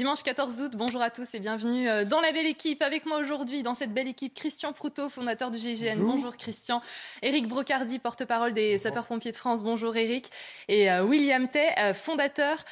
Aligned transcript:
Dimanche 0.00 0.22
14 0.22 0.62
août, 0.62 0.72
bonjour 0.76 1.02
à 1.02 1.10
tous 1.10 1.34
et 1.34 1.40
bienvenue 1.40 1.86
euh, 1.86 2.06
dans 2.06 2.22
la 2.22 2.32
belle 2.32 2.46
équipe. 2.46 2.80
Avec 2.80 3.04
moi 3.04 3.18
aujourd'hui, 3.18 3.62
dans 3.62 3.74
cette 3.74 3.92
belle 3.92 4.08
équipe, 4.08 4.32
Christian 4.32 4.72
Proutot, 4.72 5.10
fondateur 5.10 5.50
du 5.50 5.58
GIGN. 5.58 5.98
Bonjour, 5.98 6.38
Christian. 6.38 6.80
Éric 7.20 7.46
Brocardi, 7.46 7.98
porte-parole 7.98 8.54
des 8.54 8.78
sapeurs-pompiers 8.78 9.32
de 9.32 9.36
France. 9.36 9.62
Bonjour 9.62 9.94
Éric. 9.94 10.30
Et 10.68 10.90
euh, 10.90 11.04
William 11.04 11.48
Tay, 11.48 11.68
euh, 11.78 11.92
fondateur 11.92 12.64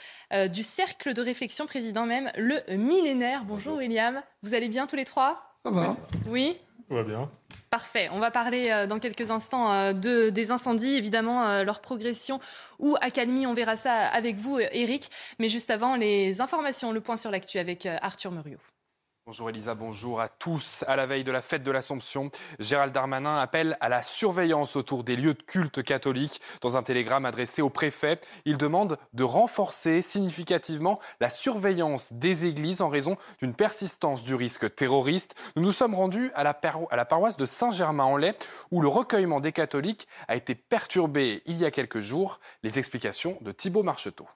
du 0.50 0.62
Cercle 0.62 1.12
de 1.12 1.20
réflexion, 1.20 1.66
président 1.66 2.06
même, 2.06 2.32
le 2.38 2.62
millénaire. 2.78 3.44
Bonjour, 3.44 3.76
William. 3.76 4.22
Vous 4.42 4.54
allez 4.54 4.70
bien 4.70 4.86
tous 4.86 4.96
les 4.96 5.04
trois? 5.04 5.52
Ça 5.66 5.70
va. 5.70 5.96
Oui 6.28 6.56
Va 6.90 7.02
bien. 7.02 7.30
Parfait. 7.70 8.08
On 8.12 8.18
va 8.18 8.30
parler 8.30 8.70
euh, 8.70 8.86
dans 8.86 8.98
quelques 8.98 9.30
instants 9.30 9.72
euh, 9.72 9.92
de, 9.92 10.30
des 10.30 10.50
incendies, 10.50 10.94
évidemment, 10.94 11.46
euh, 11.46 11.62
leur 11.62 11.80
progression 11.80 12.40
ou 12.78 12.96
accalmie. 13.00 13.46
On 13.46 13.52
verra 13.52 13.76
ça 13.76 14.06
avec 14.06 14.36
vous, 14.36 14.58
Eric. 14.58 15.10
Mais 15.38 15.48
juste 15.48 15.70
avant, 15.70 15.96
les 15.96 16.40
informations, 16.40 16.92
le 16.92 17.00
point 17.00 17.18
sur 17.18 17.30
l'actu 17.30 17.58
avec 17.58 17.86
Arthur 17.86 18.32
Muriot. 18.32 18.58
Bonjour 19.28 19.50
Elisa, 19.50 19.74
bonjour 19.74 20.22
à 20.22 20.30
tous. 20.30 20.86
À 20.88 20.96
la 20.96 21.04
veille 21.04 21.22
de 21.22 21.30
la 21.30 21.42
fête 21.42 21.62
de 21.62 21.70
l'Assomption, 21.70 22.30
Gérald 22.60 22.94
Darmanin 22.94 23.36
appelle 23.36 23.76
à 23.78 23.90
la 23.90 24.02
surveillance 24.02 24.74
autour 24.74 25.04
des 25.04 25.16
lieux 25.16 25.34
de 25.34 25.42
culte 25.42 25.82
catholiques. 25.82 26.40
Dans 26.62 26.78
un 26.78 26.82
télégramme 26.82 27.26
adressé 27.26 27.60
au 27.60 27.68
préfet, 27.68 28.22
il 28.46 28.56
demande 28.56 28.96
de 29.12 29.24
renforcer 29.24 30.00
significativement 30.00 30.98
la 31.20 31.28
surveillance 31.28 32.14
des 32.14 32.46
églises 32.46 32.80
en 32.80 32.88
raison 32.88 33.18
d'une 33.38 33.52
persistance 33.52 34.24
du 34.24 34.34
risque 34.34 34.74
terroriste. 34.74 35.34
Nous 35.56 35.62
nous 35.62 35.72
sommes 35.72 35.94
rendus 35.94 36.30
à 36.34 36.42
la, 36.42 36.58
à 36.90 36.96
la 36.96 37.04
paroisse 37.04 37.36
de 37.36 37.44
Saint-Germain-en-Laye 37.44 38.32
où 38.70 38.80
le 38.80 38.88
recueillement 38.88 39.40
des 39.40 39.52
catholiques 39.52 40.08
a 40.28 40.36
été 40.36 40.54
perturbé 40.54 41.42
il 41.44 41.58
y 41.58 41.66
a 41.66 41.70
quelques 41.70 42.00
jours. 42.00 42.40
Les 42.62 42.78
explications 42.78 43.36
de 43.42 43.52
Thibault 43.52 43.82
Marcheteau 43.82 44.26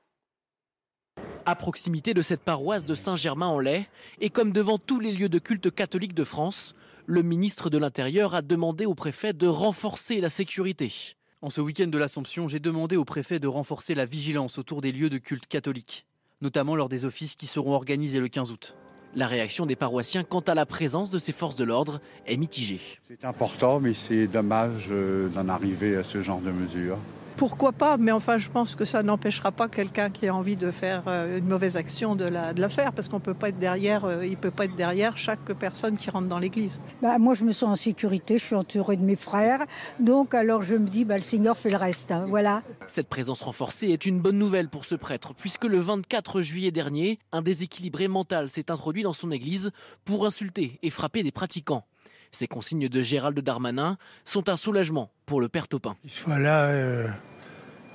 à 1.47 1.55
proximité 1.55 2.15
de 2.15 2.23
cette 2.23 2.43
paroisse 2.43 2.85
de 2.85 2.95
Saint-Germain-en-Laye, 2.95 3.87
et 4.21 4.31
comme 4.31 4.53
devant 4.53 4.79
tous 4.79 5.01
les 5.01 5.13
lieux 5.13 5.29
de 5.29 5.39
culte 5.39 5.71
catholiques 5.75 6.15
de 6.15 6.25
France, 6.25 6.75
le 7.07 7.23
ministre 7.23 7.71
de 7.71 7.79
l'Intérieur 7.79 8.35
a 8.35 8.43
demandé 8.43 8.87
au 8.87 8.95
préfet 8.95 9.33
de 9.33 9.47
renforcer 9.47 10.21
la 10.21 10.29
sécurité. 10.29 11.17
En 11.41 11.51
ce 11.51 11.61
week-end 11.61 11.89
de 11.89 11.99
l'Assomption, 11.99 12.47
j'ai 12.47 12.61
demandé 12.61 12.97
au 12.97 13.05
préfet 13.05 13.41
de 13.41 13.49
renforcer 13.49 13.95
la 13.95 14.05
vigilance 14.05 14.59
autour 14.59 14.81
des 14.81 14.93
lieux 14.93 15.11
de 15.11 15.19
culte 15.19 15.47
catholiques, 15.47 16.07
notamment 16.41 16.77
lors 16.77 16.89
des 16.89 17.05
offices 17.05 17.35
qui 17.35 17.47
seront 17.47 17.73
organisés 17.73 18.21
le 18.21 18.29
15 18.29 18.53
août. 18.53 18.77
La 19.15 19.27
réaction 19.27 19.67
des 19.67 19.77
paroissiens 19.77 20.25
quant 20.25 20.41
à 20.41 20.55
la 20.55 20.65
présence 20.65 21.11
de 21.11 21.19
ces 21.19 21.33
forces 21.33 21.57
de 21.57 21.65
l'ordre 21.65 22.01
est 22.27 22.37
mitigée. 22.37 22.81
C'est 23.09 23.25
important, 23.25 23.79
mais 23.79 23.93
c'est 23.93 24.27
dommage 24.27 24.89
euh, 24.91 25.29
d'en 25.29 25.49
arriver 25.49 25.97
à 25.97 26.03
ce 26.03 26.23
genre 26.23 26.41
de 26.41 26.51
mesures. 26.51 26.99
Pourquoi 27.37 27.73
pas 27.73 27.97
Mais 27.97 28.13
enfin, 28.13 28.39
je 28.39 28.49
pense 28.49 28.75
que 28.75 28.85
ça 28.85 29.03
n'empêchera 29.03 29.53
pas 29.53 29.69
quelqu'un 29.69 30.11
qui 30.11 30.29
a 30.29 30.35
envie 30.35 30.57
de 30.57 30.71
faire 30.71 31.03
euh, 31.07 31.39
une 31.39 31.47
mauvaise 31.47 31.77
action 31.77 32.15
de 32.15 32.25
la, 32.25 32.53
de 32.53 32.61
la 32.61 32.69
faire, 32.69 32.93
parce 32.93 33.09
qu'on 33.09 33.21
peut 33.21 33.35
pas 33.35 33.49
être 33.49 33.59
derrière, 33.59 34.05
euh, 34.05 34.27
il 34.27 34.37
peut 34.37 34.51
pas 34.51 34.67
être 34.67 34.77
derrière 34.77 35.17
chaque 35.17 35.53
personne 35.55 35.97
qui 35.97 36.11
rentre 36.11 36.29
dans 36.29 36.39
l'église. 36.39 36.81
Bah, 37.01 37.19
moi, 37.19 37.35
je 37.35 37.45
me 37.45 37.53
sens 37.53 37.71
en 37.71 37.77
sécurité, 37.77 38.39
je 38.39 38.45
suis 38.45 38.55
entourée 38.55 38.97
de 38.97 39.03
mes 39.03 39.17
frères, 39.17 39.65
donc 39.99 40.35
alors 40.35 40.63
je 40.63 40.77
me 40.77 40.89
dis, 40.89 41.05
bah, 41.05 41.17
le 41.17 41.23
Seigneur 41.23 41.57
fait 41.57 41.71
le 41.71 41.77
reste. 41.77 42.13
Hein, 42.13 42.27
voilà. 42.29 42.63
Cette 42.87 43.09
présence 43.09 43.43
renforcée 43.43 43.89
est 43.89 44.07
une 44.07 44.21
bonne 44.21 44.39
nouvelle 44.39 44.69
pour 44.69 44.85
ce 44.85 44.95
prêtre, 44.95 45.35
puisque 45.35 45.65
le 45.65 45.79
24 45.79 46.41
juillet 46.41 46.71
dernier, 46.71 47.19
un 47.33 47.43
déséquilibré 47.43 48.09
mental 48.09 48.51
s'est 48.51 48.71
introduit 48.71 49.03
dans 49.03 49.13
son 49.13 49.31
église 49.31 49.71
pour 50.05 50.27
insulter 50.27 50.79
et 50.83 50.91
frapper 50.91 51.23
des 51.23 51.33
pratiquants. 51.33 51.85
Ces 52.33 52.49
consignes 52.49 52.89
de 52.89 53.03
Gérald 53.03 53.39
Darmanin 53.39 53.99
sont 54.25 54.49
un 54.49 54.57
soulagement 54.57 55.11
pour 55.27 55.41
le 55.43 55.51
père 55.51 55.69
Topin. 55.69 55.97
Il 56.03 56.11
soit 56.11 56.39
là 56.39 56.71
euh, 56.71 57.07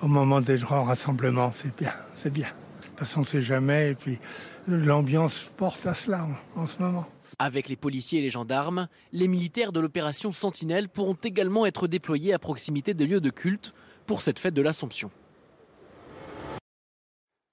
au 0.04 0.08
moment 0.08 0.42
des 0.42 0.60
grands 0.60 0.84
rassemblements, 0.84 1.52
c'est 1.52 1.76
bien, 1.76 1.94
c'est 2.16 2.32
bien. 2.32 2.50
Parce 2.96 3.14
qu'on 3.14 3.22
ne 3.22 3.26
sait 3.26 3.42
jamais, 3.42 3.92
et 3.92 3.96
puis 3.96 4.20
l'ambiance 4.68 5.50
porte 5.58 5.88
à 5.88 5.96
cela 5.96 6.26
en, 6.56 6.62
en 6.62 6.68
ce 6.68 6.80
moment. 6.80 7.08
Avec 7.40 7.68
les 7.68 7.76
policiers 7.76 8.20
et 8.20 8.22
les 8.22 8.30
gendarmes, 8.30 8.88
les 9.12 9.28
militaires 9.28 9.72
de 9.72 9.80
l'opération 9.80 10.32
Sentinelle 10.32 10.88
pourront 10.88 11.18
également 11.24 11.66
être 11.66 11.88
déployés 11.88 12.34
à 12.34 12.40
proximité 12.40 12.94
des 12.94 13.08
lieux 13.08 13.22
de 13.22 13.32
culte 13.32 13.74
pour 14.06 14.22
cette 14.22 14.40
fête 14.40 14.54
de 14.54 14.62
l'Assomption. 14.62 15.10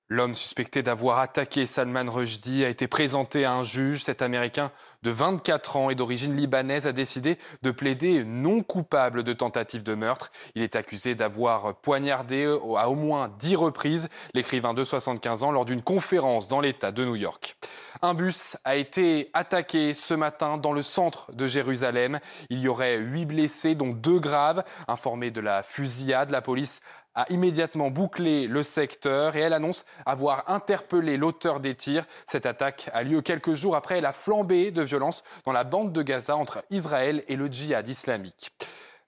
L'homme 0.09 0.35
suspecté 0.35 0.83
d'avoir 0.83 1.19
attaqué 1.19 1.65
Salman 1.65 2.05
Rushdie 2.11 2.63
a 2.63 2.69
été 2.69 2.87
présenté 2.87 3.47
à 3.47 3.55
un 3.55 3.65
juge. 3.65 4.05
Cet 4.05 4.21
Américain 4.21 4.71
de 5.05 5.11
24 5.11 5.77
ans 5.77 5.91
et 5.91 5.95
d'origine 5.95 6.35
libanaise 6.35 6.87
a 6.87 6.93
décidé 6.93 7.39
de 7.63 7.71
plaider 7.71 8.25
non 8.25 8.63
coupable 8.63 9.23
de 9.23 9.35
tentative 9.35 9.83
de 9.83 9.95
meurtre. 9.95 10.33
Il 10.55 10.63
est 10.63 10.77
accusé 10.77 11.15
d'avoir 11.15 11.75
poignardé 11.77 12.45
à 12.77 12.89
au 12.89 12.95
moins 12.95 13.31
10 13.39 13.57
reprises 13.57 14.09
l'écrivain 14.33 14.73
de 14.73 14.83
75 14.83 15.45
ans 15.45 15.53
lors 15.53 15.67
d'une 15.67 15.83
conférence 15.83 16.49
dans 16.49 16.61
l'État 16.61 16.91
de 16.91 17.05
New 17.05 17.17
York. 17.17 17.57
Un 18.01 18.15
bus 18.15 18.57
a 18.65 18.77
été 18.77 19.31
attaqué 19.35 19.93
ce 19.93 20.15
matin 20.15 20.57
dans 20.57 20.73
le 20.73 20.83
centre 20.83 21.31
de 21.33 21.47
Jérusalem. 21.47 22.19
Il 22.49 22.59
y 22.61 22.69
aurait 22.69 22.97
huit 22.97 23.27
blessés, 23.27 23.75
dont 23.75 23.93
deux 23.93 24.19
graves. 24.19 24.65
Informé 24.89 25.31
de 25.31 25.41
la 25.41 25.63
fusillade, 25.63 26.31
la 26.31 26.43
police 26.43 26.81
a 27.15 27.27
immédiatement 27.31 27.91
bouclé 27.91 28.47
le 28.47 28.63
secteur 28.63 29.37
et 29.37 29.41
elle 29.41 29.53
annonce 29.53 29.85
avoir 30.07 30.51
interpellé 30.51 31.17
l'auteur 31.17 31.61
des 31.61 31.75
tirs. 31.75 32.07
Cette 32.27 32.47
attaque 32.47 32.91
a 32.93 33.03
lieu 33.03 33.21
quelques 33.21 33.55
jours 33.55 33.77
après 33.77 34.01
la 34.01 34.13
flambée 34.13 34.71
de 34.71 34.83
violence 34.83 35.25
dans 35.45 35.53
la 35.53 35.65
bande 35.65 35.93
de 35.93 36.03
Gaza 36.03 36.37
entre 36.37 36.65
Israël 36.71 37.25
et 37.29 37.37
le 37.37 37.47
djihad 37.47 37.89
islamique. 37.89 38.53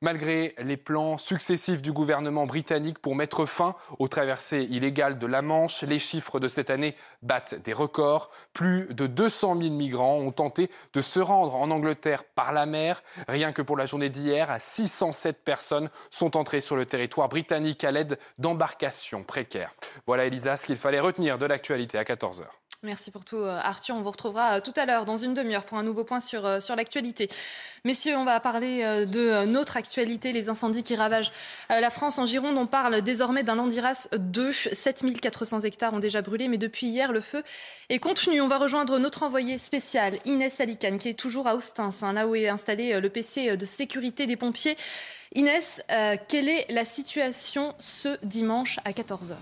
Malgré 0.06 0.54
les 0.58 0.76
plans 0.76 1.18
successifs 1.18 1.82
du 1.82 1.90
gouvernement 1.90 2.46
britannique 2.46 3.00
pour 3.00 3.16
mettre 3.16 3.44
fin 3.44 3.74
aux 3.98 4.06
traversées 4.06 4.62
illégales 4.62 5.18
de 5.18 5.26
la 5.26 5.42
Manche, 5.42 5.82
les 5.82 5.98
chiffres 5.98 6.38
de 6.38 6.46
cette 6.46 6.70
année 6.70 6.94
battent 7.22 7.60
des 7.64 7.72
records. 7.72 8.30
Plus 8.52 8.86
de 8.94 9.08
200 9.08 9.60
000 9.60 9.74
migrants 9.74 10.18
ont 10.18 10.30
tenté 10.30 10.70
de 10.92 11.00
se 11.00 11.18
rendre 11.18 11.56
en 11.56 11.72
Angleterre 11.72 12.22
par 12.22 12.52
la 12.52 12.66
mer. 12.66 13.02
Rien 13.26 13.50
que 13.50 13.62
pour 13.62 13.76
la 13.76 13.86
journée 13.86 14.08
d'hier, 14.08 14.54
607 14.60 15.42
personnes 15.42 15.90
sont 16.10 16.36
entrées 16.36 16.60
sur 16.60 16.76
le 16.76 16.86
territoire 16.86 17.28
britannique 17.28 17.82
à 17.82 17.90
l'aide 17.90 18.16
d'embarcations 18.38 19.24
précaires. 19.24 19.74
Voilà 20.06 20.26
Elisa 20.26 20.56
ce 20.56 20.66
qu'il 20.66 20.76
fallait 20.76 21.00
retenir 21.00 21.36
de 21.36 21.46
l'actualité 21.46 21.98
à 21.98 22.04
14h. 22.04 22.44
Merci 22.82 23.10
pour 23.10 23.24
tout, 23.24 23.36
euh, 23.36 23.58
Arthur. 23.62 23.96
On 23.96 24.02
vous 24.02 24.10
retrouvera 24.10 24.56
euh, 24.56 24.60
tout 24.60 24.72
à 24.76 24.84
l'heure, 24.84 25.06
dans 25.06 25.16
une 25.16 25.32
demi-heure, 25.32 25.64
pour 25.64 25.78
un 25.78 25.82
nouveau 25.82 26.04
point 26.04 26.20
sur, 26.20 26.44
euh, 26.44 26.58
l'actualité. 26.76 27.28
Messieurs, 27.84 28.16
on 28.16 28.24
va 28.24 28.38
parler 28.38 29.06
de 29.06 29.46
notre 29.46 29.76
actualité, 29.76 30.32
les 30.32 30.48
incendies 30.48 30.82
qui 30.82 30.96
ravagent 30.96 31.30
la 31.70 31.88
France. 31.88 32.18
En 32.18 32.26
Gironde, 32.26 32.58
on 32.58 32.66
parle 32.66 33.00
désormais 33.00 33.44
d'un 33.44 33.54
Landiras 33.54 34.08
2. 34.18 34.52
7400 34.52 35.60
hectares 35.60 35.94
ont 35.94 36.00
déjà 36.00 36.20
brûlé, 36.20 36.48
mais 36.48 36.58
depuis 36.58 36.88
hier, 36.88 37.12
le 37.12 37.20
feu 37.20 37.44
est 37.88 38.00
contenu. 38.00 38.40
On 38.40 38.48
va 38.48 38.58
rejoindre 38.58 38.98
notre 38.98 39.22
envoyé 39.22 39.56
spécial, 39.56 40.18
Inès 40.24 40.60
Alicane, 40.60 40.98
qui 40.98 41.10
est 41.10 41.14
toujours 41.14 41.46
à 41.46 41.54
Ostens, 41.54 42.02
hein, 42.02 42.12
là 42.12 42.26
où 42.26 42.34
est 42.34 42.48
installé 42.48 43.00
le 43.00 43.08
PC 43.08 43.56
de 43.56 43.64
sécurité 43.64 44.26
des 44.26 44.36
pompiers. 44.36 44.76
Inès, 45.34 45.82
quelle 46.28 46.48
est 46.48 46.66
la 46.68 46.84
situation 46.84 47.74
ce 47.78 48.18
dimanche 48.24 48.80
à 48.84 48.90
14h 48.90 49.36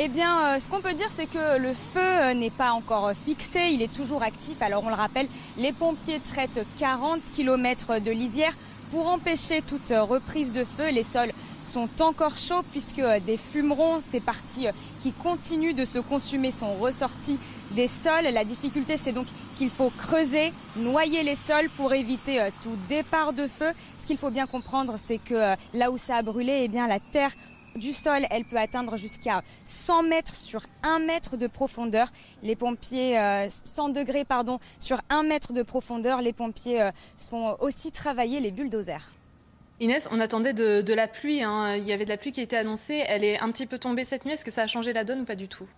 eh 0.00 0.06
bien, 0.06 0.54
euh, 0.54 0.60
ce 0.60 0.68
qu'on 0.68 0.80
peut 0.80 0.94
dire, 0.94 1.08
c'est 1.16 1.26
que 1.26 1.58
le 1.58 1.72
feu 1.72 1.98
euh, 2.00 2.32
n'est 2.32 2.50
pas 2.50 2.70
encore 2.70 3.10
fixé, 3.26 3.70
il 3.72 3.82
est 3.82 3.92
toujours 3.92 4.22
actif. 4.22 4.62
Alors, 4.62 4.84
on 4.84 4.90
le 4.90 4.94
rappelle, 4.94 5.26
les 5.56 5.72
pompiers 5.72 6.20
traitent 6.20 6.64
40 6.78 7.20
km 7.34 7.98
de 7.98 8.12
lisière 8.12 8.52
pour 8.92 9.08
empêcher 9.08 9.60
toute 9.60 9.90
reprise 9.90 10.52
de 10.52 10.62
feu. 10.62 10.90
Les 10.92 11.02
sols 11.02 11.32
sont 11.64 11.88
encore 12.00 12.38
chauds 12.38 12.62
puisque 12.70 13.00
euh, 13.00 13.18
des 13.18 13.36
fumerons, 13.36 14.00
ces 14.00 14.20
parties 14.20 14.68
qui 15.02 15.10
continuent 15.10 15.74
de 15.74 15.84
se 15.84 15.98
consumer, 15.98 16.52
sont 16.52 16.74
ressorties 16.74 17.38
des 17.72 17.88
sols. 17.88 18.32
La 18.32 18.44
difficulté, 18.44 18.98
c'est 18.98 19.10
donc 19.10 19.26
qu'il 19.56 19.68
faut 19.68 19.90
creuser, 19.90 20.52
noyer 20.76 21.24
les 21.24 21.34
sols 21.34 21.68
pour 21.76 21.92
éviter 21.92 22.38
tout 22.62 22.76
départ 22.88 23.32
de 23.32 23.48
feu. 23.48 23.72
Ce 24.00 24.06
qu'il 24.06 24.16
faut 24.16 24.30
bien 24.30 24.46
comprendre, 24.46 24.94
c'est 25.08 25.18
que 25.18 25.56
là 25.74 25.90
où 25.90 25.98
ça 25.98 26.18
a 26.18 26.22
brûlé, 26.22 26.60
eh 26.62 26.68
bien, 26.68 26.86
la 26.86 27.00
terre 27.00 27.32
du 27.78 27.92
sol, 27.92 28.26
elle 28.30 28.44
peut 28.44 28.58
atteindre 28.58 28.96
jusqu'à 28.96 29.42
100 29.64 30.02
mètres 30.04 30.34
sur 30.34 30.62
1 30.82 30.98
mètre 31.00 31.36
de 31.36 31.46
profondeur. 31.46 32.08
Les 32.42 32.56
pompiers, 32.56 33.14
100 33.48 33.88
euh, 33.88 33.92
degrés 33.92 34.24
pardon, 34.24 34.58
sur 34.78 35.00
1 35.08 35.22
mètre 35.22 35.52
de 35.52 35.62
profondeur, 35.62 36.20
les 36.20 36.32
pompiers 36.32 36.82
euh, 36.82 36.90
font 37.16 37.56
aussi 37.60 37.92
travailler 37.92 38.40
les 38.40 38.50
bulldozers. 38.50 39.12
Inès, 39.80 40.08
on 40.10 40.18
attendait 40.18 40.52
de, 40.54 40.92
la 40.92 41.06
pluie. 41.06 41.42
Hein. 41.42 41.76
Il 41.76 41.86
y 41.86 41.92
avait 41.92 42.04
de 42.04 42.10
la 42.10 42.16
pluie 42.16 42.32
qui 42.32 42.40
était 42.40 42.56
annoncée. 42.56 43.04
Elle 43.06 43.22
est 43.22 43.38
un 43.38 43.50
petit 43.52 43.66
peu 43.66 43.78
tombée 43.78 44.04
cette 44.04 44.24
nuit. 44.24 44.32
Est-ce 44.32 44.44
que 44.44 44.50
ça 44.50 44.62
a 44.62 44.66
changé 44.66 44.92
la 44.92 45.04
donne 45.04 45.20
ou 45.20 45.24
pas 45.24 45.36
du 45.36 45.46
tout? 45.46 45.68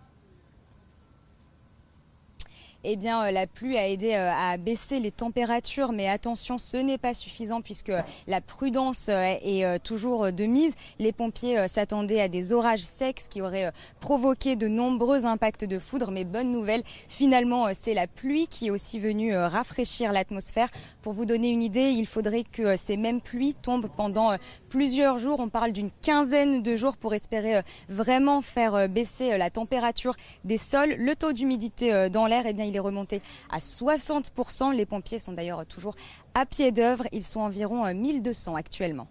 Eh 2.84 2.96
bien, 2.96 3.30
la 3.30 3.46
pluie 3.46 3.76
a 3.76 3.88
aidé 3.88 4.14
à 4.14 4.56
baisser 4.56 5.00
les 5.00 5.10
températures, 5.10 5.92
mais 5.92 6.08
attention, 6.08 6.58
ce 6.58 6.76
n'est 6.76 6.98
pas 6.98 7.14
suffisant 7.14 7.60
puisque 7.60 7.92
la 8.26 8.40
prudence 8.40 9.08
est 9.08 9.82
toujours 9.82 10.32
de 10.32 10.44
mise. 10.44 10.74
Les 10.98 11.12
pompiers 11.12 11.68
s'attendaient 11.68 12.20
à 12.20 12.28
des 12.28 12.52
orages 12.52 12.82
secs 12.82 13.28
qui 13.28 13.42
auraient 13.42 13.72
provoqué 14.00 14.56
de 14.56 14.68
nombreux 14.68 15.26
impacts 15.26 15.64
de 15.64 15.78
foudre, 15.78 16.10
mais 16.10 16.24
bonne 16.24 16.50
nouvelle, 16.50 16.82
finalement, 17.08 17.66
c'est 17.80 17.94
la 17.94 18.06
pluie 18.06 18.46
qui 18.46 18.68
est 18.68 18.70
aussi 18.70 18.98
venue 18.98 19.36
rafraîchir 19.36 20.12
l'atmosphère. 20.12 20.68
Pour 21.02 21.12
vous 21.12 21.26
donner 21.26 21.50
une 21.50 21.62
idée, 21.62 21.90
il 21.90 22.06
faudrait 22.06 22.44
que 22.44 22.76
ces 22.76 22.96
mêmes 22.96 23.20
pluies 23.20 23.54
tombent 23.54 23.90
pendant 23.96 24.36
plusieurs 24.68 25.18
jours. 25.18 25.40
On 25.40 25.48
parle 25.48 25.72
d'une 25.72 25.90
quinzaine 26.02 26.62
de 26.62 26.76
jours 26.76 26.96
pour 26.96 27.14
espérer 27.14 27.60
vraiment 27.88 28.40
faire 28.40 28.88
baisser 28.88 29.36
la 29.36 29.50
température 29.50 30.14
des 30.44 30.58
sols. 30.58 30.94
Le 30.98 31.14
taux 31.14 31.32
d'humidité 31.32 32.08
dans 32.10 32.26
l'air, 32.26 32.44
eh 32.46 32.52
bien, 32.52 32.69
il 32.70 32.76
est 32.76 32.80
remonté 32.80 33.20
à 33.50 33.58
60%. 33.58 34.72
Les 34.74 34.86
pompiers 34.86 35.18
sont 35.18 35.32
d'ailleurs 35.32 35.66
toujours 35.66 35.94
à 36.34 36.46
pied 36.46 36.72
d'œuvre. 36.72 37.04
Ils 37.12 37.24
sont 37.24 37.40
environ 37.40 37.92
1200 37.92 38.54
actuellement. 38.54 39.08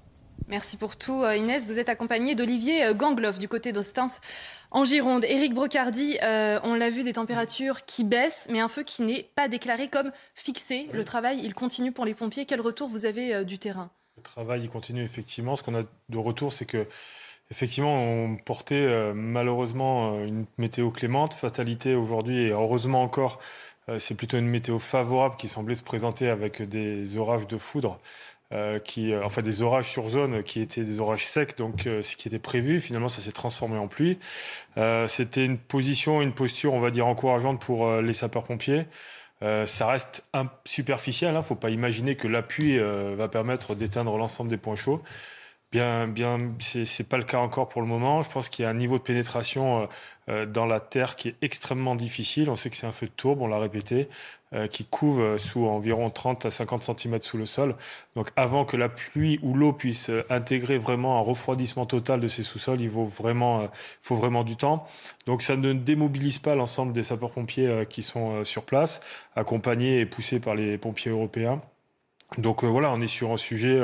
Merci 0.47 0.77
pour 0.77 0.97
tout, 0.97 1.23
Inès. 1.25 1.67
Vous 1.67 1.77
êtes 1.77 1.89
accompagné 1.89 2.33
d'Olivier 2.33 2.95
Gangloff 2.95 3.37
du 3.37 3.47
côté 3.47 3.71
d'Austins 3.71 4.07
en 4.71 4.83
Gironde. 4.83 5.23
Éric 5.25 5.53
Brocardi, 5.53 6.17
on 6.21 6.73
l'a 6.73 6.89
vu, 6.89 7.03
des 7.03 7.13
températures 7.13 7.85
qui 7.85 8.03
baissent, 8.03 8.47
mais 8.49 8.59
un 8.59 8.69
feu 8.69 8.81
qui 8.83 9.03
n'est 9.03 9.29
pas 9.35 9.47
déclaré 9.47 9.89
comme 9.89 10.11
fixé. 10.33 10.87
Le 10.91 11.03
travail, 11.03 11.41
il 11.43 11.53
continue 11.53 11.91
pour 11.91 12.05
les 12.05 12.15
pompiers. 12.15 12.45
Quel 12.45 12.61
retour 12.61 12.87
vous 12.87 13.05
avez 13.05 13.45
du 13.45 13.59
terrain? 13.59 13.91
Le 14.17 14.23
travail, 14.23 14.61
il 14.63 14.69
continue 14.69 15.03
effectivement. 15.03 15.55
Ce 15.55 15.61
qu'on 15.61 15.75
a 15.75 15.83
de 15.83 16.17
retour, 16.17 16.51
c'est 16.51 16.65
que 16.65 16.87
Effectivement, 17.51 17.95
on 18.03 18.35
portait 18.35 19.11
malheureusement 19.15 20.23
une 20.23 20.45
météo 20.59 20.91
clémente, 20.91 21.33
fatalité 21.33 21.95
aujourd'hui 21.95 22.41
et 22.43 22.49
heureusement 22.51 23.01
encore, 23.01 23.39
c'est 23.97 24.15
plutôt 24.15 24.37
une 24.37 24.47
météo 24.47 24.77
favorable 24.77 25.35
qui 25.35 25.47
semblait 25.47 25.73
se 25.73 25.81
présenter 25.81 26.29
avec 26.29 26.61
des 26.61 27.17
orages 27.17 27.47
de 27.47 27.57
foudre, 27.57 27.99
qui, 28.83 29.15
enfin 29.15 29.41
des 29.41 29.63
orages 29.63 29.87
sur 29.87 30.09
zone 30.09 30.43
qui 30.43 30.61
étaient 30.61 30.83
des 30.83 30.99
orages 30.99 31.25
secs, 31.25 31.57
donc 31.57 31.85
ce 31.85 32.15
qui 32.15 32.27
était 32.27 32.37
prévu, 32.37 32.79
finalement 32.79 33.07
ça 33.07 33.19
s'est 33.19 33.31
transformé 33.31 33.79
en 33.79 33.87
pluie. 33.87 34.19
C'était 35.07 35.43
une 35.43 35.57
position, 35.57 36.21
une 36.21 36.33
posture, 36.33 36.75
on 36.75 36.79
va 36.79 36.91
dire, 36.91 37.07
encourageante 37.07 37.59
pour 37.59 37.91
les 37.99 38.13
sapeurs-pompiers. 38.13 38.85
ça 39.41 39.87
reste 39.87 40.23
superficiel, 40.65 41.31
il 41.31 41.37
ne 41.37 41.41
faut 41.41 41.55
pas 41.55 41.71
imaginer 41.71 42.15
que 42.15 42.27
l'appui 42.27 42.77
va 42.77 43.27
permettre 43.27 43.73
d'éteindre 43.73 44.15
l'ensemble 44.17 44.51
des 44.51 44.57
points 44.57 44.75
chauds. 44.75 45.01
Bien, 45.71 46.07
bien, 46.07 46.39
c'est 46.59 47.07
pas 47.07 47.17
le 47.17 47.23
cas 47.23 47.37
encore 47.37 47.67
pour 47.69 47.83
le 47.83 47.87
moment. 47.87 48.23
Je 48.23 48.29
pense 48.31 48.49
qu'il 48.49 48.63
y 48.63 48.65
a 48.65 48.71
un 48.71 48.73
niveau 48.73 48.97
de 48.97 49.03
pénétration 49.03 49.87
dans 50.27 50.65
la 50.65 50.79
terre 50.79 51.15
qui 51.15 51.27
est 51.27 51.35
extrêmement 51.43 51.93
difficile. 51.93 52.49
On 52.49 52.55
sait 52.55 52.71
que 52.71 52.75
c'est 52.75 52.87
un 52.87 52.91
feu 52.91 53.05
de 53.05 53.11
tourbe, 53.11 53.39
on 53.43 53.47
l'a 53.47 53.59
répété, 53.59 54.09
qui 54.71 54.85
couvre 54.85 55.37
sous 55.37 55.67
environ 55.67 56.09
30 56.09 56.47
à 56.47 56.49
50 56.49 56.81
cm 56.81 57.21
sous 57.21 57.37
le 57.37 57.45
sol. 57.45 57.75
Donc, 58.15 58.31
avant 58.35 58.65
que 58.65 58.77
la 58.77 58.89
pluie 58.89 59.39
ou 59.43 59.53
l'eau 59.53 59.71
puisse 59.71 60.09
intégrer 60.31 60.79
vraiment 60.79 61.19
un 61.19 61.21
refroidissement 61.21 61.85
total 61.85 62.19
de 62.19 62.27
ces 62.27 62.41
sous-sols, 62.41 62.81
il 62.81 62.89
faut 62.89 63.05
vraiment, 63.05 63.69
faut 64.01 64.15
vraiment 64.15 64.43
du 64.43 64.55
temps. 64.55 64.87
Donc, 65.27 65.43
ça 65.43 65.55
ne 65.55 65.73
démobilise 65.73 66.39
pas 66.39 66.55
l'ensemble 66.55 66.93
des 66.93 67.03
sapeurs-pompiers 67.03 67.85
qui 67.87 68.01
sont 68.01 68.43
sur 68.43 68.63
place, 68.63 69.01
accompagnés 69.35 69.99
et 69.99 70.07
poussés 70.07 70.39
par 70.39 70.55
les 70.55 70.79
pompiers 70.79 71.11
européens. 71.11 71.61
Donc 72.37 72.63
voilà, 72.63 72.91
on 72.91 73.01
est 73.01 73.07
sur 73.07 73.31
un 73.31 73.37
sujet 73.37 73.81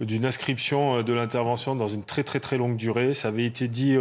d'une 0.00 0.26
inscription 0.26 1.02
de 1.02 1.12
l'intervention 1.12 1.76
dans 1.76 1.86
une 1.86 2.02
très 2.02 2.24
très 2.24 2.40
très 2.40 2.58
longue 2.58 2.76
durée. 2.76 3.14
Ça 3.14 3.28
avait 3.28 3.44
été 3.44 3.68
dit 3.68 3.96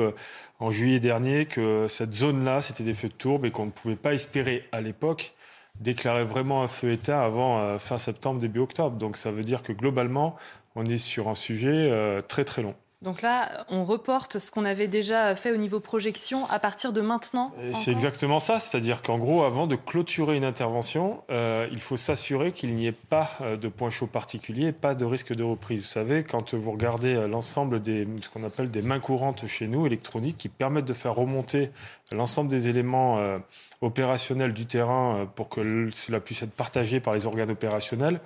en 0.59 0.71
juillet 0.71 0.99
dernier 0.99 1.45
que 1.45 1.87
cette 1.87 2.13
zone-là, 2.13 2.61
c'était 2.61 2.83
des 2.83 2.95
feux 2.95 3.09
de 3.09 3.13
tourbe 3.13 3.45
et 3.45 3.51
qu'on 3.51 3.65
ne 3.65 3.71
pouvait 3.71 3.95
pas 3.95 4.13
espérer 4.13 4.67
à 4.71 4.81
l'époque 4.81 5.33
déclarer 5.79 6.23
vraiment 6.23 6.63
un 6.63 6.67
feu 6.67 6.91
éteint 6.91 7.19
avant 7.21 7.77
fin 7.77 7.99
septembre, 7.99 8.41
début 8.41 8.59
octobre. 8.61 8.97
Donc 8.97 9.15
ça 9.15 9.31
veut 9.31 9.43
dire 9.43 9.61
que 9.61 9.73
globalement, 9.73 10.35
on 10.75 10.83
est 10.85 10.97
sur 10.97 11.27
un 11.27 11.35
sujet 11.35 11.91
très 12.27 12.45
très 12.45 12.63
long. 12.63 12.75
Donc 13.03 13.21
là, 13.21 13.65
on 13.69 13.85
reporte 13.85 14.39
ce 14.39 14.49
qu'on 14.49 14.65
avait 14.65 14.87
déjà 14.87 15.35
fait 15.35 15.51
au 15.51 15.57
niveau 15.57 15.79
projection 15.79 16.49
à 16.49 16.57
partir 16.57 16.93
de 16.93 17.01
maintenant 17.01 17.53
C'est 17.75 17.91
exactement 17.91 18.39
ça. 18.39 18.57
C'est-à-dire 18.59 19.03
qu'en 19.03 19.19
gros, 19.19 19.43
avant 19.43 19.67
de 19.67 19.75
clôturer 19.75 20.35
une 20.35 20.43
intervention, 20.43 21.21
euh, 21.29 21.67
il 21.71 21.79
faut 21.79 21.95
s'assurer 21.95 22.51
qu'il 22.51 22.75
n'y 22.75 22.87
ait 22.87 22.91
pas 22.91 23.29
de 23.61 23.67
point 23.67 23.91
chaud 23.91 24.07
particulier, 24.07 24.71
pas 24.71 24.95
de 24.95 25.05
risque 25.05 25.33
de 25.33 25.43
reprise. 25.43 25.83
Vous 25.83 25.89
savez, 25.89 26.23
quand 26.23 26.55
vous 26.55 26.71
regardez 26.71 27.27
l'ensemble 27.27 27.81
des 27.81 28.07
ce 28.21 28.29
qu'on 28.29 28.43
appelle 28.43 28.71
des 28.71 28.81
mains 28.81 28.99
courantes 28.99 29.45
chez 29.45 29.67
nous, 29.67 29.85
électroniques, 29.85 30.37
qui 30.39 30.49
permettent 30.49 30.85
de 30.85 30.93
faire 30.93 31.13
remonter 31.13 31.69
l'ensemble 32.11 32.49
des 32.49 32.67
éléments 32.67 33.19
euh, 33.19 33.37
opérationnels 33.81 34.53
du 34.53 34.65
terrain 34.65 35.17
euh, 35.17 35.25
pour 35.25 35.49
que 35.49 35.89
cela 35.93 36.19
puisse 36.19 36.41
être 36.41 36.51
partagé 36.51 36.99
par 36.99 37.13
les 37.13 37.25
organes 37.25 37.51
opérationnels, 37.51 38.19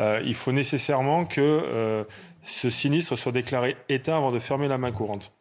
euh, 0.00 0.20
il 0.24 0.34
faut 0.34 0.52
nécessairement 0.52 1.24
que 1.24 1.40
euh, 1.40 2.04
ce 2.48 2.70
sinistre 2.70 3.16
soit 3.16 3.32
déclaré 3.32 3.76
éteint 3.88 4.16
avant 4.16 4.32
de 4.32 4.38
fermer 4.38 4.68
la 4.68 4.78
main 4.78 4.90
courante. 4.90 5.32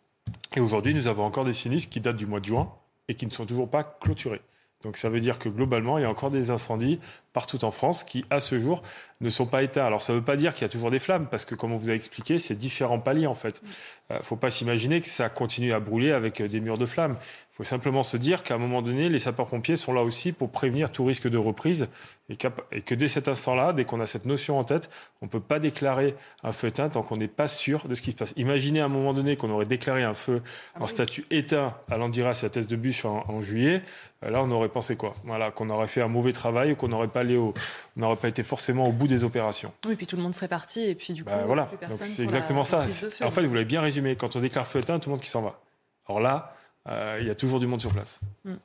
Et 0.56 0.60
aujourd'hui, 0.60 0.94
nous 0.94 1.08
avons 1.08 1.24
encore 1.24 1.46
des 1.46 1.54
sinistres 1.54 1.90
qui 1.90 2.02
datent 2.02 2.18
du 2.18 2.26
mois 2.26 2.40
de 2.40 2.46
juin 2.46 2.72
et 3.08 3.16
qui 3.16 3.26
ne 3.26 3.32
sont 3.32 3.46
toujours 3.46 3.70
pas 3.70 3.84
clôturés. 3.84 4.42
Donc 4.84 4.98
ça 4.98 5.10
veut 5.10 5.22
dire 5.22 5.40
que 5.40 5.50
globalement, 5.50 5.98
il 5.98 6.02
y 6.02 6.06
a 6.06 6.10
encore 6.10 6.32
des 6.32 6.52
incendies 6.52 7.00
partout 7.38 7.64
en 7.66 7.70
France 7.70 8.04
qui, 8.04 8.26
à 8.32 8.40
ce 8.40 8.58
jour, 8.58 8.82
ne 9.22 9.30
sont 9.30 9.46
pas 9.46 9.62
éteints. 9.62 9.86
Alors 9.86 10.02
ça 10.02 10.12
ne 10.12 10.18
veut 10.18 10.24
pas 10.24 10.36
dire 10.36 10.56
qu'il 10.56 10.64
y 10.64 10.66
a 10.66 10.70
toujours 10.70 10.90
des 10.90 10.98
flammes, 10.98 11.28
parce 11.30 11.46
que 11.46 11.54
comme 11.54 11.72
on 11.72 11.78
vous 11.78 11.92
a 11.92 11.94
expliqué, 11.94 12.40
c'est 12.40 12.56
différents 12.56 12.98
paliers 12.98 13.28
en 13.28 13.36
fait. 13.36 13.62
Il 14.10 14.16
ne 14.16 14.22
faut 14.24 14.38
pas 14.38 14.50
s'imaginer 14.50 15.02
que 15.02 15.08
ça 15.08 15.30
continue 15.30 15.72
à 15.72 15.80
brûler 15.80 16.14
avec 16.14 16.42
des 16.42 16.60
murs 16.60 16.80
de 16.80 16.88
flammes. 16.88 17.16
Il 17.22 17.58
faut 17.58 17.64
simplement 17.64 18.02
se 18.02 18.18
dire 18.18 18.42
qu'à 18.42 18.56
un 18.56 18.58
moment 18.58 18.82
donné, 18.82 19.08
les 19.08 19.20
sapeurs-pompiers 19.20 19.76
sont 19.76 19.94
là 19.94 20.02
aussi 20.02 20.32
pour 20.32 20.52
prévenir 20.52 20.92
tout 20.92 21.06
risque 21.06 21.28
de 21.28 21.38
reprise 21.38 21.88
et, 22.30 22.36
que 22.36 22.94
dès 22.94 23.08
cet 23.08 23.28
instant-là, 23.28 23.74
dès 23.74 23.86
qu'on 23.86 24.00
a 24.02 24.06
cette 24.06 24.26
notion 24.26 24.60
en 24.60 24.64
tête, 24.64 24.90
on 25.22 25.26
ne 25.26 25.30
peut 25.32 25.40
pas 25.40 25.60
déclarer 25.60 26.16
un 26.44 26.52
feu 26.52 26.68
éteint 26.68 26.90
tant 26.90 27.02
qu'on 27.02 27.18
n'est 27.18 27.28
pas 27.28 27.48
sûr 27.48 27.88
de 27.88 27.96
ce 27.96 28.02
qui 28.02 28.12
se 28.12 28.16
passe. 28.16 28.34
Imaginez 28.36 28.82
à 28.82 28.86
un 28.86 28.90
moment 28.90 29.14
donné 29.14 29.38
qu'on 29.38 29.50
aurait 29.50 29.66
déclaré 29.66 30.04
un 30.04 30.14
feu 30.14 30.42
en 30.80 30.88
statut 30.88 31.26
éteint 31.32 31.74
à 31.90 31.98
l'Andiras 31.98 32.40
et 32.44 32.46
à 32.46 32.50
Thèse 32.50 32.68
de 32.68 32.76
Bûche 32.76 33.06
en, 33.06 33.42
juillet. 33.42 33.82
Là, 34.22 34.44
on 34.44 34.52
aurait 34.52 34.70
pensé 34.70 34.96
quoi? 34.96 35.14
Voilà, 35.24 35.52
qu'on 35.52 35.70
aurait 35.70 35.88
fait 35.88 36.02
un 36.02 36.08
mauvais 36.08 36.34
travail 36.34 36.74
ou 36.74 36.76
qu'on 36.76 36.90
n'aurait 36.90 37.08
pas, 37.08 37.24
pas 38.22 38.28
été 38.28 38.44
forcément 38.44 38.88
au 38.88 38.92
bout 38.92 39.08
des 39.08 39.24
opérations. 39.24 39.72
Oui, 39.86 39.96
puis 39.96 40.08
tout 40.08 40.16
le 40.16 40.22
monde 40.22 40.36
serait 40.36 40.48
parti 40.48 40.82
et 40.82 40.96
puis 40.96 41.14
du 41.14 41.24
coup, 41.24 41.32
voilà. 41.46 41.66
plus 41.66 41.78
personne. 41.78 42.08
C'est 42.08 42.24
exactement 42.24 42.64
ça. 42.64 42.86
En 43.22 43.30
fait, 43.30 43.46
vous 43.46 43.54
l'avez 43.54 43.66
bien 43.66 43.82
résumé. 43.82 44.16
Quand 44.16 44.36
on 44.36 44.40
déclare 44.40 44.68
feu 44.68 44.80
éteint, 44.80 45.00
tout 45.00 45.10
le 45.10 45.16
monde 45.16 45.22
qui 45.22 45.30
s'en 45.30 45.42
va. 45.42 45.60
Alors 46.08 46.22
là, 46.22 46.57
euh, 46.90 47.18
il 47.20 47.28
y 47.28 47.30
a 47.30 47.36
toujours 47.36 47.60
du 47.60 47.68
monde 47.68 47.82
sur 47.82 47.92
place. 47.92 48.20
Hmm. 48.46 48.56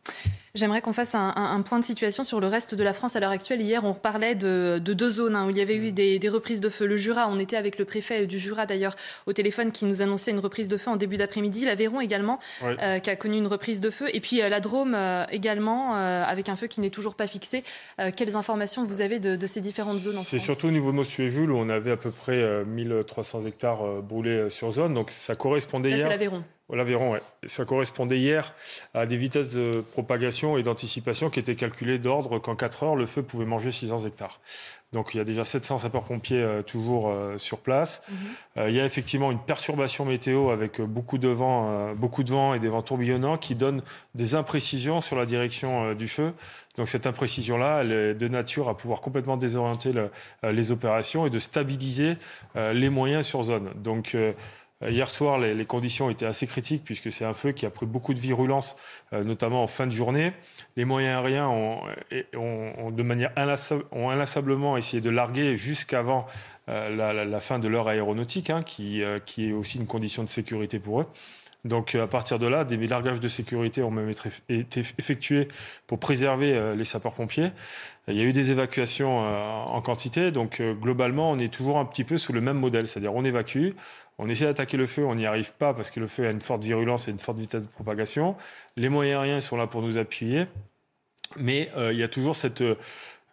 J'aimerais 0.54 0.82
qu'on 0.82 0.92
fasse 0.92 1.14
un, 1.14 1.62
point 1.62 1.78
de 1.78 1.84
situation 1.84 2.24
sur 2.24 2.38
le 2.38 2.46
reste 2.46 2.74
de 2.74 2.84
la 2.84 2.92
France 2.92 3.16
à 3.16 3.20
l'heure 3.20 3.30
actuelle. 3.30 3.62
Hier, 3.62 3.84
on 3.84 3.94
parlait 3.94 4.34
de, 4.34 4.78
deux 4.78 5.10
zones 5.10 5.34
hein, 5.34 5.46
où 5.46 5.50
il 5.50 5.56
y 5.56 5.62
avait 5.62 5.76
eu 5.76 5.92
des, 5.92 6.28
reprises 6.28 6.60
de 6.60 6.68
feu. 6.68 6.86
Le 6.86 6.96
Jura, 6.96 7.28
on 7.28 7.38
était 7.38 7.56
avec 7.56 7.78
le 7.78 7.86
préfet 7.86 8.26
du 8.26 8.38
Jura 8.38 8.66
d'ailleurs 8.66 8.94
au 9.26 9.32
téléphone 9.32 9.72
qui 9.72 9.86
nous 9.86 10.02
annonçait 10.02 10.30
une 10.30 10.40
reprise 10.40 10.68
de 10.68 10.76
feu 10.76 10.90
en 10.90 10.96
début 10.96 11.16
d'après-midi. 11.16 11.64
L'Aveyron 11.64 12.00
également, 12.00 12.38
euh, 12.62 12.98
qui 12.98 13.08
a 13.08 13.16
connu 13.16 13.38
une 13.38 13.46
reprise 13.46 13.80
de 13.80 13.88
feu. 13.88 14.14
Et 14.14 14.20
puis 14.20 14.42
euh, 14.42 14.50
la 14.50 14.60
Drôme 14.60 14.96
également, 15.30 15.94
avec 15.94 16.50
un 16.50 16.56
feu 16.56 16.66
qui 16.66 16.80
n'est 16.80 16.90
toujours 16.90 17.14
pas 17.14 17.26
fixé. 17.26 17.64
quelles 18.16 18.36
informations 18.36 18.84
vous 18.84 19.00
avez 19.00 19.20
de, 19.20 19.46
ces 19.46 19.60
différentes 19.60 19.98
zones 19.98 20.18
en 20.18 20.22
C'est 20.22 20.38
surtout 20.38 20.68
au 20.68 20.70
niveau 20.70 20.90
de 20.90 20.96
Mostu-et-Jules 20.96 21.50
où 21.50 21.56
on 21.56 21.70
avait 21.70 21.92
à 21.92 21.96
peu 21.96 22.10
près 22.10 22.64
1300 22.64 23.46
hectares 23.46 24.02
brûlés 24.02 24.50
sur 24.50 24.70
zone. 24.70 24.92
Donc 24.92 25.10
ça 25.10 25.34
correspondait 25.34 25.90
Là, 25.90 25.96
hier. 25.96 26.04
c'est 26.04 26.10
l'Aveyron. 26.10 26.44
L'Aveyron, 26.76 27.12
oui. 27.12 27.18
Ça 27.46 27.64
correspondait 27.64 28.18
hier 28.18 28.54
à 28.94 29.06
des 29.06 29.16
vitesses 29.16 29.50
de 29.50 29.82
propagation 29.92 30.56
et 30.56 30.62
d'anticipation 30.62 31.30
qui 31.30 31.38
étaient 31.40 31.54
calculées 31.54 31.98
d'ordre 31.98 32.38
qu'en 32.38 32.56
4 32.56 32.82
heures, 32.82 32.96
le 32.96 33.06
feu 33.06 33.22
pouvait 33.22 33.44
manger 33.44 33.70
600 33.70 34.06
hectares. 34.06 34.40
Donc 34.92 35.14
il 35.14 35.18
y 35.18 35.20
a 35.20 35.24
déjà 35.24 35.44
700 35.44 35.78
sapeurs-pompiers 35.78 36.42
euh, 36.42 36.62
toujours 36.62 37.08
euh, 37.08 37.38
sur 37.38 37.58
place. 37.58 38.02
Mhm. 38.08 38.16
Euh, 38.58 38.68
il 38.68 38.76
y 38.76 38.80
a 38.80 38.84
effectivement 38.84 39.30
une 39.30 39.38
perturbation 39.38 40.04
météo 40.04 40.50
avec 40.50 40.80
beaucoup 40.82 41.16
de 41.18 41.28
vent, 41.28 41.94
beaucoup 41.94 42.22
de 42.22 42.30
vent 42.30 42.54
et 42.54 42.58
des 42.58 42.68
vents 42.68 42.82
tourbillonnants 42.82 43.36
qui 43.36 43.54
donnent 43.54 43.82
des 44.14 44.34
imprécisions 44.34 45.00
sur 45.00 45.16
la 45.16 45.24
direction 45.24 45.94
du 45.94 46.08
feu. 46.08 46.32
Donc 46.76 46.88
cette 46.88 47.06
imprécision-là, 47.06 47.80
elle 47.80 47.92
est 47.92 48.14
de 48.14 48.28
nature 48.28 48.68
à 48.68 48.76
pouvoir 48.76 49.00
complètement 49.00 49.36
désorienter 49.36 49.92
les 50.42 50.70
opérations 50.70 51.26
et 51.26 51.30
de 51.30 51.38
stabiliser 51.38 52.16
les 52.54 52.88
moyens 52.88 53.26
sur 53.26 53.42
zone. 53.42 53.70
Donc 53.76 54.16
Hier 54.88 55.08
soir, 55.08 55.38
les, 55.38 55.64
conditions 55.64 56.10
étaient 56.10 56.26
assez 56.26 56.46
critiques 56.46 56.82
puisque 56.84 57.12
c'est 57.12 57.24
un 57.24 57.34
feu 57.34 57.52
qui 57.52 57.66
a 57.66 57.70
pris 57.70 57.86
beaucoup 57.86 58.14
de 58.14 58.18
virulence, 58.18 58.76
euh, 59.12 59.22
notamment 59.22 59.62
en 59.62 59.66
fin 59.68 59.86
de 59.86 59.92
journée. 59.92 60.32
Les 60.76 60.84
moyens 60.84 61.24
aériens 61.24 61.48
ont, 61.48 62.90
de 62.90 63.02
manière 63.02 63.32
inlassablement 63.36 64.76
essayé 64.76 65.00
de 65.00 65.10
larguer 65.10 65.56
jusqu'avant 65.56 66.26
euh, 66.68 67.24
la, 67.24 67.40
fin 67.40 67.58
de 67.58 67.68
l'heure 67.68 67.88
aéronautique, 67.88 68.50
hein, 68.50 68.62
qui, 68.62 69.02
euh, 69.02 69.18
qui 69.24 69.50
est 69.50 69.52
aussi 69.52 69.78
une 69.78 69.86
condition 69.86 70.24
de 70.24 70.28
sécurité 70.28 70.80
pour 70.80 71.02
eux. 71.02 71.06
Donc 71.64 71.94
à 71.94 72.08
partir 72.08 72.40
de 72.40 72.48
là, 72.48 72.64
des 72.64 72.76
largages 72.88 73.20
de 73.20 73.28
sécurité 73.28 73.84
ont 73.84 73.92
même 73.92 74.10
été 74.48 74.80
effectués 74.98 75.46
pour 75.86 76.00
préserver 76.00 76.74
les 76.76 76.82
sapeurs-pompiers. 76.82 77.52
Il 78.08 78.16
y 78.16 78.20
a 78.20 78.24
eu 78.24 78.32
des 78.32 78.50
évacuations 78.50 79.20
en 79.20 79.80
quantité, 79.80 80.32
donc 80.32 80.60
globalement, 80.60 81.30
on 81.30 81.38
est 81.38 81.54
toujours 81.54 81.78
un 81.78 81.84
petit 81.84 82.02
peu 82.02 82.18
sous 82.18 82.32
le 82.32 82.40
même 82.40 82.58
modèle, 82.58 82.88
c'est-à-dire 82.88 83.14
on 83.14 83.24
évacue, 83.24 83.74
on 84.18 84.28
essaie 84.28 84.44
d'attaquer 84.44 84.76
le 84.76 84.86
feu, 84.86 85.04
on 85.04 85.14
n'y 85.14 85.26
arrive 85.26 85.52
pas 85.54 85.74
parce 85.74 85.90
que 85.90 86.00
le 86.00 86.06
feu 86.06 86.26
a 86.26 86.30
une 86.30 86.40
forte 86.40 86.62
virulence 86.62 87.08
et 87.08 87.10
une 87.10 87.18
forte 87.18 87.38
vitesse 87.38 87.64
de 87.64 87.70
propagation. 87.70 88.36
Les 88.76 88.88
moyens 88.88 89.20
aériens 89.20 89.40
sont 89.40 89.56
là 89.56 89.66
pour 89.66 89.82
nous 89.82 89.98
appuyer. 89.98 90.46
Mais 91.36 91.70
il 91.78 91.96
y 91.96 92.02
a 92.02 92.08
toujours 92.08 92.36
cette 92.36 92.62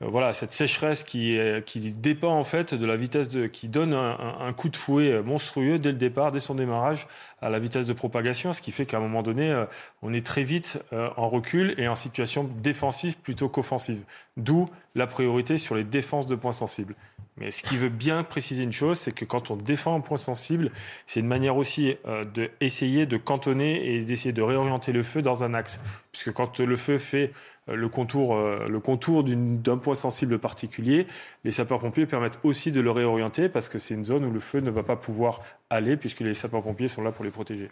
euh, 0.01 0.07
voilà, 0.07 0.31
cette 0.31 0.53
sécheresse 0.53 1.03
qui, 1.03 1.37
qui 1.65 1.91
dépend 1.91 2.33
en 2.33 2.45
fait 2.45 2.73
de 2.73 2.85
la 2.85 2.95
vitesse 2.95 3.27
de, 3.27 3.47
qui 3.47 3.67
donne 3.67 3.93
un, 3.93 4.53
coup 4.53 4.69
de 4.69 4.77
fouet 4.77 5.21
monstrueux 5.21 5.77
dès 5.77 5.91
le 5.91 5.97
départ, 5.97 6.31
dès 6.31 6.39
son 6.39 6.55
démarrage, 6.55 7.07
à 7.41 7.49
la 7.49 7.59
vitesse 7.59 7.85
de 7.85 7.91
propagation, 7.91 8.53
ce 8.53 8.61
qui 8.61 8.71
fait 8.71 8.85
qu'à 8.85 8.97
un 8.97 9.01
moment 9.01 9.23
donné, 9.23 9.51
euh, 9.51 9.65
on 10.01 10.13
est 10.13 10.25
très 10.25 10.43
vite 10.43 10.81
euh, 10.93 11.09
en 11.17 11.27
recul 11.27 11.75
et 11.77 11.89
en 11.89 11.95
situation 11.97 12.49
défensive 12.61 13.17
plutôt 13.17 13.49
qu'offensive. 13.49 14.03
D'où 14.37 14.69
la 14.95 15.05
priorité 15.05 15.57
sur 15.57 15.75
les 15.75 15.83
défenses 15.83 16.27
de 16.27 16.35
points 16.35 16.53
sensibles. 16.53 16.95
Mais 17.39 17.51
ce 17.51 17.63
qui 17.63 17.77
veut 17.77 17.89
bien 17.89 18.23
préciser 18.23 18.63
une 18.63 18.71
chose, 18.71 18.99
c'est 18.99 19.13
que 19.13 19.25
quand 19.25 19.51
on 19.51 19.55
défend 19.55 19.95
un 19.95 20.01
point 20.01 20.17
sensible, 20.17 20.71
c'est 21.05 21.19
une 21.19 21.27
manière 21.27 21.57
aussi 21.57 21.95
d'essayer 22.33 23.05
de 23.05 23.17
cantonner 23.17 23.93
et 23.93 24.03
d'essayer 24.03 24.33
de 24.33 24.41
réorienter 24.41 24.91
le 24.91 25.03
feu 25.03 25.21
dans 25.21 25.43
un 25.43 25.53
axe. 25.53 25.79
Puisque 26.11 26.33
quand 26.33 26.59
le 26.59 26.75
feu 26.75 26.97
fait 26.97 27.31
le 27.75 27.89
contour, 27.89 28.35
euh, 28.35 28.65
le 28.67 28.79
contour 28.79 29.23
d'un 29.23 29.77
point 29.77 29.95
sensible 29.95 30.39
particulier, 30.39 31.07
les 31.43 31.51
sapeurs-pompiers 31.51 32.05
permettent 32.05 32.39
aussi 32.43 32.71
de 32.71 32.81
le 32.81 32.91
réorienter 32.91 33.49
parce 33.49 33.69
que 33.69 33.79
c'est 33.79 33.93
une 33.93 34.05
zone 34.05 34.25
où 34.25 34.31
le 34.31 34.39
feu 34.39 34.59
ne 34.59 34.69
va 34.69 34.83
pas 34.83 34.95
pouvoir 34.95 35.41
aller 35.69 35.97
puisque 35.97 36.21
les 36.21 36.33
sapeurs-pompiers 36.33 36.87
sont 36.87 37.03
là 37.03 37.11
pour 37.11 37.23
les 37.23 37.31
protéger. 37.31 37.69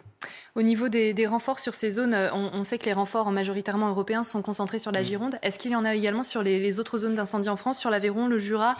Au 0.54 0.62
niveau 0.62 0.88
des, 0.88 1.26
renforts 1.26 1.60
sur 1.60 1.74
ces 1.74 1.90
zones, 1.90 2.14
euh, 2.14 2.32
on, 2.32 2.64
sait 2.64 2.78
que 2.78 2.86
les 2.86 2.92
renforts 2.92 3.30
majoritairement 3.30 3.88
européens 3.88 4.24
sont 4.24 4.40
concentrés 4.42 4.78
sur 4.78 4.92
la 4.92 5.00
mm. 5.00 5.04
Gironde. 5.04 5.38
Est-ce 5.42 5.58
qu'il 5.58 5.72
y 5.72 5.76
en 5.76 5.84
a 5.84 5.94
également 5.94 6.22
sur 6.22 6.42
les, 6.42 6.78
autres 6.78 6.98
zones 6.98 7.14
d'incendie 7.14 7.48
en 7.48 7.56
France, 7.56 7.78
sur 7.78 7.90
l'Aveyron, 7.90 8.28
le 8.28 8.38
Jura, 8.38 8.76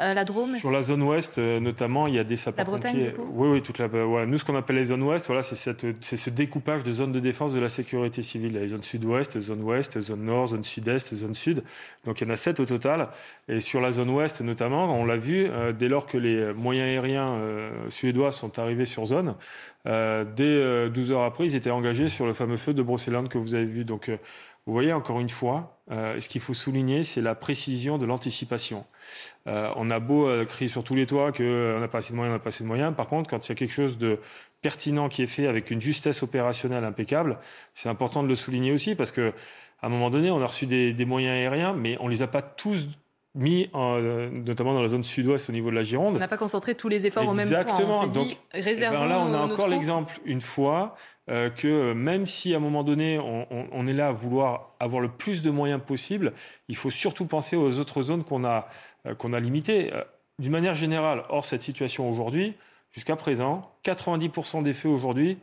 euh, 0.00 0.14
la 0.14 0.24
Drôme? 0.24 0.56
Sur 0.56 0.70
la 0.70 0.82
zone 0.82 1.02
ouest 1.02 1.38
notamment, 1.38 2.06
il 2.06 2.14
y 2.14 2.18
a 2.18 2.24
des 2.24 2.36
sapeurs-pompiers. 2.36 2.92
La 2.92 3.10
Bretagne, 3.10 3.28
Oui, 3.32 3.48
oui, 3.48 3.62
toute 3.62 3.78
la. 3.78 3.88
Voilà. 3.88 4.26
Nous, 4.26 4.38
ce 4.38 4.44
qu'on 4.44 4.56
appelle 4.56 4.76
les 4.76 4.84
zones 4.84 5.02
ouest, 5.02 5.26
voilà, 5.26 5.42
c'est 5.42 5.56
ce 5.56 6.30
découpage 6.30 6.82
de 6.82 6.92
zones 6.92 7.12
de 7.12 7.20
défense 7.20 7.52
de 7.52 7.60
la 7.60 7.68
sécurité 7.68 8.22
civile. 8.22 8.54
Les 8.54 8.68
zones 8.68 8.82
sud-ouest, 8.82 9.40
zone 9.40 9.62
ouest, 9.64 10.00
zone 10.00 10.24
nord, 10.24 10.48
zone 10.48 10.64
sud-est, 10.64 11.14
zone 11.14 11.34
sud. 11.34 11.62
Donc 12.04 12.20
il 12.20 12.28
y 12.28 12.30
en 12.30 12.34
a 12.34 12.36
sept 12.36 12.60
au 12.60 12.66
total. 12.66 13.08
Et 13.48 13.60
sur 13.60 13.80
la 13.80 13.92
zone 13.92 14.10
ouest 14.10 14.40
notamment, 14.40 14.98
on 14.98 15.04
l'a 15.04 15.16
vu, 15.16 15.46
euh, 15.48 15.72
dès 15.72 15.88
lors 15.88 16.06
que 16.06 16.18
les 16.18 16.52
moyens 16.52 16.88
aériens 16.88 17.30
euh, 17.30 17.70
suédois 17.88 18.32
sont 18.32 18.57
arrivés 18.58 18.84
sur 18.84 19.06
zone, 19.06 19.34
euh, 19.86 20.24
dès 20.24 20.90
12 20.90 21.12
heures 21.12 21.22
après, 21.22 21.44
ils 21.44 21.56
étaient 21.56 21.70
engagés 21.70 22.08
sur 22.08 22.26
le 22.26 22.32
fameux 22.32 22.56
feu 22.56 22.74
de 22.74 22.82
Brocéliande 22.82 23.28
que 23.28 23.38
vous 23.38 23.54
avez 23.54 23.64
vu. 23.64 23.84
Donc 23.84 24.10
vous 24.66 24.72
voyez, 24.72 24.92
encore 24.92 25.20
une 25.20 25.30
fois, 25.30 25.80
ce 25.90 26.28
qu'il 26.28 26.40
faut 26.40 26.54
souligner, 26.54 27.02
c'est 27.02 27.22
la 27.22 27.34
précision 27.34 27.96
de 27.96 28.04
l'anticipation. 28.04 28.84
on 29.46 29.90
a 29.90 29.98
beau 29.98 30.28
crier 30.46 30.68
sur 30.68 30.84
tous 30.84 30.94
les 30.94 31.06
toits 31.06 31.32
qu'on 31.32 31.80
n'a 31.80 31.88
pas 31.88 31.98
assez 31.98 32.12
de 32.12 32.16
moyens, 32.16 32.34
on 32.34 32.36
n'a 32.36 32.42
pas 32.42 32.48
assez 32.48 32.64
de 32.64 32.68
moyens. 32.68 32.94
Par 32.94 33.06
contre, 33.06 33.30
quand 33.30 33.46
il 33.46 33.48
y 33.48 33.52
a 33.52 33.54
quelque 33.54 33.72
chose 33.72 33.96
de 33.96 34.18
pertinent 34.60 35.08
qui 35.08 35.22
est 35.22 35.26
fait 35.26 35.46
avec 35.46 35.70
une 35.70 35.80
justesse 35.80 36.22
opérationnelle 36.22 36.84
impeccable, 36.84 37.38
c'est 37.72 37.88
important 37.88 38.22
de 38.22 38.28
le 38.28 38.34
souligner 38.34 38.72
aussi 38.72 38.94
parce 38.94 39.10
que 39.10 39.32
à 39.80 39.86
un 39.86 39.90
moment 39.90 40.10
donné, 40.10 40.30
on 40.30 40.40
a 40.42 40.46
reçu 40.46 40.66
des, 40.66 41.04
moyens 41.04 41.34
aériens, 41.34 41.72
mais 41.72 41.96
on 42.00 42.06
ne 42.06 42.10
les 42.10 42.22
a 42.22 42.26
pas 42.26 42.42
tous 42.42 42.88
mis, 43.38 43.70
euh, 43.74 44.30
notamment 44.30 44.74
dans 44.74 44.82
la 44.82 44.88
zone 44.88 45.04
sud-ouest 45.04 45.48
au 45.48 45.52
niveau 45.52 45.70
de 45.70 45.76
la 45.76 45.82
Gironde. 45.82 46.16
On 46.16 46.18
n'a 46.18 46.28
pas 46.28 46.36
concentré 46.36 46.74
tous 46.74 46.88
les 46.88 47.06
efforts 47.06 47.26
au 47.26 47.32
même 47.32 47.48
point. 47.48 47.60
Exactement. 47.60 48.06
Donc, 48.06 48.36
eh 48.52 48.62
ben 48.62 49.06
là, 49.06 49.20
on 49.20 49.32
a 49.32 49.38
encore 49.38 49.68
l'exemple, 49.68 50.18
une 50.24 50.40
fois, 50.40 50.96
euh, 51.30 51.48
que 51.48 51.92
même 51.92 52.26
si 52.26 52.52
à 52.52 52.56
un 52.56 52.60
moment 52.60 52.82
donné, 52.82 53.18
on, 53.18 53.86
est 53.86 53.92
là 53.92 54.08
à 54.08 54.12
vouloir 54.12 54.74
avoir 54.80 55.00
le 55.00 55.08
plus 55.08 55.40
de 55.40 55.50
moyens 55.50 55.80
possible, 55.80 56.32
il 56.68 56.76
faut 56.76 56.90
surtout 56.90 57.26
penser 57.26 57.56
aux 57.56 57.78
autres 57.78 58.02
zones 58.02 58.24
qu'on 58.24 58.44
a, 58.44 58.68
euh, 59.06 59.14
qu'on 59.14 59.32
a 59.32 59.40
limitées. 59.40 59.92
D'une 60.38 60.52
manière 60.52 60.74
générale, 60.74 61.24
hors 61.28 61.44
cette 61.44 61.62
situation 61.62 62.10
aujourd'hui, 62.10 62.54
jusqu'à 62.90 63.16
présent, 63.16 63.72
90% 63.84 64.62
des 64.62 64.74
feux 64.74 64.88
aujourd'hui 64.88 65.38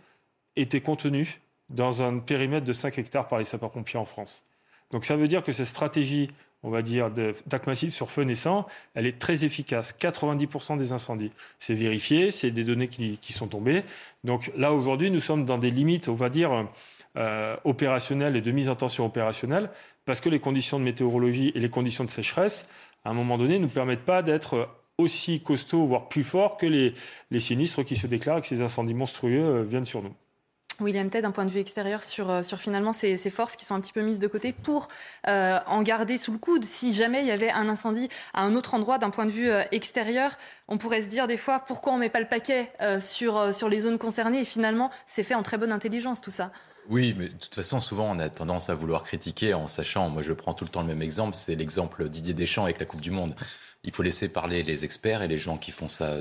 étaient 0.57 0.81
contenus 0.81 1.39
dans 1.69 2.03
un 2.03 2.19
périmètre 2.19 2.65
de 2.65 2.73
5 2.73 2.97
hectares 2.97 3.27
par 3.27 3.39
les 3.39 3.45
sapeurs-pompiers 3.45 3.99
en 3.99 4.05
France. 4.05 4.45
Donc 4.91 5.05
ça 5.05 5.15
veut 5.15 5.27
dire 5.27 5.43
que 5.43 5.51
cette 5.51 5.65
stratégie, 5.65 6.29
on 6.65 6.71
va 6.71 6.81
dire, 6.81 7.11
d'attaque 7.11 7.67
massive 7.67 7.91
sur 7.91 8.09
feu 8.09 8.23
naissant, 8.23 8.65
elle 8.95 9.05
est 9.05 9.19
très 9.19 9.45
efficace. 9.45 9.95
90% 9.99 10.77
des 10.77 10.93
incendies. 10.93 11.31
C'est 11.59 11.75
vérifié, 11.75 12.31
c'est 12.31 12.49
des 12.49 12.63
données 12.63 12.87
qui, 12.87 13.33
sont 13.33 13.47
tombées. 13.47 13.83
Donc 14.23 14.51
là, 14.57 14.73
aujourd'hui, 14.73 15.11
nous 15.11 15.19
sommes 15.19 15.45
dans 15.45 15.59
des 15.59 15.69
limites, 15.69 16.09
on 16.09 16.15
va 16.15 16.29
dire, 16.29 16.67
euh, 17.17 17.55
opérationnelles 17.65 18.35
et 18.35 18.41
de 18.41 18.49
mise 18.49 18.67
en 18.67 18.75
tension 18.75 19.05
opérationnelle, 19.05 19.69
parce 20.05 20.21
que 20.21 20.29
les 20.29 20.39
conditions 20.39 20.79
de 20.79 20.83
météorologie 20.83 21.51
et 21.53 21.59
les 21.59 21.69
conditions 21.69 22.03
de 22.03 22.09
sécheresse, 22.09 22.67
à 23.03 23.11
un 23.11 23.13
moment 23.13 23.37
donné, 23.37 23.59
ne 23.59 23.63
nous 23.63 23.69
permettent 23.69 24.05
pas 24.05 24.23
d'être 24.23 24.67
aussi 24.97 25.41
costauds, 25.41 25.85
voire 25.85 26.09
plus 26.09 26.23
forts 26.23 26.57
que 26.57 26.65
les, 26.65 26.95
les 27.29 27.39
sinistres 27.39 27.83
qui 27.83 27.95
se 27.95 28.07
déclarent 28.07 28.39
et 28.39 28.41
que 28.41 28.47
ces 28.47 28.63
incendies 28.63 28.95
monstrueux 28.95 29.43
euh, 29.43 29.63
viennent 29.63 29.85
sur 29.85 30.01
nous. 30.01 30.15
William 30.79 31.09
Ted, 31.09 31.21
d'un 31.21 31.31
point 31.31 31.45
de 31.45 31.51
vue 31.51 31.59
extérieur, 31.59 32.03
sur, 32.03 32.29
euh, 32.29 32.43
sur 32.43 32.59
finalement 32.59 32.93
ces, 32.93 33.17
forces 33.29 33.55
qui 33.55 33.65
sont 33.65 33.75
un 33.75 33.81
petit 33.81 33.93
peu 33.93 34.01
mises 34.01 34.19
de 34.19 34.27
côté 34.27 34.53
pour 34.53 34.87
euh, 35.27 35.59
en 35.67 35.81
garder 35.81 36.17
sous 36.17 36.31
le 36.31 36.37
coude. 36.37 36.65
Si 36.65 36.93
jamais 36.93 37.21
il 37.21 37.27
y 37.27 37.31
avait 37.31 37.51
un 37.51 37.69
incendie 37.69 38.09
à 38.33 38.41
un 38.41 38.55
autre 38.55 38.73
endroit, 38.73 38.97
d'un 38.97 39.09
point 39.09 39.25
de 39.25 39.31
vue 39.31 39.49
euh, 39.49 39.63
extérieur, 39.71 40.37
on 40.67 40.77
pourrait 40.77 41.01
se 41.01 41.09
dire 41.09 41.27
des 41.27 41.37
fois 41.37 41.59
pourquoi 41.59 41.93
on 41.93 41.95
ne 41.95 42.01
met 42.01 42.09
pas 42.09 42.19
le 42.19 42.27
paquet 42.27 42.71
sur, 42.99 43.53
sur 43.53 43.69
les 43.69 43.81
zones 43.81 43.97
concernées 43.97 44.41
et 44.41 44.45
finalement 44.45 44.89
c'est 45.05 45.23
fait 45.23 45.35
en 45.35 45.43
très 45.43 45.57
bonne 45.57 45.71
intelligence 45.71 46.21
tout 46.21 46.31
ça? 46.31 46.51
Oui, 46.89 47.15
mais 47.17 47.29
de 47.29 47.33
toute 47.33 47.53
façon, 47.53 47.79
souvent, 47.79 48.09
on 48.09 48.19
a 48.19 48.29
tendance 48.29 48.69
à 48.69 48.73
vouloir 48.73 49.03
critiquer 49.03 49.53
en 49.53 49.67
sachant, 49.67 50.09
moi 50.09 50.21
je 50.21 50.33
prends 50.33 50.53
tout 50.53 50.65
le 50.65 50.69
temps 50.69 50.81
le 50.81 50.87
même 50.87 51.01
exemple, 51.01 51.35
c'est 51.35 51.55
l'exemple 51.55 52.09
Didier 52.09 52.33
Deschamps 52.33 52.63
avec 52.63 52.79
la 52.79 52.85
Coupe 52.85 53.01
du 53.01 53.11
Monde. 53.11 53.35
Il 53.83 53.91
faut 53.91 54.03
laisser 54.03 54.29
parler 54.29 54.63
les 54.63 54.83
experts 54.85 55.21
et 55.21 55.27
les 55.27 55.37
gens 55.37 55.57
qui 55.57 55.71
font 55.71 55.87
ça 55.87 56.15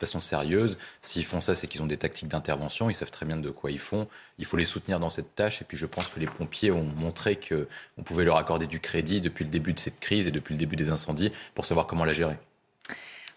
façon 0.00 0.20
sérieuse. 0.20 0.78
S'ils 1.02 1.24
font 1.24 1.40
ça, 1.40 1.54
c'est 1.54 1.66
qu'ils 1.66 1.82
ont 1.82 1.86
des 1.86 1.96
tactiques 1.96 2.28
d'intervention, 2.28 2.90
ils 2.90 2.94
savent 2.94 3.10
très 3.10 3.26
bien 3.26 3.36
de 3.36 3.50
quoi 3.50 3.70
ils 3.70 3.78
font. 3.78 4.08
Il 4.38 4.44
faut 4.44 4.56
les 4.56 4.64
soutenir 4.64 4.98
dans 4.98 5.10
cette 5.10 5.34
tâche. 5.34 5.62
Et 5.62 5.64
puis 5.64 5.76
je 5.76 5.86
pense 5.86 6.08
que 6.08 6.18
les 6.18 6.26
pompiers 6.26 6.70
ont 6.70 6.84
montré 6.84 7.38
qu'on 7.38 8.02
pouvait 8.02 8.24
leur 8.24 8.36
accorder 8.36 8.66
du 8.66 8.80
crédit 8.80 9.20
depuis 9.20 9.44
le 9.44 9.50
début 9.50 9.72
de 9.72 9.78
cette 9.78 10.00
crise 10.00 10.26
et 10.26 10.30
depuis 10.30 10.54
le 10.54 10.58
début 10.58 10.76
des 10.76 10.90
incendies 10.90 11.30
pour 11.54 11.64
savoir 11.64 11.86
comment 11.86 12.04
la 12.04 12.12
gérer. 12.12 12.36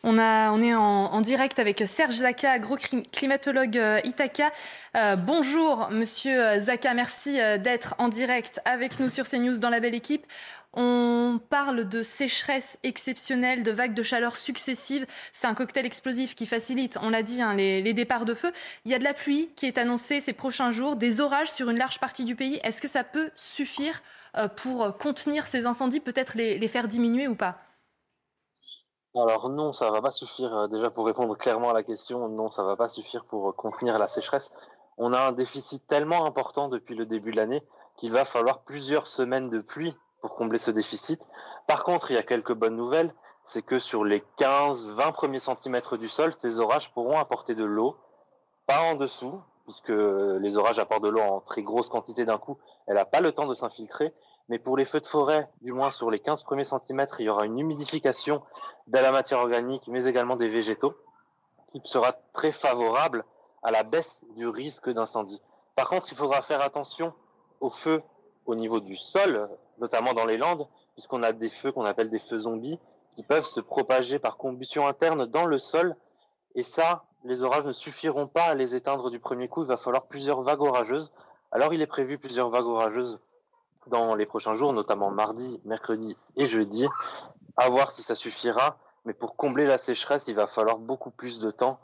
On, 0.06 0.18
a, 0.18 0.52
on 0.52 0.62
est 0.62 0.76
en, 0.76 1.22
direct 1.22 1.60
avec 1.60 1.82
Serge 1.86 2.16
Zaka, 2.16 2.52
agro-climatologue 2.52 3.78
euh, 3.78 4.02
Ithaca. 4.04 4.52
Euh, 4.98 5.16
bonjour, 5.16 5.88
monsieur 5.92 6.60
Zaka, 6.60 6.94
merci 6.94 7.40
euh, 7.40 7.58
d'être 7.58 7.96
en 8.00 8.10
direct 8.10 8.60
avec 8.66 9.00
nous 9.00 9.10
sur 9.10 9.26
CNews 9.26 9.60
dans 9.60 9.70
la 9.70 9.80
belle 9.80 9.96
équipe. 9.96 10.26
On 10.76 11.40
parle 11.50 11.88
de 11.88 12.02
sécheresse 12.02 12.80
exceptionnelle, 12.82 13.62
de 13.62 13.72
vagues 13.72 13.94
de 13.94 14.02
chaleur 14.02 14.36
successives. 14.36 15.06
C'est 15.32 15.46
un 15.46 15.54
cocktail 15.54 15.86
explosif 15.86 16.34
qui 16.34 16.48
facilite, 16.48 16.98
on 17.00 17.10
l'a 17.10 17.22
dit, 17.22 17.44
hein, 17.44 17.54
les, 17.54 17.94
départs 17.94 18.26
de 18.26 18.34
feu. 18.34 18.52
Il 18.84 18.92
y 18.92 18.96
a 18.96 19.00
de 19.00 19.04
la 19.04 19.14
pluie 19.14 19.50
qui 19.56 19.68
est 19.68 19.78
annoncée 19.78 20.20
ces 20.20 20.34
prochains 20.34 20.72
jours, 20.72 20.96
des 20.96 21.22
orages 21.22 21.52
sur 21.52 21.70
une 21.70 21.78
large 21.78 22.00
partie 22.00 22.26
du 22.26 22.36
pays. 22.36 22.60
Est-ce 22.64 22.82
que 22.82 22.88
ça 22.88 23.04
peut 23.04 23.30
suffire 23.36 24.02
euh, 24.36 24.48
pour 24.48 24.98
contenir 24.98 25.46
ces 25.46 25.68
incendies, 25.68 26.00
peut-être 26.00 26.36
les, 26.36 26.68
faire 26.68 26.88
diminuer 26.88 27.28
ou 27.28 27.36
pas? 27.36 27.58
Alors 29.16 29.50
non, 29.50 29.74
ça 29.74 29.92
va 29.92 30.02
pas 30.02 30.10
suffire. 30.10 30.58
Euh, 30.58 30.68
déjà 30.68 30.90
pour 30.90 31.06
répondre 31.06 31.38
clairement 31.38 31.70
à 31.70 31.74
la 31.74 31.84
question, 31.84 32.28
non, 32.30 32.50
ça 32.50 32.64
va 32.64 32.76
pas 32.76 32.88
suffire 32.88 33.26
pour 33.26 33.50
euh, 33.50 33.52
contenir 33.52 34.00
la 34.00 34.08
sécheresse. 34.08 34.52
On 34.98 35.14
a 35.14 35.20
un 35.20 35.34
déficit 35.34 35.86
tellement 35.86 36.26
important 36.26 36.68
depuis 36.68 36.96
le 36.96 37.06
début 37.06 37.30
de 37.30 37.38
l'année 37.38 37.62
qu'il 37.98 38.12
va 38.12 38.26
falloir 38.26 38.62
plusieurs 38.62 39.06
semaines 39.06 39.52
de 39.52 39.60
pluie 39.60 39.96
pour 40.24 40.36
combler 40.36 40.58
ce 40.58 40.72
déficit. 40.72 41.22
Par 41.68 41.84
contre, 41.84 42.10
il 42.10 42.16
y 42.16 42.18
a 42.18 42.24
quelques 42.24 42.54
bonnes 42.54 42.78
nouvelles, 42.78 43.14
c'est 43.44 43.62
que 43.62 43.78
sur 43.78 44.06
les 44.06 44.24
15-20 44.40 45.12
premiers 45.12 45.40
centimètres 45.40 45.98
du 45.98 46.08
sol, 46.08 46.34
ces 46.34 46.62
orages 46.62 46.94
pourront 46.94 47.18
apporter 47.18 47.56
de 47.56 47.66
l'eau, 47.66 47.98
pas 48.66 48.80
en 48.84 48.96
dessous, 48.96 49.42
puisque 49.66 49.90
les 49.90 50.56
orages 50.56 50.80
apportent 50.80 51.04
de 51.04 51.10
l'eau 51.10 51.20
en 51.20 51.42
très 51.42 51.62
grosse 51.62 51.90
quantité 51.90 52.24
d'un 52.24 52.38
coup, 52.38 52.58
elle 52.88 52.96
n'a 52.96 53.04
pas 53.04 53.20
le 53.20 53.34
temps 53.34 53.48
de 53.48 53.54
s'infiltrer, 53.54 54.14
mais 54.48 54.60
pour 54.60 54.78
les 54.78 54.86
feux 54.86 55.02
de 55.02 55.08
forêt, 55.08 55.50
du 55.62 55.74
moins 55.74 55.90
sur 55.90 56.10
les 56.10 56.20
15 56.20 56.44
premiers 56.44 56.64
centimètres, 56.64 57.20
il 57.20 57.26
y 57.26 57.30
aura 57.30 57.46
une 57.46 57.60
humidification 57.60 58.42
de 58.88 59.00
la 59.00 59.12
matière 59.12 59.40
organique, 59.40 59.90
mais 59.90 60.06
également 60.06 60.38
des 60.38 60.48
végétaux, 60.48 60.94
qui 61.74 61.82
sera 61.84 62.14
très 62.32 62.54
favorable 62.54 63.26
à 63.62 63.72
la 63.72 63.84
baisse 63.84 64.24
du 64.38 64.48
risque 64.48 64.90
d'incendie. 64.90 65.42
Par 65.76 65.90
contre, 65.90 66.08
il 66.12 66.18
faudra 66.18 66.42
faire 66.42 66.62
attention 66.62 67.14
aux 67.60 67.70
feux 67.70 68.02
au 68.46 68.56
niveau 68.56 68.80
du 68.80 68.96
sol, 68.96 69.50
notamment 69.84 70.14
dans 70.14 70.26
les 70.26 70.38
Landes, 70.38 70.66
puisqu'on 70.94 71.24
a 71.24 71.34
des 71.34 71.50
feux 71.50 71.74
qu'on 71.74 71.84
appelle 71.84 72.10
des 72.10 72.20
feux 72.20 72.38
zombies, 72.38 72.80
qui 73.16 73.24
peuvent 73.24 73.46
se 73.46 73.60
propager 73.60 74.18
par 74.18 74.38
combustion 74.38 74.88
interne 74.88 75.26
dans 75.26 75.46
le 75.46 75.60
sol. 75.60 75.96
Et 76.56 76.64
ça, 76.64 77.04
les 77.26 77.44
orages 77.44 77.66
ne 77.66 77.74
suffiront 77.74 78.28
pas 78.28 78.46
à 78.46 78.56
les 78.56 78.76
éteindre 78.76 79.12
du 79.12 79.20
premier 79.20 79.50
coup. 79.50 79.64
Il 79.64 79.68
va 79.68 79.76
falloir 79.76 80.08
plusieurs 80.08 80.42
vagues 80.42 80.62
orageuses. 80.62 81.12
Alors, 81.52 81.74
il 81.74 81.82
est 81.82 81.88
prévu 81.88 82.18
plusieurs 82.18 82.50
vagues 82.50 82.66
orageuses 82.66 83.20
dans 83.88 84.16
les 84.16 84.26
prochains 84.26 84.54
jours, 84.54 84.72
notamment 84.72 85.12
mardi, 85.12 85.60
mercredi 85.66 86.18
et 86.38 86.46
jeudi. 86.46 86.88
À 87.58 87.70
voir 87.70 87.92
si 87.92 88.02
ça 88.02 88.16
suffira. 88.16 88.78
Mais 89.06 89.14
pour 89.14 89.36
combler 89.36 89.66
la 89.66 89.78
sécheresse, 89.78 90.30
il 90.30 90.36
va 90.36 90.48
falloir 90.48 90.78
beaucoup 90.78 91.12
plus 91.12 91.40
de 91.40 91.52
temps. 91.52 91.78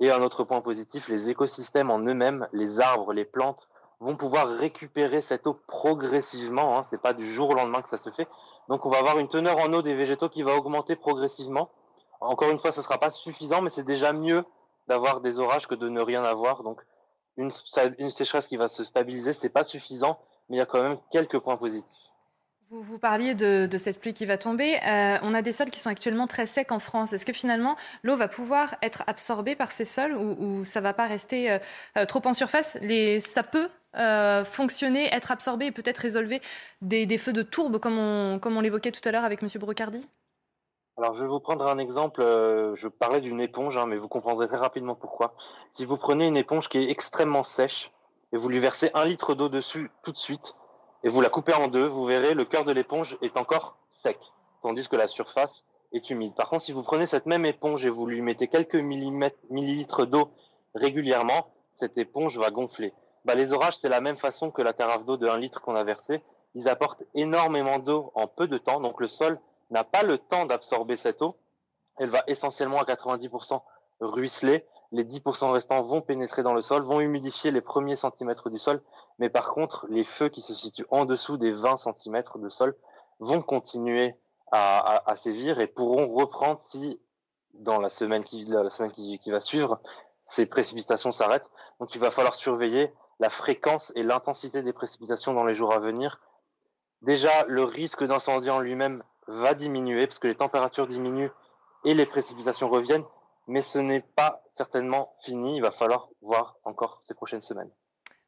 Et 0.00 0.10
un 0.10 0.22
autre 0.22 0.44
point 0.44 0.62
positif, 0.62 1.08
les 1.08 1.28
écosystèmes 1.28 1.90
en 1.90 1.98
eux-mêmes, 1.98 2.48
les 2.52 2.80
arbres, 2.80 3.12
les 3.12 3.26
plantes, 3.26 3.68
vont 4.00 4.16
pouvoir 4.16 4.48
récupérer 4.48 5.20
cette 5.20 5.46
eau 5.46 5.54
progressivement. 5.66 6.78
Hein, 6.78 6.84
c'est 6.84 7.00
pas 7.00 7.12
du 7.12 7.32
jour 7.32 7.50
au 7.50 7.54
lendemain 7.54 7.82
que 7.82 7.88
ça 7.88 7.98
se 7.98 8.10
fait. 8.10 8.28
Donc 8.68 8.86
on 8.86 8.90
va 8.90 8.98
avoir 8.98 9.18
une 9.18 9.28
teneur 9.28 9.58
en 9.58 9.72
eau 9.72 9.82
des 9.82 9.94
végétaux 9.94 10.28
qui 10.28 10.42
va 10.42 10.54
augmenter 10.56 10.96
progressivement. 10.96 11.70
Encore 12.20 12.50
une 12.50 12.58
fois, 12.58 12.72
ce 12.72 12.80
ne 12.80 12.84
sera 12.84 12.98
pas 12.98 13.10
suffisant, 13.10 13.60
mais 13.60 13.70
c'est 13.70 13.84
déjà 13.84 14.12
mieux 14.12 14.44
d'avoir 14.88 15.20
des 15.20 15.38
orages 15.38 15.66
que 15.66 15.74
de 15.74 15.88
ne 15.88 16.00
rien 16.00 16.24
avoir. 16.24 16.62
Donc 16.62 16.80
une, 17.36 17.50
sécheresse 18.10 18.46
qui 18.46 18.56
va 18.56 18.68
se 18.68 18.84
stabiliser, 18.84 19.32
c'est 19.32 19.48
pas 19.48 19.64
suffisant, 19.64 20.18
mais 20.48 20.56
il 20.56 20.58
y 20.58 20.62
a 20.62 20.66
quand 20.66 20.82
même 20.82 20.98
quelques 21.10 21.38
points 21.38 21.56
positifs. 21.56 21.84
Vous, 22.70 22.98
parliez 22.98 23.34
de, 23.34 23.68
cette 23.76 24.00
pluie 24.00 24.14
qui 24.14 24.24
va 24.24 24.38
tomber. 24.38 24.76
Euh, 24.84 25.18
on 25.22 25.34
a 25.34 25.42
des 25.42 25.52
sols 25.52 25.70
qui 25.70 25.78
sont 25.78 25.90
actuellement 25.90 26.26
très 26.26 26.46
secs 26.46 26.72
en 26.72 26.78
France. 26.78 27.12
Est-ce 27.12 27.26
que 27.26 27.32
finalement 27.32 27.76
l'eau 28.02 28.16
va 28.16 28.26
pouvoir 28.26 28.74
être 28.82 29.04
absorbée 29.06 29.54
par 29.54 29.70
ces 29.70 29.84
sols 29.84 30.16
ou, 30.16 30.64
ça 30.64 30.80
ne 30.80 30.84
va 30.84 30.92
pas 30.92 31.06
rester 31.06 31.52
euh, 31.52 31.58
euh, 31.98 32.04
trop 32.04 32.22
en 32.24 32.32
surface? 32.32 32.78
Ça 33.20 33.42
peut 33.44 33.68
fonctionner, 34.44 35.12
être 35.12 35.30
absorbé 35.30 35.66
et 35.66 35.72
peut-être 35.72 35.98
résolver 35.98 36.40
des, 36.82 37.18
feux 37.18 37.32
de 37.32 37.42
tourbe 37.42 37.78
comme 37.78 37.98
on, 37.98 38.60
l'évoquait 38.60 38.92
tout 38.92 39.06
à 39.08 39.12
l'heure 39.12 39.24
avec 39.24 39.42
M. 39.42 39.48
Brocardi 39.56 40.06
alors, 40.96 41.16
je 41.16 41.22
vais 41.22 41.28
vous 41.28 41.40
prendre 41.40 41.66
un 41.66 41.78
exemple. 41.78 42.20
je 42.22 42.86
parlais 42.86 43.20
d'une 43.20 43.40
éponge, 43.40 43.76
hein, 43.76 43.84
mais 43.84 43.96
vous 43.96 44.06
comprendrez 44.06 44.46
très 44.46 44.58
rapidement 44.58 44.94
pourquoi. 44.94 45.34
Si 45.72 45.84
vous 45.84 45.96
prenez 45.96 46.24
une 46.24 46.36
éponge 46.36 46.68
qui 46.68 46.78
est 46.78 46.88
extrêmement 46.88 47.42
sèche 47.42 47.90
et 48.32 48.36
vous 48.36 48.48
lui 48.48 48.60
versez 48.60 48.92
un 48.94 49.04
litre 49.04 49.34
d'eau 49.34 49.48
dessus 49.48 49.90
tout 50.04 50.12
de 50.12 50.18
suite, 50.18 50.54
et 51.04 51.10
vous 51.10 51.20
la 51.20 51.28
coupez 51.28 51.52
en 51.52 51.68
deux, 51.68 51.86
vous 51.86 52.06
verrez, 52.06 52.32
le 52.32 52.44
cœur 52.44 52.64
de 52.64 52.72
l'éponge 52.72 53.18
est 53.20 53.36
encore 53.36 53.76
sec, 53.92 54.18
tandis 54.62 54.88
que 54.88 54.96
la 54.96 55.06
surface 55.06 55.62
est 55.92 56.08
humide. 56.08 56.34
Par 56.34 56.48
contre, 56.48 56.62
si 56.62 56.72
vous 56.72 56.82
prenez 56.82 57.04
cette 57.04 57.26
même 57.26 57.44
éponge 57.44 57.84
et 57.84 57.90
vous 57.90 58.06
lui 58.06 58.22
mettez 58.22 58.48
quelques 58.48 58.74
millilitres 58.74 60.06
d'eau 60.06 60.30
régulièrement, 60.74 61.52
cette 61.78 61.98
éponge 61.98 62.38
va 62.38 62.50
gonfler. 62.50 62.94
Bah, 63.24 63.34
les 63.34 63.52
orages, 63.52 63.78
c'est 63.80 63.88
la 63.88 64.00
même 64.00 64.16
façon 64.16 64.50
que 64.50 64.62
la 64.62 64.72
carafe 64.72 65.04
d'eau 65.04 65.16
de 65.16 65.26
1 65.26 65.38
litre 65.38 65.60
qu'on 65.60 65.76
a 65.76 65.84
versée. 65.84 66.22
Ils 66.54 66.68
apportent 66.68 67.02
énormément 67.14 67.78
d'eau 67.78 68.12
en 68.14 68.26
peu 68.26 68.46
de 68.46 68.58
temps, 68.58 68.80
donc 68.80 69.00
le 69.00 69.08
sol 69.08 69.40
n'a 69.70 69.82
pas 69.82 70.02
le 70.02 70.18
temps 70.18 70.46
d'absorber 70.46 70.96
cette 70.96 71.22
eau. 71.22 71.36
Elle 71.96 72.10
va 72.10 72.22
essentiellement 72.26 72.78
à 72.78 72.84
90% 72.84 73.60
ruisseler 74.00 74.64
les 74.94 75.04
10% 75.04 75.50
restants 75.50 75.82
vont 75.82 76.00
pénétrer 76.00 76.44
dans 76.44 76.54
le 76.54 76.62
sol, 76.62 76.82
vont 76.82 77.00
humidifier 77.00 77.50
les 77.50 77.60
premiers 77.60 77.96
centimètres 77.96 78.48
du 78.48 78.60
sol, 78.60 78.80
mais 79.18 79.28
par 79.28 79.50
contre, 79.50 79.86
les 79.88 80.04
feux 80.04 80.28
qui 80.28 80.40
se 80.40 80.54
situent 80.54 80.86
en 80.88 81.04
dessous 81.04 81.36
des 81.36 81.50
20 81.50 81.76
cm 81.76 82.22
de 82.36 82.48
sol 82.48 82.76
vont 83.18 83.42
continuer 83.42 84.14
à, 84.52 85.16
sévir 85.16 85.58
et 85.58 85.66
pourront 85.66 86.14
reprendre 86.14 86.60
si, 86.60 87.00
dans 87.54 87.80
la 87.80 87.90
semaine 87.90 88.22
qui, 88.22 88.44
la 88.44 88.70
semaine 88.70 88.92
qui, 88.92 89.18
qui 89.18 89.32
va 89.32 89.40
suivre, 89.40 89.80
ces 90.26 90.46
précipitations 90.46 91.10
s'arrêtent. 91.10 91.50
Donc 91.80 91.92
il 91.96 92.00
va 92.00 92.12
falloir 92.12 92.36
surveiller 92.36 92.92
la 93.20 93.30
fréquence 93.30 93.92
et 93.94 94.02
l'intensité 94.02 94.62
des 94.62 94.72
précipitations 94.72 95.34
dans 95.34 95.44
les 95.44 95.54
jours 95.54 95.72
à 95.72 95.78
venir. 95.78 96.20
Déjà, 97.02 97.44
le 97.48 97.64
risque 97.64 98.04
d'incendie 98.04 98.50
en 98.50 98.60
lui-même 98.60 99.02
va 99.26 99.54
diminuer 99.54 100.06
parce 100.06 100.18
que 100.18 100.28
les 100.28 100.34
températures 100.34 100.86
diminuent 100.86 101.30
et 101.84 101.94
les 101.94 102.06
précipitations 102.06 102.68
reviennent, 102.68 103.04
mais 103.46 103.60
ce 103.60 103.78
n'est 103.78 104.04
pas 104.16 104.42
certainement 104.48 105.14
fini. 105.24 105.56
Il 105.56 105.62
va 105.62 105.70
falloir 105.70 106.08
voir 106.22 106.56
encore 106.64 107.00
ces 107.02 107.14
prochaines 107.14 107.42
semaines. 107.42 107.70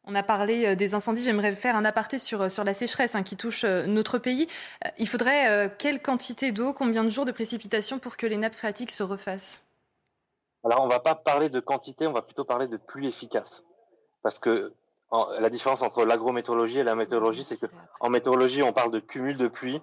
On 0.08 0.14
a 0.14 0.22
parlé 0.22 0.66
euh, 0.66 0.76
des 0.76 0.94
incendies. 0.94 1.22
J'aimerais 1.22 1.52
faire 1.52 1.74
un 1.74 1.84
aparté 1.84 2.18
sur, 2.18 2.42
euh, 2.42 2.48
sur 2.48 2.62
la 2.62 2.74
sécheresse 2.74 3.16
hein, 3.16 3.24
qui 3.24 3.36
touche 3.36 3.64
euh, 3.64 3.86
notre 3.86 4.18
pays. 4.18 4.46
Il 4.98 5.08
faudrait 5.08 5.74
quelle 5.78 6.00
quantité 6.00 6.52
d'eau, 6.52 6.72
combien 6.72 7.02
de 7.02 7.08
jours 7.08 7.24
de 7.24 7.32
précipitations 7.32 7.98
pour 7.98 8.16
que 8.16 8.26
les 8.26 8.36
nappes 8.36 8.54
phréatiques 8.54 8.92
se 8.92 9.02
refassent? 9.02 9.72
Alors, 10.64 10.82
on 10.82 10.86
ne 10.86 10.90
va 10.90 11.00
pas 11.00 11.14
parler 11.14 11.48
de 11.48 11.60
quantité, 11.60 12.06
on 12.06 12.12
va 12.12 12.22
plutôt 12.22 12.44
parler 12.44 12.68
de 12.68 12.76
pluie 12.76 13.08
efficace. 13.08 13.64
Parce 14.26 14.40
que 14.40 14.72
la 15.38 15.50
différence 15.50 15.82
entre 15.82 16.04
l'agrométéorologie 16.04 16.80
et 16.80 16.82
la 16.82 16.96
météorologie, 16.96 17.44
c'est 17.44 17.60
qu'en 17.60 18.10
météorologie, 18.10 18.60
on 18.64 18.72
parle 18.72 18.90
de 18.90 18.98
cumul 18.98 19.38
de 19.38 19.46
pluie. 19.46 19.80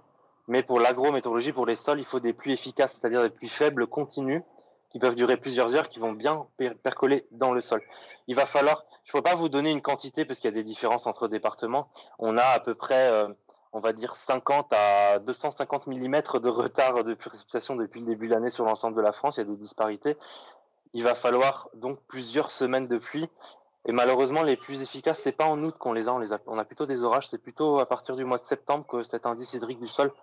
Mais 0.49 0.63
pour 0.63 0.81
l'agrométéorologie, 0.81 1.53
pour 1.53 1.65
les 1.65 1.77
sols, 1.77 1.99
il 1.99 2.03
faut 2.03 2.19
des 2.19 2.33
pluies 2.33 2.51
efficaces, 2.51 2.99
c'est-à-dire 2.99 3.21
des 3.21 3.29
pluies 3.29 3.47
faibles, 3.47 3.87
continues, 3.87 4.43
qui 4.89 4.99
peuvent 4.99 5.15
durer 5.15 5.37
plusieurs 5.37 5.73
heures, 5.75 5.87
qui 5.87 5.99
vont 5.99 6.11
bien 6.11 6.45
percoler 6.83 7.25
dans 7.31 7.53
le 7.53 7.61
sol. 7.61 7.81
Il 8.27 8.35
va 8.35 8.45
falloir, 8.45 8.83
je 9.05 9.15
ne 9.15 9.21
peux 9.21 9.23
pas 9.23 9.35
vous 9.35 9.47
donner 9.47 9.71
une 9.71 9.81
quantité 9.81 10.25
parce 10.25 10.41
qu'il 10.41 10.49
y 10.49 10.53
a 10.53 10.55
des 10.57 10.65
différences 10.65 11.07
entre 11.07 11.29
départements. 11.29 11.87
On 12.19 12.37
a 12.37 12.43
à 12.43 12.59
peu 12.59 12.75
près, 12.75 13.13
euh, 13.13 13.29
on 13.71 13.79
va 13.79 13.93
dire 13.93 14.13
50 14.13 14.73
à 14.73 15.19
250 15.19 15.87
mm 15.87 16.21
de 16.41 16.49
retard 16.49 17.05
de 17.05 17.13
précipitation 17.13 17.77
depuis 17.77 18.01
le 18.01 18.07
début 18.07 18.27
de 18.27 18.33
l'année 18.33 18.49
sur 18.49 18.65
l'ensemble 18.65 18.97
de 18.97 19.01
la 19.01 19.13
France. 19.13 19.37
Il 19.37 19.39
y 19.39 19.43
a 19.43 19.45
des 19.45 19.55
disparités. 19.55 20.17
Il 20.93 21.03
va 21.03 21.15
falloir 21.15 21.69
donc 21.75 21.97
plusieurs 22.09 22.51
semaines 22.51 22.89
de 22.89 22.97
pluie. 22.97 23.29
Et 23.85 23.91
malheureusement, 23.91 24.43
les 24.43 24.55
plus 24.55 24.81
efficaces, 24.81 25.19
c'est 25.19 25.33
pas 25.33 25.45
en 25.45 25.61
août 25.61 25.75
qu'on 25.77 25.93
les 25.93 26.07
a. 26.07 26.13
On, 26.47 26.57
a. 26.57 26.65
plutôt 26.65 26.85
des 26.85 27.03
orages. 27.03 27.27
C'est 27.29 27.37
plutôt 27.37 27.79
à 27.79 27.85
partir 27.85 28.15
du 28.15 28.23
mois 28.23 28.37
de 28.37 28.45
septembre 28.45 28.85
que 28.87 29.03
cet 29.03 29.25
indice 29.25 29.53
hydrique 29.53 29.79
du 29.79 29.87
sol 29.87 30.13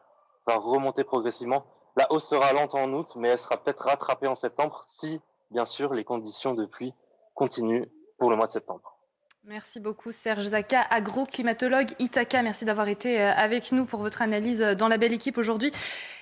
va 0.47 0.57
remonter 0.57 1.05
progressivement. 1.05 1.67
La 1.97 2.11
hausse 2.11 2.29
sera 2.29 2.53
lente 2.53 2.75
en 2.75 2.91
août, 2.93 3.09
mais 3.17 3.29
elle 3.29 3.39
sera 3.39 3.59
peut-être 3.59 3.85
rattrapée 3.85 4.29
en 4.29 4.35
septembre 4.35 4.83
si, 4.87 5.21
bien 5.51 5.67
sûr, 5.67 5.93
les 5.93 6.05
conditions 6.05 6.55
de 6.55 6.65
pluie 6.65 6.95
continuent 7.35 7.85
pour 8.19 8.31
le 8.31 8.37
mois 8.37 8.47
de 8.47 8.53
septembre. 8.53 8.97
Merci 9.45 9.81
beaucoup 9.81 10.13
Serge 10.13 10.49
Zaka, 10.49 10.83
agro-climatologue 10.91 11.93
Itaka. 11.99 12.43
Merci 12.43 12.67
d'avoir 12.67 12.89
été 12.89 13.21
euh, 13.21 13.33
avec 13.33 13.73
nous 13.73 13.87
pour 13.87 14.01
votre 14.01 14.21
analyse 14.21 14.61
dans 14.61 14.87
la 14.87 14.99
belle 14.99 15.15
équipe 15.15 15.39
aujourd'hui. 15.39 15.73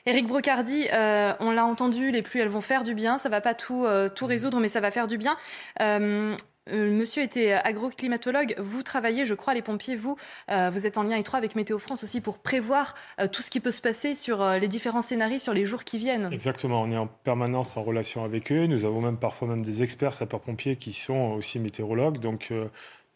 Éric 0.06 0.26
Brocardi, 0.26 0.88
euh, 0.92 1.34
on 1.40 1.50
l'a 1.50 1.66
entendu, 1.66 2.10
les 2.10 2.22
pluies 2.22 2.40
elles 2.40 2.48
vont 2.48 2.62
faire 2.62 2.84
du 2.84 2.94
bien. 2.94 3.18
Ça 3.18 3.28
va 3.28 3.42
pas 3.42 3.52
tout, 3.52 3.84
euh, 3.84 4.08
tout 4.08 4.24
résoudre, 4.24 4.58
mais 4.60 4.68
ça 4.68 4.80
va 4.80 4.90
faire 4.90 5.06
du 5.06 5.18
bien. 5.18 5.36
Euh, 5.82 6.34
monsieur 6.70 7.22
était 7.22 7.52
agroclimatologue. 7.52 8.54
Vous 8.58 8.82
travaillez, 8.82 9.26
je 9.26 9.34
crois, 9.34 9.54
les 9.54 9.62
pompiers. 9.62 9.96
Vous, 9.96 10.16
euh, 10.50 10.70
vous 10.72 10.86
êtes 10.86 10.98
en 10.98 11.02
lien 11.02 11.16
étroit 11.16 11.38
avec 11.38 11.54
Météo 11.56 11.78
France 11.78 12.04
aussi 12.04 12.20
pour 12.20 12.38
prévoir 12.38 12.94
euh, 13.20 13.28
tout 13.28 13.42
ce 13.42 13.50
qui 13.50 13.60
peut 13.60 13.70
se 13.70 13.80
passer 13.80 14.14
sur 14.14 14.44
les 14.44 14.68
différents 14.68 15.02
scénarios 15.02 15.38
sur 15.38 15.54
les 15.54 15.64
jours 15.64 15.84
qui 15.84 15.98
viennent. 15.98 16.30
Exactement. 16.32 16.82
On 16.82 16.90
est 16.90 16.96
en 16.96 17.06
permanence 17.06 17.76
en 17.76 17.82
relation 17.82 18.24
avec 18.24 18.52
eux. 18.52 18.66
Nous 18.66 18.84
avons 18.84 19.00
même 19.00 19.16
parfois 19.18 19.48
même 19.48 19.62
des 19.62 19.82
experts 19.82 20.14
sapeurs-pompiers 20.14 20.76
qui 20.76 20.92
sont 20.92 21.32
aussi 21.32 21.58
météorologues. 21.58 22.18
Donc 22.18 22.52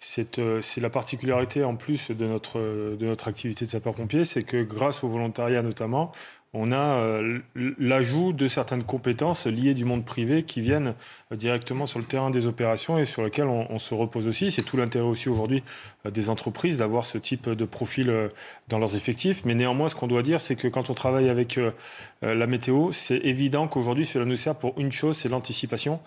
c'est 0.02 0.80
la 0.80 0.90
particularité 0.90 1.64
en 1.64 1.76
plus 1.76 2.10
de 2.10 2.26
notre, 2.26 2.58
de 2.58 3.06
notre 3.06 3.28
activité 3.28 3.64
de 3.64 3.70
sapeur-pompier, 3.70 4.24
c'est 4.24 4.42
que 4.42 4.62
grâce 4.62 5.04
au 5.04 5.08
volontariat 5.08 5.62
notamment, 5.62 6.12
on 6.54 6.70
a 6.70 6.76
euh, 6.76 7.38
l'ajout 7.78 8.34
de 8.34 8.46
certaines 8.46 8.82
compétences 8.84 9.46
liées 9.46 9.72
du 9.72 9.86
monde 9.86 10.04
privé 10.04 10.42
qui 10.42 10.60
viennent 10.60 10.94
euh, 11.32 11.36
directement 11.36 11.86
sur 11.86 11.98
le 11.98 12.04
terrain 12.04 12.28
des 12.28 12.44
opérations 12.44 12.98
et 12.98 13.06
sur 13.06 13.24
lesquelles 13.24 13.46
on, 13.46 13.78
se 13.78 13.94
repose 13.94 14.28
aussi. 14.28 14.50
C'est 14.50 14.62
tout 14.62 14.76
l'intérêt 14.76 15.06
aussi 15.06 15.30
aujourd'hui 15.30 15.62
euh, 16.04 16.10
des 16.10 16.28
entreprises 16.28 16.76
d'avoir 16.76 17.06
ce 17.06 17.16
type 17.16 17.48
de 17.48 17.64
profil 17.64 18.28
dans 18.68 18.78
leurs 18.78 18.96
effectifs. 18.96 19.46
Mais 19.46 19.54
néanmoins, 19.54 19.88
ce 19.88 19.96
qu'on 19.96 20.06
doit 20.06 20.22
dire, 20.22 20.40
c'est 20.40 20.56
que 20.56 20.68
quand 20.68 20.90
on 20.90 20.94
travaille 20.94 21.30
avec 21.30 21.58
la 22.20 22.46
météo, 22.46 22.92
c'est 22.92 23.16
évident 23.18 23.66
qu'aujourd'hui, 23.66 24.04
cela 24.04 24.24
nous 24.24 24.36
sert 24.36 24.54
pour 24.54 24.74
une 24.78 24.92
chose, 24.92 25.16
c'est 25.16 25.28
l'anticipation 25.28 26.00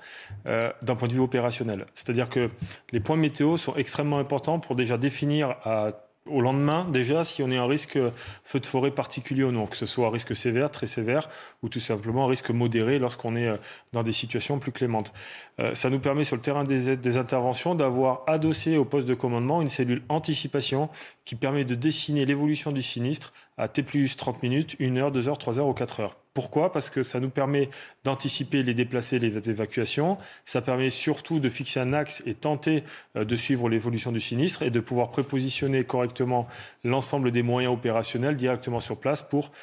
d'un 0.45 0.95
point 0.95 1.08
de 1.08 1.13
vue 1.13 1.19
opérationnel. 1.19 1.86
C'est-à-dire 1.93 2.29
que 2.29 2.49
les 2.91 2.99
points 2.99 3.17
météo 3.17 3.58
sont 3.58 3.75
extrêmement 3.75 4.19
importants 4.19 4.60
pour 4.60 4.75
déjà 4.75 4.97
définir 4.97 5.55
à 5.63 6.05
au 6.27 6.41
lendemain, 6.41 6.85
déjà, 6.89 7.23
si 7.23 7.43
on 7.43 7.51
est 7.51 7.57
un 7.57 7.67
risque 7.67 7.99
feu 8.43 8.59
de 8.59 8.65
forêt 8.65 8.91
particulier 8.91 9.43
ou 9.43 9.51
non, 9.51 9.67
que 9.67 9.77
ce 9.77 9.85
soit 9.85 10.07
un 10.07 10.09
risque 10.09 10.35
sévère, 10.35 10.71
très 10.71 10.88
sévère, 10.88 11.29
ou 11.61 11.69
tout 11.69 11.79
simplement 11.79 12.25
un 12.25 12.27
risque 12.27 12.49
modéré 12.49 12.97
lorsqu'on 12.97 13.35
est 13.35 13.47
euh, 13.47 13.57
dans 13.93 14.01
des 14.01 14.11
situations 14.11 14.57
plus 14.57 14.71
clémentes. 14.71 15.13
Euh, 15.59 15.73
ça 15.75 15.89
nous 15.89 15.99
permet 15.99 16.23
sur 16.23 16.35
le 16.35 16.41
terrain 16.41 16.63
des, 16.63 16.97
des 16.97 17.17
interventions 17.17 17.75
d'avoir 17.75 18.23
adossé 18.27 18.77
au 18.77 18.85
poste 18.85 19.07
de 19.07 19.13
commandement 19.13 19.61
une 19.61 19.69
cellule 19.69 20.01
anticipation 20.09 20.89
qui 21.25 21.35
permet 21.35 21.63
de 21.63 21.75
dessiner 21.75 22.25
l'évolution 22.25 22.71
du 22.71 22.81
sinistre 22.81 23.31
à 23.57 23.67
T 23.67 23.83
plus 23.83 24.17
30 24.17 24.41
minutes, 24.41 24.75
1 24.79 24.97
heure, 24.97 25.11
2 25.11 25.29
heures, 25.29 25.38
3 25.38 25.59
heures 25.59 25.67
ou 25.67 25.73
4 25.73 25.99
heures. 25.99 26.24
Pourquoi? 26.36 26.74
Parce 26.74 26.89
que 26.89 27.02
ça 27.02 27.21
nous 27.21 27.30
permet 27.30 27.69
d'anticiper 28.04 28.62
les 28.62 28.74
déplacés, 28.74 29.19
les 29.19 29.50
évacuations. 29.50 30.17
Ça 30.43 30.62
permet 30.62 30.89
surtout 30.89 31.39
de 31.39 31.48
fixer 31.48 31.80
un 31.80 31.93
axe 31.93 32.21
et 32.26 32.34
tenter 32.34 32.84
euh, 33.15 33.24
de 33.24 33.36
suivre 33.38 33.69
l'évolution 33.69 34.12
du 34.12 34.19
sinistre 34.19 34.62
et 34.62 34.69
de 34.69 34.82
pouvoir 34.82 35.12
prépositionner 35.12 35.86
correctement 35.86 36.48
l'ensemble 36.84 37.32
des 37.32 37.41
moyens 37.41 37.74
opérationnels 37.74 38.36
directement 38.36 38.82
sur 38.82 39.00
place 39.00 39.21
pour 39.21 39.54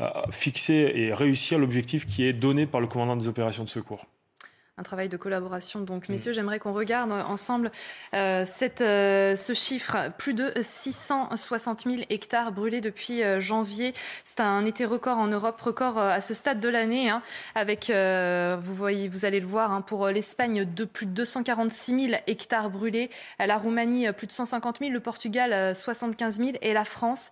euh, 0.00 0.10
fixer 0.30 0.92
et 0.94 1.14
réussir 1.14 1.58
l'objectif 1.58 2.06
qui 2.06 2.26
est 2.26 2.34
donné 2.34 2.66
par 2.66 2.82
le 2.82 2.88
commandant 2.88 3.16
des 3.16 3.26
opérations 3.26 3.64
de 3.64 3.70
secours 3.70 4.06
un 4.78 4.82
travail 4.82 5.08
de 5.08 5.16
collaboration. 5.16 5.80
Donc, 5.80 6.08
mm. 6.08 6.12
messieurs, 6.12 6.32
j'aimerais 6.32 6.58
qu'on 6.58 6.72
regarde 6.72 7.10
ensemble 7.12 7.70
euh, 8.14 8.44
cette, 8.44 8.80
euh, 8.80 9.36
ce 9.36 9.52
chiffre. 9.52 10.10
Plus 10.18 10.34
de 10.34 10.52
660 10.60 11.84
000 11.84 11.96
hectares 12.10 12.52
brûlés 12.52 12.80
depuis 12.80 13.22
euh, 13.22 13.40
janvier. 13.40 13.94
C'est 14.24 14.40
un 14.40 14.64
été 14.64 14.84
record 14.84 15.18
en 15.18 15.26
Europe, 15.26 15.60
record 15.60 15.98
à 15.98 16.20
ce 16.20 16.34
stade 16.34 16.60
de 16.60 16.68
l'année, 16.68 17.10
hein, 17.10 17.22
avec, 17.54 17.90
vous, 17.90 18.74
voyez, 18.74 19.08
vous 19.08 19.24
allez 19.24 19.40
le 19.40 19.46
voir, 19.46 19.72
hein, 19.72 19.80
pour 19.80 20.06
l'Espagne, 20.08 20.64
de 20.64 20.84
plus 20.84 21.06
de 21.06 21.12
246 21.12 22.08
000 22.08 22.20
hectares 22.26 22.70
brûlés. 22.70 23.10
La 23.38 23.56
Roumanie, 23.56 24.10
plus 24.12 24.26
de 24.26 24.32
150 24.32 24.78
000. 24.78 24.90
Le 24.92 25.00
Portugal, 25.00 25.74
75 25.74 26.36
000. 26.36 26.50
Et 26.62 26.72
la 26.72 26.84
France, 26.84 27.30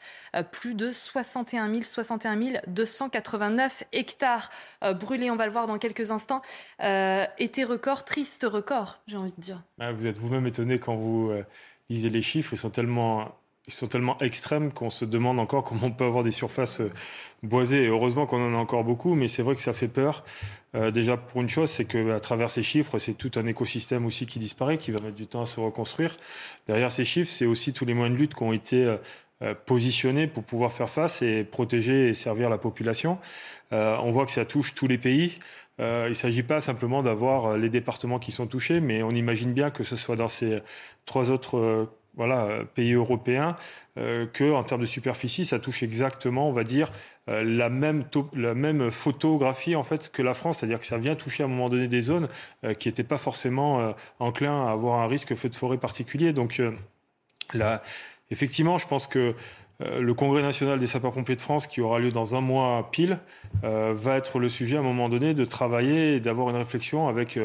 plus 0.52 0.74
de 0.74 0.92
61 0.92 1.70
000, 1.70 1.82
61 1.82 2.36
289 2.66 3.84
hectares 3.92 4.50
brûlés. 4.94 5.30
On 5.30 5.36
va 5.36 5.46
le 5.46 5.52
voir 5.52 5.66
dans 5.66 5.78
quelques 5.78 6.10
instants 6.10 6.42
été 7.38 7.64
record, 7.64 8.04
triste 8.04 8.46
record, 8.48 9.00
j'ai 9.06 9.16
envie 9.16 9.32
de 9.32 9.40
dire. 9.40 9.62
Ah, 9.78 9.92
vous 9.92 10.06
êtes 10.06 10.18
vous-même 10.18 10.46
étonné 10.46 10.78
quand 10.78 10.96
vous 10.96 11.30
euh, 11.30 11.44
lisez 11.88 12.08
les 12.08 12.22
chiffres, 12.22 12.52
ils 12.52 12.58
sont 12.58 12.70
tellement, 12.70 13.36
ils 13.66 13.72
sont 13.72 13.86
tellement 13.86 14.18
extrêmes 14.20 14.72
qu'on 14.72 14.90
se 14.90 15.04
demande 15.04 15.38
encore 15.38 15.64
comment 15.68 15.86
on 15.86 15.92
peut 15.92 16.04
avoir 16.04 16.24
des 16.24 16.30
surfaces 16.30 16.80
euh, 16.80 16.90
boisées. 17.42 17.84
Et 17.84 17.86
heureusement 17.86 18.26
qu'on 18.26 18.40
en 18.40 18.54
a 18.54 18.58
encore 18.58 18.84
beaucoup, 18.84 19.14
mais 19.14 19.26
c'est 19.26 19.42
vrai 19.42 19.54
que 19.54 19.60
ça 19.60 19.72
fait 19.72 19.88
peur. 19.88 20.24
Euh, 20.74 20.90
déjà, 20.90 21.16
pour 21.16 21.40
une 21.40 21.48
chose, 21.48 21.70
c'est 21.70 21.84
qu'à 21.84 22.20
travers 22.20 22.50
ces 22.50 22.62
chiffres, 22.62 22.98
c'est 22.98 23.14
tout 23.14 23.30
un 23.36 23.46
écosystème 23.46 24.06
aussi 24.06 24.26
qui 24.26 24.38
disparaît, 24.38 24.78
qui 24.78 24.90
va 24.90 25.02
mettre 25.02 25.16
du 25.16 25.26
temps 25.26 25.42
à 25.42 25.46
se 25.46 25.60
reconstruire. 25.60 26.16
Derrière 26.66 26.92
ces 26.92 27.04
chiffres, 27.04 27.32
c'est 27.32 27.46
aussi 27.46 27.72
tous 27.72 27.84
les 27.84 27.94
moyens 27.94 28.16
de 28.16 28.20
lutte 28.20 28.34
qui 28.34 28.42
ont 28.42 28.52
été 28.52 28.96
positionnés 29.66 30.26
pour 30.26 30.44
pouvoir 30.44 30.72
faire 30.72 30.88
face 30.88 31.20
et 31.20 31.44
protéger 31.44 32.08
et 32.08 32.14
servir 32.14 32.48
la 32.48 32.56
population. 32.56 33.18
on 33.70 34.10
voit 34.10 34.24
que 34.24 34.32
ça 34.32 34.46
touche 34.46 34.74
tous 34.74 34.86
les 34.86 34.96
pays. 34.96 35.38
Il 35.78 36.08
ne 36.08 36.12
s'agit 36.14 36.42
pas 36.42 36.60
simplement 36.60 37.02
d'avoir 37.02 37.56
les 37.56 37.68
départements 37.68 38.18
qui 38.18 38.32
sont 38.32 38.46
touchés, 38.46 38.80
mais 38.80 39.02
on 39.02 39.10
imagine 39.10 39.52
bien 39.52 39.70
que 39.70 39.84
ce 39.84 39.96
soit 39.96 40.16
dans 40.16 40.28
ces 40.28 40.62
trois 41.04 41.30
autres 41.30 41.88
voilà, 42.16 42.64
pays 42.74 42.94
européens, 42.94 43.56
euh, 43.98 44.26
que 44.26 44.52
en 44.52 44.64
termes 44.64 44.80
de 44.80 44.86
superficie, 44.86 45.44
ça 45.44 45.58
touche 45.58 45.82
exactement, 45.82 46.48
on 46.48 46.52
va 46.52 46.64
dire, 46.64 46.90
euh, 47.28 47.44
la, 47.44 47.68
même 47.68 48.90
photographie 48.90 49.76
en 49.76 49.82
fait 49.82 50.10
que 50.10 50.22
la 50.22 50.34
France, 50.34 50.58
c'est-à-dire 50.58 50.80
que 50.80 50.86
ça 50.86 50.98
vient 50.98 51.14
toucher 51.14 51.42
à 51.42 51.46
un 51.46 51.48
moment 51.48 51.68
donné 51.68 51.88
des 51.88 52.00
zones 52.00 52.28
euh, 52.64 52.74
qui 52.74 52.88
n'étaient 52.88 53.04
pas 53.04 53.18
forcément 53.18 53.94
enclins 54.18 54.66
à 54.66 54.70
avoir 54.72 55.00
un 55.00 55.06
risque 55.06 55.34
feu 55.34 55.48
de 55.48 55.54
forêt 55.54 55.78
particulier. 55.78 56.32
Donc 56.32 56.60
là, 57.52 57.82
effectivement, 58.30 58.78
je 58.78 58.86
pense 58.86 59.06
que 59.06 59.34
le 59.80 60.14
Congrès 60.14 60.42
national 60.42 60.78
des 60.78 60.86
sapeurs-pompiers 60.86 61.36
de 61.36 61.40
France, 61.40 61.66
qui 61.66 61.80
aura 61.80 61.98
lieu 61.98 62.10
dans 62.10 62.34
un 62.34 62.40
mois 62.40 62.88
pile, 62.90 63.18
va 63.62 64.16
être 64.16 64.38
le 64.38 64.48
sujet 64.48 64.76
à 64.76 64.80
un 64.80 64.82
moment 64.82 65.08
donné 65.08 65.34
de 65.34 65.44
travailler 65.44 66.14
et 66.14 66.20
d'avoir 66.20 66.48
une 66.48 66.56
réflexion 66.56 67.08
avec 67.08 67.38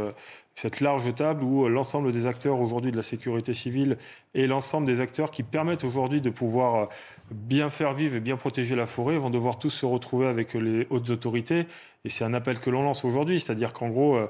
cette 0.55 0.81
large 0.81 1.13
table 1.15 1.43
où 1.43 1.65
euh, 1.65 1.69
l'ensemble 1.69 2.11
des 2.11 2.27
acteurs 2.27 2.59
aujourd'hui 2.59 2.91
de 2.91 2.97
la 2.97 3.01
sécurité 3.01 3.53
civile 3.53 3.97
et 4.33 4.47
l'ensemble 4.47 4.85
des 4.85 4.99
acteurs 4.99 5.31
qui 5.31 5.43
permettent 5.43 5.83
aujourd'hui 5.83 6.21
de 6.21 6.29
pouvoir 6.29 6.75
euh, 6.75 6.85
bien 7.31 7.69
faire 7.69 7.93
vivre 7.93 8.17
et 8.17 8.19
bien 8.19 8.35
protéger 8.35 8.75
la 8.75 8.85
forêt 8.85 9.17
vont 9.17 9.29
devoir 9.29 9.57
tous 9.57 9.69
se 9.69 9.85
retrouver 9.85 10.27
avec 10.27 10.53
les 10.53 10.87
hautes 10.89 11.09
autorités. 11.09 11.65
Et 12.03 12.09
c'est 12.09 12.25
un 12.25 12.33
appel 12.33 12.59
que 12.59 12.69
l'on 12.69 12.83
lance 12.83 13.05
aujourd'hui, 13.05 13.39
c'est-à-dire 13.39 13.73
qu'en 13.73 13.89
gros, 13.89 14.15
euh, 14.15 14.27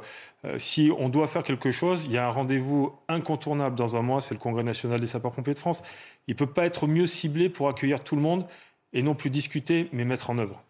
si 0.58 0.92
on 0.98 1.10
doit 1.10 1.28
faire 1.28 1.44
quelque 1.44 1.72
chose, 1.72 2.06
il 2.06 2.12
y 2.12 2.18
a 2.18 2.28
un 2.28 2.30
rendez-vous 2.30 2.94
incontournable 3.08 3.76
dans 3.76 3.96
un 3.96 4.02
mois, 4.02 4.22
c'est 4.22 4.34
le 4.34 4.40
Congrès 4.40 4.64
national 4.64 5.00
des 5.00 5.08
sapeurs-pompiers 5.08 5.54
de 5.54 5.60
France. 5.60 5.82
Il 6.28 6.34
ne 6.34 6.38
peut 6.38 6.52
pas 6.52 6.66
être 6.66 6.88
mieux 6.88 7.08
ciblé 7.08 7.50
pour 7.50 7.68
accueillir 7.68 8.04
tout 8.04 8.16
le 8.16 8.22
monde 8.22 8.48
et 8.94 9.02
non 9.02 9.16
plus 9.16 9.30
discuter, 9.30 9.90
mais 9.92 10.06
mettre 10.06 10.30
en 10.30 10.38
œuvre. 10.38 10.64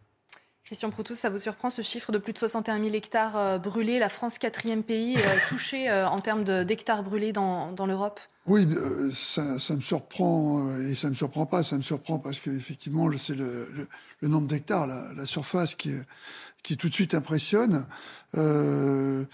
Christian 0.72 0.90
Proutou, 0.90 1.16
ça 1.16 1.30
vous 1.30 1.38
surprend 1.38 1.70
ce 1.70 1.82
chiffre 1.82 2.14
de 2.14 2.18
plus 2.18 2.32
de 2.32 2.38
61 2.38 2.82
000 2.82 2.96
hectares 2.96 3.36
euh, 3.36 3.58
brûlés 3.58 4.00
La 4.00 4.08
France, 4.08 4.38
quatrième 4.38 4.84
pays 4.84 5.18
euh, 5.18 5.38
touché 5.50 5.90
euh, 5.90 6.08
en 6.08 6.20
termes 6.20 6.46
d'hectares 6.64 7.04
brûlés 7.04 7.34
dans, 7.34 7.76
l'Europe? 7.86 8.22
Oui, 8.46 8.66
ça, 9.12 9.42
me 9.76 9.82
surprend 9.82 10.74
et 10.78 10.96
ça 10.96 11.08
ne 11.08 11.10
me 11.10 11.16
surprend 11.16 11.46
pas. 11.46 11.62
Ça 11.62 11.76
me 11.76 11.82
surprend 11.82 12.20
parce 12.20 12.40
qu'effectivement, 12.40 13.10
c'est 13.18 13.36
le, 13.36 13.90
nombre 14.22 14.48
d'hectares, 14.48 14.88
la, 14.88 15.26
surface 15.26 15.76
qui, 15.76 15.92
qui 16.64 16.78
tout 16.78 16.88
de 16.88 16.94
suite 16.94 17.16
impressionne. 17.16 17.86
je 18.34 19.26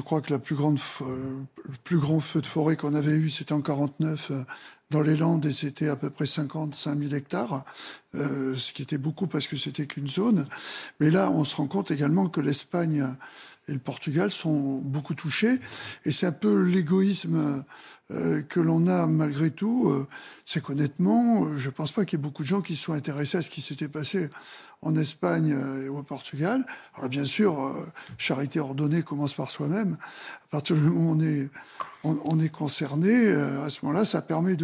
crois 0.00 0.20
que 0.20 0.32
la 0.32 0.40
plus 0.40 0.56
grande, 0.56 0.80
le 1.00 1.76
plus 1.84 1.98
grand 1.98 2.18
feu 2.18 2.40
de 2.40 2.46
forêt 2.46 2.76
qu'on 2.76 2.94
avait 2.94 3.12
eu, 3.12 3.30
c'était 3.30 3.52
en 3.52 3.62
49 3.62 4.32
dans 4.90 5.00
les 5.00 5.16
Landes 5.16 5.46
et 5.46 5.52
c'était 5.52 5.88
à 5.88 5.96
peu 5.96 6.10
près 6.10 6.26
55 6.26 6.98
000 6.98 7.14
hectares, 7.14 7.64
euh, 8.14 8.54
ce 8.56 8.72
qui 8.72 8.82
était 8.82 8.98
beaucoup 8.98 9.26
parce 9.26 9.46
que 9.46 9.56
c'était 9.56 9.86
qu'une 9.86 10.08
zone. 10.08 10.46
Mais 10.98 11.10
là, 11.10 11.30
on 11.30 11.44
se 11.44 11.56
rend 11.56 11.66
compte 11.66 11.90
également 11.90 12.28
que 12.28 12.40
l'Espagne 12.40 13.06
et 13.68 13.72
le 13.72 13.78
Portugal 13.78 14.30
sont 14.30 14.78
beaucoup 14.78 15.14
touchés 15.14 15.60
et 16.04 16.10
c'est 16.10 16.26
un 16.26 16.32
peu 16.32 16.62
l'égoïsme 16.62 17.64
euh, 18.10 18.42
que 18.42 18.60
l'on 18.60 18.86
a 18.86 19.06
malgré 19.06 19.50
tout. 19.50 19.88
Euh, 19.88 20.06
c'est 20.44 20.62
qu'honnêtement, 20.62 21.56
je 21.56 21.68
ne 21.68 21.72
pense 21.72 21.92
pas 21.92 22.04
qu'il 22.04 22.18
y 22.18 22.20
ait 22.20 22.22
beaucoup 22.22 22.42
de 22.42 22.48
gens 22.48 22.60
qui 22.60 22.76
soient 22.76 22.96
intéressés 22.96 23.38
à 23.38 23.42
ce 23.42 23.50
qui 23.50 23.60
s'était 23.60 23.88
passé 23.88 24.28
en 24.82 24.96
Espagne 24.96 25.56
et 25.84 25.88
au 25.88 26.02
Portugal. 26.02 26.64
Alors 26.96 27.10
bien 27.10 27.26
sûr, 27.26 27.70
charité 28.16 28.60
ordonnée 28.60 29.02
commence 29.02 29.34
par 29.34 29.50
soi-même. 29.50 29.98
À 30.44 30.48
partir 30.50 30.74
du 30.74 30.82
moment 30.82 31.10
où 31.10 31.16
on 31.16 31.20
est 31.20 31.50
on, 32.04 32.40
est 32.40 32.48
concerné. 32.48 33.12
Euh, 33.12 33.64
à 33.64 33.70
ce 33.70 33.84
moment-là, 33.84 34.04
ça 34.04 34.22
permet 34.22 34.56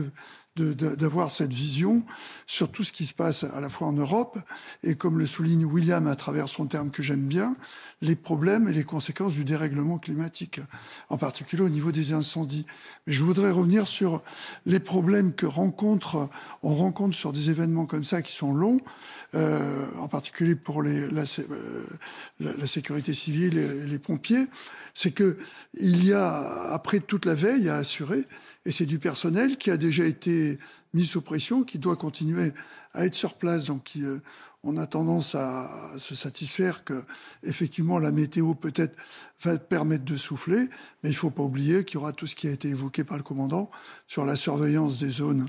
d'avoir 0.57 1.31
cette 1.31 1.53
vision 1.53 2.05
sur 2.47 2.71
tout 2.71 2.83
ce 2.83 2.93
qui 2.93 3.07
se 3.07 3.15
passe 3.15 3.45
à 3.45 3.61
la 3.61 3.69
fois 3.69 3.89
en 3.89 3.93
Europe 3.93 4.39
et, 4.83 4.95
comme 4.95 5.19
le 5.19 5.27
souligne 5.27 5.65
William 5.65 6.07
à 6.07 6.17
travers 6.17 6.49
son 6.49 6.67
terme 6.67 6.91
que 6.91 7.03
j'aime 7.03 7.27
bien, 7.27 7.57
les 8.03 8.17
problèmes 8.17 8.69
et 8.69 8.73
les 8.73 8.85
conséquences 8.85 9.35
du 9.35 9.45
dérèglement 9.45 9.99
climatique, 9.99 10.61
en 11.09 11.17
particulier 11.17 11.63
au 11.63 11.69
niveau 11.69 11.93
des 11.93 12.13
incendies. 12.13 12.67
Mais 13.07 13.13
je 13.13 13.25
voudrais 13.25 13.51
revenir 13.51 13.89
sur 13.89 14.23
les 14.67 14.81
problèmes 14.81 15.33
que 15.33 15.47
rencontre, 15.47 16.29
on 16.63 16.75
rencontre 16.75 17.17
sur 17.17 17.33
des 17.33 17.51
événements 17.51 17.87
comme 17.87 18.05
ça 18.05 18.21
qui 18.21 18.33
sont 18.33 18.53
longs, 18.53 18.81
euh, 19.35 19.87
en 19.99 20.09
particulier 20.09 20.55
pour 20.55 20.83
les, 20.83 21.11
la, 21.11 21.25
euh, 21.39 21.87
la, 22.41 22.67
sécurité 22.67 23.15
civile 23.15 23.57
et 23.57 23.87
les 23.87 23.99
pompiers 23.99 24.47
c'est 24.97 25.11
que 25.11 25.37
il 25.75 26.07
y 26.07 26.15
a 26.15 26.73
après 26.73 27.01
toute 27.01 27.27
la 27.27 27.35
veille 27.35 27.69
à 27.69 27.77
assurer, 27.77 28.25
et 28.65 28.73
c'est 28.73 28.87
du 28.87 28.99
personnel 28.99 29.59
qui 29.59 29.71
a 29.71 29.77
déjà 29.77 30.07
été 30.07 30.59
mis 30.95 31.05
sous 31.05 31.21
pression, 31.21 31.65
qui 31.65 31.79
doit 31.79 31.97
continuer 31.97 32.55
à 32.95 33.05
être 33.05 33.15
sur 33.15 33.35
place. 33.35 33.67
Donc, 33.67 33.93
euh, 33.99 34.23
on 34.67 34.77
a 34.77 34.87
tendance 34.87 35.37
à, 35.37 35.71
se 35.97 36.15
satisfaire 36.17 36.83
que, 36.83 37.05
effectivement, 37.45 38.01
la 38.01 38.11
météo 38.11 38.55
peut-être 38.55 38.97
va 39.43 39.57
permettre 39.59 40.05
de 40.05 40.17
souffler, 40.17 40.69
mais 41.03 41.11
il 41.11 41.13
ne 41.13 41.17
faut 41.17 41.31
pas 41.31 41.45
oublier 41.45 41.85
qu'il 41.85 41.95
y 41.95 41.97
aura 41.99 42.13
tout 42.13 42.27
ce 42.27 42.35
qui 42.35 42.49
a 42.49 42.51
été 42.51 42.69
évoqué 42.69 43.05
par 43.05 43.17
le 43.17 43.23
commandant 43.23 43.71
sur 44.09 44.25
la 44.25 44.35
surveillance 44.35 44.99
des 44.99 45.11
zones. 45.11 45.47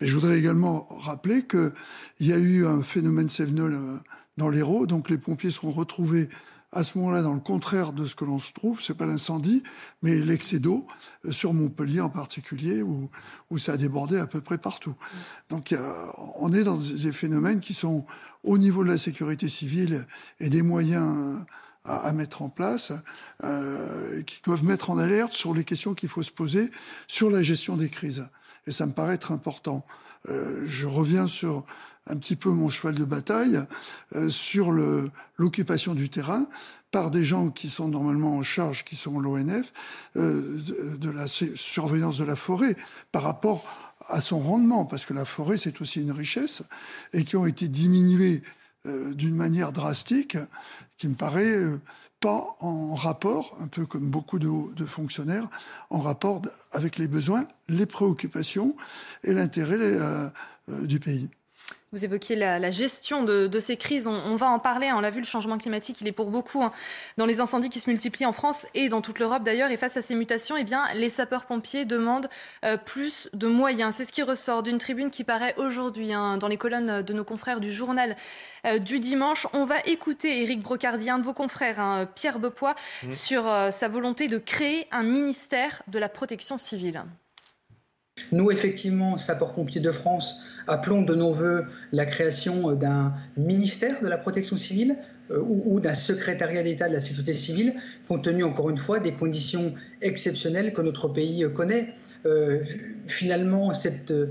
Mais 0.00 0.06
je 0.06 0.14
voudrais 0.14 0.38
également 0.38 0.86
rappeler 1.00 1.46
qu'il 1.46 1.72
y 2.20 2.32
a 2.32 2.38
eu 2.38 2.64
un 2.64 2.82
phénomène 2.82 3.28
Sévenol 3.28 3.74
euh, 3.74 3.96
dans 4.36 4.48
l'Hérault, 4.48 4.86
donc 4.86 5.10
les 5.10 5.18
pompiers 5.18 5.50
seront 5.50 5.70
retrouvés 5.70 6.28
à 6.72 6.84
ce 6.84 6.96
moment-là 6.98 7.22
dans 7.22 7.34
le 7.34 7.40
contraire 7.40 7.92
de 7.92 8.06
ce 8.06 8.14
que 8.14 8.24
l'on 8.24 8.38
se 8.38 8.52
trouve, 8.52 8.80
c'est 8.80 8.94
pas 8.94 9.06
l'incendie, 9.06 9.64
mais 10.02 10.14
l'excès 10.14 10.60
d'eau, 10.60 10.86
euh, 11.24 11.32
sur 11.32 11.52
Montpellier 11.52 12.00
en 12.00 12.10
particulier, 12.10 12.82
où, 12.82 13.10
où 13.50 13.58
ça 13.58 13.72
a 13.72 13.76
débordé 13.76 14.18
à 14.18 14.28
peu 14.28 14.40
près 14.40 14.58
partout. 14.58 14.94
Donc 15.48 15.74
on 16.36 16.52
est 16.52 16.62
dans 16.62 16.76
des 16.76 17.12
phénomènes 17.12 17.58
qui 17.58 17.74
sont 17.74 18.06
au 18.44 18.58
niveau 18.58 18.84
de 18.84 18.88
la 18.88 18.98
sécurité 18.98 19.48
civile 19.48 20.06
et 20.38 20.48
des 20.48 20.62
moyens 20.62 21.38
à, 21.84 22.12
mettre 22.12 22.42
en 22.42 22.50
place, 22.50 22.92
euh, 23.42 24.22
qui 24.22 24.42
doivent 24.42 24.64
mettre 24.64 24.90
en 24.90 24.98
alerte 24.98 25.32
sur 25.32 25.54
les 25.54 25.64
questions 25.64 25.94
qu'il 25.94 26.08
faut 26.08 26.22
se 26.22 26.30
poser 26.30 26.70
sur 27.08 27.30
la 27.30 27.42
gestion 27.42 27.76
des 27.76 27.88
crises. 27.88 28.28
Et 28.66 28.72
ça 28.72 28.86
me 28.86 28.92
paraît 28.92 29.14
être 29.14 29.32
important. 29.32 29.84
Euh, 30.28 30.64
je 30.66 30.86
reviens 30.86 31.26
sur 31.26 31.64
un 32.06 32.16
petit 32.16 32.36
peu 32.36 32.50
mon 32.50 32.68
cheval 32.68 32.94
de 32.94 33.04
bataille 33.04 33.60
euh, 34.14 34.28
sur 34.28 34.72
l'occupation 34.72 35.94
du 35.94 36.08
terrain 36.08 36.46
par 36.90 37.10
des 37.10 37.24
gens 37.24 37.50
qui 37.50 37.70
sont 37.70 37.88
normalement 37.88 38.36
en 38.36 38.42
charge, 38.42 38.84
qui 38.84 38.96
sont 38.96 39.20
l'ONF, 39.20 39.72
euh, 40.16 40.60
de, 40.98 41.10
la 41.10 41.28
surveillance 41.28 42.18
de 42.18 42.24
la 42.24 42.36
forêt 42.36 42.74
par 43.12 43.22
rapport 43.22 43.64
à 44.10 44.20
son 44.20 44.40
rendement, 44.40 44.84
parce 44.84 45.06
que 45.06 45.14
la 45.14 45.24
forêt, 45.24 45.56
c'est 45.56 45.80
aussi 45.80 46.02
une 46.02 46.12
richesse, 46.12 46.62
et 47.12 47.24
qui 47.24 47.36
ont 47.36 47.46
été 47.46 47.68
diminuées 47.68 48.42
euh, 48.86 49.14
d'une 49.14 49.34
manière 49.34 49.72
drastique, 49.72 50.36
qui 50.96 51.08
me 51.08 51.14
paraît 51.14 51.58
pas 52.20 52.54
en 52.60 52.94
rapport, 52.94 53.56
un 53.60 53.66
peu 53.66 53.86
comme 53.86 54.10
beaucoup 54.10 54.38
de, 54.38 54.74
de, 54.74 54.84
fonctionnaires, 54.84 55.48
en 55.88 56.00
rapport 56.00 56.42
avec 56.72 56.98
les 56.98 57.08
besoins, 57.08 57.46
les 57.68 57.86
préoccupations 57.86 58.76
et 59.24 59.32
l'intérêt 59.32 59.78
du 60.68 61.00
pays. 61.00 61.30
Vous 61.92 62.04
évoquiez 62.04 62.36
la, 62.36 62.70
gestion 62.70 63.24
de, 63.24 63.58
ces 63.58 63.76
crises. 63.76 64.06
On, 64.06 64.36
va 64.36 64.46
en 64.46 64.60
parler. 64.60 64.92
On 64.92 65.00
l'a 65.00 65.10
vu, 65.10 65.20
le 65.20 65.26
changement 65.26 65.58
climatique, 65.58 66.00
il 66.00 66.06
est 66.06 66.12
pour 66.12 66.30
beaucoup 66.30 66.62
hein, 66.62 66.70
dans 67.16 67.26
les 67.26 67.40
incendies 67.40 67.68
qui 67.68 67.80
se 67.80 67.90
multiplient 67.90 68.26
en 68.26 68.32
France 68.32 68.64
et 68.74 68.88
dans 68.88 69.00
toute 69.00 69.18
l'Europe 69.18 69.42
d'ailleurs. 69.42 69.72
Et 69.72 69.76
face 69.76 69.96
à 69.96 70.02
ces 70.02 70.14
mutations, 70.14 70.56
eh 70.56 70.62
bien, 70.62 70.84
les 70.94 71.08
sapeurs-pompiers 71.08 71.86
demandent 71.86 72.28
euh, 72.64 72.76
plus 72.76 73.28
de 73.32 73.48
moyens. 73.48 73.96
C'est 73.96 74.04
ce 74.04 74.12
qui 74.12 74.22
ressort 74.22 74.62
d'une 74.62 74.78
tribune 74.78 75.10
qui 75.10 75.24
paraît 75.24 75.54
aujourd'hui 75.56 76.12
hein, 76.12 76.36
dans 76.36 76.46
les 76.46 76.56
colonnes 76.56 77.02
de 77.02 77.12
nos 77.12 77.24
confrères 77.24 77.58
du 77.58 77.72
journal 77.72 78.14
euh, 78.66 78.78
du 78.78 79.00
dimanche. 79.00 79.48
On 79.52 79.64
va 79.64 79.80
écouter 79.84 80.42
Éric 80.42 80.60
Brocardi, 80.60 81.10
un 81.10 81.18
de 81.18 81.24
vos 81.24 81.34
confrères, 81.34 81.80
hein, 81.80 82.08
Pierre 82.14 82.38
Bepois, 82.38 82.76
mmh. 83.02 83.10
sur 83.10 83.48
euh, 83.48 83.72
sa 83.72 83.88
volonté 83.88 84.28
de 84.28 84.38
créer 84.38 84.86
un 84.92 85.02
ministère 85.02 85.82
de 85.88 85.98
la 85.98 86.08
protection 86.08 86.56
civile. 86.56 87.02
Nous, 88.32 88.50
effectivement, 88.50 89.18
sapeurs-pompiers 89.18 89.80
de 89.80 89.92
France, 89.92 90.40
appelons 90.66 91.02
de 91.02 91.14
nos 91.14 91.32
voeux 91.32 91.64
la 91.92 92.06
création 92.06 92.72
d'un 92.72 93.12
ministère 93.36 94.00
de 94.02 94.06
la 94.08 94.18
protection 94.18 94.56
civile 94.56 94.96
euh, 95.30 95.40
ou, 95.40 95.80
d'un 95.80 95.94
secrétariat 95.94 96.62
d'État 96.62 96.88
de 96.88 96.94
la 96.94 97.00
sécurité 97.00 97.34
civile, 97.34 97.74
compte 98.08 98.24
tenu 98.24 98.44
encore 98.44 98.70
une 98.70 98.78
fois 98.78 98.98
des 98.98 99.12
conditions 99.12 99.74
exceptionnelles 100.02 100.72
que 100.72 100.82
notre 100.82 101.08
pays 101.08 101.46
connaît. 101.54 101.94
Euh, 102.26 102.62
finalement, 103.06 103.72
cette 103.74 104.10
euh, 104.10 104.28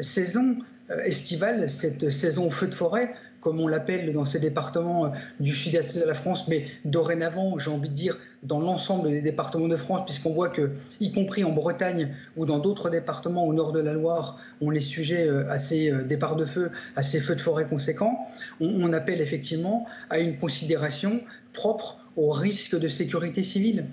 saison 0.00 0.56
estivale, 1.04 1.68
cette 1.68 2.08
saison 2.08 2.48
feu 2.48 2.66
de 2.66 2.74
forêt, 2.74 3.14
comme 3.40 3.60
on 3.60 3.68
l'appelle 3.68 4.12
dans 4.12 4.24
ces 4.24 4.40
départements 4.40 5.06
euh, 5.06 5.10
du 5.40 5.54
sud-est 5.54 5.98
de 5.98 6.04
la 6.04 6.14
France, 6.14 6.48
mais 6.48 6.66
dorénavant, 6.84 7.58
j'ai 7.58 7.70
envie 7.70 7.88
de 7.88 7.94
dire, 7.94 8.18
dans 8.42 8.60
l'ensemble 8.60 9.10
des 9.10 9.22
départements 9.22 9.68
de 9.68 9.76
France, 9.76 10.04
puisqu'on 10.06 10.32
voit 10.32 10.48
que, 10.48 10.72
y 11.00 11.12
compris 11.12 11.44
en 11.44 11.50
Bretagne 11.50 12.14
ou 12.36 12.46
dans 12.46 12.58
d'autres 12.58 12.90
départements 12.90 13.46
au 13.46 13.52
nord 13.52 13.72
de 13.72 13.80
la 13.80 13.92
Loire, 13.92 14.38
on 14.60 14.72
est 14.72 14.80
sujet 14.80 15.26
euh, 15.26 15.50
à 15.50 15.58
ces 15.58 15.90
euh, 15.90 16.04
départs 16.04 16.36
de 16.36 16.44
feu, 16.44 16.70
à 16.96 17.02
ces 17.02 17.20
feux 17.20 17.34
de 17.34 17.40
forêt 17.40 17.66
conséquents, 17.66 18.26
on, 18.60 18.92
appelle 18.92 19.20
effectivement 19.20 19.86
à 20.08 20.18
une 20.18 20.38
considération 20.38 21.20
propre 21.52 22.00
au 22.16 22.30
risque 22.30 22.78
de 22.78 22.88
sécurité 22.88 23.42
civile. 23.42 23.86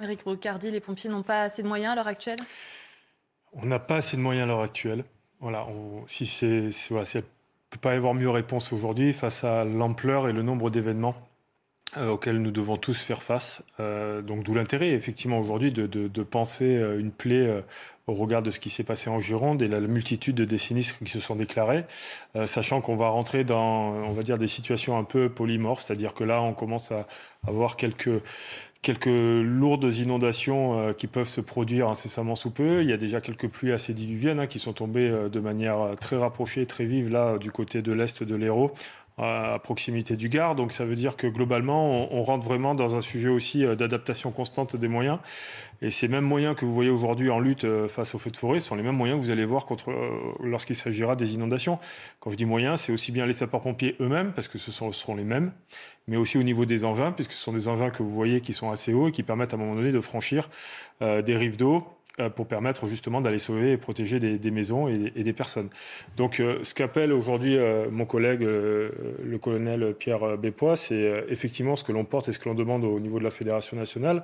Eric 0.00 0.22
Brocardi, 0.22 0.70
les 0.70 0.80
pompiers 0.80 1.10
n'ont 1.10 1.24
pas 1.24 1.42
assez 1.42 1.62
de 1.62 1.68
moyens 1.68 1.92
à 1.92 1.96
l'heure 1.96 2.06
actuelle? 2.06 2.38
On 3.52 3.66
n'a 3.66 3.80
pas 3.80 3.96
assez 3.96 4.16
de 4.16 4.22
moyens 4.22 4.44
à 4.44 4.46
l'heure 4.46 4.62
actuelle. 4.62 5.04
voilà, 5.40 5.66
si 6.06 6.24
c'est, 6.24 6.68
voilà, 6.90 7.04
peut 7.72 7.78
pas 7.80 7.94
y 7.94 7.96
avoir 7.96 8.14
mieux 8.14 8.28
réponse 8.28 8.72
aujourd'hui 8.72 9.12
face 9.12 9.44
à 9.44 9.64
l'ampleur 9.64 10.28
et 10.28 10.32
le 10.32 10.42
nombre 10.42 10.68
d'événements 10.68 11.14
euh, 11.96 12.10
auxquels 12.10 12.40
nous 12.40 12.50
devons 12.50 12.76
tous 12.76 12.98
faire 12.98 13.22
face. 13.22 13.62
Euh, 13.80 14.20
donc 14.20 14.44
d'où 14.44 14.54
l'intérêt, 14.54 14.90
effectivement, 14.90 15.38
aujourd'hui, 15.38 15.72
de, 15.72 16.22
penser 16.22 16.76
euh, 16.76 17.00
une 17.00 17.10
plaie 17.10 17.62
au 18.06 18.14
regard 18.14 18.42
de 18.42 18.50
ce 18.50 18.60
qui 18.60 18.68
s'est 18.68 18.84
passé 18.84 19.08
en 19.08 19.20
Gironde 19.20 19.62
et 19.62 19.68
la, 19.68 19.80
multitude 19.80 20.36
de 20.36 20.56
sinistres 20.58 20.98
qui 20.98 21.10
se 21.10 21.20
sont 21.20 21.36
déclarés, 21.36 21.84
sachant 22.46 22.80
qu'on 22.80 22.96
va 22.96 23.08
rentrer 23.08 23.44
dans, 23.44 23.92
on 23.92 24.12
va 24.12 24.22
dire, 24.22 24.36
des 24.36 24.48
situations 24.48 24.98
un 24.98 25.04
peu 25.04 25.28
polymorphes, 25.28 25.84
c'est-à-dire 25.84 26.12
que 26.12 26.24
là, 26.24 26.42
on 26.42 26.52
commence 26.52 26.92
à 26.92 27.06
avoir 27.46 27.76
quelques 27.76 28.10
quelques 28.82 29.06
lourdes 29.06 29.92
inondations 29.94 30.92
qui 30.94 31.06
peuvent 31.06 31.28
se 31.28 31.40
produire 31.40 31.88
incessamment 31.88 32.34
sous 32.34 32.50
peu. 32.50 32.82
Il 32.82 32.90
y 32.90 32.92
a 32.92 32.96
déjà 32.96 33.20
quelques 33.20 33.48
pluies 33.48 33.72
assez 33.72 33.94
diluviennes 33.94 34.40
hein, 34.40 34.46
qui 34.48 34.58
sont 34.58 34.72
tombées 34.72 35.08
de 35.30 35.40
manière 35.40 35.94
très 36.00 36.16
rapprochée, 36.16 36.66
très 36.66 36.84
vive 36.84 37.10
là 37.10 37.38
du 37.38 37.52
côté 37.52 37.80
de 37.80 37.92
l'est 37.92 38.24
de 38.24 38.34
l'Hérault 38.34 38.74
à 39.18 39.58
proximité 39.62 40.16
du 40.16 40.28
Gard. 40.28 40.54
Donc 40.54 40.72
ça 40.72 40.84
veut 40.84 40.96
dire 40.96 41.16
que 41.16 41.26
globalement, 41.26 42.12
on, 42.12 42.22
rentre 42.22 42.46
vraiment 42.46 42.74
dans 42.74 42.96
un 42.96 43.00
sujet 43.00 43.28
aussi 43.28 43.64
euh, 43.64 43.74
d'adaptation 43.74 44.30
constante 44.30 44.76
des 44.76 44.88
moyens. 44.88 45.18
Et 45.82 45.90
ces 45.90 46.08
mêmes 46.08 46.24
moyens 46.24 46.54
que 46.54 46.64
vous 46.64 46.72
voyez 46.72 46.90
aujourd'hui 46.90 47.28
en 47.30 47.40
lutte 47.40 47.64
euh, 47.64 47.88
face 47.88 48.14
aux 48.14 48.18
feux 48.18 48.30
de 48.30 48.36
forêt 48.36 48.60
sont 48.60 48.74
les 48.74 48.82
mêmes 48.82 48.96
moyens 48.96 49.20
que 49.20 49.24
vous 49.24 49.30
allez 49.30 49.44
voir 49.44 49.66
contre, 49.66 49.90
euh, 49.90 50.10
lorsqu'il 50.42 50.76
s'agira 50.76 51.16
des 51.16 51.34
inondations. 51.34 51.78
Quand 52.20 52.30
je 52.30 52.36
dis 52.36 52.46
moyens, 52.46 52.80
c'est 52.80 52.92
aussi 52.92 53.12
bien 53.12 53.26
les 53.26 53.32
sapeurs-pompiers 53.32 53.96
eux-mêmes, 54.00 54.32
parce 54.32 54.48
que 54.48 54.58
ce, 54.58 54.72
sont, 54.72 54.92
seront 54.92 55.16
les 55.16 55.24
mêmes, 55.24 55.52
mais 56.08 56.16
aussi 56.16 56.38
au 56.38 56.42
niveau 56.42 56.64
des 56.64 56.84
engins, 56.84 57.12
puisque 57.12 57.32
ce 57.32 57.42
sont 57.42 57.52
des 57.52 57.68
engins 57.68 57.90
que 57.90 58.02
vous 58.02 58.12
voyez 58.12 58.40
qui 58.40 58.52
sont 58.52 58.70
assez 58.70 58.94
hauts 58.94 59.08
et 59.08 59.12
qui 59.12 59.22
permettent 59.22 59.52
à 59.52 59.56
un 59.56 59.60
moment 59.60 59.74
donné 59.74 59.90
de 59.90 60.00
franchir 60.00 60.48
des 61.00 61.36
rives 61.36 61.56
d'eau 61.56 61.78
euh, 61.78 62.01
pour 62.34 62.46
permettre 62.46 62.88
justement 62.88 63.20
d'aller 63.20 63.38
sauver 63.38 63.72
et 63.72 63.76
protéger 63.76 64.20
des, 64.20 64.50
maisons 64.50 64.88
et, 64.88 65.22
des 65.22 65.32
personnes. 65.32 65.68
Donc 66.16 66.40
euh, 66.40 66.58
ce 66.62 66.74
qu'appelle 66.74 67.12
aujourd'hui 67.12 67.56
euh, 67.56 67.90
mon 67.90 68.04
collègue, 68.04 68.42
le 68.42 69.38
colonel 69.40 69.94
Pierre 69.98 70.36
Bépois, 70.36 70.76
c'est 70.76 71.24
effectivement 71.28 71.76
ce 71.76 71.84
que 71.84 71.92
l'on 71.92 72.04
porte 72.04 72.28
et 72.28 72.32
ce 72.32 72.38
que 72.38 72.48
l'on 72.48 72.54
demande 72.54 72.84
au 72.84 73.00
niveau 73.00 73.18
de 73.18 73.24
la 73.24 73.30
Fédération 73.30 73.76
nationale, 73.76 74.22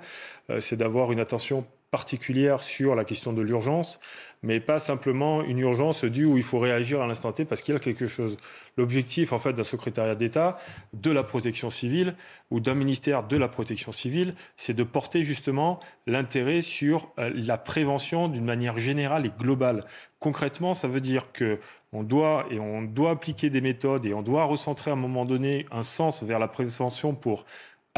c'est 0.59 0.77
d'avoir 0.77 1.13
une 1.13 1.21
attention 1.21 1.65
particulière 1.91 2.61
sur 2.61 2.95
la 2.95 3.05
question 3.05 3.33
de 3.33 3.41
l'urgence, 3.41 3.99
mais 4.43 4.61
pas 4.61 4.79
simplement 4.79 5.43
une 5.43 5.59
urgence 5.59 6.05
due 6.05 6.27
où 6.27 6.37
il 6.37 6.43
faut 6.43 6.59
réagir 6.59 7.01
à 7.01 7.07
l'instant 7.07 7.33
T 7.33 7.45
parce 7.45 7.63
qu'il 7.63 7.75
y 7.75 7.77
a 7.77 7.81
quelque 7.81 8.07
chose. 8.07 8.37
L'objectif, 8.77 9.33
en 9.33 9.39
fait, 9.39 9.53
d'un 9.53 9.65
secrétariat 9.65 10.15
d'État, 10.15 10.59
de 10.93 11.11
la 11.11 11.23
protection 11.23 11.71
civile 11.71 12.15
ou 12.51 12.61
d'un 12.61 12.75
ministère 12.75 13.27
de 13.27 13.37
la 13.37 13.49
protection 13.49 13.91
civile, 13.91 14.33
c'est 14.57 14.75
de 14.75 14.83
porter 14.85 15.23
justement 15.23 15.81
l'intérêt 16.07 16.61
sur 16.61 17.11
euh, 17.19 17.31
la 17.35 17.57
prévention 17.57 18.29
d'une 18.29 18.45
manière 18.45 18.79
générale 18.79 19.27
et 19.27 19.33
globale. 19.39 19.85
Concrètement, 20.21 20.75
ça 20.75 20.89
veut 20.89 21.01
dire 21.01 21.33
que 21.33 21.59
on 21.93 22.03
doit 22.03 22.45
et 22.51 22.59
on 22.59 22.83
doit 22.83 23.13
appliquer 23.13 23.49
des 23.49 23.63
méthodes 23.63 24.05
et 24.05 24.13
on 24.13 24.21
doit 24.21 24.45
recentrer 24.45 24.91
à 24.91 24.95
un 24.95 24.97
moment 24.97 25.25
donné 25.25 25.65
un 25.71 25.83
sens 25.83 26.23
vers 26.23 26.39
la 26.39 26.49
prévention 26.49 27.15
pour 27.15 27.47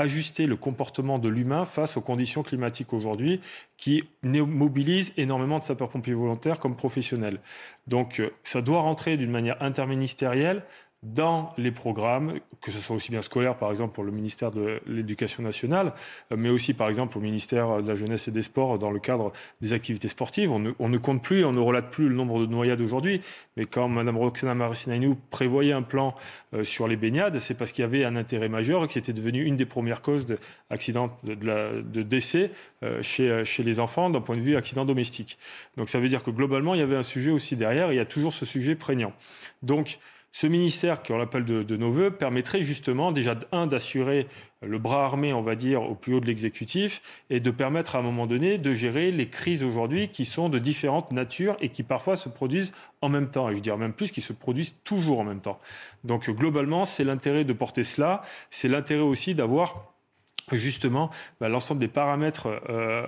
ajuster 0.00 0.46
le 0.46 0.56
comportement 0.56 1.18
de 1.18 1.28
l'humain 1.28 1.64
face 1.64 1.96
aux 1.96 2.00
conditions 2.00 2.42
climatiques 2.42 2.92
aujourd'hui 2.92 3.40
qui 3.76 4.04
mobilisent 4.22 5.12
énormément 5.16 5.58
de 5.58 5.64
sapeurs-pompiers 5.64 6.14
volontaires 6.14 6.58
comme 6.58 6.76
professionnels. 6.76 7.40
Donc 7.86 8.20
euh, 8.20 8.30
ça 8.44 8.62
doit 8.62 8.80
rentrer 8.80 9.16
d'une 9.16 9.30
manière 9.30 9.62
interministérielle 9.62 10.62
dans 11.02 11.54
les 11.56 11.70
programmes, 11.70 12.40
que 12.60 12.70
ce 12.70 12.78
soit 12.78 12.94
aussi 12.94 13.10
bien 13.10 13.22
scolaire, 13.22 13.56
par 13.56 13.70
exemple, 13.70 13.94
pour 13.94 14.04
le 14.04 14.12
ministère 14.12 14.50
de 14.50 14.80
l'Éducation 14.86 15.42
nationale, 15.42 15.94
euh, 16.30 16.36
mais 16.36 16.50
aussi, 16.50 16.74
par 16.74 16.88
exemple, 16.88 17.16
au 17.16 17.22
ministère 17.22 17.82
de 17.82 17.88
la 17.88 17.94
Jeunesse 17.94 18.28
et 18.28 18.30
des 18.30 18.42
Sports 18.42 18.78
dans 18.78 18.90
le 18.90 18.98
cadre 18.98 19.32
des 19.62 19.72
activités 19.72 20.08
sportives. 20.08 20.52
On 20.52 20.58
ne, 20.58 20.98
compte 20.98 21.22
plus, 21.22 21.42
on 21.44 21.52
ne 21.52 21.58
relate 21.58 21.90
plus 21.90 22.08
le 22.08 22.14
nombre 22.14 22.40
de 22.40 22.46
noyades 22.46 22.82
aujourd'hui, 22.82 23.22
mais 23.56 23.64
quand 23.64 23.88
Mme 23.88 24.18
Roxana 24.18 24.54
Maracinainou 24.54 25.16
prévoyait 25.30 25.72
un 25.72 25.82
plan 25.82 26.14
euh, 26.52 26.64
sur 26.64 26.86
les 26.86 26.96
baignades, 26.96 27.38
c'est 27.38 27.54
parce 27.54 27.72
qu'il 27.72 27.82
y 27.82 27.86
avait 27.86 28.04
un 28.04 28.16
intérêt 28.16 28.50
majeur 28.50 28.84
et 28.84 28.86
que 28.86 28.92
c'était 28.92 29.14
devenu 29.14 29.42
une 29.42 29.56
des 29.56 29.66
premières 29.66 30.02
causes 30.02 30.26
d'accidents, 30.68 31.18
de, 31.24 32.02
décès 32.02 32.50
euh, 32.82 33.00
chez, 33.00 33.42
chez 33.46 33.62
les 33.62 33.80
enfants 33.80 34.10
d'un 34.10 34.20
point 34.20 34.36
de 34.36 34.42
vue 34.42 34.56
accident 34.56 34.84
domestique. 34.84 35.38
Donc 35.78 35.88
ça 35.88 35.98
veut 35.98 36.08
dire 36.08 36.22
que 36.22 36.30
globalement, 36.30 36.74
il 36.74 36.80
y 36.80 36.82
avait 36.82 36.96
un 36.96 37.02
sujet 37.02 37.30
aussi 37.30 37.56
derrière, 37.56 37.90
et 37.90 37.94
il 37.94 37.96
y 37.96 38.00
a 38.00 38.04
toujours 38.04 38.34
ce 38.34 38.44
sujet 38.44 38.74
prégnant. 38.74 39.14
Donc, 39.62 39.98
ce 40.32 40.46
ministère, 40.46 41.02
qu'on 41.02 41.18
appelle 41.18 41.44
de, 41.44 41.62
de, 41.62 41.76
nos 41.76 41.90
voeux, 41.90 42.10
permettrait 42.10 42.62
justement 42.62 43.10
déjà, 43.10 43.34
un, 43.50 43.66
d'assurer 43.66 44.28
le 44.62 44.78
bras 44.78 45.04
armé, 45.04 45.32
on 45.32 45.42
va 45.42 45.56
dire, 45.56 45.82
au 45.82 45.94
plus 45.94 46.14
haut 46.14 46.20
de 46.20 46.26
l'exécutif, 46.26 47.02
et 47.30 47.40
de 47.40 47.50
permettre 47.50 47.96
à 47.96 47.98
un 47.98 48.02
moment 48.02 48.26
donné 48.26 48.58
de 48.58 48.72
gérer 48.72 49.10
les 49.10 49.28
crises 49.28 49.64
aujourd'hui 49.64 50.08
qui 50.08 50.24
sont 50.24 50.48
de 50.48 50.58
différentes 50.58 51.12
natures 51.12 51.56
et 51.60 51.70
qui 51.70 51.82
parfois 51.82 52.14
se 52.14 52.28
produisent 52.28 52.72
en 53.00 53.08
même 53.08 53.30
temps. 53.30 53.48
Et 53.48 53.54
je 53.54 53.60
dirais 53.60 53.78
même 53.78 53.92
plus, 53.92 54.10
qui 54.10 54.20
se 54.20 54.32
produisent 54.32 54.74
toujours 54.84 55.20
en 55.20 55.24
même 55.24 55.40
temps. 55.40 55.58
Donc 56.04 56.30
globalement, 56.30 56.84
c'est 56.84 57.04
l'intérêt 57.04 57.44
de 57.44 57.52
porter 57.52 57.82
cela, 57.82 58.22
c'est 58.50 58.68
l'intérêt 58.68 59.02
aussi 59.02 59.34
d'avoir 59.34 59.94
justement 60.56 61.10
bah, 61.40 61.48
l'ensemble 61.48 61.80
des 61.80 61.88
paramètres 61.88 62.48
euh, 62.68 63.06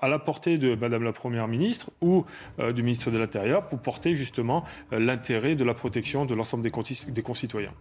à 0.00 0.08
la 0.08 0.18
portée 0.18 0.58
de 0.58 0.74
Madame 0.74 1.02
la 1.02 1.12
Première 1.12 1.48
ministre 1.48 1.90
ou 2.00 2.24
euh, 2.58 2.72
du 2.72 2.82
ministre 2.82 3.10
de 3.10 3.18
l'Intérieur 3.18 3.66
pour 3.66 3.80
porter 3.80 4.14
justement 4.14 4.64
euh, 4.92 4.98
l'intérêt 4.98 5.54
de 5.54 5.64
la 5.64 5.74
protection 5.74 6.24
de 6.24 6.34
l'ensemble 6.34 6.62
des 6.62 7.22
concitoyens. 7.22 7.72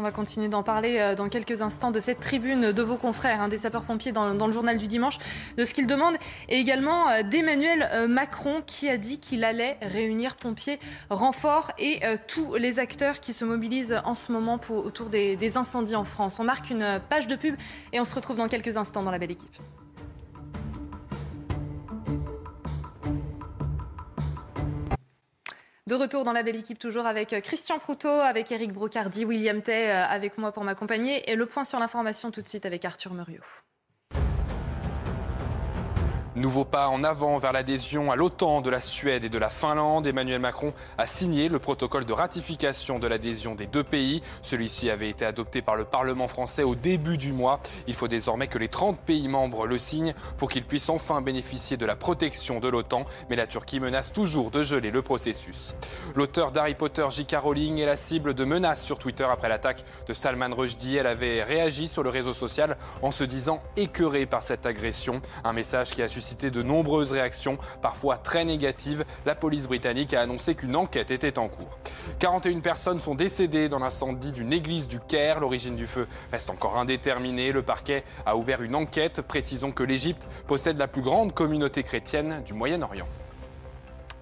On 0.00 0.02
va 0.02 0.12
continuer 0.12 0.48
d'en 0.48 0.62
parler 0.62 0.96
euh, 0.98 1.14
dans 1.14 1.28
quelques 1.28 1.60
instants 1.60 1.90
de 1.90 2.00
cette 2.00 2.20
tribune 2.20 2.72
de 2.72 2.82
vos 2.82 2.96
confrères, 2.96 3.42
hein, 3.42 3.48
des 3.48 3.58
sapeurs-pompiers 3.58 4.12
dans, 4.12 4.46
le 4.46 4.52
journal 4.52 4.78
du 4.78 4.86
dimanche, 4.86 5.18
de 5.58 5.64
ce 5.64 5.74
qu'ils 5.74 5.86
demandent, 5.86 6.16
et 6.48 6.56
également 6.58 7.10
euh, 7.10 7.22
d'Emmanuel 7.22 7.86
euh, 7.92 8.08
Macron 8.08 8.62
qui 8.64 8.88
a 8.88 8.96
dit 8.96 9.18
qu'il 9.18 9.44
allait 9.44 9.76
réunir 9.82 10.36
pompiers 10.36 10.78
renforts 11.10 11.72
et 11.78 12.00
tous 12.26 12.54
les 12.54 12.78
acteurs 12.78 13.20
qui 13.20 13.34
se 13.34 13.44
mobilisent 13.44 14.00
en 14.06 14.14
ce 14.14 14.32
moment 14.32 14.58
autour 14.70 15.10
des 15.10 15.56
incendies 15.58 15.96
en 15.96 16.04
France. 16.04 16.40
On 16.40 16.44
marque 16.44 16.70
une 16.70 17.00
page 17.10 17.26
de 17.26 17.36
pub 17.36 17.56
et 17.92 18.00
on 18.00 18.06
se 18.06 18.14
retrouve 18.14 18.38
dans 18.38 18.48
quelques 18.48 18.78
instants 18.78 19.02
dans 19.02 19.10
la 19.10 19.18
belle 19.18 19.32
équipe. 19.32 19.50
De 25.90 25.96
retour 25.96 26.22
dans 26.22 26.30
la 26.30 26.44
belle 26.44 26.54
équipe, 26.54 26.78
toujours 26.78 27.04
avec 27.04 27.32
euh, 27.32 27.40
Christian 27.40 27.80
Proutot, 27.80 28.06
avec 28.06 28.52
Eric 28.52 28.72
Brocardi, 28.72 29.24
William 29.24 29.60
Tay 29.60 29.90
euh, 29.90 30.06
avec 30.06 30.38
moi 30.38 30.52
pour 30.52 30.62
m'accompagner. 30.62 31.28
Et 31.28 31.34
le 31.34 31.46
point 31.46 31.64
sur 31.64 31.80
l'information 31.80 32.30
tout 32.30 32.42
de 32.42 32.46
suite 32.46 32.64
avec 32.64 32.84
Arthur 32.84 33.12
Muriot. 33.12 33.42
Nouveau 36.40 36.64
pas 36.64 36.88
en 36.88 37.04
avant 37.04 37.36
vers 37.36 37.52
l'adhésion 37.52 38.10
à 38.10 38.16
l'OTAN 38.16 38.62
de 38.62 38.70
la 38.70 38.80
Suède 38.80 39.24
et 39.24 39.28
de 39.28 39.36
la 39.36 39.50
Finlande. 39.50 40.06
Emmanuel 40.06 40.40
Macron 40.40 40.72
a 40.96 41.06
signé 41.06 41.50
le 41.50 41.58
protocole 41.58 42.06
de 42.06 42.14
ratification 42.14 42.98
de 42.98 43.06
l'adhésion 43.06 43.54
des 43.54 43.66
deux 43.66 43.84
pays. 43.84 44.22
Celui-ci 44.40 44.88
avait 44.88 45.10
été 45.10 45.26
adopté 45.26 45.60
par 45.60 45.76
le 45.76 45.84
Parlement 45.84 46.28
français 46.28 46.62
au 46.62 46.74
début 46.74 47.18
du 47.18 47.34
mois. 47.34 47.60
Il 47.86 47.92
faut 47.92 48.08
désormais 48.08 48.46
que 48.46 48.56
les 48.56 48.68
30 48.68 48.98
pays 48.98 49.28
membres 49.28 49.66
le 49.66 49.76
signent 49.76 50.14
pour 50.38 50.48
qu'ils 50.48 50.64
puissent 50.64 50.88
enfin 50.88 51.20
bénéficier 51.20 51.76
de 51.76 51.84
la 51.84 51.94
protection 51.94 52.58
de 52.58 52.68
l'OTAN. 52.68 53.04
Mais 53.28 53.36
la 53.36 53.46
Turquie 53.46 53.78
menace 53.78 54.10
toujours 54.10 54.50
de 54.50 54.62
geler 54.62 54.90
le 54.90 55.02
processus. 55.02 55.74
L'auteur 56.14 56.52
d'Harry 56.52 56.74
Potter, 56.74 57.04
J.K. 57.10 57.36
Rowling, 57.36 57.80
est 57.80 57.86
la 57.86 57.96
cible 57.96 58.32
de 58.32 58.46
menaces 58.46 58.82
sur 58.82 58.98
Twitter 58.98 59.26
après 59.30 59.50
l'attaque 59.50 59.84
de 60.06 60.14
Salman 60.14 60.54
Rushdie. 60.54 60.96
Elle 60.96 61.06
avait 61.06 61.42
réagi 61.42 61.86
sur 61.86 62.02
le 62.02 62.08
réseau 62.08 62.32
social 62.32 62.78
en 63.02 63.10
se 63.10 63.24
disant 63.24 63.62
écœurée 63.76 64.24
par 64.24 64.42
cette 64.42 64.64
agression. 64.64 65.20
Un 65.44 65.52
message 65.52 65.90
qui 65.90 66.00
a 66.00 66.08
suscité 66.08 66.29
de 66.36 66.62
nombreuses 66.62 67.12
réactions, 67.12 67.58
parfois 67.82 68.16
très 68.16 68.44
négatives. 68.44 69.04
La 69.26 69.34
police 69.34 69.66
britannique 69.66 70.14
a 70.14 70.20
annoncé 70.20 70.54
qu'une 70.54 70.76
enquête 70.76 71.10
était 71.10 71.38
en 71.38 71.48
cours. 71.48 71.78
41 72.18 72.60
personnes 72.60 73.00
sont 73.00 73.14
décédées 73.14 73.68
dans 73.68 73.78
l'incendie 73.78 74.32
d'une 74.32 74.52
église 74.52 74.88
du 74.88 75.00
Caire. 75.00 75.40
L'origine 75.40 75.76
du 75.76 75.86
feu 75.86 76.06
reste 76.32 76.50
encore 76.50 76.78
indéterminée. 76.78 77.52
Le 77.52 77.62
parquet 77.62 78.04
a 78.26 78.36
ouvert 78.36 78.62
une 78.62 78.74
enquête. 78.74 79.22
Précisons 79.22 79.72
que 79.72 79.82
l'Égypte 79.82 80.28
possède 80.46 80.78
la 80.78 80.88
plus 80.88 81.02
grande 81.02 81.34
communauté 81.34 81.82
chrétienne 81.82 82.42
du 82.44 82.54
Moyen-Orient. 82.54 83.08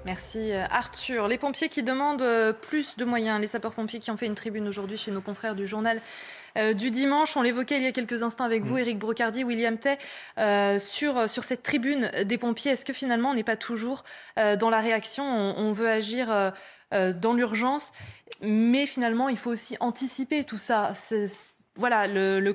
Merci 0.05 0.53
euh, 0.53 0.65
Arthur. 0.71 1.29
Les 1.29 1.39
pompiers 1.39 1.69
qui 1.69 1.83
demandent 1.83 2.23
euh, 2.23 2.53
plus 2.53 2.97
de 2.97 3.05
moyens, 3.05 3.41
les 3.41 3.47
sapeurs-pompiers 3.47 4.01
qui 4.01 4.11
ont 4.11 4.17
fait 4.17 4.27
une 4.27 4.35
tribune 4.35 4.67
aujourd'hui 4.69 4.97
chez 4.97 5.11
nos 5.11 5.21
confrères 5.21 5.55
du 5.55 5.67
journal 5.67 6.01
euh, 6.57 6.73
du 6.73 6.91
dimanche. 6.91 7.37
On 7.37 7.43
l'évoquait 7.43 7.77
il 7.77 7.83
y 7.83 7.87
a 7.87 7.93
quelques 7.93 8.23
instants 8.23 8.45
avec 8.45 8.65
vous, 8.65 8.79
Eric 8.79 8.97
mm. 8.97 9.01
Brocardi, 9.01 9.45
William 9.45 9.79
Tay, 9.79 9.99
sur, 10.79 11.29
sur 11.29 11.45
cette 11.45 11.63
tribune 11.63 12.11
des 12.25 12.39
pompiers. 12.39 12.73
Est-ce 12.73 12.85
que 12.85 12.93
finalement 12.93 13.31
on 13.31 13.35
n'est 13.35 13.45
pas 13.45 13.57
toujours 13.57 14.05
dans 14.37 14.71
la 14.71 14.81
réaction 14.81 15.25
on, 15.25 15.73
veut 15.73 15.89
agir 15.89 16.53
dans 16.93 17.33
l'urgence, 17.33 17.93
mais 18.43 18.87
finalement 18.87 19.29
il 19.29 19.37
faut 19.37 19.51
aussi 19.51 19.77
anticiper 19.81 20.45
tout 20.45 20.59
ça. 20.59 20.93
voilà, 21.77 22.07
le, 22.07 22.53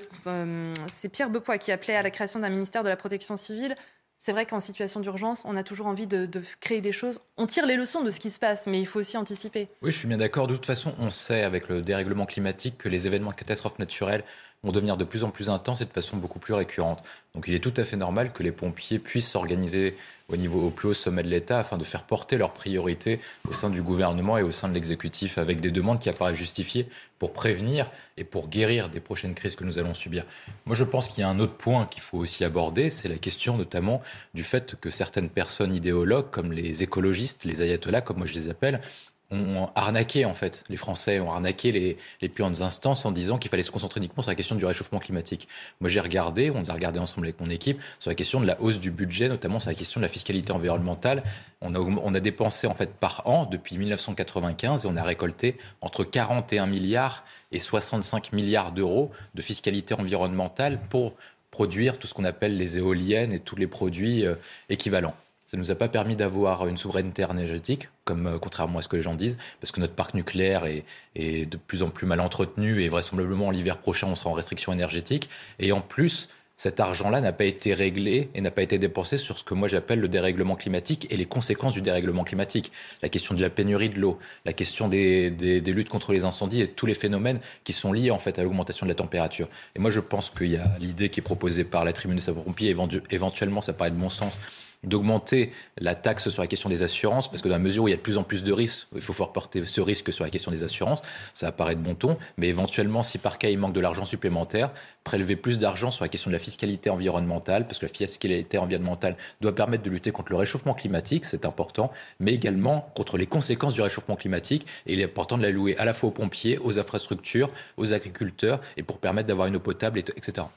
c'est 0.87 1.09
Pierre 1.09 1.29
Bepois 1.29 1.57
qui 1.57 1.71
appelait 1.71 1.95
à 1.95 2.01
la 2.01 2.11
création 2.11 2.39
d'un 2.39 2.49
ministère 2.49 2.83
de 2.83 2.89
la 2.89 2.97
protection 2.97 3.37
civile 3.37 3.75
c'est 4.23 4.31
vrai 4.31 4.45
qu'en 4.45 4.61
situation 4.61 5.01
d'urgence, 5.01 5.43
on 5.43 5.57
a 5.57 5.63
toujours 5.63 5.87
envie 5.87 6.07
de, 6.07 6.29
créer 6.61 6.79
des 6.79 6.93
choses. 6.93 7.19
On 7.35 7.45
tire 7.45 7.65
les 7.65 7.75
leçons 7.75 8.03
de 8.03 8.09
ce 8.09 8.21
qui 8.21 8.29
se 8.29 8.39
passe, 8.39 8.67
mais 8.67 8.79
il 8.79 8.85
faut 8.85 8.99
aussi 8.99 9.17
anticiper. 9.17 9.67
Oui, 9.81 9.91
je 9.91 9.97
suis 9.97 10.07
bien 10.07 10.15
d'accord. 10.15 10.47
De 10.47 10.55
toute 10.55 10.65
façon, 10.65 10.95
on 10.97 11.09
sait 11.09 11.43
avec 11.43 11.67
le 11.67 11.81
dérèglement 11.81 12.25
climatique 12.25 12.77
que 12.77 12.87
les 12.87 13.05
événements 13.05 13.33
catastrophes 13.33 13.79
naturelles 13.79 14.23
vont 14.63 14.71
devenir 14.71 14.97
de 14.97 15.03
plus 15.03 15.23
en 15.23 15.29
plus 15.29 15.49
intenses 15.49 15.81
et 15.81 15.85
de 15.85 15.91
façon 15.91 16.17
beaucoup 16.17 16.39
plus 16.39 16.53
récurrente. 16.53 17.03
Donc 17.35 17.45
il 17.47 17.53
est 17.53 17.59
tout 17.59 17.73
à 17.77 17.83
fait 17.83 17.97
normal 17.97 18.31
que 18.31 18.43
les 18.43 18.51
pompiers 18.51 18.99
puissent 18.99 19.31
s'organiser 19.31 19.95
au 20.29 20.37
niveau 20.37 20.67
au 20.67 20.69
plus 20.69 20.89
haut 20.89 20.93
sommet 20.93 21.23
de 21.23 21.27
l'État 21.27 21.59
afin 21.59 21.77
de 21.77 21.83
faire 21.83 22.03
porter 22.03 22.37
leurs 22.37 22.53
priorités 22.53 23.19
au 23.49 23.53
sein 23.53 23.69
du 23.69 23.81
gouvernement 23.81 24.37
et 24.37 24.41
au 24.41 24.51
sein 24.51 24.69
de 24.69 24.73
l'exécutif 24.73 25.37
avec 25.37 25.59
des 25.59 25.71
demandes 25.71 25.99
qui 25.99 26.09
apparaissent 26.09 26.37
justifiées 26.37 26.87
pour 27.19 27.33
prévenir 27.33 27.89
et 28.17 28.23
pour 28.23 28.47
guérir 28.47 28.89
des 28.89 28.99
prochaines 28.99 29.33
crises 29.33 29.55
que 29.55 29.63
nous 29.63 29.79
allons 29.79 29.93
subir. 29.93 30.25
Moi, 30.65 30.75
je 30.75 30.83
pense 30.83 31.09
qu'il 31.09 31.21
y 31.21 31.23
a 31.23 31.29
un 31.29 31.39
autre 31.39 31.55
point 31.55 31.85
qu'il 31.85 32.01
faut 32.01 32.17
aussi 32.17 32.43
aborder, 32.45 32.89
c'est 32.89 33.09
la 33.09 33.17
question 33.17 33.57
notamment 33.57 34.01
du 34.33 34.43
fait 34.43 34.75
que 34.79 34.91
certaines 34.91 35.29
personnes 35.29 35.75
idéologues, 35.75 36.29
comme 36.31 36.51
les 36.51 36.83
écologistes, 36.83 37.43
les 37.43 37.61
ayatollahs, 37.61 38.01
comme 38.01 38.17
moi 38.17 38.27
je 38.27 38.33
les 38.33 38.49
appelle, 38.49 38.81
ont 39.31 39.69
arnaqué 39.75 40.25
en 40.25 40.33
fait 40.33 40.63
les 40.69 40.77
Français, 40.77 41.19
ont 41.19 41.31
arnaqué 41.31 41.71
les, 41.71 41.97
les 42.21 42.29
plus 42.29 42.43
hautes 42.43 42.61
instances 42.61 43.05
en 43.05 43.11
disant 43.11 43.37
qu'il 43.37 43.49
fallait 43.49 43.63
se 43.63 43.71
concentrer 43.71 43.99
uniquement 43.99 44.21
sur 44.21 44.31
la 44.31 44.35
question 44.35 44.55
du 44.55 44.65
réchauffement 44.65 44.99
climatique. 44.99 45.47
Moi 45.81 45.89
j'ai 45.89 45.99
regardé, 45.99 46.51
on 46.51 46.63
a 46.69 46.73
regardé 46.73 46.99
ensemble 46.99 47.27
avec 47.27 47.39
mon 47.39 47.49
équipe, 47.49 47.81
sur 47.99 48.11
la 48.11 48.15
question 48.15 48.39
de 48.39 48.45
la 48.45 48.61
hausse 48.61 48.79
du 48.79 48.91
budget, 48.91 49.27
notamment 49.27 49.59
sur 49.59 49.69
la 49.69 49.75
question 49.75 49.99
de 49.99 50.05
la 50.05 50.09
fiscalité 50.09 50.51
environnementale. 50.51 51.23
On 51.61 51.73
a, 51.75 51.79
on 51.79 52.13
a 52.13 52.19
dépensé 52.19 52.67
en 52.67 52.73
fait 52.73 52.93
par 52.93 53.23
an 53.25 53.45
depuis 53.45 53.77
1995 53.77 54.85
et 54.85 54.87
on 54.87 54.97
a 54.97 55.03
récolté 55.03 55.57
entre 55.81 56.03
41 56.03 56.67
milliards 56.67 57.23
et 57.51 57.59
65 57.59 58.33
milliards 58.33 58.71
d'euros 58.71 59.11
de 59.35 59.41
fiscalité 59.41 59.93
environnementale 59.93 60.79
pour 60.89 61.13
produire 61.51 61.99
tout 61.99 62.07
ce 62.07 62.13
qu'on 62.13 62.25
appelle 62.25 62.57
les 62.57 62.77
éoliennes 62.77 63.31
et 63.31 63.39
tous 63.39 63.55
les 63.55 63.67
produits 63.67 64.25
euh, 64.25 64.35
équivalents. 64.69 65.15
Ça 65.53 65.57
ne 65.57 65.61
nous 65.61 65.69
a 65.69 65.75
pas 65.75 65.87
permis 65.87 66.15
d'avoir 66.15 66.67
une 66.67 66.77
souveraineté 66.77 67.23
énergétique, 67.29 67.89
comme 68.05 68.25
euh, 68.25 68.39
contrairement 68.39 68.79
à 68.79 68.81
ce 68.81 68.87
que 68.87 68.95
les 68.95 69.03
gens 69.03 69.13
disent, 69.13 69.37
parce 69.61 69.71
que 69.71 69.79
notre 69.81 69.93
parc 69.93 70.15
nucléaire 70.15 70.65
est, 70.65 71.45
de 71.45 71.57
plus 71.57 71.83
en 71.83 71.91
plus 71.91 72.07
mal 72.07 72.21
entretenu 72.21 72.81
et 72.81 72.89
vraisemblablement 72.89 73.51
l'hiver 73.51 73.77
prochain 73.77 74.07
on 74.07 74.15
sera 74.15 74.31
en 74.31 74.33
restriction 74.33 74.73
énergétique. 74.73 75.29
Et 75.59 75.71
en 75.71 75.79
plus, 75.79 76.29
cet 76.57 76.79
argent-là 76.79 77.21
n'a 77.21 77.33
pas 77.33 77.43
été 77.43 77.75
réglé 77.75 78.31
et 78.33 78.41
n'a 78.41 78.49
pas 78.49 78.63
été 78.63 78.79
dépensé 78.79 79.17
sur 79.17 79.37
ce 79.37 79.43
que 79.43 79.53
moi 79.53 79.67
j'appelle 79.67 79.99
le 79.99 80.07
dérèglement 80.07 80.55
climatique 80.55 81.05
et 81.11 81.17
les 81.17 81.27
conséquences 81.27 81.73
du 81.73 81.83
dérèglement 81.83 82.23
climatique. 82.23 82.71
La 83.03 83.09
question 83.09 83.35
de 83.35 83.41
la 83.41 83.51
pénurie 83.51 83.89
de 83.89 83.99
l'eau, 83.99 84.17
la 84.45 84.53
question 84.53 84.87
des, 84.87 85.29
luttes 85.29 85.89
contre 85.89 86.13
les 86.13 86.23
incendies 86.23 86.61
et 86.61 86.67
tous 86.67 86.87
les 86.87 86.95
phénomènes 86.95 87.39
qui 87.63 87.73
sont 87.73 87.93
liés 87.93 88.09
en 88.09 88.17
fait 88.17 88.39
à 88.39 88.41
l'augmentation 88.43 88.87
de 88.87 88.89
la 88.91 88.95
température. 88.95 89.49
Et 89.75 89.79
moi 89.79 89.91
je 89.91 89.99
pense 89.99 90.31
qu'il 90.31 90.49
y 90.49 90.57
a 90.57 90.79
l'idée 90.79 91.09
qui 91.09 91.19
est 91.19 91.23
proposée 91.23 91.63
par 91.63 91.85
la 91.85 91.93
tribune 91.93 92.17
des 92.17 92.23
sapeurs-pompiers, 92.23 92.75
éventuellement 93.11 93.61
ça 93.61 93.73
paraît 93.73 93.91
de 93.91 93.97
bon 93.97 94.09
sens, 94.09 94.39
d'augmenter 94.83 95.51
la 95.77 95.95
taxe 95.95 96.29
sur 96.29 96.41
la 96.41 96.47
question 96.47 96.69
des 96.69 96.83
assurances, 96.83 97.29
parce 97.29 97.41
que 97.41 97.47
dans 97.47 97.55
la 97.55 97.59
mesure 97.59 97.83
où 97.83 97.87
il 97.87 97.91
y 97.91 97.93
a 97.93 97.97
de 97.97 98.01
plus 98.01 98.17
en 98.17 98.23
plus 98.23 98.43
de 98.43 98.51
risques, 98.51 98.87
il 98.93 99.01
faut 99.01 99.13
porter 99.25 99.65
ce 99.65 99.81
risque 99.81 100.11
sur 100.11 100.23
la 100.23 100.29
question 100.29 100.51
des 100.51 100.63
assurances, 100.63 101.01
ça 101.33 101.47
apparaît 101.47 101.75
de 101.75 101.81
bon 101.81 101.95
ton, 101.95 102.17
mais 102.37 102.47
éventuellement, 102.47 103.03
si 103.03 103.17
par 103.17 103.37
cas 103.37 103.49
il 103.49 103.57
manque 103.57 103.73
de 103.73 103.79
l'argent 103.79 104.05
supplémentaire, 104.05 104.71
prélever 105.03 105.35
plus 105.35 105.59
d'argent 105.59 105.91
sur 105.91 106.03
la 106.03 106.09
question 106.09 106.29
de 106.29 106.33
la 106.33 106.39
fiscalité 106.39 106.89
environnementale, 106.89 107.65
parce 107.65 107.79
que 107.79 107.85
la 107.85 108.07
fiscalité 108.07 108.57
environnementale 108.57 109.15
doit 109.41 109.55
permettre 109.55 109.83
de 109.83 109.89
lutter 109.89 110.11
contre 110.11 110.31
le 110.31 110.37
réchauffement 110.37 110.73
climatique, 110.73 111.25
c'est 111.25 111.45
important, 111.45 111.91
mais 112.19 112.33
également 112.33 112.89
contre 112.95 113.17
les 113.17 113.27
conséquences 113.27 113.73
du 113.73 113.81
réchauffement 113.81 114.15
climatique, 114.15 114.65
et 114.85 114.93
il 114.93 114.99
est 114.99 115.05
important 115.05 115.37
de 115.37 115.43
la 115.43 115.51
louer 115.51 115.77
à 115.77 115.85
la 115.85 115.93
fois 115.93 116.09
aux 116.09 116.13
pompiers, 116.13 116.57
aux 116.57 116.79
infrastructures, 116.79 117.49
aux 117.77 117.93
agriculteurs, 117.93 118.59
et 118.77 118.83
pour 118.83 118.97
permettre 118.97 119.27
d'avoir 119.27 119.47
une 119.47 119.55
eau 119.55 119.59
potable, 119.59 119.99
etc. 119.99 120.47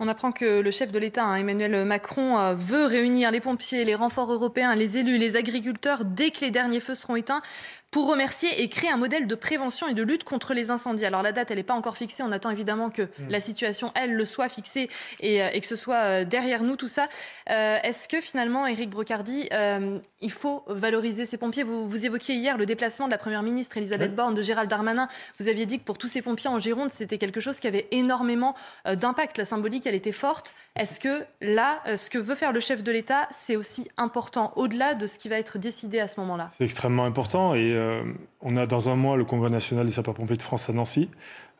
On 0.00 0.06
apprend 0.06 0.30
que 0.30 0.60
le 0.60 0.70
chef 0.70 0.92
de 0.92 0.98
l'État, 1.00 1.24
hein, 1.24 1.34
Emmanuel 1.34 1.84
Macron, 1.84 2.38
euh, 2.38 2.54
veut 2.54 2.84
réunir 2.84 3.32
les 3.32 3.40
pompiers, 3.40 3.84
les 3.84 3.96
renforts 3.96 4.32
européens, 4.32 4.76
les 4.76 4.96
élus, 4.96 5.18
les 5.18 5.34
agriculteurs 5.34 6.04
dès 6.04 6.30
que 6.30 6.40
les 6.40 6.52
derniers 6.52 6.78
feux 6.78 6.94
seront 6.94 7.16
éteints 7.16 7.42
pour 7.90 8.10
remercier 8.10 8.62
et 8.62 8.68
créer 8.68 8.90
un 8.90 8.98
modèle 8.98 9.26
de 9.26 9.34
prévention 9.34 9.88
et 9.88 9.94
de 9.94 10.02
lutte 10.02 10.24
contre 10.24 10.52
les 10.52 10.70
incendies. 10.70 11.06
Alors 11.06 11.22
la 11.22 11.32
date, 11.32 11.50
elle 11.50 11.56
n'est 11.56 11.62
pas 11.62 11.74
encore 11.74 11.96
fixée. 11.96 12.22
On 12.22 12.32
attend 12.32 12.50
évidemment 12.50 12.90
que 12.90 13.02
mmh. 13.02 13.08
la 13.30 13.40
situation, 13.40 13.92
elle, 13.94 14.12
le 14.12 14.24
soit 14.26 14.48
fixée 14.50 14.90
et, 15.20 15.42
euh, 15.42 15.48
et, 15.52 15.60
que 15.60 15.66
ce 15.66 15.76
soit 15.76 15.96
euh, 15.96 16.24
derrière 16.24 16.62
nous, 16.62 16.76
tout 16.76 16.88
ça. 16.88 17.08
Euh, 17.48 17.78
Est-ce 17.82 18.06
que 18.08 18.20
finalement, 18.20 18.66
Éric 18.66 18.90
Brocardi, 18.90 19.48
euh, 19.52 19.98
il 20.20 20.30
faut 20.30 20.64
valoriser 20.66 21.24
ces 21.24 21.38
pompiers? 21.38 21.62
Vous, 21.62 21.88
vous, 21.88 22.04
évoquiez 22.04 22.34
hier 22.34 22.58
le 22.58 22.66
déplacement 22.66 23.06
de 23.06 23.10
la 23.10 23.18
Première 23.18 23.42
ministre 23.42 23.78
Elisabeth 23.78 24.10
oui. 24.10 24.16
Borne, 24.16 24.34
de 24.34 24.42
Gérald 24.42 24.68
Darmanin. 24.68 25.08
Vous 25.40 25.48
aviez 25.48 25.64
dit 25.64 25.78
que 25.78 25.84
pour 25.84 25.96
tous 25.96 26.08
ces 26.08 26.20
pompiers 26.20 26.50
en 26.50 26.58
Gironde, 26.58 26.90
c'était 26.90 27.18
quelque 27.18 27.40
chose 27.40 27.58
qui 27.58 27.66
avait 27.66 27.88
énormément 27.90 28.54
d'impact. 28.84 29.38
La 29.38 29.44
symbolique, 29.46 29.86
elle 29.86 29.94
était 29.94 30.12
forte. 30.12 30.54
Est-ce 30.76 31.00
que 31.00 31.24
là, 31.40 31.80
ce 31.96 32.10
que 32.10 32.18
veut 32.18 32.34
faire 32.34 32.52
le 32.52 32.60
chef 32.60 32.82
de 32.82 32.92
l'État, 32.92 33.28
c'est 33.30 33.56
aussi 33.56 33.88
important, 33.96 34.52
au-delà 34.56 34.94
de 34.94 35.06
ce 35.06 35.18
qui 35.18 35.28
va 35.28 35.38
être 35.38 35.58
décidé 35.58 36.00
à 36.00 36.08
ce 36.08 36.20
moment-là? 36.20 36.50
C'est 36.56 36.64
extrêmement 36.64 37.04
important 37.04 37.54
et 37.54 37.77
euh, 37.78 38.02
on 38.40 38.56
a 38.56 38.66
dans 38.66 38.88
un 38.88 38.96
mois 38.96 39.16
le 39.16 39.24
Congrès 39.24 39.50
national 39.50 39.86
des 39.86 39.92
sapeurs-pompiers 39.92 40.36
de 40.36 40.42
France 40.42 40.68
à 40.68 40.72
Nancy. 40.72 41.08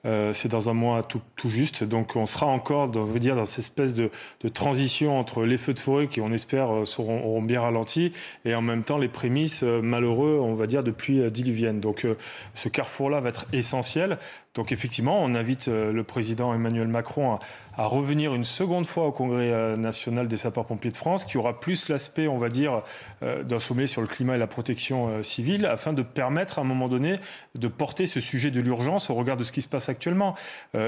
Euh, 0.07 0.33
c'est 0.33 0.48
dans 0.48 0.70
un 0.70 0.74
mois 0.74 1.02
tout, 1.02 1.20
juste. 1.46 1.83
Donc 1.83 2.14
on 2.14 2.26
sera 2.26 2.46
encore 2.46 2.88
dans, 2.88 3.04
dire, 3.04 3.35
dans 3.35 3.44
cette 3.44 3.61
espèce 3.61 3.94
de, 3.94 4.11
transition 4.54 5.18
entre 5.18 5.42
les 5.42 5.57
feux 5.57 5.74
de 5.74 5.78
forêt 5.78 6.07
qui, 6.07 6.20
on 6.20 6.33
espère, 6.33 6.72
euh, 6.72 6.85
seront, 6.85 7.24
auront 7.24 7.42
bien 7.42 7.62
ralenti 7.62 8.12
et 8.44 8.54
en 8.54 8.62
même 8.62 8.85
temps 8.85 8.98
les 8.98 9.09
prémices 9.09 9.62
malheureux, 9.62 10.38
on 10.40 10.54
va 10.54 10.66
dire, 10.66 10.85
depuis 10.85 11.31
diluvienne. 11.31 11.81
Donc 11.81 12.07
ce 12.54 12.68
carrefour-là 12.68 13.20
va 13.20 13.31
être 13.31 13.46
essentiel. 13.52 14.18
Donc 14.59 14.73
effectivement, 14.73 15.23
on 15.23 15.37
invite 15.37 15.68
euh, 15.68 15.92
le 15.92 16.03
président 16.03 16.53
Emmanuel 16.53 16.88
Macron 16.88 17.38
à, 17.77 17.85
revenir 17.87 18.35
une 18.35 18.42
seconde 18.42 18.87
fois 18.87 19.07
au 19.07 19.12
Congrès 19.12 19.53
euh, 19.53 19.77
national 19.77 20.27
des 20.27 20.37
sapeurs-pompiers 20.37 20.90
de 20.90 20.97
France, 20.97 21.25
qui 21.25 21.38
aura 21.38 21.61
plus 21.61 21.88
l'aspect, 21.88 22.27
on 22.27 22.38
va 22.38 22.49
dire, 22.49 22.83
euh, 23.23 23.44
d'un 23.44 23.61
sommet 23.61 23.87
sur 23.87 24.01
le 24.01 24.09
climat 24.09 24.35
et 24.35 24.38
la 24.38 24.49
protection 24.49 25.23
civile, 25.23 25.64
afin 25.64 25.92
de 25.92 26.03
permettre 26.03 26.59
à 26.59 26.62
un 26.62 26.64
moment 26.64 26.88
donné 26.88 27.21
de 27.55 27.68
porter 27.68 28.07
ce 28.07 28.18
sujet 28.18 28.51
de 28.51 28.61
l'urgence 28.61 29.11
au 29.11 29.14
regard 29.14 29.37
de 29.37 29.44
ce 29.44 29.53
qui 29.53 29.62
se 29.62 29.68
passe 29.68 29.88
actuellement. 29.88 30.35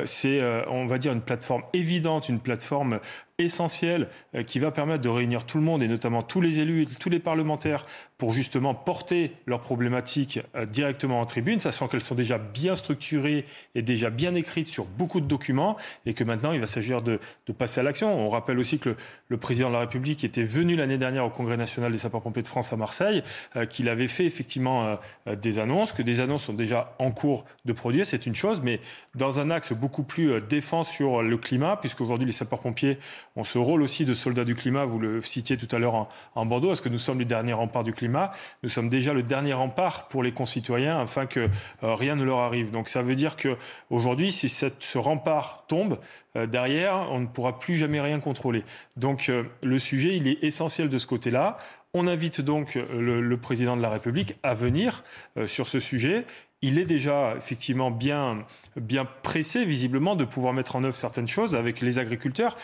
C'est, 0.04 0.40
on 0.66 0.86
va 0.86 0.98
dire, 0.98 1.12
une 1.12 1.20
plateforme 1.20 1.62
évidente, 1.72 2.28
une 2.28 2.40
plateforme 2.40 2.98
essentiel 3.44 4.08
euh, 4.34 4.42
qui 4.42 4.58
va 4.58 4.70
permettre 4.70 5.02
de 5.02 5.08
réunir 5.08 5.44
tout 5.44 5.58
le 5.58 5.64
monde 5.64 5.82
et 5.82 5.88
notamment 5.88 6.22
tous 6.22 6.40
les 6.40 6.60
élus 6.60 6.86
tous 6.98 7.10
les 7.10 7.18
parlementaires 7.18 7.86
pour 8.20 8.34
justement 8.34 8.74
porter 8.74 9.32
leurs 9.46 9.60
problématiques 9.60 10.40
euh, 10.54 10.66
directement 10.66 11.20
en 11.20 11.24
tribune, 11.24 11.58
sachant 11.58 11.88
qu'elles 11.88 12.02
sont 12.02 12.14
déjà 12.14 12.36
bien 12.36 12.74
structurées 12.74 13.46
et 13.74 13.80
déjà 13.80 14.10
bien 14.10 14.34
écrites 14.34 14.68
sur 14.68 14.84
beaucoup 14.84 15.22
de 15.22 15.26
documents 15.26 15.76
et 16.04 16.12
que 16.12 16.22
maintenant 16.22 16.52
il 16.52 16.60
va 16.60 16.66
s'agir 16.66 17.02
de, 17.02 17.18
passer 17.58 17.80
à 17.80 17.82
l'action. 17.82 18.14
On 18.14 18.28
rappelle 18.28 18.58
aussi 18.58 18.78
que 18.78 18.94
le, 19.28 19.36
président 19.36 19.68
de 19.68 19.74
la 19.74 19.80
République 19.80 20.22
était 20.22 20.42
venu 20.42 20.76
l'année 20.76 20.98
dernière 20.98 21.24
au 21.24 21.30
Congrès 21.30 21.56
national 21.56 21.90
des 21.92 21.98
sapeurs-pompiers 21.98 22.42
de 22.42 22.48
France 22.48 22.72
à 22.72 22.76
Marseille, 22.76 23.22
euh, 23.56 23.64
qu'il 23.64 23.88
avait 23.88 24.06
fait 24.06 24.24
effectivement 24.24 24.98
des 25.26 25.58
annonces, 25.58 25.92
que 25.92 26.02
des 26.02 26.20
annonces 26.20 26.44
sont 26.44 26.52
déjà 26.52 26.94
en 26.98 27.10
cours 27.10 27.44
de 27.64 27.72
produire, 27.72 28.04
c'est 28.04 28.26
une 28.26 28.34
chose, 28.34 28.60
mais 28.62 28.80
dans 29.14 29.40
un 29.40 29.50
axe 29.50 29.72
beaucoup 29.72 30.02
plus 30.02 30.40
défense 30.42 30.90
sur 30.90 31.22
le 31.22 31.36
climat, 31.38 31.76
puisqu'aujourd'hui 31.76 32.26
les 32.26 32.32
sapeurs-pompiers 32.32 32.98
ont 33.36 33.44
ce 33.44 33.58
rôle 33.58 33.82
aussi 33.82 34.04
de 34.04 34.14
soldats 34.14 34.44
du 34.44 34.54
climat, 34.54 34.84
vous 34.84 34.98
le 34.98 35.20
citiez 35.20 35.56
tout 35.56 35.68
à 35.74 35.78
l'heure 35.78 35.94
en, 35.94 36.08
en, 36.34 36.46
Bordeaux, 36.46 36.72
est-ce 36.72 36.82
que 36.82 36.88
nous 36.88 36.98
sommes 36.98 37.18
les 37.18 37.24
derniers 37.24 37.52
remparts 37.52 37.84
du 37.84 37.92
climat? 37.92 38.32
Nous 38.62 38.68
sommes 38.68 38.88
déjà 38.88 39.12
le 39.12 39.22
dernier 39.22 39.52
rempart 39.52 40.08
pour 40.08 40.22
les 40.22 40.32
concitoyens 40.32 41.00
afin 41.00 41.26
que 41.26 41.40
euh, 41.40 41.94
rien 41.94 42.16
ne 42.16 42.24
leur 42.24 42.38
arrive. 42.38 42.70
Donc 42.70 42.88
ça 42.88 43.02
veut 43.02 43.14
dire 43.14 43.36
qu'aujourd'hui, 43.36 44.32
si 44.32 44.48
cette, 44.48 44.82
ce 44.82 44.98
rempart 44.98 45.64
tombe, 45.68 45.98
euh, 46.36 46.46
derrière, 46.46 47.06
on 47.10 47.20
ne 47.20 47.26
pourra 47.26 47.58
plus 47.58 47.76
jamais 47.76 48.00
rien 48.00 48.20
contrôler. 48.20 48.64
Donc 48.96 49.28
euh, 49.28 49.44
le 49.62 49.78
sujet, 49.78 50.16
il 50.16 50.28
est 50.28 50.42
essentiel 50.42 50.88
de 50.88 50.98
ce 50.98 51.06
côté-là. 51.06 51.58
On 51.92 52.06
invite 52.06 52.40
donc 52.40 52.76
le, 52.76 53.20
le, 53.20 53.36
président 53.36 53.76
de 53.76 53.82
la 53.82 53.90
République 53.90 54.36
à 54.44 54.54
venir 54.54 55.02
sur 55.46 55.66
ce 55.66 55.80
sujet. 55.80 56.24
Il 56.62 56.78
est 56.78 56.84
déjà 56.84 57.34
effectivement 57.36 57.90
bien, 57.90 58.44
bien 58.76 59.04
pressé, 59.22 59.64
visiblement, 59.64 60.14
de 60.14 60.24
pouvoir 60.24 60.52
mettre 60.52 60.76
en 60.76 60.84
œuvre 60.84 60.94
certaines 60.94 61.26
choses 61.26 61.56
avec 61.56 61.80
les 61.80 61.98
agriculteurs. 61.98 62.56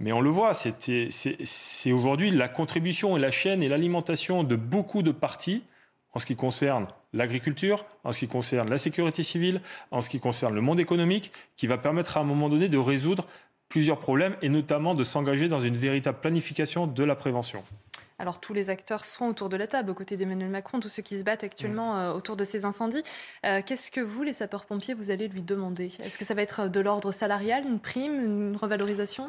Mais 0.00 0.12
on 0.12 0.20
le 0.20 0.30
voit, 0.30 0.52
c'est 0.54 1.92
aujourd'hui 1.92 2.30
la 2.30 2.48
contribution 2.48 3.16
et 3.16 3.20
la 3.20 3.30
chaîne 3.30 3.62
et 3.62 3.68
l'alimentation 3.68 4.42
de 4.42 4.56
beaucoup 4.56 5.02
de 5.02 5.12
partis 5.12 5.62
en 6.12 6.18
ce 6.18 6.26
qui 6.26 6.36
concerne 6.36 6.86
l'agriculture, 7.12 7.86
en 8.04 8.12
ce 8.12 8.20
qui 8.20 8.28
concerne 8.28 8.70
la 8.70 8.78
sécurité 8.78 9.22
civile, 9.22 9.60
en 9.90 10.00
ce 10.00 10.08
qui 10.08 10.20
concerne 10.20 10.54
le 10.54 10.60
monde 10.60 10.80
économique, 10.80 11.32
qui 11.56 11.66
va 11.66 11.78
permettre 11.78 12.16
à 12.16 12.20
un 12.20 12.24
moment 12.24 12.48
donné 12.48 12.68
de 12.68 12.78
résoudre 12.78 13.26
plusieurs 13.68 13.98
problèmes 13.98 14.36
et 14.42 14.48
notamment 14.48 14.94
de 14.94 15.04
s'engager 15.04 15.48
dans 15.48 15.58
une 15.58 15.76
véritable 15.76 16.18
planification 16.20 16.86
de 16.86 17.04
la 17.04 17.16
prévention. 17.16 17.62
Alors 18.20 18.38
tous 18.38 18.54
les 18.54 18.70
acteurs 18.70 19.04
seront 19.04 19.28
autour 19.28 19.48
de 19.48 19.56
la 19.56 19.66
table, 19.66 19.90
aux 19.90 19.94
côtés 19.94 20.16
d'Emmanuel 20.16 20.48
Macron, 20.48 20.78
tous 20.78 20.88
ceux 20.88 21.02
qui 21.02 21.18
se 21.18 21.24
battent 21.24 21.42
actuellement 21.42 21.98
euh, 21.98 22.12
autour 22.12 22.36
de 22.36 22.44
ces 22.44 22.64
incendies. 22.64 23.02
Euh, 23.44 23.60
Qu'est-ce 23.66 23.90
que 23.90 24.00
vous, 24.00 24.22
les 24.22 24.32
sapeurs-pompiers, 24.32 24.94
vous 24.94 25.10
allez 25.10 25.26
lui 25.26 25.42
demander? 25.42 25.90
Est-ce 25.98 26.16
que 26.16 26.24
ça 26.24 26.34
va 26.34 26.42
être 26.42 26.68
de 26.68 26.80
l'ordre 26.80 27.10
salarial, 27.10 27.64
une 27.66 27.80
prime, 27.80 28.24
une 28.24 28.56
revalorisation? 28.56 29.28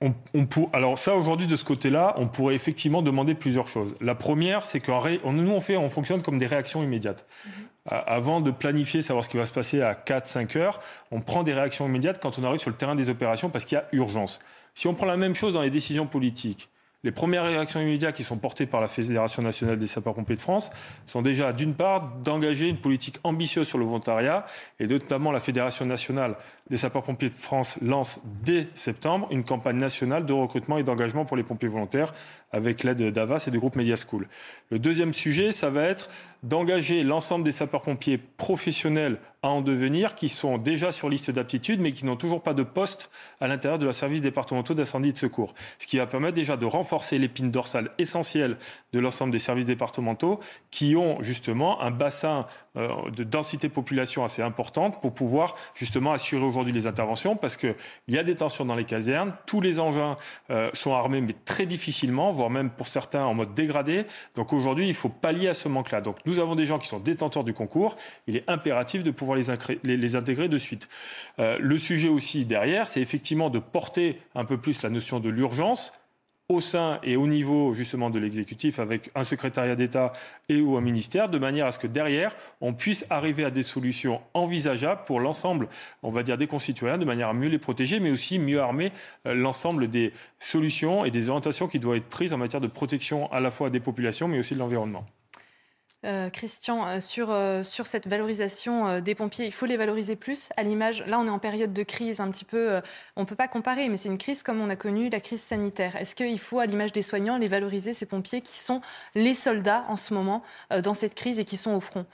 On, 0.00 0.14
on 0.34 0.46
pour, 0.46 0.70
alors 0.72 0.98
ça 0.98 1.14
aujourd'hui 1.14 1.46
de 1.46 1.56
ce 1.56 1.64
côté-là, 1.64 2.14
on 2.16 2.26
pourrait 2.26 2.54
effectivement 2.54 3.02
demander 3.02 3.34
plusieurs 3.34 3.68
choses. 3.68 3.94
La 4.00 4.14
première, 4.14 4.64
c'est 4.64 4.80
que 4.80 4.90
nous 5.30 5.50
on 5.50 5.60
fait, 5.60 5.76
on 5.76 5.90
fonctionne 5.90 6.22
comme 6.22 6.38
des 6.38 6.46
réactions 6.46 6.82
immédiates. 6.82 7.26
Mm 7.44 7.48
-hmm. 7.48 8.02
Avant 8.06 8.40
de 8.40 8.50
planifier, 8.50 9.02
savoir 9.02 9.24
ce 9.24 9.30
qui 9.30 9.36
va 9.36 9.46
se 9.46 9.52
passer 9.52 9.82
à 9.82 9.94
4-5 9.94 10.56
heures, 10.56 10.80
on 11.10 11.20
prend 11.20 11.42
des 11.42 11.54
réactions 11.54 11.86
immédiates 11.86 12.20
quand 12.22 12.38
on 12.38 12.44
arrive 12.44 12.60
sur 12.60 12.70
le 12.70 12.76
terrain 12.76 12.94
des 12.94 13.08
opérations 13.08 13.50
parce 13.50 13.64
qu'il 13.64 13.76
y 13.78 13.80
a 13.80 13.88
urgence. 13.92 14.38
Si 14.74 14.86
on 14.86 14.94
prend 14.94 15.06
la 15.06 15.16
même 15.16 15.34
chose 15.34 15.54
dans 15.54 15.62
les 15.62 15.70
décisions 15.70 16.06
politiques, 16.06 16.68
les 17.02 17.12
premières 17.12 17.44
réactions 17.44 17.80
immédiates 17.80 18.14
qui 18.14 18.24
sont 18.24 18.36
portées 18.36 18.66
par 18.66 18.80
la 18.80 18.88
Fédération 18.88 19.42
nationale 19.42 19.78
des 19.78 19.86
sapeurs-pompiers 19.86 20.36
de 20.36 20.40
France 20.40 20.70
sont 21.06 21.22
déjà, 21.22 21.52
d'une 21.52 21.74
part, 21.74 22.16
d'engager 22.22 22.68
une 22.68 22.76
politique 22.76 23.16
ambitieuse 23.24 23.66
sur 23.66 23.78
le 23.78 23.86
volontariat, 23.86 24.44
et 24.78 24.86
notamment 24.86 25.32
la 25.32 25.40
Fédération 25.40 25.86
nationale 25.86 26.36
des 26.68 26.76
sapeurs-pompiers 26.76 27.30
de 27.30 27.34
France 27.34 27.78
lance 27.80 28.20
dès 28.44 28.68
septembre 28.74 29.28
une 29.30 29.44
campagne 29.44 29.78
nationale 29.78 30.26
de 30.26 30.32
recrutement 30.32 30.76
et 30.76 30.82
d'engagement 30.82 31.24
pour 31.24 31.36
les 31.36 31.42
pompiers 31.42 31.68
volontaires 31.68 32.12
avec 32.52 32.84
l'aide 32.84 33.10
d'Avas 33.10 33.44
et 33.46 33.50
du 33.50 33.58
groupe 33.58 33.76
Media 33.76 33.96
School. 33.96 34.28
Le 34.70 34.78
deuxième 34.78 35.12
sujet, 35.12 35.52
ça 35.52 35.70
va 35.70 35.84
être 35.84 36.08
d'engager 36.42 37.02
l'ensemble 37.02 37.44
des 37.44 37.50
sapeurs-pompiers 37.50 38.18
professionnels 38.18 39.18
à 39.42 39.48
en 39.48 39.62
devenir, 39.62 40.14
qui 40.14 40.28
sont 40.28 40.58
déjà 40.58 40.92
sur 40.92 41.08
liste 41.08 41.30
d'aptitude, 41.30 41.80
mais 41.80 41.92
qui 41.92 42.04
n'ont 42.04 42.16
toujours 42.16 42.42
pas 42.42 42.52
de 42.52 42.62
poste 42.62 43.10
à 43.40 43.48
l'intérieur 43.48 43.78
de 43.78 43.86
la 43.86 43.94
service 43.94 44.20
départementaux 44.20 44.74
d'incendie 44.74 45.10
et 45.10 45.12
de 45.12 45.18
secours. 45.18 45.54
Ce 45.78 45.86
qui 45.86 45.96
va 45.96 46.06
permettre 46.06 46.34
déjà 46.34 46.58
de 46.58 46.66
renforcer 46.66 47.18
l'épine 47.18 47.50
dorsale 47.50 47.90
essentielle 47.98 48.58
de 48.92 48.98
l'ensemble 48.98 49.32
des 49.32 49.38
services 49.38 49.64
départementaux, 49.64 50.40
qui 50.70 50.94
ont 50.94 51.22
justement 51.22 51.80
un 51.80 51.90
bassin 51.90 52.46
euh, 52.76 52.88
de 53.16 53.24
densité 53.24 53.70
population 53.70 54.24
assez 54.24 54.42
importante 54.42 55.00
pour 55.00 55.14
pouvoir 55.14 55.54
justement 55.74 56.12
assurer 56.12 56.44
aujourd'hui 56.44 56.74
les 56.74 56.86
interventions, 56.86 57.34
parce 57.34 57.56
qu'il 57.56 57.74
y 58.08 58.18
a 58.18 58.22
des 58.22 58.34
tensions 58.34 58.66
dans 58.66 58.76
les 58.76 58.84
casernes, 58.84 59.32
tous 59.46 59.62
les 59.62 59.80
engins 59.80 60.16
euh, 60.50 60.70
sont 60.74 60.94
armés, 60.94 61.22
mais 61.22 61.34
très 61.46 61.64
difficilement, 61.64 62.30
voire 62.40 62.50
même 62.50 62.70
pour 62.70 62.88
certains 62.88 63.22
en 63.22 63.34
mode 63.34 63.52
dégradé. 63.54 64.06
Donc 64.34 64.54
aujourd'hui, 64.54 64.88
il 64.88 64.94
faut 64.94 65.10
pallier 65.10 65.48
à 65.48 65.54
ce 65.54 65.68
manque-là. 65.68 66.00
Donc 66.00 66.16
nous 66.24 66.40
avons 66.40 66.54
des 66.54 66.64
gens 66.64 66.78
qui 66.78 66.88
sont 66.88 66.98
détenteurs 66.98 67.44
du 67.44 67.52
concours. 67.52 67.96
Il 68.26 68.36
est 68.36 68.48
impératif 68.48 69.04
de 69.04 69.10
pouvoir 69.10 69.36
les, 69.36 70.16
intégrer 70.16 70.48
de 70.48 70.58
suite. 70.58 70.88
Euh, 71.38 71.58
le 71.60 71.76
sujet 71.76 72.08
aussi 72.08 72.46
derrière, 72.46 72.88
c'est 72.88 73.02
effectivement 73.02 73.50
de 73.50 73.58
porter 73.58 74.22
un 74.34 74.46
peu 74.46 74.56
plus 74.56 74.82
la 74.82 74.88
notion 74.88 75.20
de 75.20 75.28
l'urgence 75.28 75.92
au 76.50 76.60
sein 76.60 76.98
et 77.04 77.16
au 77.16 77.28
niveau 77.28 77.72
justement 77.72 78.10
de 78.10 78.18
l'exécutif 78.18 78.80
avec 78.80 79.10
un 79.14 79.22
secrétariat 79.22 79.76
d'État 79.76 80.12
et 80.48 80.60
ou 80.60 80.76
un 80.76 80.80
ministère, 80.80 81.28
de 81.28 81.38
manière 81.38 81.66
à 81.66 81.72
ce 81.72 81.78
que 81.78 81.86
derrière, 81.86 82.34
on 82.60 82.74
puisse 82.74 83.06
arriver 83.08 83.44
à 83.44 83.50
des 83.50 83.62
solutions 83.62 84.20
envisageables 84.34 85.02
pour 85.06 85.20
l'ensemble, 85.20 85.68
on 86.02 86.10
va 86.10 86.24
dire, 86.24 86.36
des 86.36 86.48
concitoyens, 86.48 86.98
de 86.98 87.04
manière 87.04 87.28
à 87.28 87.34
mieux 87.34 87.48
les 87.48 87.58
protéger, 87.58 88.00
mais 88.00 88.10
aussi 88.10 88.40
mieux 88.40 88.60
armer 88.60 88.90
euh, 89.26 89.34
l'ensemble 89.34 89.88
des 89.88 90.12
solutions 90.40 91.04
et 91.04 91.12
des 91.12 91.28
orientations 91.28 91.68
qui 91.68 91.78
doivent 91.78 91.98
être 91.98 92.08
prises 92.08 92.32
en 92.32 92.38
matière 92.38 92.60
de 92.60 92.66
protection 92.66 93.30
à 93.32 93.40
la 93.40 93.52
fois 93.52 93.70
des 93.70 93.80
populations, 93.80 94.26
mais 94.26 94.38
aussi 94.38 94.54
de 94.54 94.58
l'environnement. 94.58 95.06
Euh, 96.06 96.30
Christian, 96.30 96.86
euh, 96.86 96.98
sur, 96.98 97.30
euh, 97.30 97.62
sur 97.62 97.86
cette 97.86 98.08
valorisation 98.08 99.00
des 99.00 99.14
pompiers, 99.14 99.44
il 99.44 99.52
faut 99.52 99.66
les 99.66 99.76
valoriser 99.76 100.16
plus 100.16 100.48
à 100.56 100.62
l'image. 100.62 101.04
Là, 101.06 101.20
on 101.20 101.26
est 101.26 101.30
en 101.30 101.38
période 101.38 101.74
de 101.74 101.82
crise 101.82 102.20
un 102.20 102.30
petit 102.30 102.46
peu. 102.46 102.80
on 103.16 103.22
ne 103.22 103.26
peut 103.26 103.34
pas 103.34 103.48
comparer, 103.48 103.88
mais 103.88 103.98
c'est 103.98 104.08
une 104.08 104.18
crise 104.18 104.42
comme 104.42 104.60
on 104.60 104.70
a 104.70 104.76
connu 104.76 105.10
la 105.10 105.20
crise 105.20 105.42
sanitaire. 105.42 105.96
Est-ce 105.96 106.14
qu'il 106.14 106.38
faut, 106.38 106.58
à 106.58 106.66
l'image 106.66 106.92
des 106.92 107.02
soignants, 107.02 107.36
les 107.36 107.48
valoriser, 107.48 107.92
ces 107.92 108.06
pompiers 108.06 108.40
qui 108.40 108.58
sont 108.58 108.80
les 109.14 109.34
soldats 109.34 109.84
en 109.88 109.96
ce 109.96 110.14
moment 110.14 110.42
dans 110.82 110.94
cette 110.94 111.14
crise 111.14 111.38
et 111.38 111.44
qui 111.44 111.56
sont 111.56 111.72
au 111.72 111.80
front? 111.80 112.06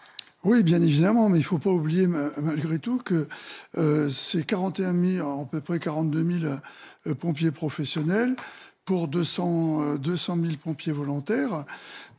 Oui, 0.44 0.62
bien 0.62 0.80
évidemment, 0.80 1.28
mais 1.28 1.38
il 1.38 1.42
ne 1.42 1.46
faut 1.46 1.58
pas 1.58 1.70
oublier 1.70 2.06
malgré 2.06 2.78
tout 2.78 2.98
que 2.98 3.28
ces 4.10 4.42
41 4.42 4.94
000, 4.94 5.42
à 5.42 5.44
peu 5.46 5.60
près 5.60 5.78
42 5.78 6.40
000 7.04 7.14
pompiers 7.14 7.52
professionnels 7.52 8.34
pour 8.86 9.08
200, 9.08 9.96
200 9.96 10.38
000 10.42 10.54
pompiers 10.64 10.92
volontaires, 10.92 11.64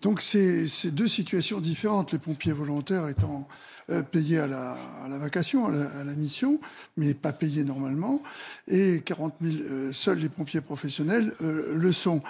donc 0.01 0.22
c'est 0.22 0.68
deux 0.91 1.07
situations 1.07 1.59
différentes, 1.59 2.11
les 2.11 2.20
pompiers 2.20 2.51
volontaires 2.51 3.07
étant 3.07 3.47
euh, 3.89 4.03
payés 4.03 4.38
à 4.38 4.47
la, 4.47 4.78
à 5.03 5.07
la 5.09 5.18
vacation, 5.18 5.65
à 5.65 5.72
la, 5.72 5.86
à 5.99 6.03
la, 6.03 6.13
mission, 6.13 6.59
mais 6.97 7.13
pas 7.13 7.34
payés 7.34 7.63
normalement, 7.63 8.22
et 8.68 9.01
40 9.03 9.36
000, 9.41 9.55
euh, 9.55 9.93
seuls 9.93 10.20
les 10.20 10.30
pompiers 10.30 10.61
professionnels 10.61 11.34
euh, 11.41 11.74
le 11.76 11.91
sont. 11.91 12.22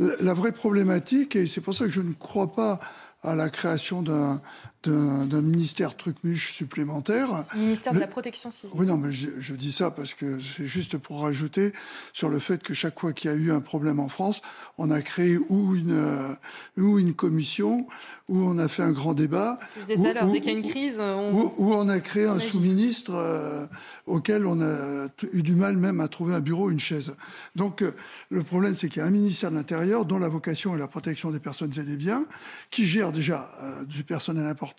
La, 0.00 0.14
la, 0.20 0.34
vraie 0.34 0.52
problématique, 0.52 1.36
et 1.36 1.46
c'est 1.46 1.60
pour 1.60 1.74
ça 1.74 1.84
que 1.84 1.92
je 1.92 2.00
ne 2.00 2.14
crois 2.14 2.52
pas 2.52 2.80
à 3.22 3.36
la 3.36 3.50
création 3.50 4.02
d'un 4.02 4.40
d'un 4.84 5.42
ministère 5.42 5.96
truc-muche 5.96 6.52
supplémentaire. 6.52 7.44
ministère 7.56 7.92
de 7.92 8.00
la 8.00 8.06
protection 8.06 8.50
civile. 8.50 8.70
Oui, 8.74 8.86
non, 8.86 8.96
mais 8.96 9.12
je, 9.12 9.28
je 9.40 9.54
dis 9.54 9.72
ça 9.72 9.90
parce 9.90 10.14
que 10.14 10.40
c'est 10.40 10.66
juste 10.66 10.98
pour 10.98 11.20
rajouter 11.20 11.72
sur 12.12 12.28
le 12.28 12.38
fait 12.38 12.62
que 12.62 12.74
chaque 12.74 12.98
fois 12.98 13.12
qu'il 13.12 13.30
y 13.30 13.34
a 13.34 13.36
eu 13.36 13.52
un 13.52 13.60
problème 13.60 14.00
en 14.00 14.08
France, 14.08 14.42
on 14.78 14.90
a 14.90 15.00
créé 15.02 15.38
ou 15.48 15.74
une, 15.76 15.92
euh, 15.92 16.34
ou 16.76 16.98
une 16.98 17.14
commission, 17.14 17.86
ou 18.28 18.40
on 18.40 18.58
a 18.58 18.68
fait 18.68 18.82
un 18.82 18.92
grand 18.92 19.14
débat. 19.14 19.58
Vous 19.86 19.94
ou, 19.94 20.32
dès 20.32 20.40
qu'il 20.40 20.52
y 20.52 20.54
a 20.54 20.58
une 20.58 20.68
crise, 20.68 20.98
on... 20.98 21.32
Ou, 21.32 21.72
on 21.72 21.88
a 21.88 22.00
créé 22.00 22.26
un 22.26 22.38
sous-ministre 22.38 23.12
euh, 23.14 23.66
auquel 24.06 24.46
on 24.46 24.60
a 24.60 25.06
eu 25.32 25.42
du 25.42 25.54
mal 25.54 25.76
même 25.76 26.00
à 26.00 26.08
trouver 26.08 26.34
un 26.34 26.40
bureau, 26.40 26.70
une 26.70 26.80
chaise. 26.80 27.14
Donc 27.54 27.82
euh, 27.82 27.92
le 28.30 28.42
problème, 28.42 28.74
c'est 28.74 28.88
qu'il 28.88 28.98
y 28.98 29.04
a 29.04 29.06
un 29.06 29.10
ministère 29.10 29.50
de 29.50 29.56
l'Intérieur 29.56 30.04
dont 30.04 30.18
la 30.18 30.28
vocation 30.28 30.74
est 30.74 30.78
la 30.78 30.88
protection 30.88 31.30
des 31.30 31.40
personnes 31.40 31.72
et 31.76 31.84
des 31.84 31.96
biens, 31.96 32.24
qui 32.70 32.86
gère 32.86 33.12
déjà 33.12 33.50
du 33.86 34.04
personnel 34.04 34.46
important 34.46 34.71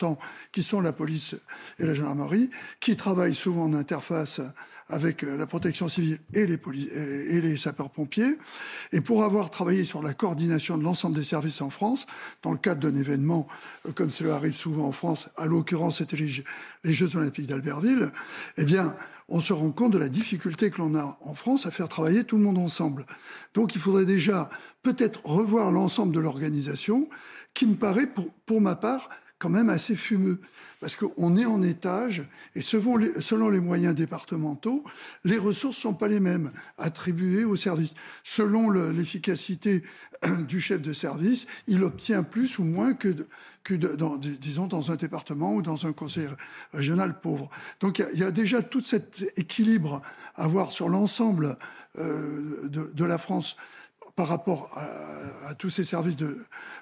qui 0.52 0.62
sont 0.62 0.80
la 0.80 0.92
police 0.92 1.36
et 1.78 1.86
la 1.86 1.94
gendarmerie, 1.94 2.50
qui 2.80 2.96
travaillent 2.96 3.34
souvent 3.34 3.64
en 3.64 3.74
interface 3.74 4.40
avec 4.88 5.22
la 5.22 5.46
protection 5.46 5.88
civile 5.88 6.18
et 6.34 6.46
les, 6.46 7.56
sapeurs-pompiers. 7.56 8.38
Et 8.92 9.00
pour 9.00 9.24
avoir 9.24 9.50
travaillé 9.50 9.84
sur 9.84 10.02
la 10.02 10.12
coordination 10.12 10.76
de 10.76 10.84
l'ensemble 10.84 11.16
des 11.16 11.24
services 11.24 11.62
en 11.62 11.70
France, 11.70 12.06
dans 12.42 12.52
le 12.52 12.58
cadre 12.58 12.88
d'un 12.88 12.98
événement, 12.98 13.46
euh, 13.86 13.92
comme 13.92 14.10
cela 14.10 14.34
arrive 14.34 14.54
souvent 14.54 14.86
en 14.86 14.92
France, 14.92 15.28
à 15.36 15.46
l'occurrence 15.46 15.98
c'était 15.98 16.16
les, 16.16 16.92
Jeux 16.92 17.16
olympiques 17.16 17.46
d'Albertville, 17.46 18.12
eh 18.58 18.64
bien, 18.64 18.94
on 19.28 19.40
se 19.40 19.54
rend 19.54 19.70
compte 19.70 19.92
de 19.92 19.98
la 19.98 20.10
difficulté 20.10 20.70
que 20.70 20.78
l'on 20.78 20.94
a 20.94 21.18
en 21.22 21.34
France 21.34 21.64
à 21.64 21.70
faire 21.70 21.88
travailler 21.88 22.24
tout 22.24 22.36
le 22.36 22.42
monde 22.42 22.58
ensemble. 22.58 23.06
Donc 23.54 23.74
il 23.74 23.80
faudrait 23.80 24.04
déjà 24.04 24.50
peut-être 24.82 25.24
revoir 25.24 25.70
l'ensemble 25.70 26.14
de 26.14 26.20
l'organisation, 26.20 27.08
qui 27.54 27.66
me 27.66 27.74
paraît, 27.74 28.08
pour 28.46 28.60
ma 28.60 28.74
part, 28.74 29.08
quand 29.38 29.50
même 29.50 29.68
assez 29.68 29.96
fumeux. 29.96 30.40
Parce 30.80 30.96
qu'on 30.96 31.36
est 31.36 31.46
en 31.46 31.62
étage 31.62 32.28
et 32.54 32.60
selon 32.60 32.96
les, 32.96 33.60
moyens 33.60 33.94
départementaux, 33.94 34.84
les 35.24 35.38
ressources 35.38 35.78
ne 35.78 35.82
sont 35.82 35.94
pas 35.94 36.08
les 36.08 36.20
mêmes 36.20 36.52
attribuées 36.76 37.44
au 37.44 37.56
service. 37.56 37.94
Selon 38.22 38.70
l'efficacité 38.70 39.82
du 40.46 40.60
chef 40.60 40.82
de 40.82 40.92
service, 40.92 41.46
il 41.66 41.82
obtient 41.82 42.22
plus 42.22 42.58
ou 42.58 42.64
moins 42.64 42.92
que, 42.92 43.14
dans, 43.74 44.18
disons, 44.18 44.66
dans 44.66 44.92
un 44.92 44.96
département 44.96 45.54
ou 45.54 45.62
dans 45.62 45.86
un 45.86 45.92
conseil 45.92 46.28
régional 46.72 47.18
pauvre. 47.20 47.48
Donc 47.80 48.02
il 48.12 48.18
y, 48.18 48.24
a 48.24 48.30
déjà 48.30 48.60
tout 48.60 48.82
cet 48.82 49.24
équilibre 49.38 50.02
à 50.34 50.46
voir 50.46 50.70
sur 50.70 50.88
l'ensemble 50.90 51.56
euh, 51.98 52.68
de 52.68 53.04
la 53.04 53.16
France 53.16 53.56
par 54.16 54.28
rapport 54.28 54.76
à, 55.46 55.54
tous 55.54 55.70
ces 55.70 55.84
services 55.84 56.16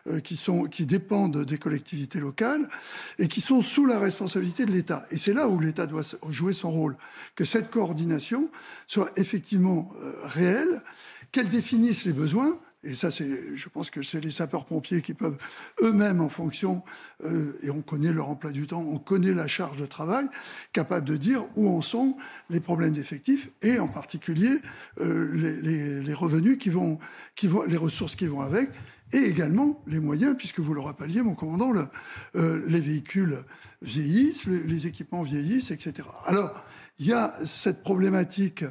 euh, 0.06 0.20
qui, 0.20 0.36
sont, 0.36 0.64
qui 0.64 0.86
dépendent 0.86 1.44
des 1.44 1.58
collectivités 1.58 2.20
locales 2.20 2.68
et 3.18 3.28
qui 3.28 3.40
sont 3.40 3.60
sous 3.60 3.86
la 3.86 3.98
responsabilité 3.98 4.64
de 4.64 4.70
l'État. 4.70 5.04
Et 5.10 5.18
c'est 5.18 5.32
là 5.32 5.48
où 5.48 5.58
l'État 5.58 5.86
doit 5.86 6.02
jouer 6.28 6.52
son 6.52 6.70
rôle, 6.70 6.96
que 7.34 7.44
cette 7.44 7.70
coordination 7.70 8.50
soit 8.86 9.10
effectivement 9.16 9.92
euh, 10.02 10.14
réelle, 10.24 10.82
qu'elle 11.32 11.48
définisse 11.48 12.04
les 12.04 12.12
besoins, 12.12 12.58
et 12.84 12.94
ça, 12.94 13.10
c'est, 13.12 13.56
je 13.56 13.68
pense 13.68 13.90
que 13.90 14.02
c'est 14.02 14.20
les 14.20 14.32
sapeurs-pompiers 14.32 15.02
qui 15.02 15.14
peuvent 15.14 15.38
eux-mêmes, 15.82 16.20
en 16.20 16.28
fonction, 16.28 16.82
euh, 17.24 17.56
et 17.62 17.70
on 17.70 17.80
connaît 17.80 18.12
leur 18.12 18.28
emploi 18.28 18.50
du 18.50 18.66
temps, 18.66 18.80
on 18.80 18.98
connaît 18.98 19.34
la 19.34 19.46
charge 19.46 19.76
de 19.76 19.86
travail, 19.86 20.26
capables 20.72 21.06
de 21.06 21.16
dire 21.16 21.44
où 21.54 21.68
en 21.68 21.80
sont 21.80 22.16
les 22.50 22.58
problèmes 22.58 22.92
d'effectifs 22.92 23.50
et 23.62 23.78
en 23.78 23.86
particulier 23.86 24.58
euh, 25.00 25.32
les, 25.62 26.14
revenus 26.14 26.58
qui 26.58 26.70
vont, 26.70 26.98
les 27.68 27.76
ressources 27.76 28.16
qui 28.16 28.26
vont 28.26 28.40
avec, 28.40 28.70
et 29.12 29.18
également 29.18 29.82
les 29.86 30.00
moyens, 30.00 30.34
puisque 30.36 30.60
vous 30.60 30.74
le 30.74 30.80
rappeliez, 30.80 31.22
mon 31.22 31.34
commandant, 31.34 31.72
euh, 32.34 32.64
les 32.66 32.80
véhicules 32.80 33.44
vieillissent, 33.82 34.46
les, 34.46 34.86
équipements 34.86 35.22
vieillissent, 35.22 35.70
etc. 35.70 36.08
Alors, 36.26 36.64
il 36.98 37.06
y 37.06 37.12
a 37.12 37.32
cette 37.44 37.82
problématique 37.82 38.64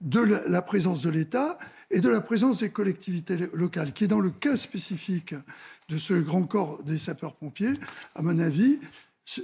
de 0.00 0.20
la 0.20 0.62
présence 0.62 1.02
de 1.02 1.10
l'État 1.10 1.58
et 1.94 2.00
de 2.00 2.08
la 2.08 2.20
présence 2.20 2.58
des 2.58 2.70
collectivités 2.70 3.36
locales, 3.54 3.92
qui 3.92 4.08
dans 4.08 4.20
le 4.20 4.30
cas 4.30 4.56
spécifique 4.56 5.34
de 5.88 5.96
ce 5.96 6.14
grand 6.14 6.42
corps 6.42 6.82
des 6.82 6.98
sapeurs-pompiers, 6.98 7.74
à 8.16 8.22
mon 8.22 8.38
avis, 8.40 8.80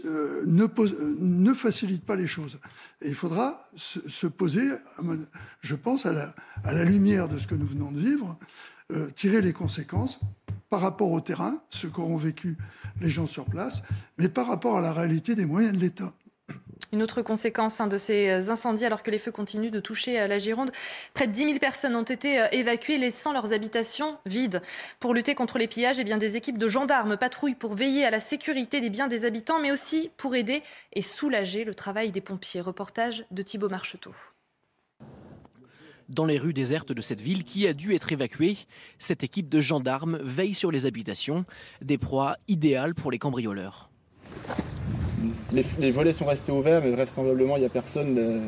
euh, 0.05 0.45
euh, 0.45 1.17
ne, 1.21 1.55
facilite 1.55 2.05
pas 2.05 2.17
les 2.17 2.27
choses. 2.27 2.59
Il 3.03 3.15
faudra 3.15 3.65
se, 3.77 4.01
se 4.09 4.27
poser, 4.27 4.69
je 5.61 5.75
pense, 5.77 6.07
à 6.07 6.13
la, 6.13 6.35
à 6.65 6.73
la, 6.73 6.85
lumière 6.85 7.29
de 7.29 7.39
ce 7.39 7.47
que 7.47 7.55
nous 7.55 7.67
venons 7.67 7.93
de 7.93 8.01
vivre, 8.01 8.37
euh, 8.91 9.09
tirer 9.11 9.41
les 9.43 9.53
conséquences 9.53 10.21
par 10.71 10.81
rapport 10.81 11.13
au 11.13 11.21
terrain, 11.21 11.63
ce 11.71 11.87
qu'auront 11.87 12.17
vécu 12.17 12.59
les 13.01 13.11
gens 13.11 13.27
sur 13.27 13.45
place, 13.45 13.83
mais 14.19 14.29
par 14.29 14.49
rapport 14.49 14.77
à 14.77 14.81
la 14.81 14.93
réalité 14.93 15.35
des 15.35 15.47
moyens 15.47 15.75
de 15.75 15.81
l'État. 15.81 16.13
Une 16.93 17.05
autre 17.05 17.23
conséquence 17.23 17.81
de 17.81 17.99
ces 17.99 18.51
incendies, 18.51 18.85
alors 18.85 19.05
que 19.05 19.13
les 19.13 19.19
feux 19.19 19.31
continuent 19.31 19.71
de 19.71 19.79
toucher 19.79 20.21
euh, 20.21 20.27
la 20.27 20.39
Gironde, 20.39 20.73
près 21.15 21.29
de 21.29 21.33
10 21.33 21.45
000 21.45 21.59
personnes 21.61 21.95
ont 21.95 22.03
été 22.03 22.41
euh, 22.41 22.49
évacuées, 22.51 22.99
laissant 22.99 23.33
leurs 23.33 23.53
habitations 23.53 24.19
vides. 24.27 24.61
Pour 24.99 25.15
lutter 25.15 25.37
contre 25.37 25.59
les 25.59 25.69
pillages, 25.69 26.01
eh 26.01 26.05
bien, 26.05 26.19
des 26.19 26.37
équipes 26.37 26.59
de 26.59 26.67
gendarmes 26.67 27.17
patrouillent 27.17 27.55
pour 27.55 27.75
veiller 27.75 28.05
à 28.05 28.11
la 28.11 28.19
sécurité 28.19 28.81
des 28.81 28.91
biens 28.91 29.07
des 29.07 29.25
habitants, 29.25 29.61
mais 29.61 29.71
aussi 29.71 30.11
pour 30.17 30.35
aider 30.35 30.63
et 30.93 31.03
soulager 31.03 31.63
le 31.63 31.75
travail 31.75 32.11
des 32.11 32.21
pompiers. 32.21 32.61
Reportage 32.61 33.25
de 33.31 33.43
Thibault 33.43 33.69
Marcheteau. 33.69 34.13
Dans 36.09 36.27
les 36.27 36.39
rues 36.39 36.53
désertes 36.53 36.91
de 36.91 37.01
cette 37.01 37.21
ville 37.21 37.45
qui 37.45 37.69
a 37.69 37.73
dû 37.73 37.95
être 37.95 38.11
évacuée, 38.11 38.59
cette 38.99 39.23
équipe 39.23 39.49
de 39.49 39.61
gendarmes 39.61 40.19
veille 40.23 40.55
sur 40.55 40.73
les 40.73 40.87
habitations, 40.87 41.45
des 41.83 41.99
proies 41.99 42.37
idéales 42.49 42.97
pour 42.97 43.13
les 43.13 43.19
cambrioleurs. 43.19 43.91
Les, 45.53 45.91
volets 45.91 46.13
sont 46.13 46.25
restés 46.25 46.53
ouverts, 46.53 46.83
mais 46.83 46.91
vraisemblablement 46.91 47.57
il 47.57 47.61
n'y 47.61 47.67
a 47.67 47.71
personne. 47.71 48.17
Euh, 48.17 48.47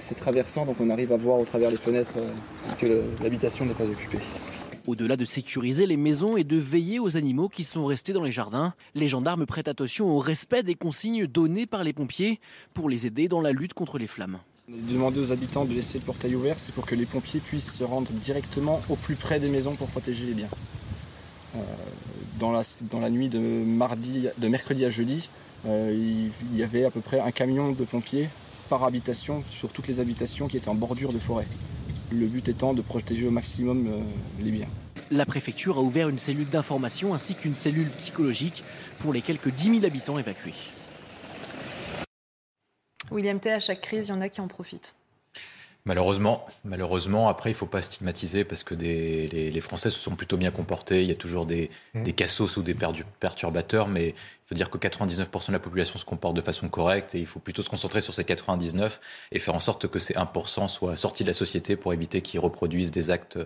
c'est 0.00 0.14
traversant, 0.14 0.66
donc 0.66 0.76
on 0.80 0.90
arrive 0.90 1.12
à 1.12 1.16
voir 1.16 1.38
au 1.38 1.44
travers 1.44 1.70
les 1.70 1.76
fenêtres 1.76 2.14
euh, 2.16 2.30
que 2.78 3.22
l'habitation 3.22 3.64
n'est 3.64 3.74
pas 3.74 3.88
occupée. 3.88 4.18
Au-delà 4.86 5.16
de 5.16 5.24
sécuriser 5.24 5.86
les 5.86 5.96
maisons 5.96 6.36
et 6.36 6.42
de 6.42 6.56
veiller 6.56 6.98
aux 6.98 7.16
animaux 7.16 7.48
qui 7.48 7.62
sont 7.62 7.84
restés 7.84 8.12
dans 8.12 8.24
les 8.24 8.32
jardins, 8.32 8.74
les 8.96 9.06
gendarmes 9.06 9.46
prêtent 9.46 9.68
attention 9.68 10.10
au 10.10 10.18
respect 10.18 10.64
des 10.64 10.74
consignes 10.74 11.26
données 11.26 11.66
par 11.66 11.84
les 11.84 11.92
pompiers 11.92 12.40
pour 12.74 12.88
les 12.88 13.06
aider 13.06 13.28
dans 13.28 13.40
la 13.40 13.52
lutte 13.52 13.74
contre 13.74 13.98
les 13.98 14.08
flammes. 14.08 14.38
Demander 14.68 15.20
aux 15.20 15.32
habitants 15.32 15.64
de 15.64 15.72
laisser 15.72 15.98
le 15.98 16.04
portail 16.04 16.34
ouvert, 16.34 16.58
c'est 16.58 16.74
pour 16.74 16.84
que 16.84 16.96
les 16.96 17.06
pompiers 17.06 17.40
puissent 17.40 17.72
se 17.72 17.84
rendre 17.84 18.10
directement 18.10 18.80
au 18.88 18.96
plus 18.96 19.14
près 19.14 19.38
des 19.38 19.48
maisons 19.48 19.76
pour 19.76 19.88
protéger 19.88 20.26
les 20.26 20.34
biens. 20.34 20.48
Euh, 21.54 21.58
dans, 22.40 22.50
la, 22.50 22.62
dans, 22.80 22.98
la, 22.98 23.10
nuit 23.10 23.28
de, 23.28 23.38
mardi, 23.38 24.28
de 24.38 24.48
mercredi 24.48 24.84
à 24.84 24.90
jeudi, 24.90 25.28
il 25.66 26.30
y 26.54 26.62
avait 26.62 26.84
à 26.84 26.90
peu 26.90 27.00
près 27.00 27.20
un 27.20 27.30
camion 27.30 27.72
de 27.72 27.84
pompiers 27.84 28.28
par 28.72 28.84
habitation 28.84 29.44
sur 29.50 29.68
toutes 29.68 29.86
les 29.86 30.00
habitations 30.00 30.48
qui 30.48 30.56
étaient 30.56 30.70
en 30.70 30.74
bordure 30.74 31.12
de 31.12 31.18
forêt. 31.18 31.46
Le 32.10 32.24
but 32.24 32.48
étant 32.48 32.72
de 32.72 32.80
protéger 32.80 33.26
au 33.26 33.30
maximum 33.30 33.86
euh, 33.86 34.00
les 34.42 34.50
biens. 34.50 34.68
La 35.10 35.26
préfecture 35.26 35.76
a 35.76 35.82
ouvert 35.82 36.08
une 36.08 36.18
cellule 36.18 36.48
d'information 36.48 37.12
ainsi 37.12 37.34
qu'une 37.34 37.54
cellule 37.54 37.90
psychologique 37.98 38.64
pour 39.00 39.12
les 39.12 39.20
quelques 39.20 39.50
10 39.50 39.80
000 39.80 39.84
habitants 39.84 40.18
évacués. 40.18 40.54
William 43.10 43.38
T, 43.38 43.52
à 43.52 43.60
chaque 43.60 43.82
crise, 43.82 44.08
il 44.08 44.12
y 44.12 44.14
en 44.14 44.22
a 44.22 44.30
qui 44.30 44.40
en 44.40 44.48
profitent. 44.48 44.94
Malheureusement, 45.84 46.46
malheureusement, 46.64 47.28
après, 47.28 47.50
il 47.50 47.54
ne 47.54 47.58
faut 47.58 47.66
pas 47.66 47.82
stigmatiser 47.82 48.44
parce 48.44 48.62
que 48.62 48.74
les, 48.74 49.60
Français 49.60 49.90
se 49.90 49.98
sont 49.98 50.14
plutôt 50.14 50.36
bien 50.36 50.52
comportés. 50.52 51.02
Il 51.02 51.08
y 51.08 51.12
a 51.12 51.16
toujours 51.16 51.44
des, 51.44 51.70
mmh. 51.92 52.04
des 52.04 52.12
cassos 52.12 52.56
ou 52.56 52.62
des 52.62 52.74
perturbateurs, 53.20 53.88
mais 53.88 54.14
faut 54.44 54.54
dire 54.54 54.70
que 54.70 54.78
99% 54.78 55.48
de 55.48 55.52
la 55.52 55.58
population 55.58 55.98
se 55.98 56.04
comporte 56.04 56.34
de 56.34 56.40
façon 56.40 56.68
correcte 56.68 57.14
et 57.14 57.20
il 57.20 57.26
faut 57.26 57.40
plutôt 57.40 57.62
se 57.62 57.68
concentrer 57.68 58.00
sur 58.00 58.12
ces 58.12 58.24
99 58.24 59.00
et 59.30 59.38
faire 59.38 59.54
en 59.54 59.60
sorte 59.60 59.86
que 59.86 59.98
ces 59.98 60.14
1% 60.14 60.68
soient 60.68 60.96
sortis 60.96 61.22
de 61.22 61.28
la 61.28 61.34
société 61.34 61.76
pour 61.76 61.92
éviter 61.92 62.22
qu'ils 62.22 62.40
reproduisent 62.40 62.90
des 62.90 63.10
actes 63.10 63.38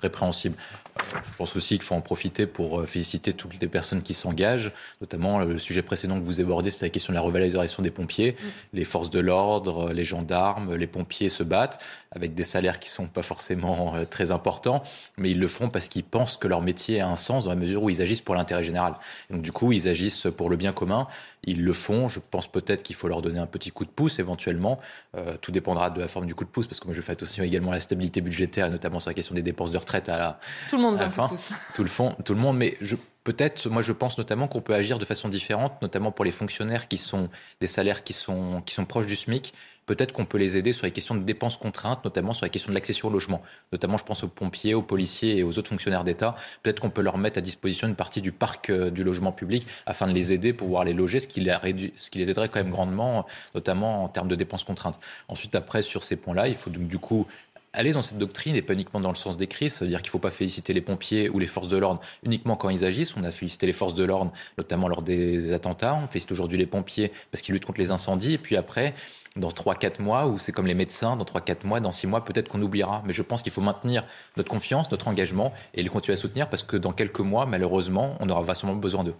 répréhensibles. 0.00 0.56
Je 1.00 1.36
pense 1.36 1.56
aussi 1.56 1.74
qu'il 1.76 1.82
faut 1.82 1.94
en 1.94 2.00
profiter 2.00 2.46
pour 2.46 2.80
euh, 2.80 2.86
féliciter 2.86 3.32
toutes 3.32 3.60
les 3.60 3.68
personnes 3.68 4.02
qui 4.02 4.14
s'engagent, 4.14 4.72
notamment 5.00 5.40
le 5.40 5.58
sujet 5.58 5.82
précédent 5.82 6.18
que 6.18 6.24
vous 6.24 6.40
abordez, 6.40 6.70
c'est 6.70 6.84
la 6.84 6.90
question 6.90 7.12
de 7.12 7.16
la 7.16 7.22
revalorisation 7.22 7.82
des 7.82 7.90
pompiers. 7.90 8.36
Les 8.72 8.84
forces 8.84 9.10
de 9.10 9.20
l'ordre, 9.20 9.92
les 9.92 10.04
gendarmes, 10.04 10.74
les 10.74 10.86
pompiers 10.86 11.28
se 11.28 11.42
battent 11.42 11.80
avec 12.10 12.34
des 12.34 12.44
salaires 12.44 12.78
qui 12.78 12.88
sont 12.88 13.06
pas 13.06 13.22
forcément 13.22 13.96
euh, 13.96 14.04
très 14.04 14.30
importants, 14.30 14.82
mais 15.16 15.30
ils 15.32 15.40
le 15.40 15.48
font 15.48 15.68
parce 15.68 15.88
qu'ils 15.88 16.04
pensent 16.04 16.36
que 16.36 16.46
leur 16.46 16.62
métier 16.62 17.00
a 17.00 17.08
un 17.08 17.16
sens 17.16 17.44
dans 17.44 17.50
la 17.50 17.56
mesure 17.56 17.82
où 17.82 17.90
ils 17.90 18.00
agissent 18.00 18.20
pour 18.20 18.34
l'intérêt 18.34 18.62
général. 18.62 18.94
Donc 19.30 19.42
du 19.42 19.52
coup, 19.52 19.72
ils 19.72 19.88
agissent 19.88 20.28
pour 20.36 20.48
le 20.48 20.53
bien 20.56 20.72
commun. 20.72 21.06
Ils 21.44 21.62
le 21.62 21.72
font. 21.72 22.08
Je 22.08 22.20
pense 22.20 22.50
peut-être 22.50 22.82
qu'il 22.82 22.96
faut 22.96 23.08
leur 23.08 23.22
donner 23.22 23.38
un 23.38 23.46
petit 23.46 23.70
coup 23.70 23.84
de 23.84 23.90
pouce 23.90 24.18
éventuellement. 24.18 24.80
Euh, 25.16 25.36
tout 25.40 25.52
dépendra 25.52 25.90
de 25.90 26.00
la 26.00 26.08
forme 26.08 26.26
du 26.26 26.34
coup 26.34 26.44
de 26.44 26.50
pouce, 26.50 26.66
parce 26.66 26.80
que 26.80 26.86
moi 26.86 26.94
je 26.94 27.00
fais 27.00 27.12
attention 27.12 27.44
également 27.44 27.70
à 27.70 27.74
la 27.74 27.80
stabilité 27.80 28.20
budgétaire, 28.20 28.70
notamment 28.70 29.00
sur 29.00 29.10
la 29.10 29.14
question 29.14 29.34
des 29.34 29.42
dépenses 29.42 29.70
de 29.70 29.78
retraite 29.78 30.08
à 30.08 30.18
la, 30.18 30.40
tout 30.70 30.76
le 30.76 30.82
monde 30.82 31.00
à 31.00 31.10
fin. 31.10 31.30
Tout 31.74 31.82
le 31.82 31.88
fond, 31.88 32.16
tout 32.24 32.34
le 32.34 32.40
monde. 32.40 32.56
Mais 32.56 32.76
je, 32.80 32.96
peut-être, 33.24 33.68
moi 33.68 33.82
je 33.82 33.92
pense 33.92 34.18
notamment 34.18 34.48
qu'on 34.48 34.60
peut 34.60 34.74
agir 34.74 34.98
de 34.98 35.04
façon 35.04 35.28
différente, 35.28 35.80
notamment 35.82 36.12
pour 36.12 36.24
les 36.24 36.30
fonctionnaires 36.30 36.88
qui 36.88 36.98
sont 36.98 37.28
des 37.60 37.66
salaires 37.66 38.04
qui 38.04 38.12
sont, 38.12 38.62
qui 38.64 38.74
sont 38.74 38.84
proches 38.84 39.06
du 39.06 39.16
SMIC 39.16 39.54
peut-être 39.86 40.12
qu'on 40.12 40.24
peut 40.24 40.38
les 40.38 40.56
aider 40.56 40.72
sur 40.72 40.86
les 40.86 40.92
questions 40.92 41.14
de 41.14 41.22
dépenses 41.22 41.56
contraintes, 41.56 42.04
notamment 42.04 42.32
sur 42.32 42.44
la 42.44 42.48
question 42.48 42.70
de 42.70 42.74
l'accession 42.74 43.08
au 43.08 43.10
logement. 43.10 43.42
Notamment, 43.72 43.96
je 43.96 44.04
pense 44.04 44.24
aux 44.24 44.28
pompiers, 44.28 44.74
aux 44.74 44.82
policiers 44.82 45.38
et 45.38 45.42
aux 45.42 45.58
autres 45.58 45.68
fonctionnaires 45.68 46.04
d'État. 46.04 46.36
Peut-être 46.62 46.80
qu'on 46.80 46.90
peut 46.90 47.02
leur 47.02 47.18
mettre 47.18 47.38
à 47.38 47.42
disposition 47.42 47.88
une 47.88 47.94
partie 47.94 48.20
du 48.20 48.32
parc 48.32 48.70
euh, 48.70 48.90
du 48.90 49.04
logement 49.04 49.32
public 49.32 49.66
afin 49.86 50.06
de 50.06 50.12
les 50.12 50.32
aider 50.32 50.52
pour 50.52 50.66
pouvoir 50.66 50.84
les 50.84 50.92
loger, 50.92 51.20
ce 51.20 51.28
qui 51.28 51.40
les, 51.40 51.92
ce 51.94 52.10
qui 52.10 52.18
les 52.18 52.30
aiderait 52.30 52.48
quand 52.48 52.60
même 52.60 52.70
grandement, 52.70 53.26
notamment 53.54 54.04
en 54.04 54.08
termes 54.08 54.28
de 54.28 54.34
dépenses 54.34 54.64
contraintes. 54.64 54.98
Ensuite, 55.28 55.54
après, 55.54 55.82
sur 55.82 56.02
ces 56.02 56.16
points-là, 56.16 56.48
il 56.48 56.54
faut 56.54 56.70
donc 56.70 56.88
du 56.88 56.98
coup 56.98 57.26
aller 57.74 57.92
dans 57.92 58.02
cette 58.02 58.18
doctrine 58.18 58.54
et 58.56 58.62
pas 58.62 58.72
uniquement 58.72 59.00
dans 59.00 59.10
le 59.10 59.16
sens 59.16 59.36
des 59.36 59.46
crises, 59.46 59.74
c'est-à-dire 59.74 60.00
qu'il 60.00 60.08
ne 60.08 60.12
faut 60.12 60.18
pas 60.18 60.30
féliciter 60.30 60.72
les 60.72 60.80
pompiers 60.80 61.28
ou 61.28 61.38
les 61.38 61.46
forces 61.46 61.68
de 61.68 61.76
l'ordre 61.76 62.00
uniquement 62.22 62.56
quand 62.56 62.70
ils 62.70 62.84
agissent. 62.84 63.16
On 63.16 63.24
a 63.24 63.30
félicité 63.30 63.66
les 63.66 63.72
forces 63.72 63.94
de 63.94 64.04
l'ordre, 64.04 64.32
notamment 64.56 64.88
lors 64.88 65.02
des 65.02 65.52
attentats. 65.52 65.94
On 65.94 66.06
félicite 66.06 66.32
aujourd'hui 66.32 66.56
les 66.56 66.66
pompiers 66.66 67.12
parce 67.30 67.42
qu'ils 67.42 67.52
luttent 67.52 67.66
contre 67.66 67.80
les 67.80 67.90
incendies. 67.90 68.34
Et 68.34 68.38
puis 68.38 68.56
après, 68.56 68.94
dans 69.36 69.48
3-4 69.48 70.00
mois, 70.00 70.26
ou 70.26 70.38
c'est 70.38 70.52
comme 70.52 70.66
les 70.66 70.74
médecins, 70.74 71.16
dans 71.16 71.24
3-4 71.24 71.66
mois, 71.66 71.80
dans 71.80 71.92
6 71.92 72.06
mois, 72.06 72.24
peut-être 72.24 72.48
qu'on 72.48 72.62
oubliera. 72.62 73.02
Mais 73.04 73.12
je 73.12 73.22
pense 73.22 73.42
qu'il 73.42 73.52
faut 73.52 73.60
maintenir 73.60 74.04
notre 74.36 74.48
confiance, 74.48 74.90
notre 74.90 75.08
engagement 75.08 75.52
et 75.74 75.82
les 75.82 75.88
continuer 75.88 76.14
à 76.14 76.16
soutenir 76.16 76.48
parce 76.48 76.62
que 76.62 76.76
dans 76.76 76.92
quelques 76.92 77.20
mois, 77.20 77.46
malheureusement, 77.46 78.16
on 78.20 78.28
aura 78.28 78.42
vastement 78.42 78.74
besoin 78.74 79.04
d'eux. 79.04 79.16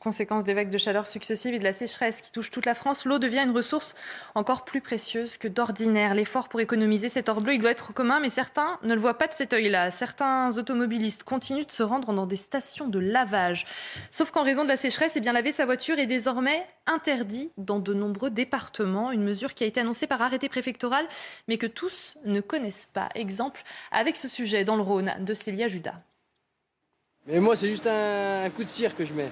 Conséquence 0.00 0.46
des 0.46 0.54
vagues 0.54 0.70
de 0.70 0.78
chaleur 0.78 1.06
successives 1.06 1.52
et 1.52 1.58
de 1.58 1.64
la 1.64 1.74
sécheresse 1.74 2.22
qui 2.22 2.32
touchent 2.32 2.50
toute 2.50 2.64
la 2.64 2.72
France, 2.72 3.04
l'eau 3.04 3.18
devient 3.18 3.42
une 3.44 3.50
ressource 3.50 3.94
encore 4.34 4.64
plus 4.64 4.80
précieuse 4.80 5.36
que 5.36 5.46
d'ordinaire. 5.46 6.14
L'effort 6.14 6.48
pour 6.48 6.58
économiser 6.62 7.10
cet 7.10 7.28
or 7.28 7.42
bleu, 7.42 7.52
il 7.52 7.60
doit 7.60 7.70
être 7.70 7.92
commun, 7.92 8.18
mais 8.18 8.30
certains 8.30 8.78
ne 8.82 8.94
le 8.94 9.00
voient 9.00 9.18
pas 9.18 9.26
de 9.26 9.34
cet 9.34 9.52
œil-là. 9.52 9.90
Certains 9.90 10.56
automobilistes 10.56 11.24
continuent 11.24 11.66
de 11.66 11.70
se 11.70 11.82
rendre 11.82 12.14
dans 12.14 12.24
des 12.24 12.36
stations 12.36 12.88
de 12.88 12.98
lavage. 12.98 13.66
Sauf 14.10 14.30
qu'en 14.30 14.42
raison 14.42 14.64
de 14.64 14.68
la 14.68 14.78
sécheresse, 14.78 15.16
eh 15.16 15.20
laver 15.20 15.52
sa 15.52 15.66
voiture 15.66 15.98
est 15.98 16.06
désormais 16.06 16.66
interdit 16.86 17.50
dans 17.58 17.78
de 17.78 17.92
nombreux 17.92 18.30
départements. 18.30 19.12
Une 19.12 19.22
mesure 19.22 19.52
qui 19.52 19.64
a 19.64 19.66
été 19.66 19.82
annoncée 19.82 20.06
par 20.06 20.22
arrêté 20.22 20.48
préfectoral, 20.48 21.06
mais 21.46 21.58
que 21.58 21.66
tous 21.66 22.16
ne 22.24 22.40
connaissent 22.40 22.88
pas. 22.90 23.10
Exemple 23.14 23.60
avec 23.92 24.16
ce 24.16 24.28
sujet 24.28 24.64
dans 24.64 24.76
le 24.76 24.82
Rhône 24.82 25.12
de 25.20 25.34
Célia 25.34 25.68
Judas. 25.68 26.00
Mais 27.26 27.38
moi, 27.38 27.54
c'est 27.54 27.68
juste 27.68 27.86
un 27.86 28.48
coup 28.48 28.64
de 28.64 28.70
cire 28.70 28.96
que 28.96 29.04
je 29.04 29.12
mets. 29.12 29.28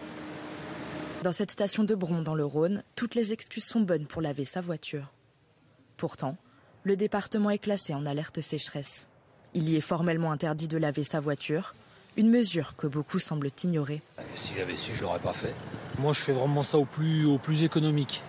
Dans 1.25 1.33
cette 1.33 1.51
station 1.51 1.83
de 1.83 1.97
Bron, 1.97 2.23
dans 2.23 2.37
le 2.37 2.45
Rhône, 2.45 2.85
toutes 2.95 3.17
les 3.17 3.33
excuses 3.33 3.65
sont 3.65 3.81
bonnes 3.81 4.07
pour 4.07 4.23
laver 4.23 4.45
sa 4.45 4.61
voiture. 4.61 5.13
Pourtant, 5.97 6.37
le 6.85 6.97
département 6.97 7.51
est 7.51 7.59
classé 7.59 7.93
en 7.93 8.07
alerte 8.07 8.41
sécheresse. 8.41 9.09
Il 9.53 9.69
y 9.69 9.75
est 9.75 9.81
formellement 9.81 10.31
interdit 10.31 10.69
de 10.69 10.79
laver 10.79 11.03
sa 11.03 11.19
voiture, 11.19 11.75
une 12.17 12.31
mesure 12.31 12.77
que 12.77 12.87
beaucoup 12.87 13.19
semblent 13.19 13.51
ignorer. 13.65 14.01
Si 14.37 14.55
j'avais 14.57 14.77
su, 14.77 14.95
je 14.95 15.03
l'aurais 15.03 15.19
pas 15.19 15.33
fait. 15.33 15.55
Moi, 15.99 16.13
je 16.13 16.21
fais 16.21 16.33
vraiment 16.33 16.63
ça 16.63 16.79
au 16.79 16.85
plus, 16.85 17.27
au 17.27 17.39
plus 17.39 17.65
économique. 17.65 18.23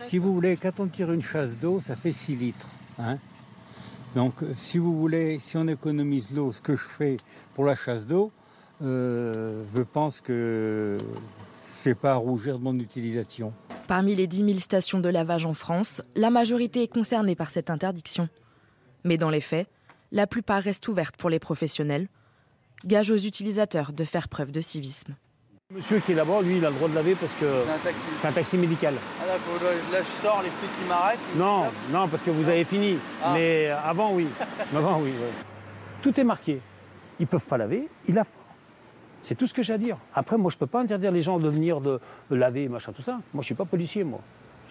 Si 0.00 0.18
vous 0.18 0.32
voulez, 0.32 0.56
quand 0.56 0.78
on 0.78 0.86
tire 0.86 1.12
une 1.12 1.22
chasse 1.22 1.56
d'eau, 1.56 1.80
ça 1.80 1.96
fait 1.96 2.12
6 2.12 2.36
litres. 2.36 2.68
Hein. 3.00 3.18
Donc, 4.14 4.34
si 4.54 4.78
vous 4.78 4.96
voulez, 4.96 5.40
si 5.40 5.56
on 5.56 5.66
économise 5.66 6.32
l'eau, 6.34 6.52
ce 6.52 6.60
que 6.60 6.76
je 6.76 6.84
fais 6.84 7.16
pour 7.54 7.64
la 7.64 7.74
chasse 7.74 8.06
d'eau, 8.06 8.30
euh, 8.82 9.64
je 9.74 9.80
pense 9.80 10.20
que 10.20 10.98
pas 11.94 12.12
à 12.12 12.16
rougir 12.16 12.58
de 12.58 12.64
mon 12.64 12.78
utilisation. 12.78 13.52
Parmi 13.86 14.14
les 14.14 14.26
10 14.26 14.38
000 14.38 14.58
stations 14.58 15.00
de 15.00 15.08
lavage 15.08 15.46
en 15.46 15.54
France, 15.54 16.02
la 16.14 16.30
majorité 16.30 16.82
est 16.82 16.92
concernée 16.92 17.36
par 17.36 17.50
cette 17.50 17.70
interdiction. 17.70 18.28
Mais 19.04 19.16
dans 19.16 19.30
les 19.30 19.40
faits, 19.40 19.68
la 20.12 20.26
plupart 20.26 20.62
restent 20.62 20.88
ouvertes 20.88 21.16
pour 21.16 21.30
les 21.30 21.38
professionnels, 21.38 22.08
gage 22.84 23.10
aux 23.10 23.16
utilisateurs 23.16 23.92
de 23.92 24.04
faire 24.04 24.28
preuve 24.28 24.50
de 24.50 24.60
civisme. 24.60 25.14
Monsieur 25.74 25.98
qui 25.98 26.12
est 26.12 26.14
là-bas, 26.14 26.42
lui, 26.42 26.58
il 26.58 26.64
a 26.64 26.70
le 26.70 26.76
droit 26.76 26.88
de 26.88 26.94
laver 26.94 27.16
parce 27.16 27.32
que 27.32 27.46
c'est 28.18 28.28
un 28.28 28.32
taxi, 28.32 28.56
médical. 28.56 28.94
Ah 29.20 29.26
là 29.26 30.00
je 30.00 30.22
sors, 30.22 30.40
les 30.42 30.50
flics 30.50 30.70
qui 30.80 30.88
m'arrêtent. 30.88 31.18
Non, 31.34 31.64
non, 31.90 32.06
parce 32.06 32.22
que 32.22 32.30
vous 32.30 32.48
avez 32.48 32.62
fini. 32.62 32.98
Ah. 33.20 33.32
Mais 33.34 33.68
avant, 33.84 34.14
oui. 34.14 34.28
avant, 34.76 35.00
oui. 35.00 35.10
Tout 36.02 36.20
est 36.20 36.24
marqué. 36.24 36.60
Ils 37.18 37.26
peuvent 37.26 37.44
pas 37.46 37.58
laver, 37.58 37.88
ils 38.06 38.14
lavent 38.14 38.28
c'est 39.26 39.34
tout 39.34 39.48
ce 39.48 39.54
que 39.54 39.62
j'ai 39.64 39.72
à 39.72 39.78
dire. 39.78 39.98
Après, 40.14 40.38
moi, 40.38 40.52
je 40.52 40.56
ne 40.56 40.60
peux 40.60 40.68
pas 40.68 40.80
interdire 40.80 41.10
les 41.10 41.20
gens 41.20 41.40
de 41.40 41.48
venir 41.48 41.80
de, 41.80 41.98
laver, 42.30 42.68
machin, 42.68 42.92
tout 42.92 43.02
ça. 43.02 43.14
Moi, 43.14 43.22
je 43.34 43.38
ne 43.38 43.42
suis 43.42 43.54
pas 43.56 43.64
policier, 43.64 44.04
moi. 44.04 44.20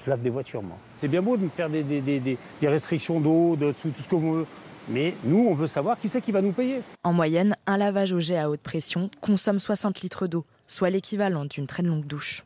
Je 0.05 0.09
lave 0.09 0.21
des 0.21 0.29
voitures, 0.29 0.63
moi. 0.63 0.77
C'est 0.95 1.09
bien 1.09 1.21
beau 1.21 1.35
de 1.35 1.43
me 1.43 1.49
faire 1.49 1.69
des, 1.69 1.83
des 1.83 2.37
restrictions 2.67 3.19
d'eau, 3.19 3.57
de 3.57 3.73
tout, 3.73 3.91
ce 3.99 4.07
que 4.07 4.15
vous 4.15 4.33
veut. 4.33 4.47
Mais 4.87 5.13
nous, 5.25 5.45
on 5.49 5.53
veut 5.53 5.67
savoir 5.67 5.99
qui 5.99 6.07
c'est 6.07 6.21
qui 6.21 6.31
va 6.31 6.41
nous 6.41 6.53
payer. 6.53 6.81
En 7.03 7.11
moyenne, 7.11 7.57
un 7.67 7.75
lavage 7.75 8.13
au 8.13 8.21
jet 8.21 8.37
à 8.37 8.49
haute 8.49 8.61
pression 8.61 9.09
consomme 9.19 9.59
60 9.59 9.99
litres 10.01 10.25
d'eau, 10.25 10.45
soit 10.67 10.89
l'équivalent 10.89 11.43
d'une 11.43 11.67
très 11.67 11.83
longue 11.83 12.05
douche. 12.05 12.45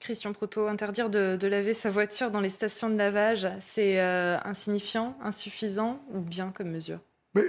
Christian 0.00 0.32
Proto, 0.32 0.68
interdire 0.68 1.10
de, 1.10 1.46
laver 1.46 1.74
sa 1.74 1.90
voiture 1.90 2.30
dans 2.30 2.40
les 2.40 2.50
stations 2.50 2.88
de 2.88 2.96
lavage, 2.96 3.46
c'est 3.60 4.00
euh, 4.00 4.38
insignifiant, 4.42 5.18
insuffisant 5.22 6.00
ou 6.14 6.20
bien 6.20 6.50
comme 6.50 6.70
mesure? 6.70 7.00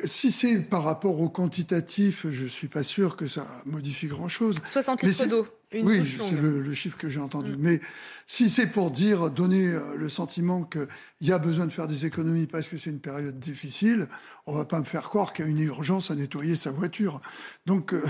Si 0.05 0.31
c'est 0.31 0.57
par 0.57 0.83
rapport 0.83 1.19
au 1.19 1.29
quantitatif, 1.29 2.25
je 2.29 2.43
ne 2.43 2.47
suis 2.47 2.67
pas 2.67 2.83
sûr 2.83 3.15
que 3.15 3.27
ça 3.27 3.45
modifie 3.65 4.07
grand-chose. 4.07 4.57
60 4.63 5.03
litres 5.03 5.27
d'eau. 5.27 5.47
oui, 5.73 6.01
c'est 6.05 6.35
le, 6.35 6.73
chiffre 6.73 6.97
que 6.97 7.09
j'ai 7.09 7.19
entendu. 7.19 7.51
Mm. 7.51 7.59
Mais 7.59 7.79
si 8.25 8.49
c'est 8.49 8.67
pour 8.67 8.91
dire, 8.91 9.29
donner 9.29 9.67
euh, 9.67 9.95
le 9.95 10.09
sentiment 10.09 10.63
qu'il 10.63 10.87
y 11.21 11.31
a 11.31 11.39
besoin 11.39 11.65
de 11.67 11.71
faire 11.71 11.87
des 11.87 12.05
économies 12.05 12.47
parce 12.47 12.67
que 12.67 12.77
c'est 12.77 12.89
une 12.89 12.99
période 12.99 13.39
difficile, 13.39 14.07
on 14.47 14.53
va 14.53 14.65
pas 14.65 14.79
me 14.79 14.85
faire 14.85 15.03
croire 15.03 15.33
qu'il 15.33 15.45
y 15.45 15.47
a 15.47 15.51
une 15.51 15.59
urgence 15.59 16.09
à 16.09 16.15
nettoyer 16.15 16.55
sa 16.55 16.71
voiture. 16.71 17.21
Donc, 17.65 17.93
euh, 17.93 18.03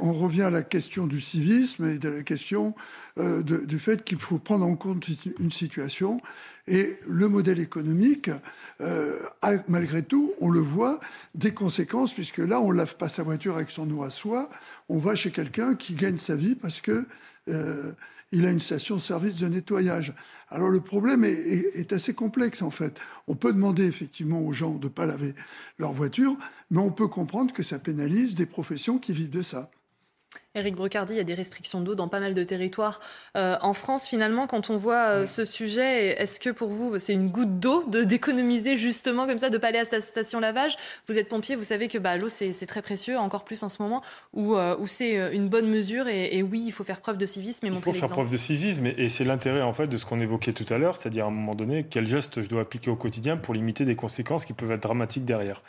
on 0.00 0.12
revient 0.12 0.42
à 0.42 0.50
la 0.50 0.62
question 0.62 1.06
du 1.06 1.20
civisme 1.20 1.88
et 1.88 1.98
de 1.98 2.08
la 2.08 2.22
question 2.22 2.74
euh, 3.18 3.42
du 3.42 3.78
fait 3.78 4.04
qu'il 4.04 4.18
faut 4.18 4.38
prendre 4.38 4.64
en 4.64 4.76
compte 4.76 5.06
une 5.38 5.50
situation. 5.50 6.20
Et 6.66 6.96
le 7.08 7.28
modèle 7.28 7.58
économique 7.58 8.30
a, 8.80 9.50
malgré 9.68 10.02
tout, 10.02 10.32
on 10.40 10.48
le 10.48 10.60
voit, 10.60 10.98
des 11.34 11.52
conséquences, 11.52 12.14
puisque 12.14 12.38
là, 12.38 12.58
on 12.60 12.70
lave 12.70 12.96
pas 12.96 13.10
sa 13.10 13.22
voiture 13.22 13.56
avec 13.56 13.70
son 13.70 13.90
eau 13.90 14.02
à 14.02 14.08
soie, 14.08 14.48
on 14.88 14.98
va 14.98 15.14
chez 15.14 15.30
quelqu'un 15.30 15.74
qui 15.74 15.94
gagne 15.94 16.16
sa 16.16 16.36
vie 16.36 16.54
parce 16.54 16.80
que 16.80 17.06
euh, 17.48 17.92
il 18.32 18.46
a 18.46 18.50
une 18.50 18.60
station-service 18.60 19.40
de 19.40 19.48
nettoyage. 19.48 20.14
Alors 20.48 20.68
le 20.68 20.80
problème 20.80 21.24
est, 21.24 21.92
assez 21.92 22.14
complexe 22.14 22.62
en 22.62 22.70
fait. 22.70 23.00
On 23.28 23.34
peut 23.34 23.52
demander 23.52 23.84
effectivement 23.84 24.40
aux 24.40 24.52
gens 24.52 24.74
de 24.74 24.86
ne 24.86 24.92
pas 24.92 25.06
laver 25.06 25.34
leur 25.78 25.92
voiture, 25.92 26.36
mais 26.70 26.78
on 26.78 26.90
peut 26.90 27.08
comprendre 27.08 27.52
que 27.52 27.62
ça 27.62 27.78
pénalise 27.78 28.34
des 28.34 28.46
professions 28.46 28.98
qui 28.98 29.12
vivent 29.12 29.30
de 29.30 29.42
ça. 29.42 29.70
Éric 30.56 30.76
Brocardi, 30.76 31.14
il 31.14 31.16
y 31.16 31.20
a 31.20 31.24
des 31.24 31.34
restrictions 31.34 31.80
d'eau 31.80 31.96
dans 31.96 32.06
pas 32.06 32.20
mal 32.20 32.32
de 32.32 32.44
territoires 32.44 33.00
euh, 33.36 33.56
en 33.60 33.74
France. 33.74 34.06
Finalement, 34.06 34.46
quand 34.46 34.70
on 34.70 34.76
voit 34.76 35.08
euh, 35.08 35.26
ce 35.26 35.44
sujet, 35.44 36.20
est-ce 36.20 36.38
que 36.38 36.50
pour 36.50 36.68
vous, 36.68 36.96
c'est 37.00 37.12
une 37.12 37.28
goutte 37.28 37.58
d'eau 37.58 37.84
de 37.88 38.04
d'économiser 38.04 38.76
justement 38.76 39.26
comme 39.26 39.38
ça, 39.38 39.50
de 39.50 39.58
pas 39.58 39.68
aller 39.68 39.78
à 39.78 39.84
sa 39.84 40.00
station 40.00 40.38
lavage? 40.38 40.76
Vous 41.08 41.18
êtes 41.18 41.28
pompier, 41.28 41.56
vous 41.56 41.64
savez 41.64 41.88
que 41.88 41.98
bah, 41.98 42.16
l'eau, 42.16 42.28
c'est 42.28 42.66
très 42.66 42.82
précieux, 42.82 43.18
encore 43.18 43.44
plus 43.44 43.64
en 43.64 43.68
ce 43.68 43.82
moment, 43.82 44.00
où, 44.32 44.54
euh, 44.54 44.76
où 44.78 44.86
c'est 44.86 45.34
une 45.34 45.48
bonne 45.48 45.68
mesure. 45.68 46.06
Et, 46.06 46.42
oui, 46.42 46.62
il 46.66 46.72
faut 46.72 46.84
faire 46.84 47.00
preuve 47.00 47.18
de 47.18 47.26
civisme 47.26 47.66
et 47.66 47.70
montrer 47.70 47.90
Il 47.90 47.94
faut 47.94 48.06
faire 48.06 48.10
preuve 48.10 48.28
de 48.28 48.36
civisme, 48.36 48.86
et, 48.86 49.08
c'est 49.08 49.24
l'intérêt 49.24 49.62
en 49.62 49.72
fait 49.72 49.88
de 49.88 49.96
ce 49.96 50.06
qu'on 50.06 50.20
évoquait 50.20 50.52
tout 50.52 50.72
à 50.72 50.78
l'heure, 50.78 50.96
c'est-à-dire 50.96 51.24
à 51.24 51.28
un 51.28 51.32
moment 51.32 51.56
donné, 51.56 51.84
quel 51.88 52.06
geste 52.06 52.40
je 52.40 52.48
dois 52.48 52.62
appliquer 52.62 52.90
au 52.90 52.96
quotidien 52.96 53.36
pour 53.36 53.54
limiter 53.54 53.84
des 53.84 53.96
conséquences 53.96 54.44
qui 54.44 54.52
peuvent 54.52 54.70
être 54.70 54.82
dramatiques 54.82 55.24
derrière? 55.24 55.62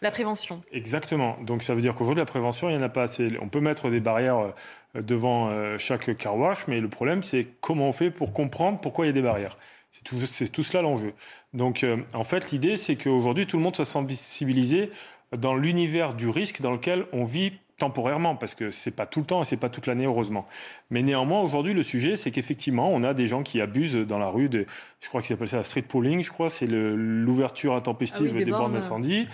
La 0.00 0.10
prévention. 0.10 0.62
Exactement. 0.72 1.36
Donc 1.42 1.62
ça 1.62 1.74
veut 1.74 1.80
dire 1.80 1.94
qu'aujourd'hui, 1.94 2.22
la 2.22 2.26
prévention, 2.26 2.68
il 2.68 2.76
n'y 2.76 2.82
en 2.82 2.84
a 2.84 2.88
pas 2.88 3.04
assez. 3.04 3.28
On 3.40 3.48
peut 3.48 3.60
mettre 3.60 3.88
des 3.88 4.00
barrières 4.00 4.31
euh, 4.40 5.02
devant 5.02 5.48
euh, 5.48 5.78
chaque 5.78 6.16
car 6.16 6.36
wash, 6.36 6.66
mais 6.68 6.80
le 6.80 6.88
problème, 6.88 7.22
c'est 7.22 7.46
comment 7.60 7.88
on 7.88 7.92
fait 7.92 8.10
pour 8.10 8.32
comprendre 8.32 8.78
pourquoi 8.80 9.06
il 9.06 9.08
y 9.08 9.10
a 9.10 9.14
des 9.14 9.22
barrières. 9.22 9.56
C'est 9.90 10.04
tout, 10.04 10.16
tout, 10.52 10.62
cela 10.62 10.82
l'enjeu. 10.82 11.14
Donc, 11.54 11.84
euh, 11.84 11.98
en 12.14 12.24
fait, 12.24 12.50
l'idée, 12.50 12.76
c'est 12.76 12.96
qu'aujourd'hui, 12.96 13.46
tout 13.46 13.56
le 13.56 13.62
monde 13.62 13.76
soit 13.76 13.84
sensibilisé 13.84 14.90
dans 15.36 15.54
l'univers 15.54 16.14
du 16.14 16.28
risque 16.28 16.60
dans 16.60 16.72
lequel 16.72 17.06
on 17.12 17.24
vit 17.24 17.52
temporairement, 17.78 18.36
parce 18.36 18.54
que 18.54 18.70
c'est 18.70 18.90
pas 18.90 19.06
tout 19.06 19.20
le 19.20 19.26
temps 19.26 19.42
et 19.42 19.44
c'est 19.44 19.56
pas 19.56 19.68
toute 19.68 19.86
l'année, 19.86 20.04
heureusement. 20.04 20.46
Mais 20.90 21.02
néanmoins, 21.02 21.40
aujourd'hui, 21.40 21.74
le 21.74 21.82
sujet, 21.82 22.16
c'est 22.16 22.30
qu'effectivement, 22.30 22.90
on 22.92 23.02
a 23.02 23.12
des 23.12 23.26
gens 23.26 23.42
qui 23.42 23.60
abusent 23.60 23.96
dans 23.96 24.18
la 24.18 24.28
rue 24.28 24.48
de, 24.48 24.66
je 25.00 25.08
crois 25.08 25.20
que 25.20 25.26
c'est 25.26 25.46
ça 25.46 25.56
la 25.56 25.64
street 25.64 25.82
pooling, 25.82 26.22
je 26.22 26.30
crois, 26.30 26.48
c'est 26.48 26.66
l'ouverture 26.66 27.74
intempestive 27.74 28.32
ah 28.34 28.38
des, 28.38 28.50
bornes 28.50 28.74
d'incendie. 28.74 29.26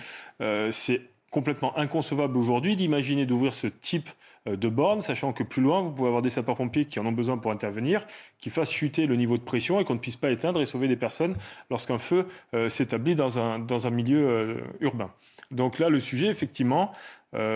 c'est 0.71 1.01
complètement 1.29 1.77
inconcevable 1.77 2.37
aujourd'hui 2.37 2.75
d'imaginer 2.75 3.25
d'ouvrir 3.25 3.53
ce 3.53 3.67
type 3.67 4.09
de 4.45 4.69
bornes, 4.69 5.01
sachant 5.01 5.33
que 5.33 5.43
plus 5.43 5.61
loin, 5.61 5.81
vous 5.81 5.91
pouvez 5.91 6.07
avoir 6.07 6.21
des 6.21 6.29
sapeurs-pompiers 6.29 6.85
qui 6.85 6.99
en 6.99 7.05
ont 7.05 7.11
besoin 7.11 7.37
pour 7.37 7.51
intervenir, 7.51 8.05
qui 8.37 8.49
fassent 8.49 8.71
chuter 8.71 9.05
le 9.05 9.15
niveau 9.15 9.37
de 9.37 9.43
pression 9.43 9.79
et 9.79 9.85
qu'on 9.85 9.95
ne 9.95 9.99
puisse 9.99 10.17
pas 10.17 10.31
éteindre 10.31 10.61
et 10.61 10.65
sauver 10.65 10.87
des 10.87 10.95
personnes 10.95 11.35
lorsqu'un 11.69 11.97
feu 11.97 12.27
euh, 12.53 12.69
s'établit 12.69 13.15
dans 13.15 13.39
un, 13.39 13.59
dans 13.59 13.87
un 13.87 13.89
milieu 13.89 14.27
euh, 14.27 14.55
urbain. 14.79 15.11
Donc 15.51 15.79
là, 15.79 15.89
le 15.89 15.99
sujet, 15.99 16.27
effectivement, 16.27 16.91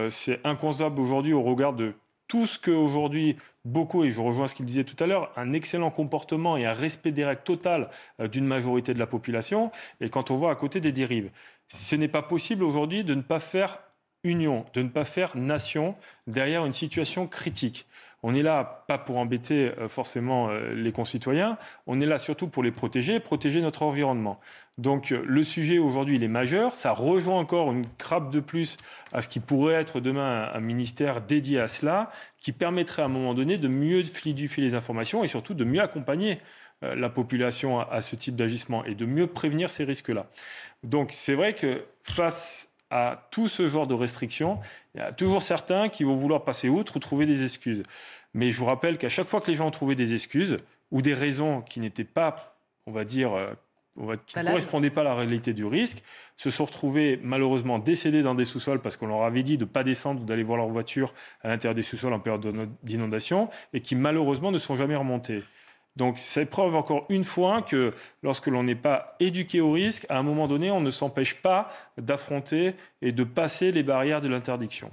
c'est 0.09 0.39
inconcevable 0.43 1.01
aujourd'hui 1.01 1.33
au 1.33 1.41
regard 1.41 1.73
de 1.73 1.93
tout 2.27 2.45
ce 2.45 2.57
qu'aujourd'hui, 2.57 3.37
beaucoup, 3.65 4.03
et 4.03 4.11
je 4.11 4.21
rejoins 4.21 4.47
ce 4.47 4.55
qu'il 4.55 4.65
disait 4.65 4.83
tout 4.83 5.01
à 5.03 5.07
l'heure, 5.07 5.31
un 5.35 5.53
excellent 5.53 5.91
comportement 5.91 6.57
et 6.57 6.65
un 6.65 6.73
respect 6.73 7.11
des 7.11 7.23
règles 7.23 7.43
totales 7.43 7.89
d'une 8.31 8.45
majorité 8.45 8.93
de 8.93 8.99
la 8.99 9.07
population, 9.07 9.71
et 10.01 10.09
quand 10.09 10.31
on 10.31 10.35
voit 10.35 10.51
à 10.51 10.55
côté 10.55 10.79
des 10.79 10.91
dérives. 10.91 11.29
Ce 11.67 11.95
n'est 11.95 12.07
pas 12.07 12.23
possible 12.23 12.63
aujourd'hui 12.63 13.03
de 13.03 13.13
ne 13.13 13.21
pas 13.21 13.39
faire 13.39 13.79
union, 14.23 14.65
de 14.73 14.81
ne 14.81 14.89
pas 14.89 15.05
faire 15.05 15.35
nation 15.35 15.93
derrière 16.27 16.65
une 16.65 16.73
situation 16.73 17.27
critique. 17.27 17.85
On 18.25 18.33
est 18.33 18.41
là 18.41 18.85
pas 18.87 18.97
pour 18.97 19.17
embêter 19.17 19.73
euh, 19.77 19.89
forcément 19.89 20.49
euh, 20.49 20.73
les 20.73 20.93
concitoyens, 20.93 21.57
on 21.87 21.99
est 21.99 22.05
là 22.05 22.17
surtout 22.17 22.47
pour 22.47 22.63
les 22.63 22.71
protéger, 22.71 23.19
protéger 23.19 23.59
notre 23.59 23.83
environnement. 23.83 24.37
Donc 24.77 25.11
euh, 25.11 25.21
le 25.27 25.43
sujet 25.43 25.77
aujourd'hui 25.77 26.15
il 26.15 26.23
est 26.23 26.29
majeur, 26.29 26.73
ça 26.73 26.93
rejoint 26.93 27.37
encore 27.37 27.73
une 27.73 27.85
crabe 27.97 28.31
de 28.31 28.39
plus 28.39 28.77
à 29.11 29.21
ce 29.21 29.27
qui 29.27 29.41
pourrait 29.41 29.73
être 29.73 29.99
demain 29.99 30.49
un 30.53 30.61
ministère 30.61 31.19
dédié 31.19 31.59
à 31.59 31.67
cela, 31.67 32.09
qui 32.39 32.53
permettrait 32.53 33.01
à 33.01 33.05
un 33.05 33.09
moment 33.09 33.33
donné 33.33 33.57
de 33.57 33.67
mieux 33.67 34.01
fluidifier 34.03 34.63
les 34.63 34.73
informations 34.73 35.25
et 35.25 35.27
surtout 35.27 35.53
de 35.53 35.65
mieux 35.65 35.81
accompagner 35.81 36.39
la 36.81 37.07
population 37.07 37.79
à 37.79 38.01
ce 38.01 38.17
type 38.17 38.35
d'agissement 38.35 38.83
et 38.83 38.93
de 38.93 39.05
mieux 39.05 39.27
prévenir 39.27 39.69
ces 39.69 39.85
risques-là. 39.85 40.25
Donc 40.83 41.13
c'est 41.13 41.33
vrai 41.33 41.53
que 41.53 41.85
face 42.01 42.72
à 42.93 43.27
tout 43.31 43.47
ce 43.47 43.67
genre 43.67 43.87
de 43.87 43.95
restrictions, 43.95 44.59
il 44.93 44.99
y 44.99 45.01
a 45.01 45.11
toujours 45.11 45.41
certains 45.41 45.89
qui 45.89 46.03
vont 46.03 46.13
vouloir 46.13 46.43
passer 46.43 46.69
outre 46.69 46.97
ou 46.97 46.99
trouver 46.99 47.25
des 47.25 47.43
excuses. 47.43 47.81
Mais 48.35 48.51
je 48.51 48.59
vous 48.59 48.65
rappelle 48.65 48.99
qu'à 48.99 49.09
chaque 49.09 49.27
fois 49.27 49.41
que 49.41 49.49
les 49.49 49.55
gens 49.55 49.65
ont 49.65 49.71
trouvé 49.71 49.95
des 49.95 50.13
excuses 50.13 50.57
ou 50.91 51.01
des 51.01 51.15
raisons 51.15 51.61
qui 51.61 51.79
n'étaient 51.79 52.03
pas, 52.03 52.55
on 52.85 52.91
va 52.91 53.03
dire, 53.03 53.33
euh, 53.33 53.47
qui 54.27 54.37
ne 54.37 54.43
correspondaient 54.43 54.91
pas 54.91 55.01
à 55.01 55.05
la 55.05 55.15
réalité 55.15 55.53
du 55.53 55.65
risque, 55.65 56.03
se 56.37 56.51
sont 56.51 56.65
retrouvés 56.65 57.19
malheureusement 57.23 57.79
décédés 57.79 58.21
dans 58.21 58.35
des 58.35 58.45
sous-sols 58.45 58.79
parce 58.79 58.95
qu'on 58.95 59.07
leur 59.07 59.23
avait 59.23 59.41
dit 59.41 59.57
de 59.57 59.65
ne 59.65 59.69
pas 59.69 59.83
descendre 59.83 60.21
ou 60.21 60.25
d'aller 60.25 60.43
voir 60.43 60.59
leur 60.59 60.67
voiture 60.67 61.15
à 61.41 61.47
l'intérieur 61.47 61.73
des 61.73 61.81
sous-sols 61.81 62.13
en 62.13 62.19
période 62.19 62.69
d'inondation 62.83 63.49
et 63.73 63.81
qui 63.81 63.95
malheureusement 63.95 64.51
ne 64.51 64.59
sont 64.59 64.75
jamais 64.75 64.95
remontés. 64.95 65.41
Donc 65.95 66.17
c'est 66.17 66.45
preuve 66.45 66.75
encore 66.75 67.05
une 67.09 67.23
fois 67.23 67.61
que 67.61 67.91
lorsque 68.23 68.47
l'on 68.47 68.63
n'est 68.63 68.75
pas 68.75 69.15
éduqué 69.19 69.61
au 69.61 69.71
risque, 69.71 70.05
à 70.09 70.17
un 70.17 70.23
moment 70.23 70.47
donné, 70.47 70.71
on 70.71 70.81
ne 70.81 70.91
s'empêche 70.91 71.35
pas 71.35 71.69
d'affronter 71.97 72.73
et 73.01 73.11
de 73.11 73.23
passer 73.23 73.71
les 73.71 73.83
barrières 73.83 74.21
de 74.21 74.27
l'interdiction. 74.27 74.89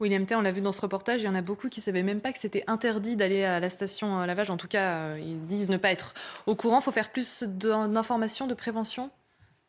William 0.00 0.24
T, 0.24 0.34
on 0.34 0.40
l'a 0.40 0.50
vu 0.50 0.62
dans 0.62 0.72
ce 0.72 0.80
reportage, 0.80 1.20
il 1.20 1.24
y 1.24 1.28
en 1.28 1.34
a 1.34 1.42
beaucoup 1.42 1.68
qui 1.68 1.80
ne 1.80 1.84
savaient 1.84 2.02
même 2.02 2.22
pas 2.22 2.32
que 2.32 2.38
c'était 2.38 2.64
interdit 2.66 3.16
d'aller 3.16 3.44
à 3.44 3.60
la 3.60 3.68
station 3.68 4.24
lavage. 4.24 4.48
En 4.48 4.56
tout 4.56 4.68
cas, 4.68 4.92
euh, 4.92 5.18
ils 5.20 5.44
disent 5.44 5.68
ne 5.68 5.76
pas 5.76 5.90
être 5.90 6.14
au 6.46 6.54
courant. 6.54 6.78
Il 6.78 6.82
faut 6.82 6.90
faire 6.90 7.10
plus 7.10 7.42
d'informations, 7.42 8.46
de 8.46 8.54
prévention? 8.54 9.10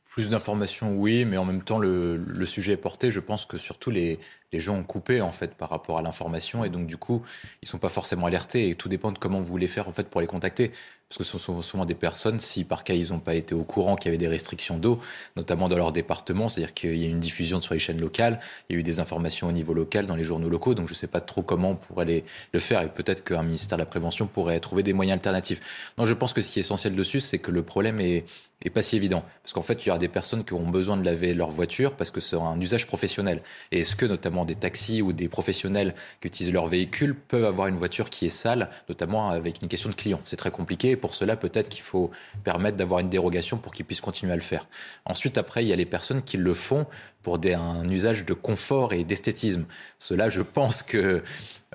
Plus 0.05 0.29
d'informations, 0.29 0.93
oui, 0.93 1.25
mais 1.25 1.35
en 1.35 1.43
même 1.43 1.63
temps, 1.63 1.79
le, 1.79 2.15
le, 2.15 2.45
sujet 2.45 2.73
est 2.73 2.77
porté. 2.77 3.11
Je 3.11 3.19
pense 3.19 3.45
que 3.45 3.57
surtout 3.57 3.91
les, 3.91 4.19
les 4.51 4.59
gens 4.59 4.75
ont 4.75 4.83
coupé 4.83 5.21
en 5.21 5.31
fait 5.31 5.55
par 5.55 5.69
rapport 5.69 5.97
à 5.97 6.01
l'information. 6.01 6.63
Et 6.63 6.69
donc 6.69 6.87
du 6.87 6.97
coup 6.97 7.23
ils 7.61 7.67
sont 7.67 7.77
pas 7.77 7.89
forcément 7.89 8.27
alertés. 8.27 8.69
Et 8.69 8.75
tout 8.75 8.89
dépend 8.89 9.11
de 9.11 9.17
comment 9.17 9.39
vous 9.39 9.45
voulez 9.45 9.67
faire 9.67 9.87
en 9.87 9.91
fait 9.91 10.07
pour 10.07 10.21
les 10.21 10.27
contacter. 10.27 10.71
Parce 11.09 11.17
que 11.17 11.23
ce 11.25 11.37
sont 11.37 11.61
souvent 11.61 11.85
des 11.85 11.95
personnes 11.95 12.39
si 12.39 12.63
par 12.63 12.83
cas 12.85 12.93
ils 12.93 13.11
n'ont 13.11 13.19
pas 13.19 13.35
été 13.35 13.53
au 13.53 13.63
courant 13.63 13.95
qu'il 13.95 14.05
y 14.05 14.09
avait 14.09 14.17
des 14.17 14.29
restrictions 14.29 14.77
d'eau 14.77 15.01
notamment 15.35 15.67
dans 15.67 15.75
leur 15.75 15.91
département 15.91 16.47
c'est-à-dire 16.47 16.73
qu'il 16.73 16.95
y 16.95 17.05
a 17.05 17.09
une 17.09 17.19
diffusion 17.19 17.61
sur 17.61 17.73
les 17.73 17.81
chaînes 17.81 17.99
locales 17.99 18.39
il 18.69 18.73
y 18.73 18.77
a 18.77 18.79
eu 18.79 18.83
des 18.83 19.01
informations 19.01 19.49
au 19.49 19.51
niveau 19.51 19.73
local 19.73 20.05
dans 20.05 20.15
les 20.15 20.23
journaux 20.23 20.49
locaux. 20.49 20.73
Donc 20.73 20.87
je 20.87 20.93
sais 20.93 21.07
pas 21.07 21.21
trop 21.21 21.41
comment 21.41 21.71
on 21.71 21.75
pourrait 21.75 22.05
les, 22.05 22.23
le 22.53 22.59
faire. 22.59 22.81
Et 22.81 22.89
peut-être 22.89 23.23
qu'un 23.23 23.43
ministère 23.43 23.77
de 23.77 23.81
la 23.81 23.85
prévention 23.85 24.27
pourrait 24.27 24.59
trouver 24.59 24.83
des 24.83 24.93
moyens 24.93 25.15
alternatifs. 25.17 25.59
Non 25.97 26.05
je 26.05 26.13
pense 26.13 26.33
que 26.33 26.41
ce 26.41 26.51
qui 26.51 26.59
est 26.59 26.61
essentiel 26.61 26.95
dessus 26.95 27.19
c'est 27.19 27.39
que 27.39 27.51
le 27.51 27.63
problème 27.63 27.99
est 27.99 28.25
est 28.63 28.69
pas 28.69 28.81
si 28.81 28.95
évident. 28.95 29.23
Parce 29.43 29.53
qu'en 29.53 29.61
fait, 29.61 29.83
il 29.83 29.87
y 29.87 29.89
aura 29.89 29.99
des 29.99 30.07
personnes 30.07 30.43
qui 30.43 30.53
auront 30.53 30.69
besoin 30.69 30.97
de 30.97 31.03
laver 31.03 31.33
leur 31.33 31.49
voiture 31.49 31.93
parce 31.95 32.11
que 32.11 32.19
c'est 32.19 32.35
un 32.35 32.59
usage 32.59 32.87
professionnel. 32.87 33.41
Et 33.71 33.79
est-ce 33.79 33.95
que, 33.95 34.05
notamment, 34.05 34.40
des 34.45 34.55
taxis 34.55 35.01
ou 35.01 35.13
des 35.13 35.27
professionnels 35.27 35.95
qui 36.21 36.27
utilisent 36.27 36.53
leur 36.53 36.67
véhicule 36.67 37.15
peuvent 37.15 37.45
avoir 37.45 37.67
une 37.67 37.77
voiture 37.77 38.09
qui 38.09 38.25
est 38.25 38.29
sale, 38.29 38.69
notamment 38.89 39.29
avec 39.29 39.61
une 39.61 39.67
question 39.67 39.89
de 39.89 39.95
client. 39.95 40.19
C'est 40.23 40.37
très 40.37 40.51
compliqué 40.51 40.91
et 40.91 40.95
pour 40.95 41.15
cela, 41.15 41.35
peut-être 41.35 41.69
qu'il 41.69 41.81
faut 41.81 42.11
permettre 42.43 42.77
d'avoir 42.77 42.99
une 42.99 43.09
dérogation 43.09 43.57
pour 43.57 43.73
qu'ils 43.73 43.85
puissent 43.85 44.01
continuer 44.01 44.33
à 44.33 44.35
le 44.35 44.41
faire. 44.41 44.67
Ensuite, 45.05 45.37
après, 45.37 45.63
il 45.63 45.67
y 45.67 45.73
a 45.73 45.75
les 45.75 45.85
personnes 45.85 46.21
qui 46.21 46.37
le 46.37 46.53
font 46.53 46.85
pour 47.21 47.39
un 47.43 47.89
usage 47.89 48.25
de 48.25 48.33
confort 48.33 48.93
et 48.93 49.03
d'esthétisme. 49.03 49.65
Cela, 49.99 50.29
je 50.29 50.41
pense 50.41 50.83
que 50.83 51.23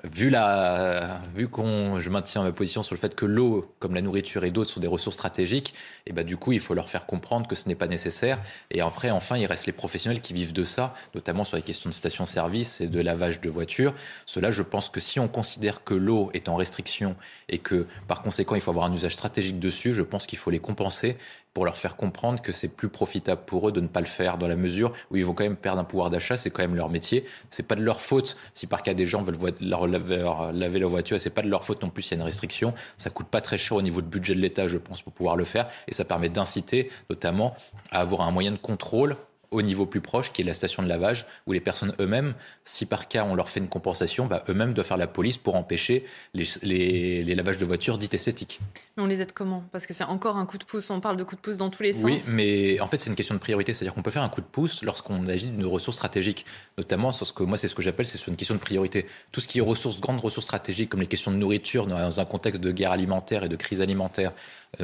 vu 0.03 0.29
la, 0.29 1.21
vu 1.35 1.47
qu'on, 1.47 1.99
je 1.99 2.09
maintiens 2.09 2.43
ma 2.43 2.51
position 2.51 2.83
sur 2.83 2.93
le 2.93 2.99
fait 2.99 3.15
que 3.15 3.25
l'eau, 3.25 3.73
comme 3.79 3.95
la 3.95 4.01
nourriture 4.01 4.43
et 4.43 4.51
d'autres, 4.51 4.69
sont 4.69 4.79
des 4.79 4.87
ressources 4.87 5.15
stratégiques, 5.15 5.73
et 6.05 6.13
ben 6.13 6.23
du 6.23 6.37
coup, 6.37 6.51
il 6.51 6.59
faut 6.59 6.75
leur 6.75 6.89
faire 6.89 7.05
comprendre 7.05 7.47
que 7.47 7.55
ce 7.55 7.67
n'est 7.67 7.75
pas 7.75 7.87
nécessaire. 7.87 8.39
Et 8.69 8.81
après, 8.81 9.09
enfin, 9.09 9.37
il 9.37 9.45
reste 9.47 9.65
les 9.65 9.71
professionnels 9.71 10.21
qui 10.21 10.33
vivent 10.33 10.53
de 10.53 10.63
ça, 10.63 10.93
notamment 11.15 11.43
sur 11.43 11.57
les 11.57 11.63
questions 11.63 11.89
de 11.89 11.95
station-service 11.95 12.81
et 12.81 12.87
de 12.87 13.01
lavage 13.01 13.41
de 13.41 13.49
voitures. 13.49 13.93
Cela, 14.25 14.51
je 14.51 14.61
pense 14.61 14.89
que 14.89 14.99
si 14.99 15.19
on 15.19 15.27
considère 15.27 15.83
que 15.83 15.95
l'eau 15.95 16.29
est 16.33 16.47
en 16.47 16.55
restriction 16.55 17.15
et 17.49 17.57
que, 17.57 17.87
par 18.07 18.21
conséquent, 18.21 18.53
il 18.53 18.61
faut 18.61 18.71
avoir 18.71 18.85
un 18.85 18.93
usage 18.93 19.13
stratégique 19.13 19.59
dessus, 19.59 19.93
je 19.93 20.03
pense 20.03 20.27
qu'il 20.27 20.37
faut 20.37 20.51
les 20.51 20.59
compenser 20.59 21.17
pour 21.57 21.65
leur 21.65 21.79
faire 21.79 21.95
comprendre 21.95 22.39
que 22.39 22.51
c'est 22.51 22.67
plus 22.67 22.87
profitable 22.87 23.41
pour 23.47 23.67
eux 23.67 23.71
de 23.71 23.81
ne 23.81 23.87
pas 23.87 23.99
le 23.99 24.05
faire 24.05 24.37
dans 24.37 24.47
la 24.47 24.55
mesure 24.55 24.93
où 25.09 25.15
ils 25.15 25.25
vont 25.25 25.33
quand 25.33 25.43
même 25.43 25.55
perdre 25.55 25.79
un 25.79 25.83
pouvoir 25.85 26.11
d'achat, 26.11 26.37
c'est 26.37 26.51
quand 26.51 26.61
même 26.61 26.75
leur 26.75 26.87
métier. 26.87 27.25
C'est 27.49 27.67
pas 27.67 27.73
de 27.73 27.81
leur 27.81 27.99
faute 27.99 28.37
si 28.53 28.67
par 28.67 28.83
cas 28.83 28.93
des 28.93 29.07
gens 29.07 29.23
veulent 29.23 29.55
leur 29.59 29.87
laver, 29.87 30.31
laver 30.53 30.77
leur 30.77 30.91
voiture, 30.91 31.19
c'est 31.19 31.31
pas 31.31 31.41
de 31.41 31.49
leur 31.49 31.63
faute 31.63 31.81
non 31.81 31.89
plus 31.89 32.03
s'il 32.03 32.11
y 32.11 32.19
a 32.19 32.21
une 32.21 32.25
restriction. 32.27 32.75
Ça 32.99 33.09
coûte 33.09 33.25
pas 33.25 33.41
très 33.41 33.57
cher 33.57 33.75
au 33.75 33.81
niveau 33.81 34.03
du 34.03 34.07
budget 34.07 34.35
de 34.35 34.39
l'État, 34.39 34.67
je 34.67 34.77
pense, 34.77 35.01
pour 35.01 35.13
pouvoir 35.13 35.35
le 35.35 35.45
faire 35.45 35.67
et 35.87 35.95
ça 35.95 36.05
permet 36.05 36.29
d'inciter 36.29 36.91
notamment 37.09 37.55
à 37.89 38.01
avoir 38.01 38.21
un 38.21 38.29
moyen 38.29 38.51
de 38.51 38.57
contrôle 38.57 39.17
au 39.51 39.61
niveau 39.61 39.85
plus 39.85 40.01
proche, 40.01 40.31
qui 40.31 40.41
est 40.41 40.45
la 40.45 40.53
station 40.53 40.83
de 40.83 40.87
lavage, 40.87 41.25
où 41.45 41.53
les 41.53 41.59
personnes 41.59 41.93
eux-mêmes, 41.99 42.33
si 42.63 42.85
par 42.85 43.07
cas 43.07 43.23
on 43.23 43.35
leur 43.35 43.49
fait 43.49 43.59
une 43.59 43.69
compensation, 43.69 44.25
bah, 44.25 44.43
eux-mêmes 44.49 44.73
doivent 44.73 44.87
faire 44.87 44.97
la 44.97 45.07
police 45.07 45.37
pour 45.37 45.55
empêcher 45.55 46.05
les, 46.33 47.23
lavages 47.23 47.57
de 47.57 47.65
voitures 47.65 47.97
dites 47.97 48.13
esthétiques. 48.13 48.59
Mais 48.97 49.03
on 49.03 49.05
les 49.05 49.21
aide 49.21 49.31
comment? 49.31 49.63
Parce 49.71 49.85
que 49.85 49.93
c'est 49.93 50.03
encore 50.03 50.37
un 50.37 50.45
coup 50.45 50.57
de 50.57 50.63
pouce, 50.63 50.89
on 50.89 50.99
parle 50.99 51.17
de 51.17 51.23
coup 51.23 51.35
de 51.35 51.41
pouce 51.41 51.57
dans 51.57 51.69
tous 51.69 51.83
les 51.83 51.93
sens. 51.93 52.03
Oui, 52.03 52.21
mais 52.33 52.79
en 52.81 52.87
fait 52.87 52.97
c'est 52.97 53.09
une 53.09 53.15
question 53.15 53.35
de 53.35 53.39
priorité, 53.39 53.73
c'est-à-dire 53.73 53.93
qu'on 53.93 54.01
peut 54.01 54.11
faire 54.11 54.23
un 54.23 54.29
coup 54.29 54.41
de 54.41 54.45
pouce 54.45 54.83
lorsqu'on 54.83 55.25
agit 55.27 55.49
d'une 55.49 55.65
ressource 55.65 55.95
stratégique, 55.95 56.45
notamment 56.77 57.11
sur 57.11 57.25
ce 57.25 57.33
que 57.33 57.43
moi 57.43 57.57
c'est 57.57 57.67
ce 57.67 57.75
que 57.75 57.81
j'appelle, 57.81 58.05
c'est 58.05 58.17
sur 58.17 58.29
une 58.29 58.37
question 58.37 58.55
de 58.55 58.59
priorité. 58.59 59.05
Tout 59.31 59.39
ce 59.39 59.47
qui 59.47 59.59
est 59.59 59.61
ressources, 59.61 59.99
grandes 59.99 60.19
ressources 60.19 60.45
stratégiques, 60.45 60.89
comme 60.89 61.01
les 61.01 61.07
questions 61.07 61.31
de 61.31 61.37
nourriture 61.37 61.87
dans 61.87 62.19
un 62.19 62.25
contexte 62.25 62.61
de 62.61 62.71
guerre 62.71 62.91
alimentaire 62.91 63.43
et 63.43 63.49
de 63.49 63.55
crise 63.55 63.81
alimentaire, 63.81 64.33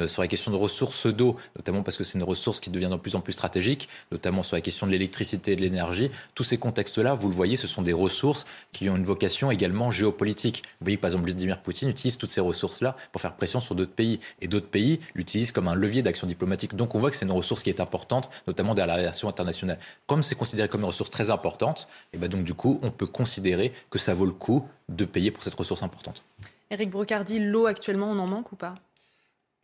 sur 0.06 0.22
la 0.22 0.28
question 0.28 0.50
de 0.50 0.56
ressources 0.56 1.06
d'eau, 1.06 1.36
notamment 1.56 1.82
parce 1.82 1.96
que 1.96 2.04
c'est 2.04 2.18
une 2.18 2.24
ressource 2.24 2.60
qui 2.60 2.70
devient 2.70 2.88
de 2.90 2.96
plus 2.96 3.14
en 3.14 3.20
plus 3.20 3.32
stratégique, 3.32 3.88
notamment 4.12 4.42
sur 4.42 4.56
la 4.56 4.60
question 4.60 4.86
de 4.86 4.92
l'électricité 4.92 5.52
et 5.52 5.56
de 5.56 5.60
l'énergie. 5.60 6.10
Tous 6.34 6.44
ces 6.44 6.58
contextes-là, 6.58 7.14
vous 7.14 7.28
le 7.28 7.34
voyez, 7.34 7.56
ce 7.56 7.66
sont 7.66 7.82
des 7.82 7.92
ressources 7.92 8.46
qui 8.72 8.88
ont 8.88 8.96
une 8.96 9.04
vocation 9.04 9.50
également 9.50 9.90
géopolitique. 9.90 10.62
Vous 10.80 10.84
voyez, 10.84 10.96
par 10.96 11.08
exemple, 11.08 11.24
Vladimir 11.24 11.60
Poutine 11.60 11.88
utilise 11.88 12.18
toutes 12.18 12.30
ces 12.30 12.40
ressources-là 12.40 12.96
pour 13.12 13.20
faire 13.20 13.34
pression 13.34 13.60
sur 13.60 13.74
d'autres 13.74 13.92
pays. 13.92 14.20
Et 14.40 14.48
d'autres 14.48 14.68
pays 14.68 15.00
l'utilisent 15.14 15.52
comme 15.52 15.68
un 15.68 15.74
levier 15.74 16.02
d'action 16.02 16.26
diplomatique. 16.26 16.74
Donc 16.74 16.94
on 16.94 16.98
voit 16.98 17.10
que 17.10 17.16
c'est 17.16 17.24
une 17.24 17.32
ressource 17.32 17.62
qui 17.62 17.70
est 17.70 17.80
importante, 17.80 18.30
notamment 18.46 18.74
dans 18.74 18.86
la 18.86 18.96
relation 18.96 19.28
internationale. 19.28 19.78
Comme 20.06 20.22
c'est 20.22 20.34
considéré 20.34 20.68
comme 20.68 20.80
une 20.80 20.86
ressource 20.86 21.10
très 21.10 21.30
importante, 21.30 21.88
et 22.12 22.18
ben 22.18 22.28
donc 22.28 22.44
du 22.44 22.54
coup, 22.54 22.80
on 22.82 22.90
peut 22.90 23.06
considérer 23.06 23.72
que 23.90 23.98
ça 23.98 24.14
vaut 24.14 24.26
le 24.26 24.32
coup 24.32 24.66
de 24.88 25.04
payer 25.04 25.30
pour 25.30 25.42
cette 25.42 25.54
ressource 25.54 25.82
importante. 25.82 26.22
Éric 26.70 26.90
Brocardi, 26.90 27.38
l'eau 27.38 27.66
actuellement, 27.66 28.10
on 28.10 28.18
en 28.18 28.26
manque 28.26 28.52
ou 28.52 28.56
pas? 28.56 28.74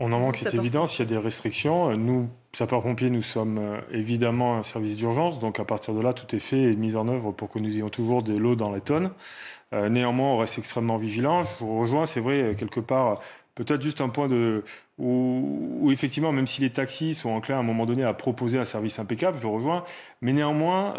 On 0.00 0.12
en 0.12 0.18
manque, 0.18 0.36
c'est 0.36 0.54
évident, 0.54 0.86
s'il 0.86 1.04
y 1.04 1.08
a 1.08 1.10
des 1.10 1.18
restrictions. 1.18 1.94
Nous, 1.94 2.30
sapeurs-pompiers, 2.52 3.10
nous 3.10 3.20
sommes 3.20 3.58
euh, 3.58 3.80
évidemment 3.92 4.56
un 4.56 4.62
service 4.62 4.96
d'urgence, 4.96 5.38
donc 5.38 5.60
à 5.60 5.64
partir 5.64 5.92
de 5.92 6.00
là, 6.00 6.14
tout 6.14 6.34
est 6.34 6.40
fait 6.40 6.62
et 6.62 6.72
mis 6.74 6.96
en 6.96 7.06
œuvre 7.06 7.32
pour 7.32 7.50
que 7.50 7.58
nous 7.58 7.76
ayons 7.76 7.90
toujours 7.90 8.22
des 8.22 8.38
lots 8.38 8.56
dans 8.56 8.72
les 8.72 8.80
tonnes. 8.80 9.10
Euh, 9.74 9.90
néanmoins, 9.90 10.28
on 10.28 10.36
reste 10.38 10.58
extrêmement 10.58 10.96
vigilant. 10.96 11.42
Je 11.42 11.64
vous 11.64 11.78
rejoins, 11.78 12.06
c'est 12.06 12.20
vrai, 12.20 12.40
euh, 12.40 12.54
quelque 12.54 12.80
part, 12.80 13.20
peut-être 13.54 13.82
juste 13.82 14.00
un 14.00 14.08
point 14.08 14.26
de, 14.26 14.64
où, 14.96 15.90
effectivement, 15.92 16.32
même 16.32 16.46
si 16.46 16.62
les 16.62 16.70
taxis 16.70 17.12
sont 17.12 17.30
enclins 17.30 17.56
à 17.56 17.60
un 17.60 17.62
moment 17.64 17.84
donné 17.84 18.02
à 18.02 18.14
proposer 18.14 18.58
un 18.58 18.64
service 18.64 18.98
impeccable, 18.98 19.36
je 19.36 19.42
le 19.42 19.48
rejoins, 19.48 19.84
mais 20.22 20.32
néanmoins, 20.32 20.94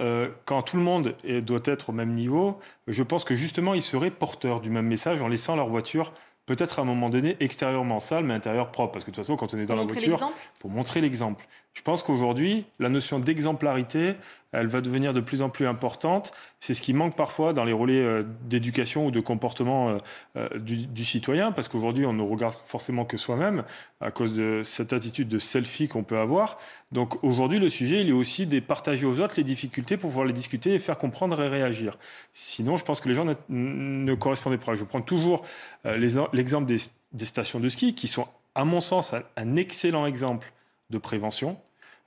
quand 0.45 0.62
tout 0.62 0.78
le 0.78 0.84
monde 0.84 1.16
doit 1.41 1.62
être 1.66 1.89
au 1.89 1.93
même 1.93 2.14
niveau, 2.14 2.60
je 2.88 3.02
pense 3.02 3.24
que 3.24 3.34
justement, 3.34 3.74
ils 3.74 3.82
seraient 3.82 4.12
porteurs 4.12 4.60
du 4.60 4.70
même 4.70 4.86
message 4.86 5.22
en 5.22 5.28
laissant 5.28 5.56
leur 5.56 5.70
voiture 5.70 6.14
peut-être 6.56 6.80
à 6.80 6.82
un 6.82 6.86
moment 6.86 7.10
donné 7.10 7.38
extérieurement 7.39 7.99
sale, 7.99 8.26
mais 8.26 8.34
intérieur 8.34 8.72
propre. 8.72 8.93
Parce 8.93 9.06
que 9.06 9.12
de 9.12 9.16
toute 9.16 9.24
façon, 9.24 9.38
quand 9.38 9.54
on 9.54 9.58
est 9.58 9.66
dans 9.66 9.76
la 9.76 9.86
voiture, 9.86 10.20
pour 10.60 10.70
montrer 10.70 11.02
l'exemple. 11.02 11.45
Je 11.74 11.82
pense 11.84 12.03
qu'aujourd'hui, 12.03 12.65
la 12.80 12.89
notion 12.89 13.19
d'exemplarité, 13.19 14.15
elle 14.51 14.67
va 14.67 14.82
devenir 14.82 15.13
de 15.13 15.22
plus 15.22 15.41
en 15.41 15.49
plus 15.49 15.65
importante. 15.65 16.34
C'est 16.59 16.74
ce 16.74 16.82
qui 16.82 16.93
manque 16.93 17.15
parfois 17.15 17.53
dans 17.53 17.63
les 17.63 17.72
relais 17.72 18.01
euh, 18.01 18.24
d'éducation 18.43 19.05
ou 19.05 19.11
de 19.11 19.22
comportement 19.22 19.89
euh, 19.89 19.97
euh, 20.36 20.59
du, 20.59 21.05
citoyen, 21.05 21.53
parce 21.53 21.69
qu'aujourd'hui, 21.69 22.05
on 22.05 22.11
ne 22.11 22.22
regarde 22.22 22.55
forcément 22.65 23.05
que 23.05 23.15
soi-même 23.15 23.63
à 24.01 24.11
cause 24.11 24.36
de 24.36 24.61
cette 24.63 24.91
attitude 24.91 25.30
de 25.30 25.39
selfie 25.39 25.88
qu'on 25.88 26.03
peut 26.03 26.17
avoir. 26.17 26.57
Donc 26.91 27.24
aujourd'hui, 27.24 27.59
le 27.59 27.69
sujet, 27.69 28.01
il 28.01 28.09
est 28.09 28.13
aussi 28.13 28.45
de 28.45 28.59
partager 28.59 29.05
aux 29.05 29.22
autres 29.22 29.36
les 29.38 29.45
difficultés 29.45 29.95
pour 29.95 30.09
pouvoir 30.09 30.26
les 30.26 30.34
discuter 30.34 30.74
et 30.74 30.80
faire 30.80 30.97
comprendre 30.97 31.41
et 31.41 31.47
réagir. 31.47 31.97
Sinon, 32.34 32.76
je 32.76 32.84
pense 32.84 32.99
que 32.99 33.07
les 33.07 33.13
gens 33.13 33.26
ne, 33.47 34.15
correspondaient 34.15 34.57
pas. 34.57 34.74
Je 34.74 34.84
prends 34.84 35.01
toujours 35.01 35.45
l'exemple 35.86 36.65
des, 36.65 37.26
stations 37.26 37.61
de 37.61 37.69
ski, 37.69 37.95
qui 37.95 38.09
sont, 38.09 38.28
à 38.55 38.65
mon 38.65 38.82
sens, 38.82 39.15
un 39.38 39.55
excellent 39.55 40.05
exemple 40.05 40.51
de 40.92 40.98
prévention 40.98 41.60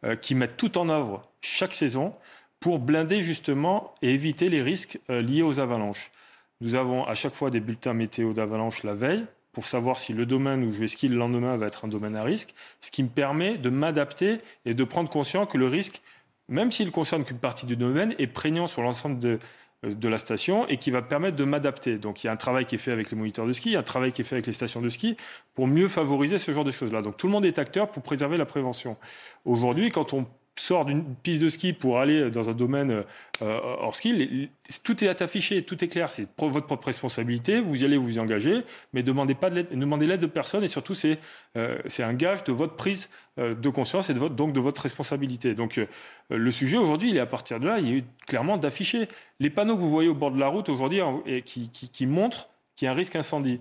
euh, 0.04 0.16
qui 0.16 0.34
mettent 0.34 0.56
tout 0.56 0.78
en 0.78 0.88
œuvre 0.88 1.22
chaque 1.40 1.74
saison 1.74 2.12
pour 2.60 2.78
blinder 2.78 3.22
justement 3.22 3.94
et 4.02 4.10
éviter 4.14 4.48
les 4.48 4.62
risques 4.62 5.00
euh, 5.10 5.20
liés 5.20 5.42
aux 5.42 5.60
avalanches. 5.60 6.12
Nous 6.60 6.76
avons 6.76 7.04
à 7.04 7.14
chaque 7.14 7.34
fois 7.34 7.50
des 7.50 7.60
bulletins 7.60 7.94
météo 7.94 8.32
d'avalanche 8.32 8.84
la 8.84 8.94
veille 8.94 9.24
pour 9.52 9.64
savoir 9.64 9.98
si 9.98 10.12
le 10.12 10.26
domaine 10.26 10.64
où 10.64 10.72
je 10.72 10.78
vais 10.78 10.86
skier 10.86 11.08
le 11.08 11.16
lendemain 11.16 11.56
va 11.56 11.66
être 11.66 11.84
un 11.84 11.88
domaine 11.88 12.16
à 12.16 12.22
risque, 12.22 12.54
ce 12.80 12.90
qui 12.90 13.02
me 13.02 13.08
permet 13.08 13.56
de 13.56 13.70
m'adapter 13.70 14.38
et 14.64 14.74
de 14.74 14.84
prendre 14.84 15.08
conscience 15.08 15.48
que 15.48 15.58
le 15.58 15.68
risque, 15.68 16.02
même 16.48 16.72
s'il 16.72 16.90
concerne 16.90 17.24
qu'une 17.24 17.38
partie 17.38 17.66
du 17.66 17.76
domaine, 17.76 18.14
est 18.18 18.26
prégnant 18.26 18.66
sur 18.66 18.82
l'ensemble 18.82 19.18
de, 19.18 19.38
de 19.84 20.08
la 20.08 20.18
station 20.18 20.66
et 20.68 20.76
qui 20.76 20.90
va 20.90 21.02
permettre 21.02 21.36
de 21.36 21.44
m'adapter. 21.44 21.98
Donc 21.98 22.22
il 22.22 22.26
y 22.26 22.30
a 22.30 22.32
un 22.32 22.36
travail 22.36 22.66
qui 22.66 22.74
est 22.74 22.78
fait 22.78 22.92
avec 22.92 23.10
les 23.10 23.16
moniteurs 23.16 23.46
de 23.46 23.52
ski, 23.52 23.76
un 23.76 23.82
travail 23.82 24.12
qui 24.12 24.22
est 24.22 24.24
fait 24.24 24.36
avec 24.36 24.46
les 24.46 24.52
stations 24.52 24.80
de 24.80 24.88
ski 24.88 25.16
pour 25.54 25.66
mieux 25.66 25.88
favoriser 25.88 26.38
ce 26.38 26.52
genre 26.52 26.64
de 26.64 26.70
choses-là. 26.70 27.02
Donc 27.02 27.16
tout 27.16 27.26
le 27.26 27.32
monde 27.32 27.44
est 27.44 27.58
acteur 27.58 27.90
pour 27.90 28.02
préserver 28.02 28.36
la 28.36 28.46
prévention. 28.46 28.96
Aujourd'hui, 29.44 29.90
quand 29.90 30.12
on 30.12 30.26
sort 30.56 30.84
d'une 30.84 31.04
piste 31.16 31.42
de 31.42 31.48
ski 31.48 31.72
pour 31.72 31.98
aller 31.98 32.30
dans 32.30 32.48
un 32.48 32.52
domaine 32.52 33.02
euh, 33.42 33.60
hors 33.62 33.94
ski, 33.94 34.50
tout 34.84 35.04
est 35.04 35.22
affiché, 35.22 35.62
tout 35.62 35.82
est 35.82 35.88
clair, 35.88 36.10
c'est 36.10 36.28
votre 36.38 36.66
propre 36.66 36.86
responsabilité, 36.86 37.60
vous 37.60 37.82
y 37.82 37.84
allez 37.84 37.96
vous 37.96 38.16
y 38.16 38.20
engager, 38.20 38.62
mais 38.92 39.02
demandez 39.02 39.34
pas 39.34 39.50
de 39.50 39.62
demandez 39.62 40.06
l'aide 40.06 40.20
de 40.20 40.26
personne 40.26 40.62
et 40.62 40.68
surtout 40.68 40.94
c'est 40.94 41.18
euh, 41.56 41.78
un 41.98 42.14
gage 42.14 42.44
de 42.44 42.52
votre 42.52 42.76
prise 42.76 43.10
euh, 43.38 43.54
de 43.54 43.68
conscience 43.68 44.10
et 44.10 44.14
de 44.14 44.18
votre, 44.18 44.36
donc 44.36 44.52
de 44.52 44.60
votre 44.60 44.82
responsabilité. 44.82 45.54
Donc 45.54 45.80
le 46.30 46.50
sujet 46.50 46.76
aujourd'hui, 46.76 47.10
il 47.10 47.16
est 47.16 47.20
à 47.20 47.26
partir 47.26 47.58
de 47.58 47.66
là, 47.66 47.80
il 47.80 47.98
est 47.98 48.04
clairement 48.26 48.56
d'afficher 48.56 49.08
les 49.40 49.50
panneaux 49.50 49.76
que 49.76 49.80
vous 49.80 49.90
voyez 49.90 50.08
au 50.08 50.14
bord 50.14 50.30
de 50.30 50.38
la 50.38 50.48
route 50.48 50.68
aujourd'hui 50.68 51.00
et 51.26 51.42
qui, 51.42 51.68
qui, 51.70 51.88
qui 51.88 52.06
montrent 52.06 52.48
qu'il 52.76 52.86
y 52.86 52.88
a 52.88 52.92
un 52.92 52.94
risque 52.94 53.16
incendie. 53.16 53.60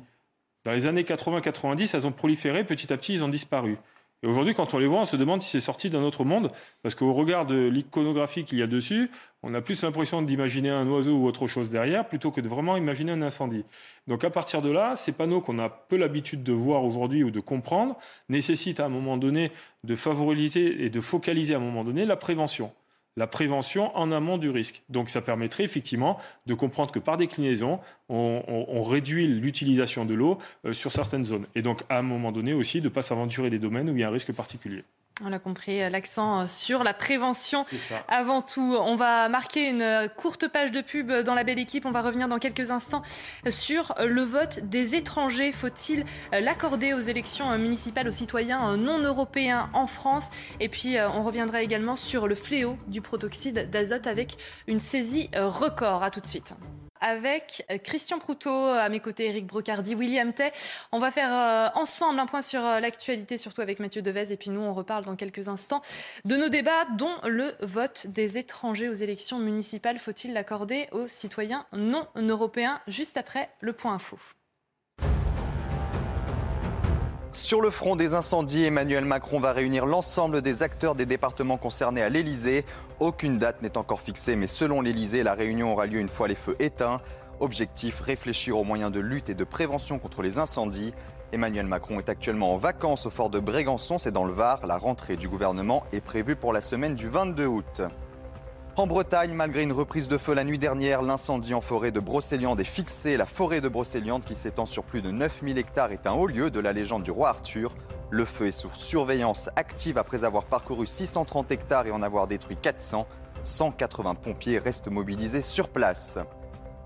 Dans 0.63 0.71
les 0.71 0.87
années 0.87 1.03
80-90, 1.03 1.91
elles 1.93 2.07
ont 2.07 2.11
proliféré, 2.11 2.63
petit 2.63 2.93
à 2.93 2.97
petit, 2.97 3.13
ils 3.13 3.23
ont 3.23 3.29
disparu. 3.29 3.77
Et 4.23 4.27
aujourd'hui, 4.27 4.53
quand 4.53 4.73
on 4.73 4.77
les 4.77 4.87
voit, 4.87 5.01
on 5.01 5.05
se 5.05 5.17
demande 5.17 5.41
si 5.41 5.49
c'est 5.49 5.59
sorti 5.59 5.89
d'un 5.89 6.01
autre 6.01 6.23
monde, 6.23 6.49
parce 6.81 6.95
qu'au 6.95 7.11
regard 7.11 7.45
de 7.45 7.67
l'iconographie 7.67 8.45
qu'il 8.45 8.57
y 8.57 8.61
a 8.61 8.67
dessus, 8.67 9.11
on 9.43 9.53
a 9.53 9.59
plus 9.59 9.83
l'impression 9.83 10.21
d'imaginer 10.21 10.69
un 10.69 10.87
oiseau 10.87 11.17
ou 11.17 11.27
autre 11.27 11.45
chose 11.45 11.69
derrière, 11.69 12.07
plutôt 12.07 12.31
que 12.31 12.39
de 12.39 12.47
vraiment 12.47 12.77
imaginer 12.77 13.11
un 13.11 13.21
incendie. 13.21 13.65
Donc 14.07 14.23
à 14.23 14.29
partir 14.29 14.61
de 14.61 14.71
là, 14.71 14.95
ces 14.95 15.11
panneaux 15.11 15.41
qu'on 15.41 15.59
a 15.59 15.67
peu 15.67 15.97
l'habitude 15.97 16.41
de 16.41 16.53
voir 16.53 16.85
aujourd'hui 16.85 17.25
ou 17.25 17.31
de 17.31 17.41
comprendre, 17.41 17.97
nécessitent 18.29 18.79
à 18.79 18.85
un 18.85 18.89
moment 18.89 19.17
donné 19.17 19.51
de 19.83 19.95
favoriser 19.95 20.85
et 20.85 20.89
de 20.89 21.01
focaliser 21.01 21.53
à 21.53 21.57
un 21.57 21.61
moment 21.61 21.83
donné 21.83 22.05
la 22.05 22.15
prévention 22.15 22.71
la 23.15 23.27
prévention 23.27 23.95
en 23.95 24.11
amont 24.11 24.37
du 24.37 24.49
risque. 24.49 24.83
Donc 24.89 25.09
ça 25.09 25.21
permettrait 25.21 25.63
effectivement 25.63 26.17
de 26.45 26.53
comprendre 26.53 26.91
que 26.91 26.99
par 26.99 27.17
déclinaison, 27.17 27.79
on, 28.09 28.83
réduit 28.83 29.27
l'utilisation 29.27 30.05
de 30.05 30.13
l'eau 30.13 30.37
euh, 30.65 30.73
sur 30.73 30.91
certaines 30.91 31.23
zones. 31.23 31.45
Et 31.55 31.61
donc 31.61 31.81
à 31.89 31.97
un 31.97 32.01
moment 32.01 32.31
donné 32.31 32.53
aussi 32.53 32.79
de 32.79 32.85
ne 32.85 32.89
pas 32.89 33.01
s'aventurer 33.01 33.49
des 33.49 33.59
domaines 33.59 33.89
où 33.89 33.93
il 33.93 33.99
y 33.99 34.03
a 34.03 34.09
un 34.09 34.11
risque 34.11 34.33
particulier. 34.33 34.83
On 35.21 35.31
a 35.31 35.37
compris 35.37 35.79
euh, 35.79 35.89
l'accent 35.89 36.41
euh, 36.41 36.47
sur 36.47 36.83
la 36.83 36.93
prévention 36.93 37.65
avant 38.07 38.41
tout. 38.41 38.75
On 38.79 38.95
va 38.95 39.29
marquer 39.29 39.69
une 39.69 39.83
euh, 39.83 40.07
courte 40.07 40.47
page 40.47 40.71
de 40.71 40.81
pub 40.81 41.11
dans 41.11 41.35
la 41.35 41.43
belle 41.43 41.59
équipe. 41.59 41.85
On 41.85 41.91
va 41.91 42.01
revenir 42.01 42.27
dans 42.27 42.39
quelques 42.39 42.71
instants 42.71 43.03
sur 43.47 43.93
le 44.03 44.23
vote 44.23 44.61
des 44.63 44.95
étrangers. 44.95 45.51
Faut-il 45.51 46.05
l'accorder 46.31 46.93
aux 46.93 46.99
élections 46.99 47.55
municipales 47.59 48.07
aux 48.07 48.11
citoyens 48.11 48.75
non 48.75 48.97
européens 48.99 49.69
en 49.73 49.85
France? 49.85 50.29
Et 50.59 50.67
puis 50.67 50.97
on 50.99 51.23
reviendra 51.23 51.61
également 51.61 51.95
sur 51.95 52.27
le 52.27 52.35
fléau 52.35 52.77
du 52.87 53.01
protoxyde 53.01 53.69
d'azote 53.69 54.07
avec 54.07 54.37
une 54.67 54.79
saisie 54.79 55.29
record. 55.35 56.03
À 56.03 56.09
tout 56.09 56.21
de 56.21 56.27
suite 56.27 56.53
avec 57.03 57.65
euh, 57.69 57.77
Christian 57.77 58.17
Proutot, 58.17 58.49
à 58.49 58.89
mes 58.89 58.99
côtés 58.99 59.27
Eric 59.27 59.45
Brocardi, 59.45 59.93
William 59.93 60.33
Tay. 60.33 60.51
On 60.91 60.99
va 60.99 61.11
faire 61.11 61.31
euh, 61.31 61.79
ensemble 61.79 62.19
un 62.19 62.25
point 62.25 62.41
sur 62.41 62.65
euh, 62.65 62.79
l'actualité, 62.79 63.37
surtout 63.37 63.61
avec 63.61 63.79
Mathieu 63.79 64.01
Devez, 64.01 64.31
et 64.31 64.37
puis 64.37 64.49
nous, 64.49 64.61
on 64.61 64.73
reparle 64.73 65.03
dans 65.03 65.15
quelques 65.15 65.49
instants 65.49 65.81
de 66.25 66.35
nos 66.35 66.49
débats, 66.49 66.85
dont 66.97 67.13
le 67.25 67.53
vote 67.59 68.07
des 68.07 68.37
étrangers 68.37 68.89
aux 68.89 68.93
élections 68.93 69.37
municipales. 69.37 69.99
Faut-il 69.99 70.33
l'accorder 70.33 70.87
aux 70.91 71.05
citoyens 71.05 71.65
non 71.73 72.07
européens? 72.15 72.81
Juste 72.87 73.17
après 73.17 73.49
le 73.59 73.73
point 73.73 73.93
info. 73.93 74.17
Sur 77.33 77.61
le 77.61 77.71
front 77.71 77.95
des 77.95 78.13
incendies, 78.13 78.63
Emmanuel 78.63 79.05
Macron 79.05 79.39
va 79.39 79.53
réunir 79.53 79.87
l'ensemble 79.87 80.43
des 80.43 80.61
acteurs 80.61 80.93
des 80.93 81.07
départements 81.07 81.57
concernés 81.57 82.03
à 82.03 82.07
l'Elysée. 82.07 82.63
Aucune 82.99 83.39
date 83.39 83.63
n'est 83.63 83.75
encore 83.75 84.01
fixée, 84.01 84.35
mais 84.35 84.45
selon 84.45 84.81
l'Elysée, 84.81 85.23
la 85.23 85.33
réunion 85.33 85.73
aura 85.73 85.87
lieu 85.87 85.99
une 85.99 86.09
fois 86.09 86.27
les 86.27 86.35
feux 86.35 86.55
éteints. 86.59 87.01
Objectif, 87.39 87.99
réfléchir 88.01 88.55
aux 88.59 88.63
moyens 88.63 88.91
de 88.91 88.99
lutte 88.99 89.29
et 89.29 89.33
de 89.33 89.43
prévention 89.43 89.97
contre 89.97 90.21
les 90.21 90.37
incendies. 90.37 90.93
Emmanuel 91.31 91.65
Macron 91.65 91.97
est 91.97 92.07
actuellement 92.07 92.53
en 92.53 92.57
vacances 92.57 93.07
au 93.07 93.09
fort 93.09 93.31
de 93.31 93.39
Brégançon, 93.39 93.97
c'est 93.97 94.11
dans 94.11 94.25
le 94.25 94.33
Var. 94.33 94.67
La 94.67 94.77
rentrée 94.77 95.15
du 95.15 95.27
gouvernement 95.27 95.85
est 95.91 96.01
prévue 96.01 96.35
pour 96.35 96.53
la 96.53 96.61
semaine 96.61 96.93
du 96.93 97.07
22 97.07 97.47
août. 97.47 97.81
En 98.75 98.87
Bretagne, 98.87 99.33
malgré 99.33 99.61
une 99.61 99.71
reprise 99.71 100.07
de 100.07 100.17
feu 100.17 100.33
la 100.33 100.43
nuit 100.43 100.57
dernière, 100.57 101.03
l'incendie 101.03 101.53
en 101.53 101.61
forêt 101.61 101.91
de 101.91 101.99
Brocéliande 101.99 102.59
est 102.59 102.63
fixé. 102.63 103.17
La 103.17 103.27
forêt 103.27 103.61
de 103.61 103.67
Brocéliande, 103.67 104.25
qui 104.25 104.33
s'étend 104.33 104.65
sur 104.65 104.83
plus 104.83 105.03
de 105.03 105.11
9000 105.11 105.59
hectares, 105.59 105.91
est 105.91 106.07
un 106.07 106.13
haut 106.13 106.25
lieu 106.25 106.49
de 106.49 106.59
la 106.59 106.73
légende 106.73 107.03
du 107.03 107.11
roi 107.11 107.29
Arthur. 107.29 107.75
Le 108.09 108.25
feu 108.25 108.47
est 108.47 108.51
sous 108.51 108.71
surveillance 108.73 109.51
active 109.55 109.99
après 109.99 110.23
avoir 110.23 110.45
parcouru 110.45 110.87
630 110.87 111.51
hectares 111.51 111.85
et 111.85 111.91
en 111.91 112.01
avoir 112.01 112.25
détruit 112.25 112.57
400. 112.59 113.05
180 113.43 114.15
pompiers 114.15 114.57
restent 114.57 114.87
mobilisés 114.87 115.43
sur 115.43 115.69
place. 115.69 116.17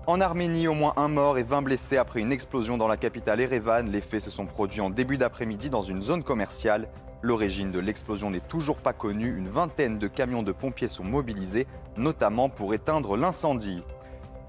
En 0.06 0.20
Arménie, 0.20 0.68
au 0.68 0.74
moins 0.74 0.92
un 0.98 1.08
mort 1.08 1.38
et 1.38 1.42
20 1.42 1.62
blessés 1.62 1.96
après 1.96 2.20
une 2.20 2.32
explosion 2.32 2.76
dans 2.76 2.88
la 2.88 2.98
capitale 2.98 3.40
Erevan. 3.40 3.90
Les 3.90 4.02
faits 4.02 4.20
se 4.20 4.30
sont 4.30 4.44
produits 4.44 4.82
en 4.82 4.90
début 4.90 5.16
d'après-midi 5.16 5.70
dans 5.70 5.82
une 5.82 6.02
zone 6.02 6.22
commerciale. 6.22 6.86
L'origine 7.20 7.72
de 7.72 7.80
l'explosion 7.80 8.30
n'est 8.30 8.38
toujours 8.38 8.76
pas 8.76 8.92
connue. 8.92 9.36
Une 9.36 9.48
vingtaine 9.48 9.98
de 9.98 10.06
camions 10.06 10.44
de 10.44 10.52
pompiers 10.52 10.86
sont 10.86 11.02
mobilisés, 11.02 11.66
notamment 11.96 12.48
pour 12.48 12.74
éteindre 12.74 13.16
l'incendie. 13.16 13.82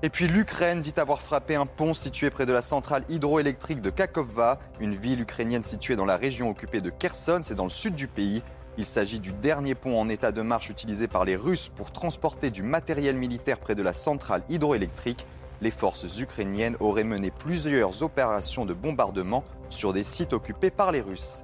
Et 0.03 0.09
puis 0.09 0.27
l'Ukraine 0.27 0.81
dit 0.81 0.93
avoir 0.97 1.21
frappé 1.21 1.55
un 1.55 1.65
pont 1.65 1.95
situé 1.95 2.29
près 2.29 2.45
de 2.45 2.53
la 2.53 2.61
centrale 2.61 3.03
hydroélectrique 3.09 3.81
de 3.81 3.89
Kakhovka, 3.89 4.59
une 4.79 4.95
ville 4.95 5.21
ukrainienne 5.21 5.63
située 5.63 5.95
dans 5.95 6.05
la 6.05 6.15
région 6.15 6.49
occupée 6.49 6.79
de 6.79 6.91
Kherson, 6.91 7.41
c'est 7.43 7.55
dans 7.55 7.65
le 7.65 7.69
sud 7.69 7.95
du 7.95 8.07
pays. 8.07 8.43
Il 8.77 8.85
s'agit 8.85 9.19
du 9.19 9.33
dernier 9.33 9.75
pont 9.75 9.99
en 9.99 10.07
état 10.07 10.31
de 10.31 10.41
marche 10.41 10.69
utilisé 10.69 11.07
par 11.07 11.25
les 11.25 11.35
Russes 11.35 11.67
pour 11.67 11.91
transporter 11.91 12.51
du 12.51 12.63
matériel 12.63 13.15
militaire 13.15 13.59
près 13.59 13.75
de 13.75 13.81
la 13.81 13.93
centrale 13.93 14.43
hydroélectrique. 14.47 15.25
Les 15.59 15.71
forces 15.71 16.19
ukrainiennes 16.19 16.77
auraient 16.79 17.03
mené 17.03 17.31
plusieurs 17.31 18.03
opérations 18.03 18.65
de 18.65 18.73
bombardement 18.73 19.43
sur 19.67 19.91
des 19.91 20.03
sites 20.03 20.31
occupés 20.31 20.71
par 20.71 20.93
les 20.93 21.01
Russes. 21.01 21.43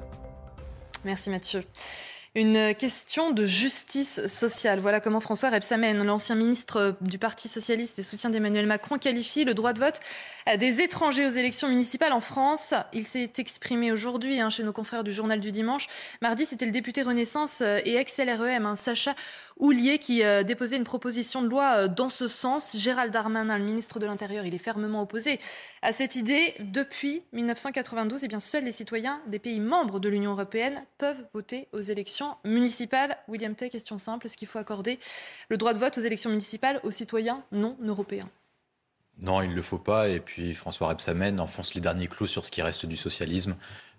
Merci 1.05 1.29
Mathieu. 1.29 1.63
Une 2.33 2.75
question 2.75 3.31
de 3.31 3.45
justice 3.45 4.27
sociale. 4.27 4.79
Voilà 4.79 4.99
comment 4.99 5.21
François 5.21 5.49
Rebsamen, 5.49 6.03
l'ancien 6.03 6.35
ministre 6.35 6.97
du 6.99 7.17
Parti 7.17 7.47
socialiste 7.47 7.97
et 7.99 8.01
soutien 8.01 8.29
d'Emmanuel 8.29 8.65
Macron, 8.65 8.97
qualifie 8.97 9.45
le 9.45 9.53
droit 9.53 9.71
de 9.71 9.79
vote 9.79 10.01
des 10.57 10.81
étrangers 10.81 11.25
aux 11.25 11.29
élections 11.29 11.69
municipales 11.69 12.11
en 12.11 12.19
France. 12.19 12.73
Il 12.91 13.05
s'est 13.05 13.31
exprimé 13.37 13.91
aujourd'hui 13.93 14.41
hein, 14.41 14.49
chez 14.49 14.63
nos 14.63 14.73
confrères 14.73 15.05
du 15.05 15.13
Journal 15.13 15.39
du 15.39 15.51
Dimanche. 15.51 15.87
Mardi, 16.21 16.45
c'était 16.45 16.65
le 16.65 16.71
député 16.71 17.03
Renaissance 17.03 17.61
et 17.61 17.95
ex-LREM, 17.95 18.65
hein, 18.65 18.75
Sacha 18.75 19.15
Houlier, 19.57 19.99
qui 19.99 20.23
euh, 20.23 20.43
déposait 20.43 20.75
une 20.75 20.83
proposition 20.83 21.41
de 21.41 21.47
loi 21.47 21.75
euh, 21.75 21.87
dans 21.87 22.09
ce 22.09 22.27
sens. 22.27 22.75
Gérald 22.75 23.13
Darmanin, 23.13 23.57
le 23.57 23.63
ministre 23.63 23.99
de 23.99 24.05
l'Intérieur, 24.05 24.45
il 24.45 24.53
est 24.53 24.59
fermement 24.59 25.01
opposé 25.01 25.39
à 25.81 25.93
cette 25.93 26.15
idée. 26.15 26.53
Depuis 26.59 27.23
1992, 27.31 28.25
eh 28.25 28.27
bien, 28.27 28.41
seuls 28.41 28.65
les 28.65 28.73
citoyens 28.73 29.21
des 29.27 29.39
pays 29.39 29.61
membres 29.61 29.99
de 29.99 30.09
l'Union 30.09 30.31
européenne 30.31 30.83
peuvent 30.97 31.25
voter 31.33 31.69
aux 31.71 31.81
élections 31.81 32.35
municipales. 32.43 33.17
William 33.29 33.55
Tay, 33.55 33.69
question 33.69 33.97
simple, 33.97 34.25
est-ce 34.25 34.35
qu'il 34.35 34.47
faut 34.47 34.59
accorder 34.59 34.99
le 35.49 35.57
droit 35.57 35.73
de 35.73 35.79
vote 35.79 35.97
aux 35.97 36.01
élections 36.01 36.29
municipales 36.29 36.81
aux 36.83 36.91
citoyens 36.91 37.43
non 37.53 37.77
européens? 37.85 38.29
Non, 39.21 39.41
il 39.41 39.51
ne 39.51 39.55
le 39.55 39.61
faut 39.61 39.79
pas. 39.79 40.09
Et 40.09 40.19
puis 40.19 40.53
François 40.53 40.89
Rebsamen 40.89 41.39
enfonce 41.39 41.73
les 41.73 41.81
derniers 41.81 42.07
clous 42.07 42.27
sur 42.27 42.45
ce 42.45 42.51
qui 42.51 42.61
reste 42.61 42.85
du 42.85 42.97
socialisme. 42.97 43.55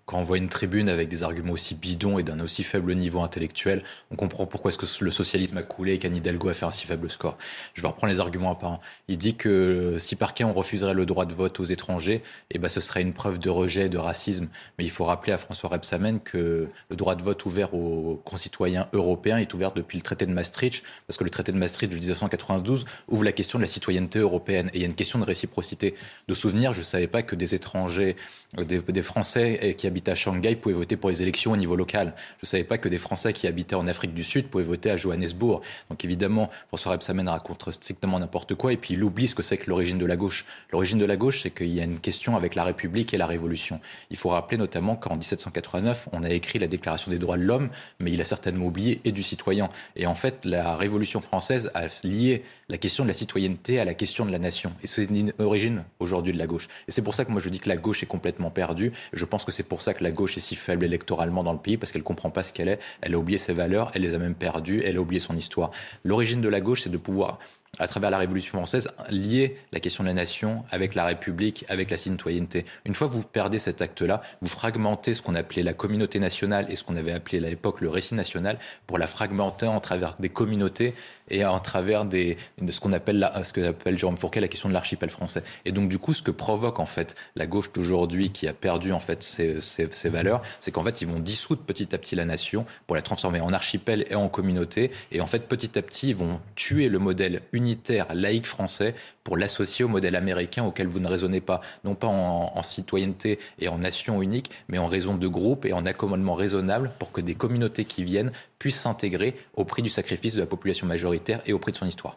Quand 0.07 0.19
on 0.19 0.23
voit 0.23 0.37
une 0.37 0.47
tribune 0.47 0.87
avec 0.87 1.09
des 1.09 1.23
arguments 1.23 1.51
aussi 1.51 1.75
bidons 1.75 2.17
et 2.17 2.23
d'un 2.23 2.39
aussi 2.39 2.63
faible 2.63 2.95
niveau 2.95 3.19
intellectuel, 3.23 3.83
on 4.09 4.15
comprend 4.15 4.45
pourquoi 4.45 4.71
est-ce 4.71 4.77
que 4.77 5.03
le 5.03 5.11
socialisme 5.11 5.57
a 5.57 5.63
coulé 5.63 5.95
et 5.95 5.99
qu'Anne 5.99 6.15
Hidalgo 6.15 6.47
a 6.47 6.53
fait 6.53 6.65
un 6.65 6.71
si 6.71 6.87
faible 6.87 7.11
score. 7.11 7.37
Je 7.73 7.81
vais 7.81 7.89
reprendre 7.89 8.13
les 8.13 8.21
arguments 8.21 8.51
apparents. 8.51 8.79
Il 9.09 9.17
dit 9.17 9.35
que 9.35 9.97
si 9.99 10.15
par 10.15 10.33
cas 10.33 10.45
on 10.45 10.53
refuserait 10.53 10.93
le 10.93 11.05
droit 11.05 11.25
de 11.25 11.33
vote 11.33 11.59
aux 11.59 11.65
étrangers, 11.65 12.23
eh 12.51 12.57
ben 12.57 12.69
ce 12.69 12.79
serait 12.79 13.01
une 13.01 13.11
preuve 13.11 13.37
de 13.37 13.49
rejet, 13.49 13.89
de 13.89 13.97
racisme. 13.97 14.47
Mais 14.77 14.85
il 14.85 14.89
faut 14.89 15.03
rappeler 15.03 15.33
à 15.33 15.37
François 15.37 15.69
Rebsamen 15.69 16.21
que 16.21 16.69
le 16.89 16.95
droit 16.95 17.15
de 17.15 17.21
vote 17.21 17.43
ouvert 17.43 17.73
aux 17.73 18.21
concitoyens 18.23 18.87
européens 18.93 19.39
est 19.39 19.53
ouvert 19.53 19.73
depuis 19.73 19.97
le 19.97 20.03
traité 20.03 20.25
de 20.25 20.31
Maastricht, 20.31 20.83
parce 21.05 21.17
que 21.17 21.25
le 21.25 21.29
traité 21.31 21.51
de 21.51 21.57
Maastricht 21.57 21.91
de 21.91 21.97
1992 21.97 22.85
ouvre 23.09 23.25
la 23.25 23.33
question 23.33 23.59
de 23.59 23.63
la 23.63 23.67
citoyenneté 23.67 24.19
européenne. 24.19 24.69
Et 24.73 24.77
il 24.77 24.81
y 24.83 24.85
a 24.85 24.87
une 24.87 24.95
question 24.95 25.19
de 25.19 25.25
réciprocité. 25.25 25.95
De 26.29 26.33
souvenir, 26.33 26.73
je 26.73 26.79
ne 26.79 26.85
savais 26.85 27.07
pas 27.07 27.23
que 27.23 27.35
des 27.35 27.55
étrangers, 27.55 28.15
des, 28.57 28.79
des 28.79 29.01
Français 29.01 29.75
qui 29.77 29.85
habitent 29.85 29.96
à 30.07 30.15
Shanghai 30.15 30.55
pouvaient 30.55 30.75
voter 30.75 30.97
pour 30.97 31.09
les 31.09 31.21
élections 31.21 31.51
au 31.51 31.57
niveau 31.57 31.75
local. 31.75 32.13
Je 32.37 32.45
ne 32.45 32.47
savais 32.47 32.63
pas 32.63 32.77
que 32.77 32.89
des 32.89 32.97
Français 32.97 33.33
qui 33.33 33.47
habitaient 33.47 33.75
en 33.75 33.87
Afrique 33.87 34.13
du 34.13 34.23
Sud 34.23 34.47
pouvaient 34.47 34.63
voter 34.63 34.91
à 34.91 34.97
Johannesburg. 34.97 35.61
Donc 35.89 36.03
évidemment, 36.05 36.49
François 36.67 36.93
Rebsamen 36.93 37.27
raconte 37.27 37.71
strictement 37.71 38.19
n'importe 38.19 38.55
quoi 38.55 38.73
et 38.73 38.77
puis 38.77 38.93
il 38.93 39.03
oublie 39.03 39.27
ce 39.27 39.35
que 39.35 39.43
c'est 39.43 39.57
que 39.57 39.69
l'origine 39.69 39.97
de 39.97 40.05
la 40.05 40.15
gauche. 40.15 40.45
L'origine 40.71 40.99
de 40.99 41.05
la 41.05 41.17
gauche, 41.17 41.41
c'est 41.43 41.51
qu'il 41.51 41.67
y 41.67 41.79
a 41.79 41.83
une 41.83 41.99
question 41.99 42.35
avec 42.35 42.55
la 42.55 42.63
République 42.63 43.13
et 43.13 43.17
la 43.17 43.27
Révolution. 43.27 43.79
Il 44.09 44.17
faut 44.17 44.29
rappeler 44.29 44.57
notamment 44.57 44.95
qu'en 44.95 45.15
1789, 45.15 46.09
on 46.11 46.23
a 46.23 46.29
écrit 46.29 46.59
la 46.59 46.67
Déclaration 46.67 47.11
des 47.11 47.19
droits 47.19 47.37
de 47.37 47.43
l'homme, 47.43 47.69
mais 47.99 48.11
il 48.11 48.21
a 48.21 48.25
certainement 48.25 48.65
oublié 48.65 49.01
et 49.05 49.11
du 49.11 49.23
citoyen. 49.23 49.69
Et 49.95 50.07
en 50.07 50.15
fait, 50.15 50.45
la 50.45 50.75
Révolution 50.75 51.21
française 51.21 51.71
a 51.73 51.85
lié 52.03 52.43
la 52.69 52.77
question 52.77 53.03
de 53.03 53.07
la 53.09 53.13
citoyenneté 53.13 53.79
à 53.79 53.85
la 53.85 53.93
question 53.93 54.25
de 54.25 54.31
la 54.31 54.39
nation. 54.39 54.73
Et 54.83 54.87
c'est 54.87 55.05
une 55.05 55.33
origine 55.39 55.83
aujourd'hui 55.99 56.33
de 56.33 56.37
la 56.37 56.47
gauche. 56.47 56.67
Et 56.87 56.91
c'est 56.91 57.01
pour 57.01 57.15
ça 57.15 57.25
que 57.25 57.31
moi 57.31 57.41
je 57.41 57.49
dis 57.49 57.59
que 57.59 57.69
la 57.69 57.77
gauche 57.77 58.03
est 58.03 58.07
complètement 58.07 58.49
perdue. 58.49 58.91
Je 59.13 59.25
pense 59.25 59.45
que 59.45 59.51
c'est 59.51 59.63
pour 59.63 59.81
ça 59.81 59.86
que 59.93 60.03
la 60.03 60.11
gauche 60.11 60.37
est 60.37 60.41
si 60.41 60.55
faible 60.55 60.85
électoralement 60.85 61.43
dans 61.43 61.53
le 61.53 61.59
pays, 61.59 61.77
parce 61.77 61.91
qu'elle 61.91 62.01
ne 62.01 62.07
comprend 62.07 62.29
pas 62.29 62.43
ce 62.43 62.53
qu'elle 62.53 62.67
est. 62.67 62.79
Elle 63.01 63.13
a 63.13 63.17
oublié 63.17 63.37
ses 63.37 63.53
valeurs, 63.53 63.91
elle 63.93 64.01
les 64.01 64.13
a 64.13 64.17
même 64.17 64.35
perdues, 64.35 64.81
elle 64.85 64.97
a 64.97 65.01
oublié 65.01 65.19
son 65.19 65.35
histoire. 65.35 65.71
L'origine 66.03 66.41
de 66.41 66.49
la 66.49 66.61
gauche, 66.61 66.81
c'est 66.81 66.91
de 66.91 66.97
pouvoir 66.97 67.39
à 67.79 67.87
travers 67.87 68.09
la 68.09 68.17
Révolution 68.17 68.57
française, 68.57 68.89
lier 69.09 69.57
la 69.71 69.79
question 69.79 70.03
de 70.03 70.07
la 70.09 70.13
nation 70.13 70.63
avec 70.71 70.95
la 70.95 71.05
République, 71.05 71.65
avec 71.69 71.91
la 71.91 71.97
citoyenneté. 71.97 72.65
Une 72.85 72.95
fois 72.95 73.07
que 73.07 73.13
vous 73.13 73.23
perdez 73.23 73.59
cet 73.59 73.81
acte-là, 73.81 74.21
vous 74.41 74.49
fragmentez 74.49 75.13
ce 75.13 75.21
qu'on 75.21 75.35
appelait 75.35 75.63
la 75.63 75.73
communauté 75.73 76.19
nationale 76.19 76.65
et 76.69 76.75
ce 76.75 76.83
qu'on 76.83 76.95
avait 76.95 77.11
appelé 77.11 77.37
à 77.37 77.49
l'époque 77.49 77.81
le 77.81 77.89
récit 77.89 78.15
national 78.15 78.57
pour 78.87 78.97
la 78.97 79.07
fragmenter 79.07 79.67
en 79.67 79.79
travers 79.79 80.15
des 80.19 80.29
communautés 80.29 80.95
et 81.29 81.45
en 81.45 81.59
travers 81.59 82.05
des, 82.05 82.37
de 82.61 82.71
ce 82.71 82.79
qu'on 82.79 82.93
appelle, 82.93 83.19
la, 83.19 83.43
ce 83.43 83.53
que 83.53 83.61
appelle 83.61 83.97
Jérôme 83.97 84.17
Fourquet 84.17 84.39
la 84.39 84.47
question 84.47 84.69
de 84.69 84.73
l'archipel 84.73 85.09
français. 85.09 85.43
Et 85.65 85.71
donc 85.71 85.89
du 85.89 85.99
coup, 85.99 86.13
ce 86.13 86.21
que 86.21 86.31
provoque 86.31 86.79
en 86.79 86.85
fait 86.85 87.15
la 87.35 87.47
gauche 87.47 87.71
d'aujourd'hui 87.71 88.31
qui 88.31 88.47
a 88.47 88.53
perdu 88.53 88.91
en 88.91 88.99
fait 88.99 89.23
ses, 89.23 90.09
valeurs, 90.09 90.41
c'est 90.59 90.71
qu'en 90.71 90.83
fait 90.83 91.01
ils 91.01 91.07
vont 91.07 91.19
dissoudre 91.19 91.61
petit 91.61 91.93
à 91.93 91.97
petit 91.97 92.15
la 92.15 92.25
nation 92.25 92.65
pour 92.85 92.95
la 92.95 93.01
transformer 93.01 93.41
en 93.41 93.53
archipel 93.53 94.05
et 94.09 94.15
en 94.15 94.29
communauté. 94.29 94.91
Et 95.11 95.21
en 95.21 95.27
fait 95.27 95.47
petit 95.47 95.77
à 95.77 95.81
petit 95.81 96.09
ils 96.09 96.15
vont 96.15 96.39
tuer 96.55 96.89
le 96.89 96.99
modèle 96.99 97.41
unitaire 97.51 98.07
laïque 98.13 98.47
français 98.47 98.95
pour 99.27 99.35
l'associer 99.35 99.83
au 99.83 99.89
modèle 99.89 100.15
américain 100.15 100.63
auquel 100.63 100.87
vous 100.87 100.99
ne 100.99 101.07
raisonnez 101.09 101.41
pas, 101.41 101.59
non 101.83 101.95
pas 101.95 102.07
en, 102.07 102.53
en, 102.55 102.63
citoyenneté 102.63 103.39
et 103.59 103.67
en 103.67 103.77
nation 103.77 104.21
unique, 104.21 104.51
mais 104.69 104.77
en 104.77 104.87
raison 104.87 105.17
de 105.17 105.27
groupe 105.27 105.65
et 105.65 105.73
en 105.73 105.85
accommodement 105.85 106.33
raisonnable 106.33 106.93
pour 106.97 107.11
que 107.11 107.19
des 107.19 107.35
communautés 107.35 107.83
qui 107.83 108.05
viennent 108.05 108.31
puissent 108.57 108.79
s'intégrer 108.79 109.35
au 109.53 109.65
prix 109.65 109.81
du 109.81 109.89
sacrifice 109.89 110.33
de 110.33 110.39
la 110.39 110.45
population 110.45 110.87
majoritaire 110.87 111.41
et 111.45 111.51
au 111.51 111.59
prix 111.59 111.73
de 111.73 111.77
son 111.77 111.85
histoire. 111.85 112.15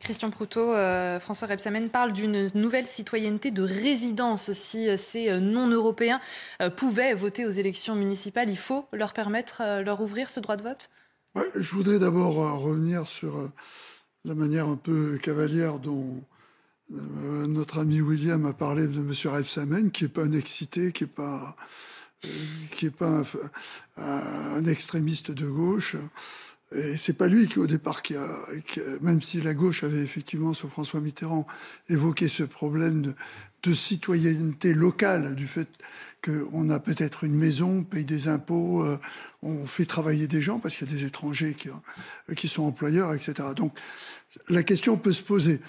Christian 0.00 0.30
Proutot, 0.30 0.74
euh, 0.74 1.20
François 1.20 1.46
Rebsamen 1.46 1.90
parle 1.90 2.12
d'une 2.12 2.48
nouvelle 2.54 2.86
citoyenneté 2.86 3.52
de 3.52 3.62
résidence. 3.62 4.50
Si 4.50 4.88
euh, 4.88 4.96
ces 4.96 5.40
non-européens 5.40 6.18
euh, 6.60 6.70
pouvaient 6.70 7.14
voter 7.14 7.46
aux 7.46 7.50
élections 7.50 7.94
municipales, 7.94 8.50
il 8.50 8.58
faut 8.58 8.84
leur 8.92 9.12
permettre, 9.12 9.62
leur 9.84 10.00
ouvrir 10.00 10.28
ce 10.28 10.40
droit 10.40 10.56
de 10.56 10.64
vote? 10.64 10.90
Ouais, 11.36 11.46
Je 11.54 11.72
voudrais 11.76 12.00
d'abord 12.00 12.34
revenir 12.60 13.06
sur 13.06 13.48
la 14.24 14.34
manière 14.34 14.66
un 14.66 14.74
peu 14.74 15.18
cavalière 15.22 15.78
dont 15.78 16.20
euh, 16.92 17.46
notre 17.46 17.80
ami 17.80 18.00
William 18.00 18.46
a 18.46 18.52
parlé 18.52 18.86
de 18.86 18.98
M. 18.98 19.12
Rebsamen, 19.24 19.90
qui 19.90 20.04
n'est 20.04 20.08
pas 20.08 20.24
un 20.24 20.32
excité, 20.32 20.92
qui 20.92 21.04
n'est 21.04 21.10
pas, 21.10 21.56
euh, 22.24 22.28
qui 22.70 22.86
est 22.86 22.90
pas 22.90 23.22
un, 23.96 24.56
un, 24.56 24.64
extrémiste 24.64 25.30
de 25.30 25.46
gauche. 25.46 25.96
Et 26.74 26.96
c'est 26.96 27.16
pas 27.16 27.28
lui 27.28 27.48
qui, 27.48 27.58
au 27.58 27.66
départ, 27.66 28.02
qui 28.02 28.14
a, 28.14 28.28
même 29.00 29.22
si 29.22 29.40
la 29.40 29.54
gauche 29.54 29.84
avait 29.84 30.02
effectivement, 30.02 30.52
sous 30.52 30.68
François 30.68 31.00
Mitterrand, 31.00 31.46
évoqué 31.88 32.28
ce 32.28 32.42
problème 32.42 33.02
de, 33.02 33.14
de 33.62 33.74
citoyenneté 33.74 34.74
locale, 34.74 35.34
du 35.34 35.46
fait 35.46 35.68
qu'on 36.24 36.70
a 36.70 36.78
peut-être 36.78 37.24
une 37.24 37.34
maison, 37.34 37.78
on 37.78 37.84
paye 37.84 38.04
des 38.04 38.28
impôts, 38.28 38.82
euh, 38.82 38.98
on 39.42 39.66
fait 39.66 39.86
travailler 39.86 40.26
des 40.26 40.40
gens 40.40 40.58
parce 40.58 40.76
qu'il 40.76 40.88
y 40.88 40.90
a 40.90 40.94
des 40.94 41.04
étrangers 41.04 41.54
qui, 41.54 41.68
euh, 41.68 42.34
qui 42.34 42.48
sont 42.48 42.64
employeurs, 42.64 43.14
etc. 43.14 43.34
Donc 43.56 43.78
la 44.48 44.62
question 44.62 44.96
peut 44.96 45.12
se 45.12 45.22
poser. 45.22 45.60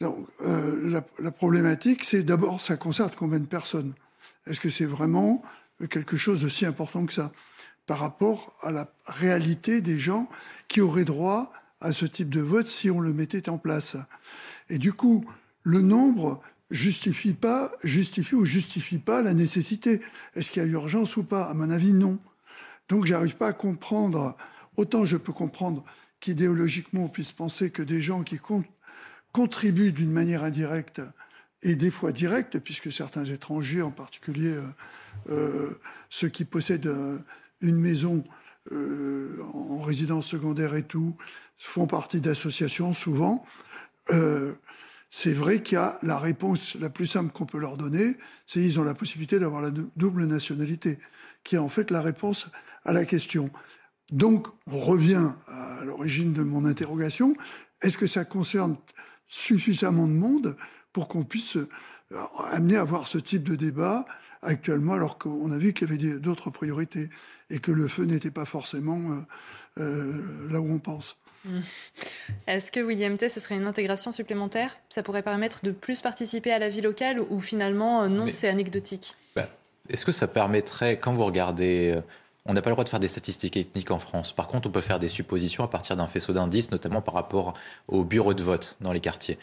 Donc, 0.00 0.28
euh, 0.42 0.88
la, 0.88 1.04
la, 1.18 1.32
problématique, 1.32 2.04
c'est 2.04 2.22
d'abord, 2.22 2.60
ça 2.60 2.76
concerne 2.76 3.10
combien 3.16 3.40
de 3.40 3.46
personnes? 3.46 3.94
Est-ce 4.46 4.60
que 4.60 4.70
c'est 4.70 4.84
vraiment 4.84 5.42
quelque 5.90 6.16
chose 6.16 6.42
de 6.42 6.48
si 6.48 6.66
important 6.66 7.04
que 7.04 7.12
ça? 7.12 7.32
Par 7.86 7.98
rapport 7.98 8.54
à 8.62 8.70
la 8.70 8.88
réalité 9.06 9.80
des 9.80 9.98
gens 9.98 10.28
qui 10.68 10.80
auraient 10.80 11.04
droit 11.04 11.52
à 11.80 11.92
ce 11.92 12.06
type 12.06 12.30
de 12.30 12.40
vote 12.40 12.66
si 12.66 12.90
on 12.90 13.00
le 13.00 13.12
mettait 13.12 13.48
en 13.48 13.58
place 13.58 13.96
Et 14.68 14.78
du 14.78 14.92
coup, 14.92 15.24
le 15.62 15.80
nombre 15.80 16.40
justifie 16.70 17.32
pas, 17.32 17.72
justifie 17.82 18.34
ou 18.34 18.44
justifie 18.44 18.98
pas 18.98 19.22
la 19.22 19.34
nécessité. 19.34 20.00
Est-ce 20.34 20.50
qu'il 20.50 20.62
y 20.62 20.66
a 20.66 20.68
urgence 20.68 21.16
ou 21.16 21.24
pas? 21.24 21.44
À 21.44 21.54
mon 21.54 21.70
avis, 21.70 21.92
non. 21.92 22.18
Donc, 22.88 23.06
j'arrive 23.06 23.36
pas 23.36 23.48
à 23.48 23.52
comprendre. 23.52 24.36
Autant 24.76 25.04
je 25.04 25.16
peux 25.16 25.32
comprendre 25.32 25.84
qu'idéologiquement 26.20 27.04
on 27.04 27.08
puisse 27.08 27.32
penser 27.32 27.70
que 27.70 27.82
des 27.82 28.00
gens 28.00 28.22
qui 28.22 28.38
comptent 28.38 28.66
contribuent 29.32 29.92
d'une 29.92 30.10
manière 30.10 30.44
indirecte 30.44 31.00
et 31.62 31.74
des 31.74 31.90
fois 31.90 32.12
directe, 32.12 32.58
puisque 32.58 32.92
certains 32.92 33.24
étrangers, 33.24 33.82
en 33.82 33.90
particulier 33.90 34.54
euh, 34.54 34.62
euh, 35.30 35.80
ceux 36.08 36.28
qui 36.28 36.44
possèdent 36.44 36.86
euh, 36.86 37.18
une 37.60 37.76
maison 37.76 38.24
en 38.70 39.80
résidence 39.80 40.26
secondaire 40.26 40.74
et 40.74 40.82
tout, 40.82 41.16
font 41.56 41.86
partie 41.86 42.20
d'associations 42.20 42.92
souvent. 42.92 43.42
C'est 45.10 45.32
vrai 45.32 45.62
qu'il 45.62 45.76
y 45.76 45.78
a 45.78 45.96
la 46.02 46.18
réponse 46.18 46.74
la 46.74 46.90
plus 46.90 47.06
simple 47.06 47.32
qu'on 47.32 47.46
peut 47.46 47.58
leur 47.58 47.78
donner, 47.78 48.18
c'est 48.44 48.60
ils 48.60 48.78
ont 48.78 48.84
la 48.84 48.92
possibilité 48.92 49.38
d'avoir 49.40 49.62
la 49.62 49.70
double 49.70 50.26
nationalité, 50.26 50.98
qui 51.44 51.54
est 51.54 51.58
en 51.58 51.70
fait 51.70 51.90
la 51.90 52.02
réponse 52.02 52.50
à 52.84 52.92
la 52.92 53.06
question. 53.06 53.50
Donc, 54.12 54.48
on 54.66 54.78
revient 54.78 55.30
à 55.46 55.84
l'origine 55.86 56.34
de 56.34 56.42
mon 56.42 56.66
interrogation. 56.66 57.34
Est-ce 57.80 57.96
que 57.96 58.06
ça 58.06 58.26
concerne 58.26 58.76
suffisamment 59.28 60.06
de 60.06 60.12
monde 60.12 60.56
pour 60.92 61.06
qu'on 61.06 61.22
puisse 61.22 61.56
amené 62.50 62.76
à 62.76 62.80
avoir 62.80 63.06
ce 63.06 63.18
type 63.18 63.44
de 63.44 63.54
débat 63.54 64.06
actuellement, 64.42 64.94
alors 64.94 65.18
qu'on 65.18 65.50
a 65.52 65.58
vu 65.58 65.72
qu'il 65.72 65.88
y 65.88 65.92
avait 65.92 66.18
d'autres 66.18 66.50
priorités 66.50 67.10
et 67.50 67.58
que 67.58 67.70
le 67.70 67.86
feu 67.86 68.04
n'était 68.04 68.30
pas 68.30 68.46
forcément 68.46 69.24
là 69.76 70.60
où 70.60 70.72
on 70.72 70.78
pense. 70.78 71.16
Mmh. 71.44 71.60
Est-ce 72.46 72.72
que 72.72 72.80
William 72.80 73.16
T, 73.16 73.28
ce 73.28 73.38
serait 73.40 73.56
une 73.56 73.66
intégration 73.66 74.10
supplémentaire? 74.10 74.76
Ça 74.88 75.02
pourrait 75.02 75.22
permettre 75.22 75.60
de 75.62 75.70
plus 75.70 76.00
participer 76.00 76.50
à 76.50 76.58
la 76.58 76.68
vie 76.68 76.80
locale 76.80 77.20
ou 77.20 77.40
finalement 77.40 78.08
non, 78.08 78.28
c'est 78.30 78.48
anecdotique? 78.48 79.14
Bah, 79.36 79.48
Est-ce 79.88 80.04
que 80.04 80.12
ça 80.12 80.26
permettrait, 80.26 80.98
quand 80.98 81.12
vous 81.12 81.24
regardez 81.24 81.94
on 82.48 82.54
n'a 82.54 82.62
pas 82.62 82.70
le 82.70 82.74
droit 82.74 82.84
de 82.84 82.88
faire 82.88 82.98
des 82.98 83.08
statistiques 83.08 83.58
ethniques 83.58 83.90
en 83.90 83.98
France. 83.98 84.32
Par 84.32 84.48
contre, 84.48 84.68
on 84.68 84.72
peut 84.72 84.80
faire 84.80 84.98
des 84.98 85.08
suppositions 85.08 85.64
à 85.64 85.68
partir 85.68 85.96
d'un 85.96 86.06
faisceau 86.06 86.32
d'indices, 86.32 86.70
notamment 86.70 87.02
par 87.02 87.14
rapport 87.14 87.52
au 87.88 88.04
bureau 88.04 88.32
de 88.32 88.42
vote 88.42 88.76
dans 88.80 88.92
les 88.92 89.00
quartiers. 89.00 89.38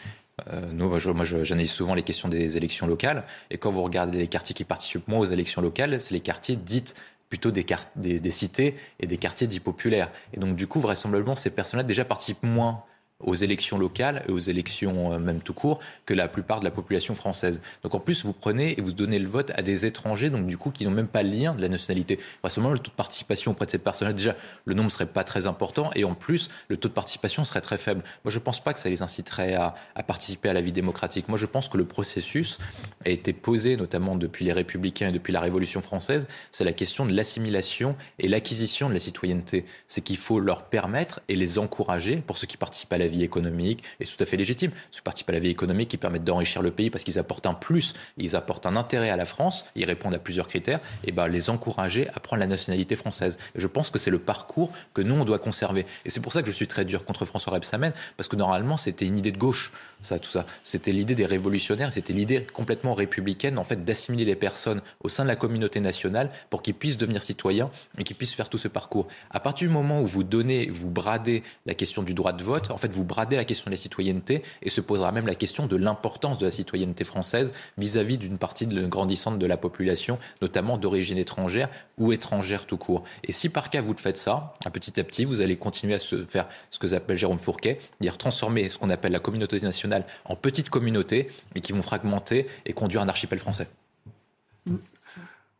Euh, 0.52 0.60
nous, 0.72 0.88
moi, 0.88 1.24
j'analyse 1.24 1.70
souvent 1.70 1.94
les 1.94 2.02
questions 2.02 2.28
des 2.28 2.56
élections 2.56 2.88
locales. 2.88 3.24
Et 3.50 3.58
quand 3.58 3.70
vous 3.70 3.82
regardez 3.82 4.18
les 4.18 4.26
quartiers 4.26 4.54
qui 4.54 4.64
participent 4.64 5.06
moins 5.06 5.20
aux 5.20 5.26
élections 5.26 5.62
locales, 5.62 6.00
c'est 6.00 6.14
les 6.14 6.20
quartiers 6.20 6.56
dites 6.56 6.96
plutôt 7.28 7.52
des, 7.52 7.64
des, 7.94 8.30
cités 8.30 8.74
et 8.98 9.06
des 9.06 9.18
quartiers 9.18 9.46
dits 9.46 9.60
populaires. 9.60 10.10
Et 10.34 10.40
donc, 10.40 10.56
du 10.56 10.66
coup, 10.66 10.80
vraisemblablement, 10.80 11.36
ces 11.36 11.50
personnes-là 11.50 11.84
déjà 11.84 12.04
participent 12.04 12.42
moins 12.42 12.82
aux 13.20 13.34
élections 13.34 13.78
locales 13.78 14.22
et 14.28 14.30
aux 14.30 14.38
élections 14.38 15.12
euh, 15.12 15.18
même 15.18 15.40
tout 15.40 15.54
court 15.54 15.80
que 16.04 16.12
la 16.12 16.28
plupart 16.28 16.60
de 16.60 16.64
la 16.64 16.70
population 16.70 17.14
française. 17.14 17.62
Donc 17.82 17.94
en 17.94 18.00
plus, 18.00 18.24
vous 18.24 18.32
prenez 18.32 18.78
et 18.78 18.82
vous 18.82 18.92
donnez 18.92 19.18
le 19.18 19.28
vote 19.28 19.52
à 19.54 19.62
des 19.62 19.86
étrangers, 19.86 20.28
donc 20.28 20.46
du 20.46 20.58
coup, 20.58 20.70
qui 20.70 20.84
n'ont 20.84 20.90
même 20.90 21.08
pas 21.08 21.22
le 21.22 21.30
lien 21.30 21.54
de 21.54 21.62
la 21.62 21.68
nationalité. 21.68 22.18
seulement 22.48 22.70
le 22.70 22.78
taux 22.78 22.90
de 22.90 22.96
participation 22.96 23.52
auprès 23.52 23.66
de 23.66 23.70
cette 23.70 23.84
personne 23.84 24.12
déjà, 24.12 24.36
le 24.64 24.74
nombre 24.74 24.86
ne 24.86 24.90
serait 24.90 25.06
pas 25.06 25.24
très 25.24 25.46
important 25.46 25.90
et 25.94 26.04
en 26.04 26.14
plus, 26.14 26.50
le 26.68 26.76
taux 26.76 26.88
de 26.88 26.94
participation 26.94 27.44
serait 27.44 27.60
très 27.60 27.78
faible. 27.78 28.02
Moi, 28.24 28.30
je 28.30 28.38
ne 28.38 28.42
pense 28.42 28.62
pas 28.62 28.74
que 28.74 28.80
ça 28.80 28.88
les 28.88 29.02
inciterait 29.02 29.54
à, 29.54 29.74
à, 29.94 30.02
participer 30.02 30.50
à 30.50 30.52
la 30.52 30.60
vie 30.60 30.72
démocratique. 30.72 31.28
Moi, 31.28 31.38
je 31.38 31.46
pense 31.46 31.68
que 31.68 31.78
le 31.78 31.86
processus 31.86 32.58
a 33.04 33.08
été 33.08 33.32
posé, 33.32 33.76
notamment 33.76 34.16
depuis 34.16 34.44
les 34.44 34.52
Républicains 34.52 35.08
et 35.08 35.12
depuis 35.12 35.32
la 35.32 35.40
Révolution 35.40 35.80
française, 35.80 36.28
c'est 36.52 36.64
la 36.64 36.72
question 36.72 37.06
de 37.06 37.12
l'assimilation 37.12 37.96
et 38.18 38.28
l'acquisition 38.28 38.88
de 38.88 38.94
la 38.94 39.00
citoyenneté. 39.00 39.64
C'est 39.88 40.02
qu'il 40.02 40.18
faut 40.18 40.38
leur 40.38 40.64
permettre 40.64 41.20
et 41.28 41.36
les 41.36 41.58
encourager, 41.58 42.16
pour 42.16 42.36
ceux 42.38 42.46
qui 42.46 42.56
participent 42.56 42.92
à 42.92 42.98
la 42.98 43.05
vie 43.08 43.22
économique, 43.22 43.82
et 44.00 44.04
c'est 44.04 44.16
tout 44.16 44.22
à 44.22 44.26
fait 44.26 44.36
légitime. 44.36 44.70
Ce 44.90 45.00
participent 45.02 45.30
à 45.30 45.32
la 45.32 45.38
vie 45.38 45.50
économique 45.50 45.88
qui 45.88 45.96
permettent 45.96 46.24
d'enrichir 46.24 46.62
le 46.62 46.70
pays 46.70 46.90
parce 46.90 47.04
qu'ils 47.04 47.18
apportent 47.18 47.46
un 47.46 47.54
plus, 47.54 47.94
ils 48.16 48.36
apportent 48.36 48.66
un 48.66 48.76
intérêt 48.76 49.10
à 49.10 49.16
la 49.16 49.24
France, 49.24 49.66
ils 49.74 49.84
répondent 49.84 50.14
à 50.14 50.18
plusieurs 50.18 50.48
critères, 50.48 50.80
et 51.04 51.12
ben 51.12 51.28
les 51.28 51.50
encourager 51.50 52.08
à 52.14 52.20
prendre 52.20 52.40
la 52.40 52.46
nationalité 52.46 52.96
française. 52.96 53.38
Je 53.54 53.66
pense 53.66 53.90
que 53.90 53.98
c'est 53.98 54.10
le 54.10 54.18
parcours 54.18 54.72
que 54.94 55.02
nous, 55.02 55.14
on 55.14 55.24
doit 55.24 55.38
conserver. 55.38 55.86
Et 56.04 56.10
c'est 56.10 56.20
pour 56.20 56.32
ça 56.32 56.42
que 56.42 56.48
je 56.48 56.52
suis 56.52 56.66
très 56.66 56.84
dur 56.84 57.04
contre 57.04 57.24
François 57.24 57.52
Rebsamen, 57.52 57.92
parce 58.16 58.28
que 58.28 58.36
normalement, 58.36 58.76
c'était 58.76 59.06
une 59.06 59.18
idée 59.18 59.32
de 59.32 59.38
gauche, 59.38 59.72
ça, 60.02 60.18
tout 60.18 60.30
ça. 60.30 60.46
C'était 60.62 60.92
l'idée 60.92 61.14
des 61.14 61.26
révolutionnaires, 61.26 61.92
c'était 61.92 62.12
l'idée 62.12 62.42
complètement 62.52 62.94
républicaine, 62.94 63.58
en 63.58 63.64
fait, 63.64 63.84
d'assimiler 63.84 64.24
les 64.24 64.36
personnes 64.36 64.82
au 65.00 65.08
sein 65.08 65.24
de 65.24 65.28
la 65.28 65.36
communauté 65.36 65.80
nationale 65.80 66.30
pour 66.50 66.62
qu'ils 66.62 66.74
puissent 66.74 66.98
devenir 66.98 67.22
citoyens 67.22 67.70
et 67.98 68.04
qu'ils 68.04 68.16
puissent 68.16 68.34
faire 68.34 68.48
tout 68.48 68.58
ce 68.58 68.68
parcours. 68.68 69.08
À 69.30 69.40
partir 69.40 69.68
du 69.68 69.74
moment 69.74 70.00
où 70.00 70.06
vous 70.06 70.24
donnez, 70.24 70.68
vous 70.70 70.90
bradez 70.90 71.42
la 71.64 71.74
question 71.74 72.02
du 72.02 72.14
droit 72.14 72.32
de 72.32 72.42
vote, 72.42 72.70
en 72.70 72.76
fait, 72.76 72.92
vous 72.96 73.04
brader 73.04 73.36
la 73.36 73.44
question 73.44 73.66
de 73.66 73.70
la 73.70 73.76
citoyenneté 73.76 74.42
et 74.62 74.70
se 74.70 74.80
posera 74.80 75.12
même 75.12 75.26
la 75.26 75.34
question 75.34 75.66
de 75.66 75.76
l'importance 75.76 76.38
de 76.38 76.44
la 76.44 76.50
citoyenneté 76.50 77.04
française 77.04 77.52
vis-à-vis 77.78 78.18
d'une 78.18 78.38
partie 78.38 78.66
grandissante 78.66 79.38
de 79.38 79.46
la 79.46 79.56
population, 79.56 80.18
notamment 80.42 80.78
d'origine 80.78 81.18
étrangère 81.18 81.68
ou 81.98 82.12
étrangère 82.12 82.66
tout 82.66 82.78
court. 82.78 83.04
Et 83.24 83.32
si 83.32 83.48
par 83.48 83.70
cas 83.70 83.82
vous 83.82 83.94
faites 83.96 84.18
ça, 84.18 84.54
petit 84.72 84.98
à 84.98 85.04
petit, 85.04 85.24
vous 85.24 85.42
allez 85.42 85.56
continuer 85.56 85.94
à 85.94 85.98
se 85.98 86.24
faire 86.24 86.48
ce 86.70 86.78
que 86.78 86.86
j'appelle 86.86 87.18
Jérôme 87.18 87.38
Fourquet, 87.38 87.78
dire 88.00 88.18
transformer 88.18 88.68
ce 88.68 88.78
qu'on 88.78 88.90
appelle 88.90 89.12
la 89.12 89.20
communauté 89.20 89.60
nationale 89.60 90.04
en 90.24 90.36
petites 90.36 90.70
communautés 90.70 91.28
et 91.54 91.60
qui 91.60 91.72
vont 91.72 91.82
fragmenter 91.82 92.46
et 92.64 92.72
conduire 92.72 93.02
un 93.02 93.08
archipel 93.08 93.38
français. 93.38 93.68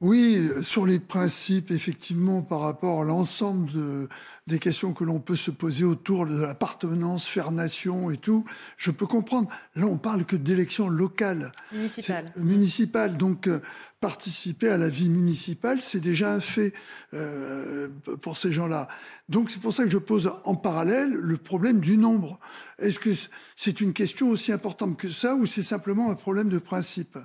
Oui, 0.02 0.48
sur 0.62 0.84
les 0.84 0.98
principes, 0.98 1.70
effectivement, 1.70 2.42
par 2.42 2.60
rapport 2.60 3.00
à 3.00 3.04
l'ensemble 3.04 3.72
de, 3.72 4.08
des 4.46 4.58
questions 4.58 4.92
que 4.92 5.02
l'on 5.02 5.18
peut 5.18 5.36
se 5.36 5.50
poser 5.50 5.84
autour 5.84 6.26
de 6.26 6.40
l'appartenance, 6.40 7.26
faire 7.26 7.50
nation 7.50 8.10
et 8.10 8.16
tout, 8.16 8.44
je 8.76 8.90
peux 8.92 9.06
comprendre. 9.06 9.48
Là, 9.74 9.86
on 9.86 9.98
parle 9.98 10.24
que 10.24 10.36
d'élections 10.36 10.88
locales. 10.88 11.52
Municipales. 11.72 12.32
Municipales. 12.36 13.16
Donc, 13.16 13.48
euh, 13.48 13.60
participer 14.00 14.68
à 14.68 14.76
la 14.76 14.88
vie 14.88 15.08
municipale, 15.08 15.80
c'est 15.80 16.00
déjà 16.00 16.32
un 16.32 16.40
fait 16.40 16.72
euh, 17.14 17.88
pour 18.20 18.36
ces 18.36 18.52
gens-là. 18.52 18.88
Donc 19.28 19.50
c'est 19.50 19.60
pour 19.60 19.72
ça 19.72 19.84
que 19.84 19.90
je 19.90 19.98
pose 19.98 20.30
en 20.44 20.54
parallèle 20.54 21.12
le 21.12 21.36
problème 21.36 21.80
du 21.80 21.96
nombre. 21.96 22.38
Est-ce 22.78 22.98
que 22.98 23.10
c'est 23.56 23.80
une 23.80 23.94
question 23.94 24.28
aussi 24.28 24.52
importante 24.52 24.98
que 24.98 25.08
ça 25.08 25.34
ou 25.34 25.46
c'est 25.46 25.62
simplement 25.62 26.10
un 26.10 26.14
problème 26.14 26.50
de 26.50 26.58
principe? 26.58 27.18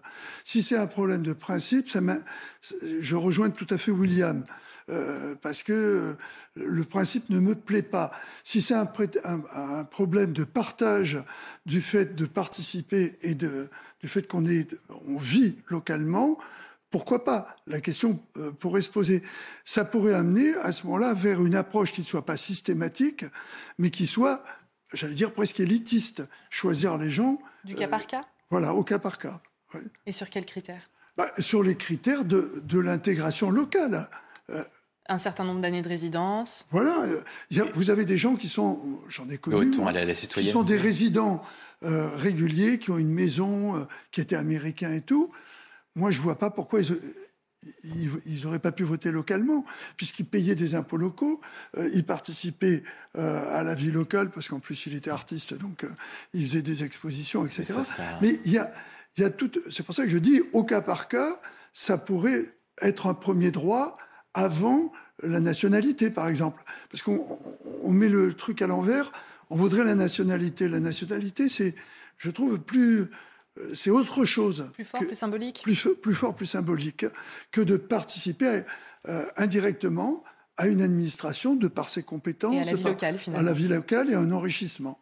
Si 0.45 0.63
c'est 0.63 0.77
un 0.77 0.87
problème 0.87 1.23
de 1.23 1.33
principe, 1.33 1.89
ça 1.89 1.99
je 3.01 3.15
rejoins 3.15 3.49
tout 3.49 3.67
à 3.69 3.77
fait 3.77 3.91
William. 3.91 4.45
Euh, 4.89 5.35
parce 5.41 5.63
que 5.63 6.17
le 6.55 6.83
principe 6.83 7.29
ne 7.29 7.39
me 7.39 7.55
plaît 7.55 7.81
pas. 7.81 8.11
Si 8.43 8.61
c'est 8.61 8.73
un, 8.73 8.91
un, 9.23 9.83
problème 9.85 10.33
de 10.33 10.43
partage 10.43 11.23
du 11.65 11.81
fait 11.81 12.15
de 12.15 12.25
participer 12.25 13.15
et 13.21 13.35
de, 13.35 13.69
du 14.01 14.09
fait 14.09 14.27
qu'on 14.27 14.43
on 15.07 15.17
vit 15.17 15.57
localement, 15.67 16.39
pourquoi 16.91 17.23
pas? 17.23 17.55
La 17.67 17.79
question 17.79 18.21
euh, 18.35 18.51
pourrait 18.51 18.81
se 18.81 18.89
poser. 18.89 19.23
Ça 19.63 19.85
pourrait 19.85 20.13
amener 20.13 20.53
à 20.55 20.73
ce 20.73 20.85
moment-là 20.87 21.13
vers 21.13 21.43
une 21.43 21.55
approche 21.55 21.93
qui 21.93 22.01
ne 22.01 22.05
soit 22.05 22.25
pas 22.25 22.35
systématique, 22.35 23.23
mais 23.77 23.89
qui 23.89 24.05
soit, 24.05 24.43
j'allais 24.93 25.13
dire, 25.13 25.33
presque 25.33 25.61
élitiste. 25.61 26.23
Choisir 26.49 26.97
les 26.97 27.09
gens. 27.09 27.41
Du 27.63 27.75
cas 27.75 27.87
par 27.87 28.05
cas? 28.07 28.21
Voilà, 28.49 28.73
au 28.73 28.83
cas 28.83 28.99
par 28.99 29.17
cas. 29.17 29.41
Et 30.05 30.11
sur 30.11 30.29
quels 30.29 30.45
critères? 30.45 30.89
Bah, 31.15 31.31
Sur 31.39 31.63
les 31.63 31.75
critères 31.75 32.25
de, 32.25 32.61
de 32.65 32.79
l'intégration 32.79 33.51
locale. 33.51 34.09
Euh, 34.49 34.63
un 35.07 35.17
certain 35.17 35.43
nombre 35.43 35.61
d'années 35.61 35.81
de 35.81 35.89
résidence. 35.89 36.67
Voilà, 36.71 37.05
vous 37.73 37.89
avez 37.89 38.05
des 38.05 38.17
gens 38.17 38.35
qui 38.35 38.47
sont, 38.47 38.79
j'en 39.09 39.27
ai 39.29 39.37
connu, 39.37 39.71
qui 39.71 40.45
sont 40.45 40.63
des 40.63 40.77
résidents 40.77 41.41
euh, 41.83 42.09
réguliers, 42.15 42.79
qui 42.79 42.91
ont 42.91 42.97
une 42.97 43.11
maison, 43.11 43.87
qui 44.11 44.21
étaient 44.21 44.37
américains 44.37 44.93
et 44.93 45.01
tout, 45.01 45.31
moi, 45.95 46.11
je 46.11 46.19
ne 46.19 46.23
vois 46.23 46.37
pas 46.37 46.49
pourquoi 46.49 46.79
ils 47.83 48.43
n'auraient 48.43 48.59
pas 48.59 48.71
pu 48.71 48.83
voter 48.83 49.11
localement, 49.11 49.65
puisqu'ils 49.97 50.25
payaient 50.25 50.55
des 50.55 50.75
impôts 50.75 50.97
locaux, 50.97 51.41
euh, 51.77 51.89
ils 51.93 52.05
participaient 52.05 52.83
euh, 53.17 53.59
à 53.59 53.63
la 53.63 53.75
vie 53.75 53.91
locale, 53.91 54.31
parce 54.31 54.47
qu'en 54.47 54.59
plus 54.59 54.85
il 54.85 54.95
était 54.95 55.09
artiste, 55.09 55.53
donc 55.53 55.83
euh, 55.83 55.89
il 56.33 56.45
faisait 56.47 56.61
des 56.61 56.83
expositions, 56.83 57.45
etc. 57.45 57.73
Mais 58.21 58.39
il 58.45 58.53
y 58.53 58.57
a, 58.57 58.71
y 59.17 59.23
a 59.23 59.29
tout. 59.29 59.51
C'est 59.69 59.83
pour 59.83 59.93
ça 59.93 60.03
que 60.03 60.09
je 60.09 60.17
dis, 60.17 60.41
au 60.53 60.63
cas 60.63 60.81
par 60.81 61.07
cas, 61.07 61.39
ça 61.73 61.97
pourrait 61.97 62.43
être 62.81 63.07
un 63.07 63.13
premier 63.13 63.51
droit 63.51 63.97
avant 64.33 64.91
la 65.23 65.39
nationalité, 65.39 66.09
par 66.09 66.27
exemple. 66.27 66.63
Parce 66.89 67.03
qu'on 67.03 67.91
met 67.91 68.09
le 68.09 68.33
truc 68.33 68.61
à 68.61 68.67
l'envers, 68.67 69.11
on 69.49 69.55
voudrait 69.55 69.83
la 69.83 69.95
nationalité. 69.95 70.67
La 70.67 70.79
nationalité, 70.79 71.49
c'est, 71.49 71.75
je 72.17 72.29
trouve, 72.29 72.59
plus 72.59 73.09
euh, 73.59 73.71
c'est 73.73 73.89
autre 73.89 74.25
chose. 74.25 74.69
Plus 74.73 74.85
fort, 74.85 75.01
plus 75.01 75.15
symbolique 75.15 75.61
plus, 75.63 75.87
plus, 76.01 76.15
fort, 76.15 76.35
plus 76.35 76.45
symbolique 76.45 77.05
que 77.51 77.61
de 77.61 77.77
participer 77.77 78.61
euh, 79.09 79.25
indirectement 79.37 80.23
à 80.57 80.67
une 80.67 80.81
administration 80.81 81.55
de 81.55 81.67
par 81.67 81.89
ses 81.89 82.03
compétences, 82.03 82.67
et 82.67 82.69
à 82.69 82.71
la 82.71 82.75
vie 82.75 82.83
locale, 82.83 83.17
à 83.35 83.41
la 83.41 83.53
vie 83.53 83.67
locale 83.67 84.09
et 84.09 84.13
à 84.13 84.19
un 84.19 84.31
enrichissement. 84.31 84.99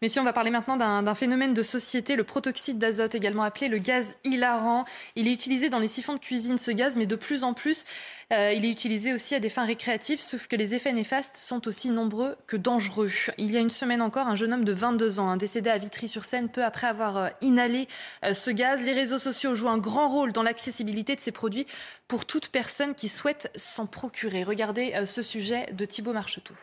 Mais 0.00 0.08
si 0.08 0.20
on 0.20 0.24
va 0.24 0.32
parler 0.32 0.50
maintenant 0.50 0.76
d'un 0.76 1.14
phénomène 1.16 1.54
de 1.54 1.62
société, 1.62 2.14
le 2.14 2.22
protoxyde 2.22 2.78
d'azote, 2.78 3.16
également 3.16 3.42
appelé 3.42 3.68
le 3.68 3.78
gaz 3.78 4.14
hilarant. 4.22 4.84
Il 5.16 5.26
est 5.26 5.32
utilisé 5.32 5.70
dans 5.70 5.80
les 5.80 5.88
siphons 5.88 6.14
de 6.14 6.20
cuisine, 6.20 6.56
ce 6.56 6.70
gaz, 6.70 6.96
mais 6.96 7.06
de 7.06 7.16
plus 7.16 7.42
en 7.42 7.52
plus, 7.52 7.84
euh, 8.30 8.52
il 8.52 8.66
est 8.66 8.70
utilisé 8.70 9.14
aussi 9.14 9.34
à 9.34 9.40
des 9.40 9.48
fins 9.48 9.64
récréatives, 9.64 10.20
sauf 10.20 10.48
que 10.48 10.56
les 10.56 10.74
effets 10.74 10.92
néfastes 10.92 11.36
sont 11.36 11.66
aussi 11.66 11.88
nombreux 11.88 12.36
que 12.46 12.58
dangereux. 12.58 13.08
Il 13.38 13.50
y 13.50 13.56
a 13.56 13.60
une 13.60 13.70
semaine 13.70 14.02
encore, 14.02 14.26
un 14.26 14.36
jeune 14.36 14.52
homme 14.52 14.64
de 14.64 14.72
22 14.72 15.18
ans, 15.18 15.36
décédé 15.38 15.70
à 15.70 15.78
Vitry-sur-Seine 15.78 16.50
peu 16.50 16.62
après 16.62 16.86
avoir 16.86 17.16
euh, 17.16 17.28
inhalé 17.40 17.88
euh, 18.26 18.34
ce 18.34 18.50
gaz. 18.50 18.82
Les 18.82 18.92
réseaux 18.92 19.18
sociaux 19.18 19.54
jouent 19.54 19.70
un 19.70 19.78
grand 19.78 20.10
rôle 20.10 20.32
dans 20.32 20.42
l'accessibilité 20.42 21.16
de 21.16 21.20
ces 21.20 21.32
produits 21.32 21.66
pour 22.06 22.26
toute 22.26 22.48
personne 22.48 22.94
qui 22.94 23.08
souhaite 23.08 23.50
s'en 23.56 23.86
procurer. 23.86 24.44
Regardez 24.44 24.94
ce 25.06 25.22
sujet 25.22 25.72
de 25.72 25.86
Thibault 25.86 26.12
Marcheteau. 26.12 26.54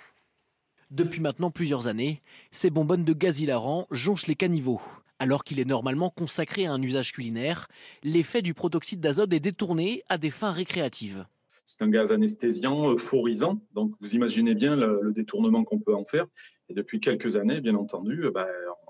Depuis 0.91 1.19
maintenant 1.19 1.49
plusieurs 1.49 1.87
années, 1.87 2.21
ces 2.51 2.69
bonbonnes 2.69 3.03
de 3.03 3.13
gaz 3.13 3.39
hilarant 3.39 3.87
jonchent 3.89 4.27
les 4.27 4.35
caniveaux. 4.35 4.81
Alors 5.17 5.43
qu'il 5.43 5.59
est 5.59 5.65
normalement 5.65 6.11
consacré 6.11 6.67
à 6.67 6.73
un 6.73 6.81
usage 6.81 7.11
culinaire, 7.11 7.67
l'effet 8.03 8.41
du 8.41 8.53
protoxyde 8.53 8.99
d'azote 8.99 9.33
est 9.33 9.39
détourné 9.39 10.03
à 10.09 10.17
des 10.17 10.29
fins 10.29 10.51
récréatives. 10.51 11.25
C'est 11.65 11.83
un 11.83 11.89
gaz 11.89 12.11
anesthésiant, 12.11 12.91
euphorisant, 12.91 13.59
donc 13.73 13.93
vous 13.99 14.15
imaginez 14.15 14.53
bien 14.53 14.75
le, 14.75 15.11
détournement 15.11 15.63
qu'on 15.63 15.79
peut 15.79 15.95
en 15.95 16.05
faire. 16.05 16.27
Et 16.69 16.73
depuis 16.73 16.99
quelques 16.99 17.37
années, 17.37 17.59
bien 17.59 17.75
entendu, 17.75 18.29
ben, 18.33 18.47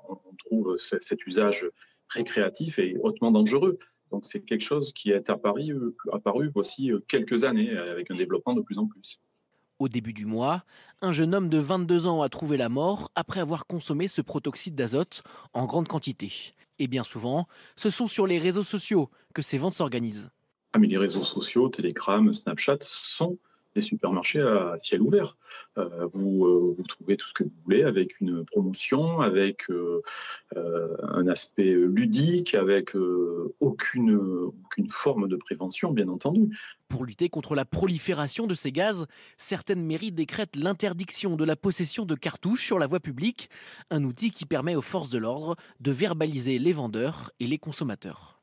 on, 0.09 0.17
trouve 0.38 0.78
cet 0.78 1.26
usage 1.26 1.65
récréatif 2.09 2.78
et 2.78 2.97
hautement 3.01 3.32
dangereux. 3.32 3.80
Donc 4.11 4.26
c'est 4.26 4.41
quelque 4.41 4.63
chose 4.63 4.93
qui 4.93 5.09
est 5.09 5.30
apparu, 5.30 5.73
apparu 6.11 6.51
voici 6.53 6.91
quelques 7.07 7.45
années 7.45 7.76
avec 7.78 8.11
un 8.11 8.15
développement 8.15 8.53
de 8.53 8.61
plus 8.61 8.78
en 8.78 8.86
plus. 8.86 9.19
Au 9.80 9.89
début 9.89 10.13
du 10.13 10.26
mois, 10.26 10.63
un 11.01 11.11
jeune 11.11 11.36
homme 11.36 11.49
de 11.49 11.57
22 11.57 12.07
ans 12.07 12.21
a 12.21 12.30
trouvé 12.30 12.55
la 12.55 12.69
mort 12.69 13.11
après 13.15 13.41
avoir 13.41 13.67
consommé 13.67 14.07
ce 14.07 14.21
protoxyde 14.21 14.76
d'azote 14.76 15.23
en 15.53 15.65
grande 15.65 15.88
quantité. 15.88 16.32
Et 16.80 16.88
bien 16.88 17.03
souvent, 17.03 17.47
ce 17.76 17.89
sont 17.89 18.07
sur 18.07 18.28
les 18.28 18.38
réseaux 18.38 18.63
sociaux 18.63 19.09
que 19.34 19.41
ces 19.41 19.57
ventes 19.57 19.73
s'organisent. 19.73 20.30
Ah, 20.76 20.78
mais 20.78 20.88
les 20.88 20.97
réseaux 20.97 21.21
sociaux, 21.21 21.69
Telegram, 21.69 22.34
Snapchat 22.34 22.80
sont 22.82 23.38
des 23.76 23.80
supermarchés 23.80 24.41
à 24.41 24.76
ciel 24.84 25.01
ouvert. 25.01 25.38
Euh, 25.78 26.09
vous, 26.11 26.45
euh, 26.45 26.76
vous, 26.78 26.84
trouvez 26.84 27.15
tout 27.15 27.30
ce 27.30 27.34
que 27.34 27.45
vous 27.45 27.53
voulez 27.63 27.84
avec 27.84 28.19
une 28.19 28.43
promotion, 28.43 29.21
avec 29.21 29.69
euh, 29.69 30.01
un 30.53 31.30
aspect 31.30 31.71
ludique, 31.71 32.55
avec 32.55 32.93
aucune, 33.61 34.15
aucune 34.17 34.89
forme 34.89 35.30
de 35.30 35.38
prévention, 35.38 35.93
bien 35.93 36.09
entendu. 36.09 36.49
Pour 36.89 37.05
lutter 37.05 37.30
contre 37.30 37.55
la 37.55 37.63
prolifération 37.63 38.45
de 38.45 38.53
ces 38.53 38.73
gaz, 38.73 39.07
certaines 39.38 39.86
mairies 39.86 40.11
décrètent 40.11 40.57
l'interdiction 40.57 41.38
de 41.38 41.45
la 41.45 41.55
possession 41.55 42.03
de 42.03 42.15
cartouches 42.15 42.65
sur 42.65 42.80
la 42.80 42.88
voie 42.88 42.99
publique, 42.99 43.49
un 43.91 44.03
outil 44.03 44.30
qui 44.30 44.43
permet 44.45 44.76
aux 44.76 44.82
forces 44.82 45.09
de 45.09 45.19
l'ordre 45.19 45.55
de 45.80 45.91
verbaliser 45.93 46.59
les 46.59 46.73
vendeurs 46.73 47.32
et 47.39 47.47
les 47.47 47.59
consommateurs. 47.59 48.34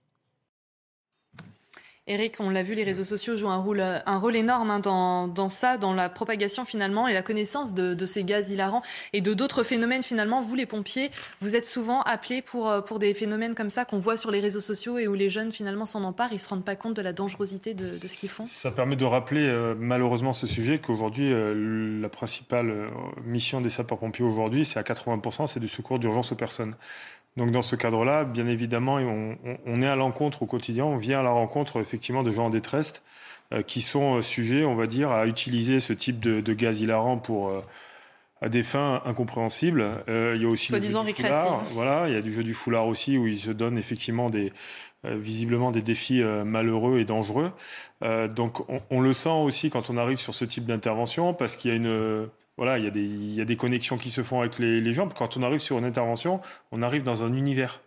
Eric, 2.09 2.41
on 2.41 2.51
l'a 2.51 2.65
vu, 2.65 2.75
les 2.75 2.83
réseaux 2.83 3.05
sociaux 3.05 3.37
jouent 3.37 3.51
un 3.51 3.59
rôle, 3.59 3.81
un 3.81 4.19
rôle 4.19 4.35
énorme 4.35 4.73
hein, 4.73 4.81
dans, 4.81 5.49
ça, 5.49 5.79
dans 5.79 5.95
la 5.95 6.09
propagation 6.09 6.65
finalement 6.65 7.07
et 7.07 7.15
la 7.15 7.23
connaissance 7.23 7.75
de, 7.75 8.07
ces 8.07 8.25
gaz 8.25 8.51
hilarants 8.51 8.83
et 9.13 9.21
de 9.21 9.35
d'autres 9.35 9.63
phénomènes 9.63 10.03
finalement. 10.03 10.41
Vous, 10.41 10.57
les 10.57 10.67
pompiers, 10.67 11.13
vous 11.41 11.55
êtes 11.55 11.65
souvent 11.65 12.03
appelés 12.03 12.43
pour, 12.43 12.69
euh, 12.69 12.81
pour 12.81 12.99
des 12.99 13.15
phénomènes 13.15 13.55
comme 13.55 13.71
ça 13.71 13.85
qu'on 13.85 13.99
voit 13.99 14.17
sur 14.17 14.33
les 14.33 14.41
réseaux 14.41 14.61
sociaux 14.61 14.99
et 14.99 15.07
où 15.07 15.15
les 15.15 15.31
jeunes 15.31 15.53
finalement 15.53 15.87
s'en 15.87 16.03
emparent, 16.03 16.33
ils 16.33 16.37
ne 16.37 16.41
se 16.41 16.49
rendent 16.49 16.65
pas 16.65 16.75
compte 16.75 16.95
de 16.95 17.03
la 17.03 17.13
dangerosité 17.13 17.73
de, 17.73 17.87
ce 17.87 18.17
qu'ils 18.17 18.29
font. 18.29 18.47
Ça 18.47 18.73
permet 18.73 18.97
de 18.97 19.05
rappeler 19.05 19.47
euh, 19.47 19.77
malheureusement 19.79 20.33
ce 20.33 20.49
sujet 20.49 20.81
qu'aujourd'hui, 20.81 21.33
euh, 21.33 22.01
la 22.01 22.09
principale 22.09 22.91
mission 23.25 23.61
des 23.61 23.71
sapeurs-pompiers 23.71 24.25
aujourd'hui, 24.25 24.65
c'est 24.65 24.81
à 24.81 24.83
80%, 24.83 25.47
c'est 25.47 25.61
du 25.61 25.69
secours 25.69 26.01
d'urgence 26.01 26.33
aux 26.33 26.37
personnes. 26.37 26.75
Donc 27.37 27.51
dans 27.51 27.63
ce 27.63 27.77
cadre-là, 27.77 28.25
bien 28.25 28.47
évidemment, 28.47 28.97
on, 29.67 29.83
est 29.83 29.87
à 29.87 29.97
l'encontre 29.97 30.43
au 30.43 30.47
quotidien, 30.47 30.85
on 30.85 30.97
vient 30.97 31.21
à 31.21 31.23
la 31.23 31.31
rencontre 31.31 31.81
effectivement 31.81 32.23
de 32.23 32.31
gens 32.31 32.47
en 32.47 32.51
détresse 32.51 33.03
euh, 33.53 33.63
qui 33.63 33.81
sont 33.81 34.17
euh, 34.17 34.23
sujets, 34.23 34.65
on 34.65 34.75
va 34.75 34.87
dire, 34.87 35.11
à 35.11 35.27
utiliser 35.27 35.81
ce 35.81 35.95
type 35.95 36.19
de, 36.19 36.53
gaz 36.53 36.83
hilarant 36.83 37.17
pour 37.17 37.49
euh, 37.49 37.63
à 38.43 38.51
des 38.51 38.63
fins 38.63 39.01
incompréhensibles. 39.07 39.87
il 40.09 40.43
y 40.43 40.45
a 40.45 40.49
aussi 40.49 40.73
le 40.73 40.81
jeu 40.81 41.05
du 41.05 41.13
foulard. 41.15 41.63
Voilà, 41.71 42.09
il 42.09 42.15
y 42.15 42.19
a 42.19 42.23
du 42.23 42.33
jeu 42.33 42.43
du 42.43 42.55
foulard 42.55 42.87
aussi 42.87 43.17
où 43.17 43.27
ils 43.27 43.39
se 43.39 43.51
donnent 43.51 43.79
effectivement 43.79 44.31
des 44.31 44.53
visiblement 45.05 45.73
des 45.73 45.83
défis 45.83 46.23
malheureux 46.45 47.01
et 47.01 47.05
dangereux. 47.05 47.51
donc 48.37 48.69
on, 48.69 48.81
on, 48.91 49.01
le 49.01 49.13
sent 49.13 49.31
aussi 49.31 49.69
quand 49.69 49.91
on 49.91 49.97
arrive 49.97 50.19
sur 50.19 50.33
ce 50.33 50.45
type 50.45 50.65
d'intervention 50.65 51.35
parce 51.35 51.57
qu'il 51.57 51.73
y 51.73 51.75
a 51.75 51.77
une 51.77 52.29
voilà, 52.59 52.79
il 52.79 52.85
y, 53.35 53.41
a 53.41 53.45
des, 53.45 53.57
connexions 53.57 53.97
qui 53.97 54.11
se 54.11 54.23
font 54.23 54.41
avec 54.41 54.59
les, 54.59 54.93
gens. 54.93 55.09
Quand 55.09 55.37
on 55.37 55.43
arrive 55.43 55.61
sur 55.61 55.79
une 55.79 55.85
intervention, 55.85 56.41
on 56.71 56.83
arrive 56.83 57.03
dans 57.03 57.25
un 57.25 57.33
univers. 57.33 57.81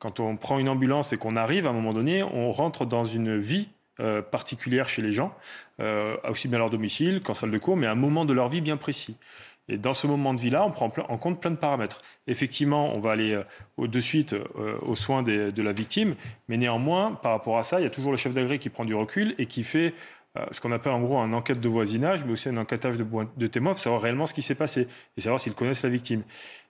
Quand 0.00 0.18
on 0.20 0.36
prend 0.36 0.58
une 0.58 0.68
ambulance 0.68 1.12
et 1.12 1.16
qu'on 1.16 1.36
arrive, 1.36 1.66
à 1.66 1.70
un 1.70 1.72
moment 1.72 1.92
donné, 1.92 2.22
on 2.22 2.50
rentre 2.50 2.84
dans 2.84 3.04
une 3.04 3.36
vie 3.36 3.68
euh, 4.00 4.20
particulière 4.20 4.88
chez 4.88 5.02
les 5.02 5.12
gens, 5.12 5.32
euh, 5.80 6.16
aussi 6.28 6.48
bien 6.48 6.56
à 6.56 6.60
leur 6.60 6.70
domicile 6.70 7.20
qu'en 7.20 7.34
salle 7.34 7.50
de 7.50 7.58
cours, 7.58 7.76
mais 7.76 7.86
à 7.86 7.92
un 7.92 7.96
moment 7.96 8.24
de 8.24 8.32
leur 8.32 8.48
vie 8.48 8.60
bien 8.60 8.76
précis. 8.76 9.16
Et 9.68 9.76
dans 9.76 9.92
ce 9.92 10.06
moment 10.06 10.34
de 10.34 10.40
vie-là, 10.40 10.64
on 10.64 10.70
prend 10.70 10.90
en 11.08 11.18
compte 11.18 11.40
plein 11.40 11.50
de 11.50 11.56
paramètres. 11.56 12.00
Effectivement, 12.26 12.94
on 12.94 13.00
va 13.00 13.12
aller 13.12 13.34
euh, 13.34 13.86
de 13.86 14.00
suite 14.00 14.34
aux 14.82 14.96
soins 14.96 15.22
de 15.22 15.62
la 15.62 15.72
victime, 15.72 16.16
mais 16.48 16.56
néanmoins, 16.56 17.12
par 17.12 17.32
rapport 17.32 17.58
à 17.58 17.62
ça, 17.62 17.78
il 17.78 17.84
y 17.84 17.86
a 17.86 17.90
toujours 17.90 18.10
le 18.10 18.16
chef 18.16 18.34
d'agré 18.34 18.58
qui 18.58 18.68
prend 18.68 18.84
du 18.84 18.94
recul 18.94 19.34
et 19.38 19.46
qui 19.46 19.62
fait 19.62 19.94
ce 20.52 20.60
qu'on 20.60 20.70
appelle 20.72 20.92
en 20.92 21.00
gros 21.00 21.18
un 21.18 21.32
enquête 21.32 21.60
de 21.60 21.68
voisinage, 21.68 22.24
mais 22.24 22.32
aussi 22.32 22.48
un 22.48 22.56
enquêtage 22.56 22.96
de, 22.96 23.46
témoins 23.46 23.74
pour 23.74 23.82
savoir 23.82 24.02
réellement 24.02 24.26
ce 24.26 24.34
qui 24.34 24.42
s'est 24.42 24.54
passé 24.54 24.86
et 25.16 25.20
savoir 25.20 25.40
s'ils 25.40 25.54
connaissent 25.54 25.82
la 25.82 25.88
victime. 25.88 26.22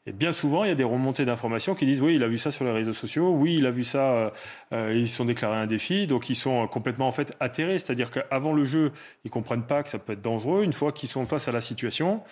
Et 0.06 0.12
bien 0.12 0.32
souvent, 0.32 0.64
il 0.64 0.68
y 0.68 0.70
a 0.70 0.74
des 0.74 0.84
remontées 0.84 1.26
d'informations 1.26 1.74
qui 1.74 1.84
disent 1.84 2.00
oui, 2.00 2.14
il 2.14 2.22
a 2.22 2.28
vu 2.28 2.38
ça 2.38 2.50
sur 2.50 2.64
les 2.64 2.70
réseaux 2.70 2.94
sociaux, 2.94 3.30
oui, 3.30 3.56
il 3.56 3.66
a 3.66 3.70
vu 3.70 3.84
ça, 3.84 4.10
euh, 4.10 4.30
euh, 4.72 4.94
ils 4.96 5.08
sont 5.08 5.26
déclarés 5.26 5.58
un 5.58 5.66
défi, 5.66 6.06
donc 6.06 6.30
ils 6.30 6.34
sont 6.34 6.66
complètement 6.66 7.08
en 7.08 7.12
fait 7.12 7.36
atterrés. 7.40 7.78
C'est-à-dire 7.78 8.10
qu'avant 8.10 8.54
le 8.54 8.64
jeu, 8.64 8.92
ils 9.24 9.30
comprennent 9.30 9.66
pas 9.66 9.82
que 9.82 9.90
ça 9.90 9.98
peut 9.98 10.14
être 10.14 10.22
dangereux. 10.22 10.64
Une 10.64 10.72
fois 10.72 10.92
qu'ils 10.92 11.10
sont 11.10 11.26
face 11.26 11.46
à 11.48 11.52
la 11.52 11.60
situation, 11.60 12.22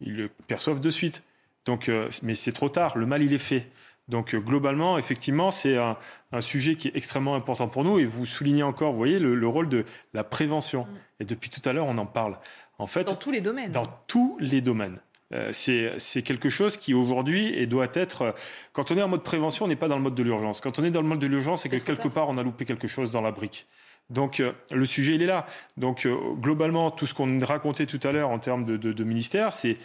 ils 0.00 0.14
le 0.14 0.30
perçoivent 0.46 0.80
de 0.80 0.90
suite. 0.90 1.24
Donc, 1.64 1.90
mais 2.22 2.34
c'est 2.34 2.52
trop 2.52 2.68
tard. 2.68 2.96
Le 2.96 3.06
mal, 3.06 3.22
il 3.22 3.32
est 3.32 3.38
fait. 3.38 3.66
Donc 4.08 4.34
euh, 4.34 4.38
globalement, 4.38 4.98
effectivement, 4.98 5.50
c'est 5.50 5.76
un, 5.76 5.96
sujet 6.40 6.74
qui 6.74 6.88
est 6.88 6.96
extrêmement 6.96 7.36
important 7.36 7.68
pour 7.68 7.84
nous. 7.84 7.98
Et 7.98 8.04
vous 8.04 8.26
soulignez 8.26 8.62
encore, 8.62 8.92
vous 8.92 8.98
voyez, 8.98 9.18
le, 9.18 9.48
rôle 9.48 9.68
de 9.68 9.84
la 10.12 10.24
prévention. 10.24 10.82
Mm. 10.82 10.88
Et 11.20 11.24
depuis 11.24 11.50
tout 11.50 11.66
à 11.68 11.72
l'heure, 11.72 11.86
on 11.86 11.98
en 11.98 12.06
parle. 12.06 12.38
En 12.78 12.86
fait, 12.86 13.04
dans 13.04 13.14
tous 13.14 13.30
les 13.30 13.40
domaines. 13.40 13.72
Dans 13.72 13.86
tous 14.06 14.36
les 14.40 14.60
domaines. 14.60 14.98
Euh, 15.32 15.50
c'est 15.52 16.22
quelque 16.22 16.48
chose 16.48 16.76
qui 16.76 16.92
aujourd'hui 16.92 17.54
et 17.54 17.66
doit 17.66 17.88
être. 17.94 18.22
Euh, 18.22 18.32
quand 18.72 18.90
on 18.90 18.98
est 18.98 19.02
en 19.02 19.08
mode 19.08 19.22
prévention, 19.22 19.64
on 19.64 19.68
n'est 19.68 19.76
pas 19.76 19.88
dans 19.88 19.96
le 19.96 20.02
mode 20.02 20.14
de 20.14 20.22
l'urgence. 20.22 20.60
Quand 20.60 20.78
on 20.78 20.84
est 20.84 20.90
dans 20.90 21.02
le 21.02 21.08
mode 21.08 21.18
de 21.18 21.26
l'urgence, 21.26 21.62
c'est 21.62 21.68
que 21.68 21.76
quelque 21.76 22.08
part 22.08 22.28
on 22.28 22.36
a 22.36 22.42
loupé 22.42 22.64
quelque 22.64 22.86
chose 22.86 23.10
dans 23.10 23.22
la 23.22 23.30
brique. 23.30 23.66
Donc 24.10 24.40
euh, 24.40 24.52
le 24.70 24.84
sujet, 24.84 25.14
il 25.14 25.22
est 25.22 25.26
là. 25.26 25.46
Donc 25.76 26.06
euh, 26.06 26.16
globalement, 26.34 26.90
tout 26.90 27.06
ce 27.06 27.14
qu'on 27.14 27.38
racontait 27.40 27.86
tout 27.86 28.00
à 28.02 28.12
l'heure 28.12 28.30
en 28.30 28.38
termes 28.38 28.64
de, 28.64 28.76
de, 28.76 29.04
ministère, 29.04 29.52
c'est 29.52 29.76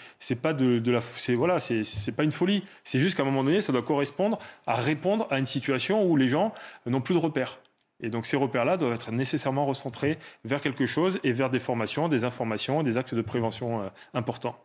pas 0.41 0.53
de, 0.53 0.80
de 0.80 0.91
la, 0.91 0.99
voilà, 1.36 1.59
c'est 1.59 2.15
pas 2.15 2.24
une 2.24 2.32
folie. 2.32 2.63
C'est 2.84 2.99
juste 2.99 3.15
qu'à 3.15 3.24
un 3.24 3.26
moment 3.26 3.43
donné, 3.43 3.61
ça 3.61 3.72
doit 3.72 3.82
correspondre 3.82 4.38
à 4.67 4.76
répondre 4.76 5.28
à 5.30 5.39
une 5.39 5.45
situation 5.45 6.05
où 6.05 6.17
les 6.17 6.28
gens 6.28 6.53
n'ont 6.86 7.01
plus 7.01 7.15
de 7.15 7.20
repères. 7.20 7.59
Et 8.01 8.09
donc 8.09 8.26
ces 8.26 8.38
repères-là 8.38 8.78
doivent 8.78 8.93
être 8.93 9.11
nécessairement 9.11 9.65
recentrés 9.65 10.17
vers 10.45 10.61
quelque 10.61 10.86
chose 10.86 11.20
et 11.24 11.32
vers 11.32 11.49
des 11.49 11.59
formations, 11.59 12.07
des 12.07 12.24
informations, 12.24 12.84
des 12.84 12.97
actes 12.97 13.15
de 13.15 13.22
prévention 13.22 13.82
euh, 13.82 13.89
importants. 14.13 14.57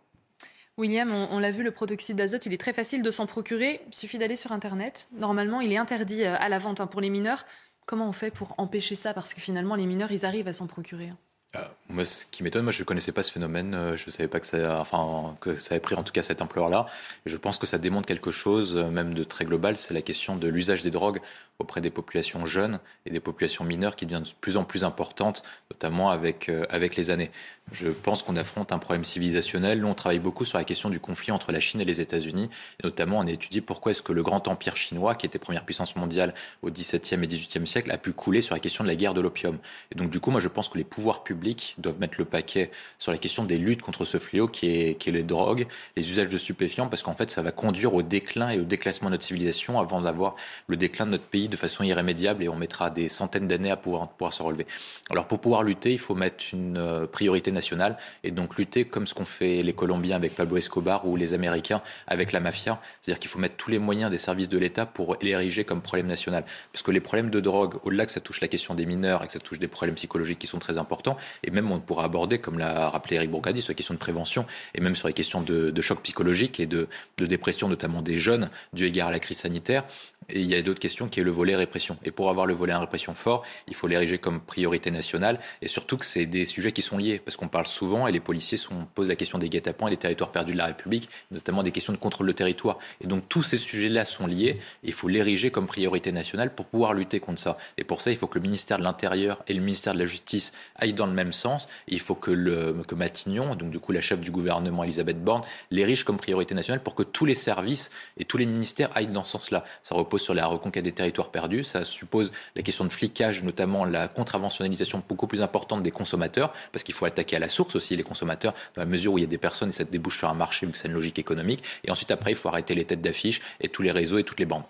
William, 0.77 1.13
on, 1.13 1.39
l'a 1.39 1.53
vu, 1.53 1.63
le 1.63 1.71
protoxyde 1.71 2.17
d'azote, 2.17 2.47
il 2.47 2.53
est 2.53 2.59
très 2.59 2.73
facile 2.73 3.03
de 3.03 3.11
s'en 3.13 3.27
procurer. 3.27 3.81
Il 3.87 3.95
suffit 3.95 4.19
d'aller 4.19 4.35
sur 4.35 4.51
Internet. 4.51 5.07
Normalement, 5.13 5.61
il 5.61 5.73
est 5.73 5.77
interdit 5.77 6.25
à 6.25 6.49
la 6.49 6.59
vente 6.59 6.81
hein, 6.81 6.89
pour 6.89 7.01
les 7.01 7.11
mineurs. 7.11 7.45
Comment 7.87 8.09
on 8.09 8.13
fait 8.13 8.31
pour 8.31 8.55
empêcher 8.59 8.95
ça? 8.95 9.15
Parce 9.15 9.35
que 9.35 9.41
finalement, 9.41 9.75
les 9.75 9.87
mineurs, 9.87 10.13
ils 10.13 10.25
arrivent 10.27 10.49
à 10.49 10.53
s'en 10.53 10.67
procurer. 10.67 11.13
Euh, 11.57 11.61
moi, 11.89 12.05
ce 12.05 12.27
qui 12.27 12.43
m'étonne, 12.43 12.65
moi, 12.65 12.73
je 12.73 12.81
ne 12.81 12.85
connaissais 12.85 13.13
pas 13.13 13.23
ce 13.23 13.31
phénomène. 13.31 13.75
Euh, 13.75 13.97
je 13.97 14.07
ne 14.07 14.11
savais 14.11 14.29
pas 14.29 14.41
que 14.41 14.47
ça, 14.47 14.81
enfin, 14.81 15.37
que 15.41 15.55
ça 15.57 15.75
avait 15.75 15.81
pris 15.81 15.95
en 15.95 16.03
tout 16.03 16.13
cas 16.13 16.23
cette 16.23 16.43
ampleur-là. 16.43 16.87
Et 17.27 17.31
je 17.31 17.37
pense 17.37 17.59
que 17.59 17.67
ça 17.67 17.79
démontre 17.79 18.07
quelque 18.07 18.31
chose, 18.31 18.77
euh, 18.77 18.91
même 18.91 19.15
de 19.15 19.25
très 19.25 19.45
global, 19.45 19.77
c'est 19.77 19.95
la 19.95 20.03
question 20.03 20.37
de 20.37 20.49
l'usage 20.49 20.83
des 20.83 20.91
drogues 20.91 21.21
auprès 21.61 21.81
des 21.81 21.91
populations 21.91 22.47
jeunes 22.47 22.81
et 23.07 23.11
des 23.11 23.21
populations 23.21 23.65
mineures 23.65 23.95
qui 23.95 24.07
devient 24.07 24.23
de 24.25 24.31
plus 24.41 24.57
en 24.57 24.65
plus 24.65 24.83
importante, 24.83 25.45
notamment 25.71 26.11
avec, 26.11 26.51
avec 26.69 26.97
les 26.97 27.11
années. 27.11 27.31
Je 27.71 27.89
pense 27.89 28.25
qu'on 28.25 28.35
affronte 28.35 28.73
un 28.73 28.79
problème 28.79 29.05
civilisationnel. 29.05 29.81
Nous, 29.81 29.87
on 29.87 29.95
travaille 29.95 30.19
beaucoup 30.19 30.45
sur 30.45 30.59
la 30.59 30.65
question 30.65 30.91
du 30.91 30.99
conflit 30.99 31.31
entre 31.31 31.53
la 31.53 31.61
Chine 31.61 31.81
et 31.81 31.85
les 31.85 32.01
États-Unis. 32.01 32.51
Notamment, 32.83 33.21
on 33.21 33.27
a 33.29 33.31
étudié 33.31 33.61
pourquoi 33.61 33.93
est-ce 33.93 34.03
que 34.03 34.13
le 34.13 34.25
grand 34.25 34.49
empire 34.49 34.77
chinois, 34.77 35.15
qui 35.15 35.27
était 35.27 35.39
première 35.39 35.65
puissance 35.65 35.95
mondiale 35.95 36.35
au 36.63 36.71
XVIIe 36.71 37.23
et 37.23 37.27
XVIIIe 37.27 37.67
siècle, 37.69 37.93
a 37.93 37.99
pu 37.99 38.13
couler 38.13 38.41
sur 38.41 38.57
la 38.57 38.61
question 38.61 38.83
de 38.83 38.89
la 38.89 38.97
guerre 38.97 39.15
de 39.15 39.21
l'opium. 39.21 39.59
Et 39.93 39.95
donc, 39.95 40.11
du 40.11 40.19
coup, 40.19 40.33
moi, 40.33 40.41
je 40.41 40.49
pense 40.49 40.69
que 40.69 40.77
les 40.77 40.85
pouvoirs 40.85 41.23
publics 41.23 41.44
doivent 41.79 42.01
mettre 42.01 42.17
le 42.19 42.25
paquet 42.25 42.71
sur 42.99 43.13
la 43.13 43.19
question 43.19 43.45
des 43.45 43.59
luttes 43.59 43.83
contre 43.83 44.05
ce 44.05 44.19
fléau 44.19 44.49
qui 44.49 44.69
est, 44.69 45.07
les 45.07 45.23
drogues, 45.23 45.67
les 45.97 46.11
usages 46.11 46.29
de 46.29 46.39
stupéfiants, 46.39 46.89
parce 46.89 47.03
qu'en 47.03 47.15
fait, 47.15 47.31
ça 47.31 47.43
va 47.43 47.53
conduire 47.53 47.95
au 47.95 48.03
déclin 48.03 48.51
et 48.51 48.59
au 48.59 48.65
déclassement 48.65 49.09
de 49.09 49.15
notre 49.15 49.25
civilisation 49.25 49.79
avant 49.79 50.01
d'avoir 50.01 50.37
le 50.67 50.77
déclin 50.77 51.07
de 51.07 51.13
notre 51.13 51.25
pays 51.25 51.49
de 51.49 51.57
façon 51.57 51.85
irrémédiable 51.85 52.43
et 52.43 52.49
on 52.49 52.57
mettra 52.57 52.91
des 52.91 53.09
centaines 53.09 53.49
d'années 53.49 53.71
à 53.71 53.77
pouvoir, 53.77 54.09
pouvoir 54.09 54.33
se 54.33 54.43
relever. 54.43 54.67
Alors, 55.11 55.27
pour 55.27 55.41
pouvoir 55.41 55.63
lutter, 55.63 55.93
il 55.93 55.99
faut 55.99 56.15
mettre 56.15 56.45
une 56.53 56.79
euh, 56.79 57.07
priorité 57.07 57.53
nationale 57.53 57.99
et 58.23 58.31
donc 58.31 58.57
lutter 58.57 58.85
comme 58.85 59.07
ce 59.07 59.15
qu'ont 59.15 59.25
fait 59.25 59.63
les 59.63 59.73
Colombiens 59.73 60.17
avec 60.17 60.35
Pablo 60.35 60.57
Escobar 60.57 61.07
ou 61.07 61.17
les 61.17 61.35
Américains 61.35 61.83
avec 62.07 62.33
la 62.33 62.41
mafia. 62.41 62.81
C'est-à-dire 63.01 63.21
qu'il 63.21 63.31
faut 63.31 63.39
mettre 63.39 63.57
tous 63.57 63.71
les 63.71 63.79
moyens 63.79 64.11
des 64.11 64.19
services 64.19 64.49
de 64.49 64.59
l'État 64.59 64.87
pour 64.87 65.17
l'ériger 65.21 65.65
comme 65.65 65.83
problème 65.83 66.07
national. 66.07 66.45
Parce 66.73 66.83
que 66.83 66.91
les 66.91 67.01
problèmes 67.01 67.31
de 67.31 67.41
drogue, 67.41 67.77
au-delà 67.85 68.07
que 68.07 68.13
ça 68.13 68.21
touche 68.21 68.41
la 68.41 68.49
question 68.49 68.75
des 68.75 68.87
mineurs 68.87 69.23
et 69.23 69.27
que 69.27 69.33
ça 69.33 69.41
touche 69.41 69.59
des 69.59 69.69
problèmes 69.69 69.95
psychologiques 69.95 70.39
qui 70.39 70.47
sont 70.47 70.59
très 70.59 70.79
importants, 70.79 71.17
et 71.43 71.51
même 71.51 71.71
on 71.71 71.81
pourra 71.81 72.05
aborder, 72.05 72.39
comme 72.39 72.59
l'a 72.59 72.91
rappelé 72.91 73.17
Eric 73.17 73.31
Bourgadi, 73.31 73.63
sur 73.63 73.71
les 73.71 73.77
questions 73.77 73.95
de 73.95 73.99
prévention 73.99 74.47
et 74.75 74.81
même 74.81 74.97
sur 74.97 75.09
les 75.09 75.15
questions 75.15 75.41
de, 75.41 75.71
de 75.71 75.83
choc 75.83 76.03
psychologique 76.03 76.61
et 76.61 76.67
de, 76.67 76.89
dépression, 77.19 77.69
notamment 77.69 78.03
des 78.03 78.19
jeunes, 78.19 78.51
dû 78.73 78.87
égard 78.87 79.09
à 79.09 79.13
la 79.13 79.19
crise 79.19 79.39
sanitaire. 79.39 79.85
Et 80.29 80.41
il 80.41 80.47
y 80.47 80.55
a 80.55 80.63
d'autres 80.63 80.81
questions 80.81 81.09
qui 81.09 81.21
est 81.21 81.23
le 81.23 81.31
volet 81.31 81.55
répression. 81.55 81.99
Et 82.05 82.11
pour 82.11 82.31
avoir 82.31 82.47
le 82.47 82.55
volet 82.55 82.75
répression 82.75 83.15
fort, 83.15 83.45
il 83.69 83.75
faut 83.75 83.87
l'ériger 83.87 84.19
comme 84.19 84.41
priorité 84.41 84.91
nationale. 84.91 85.39
Et 85.61 85.69
surtout 85.69 85.97
que 85.97 86.05
c'est 86.05 86.27
des 86.27 86.47
sujets 86.47 86.73
qui 86.73 86.83
sont 86.83 86.97
liés. 86.97 87.21
Parce 87.23 87.37
qu'on 87.37 87.49
parle 87.49 87.67
souvent, 87.67 88.07
et 88.07 88.13
les 88.13 88.21
policiers 88.21 88.57
sont, 88.57 88.87
posent 88.95 89.09
la 89.09 89.17
question 89.17 89.39
des 89.39 89.49
guet-apens 89.49 89.89
et 89.89 89.91
des 89.91 89.97
territoires 89.97 90.31
perdus 90.31 90.53
de 90.53 90.59
la 90.59 90.67
République, 90.67 91.09
notamment 91.31 91.63
des 91.63 91.73
questions 91.73 91.93
de 91.93 91.99
contrôle 91.99 92.27
de 92.27 92.33
territoire. 92.33 92.79
Et 93.03 93.07
donc 93.07 93.29
tous 93.29 93.43
ces 93.43 93.57
sujets-là 93.57 94.05
sont 94.05 94.27
liés. 94.27 94.59
il 94.83 94.93
faut 94.93 95.09
l'ériger 95.09 95.51
comme 95.51 95.67
priorité 95.67 96.13
nationale 96.13 96.55
pour 96.55 96.67
pouvoir 96.67 96.95
lutter 96.95 97.21
contre 97.21 97.41
ça. 97.41 97.59
Et 97.77 97.85
pour 97.85 98.01
ça, 98.01 98.11
il 98.11 98.17
faut 98.17 98.27
que 98.27 98.39
le 98.39 98.43
ministère 98.43 98.79
de 98.79 98.85
l'Intérieur 98.85 99.43
et 99.47 99.53
le 99.53 99.61
ministère 99.61 99.95
de 99.95 99.99
la 99.99 100.05
Justice 100.07 100.53
aillent 100.77 100.95
dans 100.95 101.07
le 101.07 101.13
même 101.13 101.24
sens. 101.33 101.69
il 101.89 102.01
faut 102.01 102.15
que, 102.15 102.95
Matignon, 102.95 103.55
donc 103.55 103.71
du 103.71 103.79
coup 103.79 103.93
la 103.93 104.01
chef 104.01 104.21
du 104.21 104.31
gouvernement 104.31 104.85
Elisabeth 104.85 105.23
Borne, 105.23 105.43
l'érige 105.71 106.05
comme 106.05 106.17
priorité 106.17 106.55
nationale 106.55 106.83
pour 106.83 106.95
que 106.95 107.03
tous 107.03 107.25
les 107.25 107.35
services 107.35 107.91
et 108.17 108.25
tous 108.25 108.37
les 108.37 108.47
ministères 108.47 108.91
aillent 108.95 109.07
dans 109.07 109.25
ce 109.25 109.33
sens-là. 109.33 109.65
Ça 109.83 109.95
repose 109.95 110.23
sur 110.23 110.35
la 110.35 110.47
reconquête 110.47 110.85
des 110.85 110.93
territoires 110.93 111.31
perdus. 111.31 111.65
Ça 111.65 111.85
suppose 111.85 112.33
la 112.57 112.63
question 112.63 112.85
de 112.85 112.91
flicage, 112.91 113.43
notamment 113.43 113.85
la 113.85 114.09
contraventionnalisation 114.09 115.03
beaucoup 115.09 115.27
plus 115.27 115.43
importante 115.43 115.83
des 115.83 115.91
consommateurs, 115.91 116.53
parce 116.73 116.83
qu'il 116.83 116.95
faut 116.95 117.07
attaquer 117.07 117.37
à 117.37 117.41
la 117.41 117.49
source 117.49 117.77
aussi 117.77 117.97
les 117.97 118.03
consommateurs, 118.03 118.55
dans 118.75 118.83
la 118.83 118.87
mesure 118.87 119.13
où 119.13 119.19
il 119.19 119.23
y 119.23 119.27
a 119.27 119.29
des 119.29 119.39
personnes 119.39 119.71
et 119.71 119.73
ça 119.73 119.85
débouche 119.85 120.19
sur 120.19 120.29
un 120.29 120.35
marché 120.35 120.67
vu 120.67 120.73
que 120.73 120.79
c'est 120.79 120.89
une 120.89 120.95
logique 120.95 121.19
économique. 121.19 121.63
Et 121.85 121.91
ensuite, 121.91 122.11
après, 122.11 122.33
il 122.33 122.37
faut 122.37 122.49
arrêter 122.49 122.75
les 122.75 122.85
têtes 122.85 123.03
d'affiche 123.03 123.41
et 123.61 123.69
tous 123.69 123.83
les 123.83 123.93
réseaux 123.93 124.19
et 124.19 124.25
toutes 124.25 124.41
les 124.41 124.47
bandes. 124.47 124.65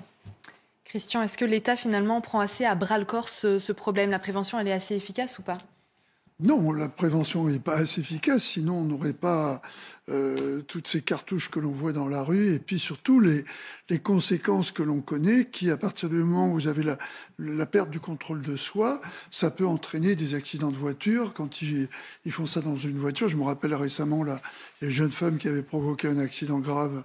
Christian, 0.85 1.22
est-ce 1.22 1.36
que 1.36 1.44
l'État 1.44 1.76
finalement 1.76 2.20
prend 2.20 2.39
assez 2.39 2.64
à 2.64 2.76
bras 2.76 2.98
le 2.98 3.05
corps 3.05 3.28
ce, 3.28 3.72
problème? 3.72 4.10
La 4.10 4.20
prévention, 4.20 4.60
elle 4.60 4.68
est 4.68 4.72
assez 4.72 4.94
efficace 4.94 5.40
ou 5.40 5.43
pas? 5.43 5.59
Non, 6.40 6.73
la 6.73 6.89
prévention 6.89 7.48
n'est 7.48 7.61
pas 7.61 7.77
assez 7.77 8.01
efficace, 8.01 8.43
sinon 8.43 8.78
on 8.78 8.85
n'aurait 8.85 9.12
pas 9.12 9.62
euh, 10.10 10.60
toutes 10.62 10.86
ces 10.86 11.01
cartouches 11.01 11.51
que 11.51 11.60
l'on 11.60 11.70
voit 11.70 11.93
dans 11.93 12.09
la 12.09 12.22
rue, 12.22 12.52
et 12.52 12.59
puis 12.59 12.78
surtout 12.78 13.20
les, 13.20 13.44
les 13.89 13.98
conséquences 13.98 14.70
que 14.70 14.82
l'on 14.82 15.01
connaît, 15.01 15.47
qui 15.47 15.70
à 15.70 15.78
partir 15.78 16.10
du 16.10 16.16
moment 16.16 16.51
où 16.51 16.55
vous 16.55 16.68
avez 16.68 16.82
la, 16.82 16.98
la 17.39 17.64
perte 17.64 17.89
du 17.89 18.01
contrôle 18.01 18.43
de 18.43 18.55
soi, 18.56 19.01
ça 19.31 19.51
peut 19.51 19.66
entraîner 19.66 20.14
des 20.14 20.35
accidents 20.35 20.70
de 20.70 20.76
voiture. 20.76 21.32
Quand 21.32 21.62
ils, 21.62 21.89
ils 22.26 22.32
font 22.32 22.44
ça 22.44 22.60
dans 22.60 22.76
une 22.76 22.98
voiture, 22.98 23.31
je 23.31 23.39
me 23.39 23.44
rappelle 23.44 23.74
récemment, 23.74 24.24
là, 24.24 24.43
il 24.82 24.90
jeune 24.90 25.12
femme 25.12 25.39
qui 25.39 25.48
avait 25.48 25.62
provoqué 25.62 26.06
un 26.06 26.18
accident 26.18 26.59
grave 26.59 27.02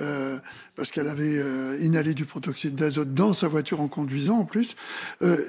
euh, 0.00 0.38
parce 0.76 0.90
qu'elle 0.90 1.08
avait 1.08 1.38
euh, 1.38 1.78
inhalé 1.80 2.12
du 2.12 2.26
protoxyde 2.26 2.74
d'azote 2.74 3.14
dans 3.14 3.32
sa 3.32 3.48
voiture 3.48 3.80
en 3.80 3.88
conduisant 3.88 4.40
en 4.40 4.44
plus. 4.44 4.76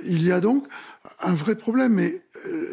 Il 0.05 0.23
y 0.23 0.31
a 0.31 0.39
donc 0.39 0.67
un 1.19 1.34
vrai 1.34 1.55
problème. 1.55 1.93
Mais 1.95 2.21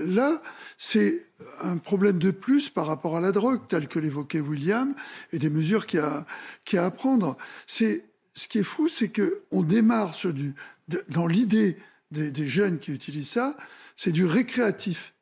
là, 0.04 0.40
c'est 0.82 1.20
un 1.60 1.76
problème 1.76 2.18
de 2.18 2.30
plus 2.30 2.70
par 2.70 2.86
rapport 2.86 3.14
à 3.14 3.20
la 3.20 3.32
drogue, 3.32 3.60
tel 3.68 3.86
que 3.86 3.98
l'évoquait 3.98 4.40
William, 4.40 4.94
et 5.30 5.38
des 5.38 5.50
mesures 5.50 5.84
qu'il 5.84 6.00
y 6.00 6.02
a, 6.02 6.24
qu'il 6.64 6.78
y 6.78 6.78
a 6.80 6.86
à 6.86 6.90
prendre. 6.90 7.36
C'est 7.66 8.06
ce 8.32 8.48
qui 8.48 8.60
est 8.60 8.64
fou, 8.64 8.88
c'est 8.88 9.10
que 9.10 9.42
on 9.50 9.62
démarre 9.62 10.14
sur 10.14 10.32
du, 10.32 10.54
dans 11.10 11.26
l'idée 11.26 11.76
des, 12.12 12.30
des, 12.30 12.48
jeunes 12.48 12.78
qui 12.78 12.92
utilisent 12.92 13.28
ça, 13.28 13.58
c'est 13.94 14.10
du 14.10 14.24
récréatif. 14.24 15.12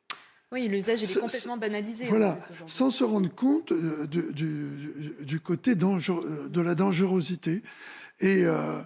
Oui, 0.53 0.65
l'usage 0.69 1.03
est 1.03 1.19
complètement 1.19 1.57
banalisé. 1.57 2.05
Voilà, 2.05 2.39
sans 2.65 2.89
se 2.89 3.03
rendre 3.03 3.29
compte 3.29 3.73
euh, 3.73 4.07
du, 4.07 4.31
du, 4.31 5.25
du, 5.25 5.39
côté 5.41 5.75
dangereux, 5.75 6.47
de 6.49 6.61
la 6.61 6.73
dangerosité. 6.73 7.63
Et 8.21 8.45
euh, 8.45 8.81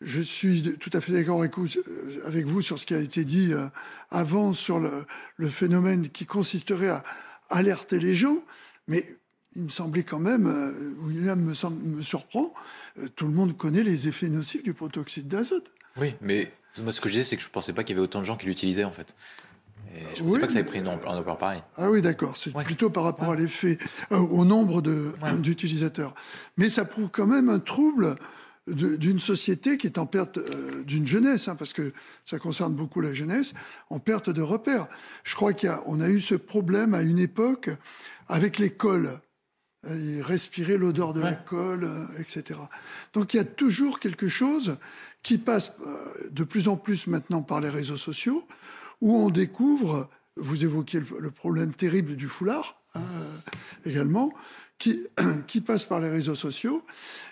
je 0.00 0.20
suis 0.20 0.76
tout 0.78 0.90
à 0.92 1.00
fait 1.00 1.12
d'accord 1.12 1.42
avec 1.42 1.56
vous 1.56 2.62
sur 2.62 2.78
ce 2.78 2.86
qui 2.86 2.94
a 2.94 3.00
été 3.00 3.24
dit 3.24 3.52
euh, 3.52 3.66
avant 4.10 4.52
sur 4.52 4.78
le, 4.78 5.48
phénomène 5.48 6.08
qui 6.08 6.26
consisterait 6.26 6.88
à 6.88 7.02
alerter 7.48 7.98
les 7.98 8.14
gens, 8.14 8.38
mais 8.88 9.04
il 9.54 9.62
me 9.62 9.68
semblait 9.68 10.02
quand 10.02 10.18
même, 10.18 10.46
euh, 10.46 10.94
William 10.98 11.40
me, 11.40 11.54
me 11.96 12.02
surprend, 12.02 12.52
euh, 12.98 13.08
tout 13.16 13.26
le 13.26 13.32
monde 13.32 13.56
connaît 13.56 13.82
les 13.82 14.08
effets 14.08 14.28
nocifs 14.28 14.62
du 14.62 14.74
protoxyde 14.74 15.28
d'azote. 15.28 15.70
Oui, 15.96 16.14
mais 16.20 16.52
moi 16.82 16.92
ce 16.92 17.00
que 17.00 17.08
je 17.08 17.14
disais, 17.14 17.24
c'est 17.24 17.36
que 17.36 17.42
je 17.42 17.48
ne 17.48 17.52
pensais 17.52 17.72
pas 17.72 17.82
qu'il 17.82 17.96
y 17.96 17.98
avait 17.98 18.04
autant 18.04 18.20
de 18.20 18.26
gens 18.26 18.36
qui 18.36 18.44
l'utilisaient 18.44 18.84
en 18.84 18.92
fait. 18.92 19.14
je 20.14 20.22
ne 20.22 20.26
pensais 20.28 20.40
pas 20.40 20.46
que 20.46 20.52
ça 20.52 20.58
avait 20.58 20.68
pris 20.68 20.80
un 20.80 20.86
ampleur 20.86 21.38
pareil. 21.38 21.62
Ah 21.78 21.90
oui, 21.90 22.02
d'accord. 22.02 22.36
C'est 22.36 22.52
plutôt 22.52 22.90
par 22.90 23.04
rapport 23.04 23.30
à 23.30 23.36
l'effet, 23.36 23.78
au 24.10 24.44
nombre 24.44 24.82
d'utilisateurs. 25.38 26.14
Mais 26.58 26.68
ça 26.68 26.84
prouve 26.84 27.08
quand 27.10 27.26
même 27.26 27.48
un 27.48 27.60
trouble 27.60 28.16
d'une 28.66 29.20
société 29.20 29.78
qui 29.78 29.86
est 29.86 29.98
en 29.98 30.06
perte 30.06 30.38
euh, 30.38 30.82
d'une 30.82 31.06
jeunesse, 31.06 31.48
hein, 31.48 31.56
parce 31.56 31.72
que 31.72 31.92
ça 32.24 32.38
concerne 32.38 32.74
beaucoup 32.74 33.00
la 33.00 33.14
jeunesse, 33.14 33.54
en 33.90 34.00
perte 34.00 34.30
de 34.30 34.42
repères. 34.42 34.88
Je 35.24 35.34
crois 35.34 35.52
qu'on 35.52 36.00
a, 36.00 36.06
a, 36.06 36.08
eu 36.08 36.20
ce 36.20 36.34
problème 36.34 36.94
à 36.94 37.02
une 37.02 37.18
époque 37.18 37.70
avec 38.28 38.58
l'école. 38.58 39.20
Respirer 39.88 40.78
l'odeur 40.78 41.12
de 41.12 41.20
l'école, 41.20 41.84
euh, 41.84 42.06
etc. 42.18 42.58
Donc 43.12 43.34
il 43.34 43.36
y 43.36 43.40
a 43.40 43.44
toujours 43.44 44.00
quelque 44.00 44.26
chose 44.26 44.78
qui 45.22 45.38
passe 45.38 45.76
euh, 45.86 46.28
de 46.30 46.42
plus 46.42 46.66
en 46.66 46.76
plus 46.76 47.06
maintenant 47.06 47.42
par 47.42 47.60
les 47.60 47.68
réseaux 47.68 47.96
sociaux, 47.96 48.46
où 49.00 49.14
on 49.14 49.30
découvre, 49.30 50.08
vous 50.36 50.64
évoquiez 50.64 51.00
le, 51.00 51.30
problème 51.30 51.72
terrible 51.72 52.16
du 52.16 52.26
foulard 52.26 52.80
hein, 52.96 53.00
également, 53.84 54.32
qui, 55.46 55.60
passe 55.60 55.84
par 55.84 56.00
les 56.00 56.08
réseaux 56.08 56.34
sociaux 56.34 56.84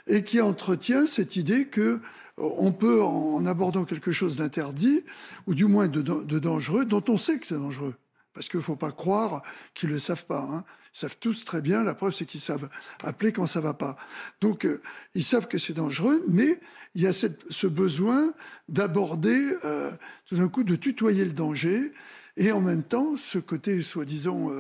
et 0.07 0.25
qui 0.25 0.41
entretient 0.41 1.07
cette 1.07 1.37
idée 1.37 1.67
que 1.67 1.81
euh, 1.81 1.99
on 2.39 2.73
peut, 2.73 3.03
en 3.03 3.45
abordant 3.47 3.85
quelque 3.85 4.13
chose 4.13 4.37
d'interdit, 4.37 5.05
ou 5.47 5.55
du 5.55 5.67
moins 5.67 5.89
de, 5.89 6.01
dangereux, 6.39 6.85
dont 6.85 7.05
on 7.09 7.17
sait 7.17 7.39
que 7.39 7.47
c'est 7.47 7.59
dangereux, 7.59 7.95
parce 8.33 8.49
qu'il 8.49 8.59
ne 8.59 8.65
faut 8.65 8.77
pas 8.77 8.93
croire 8.93 9.43
qu'ils 9.75 9.91
ne 9.91 9.95
le 9.95 10.01
savent 10.01 10.27
pas. 10.27 10.41
Hein. 10.51 10.65
Ils 10.95 10.99
savent 10.99 11.17
tous 11.19 11.45
très 11.45 11.61
bien, 11.61 11.83
la 11.83 11.95
preuve 11.95 12.15
c'est 12.15 12.25
qu'ils 12.25 12.41
savent 12.41 12.69
appeler 13.03 13.33
quand 13.33 13.47
ça 13.47 13.61
va 13.61 13.75
pas. 13.75 13.97
Donc 14.41 14.65
euh, 14.65 14.81
ils 15.15 15.25
savent 15.25 15.49
que 15.49 15.59
c'est 15.59 15.75
dangereux, 15.75 16.25
mais 16.29 16.61
il 16.95 17.03
y 17.03 17.07
a 17.09 17.13
ce 17.13 17.67
besoin 17.67 18.33
d'aborder, 18.69 19.51
euh, 19.65 19.91
tout 20.27 20.37
d'un 20.37 20.49
coup, 20.49 20.63
de 20.63 20.77
tutoyer 20.77 21.25
le 21.25 21.33
danger, 21.33 21.93
et 22.37 22.53
en 22.53 22.61
même 22.61 22.83
temps 22.83 23.17
ce 23.17 23.39
côté 23.39 23.81
soi-disant 23.83 24.51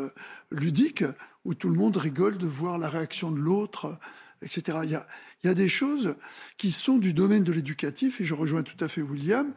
ludique, 0.51 1.05
où 1.45 1.55
tout 1.55 1.69
le 1.69 1.77
monde 1.77 1.97
rigole 1.97 2.39
de 2.39 2.47
voir 2.47 2.79
la 2.79 2.89
réaction 2.89 3.31
de 3.31 3.39
l'autre, 3.39 3.99
etc. 4.43 4.79
Il 4.85 4.91
y, 4.91 4.95
a, 4.95 5.07
il 5.43 5.49
y 5.49 5.51
a 5.51 5.55
des 5.55 5.69
choses 5.69 6.17
qui 6.57 6.71
sont 6.73 6.99
du 6.99 7.13
domaine 7.13 7.45
de 7.45 7.53
l'éducatif, 7.53 8.21
et 8.21 8.25
je 8.25 8.35
rejoins 8.35 8.63
tout 8.63 8.83
à 8.83 8.89
fait 8.89 9.03
William. 9.03 9.53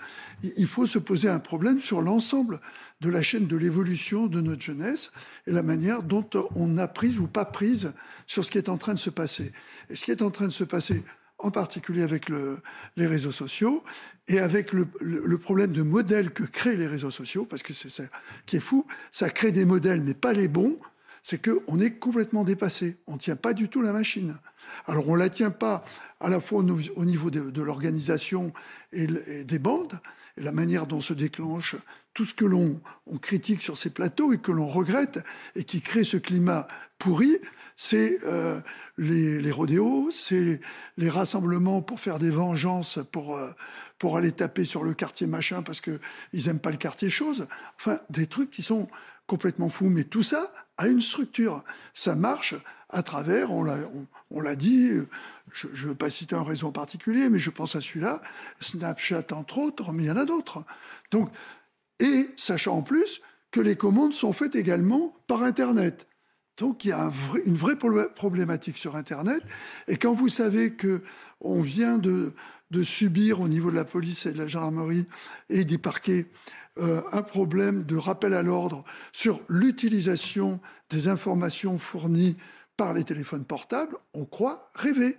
Il 0.58 0.68
faut 0.68 0.86
se 0.86 1.00
poser 1.00 1.30
un 1.30 1.40
problème 1.40 1.80
sur 1.80 2.02
l'ensemble 2.02 2.60
de 3.02 3.10
la 3.10 3.22
chaîne 3.22 3.48
de 3.48 3.56
l'évolution 3.56 4.28
de 4.28 4.42
notre 4.42 4.62
jeunesse 4.62 5.12
et 5.46 5.52
la 5.52 5.64
manière 5.64 6.04
dont 6.04 6.30
on 6.56 6.78
a 6.78 6.88
prise 6.88 7.20
ou 7.20 7.28
pas 7.28 7.46
prise 7.46 7.94
sur 8.26 8.44
ce 8.44 8.52
qui 8.52 8.58
est 8.58 8.70
en 8.70 8.78
train 8.78 8.94
de 8.94 9.00
se 9.00 9.10
passer. 9.10 9.52
Et 9.90 9.96
ce 9.96 10.04
qui 10.04 10.12
est 10.12 10.22
en 10.22 10.32
train 10.32 10.48
de 10.48 10.54
se 10.54 10.64
passer, 10.64 11.04
en 11.40 11.52
particulier 11.52 12.04
avec 12.04 12.30
le, 12.30 12.60
les 12.96 13.06
réseaux 13.06 13.32
sociaux 13.32 13.84
et 14.28 14.40
avec 14.40 14.74
le, 14.74 14.86
problème 15.38 15.72
de 15.72 15.82
modèles 15.82 16.32
que 16.32 16.44
créent 16.44 16.76
les 16.76 16.88
réseaux 16.88 17.12
sociaux, 17.12 17.46
parce 17.46 17.64
que 17.64 17.74
c'est 17.74 17.90
ça 17.90 18.04
qui 18.46 18.58
est 18.58 18.62
fou, 18.62 18.86
ça 19.12 19.30
crée 19.30 19.52
des 19.52 19.66
modèles 19.66 20.02
mais 20.02 20.14
pas 20.14 20.34
les 20.34 20.48
bons, 20.48 20.78
c'est 21.22 21.42
qu'on 21.46 21.80
est 21.80 21.92
complètement 21.92 22.44
dépassé, 22.44 22.98
on 23.06 23.14
ne 23.14 23.20
tient 23.20 23.36
pas 23.36 23.54
du 23.54 23.70
tout 23.70 23.82
la 23.82 23.92
machine. 23.92 24.38
Alors 24.86 25.08
on 25.08 25.14
ne 25.14 25.20
la 25.20 25.30
tient 25.30 25.52
pas 25.52 25.86
à 26.20 26.30
la 26.30 26.42
fois 26.42 26.60
au 26.96 27.06
niveau 27.06 27.30
de, 27.30 27.62
l'organisation 27.62 28.52
et, 28.92 29.08
des 29.44 29.60
bandes, 29.60 30.00
et 30.38 30.42
la 30.42 30.52
manière 30.52 30.88
dont 30.88 31.02
se 31.02 31.14
déclenche 31.14 31.76
tout 32.18 32.26
ce 32.26 32.34
que 32.34 32.46
l'on 32.46 32.82
critique 33.22 33.62
sur 33.62 33.78
ces 33.78 33.92
plateaux 33.92 34.34
et 34.34 34.40
que 34.40 34.52
l'on 34.52 34.68
regrette 34.68 35.20
et 35.54 35.64
qui 35.64 35.82
crée 35.82 36.04
ce 36.04 36.18
climat 36.18 36.68
pourri, 36.98 37.38
c'est 37.76 38.18
euh, 38.24 38.60
les, 38.98 39.52
rodéos, 39.52 40.10
c'est 40.10 40.60
les 40.98 41.12
rassemblements 41.12 41.84
pour 41.84 42.00
faire 42.00 42.18
des 42.18 42.32
vengeances, 42.32 42.98
pour, 43.12 43.38
euh, 43.38 43.52
pour 44.00 44.18
aller 44.18 44.32
taper 44.32 44.66
sur 44.66 44.84
le 44.84 44.96
quartier 44.96 45.28
machin 45.28 45.62
parce 45.62 45.80
qu'ils 45.80 46.00
n'aiment 46.48 46.58
pas 46.58 46.72
le 46.72 46.78
quartier 46.78 47.12
chose. 47.12 47.46
Enfin, 47.78 48.00
des 48.10 48.26
trucs 48.26 48.50
qui 48.50 48.64
sont 48.64 48.90
complètement 49.28 49.70
fous. 49.70 49.90
Mais 49.90 50.04
tout 50.04 50.24
ça 50.24 50.52
a 50.78 50.88
une 50.88 51.02
structure. 51.02 51.64
Ça 51.94 52.16
marche 52.16 52.56
à 52.90 53.04
travers, 53.04 53.52
on 53.52 53.64
l'a 54.42 54.56
dit, 54.56 54.92
je 55.52 55.68
ne 55.68 55.90
veux 55.90 55.96
pas 55.96 56.10
citer 56.10 56.36
un 56.36 56.44
réseau 56.44 56.68
en 56.68 56.72
particulier, 56.72 57.30
mais 57.30 57.38
je 57.40 57.50
pense 57.50 57.76
à 57.76 57.82
celui-là, 57.82 58.22
Snapchat 58.62 59.26
entre 59.34 59.58
autres, 59.58 59.92
mais 59.92 60.04
il 60.04 60.08
y 60.08 60.12
en 60.12 60.18
a 60.18 60.26
d'autres. 60.26 60.64
Donc, 61.12 61.30
et 62.00 62.30
sachant 62.36 62.78
en 62.78 62.82
plus 62.82 63.22
que 63.52 63.60
les 63.60 63.76
commandes 63.76 64.14
sont 64.14 64.34
faites 64.34 64.56
également 64.56 65.16
par 65.28 65.44
Internet. 65.44 66.08
Donc 66.58 66.86
il 66.86 66.90
y 66.90 66.92
a 66.92 67.12
une 67.46 67.56
vraie 67.56 67.78
problématique 67.78 68.78
sur 68.78 68.96
Internet. 68.96 69.44
Et 69.88 69.98
quand 69.98 70.14
vous 70.14 70.30
savez 70.30 70.74
que 70.74 71.02
on 71.40 71.62
vient 71.62 71.98
de, 71.98 72.34
subir 72.84 73.42
au 73.42 73.48
niveau 73.48 73.70
de 73.72 73.76
la 73.76 73.86
police 73.86 74.26
et 74.26 74.34
de 74.34 74.38
la 74.38 74.48
gendarmerie 74.48 75.08
et 75.50 75.66
des 75.66 75.78
parquets 75.78 76.28
euh, 76.80 77.02
un 77.12 77.22
problème 77.22 77.84
de 77.84 77.96
rappel 77.96 78.34
à 78.34 78.44
l'ordre 78.44 78.84
sur 79.12 79.42
l'utilisation 79.50 80.60
des 80.90 81.08
informations 81.08 81.78
fournies 81.78 82.38
par 82.76 82.94
les 82.94 83.04
téléphones 83.04 83.46
portables, 83.46 83.98
on 84.14 84.26
croit 84.26 84.70
rêver. 84.76 85.18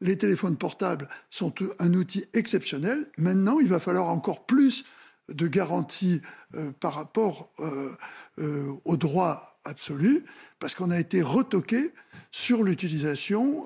Les 0.00 0.16
téléphones 0.16 0.56
portables 0.56 1.08
sont 1.30 1.52
un 1.78 1.92
outil 1.94 2.24
exceptionnel. 2.32 3.10
Maintenant, 3.18 3.60
il 3.60 3.68
va 3.68 3.78
falloir 3.78 4.08
encore 4.08 4.46
plus 4.46 4.84
de 5.28 5.46
garanties 5.46 6.20
euh, 6.54 6.72
par 6.72 6.94
rapport 6.94 7.50
euh, 7.60 8.72
au 8.84 8.96
droit 8.96 9.58
absolu, 9.64 10.24
parce 10.58 10.74
qu'on 10.74 10.90
a 10.90 10.98
été 10.98 11.22
retoqué 11.22 11.92
sur 12.30 12.62
l'utilisation 12.62 13.64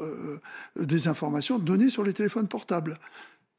des 0.76 1.08
informations 1.08 1.58
données 1.58 1.90
sur 1.90 2.04
les 2.04 2.12
téléphones 2.12 2.46
portables. 2.46 2.98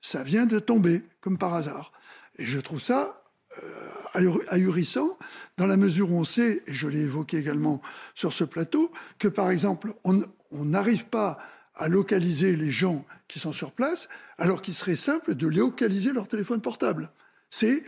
Ça 0.01 0.23
vient 0.23 0.45
de 0.45 0.59
tomber, 0.59 1.03
comme 1.19 1.37
par 1.37 1.53
hasard. 1.53 1.91
Et 2.37 2.45
je 2.45 2.59
trouve 2.59 2.79
ça 2.79 3.19
euh, 4.15 4.37
ahurissant 4.49 5.17
dans 5.57 5.65
la 5.65 5.75
mesure 5.75 6.11
où 6.11 6.15
on 6.15 6.23
sait, 6.23 6.63
et 6.67 6.73
je 6.73 6.87
l'ai 6.87 7.01
évoqué 7.01 7.37
également 7.37 7.81
sur 8.13 8.31
ce 8.31 8.43
plateau, 8.43 8.91
que 9.17 9.27
par 9.27 9.49
exemple, 9.49 9.93
on 10.03 10.23
n'arrive 10.51 11.05
pas 11.05 11.39
à 11.75 11.87
localiser 11.87 12.55
les 12.55 12.69
gens 12.69 13.05
qui 13.27 13.39
sont 13.39 13.51
sur 13.51 13.71
place, 13.71 14.07
alors 14.37 14.61
qu'il 14.61 14.73
serait 14.73 14.95
simple 14.95 15.33
de 15.33 15.47
localiser 15.47 16.13
leur 16.13 16.27
téléphone 16.27 16.61
portable. 16.61 17.09
C'est 17.49 17.83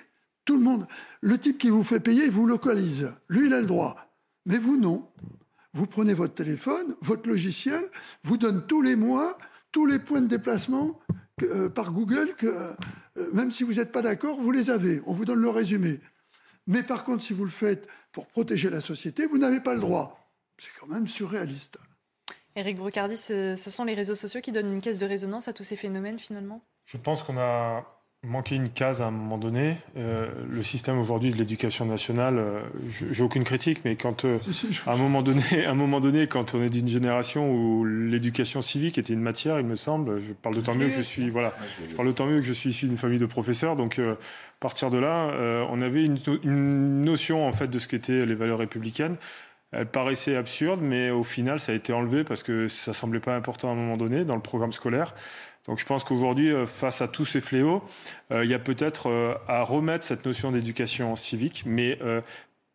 tout 0.46 0.58
le 0.58 0.64
monde. 0.64 0.88
Le 1.22 1.38
type 1.38 1.58
qui 1.58 1.70
vous 1.70 1.84
fait 1.84 2.00
payer, 2.00 2.26
il 2.26 2.32
vous 2.32 2.46
localise. 2.46 3.12
Lui, 3.30 3.48
il 3.48 3.54
a 3.54 3.62
le 3.62 3.68
droit. 3.68 3.96
Mais 4.46 4.58
vous, 4.58 4.78
non. 4.78 5.08
Vous 5.74 5.86
prenez 5.86 6.14
votre 6.14 6.34
téléphone, 6.34 6.96
votre 7.02 7.30
logiciel, 7.30 7.82
vous 8.24 8.38
donne 8.38 8.66
tous 8.68 8.82
les 8.82 8.96
mois 8.96 9.38
tous 9.72 9.86
les 9.86 10.00
points 10.00 10.22
de 10.22 10.28
déplacement 10.28 11.00
euh, 11.44 11.70
par 11.70 11.92
Google 11.92 12.36
que 12.36 12.48
euh, 12.48 13.34
même 13.34 13.52
si 13.52 13.64
vous 13.64 13.74
n'êtes 13.74 13.92
pas 13.92 14.02
d'accord, 14.02 14.40
vous 14.40 14.52
les 14.52 14.70
avez. 14.70 15.02
On 15.06 15.14
vous 15.14 15.26
donne 15.26 15.40
le 15.40 15.50
résumé. 15.50 16.00
Mais 16.68 16.84
par 16.84 17.04
contre, 17.04 17.24
si 17.24 17.34
vous 17.34 17.44
le 17.44 17.52
faites 17.52 17.88
pour 18.12 18.28
protéger 18.28 18.70
la 18.70 18.82
société, 18.82 19.26
vous 19.26 19.38
n'avez 19.38 19.60
pas 19.60 19.74
le 19.74 19.82
droit. 19.82 20.30
C'est 20.58 20.72
quand 20.80 20.88
même 20.88 21.08
surréaliste. 21.08 21.78
Éric 22.56 22.78
Brocardi, 22.78 23.18
ce 23.18 23.56
sont 23.58 23.86
les 23.86 23.94
réseaux 23.94 24.16
sociaux 24.16 24.42
qui 24.42 24.52
donnent 24.52 24.72
une 24.72 24.82
caisse 24.82 25.00
de 25.00 25.06
résonance 25.06 25.48
à 25.48 25.54
tous 25.54 25.64
ces 25.64 25.78
phénomènes 25.78 26.20
finalement? 26.20 26.62
Je 26.86 26.98
pense 26.98 27.24
qu'on 27.24 27.38
a 27.38 28.01
manqué 28.23 28.56
une 28.56 28.69
case 28.69 29.02
à 29.02 29.07
un 29.07 29.11
moment 29.11 29.39
donné. 29.39 29.77
Euh, 29.98 30.27
le 30.48 30.61
système 30.61 30.99
aujourd'hui 30.99 31.31
de 31.31 31.38
l'éducation 31.38 31.85
nationale, 31.85 32.38
euh, 32.38 32.61
j'ai 32.88 33.23
aucune 33.23 33.43
critique, 33.43 33.81
mais 33.84 33.95
quand 33.95 34.26
euh, 34.26 34.38
à 34.85 34.93
un 34.93 34.95
moment 34.95 35.23
donné, 35.23 35.41
à 35.65 35.72
un 35.72 35.73
moment 35.73 35.99
donné, 35.99 36.27
quand 36.27 36.53
on 36.53 36.61
est 36.61 36.69
d'une 36.69 36.88
génération 36.88 37.52
où 37.52 37.84
l'éducation 37.84 38.61
civique 38.61 38.99
était 38.99 39.14
une 39.14 39.22
matière, 39.22 39.60
il 39.60 39.65
me 39.65 39.76
semble, 39.76 40.19
je 40.19 40.34
parle 40.34 40.53
d'autant 40.53 40.76
mieux 40.76 40.88
que 40.88 40.95
je 40.95 41.02
suis, 41.02 41.31
voilà, 41.31 41.52
je 41.89 41.95
parle 41.95 42.10
d'autant 42.10 42.27
mieux 42.27 42.39
que 42.39 42.45
je 42.45 42.53
suis 42.53 42.69
issu 42.69 42.85
d'une 42.85 42.98
famille 42.98 43.19
de 43.19 43.26
professeurs, 43.26 43.76
donc 43.76 43.98
à 43.98 44.15
partir 44.60 44.91
de 44.91 44.99
là, 44.99 45.65
on 45.69 45.81
avait 45.81 46.03
une, 46.03 46.19
une, 46.43 47.02
notion 47.02 47.48
en 47.48 47.52
fait 47.52 47.68
de 47.68 47.80
ce 47.80 47.88
qu'étaient 47.88 48.23
les 48.26 48.35
valeurs 48.35 48.60
républicaines. 48.60 49.15
Elle 49.72 49.85
paraissait 49.85 50.35
absurde, 50.35 50.81
mais 50.84 51.11
au 51.11 51.23
final, 51.23 51.60
ça 51.60 51.72
a 51.72 51.76
été 51.76 51.93
enlevé 51.93 52.26
parce 52.26 52.43
que 52.43 52.68
ça 52.68 52.91
semblait 52.91 53.22
pas 53.22 53.35
important 53.35 53.69
à 53.69 53.72
un 53.72 53.76
moment 53.76 53.95
donné 53.95 54.26
dans 54.26 54.35
le 54.35 54.41
programme 54.41 54.73
scolaire. 54.73 55.15
Donc 55.68 55.80
je 55.80 55.86
pense 55.86 56.04
qu'aujourd'hui, 56.04 56.52
euh, 56.52 56.66
face 56.66 57.02
à 57.02 57.08
tous 57.08 57.26
ces 57.26 57.42
fléaux, 57.42 57.84
euh, 58.32 58.44
il 58.44 58.50
y 58.50 58.54
a 58.54 58.60
peut-être 58.60 59.10
euh, 59.10 59.36
à 59.48 59.64
remettre 59.64 60.04
cette 60.04 60.26
notion 60.26 60.52
d'éducation 60.52 61.16
civique, 61.16 61.64
mais 61.66 62.00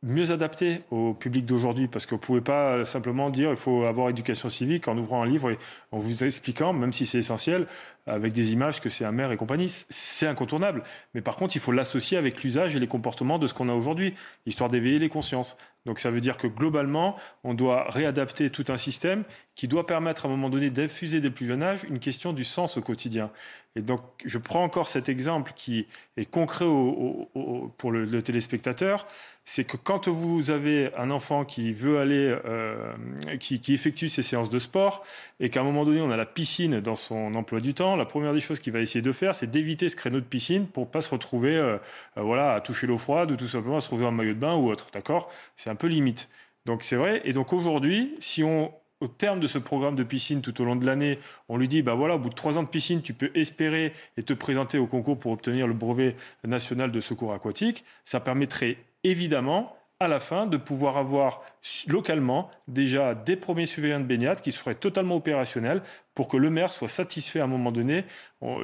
mieux 0.02 0.30
adaptée 0.30 0.82
au 0.90 1.14
public 1.14 1.46
d'aujourd'hui, 1.46 1.88
parce 1.88 2.06
que 2.06 2.14
vous 2.14 2.20
pouvez 2.20 2.40
pas 2.40 2.84
simplement 2.84 3.30
dire 3.30 3.50
il 3.50 3.56
faut 3.56 3.84
avoir 3.84 4.08
éducation 4.10 4.48
civique 4.48 4.88
en 4.88 4.96
ouvrant 4.96 5.22
un 5.22 5.26
livre 5.26 5.50
et 5.50 5.58
en 5.90 5.98
vous 5.98 6.22
expliquant, 6.24 6.72
même 6.72 6.92
si 6.92 7.06
c'est 7.06 7.18
essentiel, 7.18 7.66
avec 8.06 8.32
des 8.32 8.52
images 8.52 8.80
que 8.80 8.88
c'est 8.88 9.04
amer 9.04 9.32
et 9.32 9.36
compagnie. 9.36 9.68
C'est 9.68 10.26
incontournable. 10.26 10.84
Mais 11.14 11.22
par 11.22 11.36
contre, 11.36 11.56
il 11.56 11.60
faut 11.60 11.72
l'associer 11.72 12.18
avec 12.18 12.42
l'usage 12.42 12.76
et 12.76 12.80
les 12.80 12.86
comportements 12.86 13.38
de 13.38 13.46
ce 13.46 13.54
qu'on 13.54 13.68
a 13.68 13.74
aujourd'hui, 13.74 14.14
histoire 14.44 14.70
d'éveiller 14.70 14.98
les 14.98 15.08
consciences. 15.08 15.56
Donc 15.86 15.98
ça 15.98 16.10
veut 16.10 16.20
dire 16.20 16.36
que 16.36 16.46
globalement, 16.46 17.16
on 17.42 17.54
doit 17.54 17.90
réadapter 17.90 18.50
tout 18.50 18.64
un 18.68 18.76
système 18.76 19.24
qui 19.54 19.68
doit 19.68 19.86
permettre 19.86 20.26
à 20.26 20.28
un 20.28 20.30
moment 20.32 20.50
donné 20.50 20.70
d'infuser 20.70 21.20
dès 21.20 21.28
le 21.28 21.34
plus 21.34 21.46
jeune 21.46 21.62
âge 21.62 21.84
une 21.84 22.00
question 22.00 22.32
du 22.32 22.44
sens 22.44 22.76
au 22.76 22.82
quotidien. 22.82 23.30
Et 23.76 23.82
donc 23.82 24.00
je 24.24 24.38
prends 24.38 24.64
encore 24.64 24.88
cet 24.88 25.08
exemple 25.08 25.52
qui 25.54 25.86
est 26.16 26.24
concret 26.24 26.64
pour 26.64 27.92
le 27.92 28.22
téléspectateur 28.22 29.06
c'est 29.48 29.64
que 29.64 29.76
quand 29.76 30.08
vous 30.08 30.50
avez 30.50 30.90
un 30.96 31.08
enfant 31.10 31.44
qui 31.44 31.70
veut 31.70 32.00
aller, 32.00 32.36
euh, 32.44 32.92
qui, 33.38 33.72
effectue 33.72 34.08
ses 34.08 34.22
séances 34.22 34.50
de 34.50 34.58
sport, 34.58 35.04
et 35.38 35.50
qu'à 35.50 35.60
un 35.60 35.62
moment 35.62 35.84
donné 35.84 36.00
on 36.00 36.10
a 36.10 36.16
la 36.16 36.26
piscine 36.26 36.80
dans 36.80 36.96
son 36.96 37.32
emploi 37.36 37.60
du 37.60 37.72
temps, 37.72 37.94
la 37.94 38.04
première 38.04 38.34
des 38.34 38.40
choses 38.40 38.58
qu'il 38.58 38.72
va 38.72 38.80
essayer 38.80 39.02
de 39.02 39.12
faire, 39.12 39.36
c'est 39.36 39.48
d'éviter 39.48 39.88
ce 39.88 39.94
créneau 39.94 40.18
de 40.18 40.24
piscine 40.24 40.66
pour 40.66 40.90
pas 40.90 41.00
se 41.00 41.10
retrouver, 41.10 41.56
euh, 41.56 41.78
euh, 42.18 42.22
voilà, 42.22 42.54
à 42.54 42.60
toucher 42.60 42.88
l'eau 42.88 42.98
froide 42.98 43.30
ou 43.30 43.36
tout 43.36 43.46
simplement 43.46 43.76
à 43.76 43.80
se 43.80 43.86
retrouver 43.86 44.06
en 44.06 44.10
maillot 44.10 44.34
de 44.34 44.40
bain 44.40 44.56
ou 44.56 44.68
autre, 44.68 44.88
d'accord? 44.92 45.30
C'est 45.54 45.70
un 45.70 45.76
peu 45.76 45.86
limite. 45.86 46.28
Donc 46.66 46.82
c'est 46.82 46.96
vrai. 46.96 47.22
Et 47.24 47.32
donc 47.32 47.52
aujourd'hui, 47.52 48.16
si 48.18 48.42
on 48.42 48.72
au 49.00 49.08
terme 49.08 49.40
de 49.40 49.46
ce 49.46 49.58
programme 49.58 49.94
de 49.94 50.02
piscine 50.02 50.40
tout 50.40 50.58
au 50.60 50.64
long 50.64 50.74
de 50.74 50.86
l'année, 50.86 51.18
on 51.48 51.58
lui 51.58 51.68
dit, 51.68 51.82
bah 51.82 51.94
voilà, 51.94 52.16
au 52.16 52.18
bout 52.18 52.30
de 52.30 52.34
trois 52.34 52.56
ans 52.56 52.62
de 52.62 52.68
piscine, 52.68 53.02
tu 53.02 53.12
peux 53.12 53.30
espérer 53.34 53.92
et 54.16 54.22
te 54.22 54.32
présenter 54.32 54.78
au 54.78 54.86
concours 54.86 55.18
pour 55.18 55.32
obtenir 55.32 55.66
le 55.66 55.74
brevet 55.74 56.16
national 56.44 56.90
de 56.90 57.00
secours 57.00 57.34
aquatique, 57.34 57.84
ça 58.04 58.20
permettrait 58.20 58.78
évidemment 59.10 59.76
à 59.98 60.08
la 60.08 60.20
fin 60.20 60.46
de 60.46 60.58
pouvoir 60.58 60.98
avoir 60.98 61.42
localement 61.86 62.50
déjà 62.68 63.14
des 63.14 63.34
premiers 63.34 63.64
surveillants 63.64 64.00
de 64.00 64.04
baignade 64.04 64.42
qui 64.42 64.52
seraient 64.52 64.74
totalement 64.74 65.16
opérationnels 65.16 65.82
pour 66.14 66.28
que 66.28 66.36
le 66.36 66.50
maire 66.50 66.70
soit 66.70 66.88
satisfait 66.88 67.40
à 67.40 67.44
un 67.44 67.48
moment 67.48 67.72
donné 67.72 68.04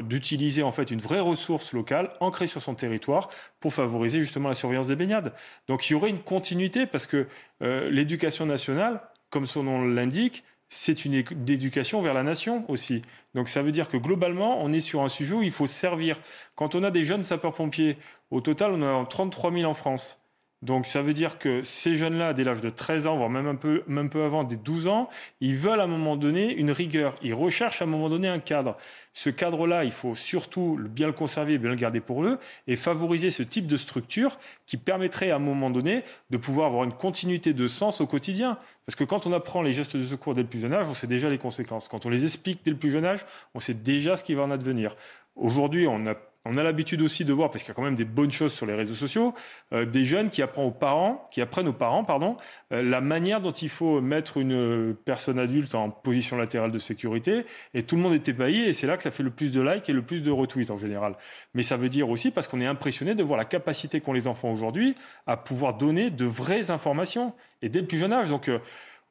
d'utiliser 0.02 0.62
en 0.62 0.72
fait 0.72 0.90
une 0.90 1.00
vraie 1.00 1.20
ressource 1.20 1.72
locale 1.72 2.10
ancrée 2.20 2.46
sur 2.46 2.60
son 2.60 2.74
territoire 2.74 3.30
pour 3.60 3.72
favoriser 3.72 4.20
justement 4.20 4.48
la 4.48 4.54
surveillance 4.54 4.88
des 4.88 4.96
baignades. 4.96 5.32
Donc 5.68 5.88
il 5.88 5.94
y 5.94 5.96
aurait 5.96 6.10
une 6.10 6.22
continuité 6.22 6.84
parce 6.84 7.06
que 7.06 7.26
euh, 7.62 7.88
l'éducation 7.88 8.44
nationale, 8.44 9.00
comme 9.30 9.46
son 9.46 9.62
nom 9.62 9.82
l'indique, 9.82 10.44
c'est 10.68 11.04
une 11.04 11.14
éducation 11.14 12.00
vers 12.02 12.14
la 12.14 12.22
nation 12.22 12.64
aussi. 12.68 13.02
Donc 13.34 13.48
ça 13.48 13.62
veut 13.62 13.72
dire 13.72 13.88
que 13.88 13.98
globalement, 13.98 14.62
on 14.62 14.72
est 14.72 14.80
sur 14.80 15.02
un 15.02 15.08
sujet 15.08 15.34
où 15.34 15.42
il 15.42 15.50
faut 15.50 15.66
servir. 15.66 16.18
Quand 16.54 16.74
on 16.74 16.82
a 16.82 16.90
des 16.90 17.04
jeunes 17.04 17.22
sapeurs-pompiers, 17.22 17.98
au 18.30 18.40
total, 18.40 18.72
on 18.72 18.82
en 18.82 19.02
a 19.02 19.06
33 19.06 19.52
000 19.52 19.70
en 19.70 19.74
France. 19.74 20.21
Donc 20.62 20.86
ça 20.86 21.02
veut 21.02 21.12
dire 21.12 21.38
que 21.38 21.64
ces 21.64 21.96
jeunes-là, 21.96 22.34
dès 22.34 22.44
l'âge 22.44 22.60
de 22.60 22.70
13 22.70 23.08
ans, 23.08 23.16
voire 23.16 23.28
même 23.28 23.48
un 23.48 23.56
peu, 23.56 23.82
même 23.88 24.08
peu 24.08 24.22
avant, 24.22 24.44
des 24.44 24.56
12 24.56 24.86
ans, 24.86 25.08
ils 25.40 25.56
veulent 25.56 25.80
à 25.80 25.84
un 25.84 25.88
moment 25.88 26.16
donné 26.16 26.54
une 26.54 26.70
rigueur. 26.70 27.16
Ils 27.20 27.34
recherchent 27.34 27.82
à 27.82 27.84
un 27.84 27.88
moment 27.88 28.08
donné 28.08 28.28
un 28.28 28.38
cadre. 28.38 28.76
Ce 29.12 29.28
cadre-là, 29.28 29.84
il 29.84 29.90
faut 29.90 30.14
surtout 30.14 30.78
bien 30.88 31.08
le 31.08 31.12
conserver, 31.12 31.58
bien 31.58 31.70
le 31.70 31.76
garder 31.76 32.00
pour 32.00 32.22
eux, 32.24 32.38
et 32.68 32.76
favoriser 32.76 33.30
ce 33.30 33.42
type 33.42 33.66
de 33.66 33.76
structure 33.76 34.38
qui 34.66 34.76
permettrait 34.76 35.32
à 35.32 35.36
un 35.36 35.40
moment 35.40 35.68
donné 35.68 36.04
de 36.30 36.36
pouvoir 36.36 36.68
avoir 36.68 36.84
une 36.84 36.92
continuité 36.92 37.52
de 37.52 37.66
sens 37.66 38.00
au 38.00 38.06
quotidien. 38.06 38.56
Parce 38.86 38.94
que 38.94 39.04
quand 39.04 39.26
on 39.26 39.32
apprend 39.32 39.62
les 39.62 39.72
gestes 39.72 39.96
de 39.96 40.04
secours 40.04 40.34
dès 40.34 40.42
le 40.42 40.48
plus 40.48 40.60
jeune 40.60 40.72
âge, 40.72 40.86
on 40.88 40.94
sait 40.94 41.08
déjà 41.08 41.28
les 41.28 41.38
conséquences. 41.38 41.88
Quand 41.88 42.06
on 42.06 42.08
les 42.08 42.24
explique 42.24 42.64
dès 42.64 42.70
le 42.70 42.76
plus 42.76 42.90
jeune 42.90 43.04
âge, 43.04 43.26
on 43.54 43.60
sait 43.60 43.74
déjà 43.74 44.14
ce 44.14 44.22
qui 44.22 44.34
va 44.34 44.42
en 44.42 44.50
advenir. 44.52 44.94
Aujourd'hui, 45.34 45.88
on 45.88 46.06
a 46.06 46.14
on 46.44 46.56
a 46.56 46.62
l'habitude 46.62 47.02
aussi 47.02 47.24
de 47.24 47.32
voir, 47.32 47.50
parce 47.50 47.62
qu'il 47.62 47.70
y 47.70 47.72
a 47.72 47.74
quand 47.74 47.82
même 47.82 47.94
des 47.94 48.04
bonnes 48.04 48.30
choses 48.30 48.52
sur 48.52 48.66
les 48.66 48.74
réseaux 48.74 48.94
sociaux, 48.94 49.34
euh, 49.72 49.84
des 49.84 50.04
jeunes 50.04 50.28
qui 50.28 50.42
apprennent 50.42 50.66
aux 50.66 50.70
parents, 50.70 51.28
qui 51.30 51.40
apprennent 51.40 51.68
aux 51.68 51.72
parents, 51.72 52.04
pardon, 52.04 52.36
euh, 52.72 52.82
la 52.82 53.00
manière 53.00 53.40
dont 53.40 53.52
il 53.52 53.68
faut 53.68 54.00
mettre 54.00 54.38
une 54.38 54.94
personne 55.04 55.38
adulte 55.38 55.74
en 55.74 55.90
position 55.90 56.36
latérale 56.36 56.72
de 56.72 56.78
sécurité, 56.78 57.44
et 57.74 57.82
tout 57.82 57.96
le 57.96 58.02
monde 58.02 58.14
est 58.14 58.28
ébahi, 58.28 58.60
et 58.62 58.72
c'est 58.72 58.86
là 58.86 58.96
que 58.96 59.02
ça 59.02 59.10
fait 59.10 59.22
le 59.22 59.30
plus 59.30 59.52
de 59.52 59.60
likes 59.60 59.88
et 59.88 59.92
le 59.92 60.02
plus 60.02 60.22
de 60.22 60.30
retweets 60.30 60.70
en 60.70 60.78
général. 60.78 61.16
Mais 61.54 61.62
ça 61.62 61.76
veut 61.76 61.88
dire 61.88 62.10
aussi 62.10 62.30
parce 62.30 62.48
qu'on 62.48 62.60
est 62.60 62.66
impressionné 62.66 63.14
de 63.14 63.22
voir 63.22 63.38
la 63.38 63.44
capacité 63.44 64.00
qu'ont 64.00 64.12
les 64.12 64.26
enfants 64.26 64.50
aujourd'hui 64.50 64.94
à 65.26 65.36
pouvoir 65.36 65.74
donner 65.74 66.10
de 66.10 66.24
vraies 66.24 66.70
informations, 66.70 67.34
et 67.62 67.68
dès 67.68 67.80
le 67.80 67.86
plus 67.86 67.98
jeune 67.98 68.12
âge. 68.12 68.28
Donc 68.28 68.48
euh, 68.48 68.58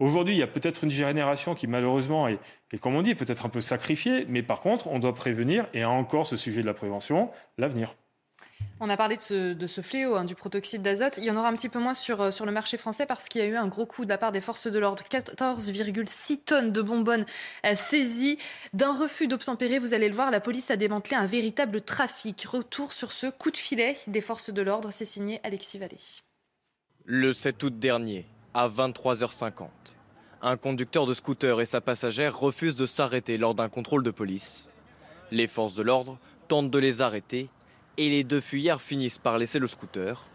Aujourd'hui, 0.01 0.33
il 0.33 0.39
y 0.39 0.43
a 0.43 0.47
peut-être 0.47 0.83
une 0.83 0.89
génération 0.89 1.53
qui 1.53 1.67
malheureusement 1.67 2.27
est, 2.27 2.39
comme 2.79 2.95
on 2.95 3.03
dit, 3.03 3.13
peut-être 3.13 3.45
un 3.45 3.49
peu 3.49 3.61
sacrifiée, 3.61 4.25
mais 4.27 4.41
par 4.41 4.61
contre, 4.61 4.87
on 4.87 4.97
doit 4.97 5.13
prévenir, 5.13 5.67
et 5.75 5.85
encore 5.85 6.25
ce 6.25 6.37
sujet 6.37 6.61
de 6.61 6.65
la 6.65 6.73
prévention, 6.73 7.29
l'avenir. 7.59 7.93
On 8.79 8.89
a 8.89 8.97
parlé 8.97 9.15
de 9.17 9.67
ce, 9.67 9.81
fléau 9.81 10.15
hein, 10.15 10.25
du 10.25 10.33
protoxyde 10.33 10.81
d'azote. 10.81 11.19
Il 11.19 11.25
y 11.25 11.29
en 11.29 11.37
aura 11.37 11.49
un 11.49 11.53
petit 11.53 11.69
peu 11.69 11.77
moins 11.77 11.93
sur, 11.93 12.19
euh, 12.19 12.31
sur 12.31 12.47
le 12.47 12.51
marché 12.51 12.77
français 12.77 13.05
parce 13.05 13.29
qu'il 13.29 13.41
y 13.41 13.43
a 13.43 13.47
eu 13.47 13.55
un 13.55 13.67
gros 13.67 13.85
coup 13.85 14.03
de 14.03 14.09
la 14.09 14.17
part 14.17 14.31
des 14.31 14.41
forces 14.41 14.65
de 14.65 14.79
l'ordre. 14.79 15.03
14,6 15.03 16.45
tonnes 16.45 16.71
de 16.71 16.81
bonbonnes 16.81 17.27
euh, 17.67 17.75
saisies. 17.75 18.39
D'un 18.73 18.97
refus 18.97 19.27
d'obtempérer, 19.27 19.77
vous 19.77 19.93
allez 19.93 20.09
le 20.09 20.15
voir, 20.15 20.31
la 20.31 20.39
police 20.39 20.71
a 20.71 20.77
démantelé 20.77 21.15
un 21.15 21.27
véritable 21.27 21.81
trafic. 21.81 22.43
Retour 22.45 22.93
sur 22.93 23.11
ce 23.11 23.27
coup 23.27 23.51
de 23.51 23.57
filet 23.57 23.95
des 24.07 24.21
forces 24.21 24.49
de 24.49 24.63
l'ordre. 24.63 24.89
C'est 24.91 25.05
signé 25.05 25.39
Alexis 25.43 25.77
Vallée. 25.77 26.23
Le 27.05 27.33
7 27.33 27.61
août 27.61 27.77
dernier, 27.77 28.25
à 28.53 28.67
23h50. 28.67 29.67
Un 30.41 30.57
conducteur 30.57 31.05
de 31.05 31.13
scooter 31.13 31.61
et 31.61 31.65
sa 31.65 31.81
passagère 31.81 32.37
refusent 32.37 32.75
de 32.75 32.85
s'arrêter 32.85 33.37
lors 33.37 33.55
d'un 33.55 33.69
contrôle 33.69 34.03
de 34.03 34.11
police. 34.11 34.71
Les 35.31 35.47
forces 35.47 35.73
de 35.73 35.83
l'ordre 35.83 36.17
tentent 36.47 36.71
de 36.71 36.79
les 36.79 37.01
arrêter 37.01 37.49
et 37.97 38.09
les 38.09 38.23
deux 38.23 38.41
fuyards 38.41 38.81
finissent 38.81 39.19
par 39.19 39.37
laisser 39.37 39.59
le 39.59 39.67
scooter. 39.67 40.25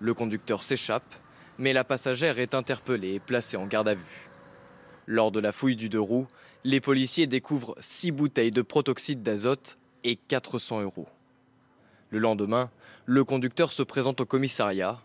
Le 0.00 0.12
conducteur 0.14 0.62
s'échappe, 0.62 1.14
mais 1.58 1.72
la 1.72 1.84
passagère 1.84 2.38
est 2.38 2.54
interpellée 2.54 3.14
et 3.14 3.20
placée 3.20 3.56
en 3.56 3.66
garde 3.66 3.88
à 3.88 3.94
vue. 3.94 4.28
Lors 5.06 5.30
de 5.30 5.40
la 5.40 5.52
fouille 5.52 5.76
du 5.76 5.88
deux 5.88 6.00
roues, 6.00 6.26
les 6.64 6.80
policiers 6.80 7.26
découvrent 7.26 7.76
six 7.78 8.10
bouteilles 8.10 8.50
de 8.50 8.62
protoxyde 8.62 9.22
d'azote 9.22 9.78
et 10.04 10.16
400 10.16 10.82
euros. 10.82 11.08
Le 12.10 12.18
lendemain, 12.18 12.70
le 13.06 13.24
conducteur 13.24 13.72
se 13.72 13.82
présente 13.82 14.20
au 14.20 14.26
commissariat. 14.26 15.00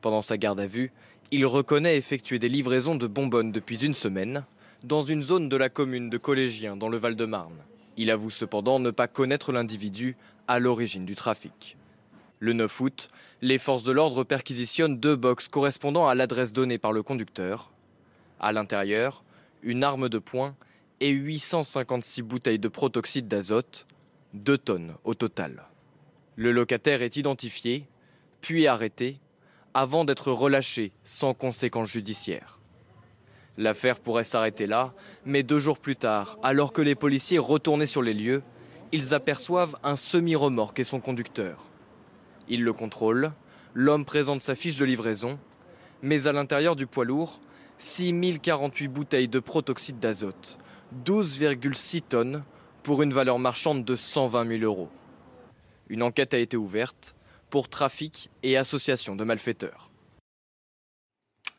Pendant 0.00 0.22
sa 0.22 0.36
garde 0.36 0.60
à 0.60 0.66
vue, 0.66 0.92
il 1.32 1.46
reconnaît 1.46 1.96
effectuer 1.96 2.40
des 2.40 2.48
livraisons 2.48 2.96
de 2.96 3.06
bonbonnes 3.06 3.52
depuis 3.52 3.84
une 3.84 3.94
semaine 3.94 4.44
dans 4.82 5.04
une 5.04 5.22
zone 5.22 5.48
de 5.48 5.56
la 5.56 5.68
commune 5.68 6.10
de 6.10 6.18
Collégiens 6.18 6.76
dans 6.76 6.88
le 6.88 6.96
Val-de-Marne. 6.96 7.58
Il 7.96 8.10
avoue 8.10 8.30
cependant 8.30 8.80
ne 8.80 8.90
pas 8.90 9.06
connaître 9.06 9.52
l'individu 9.52 10.16
à 10.48 10.58
l'origine 10.58 11.04
du 11.04 11.14
trafic. 11.14 11.76
Le 12.40 12.52
9 12.52 12.80
août, 12.80 13.08
les 13.42 13.58
forces 13.58 13.84
de 13.84 13.92
l'ordre 13.92 14.24
perquisitionnent 14.24 14.98
deux 14.98 15.14
box 15.14 15.46
correspondant 15.46 16.08
à 16.08 16.14
l'adresse 16.16 16.52
donnée 16.52 16.78
par 16.78 16.92
le 16.92 17.02
conducteur. 17.02 17.70
À 18.40 18.50
l'intérieur, 18.50 19.22
une 19.62 19.84
arme 19.84 20.08
de 20.08 20.18
poing 20.18 20.56
et 21.00 21.10
856 21.10 22.22
bouteilles 22.22 22.58
de 22.58 22.68
protoxyde 22.68 23.28
d'azote, 23.28 23.86
2 24.34 24.58
tonnes 24.58 24.94
au 25.04 25.14
total. 25.14 25.64
Le 26.34 26.50
locataire 26.50 27.02
est 27.02 27.16
identifié, 27.16 27.84
puis 28.40 28.66
arrêté 28.66 29.18
avant 29.74 30.04
d'être 30.04 30.32
relâché 30.32 30.92
sans 31.04 31.34
conséquences 31.34 31.90
judiciaires. 31.90 32.58
L'affaire 33.56 34.00
pourrait 34.00 34.24
s'arrêter 34.24 34.66
là, 34.66 34.94
mais 35.24 35.42
deux 35.42 35.58
jours 35.58 35.78
plus 35.78 35.96
tard, 35.96 36.38
alors 36.42 36.72
que 36.72 36.82
les 36.82 36.94
policiers 36.94 37.38
retournaient 37.38 37.86
sur 37.86 38.02
les 38.02 38.14
lieux, 38.14 38.42
ils 38.92 39.14
aperçoivent 39.14 39.76
un 39.82 39.96
semi-remorque 39.96 40.80
et 40.80 40.84
son 40.84 41.00
conducteur. 41.00 41.66
Ils 42.48 42.64
le 42.64 42.72
contrôlent, 42.72 43.32
l'homme 43.74 44.04
présente 44.04 44.42
sa 44.42 44.54
fiche 44.54 44.76
de 44.76 44.84
livraison, 44.84 45.38
mais 46.02 46.26
à 46.26 46.32
l'intérieur 46.32 46.74
du 46.74 46.86
poids 46.86 47.04
lourd, 47.04 47.40
6048 47.78 48.88
bouteilles 48.88 49.28
de 49.28 49.40
protoxyde 49.40 49.98
d'azote, 49.98 50.58
12,6 51.04 52.02
tonnes, 52.02 52.44
pour 52.82 53.02
une 53.02 53.12
valeur 53.12 53.38
marchande 53.38 53.84
de 53.84 53.94
120 53.94 54.48
000 54.58 54.64
euros. 54.64 54.88
Une 55.88 56.02
enquête 56.02 56.34
a 56.34 56.38
été 56.38 56.56
ouverte 56.56 57.14
pour 57.50 57.68
trafic 57.68 58.30
et 58.42 58.56
association 58.56 59.16
de 59.16 59.24
malfaiteurs. 59.24 59.90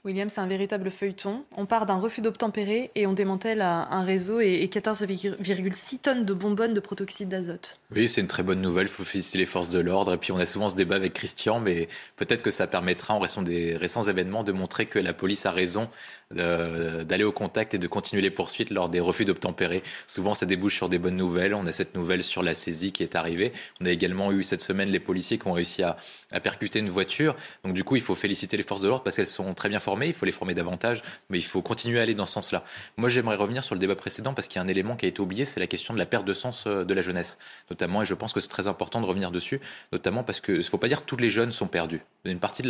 William, 0.04 0.30
c'est 0.30 0.42
un 0.42 0.48
véritable 0.48 0.90
feuilleton. 0.90 1.46
On 1.56 1.68
part 1.68 1.86
d'un 1.86 1.98
refus 1.98 2.22
d'obtempérer 2.22 2.90
et 2.96 3.06
on 3.06 3.14
démantèle 3.14 3.62
un 3.62 4.02
réseau 4.02 4.40
et 4.40 4.66
14,6 4.66 6.00
tonnes 6.00 6.26
de 6.26 6.34
bonbonnes 6.34 6.74
de 6.74 6.80
protoxyde 6.80 7.30
d'azote. 7.30 7.80
Oui, 7.92 8.10
c'est 8.10 8.22
une 8.22 8.28
très 8.28 8.42
bonne 8.42 8.62
nouvelle. 8.62 8.88
Il 8.88 8.94
faut 8.94 9.04
féliciter 9.04 9.38
les 9.38 9.46
forces 9.46 9.70
de 9.70 9.78
l'ordre. 9.78 10.16
Et 10.16 10.18
puis, 10.18 10.32
on 10.32 10.40
a 10.40 10.48
souvent 10.48 10.70
ce 10.70 10.76
débat 10.76 10.96
avec 10.96 11.14
Christian, 11.14 11.60
mais 11.60 11.88
peut-être 12.16 12.42
que 12.42 12.50
ça 12.50 12.66
permettra, 12.66 13.14
en 13.14 13.20
raison 13.20 13.44
des 13.44 13.78
récents 13.78 14.02
événements, 14.02 14.44
de 14.44 14.52
montrer 14.52 14.88
que 14.88 14.98
la 14.98 15.14
police 15.14 15.46
a 15.46 15.52
raison 15.52 15.88
d'aller 16.34 17.24
au 17.24 17.32
contact 17.32 17.74
et 17.74 17.78
de 17.78 17.88
continuer 17.88 18.22
les 18.22 18.30
poursuites 18.30 18.70
lors 18.70 18.90
des 18.90 19.00
refus 19.00 19.26
d'obtempérer. 19.26 19.84
Souvent, 20.08 20.34
ça 20.34 20.46
débouche 20.46 20.76
sur 20.76 20.90
des 20.90 20.98
bonnes 20.98 21.16
nouvelles. 21.16 21.54
On 21.54 21.66
a 21.66 21.72
cette 21.72 21.96
nouvelle 21.96 22.24
sur 22.24 22.44
la 22.44 22.54
saisie 22.54 22.92
qui 22.92 23.04
est 23.04 23.16
arrivée. 23.16 23.52
On 23.80 23.86
a 23.86 23.90
également 23.90 24.32
eu 24.32 24.44
cette 24.44 24.62
semaine 24.62 24.90
les 24.90 25.00
policiers 25.00 25.38
qui 25.38 25.48
ont 25.48 25.54
réussi 25.54 25.84
à, 25.84 25.98
percuter 26.42 26.80
une 26.80 26.90
voiture. 26.90 27.36
Donc, 27.64 27.74
du 27.74 27.84
coup, 27.84 27.96
il 27.98 28.02
faut 28.02 28.16
féliciter 28.16 28.56
les 28.58 28.64
forces 28.64 28.82
de 28.82 28.88
l'ordre 28.88 29.04
parce 29.04 29.16
qu'elles 29.16 29.28
sont 29.28 29.54
très 29.54 29.70
bien 29.70 29.80
formées. 29.80 30.08
Il 30.08 30.14
faut 30.14 30.26
les 30.26 30.32
former 30.32 30.54
davantage, 30.54 31.04
mais 31.30 31.38
il 31.38 31.46
faut 31.46 31.62
continuer 31.62 32.00
à 32.00 32.04
aller 32.04 32.14
dans 32.14 32.26
ce 32.26 32.34
sens-là. 32.34 32.64
Moi, 32.98 33.10
j'aimerais 33.10 33.36
revenir 33.36 33.64
sur 33.64 33.76
le 33.76 33.80
débat 33.80 33.96
précédent 33.96 34.34
parce 34.34 34.48
qu'il 34.48 34.58
y 34.58 34.60
a 34.60 34.64
un 34.64 34.68
élément 34.68 34.96
qui 34.96 35.06
a 35.06 35.10
été 35.10 35.22
oublié, 35.22 35.46
c'est 35.46 35.60
la 35.60 35.68
question 35.68 35.94
de 35.94 36.00
la 36.00 36.06
perte 36.06 36.26
de 36.26 36.34
sens 36.34 36.64
euh, 36.68 36.84
de 36.84 36.94
la 36.94 37.02
jeunesse, 37.02 37.38
notamment. 37.70 38.02
Et 38.02 38.06
je 38.06 38.14
pense 38.14 38.34
que 38.34 38.40
c'est 38.40 38.50
très 38.50 38.68
important 38.68 39.02
de 39.02 39.06
revenir 39.06 39.32
dessus, 39.32 39.60
notamment 39.92 40.24
parce 40.24 40.40
qu'il 40.40 40.58
ne 40.58 40.62
faut 40.62 40.78
pas 40.78 40.88
dire 40.88 41.02
que 41.02 41.06
tous 41.06 41.18
les 41.18 41.30
jeunes 41.30 41.52
sont 41.52 41.68
perdus. 41.68 42.02
Une 42.26 42.40
partie 42.40 42.64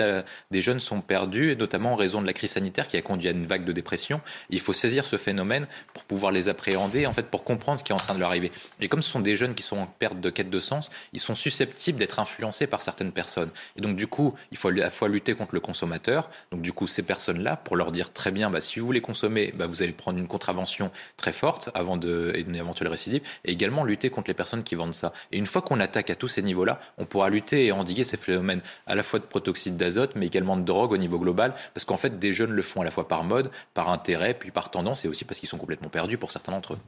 des 0.52 0.62
jeunes 0.62 0.80
sont 0.80 1.02
perdus, 1.02 1.56
notamment 1.56 1.94
en 1.94 1.96
raison 1.96 2.22
de 2.22 2.28
la 2.28 2.34
crise 2.34 2.52
sanitaire 2.52 2.88
qui 2.88 2.98
a 2.98 3.02
conduit 3.02 3.28
à 3.28 3.32
une 3.32 3.46
vague 3.52 3.66
de 3.66 3.74
dépression. 3.74 4.22
Il 4.50 4.62
faut 4.62 4.72
saisir 4.74 5.06
ce 5.06 5.18
phénomène 5.18 5.68
pour 5.94 6.06
pouvoir 6.06 6.32
les 6.32 6.48
appréhender, 6.48 7.06
en 7.06 7.12
fait, 7.12 7.28
pour 7.28 7.44
comprendre 7.44 7.80
ce 7.80 7.84
qui 7.84 7.92
est 7.92 7.96
en 7.96 8.06
train 8.06 8.16
de 8.16 8.20
leur 8.20 8.30
arriver. 8.30 8.50
Et 8.80 8.88
comme 8.88 9.02
ce 9.02 9.10
sont 9.10 9.20
des 9.20 9.36
jeunes 9.36 9.56
qui 9.56 9.64
sont 9.64 9.78
en 9.78 9.86
perte 9.86 10.20
de 10.22 10.30
quête 10.30 10.50
de 10.50 10.60
sens, 10.62 10.90
ils 11.12 11.20
sont 11.20 11.36
susceptibles 11.36 12.00
d'être 12.00 12.20
influencés 12.20 12.66
par 12.66 12.82
certaines 12.82 13.12
personnes. 13.12 13.50
Et 13.76 13.82
donc, 13.82 13.98
du 13.98 14.08
coup, 14.08 14.36
il 14.52 14.58
faut 14.58 14.70
à 14.70 14.72
la 14.72 14.90
fois 14.90 15.10
lutter 15.10 15.34
contre 15.36 15.54
le 15.54 15.60
consommateur. 15.60 16.30
Donc, 16.52 16.62
du 16.62 16.72
coup, 16.72 16.88
ces 16.88 17.04
personnes-là, 17.04 17.58
pour 17.58 17.76
leur 17.76 17.92
dire 17.92 18.14
très 18.14 18.32
bien, 18.32 18.50
bah, 18.50 18.62
si 18.62 18.80
vous 18.80 18.86
voulez 18.86 19.02
consommer, 19.02 19.52
bah, 19.54 19.68
vous 19.68 19.84
allez 19.84 19.92
prendre 19.92 20.18
une 20.18 20.28
contravention 20.28 20.92
très 21.18 21.34
forte 21.34 21.70
avant 21.74 21.98
de, 21.98 22.32
et 22.36 22.42
une 22.42 22.56
éventuelle 22.56 22.88
récidive, 22.88 23.22
et 23.44 23.52
également 23.52 23.84
lutter 23.84 24.10
contre 24.10 24.30
les 24.30 24.34
personnes 24.34 24.64
qui 24.64 24.76
vendent 24.76 24.94
ça. 24.94 25.12
Et 25.32 25.38
une 25.38 25.46
fois 25.46 25.62
qu'on 25.62 25.80
attaque 25.80 26.10
à 26.10 26.16
tous 26.16 26.30
ces 26.30 26.42
niveaux-là, 26.42 26.80
on 26.98 27.06
pourra 27.06 27.30
lutter 27.30 27.66
et 27.66 27.72
endiguer 27.72 28.04
ces 28.04 28.18
phénomènes 28.18 28.62
à 28.88 28.96
la 28.96 29.04
fois 29.04 29.20
de 29.20 29.26
protoxyde 29.26 29.76
d'azote, 29.76 30.12
mais 30.16 30.28
également 30.28 30.56
de 30.56 30.64
drogue 30.64 30.92
au 30.92 30.98
niveau 30.98 31.20
global, 31.20 31.54
parce 31.74 31.86
qu'en 31.86 31.98
fait, 31.98 32.20
des 32.20 32.32
jeunes 32.32 32.52
le 32.52 32.62
font 32.62 32.82
à 32.82 32.86
la 32.86 32.92
fois 32.92 33.08
par 33.08 33.24
mode, 33.24 33.41
par 33.74 33.90
intérêt, 33.90 34.34
puis 34.34 34.52
par 34.52 34.70
tendance, 34.70 35.06
et 35.06 35.08
aussi 35.08 35.26
parce 35.26 35.40
qu'ils 35.40 35.50
sont 35.50 35.58
complètement 35.58 35.90
perdus 35.90 36.18
pour 36.18 36.32
certains 36.32 36.52
d'entre 36.52 36.74
eux. 36.74 36.80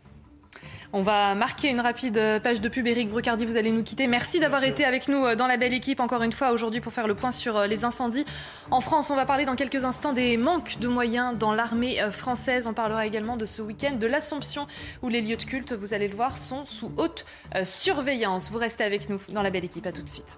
On 0.95 1.01
va 1.01 1.33
marquer 1.33 1.69
une 1.69 1.81
rapide 1.81 2.21
page 2.43 2.61
de 2.61 2.69
pub. 2.69 2.85
Éric 2.85 3.09
Brocardi, 3.09 3.45
vous 3.45 3.57
allez 3.57 3.71
nous 3.71 3.81
quitter. 3.81 4.05
Merci 4.05 4.39
d'avoir 4.39 4.63
été 4.63 4.85
avec 4.85 5.07
nous 5.07 5.25
euh, 5.25 5.35
dans 5.35 5.47
la 5.47 5.57
belle 5.57 5.73
équipe 5.73 5.99
encore 5.99 6.21
une 6.21 6.31
fois 6.31 6.51
aujourd'hui 6.51 6.81
pour 6.81 6.93
faire 6.93 7.07
le 7.07 7.15
point 7.15 7.31
sur 7.31 7.57
euh, 7.57 7.65
les 7.65 7.83
incendies. 7.83 8.25
En 8.69 8.79
France, 8.79 9.09
on 9.09 9.15
va 9.15 9.25
parler 9.25 9.45
dans 9.45 9.55
quelques 9.55 9.85
instants 9.85 10.13
des 10.13 10.37
manques 10.37 10.77
de 10.79 10.87
moyens 10.87 11.35
dans 11.35 11.51
l'armée 11.51 11.99
euh, 11.99 12.11
française. 12.11 12.67
On 12.67 12.75
parlera 12.75 13.07
également 13.07 13.37
de 13.37 13.47
ce 13.47 13.63
week-end 13.63 13.95
de 13.95 14.05
l'Assomption 14.05 14.67
où 15.01 15.09
les 15.09 15.21
lieux 15.21 15.35
de 15.35 15.43
culte, 15.43 15.73
vous 15.73 15.95
allez 15.95 16.07
le 16.07 16.15
voir, 16.15 16.37
sont 16.37 16.63
sous 16.63 16.91
haute 16.97 17.25
surveillance. 17.63 18.51
Vous 18.51 18.59
restez 18.59 18.83
avec 18.83 19.09
nous 19.09 19.19
dans 19.29 19.41
la 19.41 19.49
belle 19.49 19.65
équipe. 19.65 19.87
À 19.87 19.91
tout 19.91 20.03
de 20.03 20.09
suite. 20.09 20.37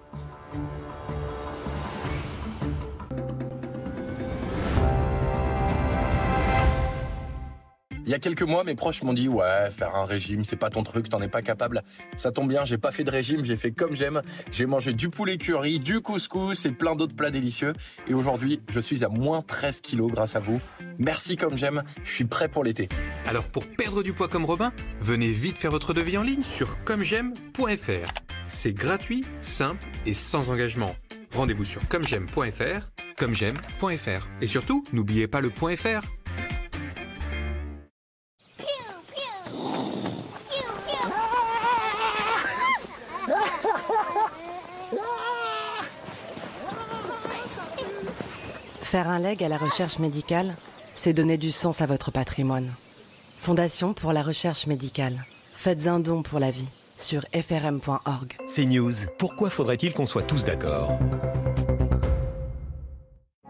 Il 8.06 8.12
y 8.12 8.14
a 8.14 8.20
quelques 8.20 8.42
mois, 8.42 8.62
mes 8.62 8.76
proches 8.76 9.02
m'ont 9.02 9.12
dit 9.12 9.28
Ouais, 9.28 9.68
faire 9.72 9.96
un 9.96 10.04
régime, 10.04 10.44
c'est 10.44 10.54
pas 10.54 10.70
ton 10.70 10.84
truc, 10.84 11.08
t'en 11.08 11.20
es 11.20 11.28
pas 11.28 11.42
capable. 11.42 11.82
Ça 12.14 12.30
tombe 12.30 12.48
bien, 12.48 12.64
j'ai 12.64 12.78
pas 12.78 12.92
fait 12.92 13.02
de 13.02 13.10
régime, 13.10 13.44
j'ai 13.44 13.56
fait 13.56 13.72
comme 13.72 13.96
j'aime. 13.96 14.22
J'ai 14.52 14.66
mangé 14.66 14.92
du 14.92 15.10
poulet 15.10 15.38
curry, 15.38 15.80
du 15.80 16.00
couscous 16.00 16.66
et 16.66 16.70
plein 16.70 16.94
d'autres 16.94 17.16
plats 17.16 17.32
délicieux. 17.32 17.72
Et 18.06 18.14
aujourd'hui, 18.14 18.60
je 18.68 18.78
suis 18.78 19.04
à 19.04 19.08
moins 19.08 19.42
13 19.42 19.80
kilos 19.80 20.12
grâce 20.12 20.36
à 20.36 20.38
vous. 20.38 20.60
Merci 21.00 21.36
comme 21.36 21.56
j'aime, 21.56 21.82
je 22.04 22.12
suis 22.12 22.24
prêt 22.24 22.48
pour 22.48 22.62
l'été. 22.62 22.88
Alors 23.26 23.48
pour 23.48 23.66
perdre 23.66 24.04
du 24.04 24.12
poids 24.12 24.28
comme 24.28 24.44
Robin, 24.44 24.72
venez 25.00 25.32
vite 25.32 25.58
faire 25.58 25.72
votre 25.72 25.92
devis 25.92 26.16
en 26.16 26.22
ligne 26.22 26.42
sur 26.42 26.84
commej'aime.fr. 26.84 28.12
C'est 28.46 28.72
gratuit, 28.72 29.24
simple 29.40 29.84
et 30.06 30.14
sans 30.14 30.50
engagement. 30.50 30.94
Rendez-vous 31.34 31.64
sur 31.64 31.86
commej'aime.fr, 31.88 32.88
commej'aime.fr. 33.16 34.28
Et 34.40 34.46
surtout, 34.46 34.84
n'oubliez 34.92 35.26
pas 35.26 35.40
le 35.40 35.50
.fr. 35.50 36.06
Faire 48.86 49.08
un 49.08 49.18
leg 49.18 49.42
à 49.42 49.48
la 49.48 49.58
recherche 49.58 49.98
médicale, 49.98 50.54
c'est 50.94 51.12
donner 51.12 51.38
du 51.38 51.50
sens 51.50 51.80
à 51.80 51.86
votre 51.86 52.12
patrimoine. 52.12 52.70
Fondation 53.40 53.94
pour 53.94 54.12
la 54.12 54.22
recherche 54.22 54.68
médicale. 54.68 55.24
Faites 55.56 55.88
un 55.88 55.98
don 55.98 56.22
pour 56.22 56.38
la 56.38 56.52
vie 56.52 56.68
sur 56.96 57.22
frm.org. 57.32 58.36
C'est 58.46 58.64
News. 58.64 58.92
Pourquoi 59.18 59.50
faudrait-il 59.50 59.92
qu'on 59.92 60.06
soit 60.06 60.22
tous 60.22 60.44
d'accord? 60.44 60.96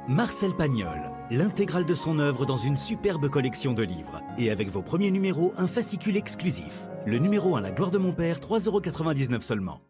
Marcel 0.09 0.55
Pagnol, 0.57 0.99
l'intégrale 1.31 1.85
de 1.85 1.95
son 1.95 2.19
œuvre 2.19 2.47
dans 2.47 2.57
une 2.57 2.79
superbe 2.79 3.29
collection 3.29 3.75
de 3.75 3.83
livres. 3.83 4.23
Et 4.39 4.51
avec 4.51 4.71
vos 4.71 4.81
premiers 4.81 5.11
numéros, 5.11 5.53
un 5.59 5.69
fascicule 5.69 6.17
exclusif. 6.17 6.89
Le 7.05 7.19
numéro 7.19 7.57
1 7.57 7.61
La 7.61 7.73
gloire 7.73 7.91
de 7.91 7.99
mon 7.99 8.15
père, 8.15 8.39
3,99€ 8.39 9.43
seulement. 9.43 9.83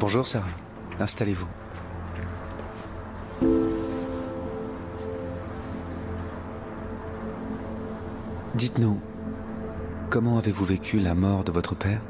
Bonjour 0.00 0.26
Sarah, 0.26 0.48
installez-vous. 0.98 1.46
Dites-nous, 8.56 8.98
comment 10.10 10.36
avez-vous 10.36 10.64
vécu 10.64 10.98
la 10.98 11.14
mort 11.14 11.44
de 11.44 11.52
votre 11.52 11.76
père? 11.76 12.00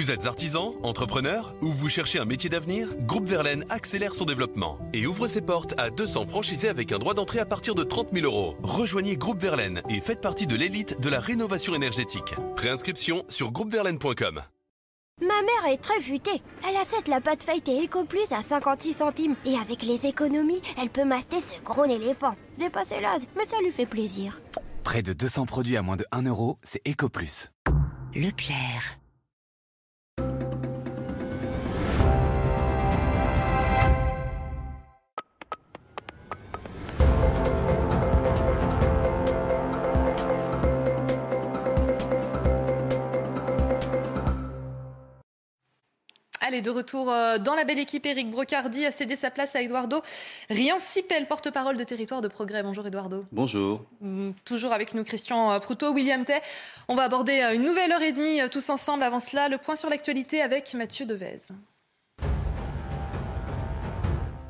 Vous 0.08 0.14
êtes 0.14 0.26
artisan, 0.26 0.74
entrepreneur 0.84 1.54
ou 1.62 1.74
vous 1.74 1.90
cherchez 1.90 2.18
un 2.18 2.24
métier 2.24 2.50
d'avenir? 2.50 2.88
Groupe 3.02 3.28
Verlaine 3.28 3.66
accélère 3.68 4.16
son 4.16 4.24
développement 4.24 4.80
et 4.94 5.06
ouvre 5.06 5.28
ses 5.28 5.42
portes 5.42 5.74
à 5.78 5.90
200 5.90 6.28
franchisés 6.28 6.70
avec 6.70 6.94
un 6.94 6.98
droit 6.98 7.14
d'entrée 7.14 7.40
à 7.40 7.46
partir 7.46 7.76
de 7.76 7.84
30 7.84 8.14
000 8.14 8.26
euros. 8.26 8.56
Rejoignez 8.64 9.18
Groupe 9.18 9.42
Verlaine 9.42 9.82
et 9.90 10.00
faites 10.00 10.22
partie 10.22 10.48
de 10.48 10.56
l'élite 10.56 11.02
de 11.02 11.10
la 11.10 11.20
rénovation 11.20 11.76
énergétique. 11.76 12.36
Préinscription 12.56 13.26
sur 13.28 13.52
groupeverlaine.com. 13.52 14.44
Ma 15.20 15.42
mère 15.42 15.74
est 15.74 15.82
très 15.82 16.00
futée. 16.00 16.42
Elle 16.66 16.78
achète 16.78 17.10
la 17.10 17.20
pâte 17.20 17.44
feuilletée 17.44 17.84
EcoPlus 17.84 18.32
à 18.32 18.42
56 18.48 18.94
centimes. 18.94 19.36
Et 19.46 19.56
avec 19.58 19.84
les 19.84 20.06
économies, 20.06 20.62
elle 20.82 20.90
peut 20.90 21.04
m'acheter 21.04 21.42
ce 21.42 21.62
gros 21.66 21.84
éléphant. 21.84 22.38
J'ai 22.58 22.70
passé 22.70 23.02
l'âge, 23.02 23.24
mais 23.36 23.44
ça 23.44 23.58
lui 23.62 23.72
fait 23.72 23.86
plaisir. 23.86 24.40
Près 24.86 25.02
de 25.02 25.12
200 25.12 25.48
produits 25.48 25.76
à 25.76 25.82
moins 25.82 25.98
de 25.98 26.06
1 26.14 26.22
euro, 26.28 26.60
c'est 26.64 26.82
EcoPlus. 26.88 27.50
Leclerc. 28.16 28.98
Allez, 46.48 46.62
de 46.62 46.70
retour 46.70 47.12
euh, 47.12 47.40
dans 47.40 47.56
la 47.56 47.66
belle 47.66 47.78
équipe, 47.78 48.06
Eric 48.06 48.30
Brocardi 48.30 48.86
a 48.86 48.92
cédé 48.92 49.18
sa 49.18 49.30
place 49.30 49.54
à 49.58 49.62
Eduardo 49.62 50.02
Rien-Sipel, 50.50 51.26
porte-parole 51.26 51.76
de 51.76 51.84
Territoire 51.84 52.22
de 52.22 52.30
Progrès. 52.30 52.64
Bonjour 52.64 52.88
Eduardo. 52.88 53.26
Bonjour. 53.34 53.84
Mm, 54.00 54.30
toujours 54.46 54.72
avec 54.72 54.94
nous 54.94 55.04
Christian 55.04 55.52
euh, 55.52 55.60
Proutot, 55.60 55.92
William 55.92 56.24
Tay. 56.24 56.40
On 56.88 56.96
va 56.96 57.04
aborder 57.04 57.42
euh, 57.42 57.54
une 57.54 57.66
nouvelle 57.66 57.92
heure 57.92 58.02
et 58.02 58.14
demie 58.14 58.40
tous 58.50 58.70
ensemble. 58.70 59.04
Avant 59.04 59.20
cela, 59.20 59.50
le 59.50 59.58
point 59.58 59.76
sur 59.76 59.90
l'actualité 59.90 60.42
avec 60.42 60.74
Mathieu 60.74 61.06
Devez. 61.06 61.40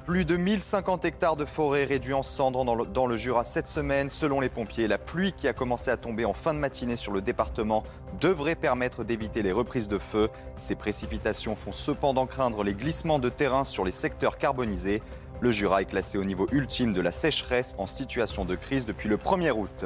Plus 0.08 0.24
de 0.24 0.38
1050 0.38 1.04
hectares 1.04 1.36
de 1.36 1.44
forêt 1.44 1.84
réduits 1.84 2.14
en 2.14 2.22
cendres 2.22 2.64
dans 2.64 3.08
le, 3.08 3.18
Jura 3.18 3.44
cette 3.44 3.68
semaine. 3.68 4.08
Selon 4.08 4.40
les 4.40 4.48
pompiers, 4.48 4.88
la 4.88 4.98
pluie 4.98 5.34
qui 5.34 5.50
a 5.50 5.54
commencé 5.54 5.92
à 5.92 5.98
tomber 5.98 6.24
en 6.24 6.32
fin 6.32 6.54
de 6.54 6.60
matinée 6.60 6.96
sur 6.96 7.12
le 7.12 7.20
département 7.20 7.84
devrait 8.22 8.56
permettre 8.56 9.04
d'éviter 9.04 9.42
les 9.42 9.52
reprises 9.52 9.90
de 9.90 9.98
feu. 9.98 10.30
Ces 10.60 10.76
précipitations 10.76 11.58
font 11.58 11.74
cependant 11.74 12.26
craindre 12.26 12.64
les 12.64 12.74
glissements 12.74 13.20
de 13.20 13.28
terrain 13.28 13.66
sur 13.66 13.84
les 13.84 13.92
secteurs 13.92 14.38
carbonisés. 14.38 15.02
Le 15.42 15.52
Jura 15.52 15.82
est 15.82 15.86
classé 15.86 16.18
au 16.18 16.24
niveau 16.24 16.48
ultime 16.54 16.94
de 16.94 17.02
la 17.02 17.12
sécheresse 17.12 17.76
en 17.78 17.86
situation 17.86 18.46
de 18.46 18.56
crise 18.56 18.86
depuis 18.86 19.10
le 19.10 19.18
1er 19.18 19.52
août. 19.52 19.84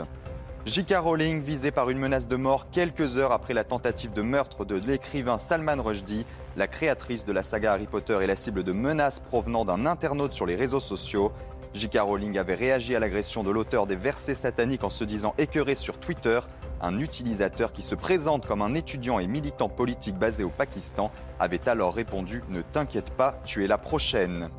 J.K. 0.68 0.98
Rowling 0.98 1.42
visée 1.42 1.72
par 1.72 1.90
une 1.90 1.98
menace 1.98 2.28
de 2.28 2.36
mort 2.36 2.70
quelques 2.70 3.18
heures 3.18 3.32
après 3.32 3.56
la 3.56 3.64
tentative 3.64 4.14
de 4.14 4.22
meurtre 4.22 4.66
de 4.66 4.76
l'écrivain 4.76 5.40
Salman 5.40 5.82
Rushdie. 5.82 6.28
La 6.58 6.68
créatrice 6.68 7.24
de 7.24 7.32
la 7.32 7.44
saga 7.44 7.72
Harry 7.72 7.88
Potter 7.88 8.18
est 8.22 8.28
la 8.28 8.36
cible 8.36 8.64
de 8.64 8.74
menaces 8.74 9.22
provenant 9.22 9.64
d'un 9.64 9.86
internaute 9.86 10.34
sur 10.34 10.46
les 10.46 10.56
réseaux 10.56 10.82
sociaux. 10.82 11.32
J.K. 11.74 12.00
Rowling 12.02 12.38
avait 12.38 12.56
réagi 12.56 12.94
à 12.94 13.00
l'agression 13.00 13.42
de 13.42 13.52
l'auteur 13.52 13.88
des 13.88 13.96
versets 13.96 14.36
sataniques 14.36 14.84
en 14.84 14.90
se 14.90 15.06
disant 15.06 15.34
écœuré 15.38 15.76
sur 15.76 15.98
Twitter. 15.98 16.42
Un 16.82 17.00
utilisateur 17.00 17.72
qui 17.72 17.82
se 17.82 17.96
présente 17.96 18.46
comme 18.46 18.62
un 18.62 18.74
étudiant 18.74 19.20
et 19.20 19.28
militant 19.28 19.70
politique 19.70 20.18
basé 20.18 20.44
au 20.44 20.50
Pakistan 20.50 21.10
avait 21.40 21.70
alors 21.70 21.94
répondu 21.94 22.44
Ne 22.50 22.62
t'inquiète 22.62 23.12
pas, 23.12 23.40
tu 23.46 23.64
es 23.64 23.68
la 23.68 23.78
prochaine. 23.78 24.50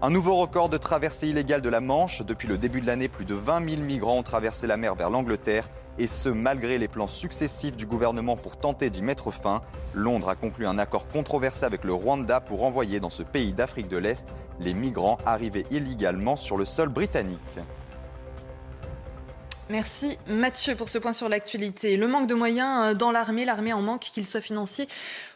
Un 0.00 0.08
nouveau 0.08 0.36
record 0.36 0.70
de 0.70 0.78
traversée 0.78 1.28
illégale 1.28 1.60
de 1.60 1.68
la 1.68 1.80
Manche. 1.80 2.22
Depuis 2.22 2.48
le 2.48 2.56
début 2.56 2.80
de 2.80 2.86
l'année, 2.86 3.08
plus 3.08 3.26
de 3.26 3.34
20 3.34 3.68
000 3.68 3.82
migrants 3.82 4.16
ont 4.16 4.22
traversé 4.22 4.66
la 4.66 4.78
mer 4.78 4.94
vers 4.94 5.10
l'Angleterre. 5.10 5.68
Et 5.98 6.06
ce, 6.06 6.28
malgré 6.28 6.78
les 6.78 6.88
plans 6.88 7.06
successifs 7.06 7.76
du 7.76 7.86
gouvernement 7.86 8.36
pour 8.36 8.56
tenter 8.56 8.90
d'y 8.90 9.02
mettre 9.02 9.30
fin. 9.30 9.62
Londres 9.94 10.28
a 10.28 10.34
conclu 10.34 10.66
un 10.66 10.78
accord 10.78 11.06
controversé 11.08 11.64
avec 11.64 11.84
le 11.84 11.92
Rwanda 11.92 12.40
pour 12.40 12.64
envoyer 12.64 12.98
dans 12.98 13.10
ce 13.10 13.22
pays 13.22 13.52
d'Afrique 13.52 13.88
de 13.88 13.96
l'Est 13.96 14.26
les 14.58 14.74
migrants 14.74 15.18
arrivés 15.24 15.64
illégalement 15.70 16.36
sur 16.36 16.56
le 16.56 16.64
sol 16.64 16.88
britannique. 16.88 17.38
Merci 19.70 20.18
Mathieu 20.26 20.74
pour 20.74 20.90
ce 20.90 20.98
point 20.98 21.14
sur 21.14 21.30
l'actualité. 21.30 21.96
Le 21.96 22.06
manque 22.06 22.26
de 22.26 22.34
moyens 22.34 22.84
euh, 22.84 22.94
dans 22.94 23.10
l'armée, 23.10 23.46
l'armée 23.46 23.72
en 23.72 23.80
manque, 23.80 24.02
qu'il 24.02 24.26
soit 24.26 24.42
financier 24.42 24.86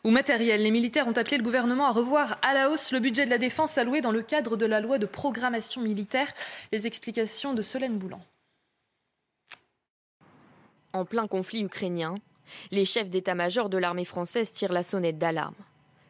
ou 0.04 0.10
matériel. 0.10 0.62
Les 0.62 0.70
militaires 0.70 1.08
ont 1.08 1.12
appelé 1.12 1.38
le 1.38 1.42
gouvernement 1.42 1.86
à 1.86 1.92
revoir 1.92 2.36
à 2.42 2.52
la 2.52 2.68
hausse 2.68 2.92
le 2.92 3.00
budget 3.00 3.24
de 3.24 3.30
la 3.30 3.38
défense 3.38 3.78
alloué 3.78 4.02
dans 4.02 4.12
le 4.12 4.20
cadre 4.20 4.58
de 4.58 4.66
la 4.66 4.80
loi 4.80 4.98
de 4.98 5.06
programmation 5.06 5.80
militaire. 5.80 6.30
Les 6.72 6.86
explications 6.86 7.54
de 7.54 7.62
Solène 7.62 7.96
Boulan. 7.96 8.20
En 10.94 11.04
plein 11.04 11.26
conflit 11.26 11.62
ukrainien, 11.62 12.14
les 12.70 12.86
chefs 12.86 13.10
d'état-major 13.10 13.68
de 13.68 13.76
l'armée 13.76 14.06
française 14.06 14.52
tirent 14.52 14.72
la 14.72 14.82
sonnette 14.82 15.18
d'alarme. 15.18 15.54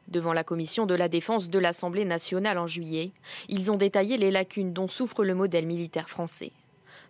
Devant 0.07 0.33
la 0.33 0.45
commission 0.45 0.87
de 0.87 0.95
la 0.95 1.09
défense 1.09 1.51
de 1.51 1.59
l'Assemblée 1.59 2.05
nationale 2.05 2.59
en 2.59 2.69
juillet, 2.69 3.11
ils 3.49 3.73
ont 3.73 3.77
détaillé 3.77 4.17
les 4.17 4.31
lacunes 4.31 4.73
dont 4.73 4.87
souffre 4.87 5.25
le 5.25 5.35
modèle 5.35 5.67
militaire 5.67 6.09
français. 6.09 6.53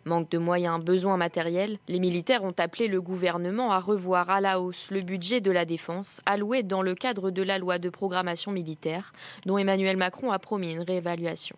Manque 0.06 0.30
de 0.30 0.38
moyens, 0.38 0.82
besoins 0.82 1.18
matériels, 1.18 1.78
les 1.88 2.00
militaires 2.00 2.42
ont 2.42 2.54
appelé 2.56 2.88
le 2.88 3.02
gouvernement 3.02 3.70
à 3.70 3.78
revoir 3.78 4.30
à 4.30 4.40
la 4.40 4.60
hausse 4.60 4.90
le 4.90 5.02
budget 5.02 5.42
de 5.42 5.50
la 5.50 5.66
défense 5.66 6.22
alloué 6.24 6.62
dans 6.62 6.80
le 6.80 6.94
cadre 6.94 7.30
de 7.30 7.42
la 7.42 7.58
loi 7.58 7.78
de 7.78 7.90
programmation 7.90 8.50
militaire, 8.50 9.12
dont 9.44 9.58
Emmanuel 9.58 9.98
Macron 9.98 10.32
a 10.32 10.38
promis 10.38 10.72
une 10.72 10.82
réévaluation. 10.82 11.56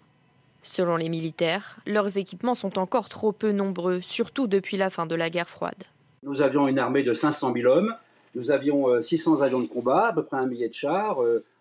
Selon 0.63 0.97
les 0.97 1.09
militaires, 1.09 1.79
leurs 1.87 2.19
équipements 2.19 2.57
sont 2.57 2.79
encore 2.79 3.09
trop 3.09 3.31
peu 3.31 3.53
nombreux, 3.53 4.01
surtout 4.01 4.49
depuis 4.49 4.77
la 4.77 4.91
fin 4.91 5.07
de 5.07 5.15
la 5.15 5.31
guerre 5.31 5.49
froide. 5.49 5.85
Nous 6.23 6.43
avions 6.43 6.69
une 6.69 6.79
armée 6.79 7.03
de 7.03 7.13
500 7.13 7.53
000 7.55 7.73
hommes, 7.73 7.95
nous 8.35 8.51
avions 8.51 9.01
600 9.01 9.41
avions 9.41 9.61
de 9.61 9.67
combat, 9.67 10.09
à 10.09 10.13
peu 10.13 10.23
près 10.23 10.37
un 10.37 10.47
millier 10.47 10.69
de 10.69 10.75
chars, 10.75 11.19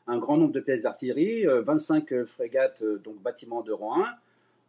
un 0.08 0.18
grand 0.18 0.38
nombre 0.38 0.52
de 0.52 0.60
pièces 0.60 0.84
d'artillerie, 0.84 1.46
25 1.46 2.26
frégates, 2.26 2.84
donc 3.04 3.22
bâtiments 3.22 3.62
de 3.62 3.72
rang 3.72 4.04
1. 4.04 4.08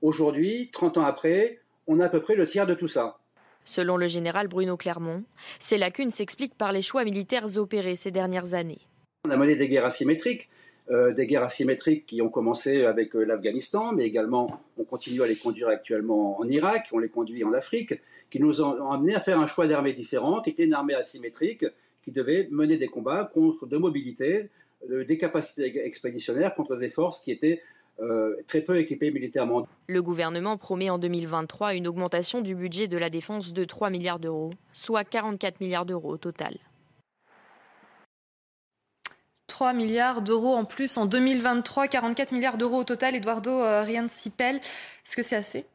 Aujourd'hui, 0.02 0.70
30 0.72 0.98
ans 0.98 1.04
après, 1.04 1.58
on 1.86 2.00
a 2.00 2.06
à 2.06 2.08
peu 2.08 2.20
près 2.20 2.36
le 2.36 2.46
tiers 2.46 2.66
de 2.66 2.74
tout 2.74 2.88
ça. 2.88 3.18
Selon 3.64 3.96
le 3.96 4.08
général 4.08 4.48
Bruno 4.48 4.76
Clermont, 4.76 5.24
ces 5.58 5.76
lacunes 5.76 6.10
s'expliquent 6.10 6.56
par 6.56 6.72
les 6.72 6.82
choix 6.82 7.04
militaires 7.04 7.56
opérés 7.56 7.96
ces 7.96 8.10
dernières 8.10 8.54
années. 8.54 8.80
On 9.26 9.30
a 9.30 9.36
mené 9.36 9.56
des 9.56 9.68
guerres 9.68 9.84
asymétriques, 9.84 10.48
euh, 10.90 11.12
des 11.12 11.26
guerres 11.26 11.44
asymétriques 11.44 12.06
qui 12.06 12.22
ont 12.22 12.30
commencé 12.30 12.84
avec 12.84 13.14
euh, 13.14 13.22
l'Afghanistan, 13.22 13.92
mais 13.92 14.06
également 14.06 14.46
on 14.78 14.84
continue 14.84 15.22
à 15.22 15.26
les 15.26 15.36
conduire 15.36 15.68
actuellement 15.68 16.40
en 16.40 16.48
Irak, 16.48 16.88
on 16.92 16.98
les 16.98 17.10
conduit 17.10 17.44
en 17.44 17.52
Afrique, 17.52 17.94
qui 18.30 18.40
nous 18.40 18.62
ont, 18.62 18.80
ont 18.80 18.92
amené 18.92 19.14
à 19.14 19.20
faire 19.20 19.38
un 19.38 19.46
choix 19.46 19.66
d'armée 19.66 19.92
différent, 19.92 20.40
qui 20.40 20.50
était 20.50 20.64
une 20.64 20.74
armée 20.74 20.94
asymétrique, 20.94 21.64
qui 22.02 22.10
devait 22.10 22.48
mener 22.50 22.76
des 22.76 22.88
combats 22.88 23.30
contre 23.32 23.66
de 23.66 23.76
mobilité, 23.76 24.48
euh, 24.90 25.04
des 25.04 25.18
capacités 25.18 25.84
expéditionnaires 25.84 26.54
contre 26.54 26.76
des 26.76 26.88
forces 26.88 27.22
qui 27.22 27.32
étaient 27.32 27.62
euh, 28.00 28.36
très 28.46 28.62
peu 28.62 28.78
équipés 28.78 29.10
militairement. 29.10 29.66
Le 29.88 30.02
gouvernement 30.02 30.56
promet 30.56 30.88
en 30.88 30.98
2023 30.98 31.74
une 31.74 31.86
augmentation 31.86 32.40
du 32.40 32.54
budget 32.54 32.88
de 32.88 32.96
la 32.96 33.10
défense 33.10 33.52
de 33.52 33.64
3 33.64 33.90
milliards 33.90 34.18
d'euros, 34.18 34.50
soit 34.72 35.04
44 35.04 35.60
milliards 35.60 35.84
d'euros 35.84 36.12
au 36.12 36.16
total. 36.16 36.56
3 39.48 39.74
milliards 39.74 40.22
d'euros 40.22 40.54
en 40.54 40.64
plus 40.64 40.96
en 40.96 41.04
2023, 41.04 41.88
44 41.88 42.32
milliards 42.32 42.56
d'euros 42.56 42.78
au 42.78 42.84
total. 42.84 43.16
Eduardo 43.16 43.50
euh, 43.50 43.82
Riancipel, 43.82 44.56
est-ce 44.56 45.16
que 45.16 45.22
c'est 45.22 45.36
assez? 45.36 45.66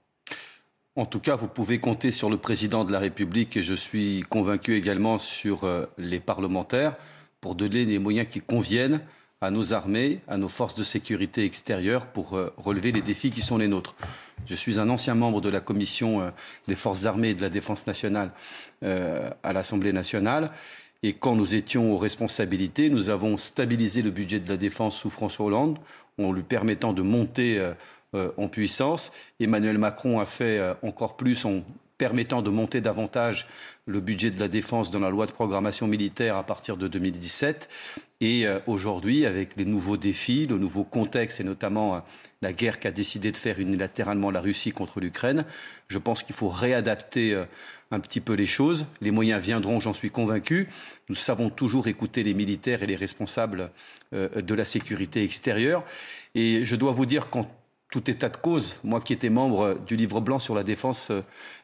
En 0.95 1.05
tout 1.05 1.19
cas, 1.19 1.35
vous 1.35 1.47
pouvez 1.47 1.79
compter 1.79 2.11
sur 2.11 2.29
le 2.29 2.37
président 2.37 2.85
de 2.85 2.91
la 2.91 2.99
République 2.99 3.57
et 3.57 3.61
je 3.61 3.73
suis 3.73 4.23
convaincu 4.29 4.75
également 4.75 5.19
sur 5.19 5.65
euh, 5.65 5.85
les 5.97 6.21
parlementaires 6.21 6.95
pour 7.41 7.55
donner 7.55 7.83
les 7.83 7.99
moyens 7.99 8.27
qui 8.31 8.39
conviennent 8.39 9.01
à 9.41 9.51
nos 9.51 9.73
armées, 9.73 10.21
à 10.29 10.37
nos 10.37 10.47
forces 10.47 10.75
de 10.75 10.85
sécurité 10.85 11.43
extérieures 11.43 12.05
pour 12.05 12.35
euh, 12.35 12.53
relever 12.55 12.93
les 12.93 13.01
défis 13.01 13.29
qui 13.29 13.41
sont 13.41 13.57
les 13.57 13.67
nôtres. 13.67 13.93
Je 14.45 14.55
suis 14.55 14.79
un 14.79 14.89
ancien 14.89 15.15
membre 15.15 15.41
de 15.41 15.49
la 15.49 15.59
commission 15.59 16.21
euh, 16.21 16.29
des 16.69 16.75
forces 16.75 17.05
armées 17.05 17.31
et 17.31 17.33
de 17.33 17.41
la 17.41 17.49
défense 17.49 17.87
nationale 17.87 18.31
à 18.81 19.51
l'Assemblée 19.51 19.91
nationale. 19.91 20.51
Et 21.01 21.13
quand 21.13 21.35
nous 21.35 21.55
étions 21.55 21.91
aux 21.91 21.97
responsabilités, 21.97 22.89
nous 22.89 23.09
avons 23.09 23.35
stabilisé 23.35 24.01
le 24.01 24.11
budget 24.11 24.39
de 24.39 24.47
la 24.47 24.57
défense 24.57 24.95
sous 24.95 25.09
François 25.09 25.47
Hollande 25.47 25.79
en 26.19 26.31
lui 26.31 26.43
permettant 26.43 26.93
de 26.93 27.01
monter 27.01 27.59
en 28.37 28.47
puissance. 28.47 29.11
Emmanuel 29.39 29.77
Macron 29.77 30.19
a 30.19 30.25
fait 30.25 30.61
encore 30.81 31.17
plus 31.17 31.45
en 31.45 31.63
permettant 31.97 32.41
de 32.41 32.49
monter 32.49 32.81
davantage 32.81 33.47
le 33.85 33.99
budget 33.99 34.31
de 34.31 34.39
la 34.39 34.47
défense 34.47 34.91
dans 34.91 34.99
la 34.99 35.09
loi 35.09 35.25
de 35.25 35.31
programmation 35.31 35.87
militaire 35.87 36.35
à 36.35 36.43
partir 36.43 36.77
de 36.77 36.87
2017. 36.87 37.69
Et 38.21 38.47
euh, 38.47 38.59
aujourd'hui, 38.67 39.25
avec 39.25 39.55
les 39.57 39.65
nouveaux 39.65 39.97
défis, 39.97 40.45
le 40.45 40.57
nouveau 40.57 40.83
contexte 40.83 41.39
et 41.39 41.43
notamment 41.43 41.95
euh, 41.95 41.99
la 42.41 42.53
guerre 42.53 42.79
qu'a 42.79 42.91
décidé 42.91 43.31
de 43.31 43.37
faire 43.37 43.59
unilatéralement 43.59 44.31
la 44.31 44.41
Russie 44.41 44.71
contre 44.71 44.99
l'Ukraine, 44.99 45.45
je 45.87 45.97
pense 45.97 46.23
qu'il 46.23 46.35
faut 46.35 46.49
réadapter 46.49 47.33
euh, 47.33 47.45
un 47.91 47.99
petit 47.99 48.21
peu 48.21 48.33
les 48.33 48.47
choses. 48.47 48.85
Les 49.01 49.11
moyens 49.11 49.41
viendront, 49.41 49.79
j'en 49.79 49.93
suis 49.93 50.11
convaincu. 50.11 50.67
Nous 51.07 51.15
savons 51.15 51.49
toujours 51.49 51.87
écouter 51.87 52.23
les 52.23 52.33
militaires 52.33 52.83
et 52.83 52.87
les 52.87 52.95
responsables 52.95 53.69
de 54.11 54.55
la 54.55 54.65
sécurité 54.65 55.23
extérieure. 55.23 55.83
Et 56.33 56.65
je 56.65 56.75
dois 56.75 56.93
vous 56.93 57.05
dire 57.05 57.29
qu'en 57.29 57.47
tout 57.95 58.11
état 58.11 58.27
de 58.27 58.35
cause, 58.35 58.75
moi 58.83 58.99
qui 58.99 59.13
étais 59.13 59.29
membre 59.29 59.79
du 59.87 59.95
livre 59.95 60.19
blanc 60.19 60.37
sur 60.37 60.53
la 60.53 60.63
défense 60.63 61.13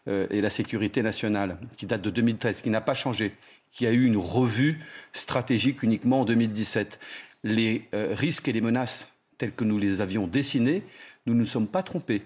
et 0.07 0.41
la 0.41 0.49
sécurité 0.49 1.03
nationale, 1.03 1.57
qui 1.75 1.85
date 1.85 2.01
de 2.01 2.09
2013, 2.09 2.61
qui 2.61 2.69
n'a 2.69 2.79
pas 2.79 2.93
changé, 2.93 3.33
qui 3.71 3.87
a 3.87 3.91
eu 3.91 4.05
une 4.05 4.17
revue 4.17 4.79
stratégique 5.13 5.83
uniquement 5.83 6.21
en 6.21 6.25
2017. 6.25 6.99
Les 7.43 7.87
euh, 7.93 8.13
risques 8.13 8.47
et 8.47 8.53
les 8.53 8.61
menaces 8.61 9.09
tels 9.37 9.53
que 9.53 9.63
nous 9.63 9.77
les 9.77 10.01
avions 10.01 10.27
dessinés, 10.27 10.83
nous 11.25 11.33
ne 11.33 11.39
nous 11.39 11.45
sommes 11.45 11.67
pas 11.67 11.83
trompés. 11.83 12.21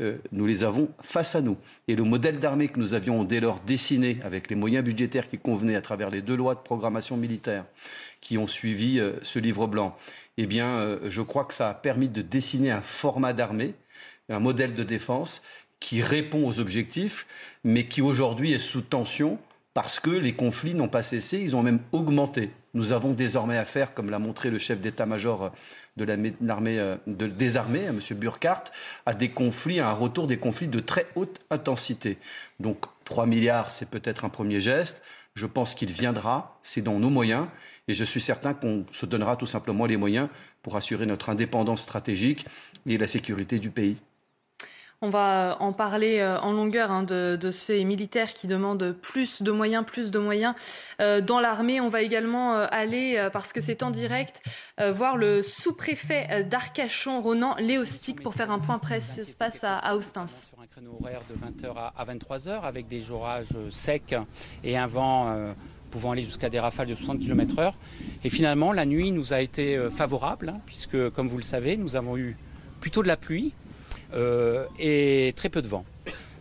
Euh, 0.00 0.18
nous 0.32 0.46
les 0.46 0.64
avons 0.64 0.88
face 1.02 1.34
à 1.34 1.40
nous. 1.40 1.56
Et 1.86 1.96
le 1.96 2.02
modèle 2.02 2.38
d'armée 2.38 2.68
que 2.68 2.80
nous 2.80 2.94
avions 2.94 3.24
dès 3.24 3.40
lors 3.40 3.60
dessiné 3.60 4.18
avec 4.22 4.50
les 4.50 4.56
moyens 4.56 4.84
budgétaires 4.84 5.28
qui 5.28 5.38
convenaient 5.38 5.76
à 5.76 5.82
travers 5.82 6.10
les 6.10 6.22
deux 6.22 6.36
lois 6.36 6.54
de 6.54 6.60
programmation 6.60 7.16
militaire 7.16 7.64
qui 8.20 8.38
ont 8.38 8.46
suivi 8.46 8.98
euh, 8.98 9.12
ce 9.22 9.38
livre 9.38 9.66
blanc, 9.66 9.96
eh 10.38 10.46
bien, 10.46 10.98
je 11.04 11.22
crois 11.22 11.44
que 11.44 11.54
ça 11.54 11.68
a 11.68 11.74
permis 11.74 12.08
de 12.08 12.22
dessiner 12.22 12.70
un 12.70 12.80
format 12.80 13.32
d'armée, 13.32 13.74
un 14.28 14.40
modèle 14.40 14.74
de 14.74 14.82
défense 14.82 15.42
qui 15.80 16.00
répond 16.00 16.46
aux 16.46 16.60
objectifs, 16.60 17.26
mais 17.64 17.84
qui 17.84 18.00
aujourd'hui 18.02 18.52
est 18.52 18.58
sous 18.58 18.82
tension 18.82 19.38
parce 19.74 20.00
que 20.00 20.10
les 20.10 20.34
conflits 20.34 20.74
n'ont 20.74 20.88
pas 20.88 21.02
cessé, 21.02 21.38
ils 21.38 21.56
ont 21.56 21.62
même 21.62 21.80
augmenté. 21.92 22.50
Nous 22.74 22.92
avons 22.92 23.12
désormais 23.12 23.56
affaire, 23.56 23.94
comme 23.94 24.10
l'a 24.10 24.18
montré 24.18 24.50
le 24.50 24.58
chef 24.58 24.80
d'état-major 24.80 25.50
de 25.96 26.04
l'armée 26.04 26.78
euh, 26.78 26.96
de, 27.06 27.26
des 27.26 27.56
armées, 27.56 27.84
M. 27.84 28.00
Burkhardt, 28.12 28.70
à 29.06 29.14
des 29.14 29.30
conflits, 29.30 29.80
à 29.80 29.88
un 29.88 29.92
retour 29.92 30.26
des 30.26 30.38
conflits 30.38 30.68
de 30.68 30.80
très 30.80 31.06
haute 31.14 31.40
intensité. 31.50 32.18
Donc 32.60 32.84
3 33.04 33.26
milliards, 33.26 33.70
c'est 33.70 33.90
peut-être 33.90 34.24
un 34.24 34.28
premier 34.28 34.60
geste. 34.60 35.02
Je 35.34 35.46
pense 35.46 35.74
qu'il 35.74 35.92
viendra, 35.92 36.58
c'est 36.62 36.82
dans 36.82 36.98
nos 36.98 37.10
moyens, 37.10 37.46
et 37.88 37.94
je 37.94 38.04
suis 38.04 38.20
certain 38.20 38.54
qu'on 38.54 38.84
se 38.92 39.06
donnera 39.06 39.36
tout 39.36 39.46
simplement 39.46 39.86
les 39.86 39.96
moyens 39.96 40.28
pour 40.62 40.76
assurer 40.76 41.06
notre 41.06 41.30
indépendance 41.30 41.82
stratégique 41.82 42.46
et 42.86 42.98
la 42.98 43.06
sécurité 43.06 43.58
du 43.58 43.70
pays. 43.70 43.98
On 45.04 45.10
va 45.10 45.56
en 45.58 45.72
parler 45.72 46.20
euh, 46.20 46.38
en 46.38 46.52
longueur 46.52 46.92
hein, 46.92 47.02
de, 47.02 47.50
ces 47.50 47.82
militaires 47.82 48.32
qui 48.32 48.46
demandent 48.46 48.92
plus 49.02 49.42
de 49.42 49.50
moyens, 49.50 49.84
plus 49.84 50.12
de 50.12 50.18
moyens 50.20 50.54
euh, 51.00 51.20
dans 51.20 51.40
l'armée. 51.40 51.80
On 51.80 51.88
va 51.88 52.02
également 52.02 52.54
euh, 52.54 52.66
aller, 52.70 53.28
parce 53.32 53.52
que 53.52 53.60
c'est 53.60 53.82
en 53.82 53.90
direct, 53.90 54.42
voir 54.78 55.16
le 55.16 55.42
sous-préfet 55.42 56.44
d'Arcachon, 56.44 57.20
Ronan 57.20 57.56
Léostic, 57.58 58.22
pour 58.22 58.34
faire 58.34 58.52
un 58.52 58.60
point 58.60 58.78
presse. 58.78 59.16
Ça 59.16 59.24
se 59.24 59.36
passe 59.36 59.64
à, 59.64 59.96
Austins. 59.96 60.28
Sur 60.28 60.60
un 60.60 60.66
créneau 60.68 60.96
horaire 61.00 61.22
de 61.28 61.34
20h 61.34 61.74
à 61.74 62.04
23h, 62.04 62.62
avec 62.62 62.86
des 62.86 63.10
orages 63.10 63.56
secs 63.70 64.14
et 64.62 64.76
un 64.76 64.86
vent 64.86 65.54
pouvant 65.92 66.10
aller 66.10 66.24
jusqu'à 66.24 66.48
des 66.48 66.58
rafales 66.58 66.88
de 66.88 66.94
60 66.96 67.20
km/h. 67.20 67.74
Et 68.24 68.30
finalement, 68.30 68.72
la 68.72 68.86
nuit 68.86 69.12
nous 69.12 69.32
a 69.32 69.40
été 69.40 69.78
favorable, 69.90 70.48
hein, 70.48 70.60
puisque, 70.66 71.10
comme 71.10 71.28
vous 71.28 71.36
le 71.36 71.44
savez, 71.44 71.76
nous 71.76 71.94
avons 71.94 72.16
eu 72.16 72.36
plutôt 72.80 73.02
de 73.02 73.08
la 73.08 73.16
pluie, 73.16 73.52
euh, 74.14 74.64
et 74.78 75.32
très 75.36 75.48
peu 75.48 75.62
de 75.62 75.68
vent. 75.68 75.84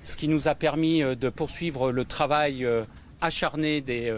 ce 0.03 0.17
qui 0.17 0.27
nous 0.27 0.47
a 0.47 0.55
permis 0.55 1.01
de 1.01 1.29
poursuivre 1.29 1.91
le 1.91 2.05
travail 2.05 2.67
acharné 3.21 3.81
des, 3.81 4.11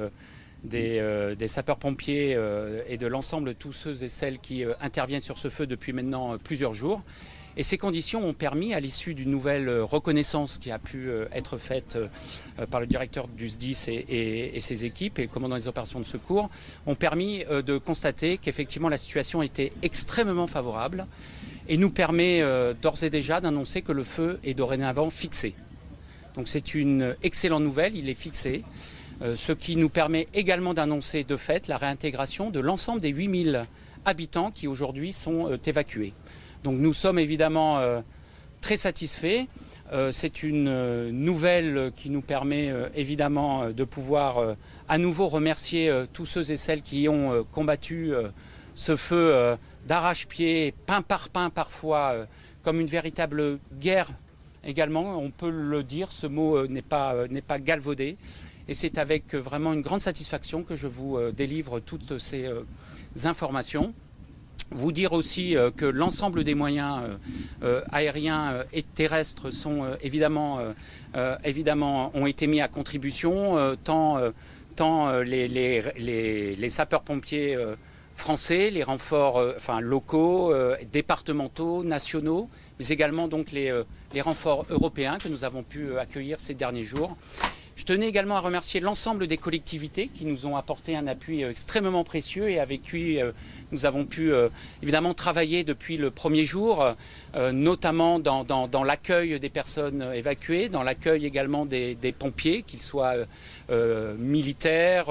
des, 0.64 1.48
sapeurs-pompiers 1.48 2.38
et 2.88 2.98
de 2.98 3.08
l'ensemble 3.08 3.50
de 3.50 3.54
tous 3.54 3.74
ceux 3.74 4.04
et 4.04 4.10
celles 4.10 4.40
qui 4.40 4.64
interviennent 4.80 5.22
sur 5.22 5.38
ce 5.38 5.50
feu 5.50 5.68
depuis 5.68 5.92
maintenant 5.92 6.38
plusieurs 6.38 6.74
jours. 6.74 7.04
Et 7.56 7.64
ces 7.64 7.78
conditions 7.78 8.26
ont 8.26 8.34
permis, 8.34 8.74
à 8.74 8.80
l'issue 8.80 9.14
d'une 9.14 9.30
nouvelle 9.30 9.70
reconnaissance 9.82 10.58
qui 10.58 10.72
a 10.72 10.80
pu 10.80 11.10
être 11.32 11.58
faite 11.58 11.98
par 12.72 12.80
le 12.80 12.88
directeur 12.88 13.28
du 13.28 13.48
SDIS 13.48 13.86
et, 13.90 14.60
ses 14.60 14.86
équipes 14.86 15.20
et 15.20 15.24
le 15.24 15.28
commandant 15.28 15.56
des 15.56 15.68
opérations 15.68 16.00
de 16.00 16.06
secours, 16.06 16.50
ont 16.88 16.96
permis 16.96 17.44
de 17.46 17.78
constater 17.78 18.38
qu'effectivement 18.40 18.90
la 18.90 18.98
situation 18.98 19.44
était 19.44 19.72
extrêmement 19.84 20.48
favorable 20.48 21.06
et 21.70 21.78
nous 21.78 21.92
permet 21.92 22.44
d'ores 22.82 23.04
et 23.04 23.10
déjà 23.12 23.40
d'annoncer 23.40 23.84
que 23.84 23.92
le 23.92 24.04
feu 24.04 24.40
est 24.44 24.56
dorénavant 24.56 25.12
fixé. 25.12 25.54
Donc 26.36 26.48
c'est 26.48 26.74
une 26.74 27.16
excellente 27.22 27.64
nouvelle, 27.64 27.96
il 27.96 28.10
est 28.10 28.16
fixé, 28.16 28.64
ce 29.36 29.52
qui 29.52 29.76
nous 29.76 29.90
permet 29.90 30.28
également 30.34 30.74
d'annoncer 30.74 31.24
de 31.24 31.38
fait 31.38 31.68
la 31.68 31.78
réintégration 31.78 32.50
de 32.50 32.60
l'ensemble 32.60 33.00
des 33.00 33.10
8000 33.10 33.68
habitants 34.06 34.50
qui 34.52 34.68
aujourd'hui 34.68 35.14
sont 35.14 35.56
évacués. 35.66 36.14
Donc 36.64 36.80
nous 36.80 36.94
sommes 36.94 37.20
évidemment 37.20 37.80
euh, 37.80 38.02
très 38.62 38.78
satisfaits. 38.78 39.46
Euh, 39.92 40.12
c'est 40.12 40.44
une 40.44 40.70
euh, 40.70 41.12
nouvelle 41.12 41.92
qui 41.96 42.10
nous 42.10 42.22
permet 42.22 42.74
évidemment 42.96 43.70
de 43.70 43.84
pouvoir 43.84 44.56
à 44.88 44.98
nouveau 44.98 45.28
remercier 45.28 45.92
tous 46.14 46.26
ceux 46.26 46.52
et 46.52 46.58
celles 46.58 46.82
qui 46.82 47.10
ont 47.10 47.46
combattu 47.52 48.14
ce 48.76 48.96
feu 48.96 49.58
d'arrache-pied, 49.88 50.74
pain 50.86 51.02
par 51.02 51.30
pain 51.30 51.50
parfois, 51.50 52.16
comme 52.64 52.80
une 52.80 52.88
véritable 52.88 53.60
guerre 53.80 54.10
également. 54.64 55.18
On 55.18 55.32
peut 55.32 55.50
le 55.50 55.84
dire, 55.84 56.12
ce 56.12 56.28
mot 56.28 56.66
n'est 56.68 56.82
pas, 56.82 57.28
n'est 57.28 57.42
pas 57.42 57.60
galvaudé. 57.60 58.18
Et 58.70 58.74
c'est 58.74 58.98
avec 58.98 59.36
vraiment 59.36 59.74
une 59.74 59.82
grande 59.82 60.02
satisfaction 60.02 60.64
que 60.64 60.76
je 60.76 60.88
vous 60.88 61.20
délivre 61.32 61.82
toutes 61.82 62.18
ces 62.18 62.50
informations. 63.26 63.94
Vous 64.76 64.92
dire 64.92 65.14
aussi 65.14 65.56
euh, 65.56 65.70
que 65.72 65.86
l'ensemble 65.86 66.44
des 66.44 66.56
moyens 66.56 67.04
euh, 67.04 67.16
euh, 67.64 67.82
aériens 67.92 68.64
et 68.74 68.82
terrestres 68.82 69.50
ont 71.16 72.26
été 72.26 72.48
mis 72.48 72.62
à 72.62 72.68
contribution, 72.68 73.76
tant, 73.84 74.18
les, 75.22 76.70
sapeurs-pompiers 76.70 77.58
français, 78.16 78.70
les 78.70 78.84
renforts 78.84 79.42
locaux, 79.82 80.54
départementaux, 80.92 81.84
nationaux, 81.84 82.50
mais 82.80 82.88
également 82.88 83.28
donc 83.28 83.52
les 83.52 84.22
renforts 84.22 84.66
européens 84.70 85.18
que 85.18 85.30
nous 85.30 85.44
avons 85.44 85.64
pu 85.64 85.98
accueillir 85.98 86.40
ces 86.40 86.54
derniers 86.54 86.84
jours. 86.84 87.16
Je 87.76 87.86
tenais 87.86 88.08
également 88.08 88.36
à 88.36 88.40
remercier 88.40 88.80
l'ensemble 88.80 89.28
des 89.28 89.38
collectivités 89.38 90.08
qui 90.08 90.26
nous 90.26 90.46
ont 90.46 90.56
apporté 90.56 90.96
un 90.96 91.08
appui 91.08 91.44
extrêmement 91.44 92.04
précieux 92.04 92.50
et 92.50 92.60
avec 92.60 92.84
qui 92.84 93.20
nous 93.74 93.86
avons 93.86 94.06
pu 94.06 94.32
euh, 94.32 94.50
évidemment 94.82 95.14
travailler 95.14 95.64
depuis 95.64 95.98
le 95.98 96.12
premier 96.12 96.46
jour, 96.46 96.94
euh, 97.36 97.52
notamment 97.52 98.20
dans, 98.20 98.84
l'accueil 98.86 99.40
des 99.40 99.50
personnes 99.50 100.08
évacuées, 100.14 100.70
dans 100.70 100.84
l'accueil 100.84 101.26
également 101.26 101.66
des, 101.66 102.16
pompiers, 102.18 102.62
qu'ils 102.62 102.82
soient 102.82 103.16
euh, 103.70 104.16
militaires, 104.16 105.08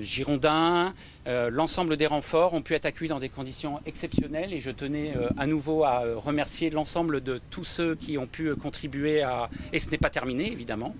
girondins. 0.00 0.92
L'ensemble 1.26 1.96
des 1.96 2.06
renforts 2.06 2.54
ont 2.54 2.62
pu 2.62 2.74
être 2.74 2.86
accueillis 2.86 3.08
dans 3.08 3.20
des 3.20 3.28
conditions 3.28 3.80
exceptionnelles 3.86 4.52
et 4.52 4.60
je 4.60 4.70
tenais 4.70 5.12
à 5.38 5.46
nouveau 5.46 5.84
à 5.84 6.02
remercier 6.16 6.70
l'ensemble 6.70 7.22
de 7.22 7.40
tous 7.50 7.64
ceux 7.64 7.94
qui 7.94 8.18
ont 8.18 8.26
pu 8.26 8.54
contribuer 8.56 9.22
à... 9.22 9.48
Et 9.72 9.78
ce 9.78 9.90
n'est 9.90 9.98
pas 9.98 10.10
terminé 10.10 10.50
évidemment. 10.50 10.94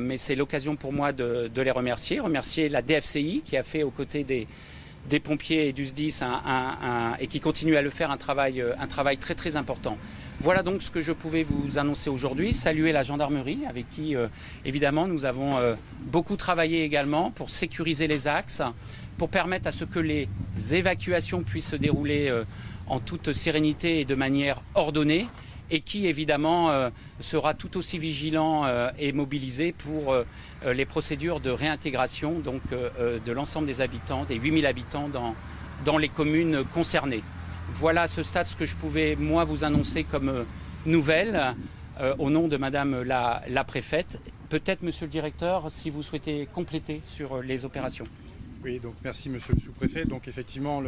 mais 0.00 0.16
c'est 0.16 0.34
l'occasion 0.34 0.76
pour 0.76 0.92
moi 0.92 1.12
de, 1.12 1.50
les 1.54 1.70
remercier. 1.70 2.20
Remercier 2.20 2.68
la 2.68 2.82
DFCI 2.82 3.42
qui 3.44 3.56
a 3.56 3.62
fait 3.62 3.82
aux 3.82 3.90
côtés 3.90 4.24
des, 4.24 5.20
pompiers 5.20 5.68
et 5.68 5.72
du 5.72 5.86
SDIS 5.86 6.20
et 7.20 7.26
qui 7.26 7.40
continuent 7.40 7.76
à 7.76 7.82
le 7.82 7.90
faire 7.90 8.10
un 8.10 8.16
travail, 8.16 8.60
euh, 8.60 8.74
un 8.78 8.86
travail 8.86 9.18
très 9.18 9.34
très 9.34 9.56
important. 9.56 9.96
Voilà 10.40 10.62
donc 10.62 10.82
ce 10.82 10.90
que 10.90 11.00
je 11.00 11.12
pouvais 11.12 11.42
vous 11.42 11.78
annoncer 11.78 12.10
aujourd'hui. 12.10 12.54
Saluer 12.54 12.92
la 12.92 13.02
gendarmerie 13.02 13.60
avec 13.68 13.88
qui 13.90 14.14
euh, 14.14 14.28
évidemment 14.64 15.06
nous 15.08 15.24
avons 15.24 15.56
euh, 15.56 15.74
beaucoup 16.02 16.36
travaillé 16.36 16.84
également 16.84 17.30
pour 17.30 17.50
sécuriser 17.50 18.06
les 18.06 18.28
axes, 18.28 18.62
pour 19.18 19.28
permettre 19.28 19.66
à 19.66 19.72
ce 19.72 19.84
que 19.84 19.98
les 19.98 20.28
évacuations 20.70 21.42
puissent 21.42 21.70
se 21.70 21.76
dérouler 21.76 22.32
en 22.86 23.00
toute 23.00 23.32
sérénité 23.32 24.00
et 24.00 24.04
de 24.04 24.14
manière 24.14 24.62
ordonnée 24.74 25.26
et 25.70 25.80
qui 25.80 26.06
évidemment 26.06 26.70
euh, 26.70 26.90
sera 27.20 27.54
tout 27.54 27.76
aussi 27.76 27.98
vigilant 27.98 28.64
euh, 28.64 28.90
et 28.98 29.12
mobilisé 29.12 29.72
pour 29.72 30.12
euh, 30.12 30.24
les 30.64 30.84
procédures 30.84 31.40
de 31.40 31.50
réintégration 31.50 32.40
de 32.40 33.32
l'ensemble 33.32 33.66
des 33.66 33.80
habitants, 33.80 34.24
des 34.24 34.36
8000 34.36 34.66
habitants 34.66 35.08
dans, 35.08 35.34
dans 35.84 35.98
les 35.98 36.08
communes 36.08 36.64
concernées. 36.74 37.22
Voilà 37.70 38.02
à 38.02 38.08
ce 38.08 38.22
stade 38.22 38.46
ce 38.46 38.56
que 38.56 38.64
je 38.64 38.76
pouvais 38.76 39.14
moi 39.16 39.44
vous 39.44 39.64
annoncer 39.64 40.04
comme 40.04 40.44
nouvelle 40.86 41.54
au 42.18 42.30
nom 42.30 42.48
de 42.48 42.56
Madame 42.56 43.02
la, 43.02 43.42
la 43.48 43.62
préfète. 43.64 44.20
Peut-être, 44.48 44.82
Monsieur 44.82 45.06
le 45.06 45.12
Directeur, 45.12 45.70
si 45.70 45.90
vous 45.90 46.02
souhaitez 46.02 46.48
compléter 46.54 47.02
sur 47.04 47.42
les 47.42 47.64
opérations. 47.64 48.06
Oui, 48.64 48.80
donc 48.80 48.94
merci 49.04 49.30
Monsieur 49.30 49.54
le 49.54 49.60
sous-préfet. 49.60 50.04
Donc 50.04 50.26
effectivement, 50.26 50.82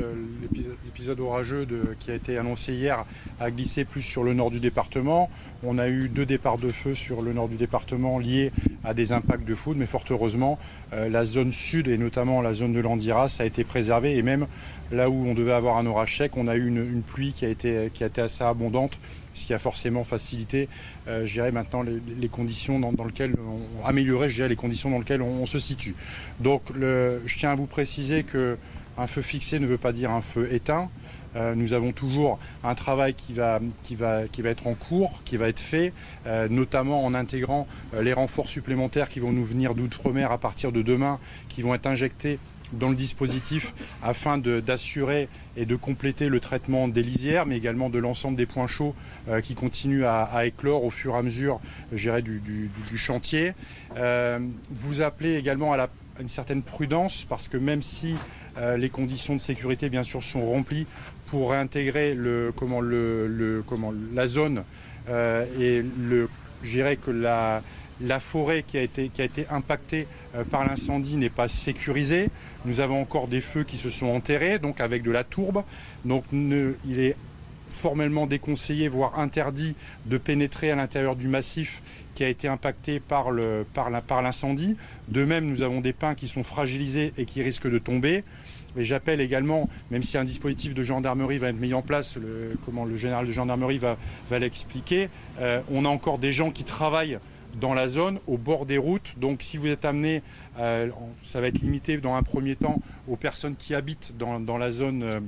l'épisode 0.85 1.21
orageux 1.21 1.67
qui 2.01 2.11
a 2.11 2.15
été 2.15 2.37
annoncé 2.37 2.75
hier 2.75 3.05
a 3.39 3.51
glissé 3.53 3.85
plus 3.85 4.03
sur 4.03 4.25
le 4.25 4.35
nord 4.35 4.51
du 4.51 4.59
département. 4.59 5.31
On 5.63 5.79
a 5.79 5.89
eu 5.89 6.09
deux 6.09 6.27
départs 6.27 6.59
de 6.59 6.73
feu 6.73 6.97
sur 6.97 7.23
le 7.23 7.33
nord 7.33 7.49
du 7.49 7.57
département 7.57 8.19
liés 8.19 8.51
à 8.83 8.93
des 8.93 9.13
impacts 9.13 9.45
de 9.45 9.55
foudre, 9.55 9.79
mais 9.79 9.87
fort 9.87 10.05
heureusement, 10.11 10.59
euh, 10.93 11.09
la 11.09 11.25
zone 11.25 11.53
sud 11.53 11.87
et 11.87 11.97
notamment 11.97 12.43
la 12.43 12.55
zone 12.55 12.73
de 12.73 12.81
l'Andiras 12.81 13.37
a 13.39 13.45
été 13.45 13.63
préservée 13.63 14.17
et 14.17 14.23
même 14.23 14.49
là 14.91 15.09
où 15.09 15.27
on 15.27 15.35
devait 15.35 15.53
avoir 15.53 15.77
un 15.77 15.87
orage 15.87 16.19
sec, 16.19 16.37
on 16.37 16.49
a 16.49 16.57
eu 16.57 16.67
une, 16.67 17.03
pluie 17.03 17.33
qui 17.33 17.45
a 17.45 17.55
qui 17.55 18.03
a 18.03 18.07
été 18.07 18.21
assez 18.21 18.43
abondante 18.43 18.99
ce 19.35 19.47
qui 19.47 19.55
a 19.55 19.59
forcément 19.59 20.05
facilité, 20.05 20.69
euh, 21.09 21.27
maintenant 21.53 21.83
les, 21.83 22.29
conditions 22.29 22.79
dans, 22.79 23.05
lesquelles 23.05 23.35
on 23.83 23.87
améliorait, 23.87 24.29
les 24.29 24.57
conditions 24.57 24.91
dans 24.91 24.99
lesquelles 24.99 25.23
on, 25.23 25.47
se 25.47 25.59
situe. 25.59 25.95
Donc, 26.39 26.63
je 26.75 27.37
tiens 27.37 27.51
à 27.51 27.55
vous 27.55 27.67
préciser 27.67 28.23
que 28.23 28.57
un 28.99 29.07
feu 29.07 29.23
fixé 29.23 29.59
ne 29.59 29.67
veut 29.67 29.79
pas 29.79 29.93
dire 29.93 30.11
un 30.11 30.21
feu 30.21 30.53
éteint. 30.53 30.91
Euh, 31.37 31.55
nous 31.55 31.73
avons 31.73 31.93
toujours 31.93 32.39
un 32.65 32.75
travail 32.75 33.15
qui 33.15 33.33
va, 33.33 33.61
qui, 33.83 33.95
va, 33.95 34.27
qui 34.27 34.43
va 34.43 34.51
être 34.51 34.67
en 34.67 34.75
cours, 34.75 35.23
qui 35.25 35.37
va 35.37 35.49
être 35.49 35.61
fait, 35.61 35.93
euh, 36.27 36.49
notamment 36.49 37.05
en 37.05 37.15
intégrant 37.15 37.69
euh, 37.95 38.03
les 38.03 38.13
renforts 38.13 38.49
supplémentaires 38.49 39.09
qui 39.09 39.21
vont 39.21 39.33
nous 39.33 39.45
venir 39.45 39.75
d'outre-mer 39.75 40.33
à 40.33 40.39
partir 40.39 40.73
de 40.73 40.83
demain, 40.83 41.21
qui 41.49 41.63
vont 41.63 41.75
être 41.75 41.87
injectés 41.87 42.39
dans 42.73 42.89
le 42.89 42.95
dispositif 42.95 43.75
afin 44.03 44.39
d'assurer 44.39 45.29
et 45.57 45.67
de 45.67 45.77
compléter 45.77 46.29
le 46.29 46.41
traitement 46.41 46.89
des 46.89 47.03
lisières, 47.03 47.47
mais 47.47 47.57
également 47.57 47.91
de 47.91 47.99
l'ensemble 47.99 48.37
des 48.37 48.47
points 48.47 48.67
chauds 48.67 48.95
euh, 49.29 49.41
qui 49.41 49.55
continuent 49.55 50.05
à, 50.05 50.47
éclore 50.47 50.85
au 50.85 50.91
fur 50.91 51.15
et 51.15 51.19
à 51.19 51.23
mesure 51.23 51.61
du, 51.93 52.41
du, 52.41 52.99
chantier. 52.99 53.53
Euh, 53.97 54.39
vous 54.71 55.01
appelez 55.01 55.37
également 55.37 55.75
à, 55.75 55.89
une 56.21 56.29
certaine 56.29 56.63
prudence 56.63 57.25
parce 57.29 57.49
que 57.49 57.57
même 57.57 57.83
si 57.83 58.15
euh, 58.59 58.77
les 58.77 58.91
conditions 58.91 59.37
de 59.37 59.41
sécurité 59.41 59.89
bien 59.89 60.05
sûr 60.05 60.23
sont 60.23 60.45
remplies 60.45 60.87
pour 61.27 61.51
réintégrer 61.51 62.15
le, 62.15 62.53
comment, 62.55 62.81
le, 62.81 63.65
comment, 63.67 63.93
la 64.13 64.27
zone 64.27 64.65
et 65.09 65.83
le, 65.99 66.29
je 66.63 66.71
dirais 66.71 66.97
que 66.97 67.11
la, 67.11 67.63
la 68.01 68.21
forêt 68.21 68.63
qui 68.63 68.79
a 68.79 68.83
été, 68.83 69.11
impactée 69.51 70.07
euh, 70.35 70.45
par 70.45 70.67
l'incendie 70.67 71.17
n'est 71.17 71.31
pas 71.31 71.49
sécurisée. 71.49 72.31
Nous 72.65 72.81
avons 72.81 73.01
encore 73.01 73.29
des 73.29 73.41
feux 73.41 73.65
qui 73.65 73.77
se 73.77 73.89
sont 73.89 74.07
enterrés, 74.07 74.59
donc 74.59 74.81
avec 74.81 75.03
de 75.03 75.11
la 75.11 75.25
tourbe. 75.25 75.63
Donc 76.05 76.25
il 76.33 76.99
est 76.99 77.17
formellement 77.71 78.27
déconseillé, 78.27 78.89
voire 78.89 79.19
interdit, 79.19 79.77
de 80.07 80.19
pénétrer 80.19 80.71
à 80.71 80.77
l'intérieur 80.77 81.15
du 81.15 81.29
massif 81.29 81.83
qui 82.15 82.25
a 82.25 82.29
été 82.29 82.49
impacté 82.49 83.01
par 83.01 83.31
l'incendie. 83.31 84.77
De 85.09 85.25
même, 85.25 85.47
nous 85.47 85.63
avons 85.63 85.81
des 85.81 85.93
pins 85.93 86.15
qui 86.15 86.27
sont 86.27 86.43
fragilisés 86.43 87.13
et 87.17 87.25
qui 87.25 87.43
risquent 87.43 87.71
de 87.71 87.79
tomber. 87.79 88.25
Et 88.77 88.85
j'appelle 88.85 89.21
également, 89.21 89.69
même 89.91 90.03
si 90.03 90.19
un 90.19 90.25
dispositif 90.25 90.75
de 90.75 90.83
gendarmerie 90.83 91.39
va 91.39 91.49
être 91.49 91.61
mis 91.61 91.75
en 91.75 91.83
place, 91.83 92.17
comment 92.65 92.85
le 92.85 92.97
général 92.97 93.27
de 93.27 93.33
gendarmerie 93.33 93.79
va, 93.79 93.97
va 94.29 94.39
l'expliquer, 94.39 95.09
euh, 95.41 95.61
on 95.71 95.85
a 95.85 95.89
encore 95.89 96.19
des 96.19 96.33
gens 96.33 96.51
qui 96.51 96.65
travaillent 96.65 97.19
dans 97.55 97.75
la 97.75 97.89
zone, 97.89 98.19
au 98.27 98.37
bord 98.37 98.67
des 98.67 98.79
routes. 98.79 99.15
Donc 99.19 99.43
si 99.43 99.57
vous 99.57 99.69
êtes 99.69 99.85
amené, 99.85 100.23
euh, 100.59 100.91
ça 101.23 101.41
va 101.41 101.49
être 101.49 101.61
limité 101.61 101.97
dans 101.97 102.15
un 102.15 102.23
premier 102.23 102.57
temps 102.57 102.81
aux 103.09 103.17
personnes 103.17 103.57
qui 103.57 103.75
habitent 103.75 104.15
dans, 104.19 104.59
la 104.59 104.71
zone. 104.71 105.03
Euh, 105.03 105.21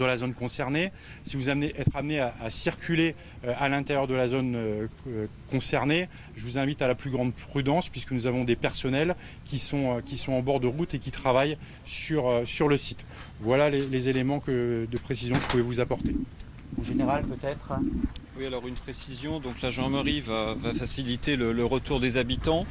la 0.00 0.16
zone 0.16 0.32
concernée. 0.32 0.92
Si 1.24 1.36
vous 1.36 1.50
êtes 1.50 1.96
amené 1.96 2.20
à, 2.20 2.32
circuler 2.50 3.16
euh, 3.44 3.52
à 3.58 3.68
l'intérieur 3.68 4.06
de 4.06 4.14
la 4.14 4.28
zone 4.28 4.56
concernée, 5.50 6.08
je 6.36 6.44
vous 6.44 6.56
invite 6.56 6.82
à 6.82 6.86
la 6.86 6.94
plus 6.94 7.10
grande 7.10 7.34
prudence 7.34 7.88
puisque 7.88 8.12
nous 8.12 8.28
avons 8.28 8.44
des 8.44 8.54
personnels 8.54 9.16
qui 9.44 9.58
sont, 9.58 10.00
en 10.28 10.40
bord 10.40 10.60
de 10.60 10.68
route 10.68 10.94
et 10.94 11.00
qui 11.00 11.10
travaillent 11.10 11.58
sur, 11.84 12.28
le 12.68 12.76
site. 12.76 13.04
Voilà 13.40 13.70
les, 13.70 14.08
éléments 14.08 14.40
de 14.46 14.98
précision 15.02 15.34
que 15.34 15.42
je 15.42 15.48
pouvais 15.48 15.62
vous 15.64 15.80
apporter. 15.80 16.14
En 16.76 16.82
général, 16.82 17.24
peut-être 17.24 17.72
oui, 18.38 18.46
alors 18.46 18.68
une 18.68 18.74
précision. 18.74 19.40
Donc 19.40 19.62
la 19.62 19.70
gendarmerie 19.70 20.20
va, 20.20 20.54
faciliter 20.78 21.34
le, 21.34 21.64
retour 21.64 21.98
des 21.98 22.18
habitants. 22.18 22.66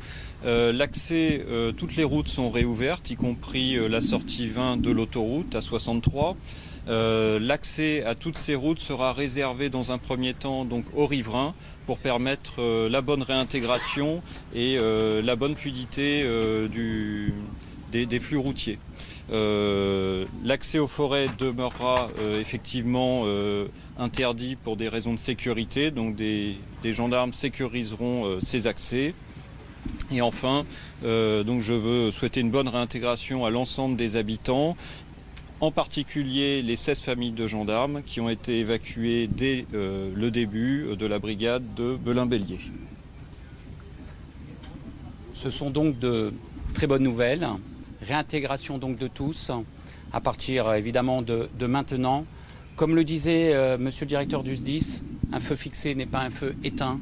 Euh, 0.46 0.72
l'accès, 0.72 1.46
euh, 1.50 1.74
toutes 1.74 1.98
les 1.98 2.06
routes 2.06 2.30
sont 2.30 2.50
réouvertes, 2.50 3.10
y 3.10 3.18
compris 3.18 3.76
euh, 3.76 3.90
la 3.90 4.00
sortie 4.00 4.48
20 4.48 4.78
de 4.78 4.92
l'autoroute 4.92 5.56
à 5.56 5.62
63. 5.62 6.38
L'accès 6.88 8.06
à 8.06 8.16
toutes 8.16 8.38
ces 8.38 8.56
routes 8.56 8.80
sera 8.80 9.12
réservé 9.12 9.70
dans 9.70 9.92
un 9.92 9.98
premier 9.98 10.34
temps 10.34 10.64
donc 10.64 10.86
aux 10.96 11.06
riverains 11.06 11.54
pour 11.86 12.00
permettre 12.00 12.88
la 12.88 13.02
bonne 13.02 13.24
réintégration 13.24 14.22
et 14.56 14.78
la 14.80 15.36
bonne 15.36 15.58
fluidité 15.58 16.26
des, 17.92 18.20
flux 18.22 18.38
routiers. 18.38 18.80
L'accès 19.30 20.80
aux 20.80 20.88
forêts 20.88 21.28
demeurera 21.38 22.10
effectivement 22.40 23.26
interdit 24.00 24.56
pour 24.56 24.78
des 24.78 24.90
raisons 24.90 25.14
de 25.14 25.20
sécurité. 25.20 25.92
Donc 25.92 26.16
des, 26.16 26.58
gendarmes 26.86 27.34
sécuriseront 27.34 28.26
euh, 28.26 28.40
ces 28.40 28.68
accès. 28.68 29.14
Et 30.12 30.22
enfin, 30.22 30.66
euh, 31.04 31.44
je 31.62 31.74
veux 31.74 32.12
souhaiter 32.12 32.40
une 32.40 32.52
bonne 32.52 32.68
réintégration 32.68 33.46
à 33.46 33.50
l'ensemble 33.50 33.98
des 33.98 34.16
habitants, 34.16 34.78
en 35.60 35.72
particulier 35.72 36.62
les 36.62 36.76
16 36.76 37.02
familles 37.02 37.32
de 37.32 37.46
gendarmes 37.48 38.02
qui 38.06 38.22
ont 38.22 38.30
été 38.30 38.60
évacuées 38.60 39.28
dès 39.28 39.66
euh, 39.74 40.12
le 40.16 40.32
début 40.32 40.96
de 40.98 41.06
la 41.06 41.20
brigade 41.20 41.64
de 41.76 41.98
Belin-Bélier. 41.98 42.60
Ce 45.34 45.50
sont 45.50 45.70
donc 45.70 46.00
de 46.00 46.34
très 46.74 46.88
bonnes 46.88 47.04
nouvelles. 47.04 47.48
Réintégration 48.08 48.78
donc 48.78 48.98
de 48.98 49.08
tous, 49.08 49.52
à 50.14 50.22
partir 50.22 50.74
évidemment 50.74 51.22
de 51.22 51.66
maintenant. 51.68 52.26
Comme 52.78 52.96
le 52.96 53.04
disait 53.04 53.56
euh, 53.56 53.80
monsieur 53.80 54.06
le 54.06 54.10
directeur 54.10 54.44
du 54.44 54.56
SDIS, 54.56 55.02
un 55.34 55.40
feu 55.40 55.56
fixé 55.56 55.96
n'est 55.96 56.06
pas 56.06 56.22
un 56.22 56.30
feu 56.30 56.56
éteint. 56.64 57.00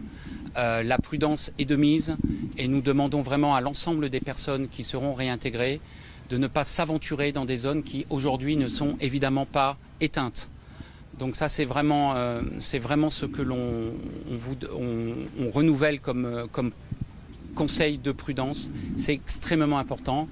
Euh, 0.55 0.81
la 0.83 0.97
prudence 0.97 1.51
est 1.59 1.65
de 1.65 1.75
mise 1.75 2.15
et 2.57 2.69
nous 2.69 2.79
demandons 2.79 3.21
vraiment 3.21 3.55
à 3.55 3.59
l'ensemble 3.59 4.09
des 4.09 4.21
personnes 4.21 4.69
qui 4.69 4.85
seront 4.85 5.13
réintégrées 5.13 5.81
de 6.29 6.37
ne 6.37 6.47
pas 6.47 6.63
s'aventurer 6.63 7.33
dans 7.33 7.43
des 7.43 7.57
zones 7.57 7.83
qui 7.83 8.05
aujourd'hui 8.09 8.55
ne 8.55 8.69
sont 8.69 8.95
évidemment 9.01 9.45
pas 9.45 9.77
éteintes. 9.99 10.49
Donc 11.19 11.35
ça 11.35 11.49
c'est 11.49 11.65
vraiment, 11.65 12.15
euh, 12.15 12.41
ce 12.61 13.25
que 13.25 13.41
l'on 13.41 13.91
on, 14.31 15.49
renouvelle 15.49 15.99
comme 15.99 16.71
conseil 17.53 17.97
de 17.97 18.13
prudence. 18.13 18.71
C'est 18.95 19.13
extrêmement 19.13 19.77
important. 19.77 20.29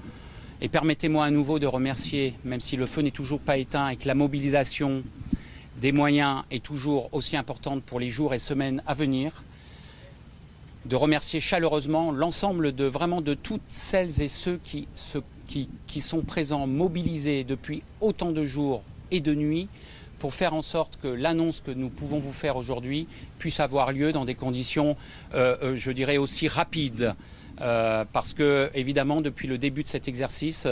Et 0.64 0.70
permettez-moi 0.70 1.26
à 1.26 1.30
nouveau 1.30 1.60
de 1.60 1.68
remercier, 1.68 2.36
même 2.46 2.62
si 2.62 2.78
le 2.78 2.86
feu 2.86 3.02
n'est 3.02 3.12
toujours 3.12 3.42
pas 3.42 3.58
éteint 3.58 3.90
et 3.90 3.98
que 3.98 4.08
la 4.08 4.16
mobilisation 4.16 5.04
des 5.82 5.92
moyens 5.92 6.44
est 6.52 6.64
toujours 6.64 7.10
aussi 7.12 7.36
importante 7.36 7.84
pour 7.84 8.00
les 8.00 8.10
jours 8.10 8.34
et 8.34 8.40
semaines 8.40 8.82
à 8.88 8.94
venir. 8.94 9.44
De 10.86 10.96
remercier 10.96 11.42
chaleureusement 11.42 12.14
l'ensemble 12.14 12.74
de 12.74 13.34
toutes 13.34 13.62
celles 13.68 14.22
et 14.22 14.30
ceux 14.30 14.58
qui 14.64 14.88
sont 16.00 16.22
présents, 16.22 16.66
mobilisés 16.66 17.44
depuis 17.44 17.84
autant 18.00 18.32
de 18.32 18.46
jours 18.46 18.84
et 19.12 19.20
de 19.20 19.34
nuits 19.34 19.68
pour 20.18 20.34
faire 20.34 20.54
en 20.54 20.62
sorte 20.62 20.98
que 21.04 21.10
l'annonce 21.10 21.60
que 21.60 21.72
nous 21.72 21.90
pouvons 21.90 22.20
vous 22.20 22.32
faire 22.32 22.56
aujourd'hui 22.56 23.10
puisse 23.38 23.60
avoir 23.60 23.92
lieu 23.92 24.14
dans 24.14 24.24
des 24.24 24.36
conditions, 24.36 24.96
euh, 25.34 25.58
euh, 25.62 25.76
je 25.76 25.92
dirais, 25.92 26.16
aussi 26.16 26.48
rapides. 26.48 27.14
Euh, 27.62 28.04
parce 28.12 28.34
que, 28.34 28.70
évidemment, 28.74 29.22
depuis 29.22 29.48
le 29.48 29.58
début 29.58 29.84
de 29.84 29.88
cet 29.88 30.08
exercice, 30.08 30.68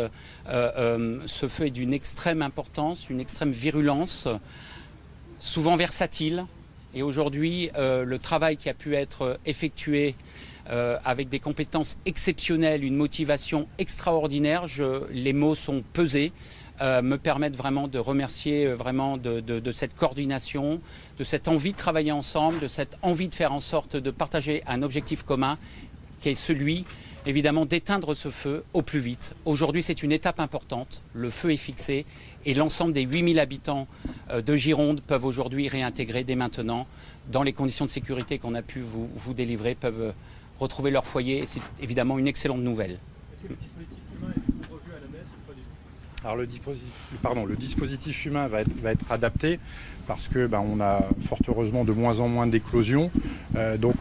ce 0.47 1.47
feu 1.47 1.67
est 1.67 1.71
d'une 1.71 1.93
extrême 1.93 2.41
importance, 2.41 3.09
une 3.09 3.19
extrême 3.19 3.51
virulence 3.51 4.27
souvent 5.41 5.75
versatile. 5.75 6.45
Et 6.93 7.03
aujourd'hui, 7.03 7.69
euh, 7.75 8.05
le 8.05 8.19
travail 8.19 8.57
qui 8.57 8.69
a 8.69 8.73
pu 8.73 8.95
être 8.95 9.39
effectué 9.45 10.15
euh, 10.69 10.97
avec 11.03 11.29
des 11.29 11.39
compétences 11.39 11.97
exceptionnelles, 12.05 12.83
une 12.83 12.95
motivation 12.95 13.67
extraordinaire, 13.77 14.65
les 15.11 15.33
mots 15.33 15.55
sont 15.55 15.83
pesés, 15.93 16.31
euh, 16.81 17.01
me 17.01 17.17
permettent 17.17 17.55
vraiment 17.55 17.87
de 17.87 17.97
remercier 17.97 18.67
vraiment 18.67 19.17
de, 19.17 19.71
cette 19.71 19.95
coordination, 19.95 20.81
de 21.17 21.23
cette 21.23 21.47
envie 21.47 21.71
de 21.71 21.77
travailler 21.77 22.11
ensemble, 22.11 22.59
de 22.59 22.67
cette 22.67 22.97
envie 23.01 23.29
de 23.29 23.35
faire 23.35 23.53
en 23.53 23.59
sorte 23.59 23.95
de 23.95 24.11
partager 24.11 24.63
un 24.67 24.83
objectif 24.83 25.23
commun 25.23 25.57
qui 26.21 26.29
est 26.29 26.35
celui 26.35 26.85
évidemment 27.25 27.65
d'éteindre 27.65 28.13
ce 28.13 28.29
feu 28.29 28.63
au 28.73 28.81
plus 28.81 28.99
vite. 28.99 29.35
Aujourd'hui, 29.45 29.83
c'est 29.83 30.03
une 30.03 30.11
étape 30.11 30.39
importante. 30.39 31.01
Le 31.13 31.29
feu 31.29 31.51
est 31.51 31.57
fixé 31.57 32.05
et 32.45 32.53
l'ensemble 32.53 32.93
des 32.93 33.01
8000 33.01 33.39
habitants 33.39 33.87
euh, 34.31 34.41
de 34.41 34.55
Gironde 34.55 35.01
peuvent 35.01 35.25
aujourd'hui 35.25 35.67
réintégrer 35.67 36.23
dès 36.23 36.35
maintenant, 36.35 36.87
dans 37.31 37.43
les 37.43 37.53
conditions 37.53 37.85
de 37.85 37.89
sécurité 37.89 38.39
qu'on 38.39 38.55
a 38.55 38.61
pu 38.61 38.81
vous, 38.81 39.09
vous, 39.15 39.33
délivrer, 39.33 39.75
peuvent 39.75 40.01
euh, 40.01 40.11
retrouver 40.59 40.91
leur 40.91 41.05
foyer. 41.05 41.45
C'est 41.45 41.61
évidemment 41.81 42.17
une 42.17 42.27
excellente 42.27 42.61
nouvelle. 42.61 42.99
Est-ce 43.33 43.41
que 43.43 43.47
le 43.49 43.55
dispositif 43.55 43.99
humain 44.17 44.33
est 44.35 44.73
revu 44.73 44.91
à 44.91 44.99
la 44.99 45.07
baisse 45.07 45.27
ou 45.27 45.47
pas 45.47 45.53
du 45.53 45.61
tout? 45.61 46.23
Alors 46.23 46.37
le 46.37 46.47
dispositif, 46.47 46.91
pardon, 47.21 47.45
le 47.45 47.55
dispositif 47.55 48.25
humain 48.25 48.47
va 48.47 48.61
être, 48.61 48.75
va 48.81 48.91
être 48.91 49.11
adapté 49.11 49.59
parce 50.11 50.27
que 50.27 50.45
ben, 50.45 50.59
on 50.59 50.81
a 50.81 51.05
fort 51.21 51.39
heureusement 51.47 51.85
de 51.85 51.93
moins 51.93 52.19
en 52.19 52.27
moins 52.27 52.45
d'éclosions. 52.45 53.11
Euh, 53.55 53.77
donc 53.77 53.95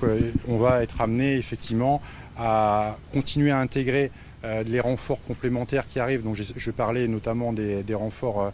on 0.49 0.57
va 0.59 0.83
être 0.83 1.01
amené 1.01 1.37
effectivement 1.37 2.03
à 2.37 2.97
continuer 3.13 3.53
à 3.53 3.59
intégrer 3.59 4.11
euh, 4.43 4.63
les 4.63 4.81
renforts 4.81 5.23
complémentaires 5.25 5.87
qui 5.87 6.01
arrivent. 6.01 6.23
Donc 6.23 6.35
je, 6.35 6.71
parlais 6.71 7.07
notamment 7.09 7.53
des, 7.53 7.95
renforts 7.95 8.41
euh, 8.41 8.51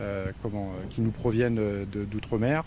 euh, 0.00 0.32
qui 0.88 1.02
nous 1.02 1.10
proviennent 1.10 1.84
d'outre-mer. 1.84 2.64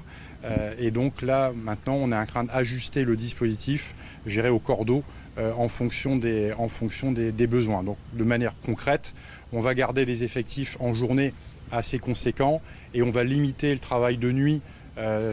et 0.78 0.92
donc 0.92 1.22
là, 1.22 1.52
maintenant, 1.54 1.96
on 1.96 2.12
est 2.12 2.16
en 2.16 2.26
train 2.26 2.44
d'ajuster 2.44 3.04
le 3.04 3.16
dispositif, 3.16 3.96
géré 4.26 4.50
au 4.50 4.60
cordeau, 4.60 5.04
en 5.38 5.68
fonction, 5.70 6.18
des, 6.18 6.54
en 6.58 6.68
fonction 6.68 7.12
des, 7.12 7.48
besoins. 7.48 7.82
Donc 7.82 7.98
de 8.14 8.24
manière 8.24 8.54
concrète, 8.66 9.14
on 9.52 9.62
va 9.62 9.74
garder 9.74 10.06
les 10.06 10.24
effectifs 10.24 10.78
en 10.80 10.94
journée 10.94 11.34
assez 11.72 12.00
conséquents 12.00 12.62
et 12.94 13.02
on 13.02 13.12
va 13.12 13.24
limiter 13.24 13.74
le 13.74 13.80
travail 13.80 14.18
de 14.18 14.32
nuit 14.32 14.62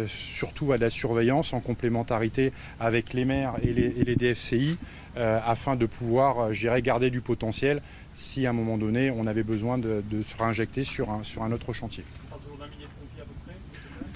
surtout 0.06 0.70
à 0.70 0.76
la 0.76 0.90
surveillance 0.90 1.52
en 1.52 1.58
complémentarité 1.58 2.52
avec 2.78 3.12
les 3.12 3.24
maires 3.24 3.54
et 3.64 3.72
les 3.72 4.14
DFCI 4.14 4.78
euh, 5.16 5.40
afin 5.44 5.76
de 5.76 5.86
pouvoir, 5.86 6.38
euh, 6.38 6.52
je 6.52 6.68
garder 6.80 7.08
du 7.08 7.22
potentiel 7.22 7.80
si 8.14 8.46
à 8.46 8.50
un 8.50 8.52
moment 8.52 8.76
donné 8.76 9.10
on 9.10 9.26
avait 9.26 9.42
besoin 9.42 9.78
de, 9.78 10.02
se 10.22 10.36
réinjecter 10.36 10.82
sur 10.82 11.08
un 11.10 11.52
autre 11.52 11.72
chantier. 11.72 12.04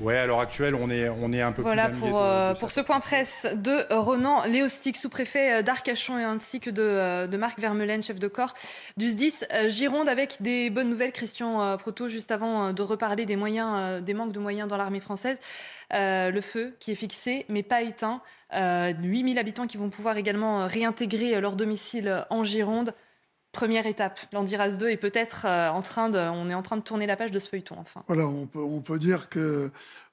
Oui, 0.01 0.15
à 0.15 0.27
l'heure 0.27 0.41
actuelle, 0.41 0.75
on 0.75 0.91
est, 0.91 1.09
on 1.09 1.33
est 1.33 1.43
un 1.43 1.53
peu 1.53 1.63
voilà 1.63 1.91
plus 1.91 2.01
pour, 2.01 2.23
euh, 2.23 2.55
pour 2.55 2.71
ce 2.71 2.81
point 2.81 3.01
presse 3.01 3.47
de 3.55 3.85
Ronan 3.91 4.45
Léostic, 4.45 4.97
sous-préfet 4.97 5.63
d'Arcachon, 5.63 6.19
et 6.19 6.25
ainsi 6.25 6.61
que 6.61 6.71
de, 6.71 7.27
de, 7.27 7.37
Marc 7.37 7.59
Vermeulen, 7.59 8.03
chef 8.03 8.19
de 8.19 8.29
corps 8.29 8.55
du 8.97 9.09
SDIS 9.09 9.45
Gironde, 9.69 10.09
avec 10.09 10.41
des 10.41 10.71
bonnes 10.71 10.89
nouvelles, 10.89 11.13
Christian 11.13 11.77
Proto, 11.77 12.09
juste 12.09 12.31
avant 12.31 12.73
de 12.73 12.83
reparler 12.83 13.27
des 13.27 13.37
moyens, 13.37 14.03
des 14.03 14.15
manques 14.15 14.33
de 14.33 14.41
moyens 14.41 14.69
dans 14.69 14.77
l'armée 14.77 15.01
française. 15.01 15.39
le 15.91 16.41
feu 16.41 16.75
qui 16.81 16.93
est 16.93 16.97
fixé, 16.97 17.45
mais 17.49 17.63
pas 17.63 17.83
éteint. 17.83 18.23
8000 18.53 19.37
euh, 19.37 19.41
habitants 19.41 19.67
qui 19.67 19.77
vont 19.77 19.91
pouvoir 19.91 20.17
également 20.17 20.63
euh, 20.63 20.67
réintégrer 20.67 21.37
euh, 21.37 21.41
leur 21.41 21.57
domicile 21.57 22.25
en 22.31 22.45
Gironde. 22.45 22.95
Première 23.53 23.87
étape, 23.87 24.21
l'Andiras 24.33 24.71
2 24.71 24.91
est 24.91 24.97
peut-être 24.97 25.47
en 25.47 25.83
train 25.83 26.09
de, 26.09 26.19
on 26.19 26.49
est 26.49 26.55
en 26.55 26.63
train 26.63 26.77
de 26.77 26.83
tourner 26.83 27.07
la 27.07 27.17
page 27.17 27.31
de 27.31 27.39
ce 27.39 27.49
feuilleton 27.49 27.77
enfin. 27.79 28.05
Voilà, 28.07 28.27
on 28.27 28.47
peut, 28.47 28.61
on 28.61 28.81
peut 28.81 28.99
dire 28.99 29.29
que 29.29 29.71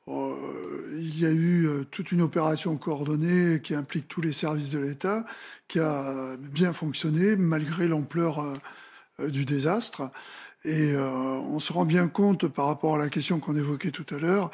il 0.08 1.20
y 1.20 1.26
a 1.26 1.32
eu 1.32 1.68
toute 1.92 2.14
une 2.14 2.22
opération 2.22 2.78
coordonnée 2.78 3.62
qui 3.62 3.76
implique 3.76 4.08
tous 4.08 4.22
les 4.22 4.32
services 4.32 4.72
de 4.72 4.80
l'État, 4.80 5.26
qui 5.68 5.80
a 5.80 6.38
bien 6.40 6.72
fonctionné 6.72 7.36
malgré 7.36 7.88
l'ampleur 7.88 8.42
du 9.20 9.44
désastre. 9.44 10.10
Et 10.66 10.94
euh, 10.94 11.04
on 11.04 11.60
se 11.60 11.72
rend 11.72 11.86
bien 11.86 12.08
compte 12.08 12.48
par 12.48 12.66
rapport 12.66 12.96
à 12.96 12.98
la 12.98 13.10
question 13.10 13.40
qu'on 13.40 13.56
évoquait 13.56 13.92
tout 13.92 14.06
à 14.14 14.20
l'heure 14.20 14.50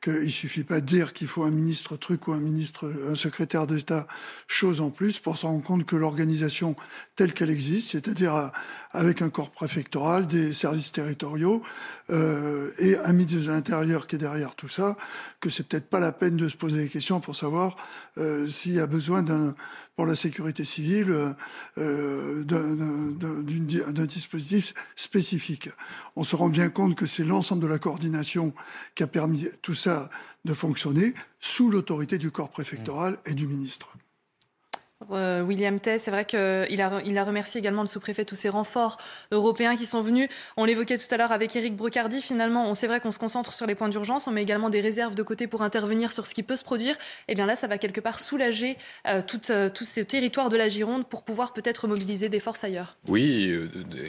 qu'il 0.00 0.30
suffit 0.30 0.62
pas 0.62 0.80
de 0.80 0.86
dire 0.86 1.12
qu'il 1.12 1.26
faut 1.26 1.42
un 1.42 1.50
ministre 1.50 1.96
truc 1.96 2.28
ou 2.28 2.32
un 2.32 2.38
ministre, 2.38 2.90
un 3.10 3.16
secrétaire 3.16 3.66
d'État 3.66 4.06
chose 4.46 4.80
en 4.80 4.90
plus 4.90 5.18
pour 5.18 5.36
se 5.36 5.46
rendre 5.46 5.62
compte 5.62 5.84
que 5.84 5.96
l'organisation 5.96 6.76
telle 7.16 7.34
qu'elle 7.34 7.50
existe, 7.50 7.90
c'est-à-dire 7.90 8.36
euh, 8.36 8.48
avec 8.92 9.20
un 9.20 9.30
corps 9.30 9.50
préfectoral, 9.50 10.28
des 10.28 10.52
services 10.52 10.92
territoriaux 10.92 11.62
euh, 12.10 12.70
et 12.78 12.96
un 12.98 13.12
ministre 13.12 13.42
de 13.42 13.48
l'Intérieur 13.48 14.06
qui 14.06 14.14
est 14.14 14.20
derrière 14.20 14.54
tout 14.54 14.68
ça, 14.68 14.96
que 15.40 15.50
c'est 15.50 15.66
peut-être 15.66 15.90
pas 15.90 16.00
la 16.00 16.12
peine 16.12 16.36
de 16.36 16.48
se 16.48 16.56
poser 16.56 16.78
des 16.78 16.88
questions 16.88 17.18
pour 17.18 17.34
savoir 17.34 17.76
euh, 18.18 18.46
s'il 18.46 18.74
y 18.74 18.80
a 18.80 18.86
besoin 18.86 19.22
d'un 19.22 19.54
pour 19.98 20.06
la 20.06 20.14
sécurité 20.14 20.64
civile 20.64 21.34
euh, 21.76 22.44
d'un 22.44 24.06
dispositif 24.06 24.72
spécifique. 24.94 25.70
On 26.14 26.22
se 26.22 26.36
rend 26.36 26.50
bien 26.50 26.70
compte 26.70 26.94
que 26.94 27.04
c'est 27.04 27.24
l'ensemble 27.24 27.62
de 27.62 27.66
la 27.66 27.80
coordination 27.80 28.54
qui 28.94 29.02
a 29.02 29.08
permis 29.08 29.48
tout 29.60 29.74
ça 29.74 30.08
de 30.44 30.54
fonctionner 30.54 31.14
sous 31.40 31.68
l'autorité 31.68 32.16
du 32.16 32.30
corps 32.30 32.50
préfectoral 32.50 33.18
et 33.26 33.34
du 33.34 33.48
ministre. 33.48 33.97
Euh, 35.10 35.42
William 35.42 35.78
Tay, 35.78 35.98
c'est 35.98 36.10
vrai 36.10 36.24
qu'il 36.24 36.38
a, 36.38 37.02
il 37.04 37.18
a 37.18 37.24
remercié 37.24 37.58
également 37.58 37.82
le 37.82 37.88
sous-préfet 37.88 38.24
tous 38.24 38.36
ces 38.36 38.48
renforts 38.48 38.96
européens 39.30 39.76
qui 39.76 39.86
sont 39.86 40.02
venus. 40.02 40.28
On 40.56 40.64
l'évoquait 40.64 40.98
tout 40.98 41.12
à 41.12 41.16
l'heure 41.16 41.32
avec 41.32 41.54
Eric 41.54 41.76
Brocardi. 41.76 42.22
Finalement, 42.22 42.68
on 42.68 42.74
c'est 42.78 42.86
vrai 42.86 43.00
qu'on 43.00 43.10
se 43.10 43.18
concentre 43.18 43.52
sur 43.52 43.66
les 43.66 43.74
points 43.74 43.88
d'urgence, 43.88 44.28
on 44.28 44.30
met 44.30 44.42
également 44.42 44.70
des 44.70 44.80
réserves 44.80 45.14
de 45.14 45.22
côté 45.22 45.46
pour 45.46 45.62
intervenir 45.62 46.12
sur 46.12 46.26
ce 46.26 46.34
qui 46.34 46.42
peut 46.42 46.56
se 46.56 46.64
produire. 46.64 46.94
Et 46.94 47.32
eh 47.32 47.34
bien 47.34 47.44
là, 47.44 47.56
ça 47.56 47.66
va 47.66 47.76
quelque 47.76 48.00
part 48.00 48.20
soulager 48.20 48.76
euh, 49.06 49.20
euh, 49.50 49.68
tous 49.68 49.84
ces 49.84 50.04
territoires 50.04 50.48
de 50.48 50.56
la 50.56 50.68
Gironde 50.68 51.06
pour 51.06 51.24
pouvoir 51.24 51.52
peut-être 51.52 51.88
mobiliser 51.88 52.28
des 52.28 52.40
forces 52.40 52.62
ailleurs. 52.62 52.96
Oui, 53.08 53.52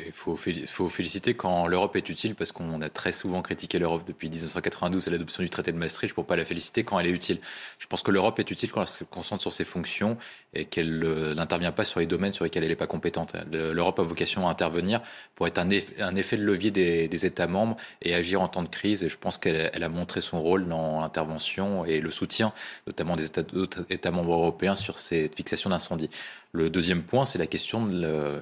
il 0.06 0.12
faut, 0.12 0.38
faut, 0.68 0.90
féliciter 0.90 1.34
quand 1.34 1.68
l'Europe 1.68 1.96
est 1.96 2.10
utile 2.10 2.36
parce 2.36 2.52
qu'on 2.52 2.82
a 2.82 2.90
très 2.90 3.12
souvent 3.12 3.42
critiqué 3.42 3.80
l'Europe 3.80 4.04
depuis 4.06 4.30
1992 4.30 5.08
à 5.08 5.12
l'adoption 5.12 5.42
du 5.42 5.50
traité 5.50 5.72
de 5.72 5.78
Maastricht 5.78 6.14
pour 6.14 6.26
pas 6.26 6.36
la 6.36 6.46
féliciter 6.46 6.84
quand 6.84 7.00
elle 7.00 7.08
est 7.08 7.12
utile. 7.12 7.40
Je 7.80 7.88
pense 7.88 8.04
que 8.04 8.12
l'Europe 8.12 8.40
est 8.40 8.52
utile 8.52 8.72
quand 8.72 8.82
elle 8.82 8.88
se 8.88 9.04
concentre 9.04 9.42
sur 9.42 9.54
ses 9.54 9.66
fonctions 9.66 10.18
et 10.54 10.66
qu'elle 10.66 10.89
euh, 11.04 11.34
n'intervient 11.34 11.72
pas 11.72 11.84
sur 11.84 12.00
les 12.00 12.06
domaines 12.06 12.34
sur 12.34 12.44
lesquels 12.44 12.64
elle 12.64 12.70
n'est 12.70 12.76
pas 12.76 12.88
compétente. 12.88 13.34
L'Europe 13.52 14.00
a 14.00 14.04
vocation 14.04 14.48
à 14.48 14.52
intervenir 14.52 15.02
pour 15.36 15.48
être 15.48 15.58
un, 15.58 15.70
effet, 15.70 16.38
de 16.38 16.44
levier 16.44 16.72
des, 16.72 17.26
États 17.26 17.48
membres 17.48 17.76
et 18.02 18.16
agir 18.16 18.42
en 18.42 18.48
temps 18.48 18.64
de 18.64 18.70
crise. 18.70 19.04
Et 19.04 19.10
je 19.10 19.18
pense 19.18 19.38
qu'elle 19.38 19.84
a 19.84 19.90
montré 19.90 20.22
son 20.22 20.42
rôle 20.42 20.68
dans 20.68 21.02
l'intervention 21.02 21.86
et 21.86 22.00
le 22.00 22.12
soutien, 22.12 22.54
notamment 22.88 23.16
des 23.16 23.26
États, 23.26 24.12
membres 24.12 24.34
européens, 24.34 24.76
sur 24.76 24.98
cette 24.98 25.36
fixation 25.36 25.70
d'incendie. 25.70 26.10
Le 26.52 26.70
deuxième 26.70 27.04
point, 27.04 27.26
c'est 27.26 27.38
la 27.38 27.48
question, 27.48 27.88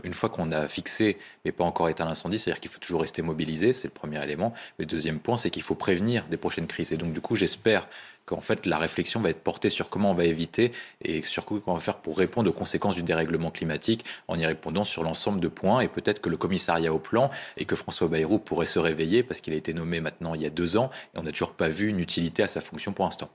une 0.04 0.14
fois 0.14 0.30
qu'on 0.30 0.52
a 0.52 0.68
fixé, 0.68 1.18
mais 1.44 1.52
pas 1.52 1.66
encore 1.66 1.90
éteint 1.90 2.06
l'incendie, 2.06 2.40
c'est-à-dire 2.40 2.62
qu'il 2.62 2.72
faut 2.72 2.80
toujours 2.80 3.02
rester 3.02 3.22
mobilisé, 3.22 3.74
c'est 3.74 3.90
le 3.90 3.94
premier 3.94 4.24
élément. 4.24 4.54
Le 4.78 4.86
deuxième 4.86 5.20
point, 5.20 5.38
c'est 5.38 5.50
qu'il 5.50 5.64
faut 5.64 5.76
prévenir 5.76 6.26
des 6.30 6.38
prochaines 6.38 6.68
crises. 6.68 6.94
Et 6.94 6.98
donc, 6.98 7.14
du 7.14 7.20
coup, 7.20 7.36
j'espère 7.36 7.88
qu'en 8.28 8.42
fait 8.42 8.68
la 8.68 8.78
réflexion 8.78 9.20
va 9.20 9.32
être 9.32 9.42
portée 9.42 9.72
sur 9.72 9.90
comment 9.90 10.12
on 10.12 10.14
va 10.14 10.26
éviter 10.26 10.72
et 11.02 11.24
sur 11.24 11.46
quoi 11.46 11.60
on 11.66 11.74
va 11.74 11.80
faire 11.80 11.98
pour 11.98 12.18
répondre 12.18 12.48
aux 12.50 12.54
conséquences 12.54 12.94
du 12.94 13.02
dérèglement 13.02 13.50
climatique 13.50 14.06
en 14.28 14.38
y 14.38 14.46
répondant 14.46 14.84
sur 14.84 15.02
l'ensemble 15.04 15.40
de 15.40 15.48
points 15.48 15.80
et 15.80 15.88
peut-être 15.88 16.22
que 16.22 16.30
le 16.30 16.38
commissariat 16.38 16.94
au 16.94 17.00
plan 17.00 17.32
et 17.56 17.66
que 17.66 17.76
François 17.76 18.08
Bayrou 18.08 18.38
pourrait 18.38 18.68
se 18.68 18.78
réveiller 18.78 19.24
parce 19.24 19.42
qu'il 19.42 19.54
a 19.54 19.58
été 19.58 19.74
nommé 19.74 20.02
maintenant 20.02 20.36
il 20.36 20.42
y 20.42 20.46
a 20.46 20.52
deux 20.52 20.78
ans 20.78 20.92
et 21.16 21.18
on 21.18 21.24
n'a 21.24 21.32
toujours 21.32 21.54
pas 21.54 21.70
vu 21.70 21.88
une 21.88 22.00
utilité 22.00 22.44
à 22.44 22.48
sa 22.48 22.62
fonction 22.62 22.94
pour 22.94 23.06
l'instant. 23.06 23.30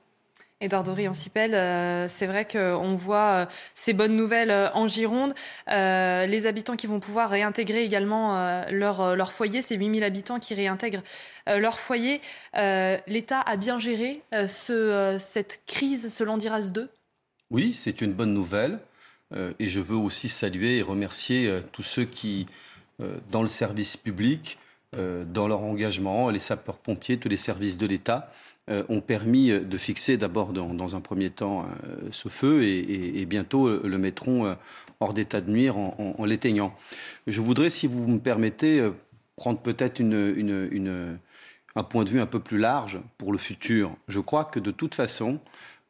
Edouard 0.62 0.84
Dorian-Sipel, 0.84 1.54
euh, 1.54 2.06
c'est 2.08 2.26
vrai 2.26 2.46
qu'on 2.46 2.94
voit 2.94 3.32
euh, 3.32 3.46
ces 3.74 3.92
bonnes 3.92 4.16
nouvelles 4.16 4.52
euh, 4.52 4.70
en 4.74 4.86
Gironde. 4.86 5.34
les 5.66 6.46
habitants 6.46 6.76
qui 6.76 6.86
vont 6.86 7.00
pouvoir 7.00 7.30
réintégrer 7.30 7.82
également 7.82 8.64
leur, 8.70 9.32
foyer, 9.32 9.60
ces 9.60 9.76
8000 9.76 10.04
habitants 10.04 10.38
qui 10.38 10.54
réintègrent 10.54 11.02
leur 11.46 11.78
foyer. 11.78 12.20
L'État 12.54 13.40
a 13.40 13.56
bien 13.56 13.78
géré 13.78 14.22
ce, 14.48 15.16
cette 15.18 15.62
crise, 15.66 16.14
ce 16.14 16.24
Landiras 16.24 16.70
2 16.72 16.88
Oui, 17.50 17.74
c'est 17.74 18.00
une 18.00 18.12
bonne 18.12 18.32
nouvelle. 18.32 18.78
et 19.58 19.68
je 19.68 19.80
veux 19.80 19.96
aussi 19.96 20.28
saluer 20.28 20.78
et 20.78 20.82
remercier 20.82 21.52
tous 21.72 21.82
ceux 21.82 22.04
qui, 22.04 22.46
dans 23.30 23.42
le 23.42 23.48
service 23.48 23.96
public, 23.96 24.58
dans 24.96 25.48
leur 25.48 25.62
engagement, 25.62 26.30
les 26.30 26.38
sapeurs-pompiers, 26.38 27.18
tous 27.18 27.28
les 27.28 27.36
services 27.36 27.78
de 27.78 27.86
l'État, 27.86 28.30
ont 28.88 29.00
permis 29.00 29.50
de 29.50 29.78
fixer 29.78 30.16
d'abord 30.16 30.52
dans, 30.52 30.96
un 30.96 31.00
premier 31.00 31.30
temps 31.30 31.66
euh, 31.84 32.08
ce 32.10 32.28
feu 32.28 32.64
et, 32.64 33.24
bientôt 33.26 33.66
euh, 33.66 33.82
le 33.84 33.98
mettront 33.98 34.56
hors 35.00 35.14
d'état 35.14 35.40
de 35.40 35.50
nuire 35.50 35.76
en, 35.76 36.24
l'éteignant. 36.24 36.74
Je 37.26 37.40
voudrais, 37.40 37.70
si 37.70 37.86
vous 37.86 38.06
me 38.06 38.18
permettez, 38.18 38.88
prendre 39.36 39.58
peut-être 39.58 40.00
un 40.00 41.82
point 41.82 42.04
de 42.04 42.10
vue 42.10 42.20
un 42.20 42.26
peu 42.26 42.40
plus 42.40 42.58
large 42.58 43.00
pour 43.18 43.32
le 43.32 43.38
futur. 43.38 43.96
Je 44.08 44.20
crois 44.20 44.44
que 44.44 44.60
de 44.60 44.70
toute 44.70 44.94
façon, 44.94 45.40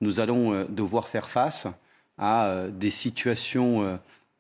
nous 0.00 0.20
allons 0.20 0.64
devoir 0.68 1.09
faire 1.09 1.28
face 1.28 1.66
à 2.16 2.64
des 2.70 2.90
situations 2.90 3.98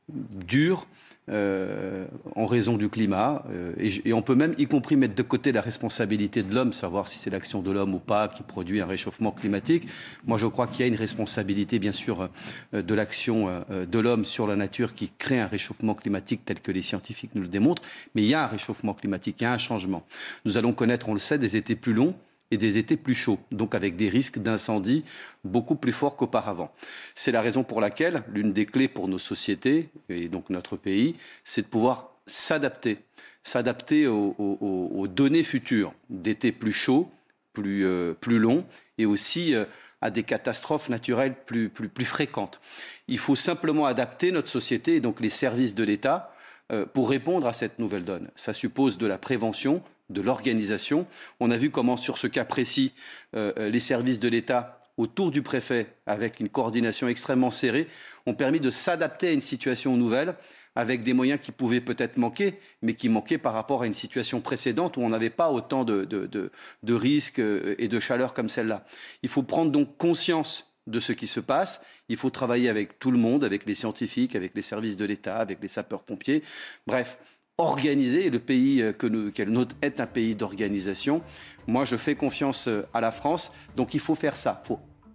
dures 0.08 0.86
euh, 1.28 2.06
en 2.34 2.46
raison 2.46 2.76
du 2.76 2.88
climat. 2.88 3.44
Euh, 3.52 3.72
et, 3.78 4.12
on 4.12 4.22
peut 4.22 4.34
même, 4.34 4.56
y 4.58 4.66
compris, 4.66 4.96
mettre 4.96 5.14
de 5.14 5.22
côté 5.22 5.52
la 5.52 5.60
responsabilité 5.60 6.42
de 6.42 6.52
l'homme, 6.52 6.72
savoir 6.72 7.06
si 7.06 7.16
c'est 7.16 7.30
l'action 7.30 7.62
de 7.62 7.70
l'homme 7.70 7.94
ou 7.94 8.00
pas 8.00 8.26
qui 8.26 8.42
produit 8.42 8.80
un 8.80 8.86
réchauffement 8.86 9.30
climatique. 9.30 9.86
Moi, 10.26 10.36
je 10.36 10.46
crois 10.48 10.66
qu'il 10.66 10.80
y 10.80 10.82
a 10.82 10.86
une 10.88 10.96
responsabilité, 10.96 11.78
bien 11.78 11.92
sûr, 11.92 12.28
euh, 12.74 12.82
de 12.82 12.94
l'action 12.94 13.48
de 13.70 13.98
l'homme 14.00 14.24
sur 14.24 14.48
la 14.48 14.56
nature 14.56 14.94
qui 14.94 15.12
crée 15.16 15.38
un 15.38 15.46
réchauffement 15.46 15.94
climatique 15.94 16.40
tel 16.44 16.60
que 16.60 16.72
les 16.72 16.82
scientifiques 16.82 17.36
nous 17.36 17.42
le 17.42 17.48
démontrent. 17.48 17.82
Mais 18.16 18.22
il 18.22 18.28
y 18.28 18.34
a 18.34 18.42
un 18.42 18.48
réchauffement 18.48 18.94
climatique, 18.94 19.36
il 19.40 19.44
y 19.44 19.46
a 19.46 19.52
un 19.52 19.58
changement. 19.58 20.04
Nous 20.44 20.56
allons 20.56 20.72
connaître, 20.72 21.08
on 21.08 21.14
le 21.14 21.20
sait, 21.20 21.38
des 21.38 21.56
étés 21.56 21.76
plus 21.76 21.92
longs 21.92 22.16
et 22.52 22.58
des 22.58 22.76
étés 22.76 22.98
plus 22.98 23.14
chauds, 23.14 23.40
donc 23.50 23.74
avec 23.74 23.96
des 23.96 24.10
risques 24.10 24.38
d'incendie 24.38 25.04
beaucoup 25.42 25.74
plus 25.74 25.90
forts 25.90 26.16
qu'auparavant. 26.16 26.70
C'est 27.14 27.32
la 27.32 27.40
raison 27.40 27.64
pour 27.64 27.80
laquelle 27.80 28.22
l'une 28.28 28.52
des 28.52 28.66
clés 28.66 28.88
pour 28.88 29.08
nos 29.08 29.18
sociétés 29.18 29.88
et 30.10 30.28
donc 30.28 30.50
notre 30.50 30.76
pays, 30.76 31.16
c'est 31.44 31.62
de 31.62 31.66
pouvoir 31.66 32.10
s'adapter, 32.26 32.98
s'adapter 33.42 34.06
aux, 34.06 35.06
données 35.08 35.42
futures 35.42 35.94
d'étés 36.10 36.52
plus 36.52 36.74
chauds, 36.74 37.10
plus, 37.54 37.86
euh, 37.86 38.12
plus 38.12 38.38
longs 38.38 38.66
et 38.98 39.06
aussi 39.06 39.54
euh, 39.54 39.64
à 40.02 40.10
des 40.10 40.22
catastrophes 40.22 40.90
naturelles 40.90 41.34
plus, 41.46 41.70
plus, 41.70 42.04
fréquentes. 42.04 42.60
Il 43.08 43.18
faut 43.18 43.36
simplement 43.36 43.86
adapter 43.86 44.30
notre 44.30 44.48
société 44.48 44.96
et 44.96 45.00
donc 45.00 45.20
les 45.20 45.30
services 45.30 45.74
de 45.74 45.84
l'État 45.84 46.34
euh, 46.70 46.84
pour 46.84 47.08
répondre 47.08 47.46
à 47.46 47.54
cette 47.54 47.78
nouvelle 47.78 48.04
donne. 48.04 48.28
Ça 48.36 48.52
suppose 48.52 48.98
de 48.98 49.06
la 49.06 49.16
prévention, 49.16 49.82
de 50.12 50.20
l'organisation. 50.20 51.06
On 51.40 51.50
a 51.50 51.56
vu 51.56 51.70
comment, 51.70 51.96
sur 51.96 52.18
ce 52.18 52.26
cas 52.26 52.44
précis, 52.44 52.92
euh, 53.34 53.68
les 53.68 53.80
services 53.80 54.20
de 54.20 54.28
l'État 54.28 54.78
autour 54.96 55.30
du 55.30 55.42
préfet, 55.42 55.94
avec 56.06 56.40
une 56.40 56.48
coordination 56.48 57.08
extrêmement 57.08 57.50
serrée, 57.50 57.88
ont 58.26 58.34
permis 58.34 58.60
de 58.60 58.70
s'adapter 58.70 59.28
à 59.28 59.32
une 59.32 59.40
situation 59.40 59.96
nouvelle 59.96 60.34
avec 60.74 61.02
des 61.02 61.12
moyens 61.12 61.40
qui 61.42 61.52
pouvaient 61.52 61.80
peut-être 61.80 62.16
manquer, 62.16 62.58
mais 62.80 62.94
qui 62.94 63.08
manquaient 63.08 63.38
par 63.38 63.52
rapport 63.52 63.82
à 63.82 63.86
une 63.86 63.94
situation 63.94 64.40
précédente 64.40 64.96
où 64.96 65.02
on 65.02 65.10
n'avait 65.10 65.30
pas 65.30 65.50
autant 65.50 65.84
de, 65.84 66.04
de 66.04 66.94
risques 66.94 67.40
euh, 67.40 67.74
et 67.78 67.88
de 67.88 68.00
chaleur 68.00 68.32
comme 68.32 68.48
celle-là. 68.48 68.84
Il 69.22 69.28
faut 69.28 69.42
prendre 69.42 69.70
donc 69.70 69.96
conscience 69.96 70.72
de 70.86 71.00
ce 71.00 71.12
qui 71.12 71.26
se 71.26 71.40
passe. 71.40 71.82
Il 72.08 72.16
faut 72.16 72.30
travailler 72.30 72.68
avec 72.68 72.98
tout 72.98 73.10
le 73.10 73.18
monde, 73.18 73.44
avec 73.44 73.66
les 73.66 73.74
scientifiques, 73.74 74.34
avec 74.34 74.52
les 74.54 74.62
services 74.62 74.96
de 74.96 75.04
l'État, 75.04 75.36
avec 75.36 75.58
les 75.62 75.68
sapeurs-pompiers. 75.68 76.42
Bref, 76.86 77.18
organisé. 77.62 78.30
Le 78.30 78.38
pays 78.38 78.82
euh, 78.82 78.92
que 78.92 79.06
nous, 79.06 79.30
qu'elle 79.30 79.50
note 79.50 79.74
est 79.82 80.00
un 80.00 80.06
pays 80.06 80.34
d'organisation. 80.34 81.22
Moi, 81.66 81.84
je 81.84 81.96
fais 81.96 82.14
confiance 82.14 82.68
euh, 82.68 82.82
à 82.92 83.00
la 83.00 83.12
France. 83.12 83.52
Donc, 83.76 83.94
il 83.94 84.00
faut 84.00 84.14
faire 84.14 84.36
ça. 84.36 84.62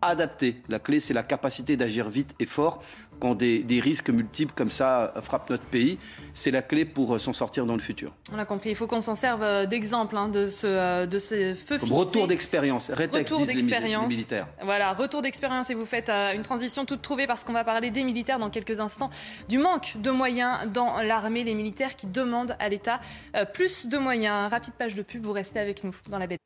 Adapter. 0.01 0.61
La 0.69 0.79
clé, 0.79 0.99
c'est 0.99 1.13
la 1.13 1.23
capacité 1.23 1.77
d'agir 1.77 2.09
vite 2.09 2.33
et 2.39 2.45
fort 2.45 2.83
quand 3.19 3.35
des, 3.35 3.79
risques 3.81 4.09
multiples 4.09 4.53
comme 4.55 4.71
ça 4.71 5.13
frappent 5.21 5.49
notre 5.49 5.65
pays. 5.65 5.97
C'est 6.33 6.51
la 6.51 6.61
clé 6.61 6.85
pour 6.85 7.15
euh, 7.15 7.19
s'en 7.19 7.33
sortir 7.33 7.65
dans 7.65 7.73
le 7.73 7.81
futur. 7.81 8.13
On 8.33 8.39
a 8.39 8.45
compris. 8.45 8.69
Il 8.69 8.75
faut 8.75 8.87
qu'on 8.87 9.01
s'en 9.01 9.15
serve 9.15 9.43
euh, 9.43 9.65
d'exemple 9.65 10.17
hein, 10.17 10.29
de, 10.29 10.47
ce, 10.47 10.67
euh, 10.67 11.05
de 11.05 11.19
ces 11.19 11.55
feux 11.55 11.77
fixés. 11.77 11.93
Retour 11.93 12.27
d'expérience. 12.27 12.89
Retour 12.89 13.45
d'expérience. 13.45 14.09
militaires. 14.09 14.47
Voilà, 14.63 14.93
retour 14.93 15.21
d'expérience. 15.21 15.69
Et 15.69 15.73
vous 15.73 15.85
faites 15.85 16.09
une 16.09 16.43
transition 16.43 16.85
toute 16.85 17.01
trouvée 17.01 17.27
parce 17.27 17.43
qu'on 17.43 17.53
va 17.53 17.63
parler 17.63 17.91
des 17.91 18.03
militaires 18.03 18.39
dans 18.39 18.49
quelques 18.49 18.79
instants. 18.79 19.09
Du 19.49 19.57
manque 19.57 19.97
de 19.97 20.11
moyens 20.11 20.67
dans 20.71 21.01
l'armée. 21.01 21.43
Les 21.43 21.55
militaires 21.55 21.95
qui 21.95 22.07
demandent 22.07 22.55
à 22.59 22.69
l'État 22.69 22.99
plus 23.53 23.87
de 23.87 23.97
moyens. 23.97 24.49
Rapide 24.49 24.73
page 24.73 24.95
de 24.95 25.01
pub. 25.01 25.25
Vous 25.25 25.33
restez 25.33 25.59
avec 25.59 25.83
nous 25.83 25.95
dans 26.09 26.19
la 26.19 26.27
bête. 26.27 26.39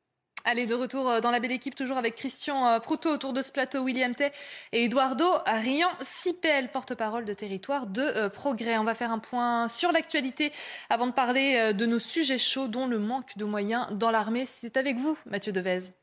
Allez, 0.43 0.65
de 0.65 0.73
retour 0.73 1.07
euh, 1.07 1.21
dans 1.21 1.29
la 1.29 1.39
belle 1.39 1.51
équipe, 1.51 1.75
toujours 1.75 1.97
avec 1.97 2.15
Christian 2.15 2.67
euh, 2.67 2.79
Proutot 2.79 3.11
autour 3.11 3.31
de 3.33 3.41
ce 3.41 3.51
plateau, 3.51 3.81
William 3.81 4.15
Tay 4.15 4.31
et 4.71 4.85
Eduardo 4.85 5.25
Rian-Sipel, 5.45 6.69
porte-parole 6.71 7.25
de 7.25 7.33
territoire 7.33 7.85
de 7.85 8.01
euh, 8.01 8.29
progrès. 8.29 8.77
On 8.79 8.83
va 8.83 8.95
faire 8.95 9.11
un 9.11 9.19
point 9.19 9.67
sur 9.67 9.91
l'actualité 9.91 10.51
avant 10.89 11.07
de 11.07 11.11
parler 11.11 11.73
de 11.73 11.85
nos 11.85 11.99
sujets 11.99 12.39
chauds, 12.39 12.67
dont 12.67 12.87
le 12.87 12.97
manque 12.97 13.37
de 13.37 13.45
moyens 13.45 13.87
dans 13.91 14.09
l'armée. 14.09 14.45
C'est 14.47 14.77
avec 14.77 14.97
vous, 14.97 15.17
Mathieu 15.25 15.51
Devez. 15.51 16.00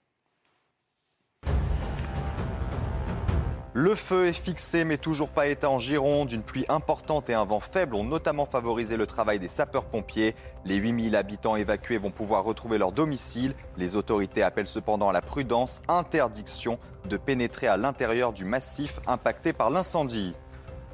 Le 3.74 3.94
feu 3.94 4.26
est 4.26 4.32
fixé 4.32 4.84
mais 4.84 4.96
toujours 4.96 5.28
pas 5.28 5.46
éteint 5.46 5.68
en 5.68 5.78
Gironde. 5.78 6.32
Une 6.32 6.42
pluie 6.42 6.64
importante 6.68 7.28
et 7.28 7.34
un 7.34 7.44
vent 7.44 7.60
faible 7.60 7.94
ont 7.94 8.04
notamment 8.04 8.46
favorisé 8.46 8.96
le 8.96 9.06
travail 9.06 9.38
des 9.38 9.48
sapeurs-pompiers. 9.48 10.34
Les 10.64 10.76
8000 10.76 11.14
habitants 11.14 11.54
évacués 11.54 11.98
vont 11.98 12.10
pouvoir 12.10 12.44
retrouver 12.44 12.78
leur 12.78 12.92
domicile. 12.92 13.54
Les 13.76 13.94
autorités 13.94 14.42
appellent 14.42 14.66
cependant 14.66 15.10
à 15.10 15.12
la 15.12 15.20
prudence, 15.20 15.82
interdiction 15.86 16.78
de 17.08 17.18
pénétrer 17.18 17.66
à 17.66 17.76
l'intérieur 17.76 18.32
du 18.32 18.46
massif 18.46 19.00
impacté 19.06 19.52
par 19.52 19.70
l'incendie. 19.70 20.34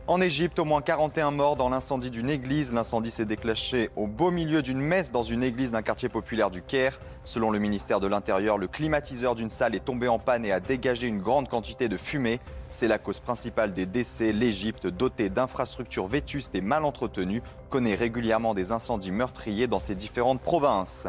En 0.07 0.21
Égypte, 0.21 0.59
au 0.59 0.67
moins 0.67 0.83
41 0.83 1.31
morts 1.31 1.57
dans 1.57 1.71
l'incendie 1.71 2.11
d'une 2.11 2.29
église. 2.29 2.75
L'incendie 2.75 3.11
s'est 3.11 3.25
déclenché 3.25 3.89
au 3.97 4.07
beau 4.07 4.31
milieu 4.31 4.61
d'une 4.61 4.79
messe 4.79 5.11
dans 5.11 5.23
une 5.23 5.43
église 5.43 5.71
d'un 5.71 5.81
quartier 5.81 6.11
populaire 6.11 6.51
du 6.51 6.61
Caire. 6.61 7.01
Selon 7.25 7.51
le 7.51 7.59
ministère 7.59 8.01
de 8.01 8.07
l'Intérieur, 8.07 8.59
le 8.59 8.69
climatiseur 8.69 9.35
d'une 9.35 9.49
salle 9.49 9.75
est 9.75 9.83
tombé 9.83 10.07
en 10.07 10.19
panne 10.19 10.45
et 10.45 10.53
a 10.53 10.61
dégagé 10.61 11.07
une 11.07 11.23
grande 11.23 11.49
quantité 11.49 11.89
de 11.89 11.97
fumée. 11.97 12.39
C'est 12.69 12.87
la 12.87 12.99
cause 12.99 13.21
principale 13.21 13.73
des 13.73 13.87
décès. 13.87 14.33
L'Égypte, 14.33 14.87
dotée 14.87 15.31
d'infrastructures 15.31 16.07
vétustes 16.07 16.55
et 16.55 16.61
mal 16.61 16.85
entretenues, 16.85 17.43
connaît 17.71 17.95
régulièrement 17.95 18.53
des 18.53 18.73
incendies 18.73 19.11
meurtriers 19.11 19.69
dans 19.69 19.81
ses 19.81 19.95
différentes 19.95 20.43
provinces. 20.43 21.09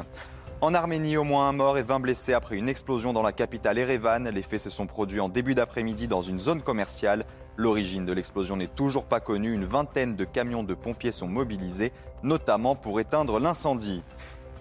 En 0.62 0.74
Arménie, 0.74 1.18
au 1.18 1.26
moins 1.26 1.50
un 1.50 1.52
mort 1.52 1.78
et 1.78 1.84
20 1.84 2.00
blessés 2.00 2.32
après 2.32 2.56
une 2.56 2.70
explosion 2.70 3.12
dans 3.12 3.22
la 3.22 3.34
capitale 3.34 3.78
Erevan. 3.78 4.30
Les 4.30 4.42
faits 4.42 4.62
se 4.62 4.70
sont 4.70 4.88
produits 4.88 5.20
en 5.20 5.28
début 5.28 5.54
d'après-midi 5.54 6.08
dans 6.08 6.22
une 6.22 6.40
zone 6.40 6.62
commerciale. 6.62 7.26
L'origine 7.58 8.06
de 8.06 8.12
l'explosion 8.12 8.58
n'est 8.58 8.68
toujours 8.68 9.06
pas 9.06 9.20
connue. 9.20 9.54
Une 9.54 9.64
vingtaine 9.64 10.16
de 10.16 10.26
camions 10.26 10.64
de 10.64 10.74
pompiers 10.74 11.14
sont 11.14 11.28
mobilisés, 11.28 11.94
notamment 12.22 12.76
pour 12.76 13.00
éteindre 13.00 13.40
l'incendie. 13.40 14.04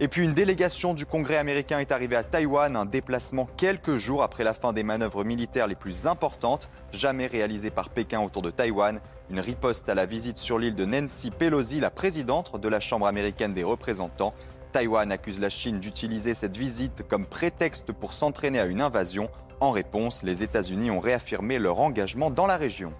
Et 0.00 0.08
puis 0.08 0.24
une 0.24 0.34
délégation 0.34 0.92
du 0.92 1.06
Congrès 1.06 1.36
américain 1.36 1.78
est 1.78 1.92
arrivée 1.92 2.16
à 2.16 2.24
Taïwan, 2.24 2.76
un 2.76 2.84
déplacement 2.84 3.46
quelques 3.56 3.96
jours 3.96 4.24
après 4.24 4.42
la 4.42 4.52
fin 4.52 4.72
des 4.72 4.82
manœuvres 4.82 5.22
militaires 5.22 5.68
les 5.68 5.76
plus 5.76 6.08
importantes 6.08 6.68
jamais 6.92 7.28
réalisées 7.28 7.70
par 7.70 7.90
Pékin 7.90 8.20
autour 8.20 8.42
de 8.42 8.50
Taïwan. 8.50 9.00
Une 9.30 9.38
riposte 9.38 9.88
à 9.88 9.94
la 9.94 10.04
visite 10.04 10.38
sur 10.38 10.58
l'île 10.58 10.74
de 10.74 10.84
Nancy 10.84 11.30
Pelosi, 11.30 11.78
la 11.78 11.90
présidente 11.90 12.60
de 12.60 12.68
la 12.68 12.80
Chambre 12.80 13.06
américaine 13.06 13.54
des 13.54 13.62
représentants. 13.62 14.34
Taïwan 14.72 15.12
accuse 15.12 15.38
la 15.38 15.48
Chine 15.48 15.78
d'utiliser 15.78 16.34
cette 16.34 16.56
visite 16.56 17.04
comme 17.08 17.26
prétexte 17.26 17.92
pour 17.92 18.12
s'entraîner 18.12 18.58
à 18.58 18.64
une 18.64 18.80
invasion. 18.80 19.30
En 19.64 19.70
réponse, 19.70 20.22
les 20.22 20.42
États-Unis 20.42 20.90
ont 20.90 21.00
réaffirmé 21.00 21.58
leur 21.58 21.80
engagement 21.80 22.28
dans 22.28 22.44
la 22.44 22.58
région. 22.58 22.92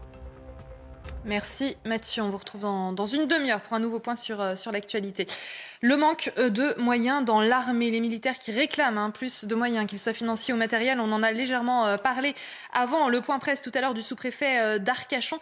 Merci 1.26 1.76
Mathieu. 1.84 2.22
On 2.22 2.30
vous 2.30 2.38
retrouve 2.38 2.62
dans, 2.62 3.04
une 3.04 3.26
demi-heure 3.26 3.60
pour 3.60 3.74
un 3.74 3.80
nouveau 3.80 4.00
point 4.00 4.16
sur, 4.16 4.40
euh, 4.40 4.54
l'actualité. 4.72 5.26
Le 5.82 5.98
manque 5.98 6.32
euh, 6.38 6.48
de 6.48 6.74
moyens 6.80 7.22
dans 7.22 7.42
l'armée, 7.42 7.90
les 7.90 8.00
militaires 8.00 8.38
qui 8.38 8.50
réclament 8.50 8.96
hein, 8.96 9.10
plus 9.10 9.44
de 9.44 9.54
moyens, 9.54 9.86
qu'ils 9.86 9.98
soient 9.98 10.14
financiers 10.14 10.54
ou 10.54 10.56
matériels, 10.56 11.00
on 11.00 11.12
en 11.12 11.22
a 11.22 11.32
légèrement 11.32 11.84
euh, 11.84 11.96
parlé 11.98 12.34
avant 12.72 13.10
le 13.10 13.20
point 13.20 13.38
presse 13.38 13.60
tout 13.60 13.72
à 13.74 13.82
l'heure 13.82 13.92
du 13.92 14.00
sous-préfet 14.00 14.80
d'Arcachon. 14.80 15.40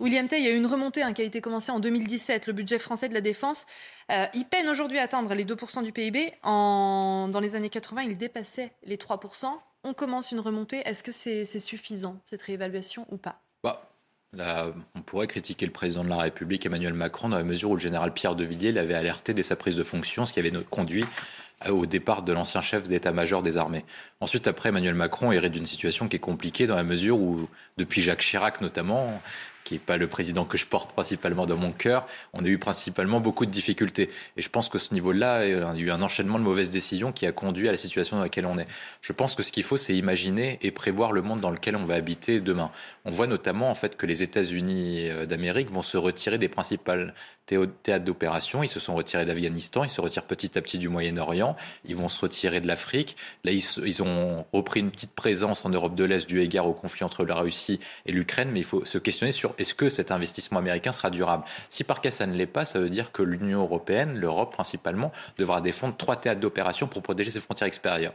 William 0.00 0.26
Tay, 0.26 0.38
il 0.38 0.44
y 0.46 0.48
a 0.48 0.52
eu 0.52 0.56
une 0.56 0.64
remontée 0.64 1.02
hein, 1.02 1.12
qui 1.12 1.20
a 1.20 1.26
été 1.26 1.42
commencée 1.42 1.70
en 1.70 1.80
2017. 1.80 2.46
Le 2.46 2.54
budget 2.54 2.78
français 2.78 3.10
de 3.10 3.14
la 3.14 3.20
défense, 3.20 3.66
il 4.08 4.46
peine 4.46 4.70
aujourd'hui 4.70 4.98
à 4.98 5.02
atteindre 5.02 5.34
les 5.34 5.44
2% 5.44 5.82
du 5.82 5.92
PIB. 5.92 6.32
Dans 6.42 7.40
les 7.42 7.56
années 7.56 7.68
80, 7.68 8.04
il 8.04 8.16
dépassait 8.16 8.72
les 8.84 8.96
3%. 8.96 9.52
On 9.84 9.94
commence 9.94 10.32
une 10.32 10.40
remontée. 10.40 10.82
Est-ce 10.86 11.02
que 11.02 11.12
c'est 11.12 11.44
suffisant, 11.58 12.20
cette 12.24 12.42
réévaluation, 12.42 13.06
ou 13.10 13.16
pas? 13.16 13.40
Bah, 13.62 14.74
on 14.94 15.02
pourrait 15.02 15.26
critiquer 15.26 15.66
le 15.66 15.72
président 15.72 16.04
de 16.04 16.08
la 16.08 16.16
République, 16.16 16.64
Emmanuel 16.64 16.94
Macron, 16.94 17.28
dans 17.28 17.36
la 17.36 17.44
mesure 17.44 17.70
où 17.70 17.76
le 17.76 17.80
général 17.80 18.14
Pierre 18.14 18.34
de 18.34 18.44
Villiers 18.44 18.72
l'avait 18.72 18.94
alerté 18.94 19.34
dès 19.34 19.42
sa 19.42 19.56
prise 19.56 19.76
de 19.76 19.82
fonction, 19.82 20.24
ce 20.24 20.32
qui 20.32 20.40
avait 20.40 20.52
conduit 20.70 21.04
au 21.68 21.86
départ 21.86 22.22
de 22.22 22.32
l'ancien 22.32 22.60
chef 22.60 22.88
d'état-major 22.88 23.42
des 23.42 23.56
armées. 23.56 23.84
Ensuite, 24.20 24.48
après, 24.48 24.70
Emmanuel 24.70 24.94
Macron 24.94 25.32
hérite 25.32 25.52
d'une 25.52 25.66
situation 25.66 26.08
qui 26.08 26.16
est 26.16 26.20
compliquée 26.20 26.66
dans 26.66 26.74
la 26.76 26.82
mesure 26.82 27.18
où, 27.20 27.48
depuis 27.76 28.00
Jacques 28.00 28.20
Chirac 28.20 28.60
notamment, 28.60 29.20
qui 29.64 29.74
n'est 29.74 29.80
pas 29.80 29.96
le 29.96 30.06
président 30.06 30.44
que 30.44 30.58
je 30.58 30.66
porte 30.66 30.92
principalement 30.92 31.46
dans 31.46 31.56
mon 31.56 31.72
cœur, 31.72 32.06
on 32.32 32.44
a 32.44 32.48
eu 32.48 32.58
principalement 32.58 33.20
beaucoup 33.20 33.46
de 33.46 33.50
difficultés. 33.50 34.10
Et 34.36 34.42
je 34.42 34.48
pense 34.48 34.68
que 34.68 34.78
ce 34.78 34.94
niveau-là, 34.94 35.46
il 35.46 35.52
y 35.52 35.54
a 35.54 35.74
eu 35.74 35.90
un 35.90 36.02
enchaînement 36.02 36.38
de 36.38 36.44
mauvaises 36.44 36.70
décisions 36.70 37.12
qui 37.12 37.26
a 37.26 37.32
conduit 37.32 37.68
à 37.68 37.72
la 37.72 37.76
situation 37.76 38.16
dans 38.16 38.22
laquelle 38.22 38.46
on 38.46 38.58
est. 38.58 38.66
Je 39.00 39.12
pense 39.12 39.34
que 39.34 39.42
ce 39.42 39.52
qu'il 39.52 39.62
faut, 39.62 39.76
c'est 39.76 39.94
imaginer 39.94 40.58
et 40.62 40.70
prévoir 40.70 41.12
le 41.12 41.22
monde 41.22 41.40
dans 41.40 41.50
lequel 41.50 41.76
on 41.76 41.84
va 41.84 41.94
habiter 41.94 42.40
demain. 42.40 42.70
On 43.04 43.10
voit 43.10 43.26
notamment 43.26 43.70
en 43.70 43.74
fait 43.74 43.96
que 43.96 44.06
les 44.06 44.22
États-Unis 44.22 45.08
euh, 45.10 45.26
d'Amérique 45.26 45.70
vont 45.70 45.82
se 45.82 45.96
retirer 45.96 46.38
des 46.38 46.48
principales 46.48 47.14
théâtres 47.46 48.04
d'opération. 48.04 48.62
Ils 48.62 48.68
se 48.68 48.80
sont 48.80 48.94
retirés 48.94 49.24
d'Afghanistan, 49.24 49.84
ils 49.84 49.90
se 49.90 50.00
retirent 50.00 50.24
petit 50.24 50.56
à 50.58 50.62
petit 50.62 50.78
du 50.78 50.88
Moyen-Orient, 50.88 51.56
ils 51.84 51.96
vont 51.96 52.08
se 52.08 52.20
retirer 52.20 52.60
de 52.60 52.66
l'Afrique. 52.66 53.16
Là, 53.44 53.52
ils, 53.52 54.02
ont 54.02 54.46
repris 54.52 54.80
une 54.80 54.90
petite 54.90 55.14
présence 55.14 55.64
en 55.64 55.70
Europe 55.70 55.94
de 55.94 56.04
l'Est 56.04 56.28
du 56.28 56.40
égard 56.40 56.66
au 56.66 56.72
conflit 56.72 57.04
entre 57.04 57.24
la 57.24 57.34
Russie 57.34 57.80
et 58.06 58.12
l'Ukraine, 58.12 58.50
mais 58.52 58.60
il 58.60 58.64
faut 58.64 58.84
se 58.84 58.98
questionner 58.98 59.32
sur 59.32 59.54
est-ce 59.58 59.74
que 59.74 59.88
cet 59.88 60.10
investissement 60.10 60.58
américain 60.58 60.92
sera 60.92 61.10
durable. 61.10 61.44
Si 61.68 61.84
par 61.84 62.00
cas 62.00 62.10
ça 62.10 62.26
ne 62.26 62.34
l'est 62.34 62.46
pas, 62.46 62.64
ça 62.64 62.78
veut 62.78 62.90
dire 62.90 63.12
que 63.12 63.22
l'Union 63.22 63.60
européenne, 63.60 64.18
l'Europe 64.18 64.52
principalement, 64.52 65.12
devra 65.38 65.60
défendre 65.60 65.96
trois 65.96 66.16
théâtres 66.16 66.40
d'opération 66.40 66.86
pour 66.86 67.02
protéger 67.02 67.30
ses 67.30 67.40
frontières 67.40 67.68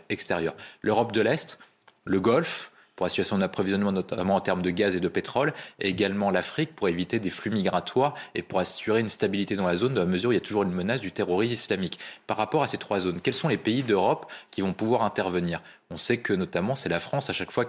extérieures. 0.09 0.55
L'Europe 0.81 1.11
de 1.11 1.21
l'Est, 1.21 1.59
le 2.05 2.19
Golfe, 2.19 2.71
pour 2.97 3.05
la 3.05 3.09
situation 3.09 3.37
d'approvisionnement, 3.37 3.93
notamment 3.93 4.35
en 4.35 4.41
termes 4.41 4.63
de 4.63 4.71
gaz 4.71 4.95
et 4.95 4.99
de 4.99 5.07
pétrole, 5.07 5.53
et 5.79 5.87
également 5.87 6.31
l'Afrique 6.31 6.75
pour 6.75 6.89
éviter 6.89 7.19
des 7.19 7.29
flux 7.29 7.51
migratoires 7.51 8.15
et 8.35 8.41
pour 8.41 8.59
assurer 8.59 8.99
une 8.99 9.07
stabilité 9.07 9.55
dans 9.55 9.67
la 9.67 9.77
zone, 9.77 9.93
dans 9.93 10.01
la 10.01 10.07
mesure 10.07 10.31
où 10.31 10.33
il 10.33 10.35
y 10.35 10.39
a 10.39 10.41
toujours 10.41 10.63
une 10.63 10.71
menace 10.71 10.99
du 10.99 11.11
terrorisme 11.11 11.53
islamique. 11.53 11.99
Par 12.25 12.37
rapport 12.37 12.63
à 12.63 12.67
ces 12.67 12.79
trois 12.79 12.99
zones, 12.99 13.21
quels 13.21 13.35
sont 13.35 13.47
les 13.47 13.57
pays 13.57 13.83
d'Europe 13.83 14.29
qui 14.51 14.61
vont 14.61 14.73
pouvoir 14.73 15.03
intervenir? 15.03 15.61
On 15.89 15.97
sait 15.97 16.17
que 16.17 16.33
notamment 16.33 16.75
c'est 16.75 16.89
la 16.89 16.99
France 16.99 17.29
à 17.29 17.33
chaque 17.33 17.51
fois 17.51 17.65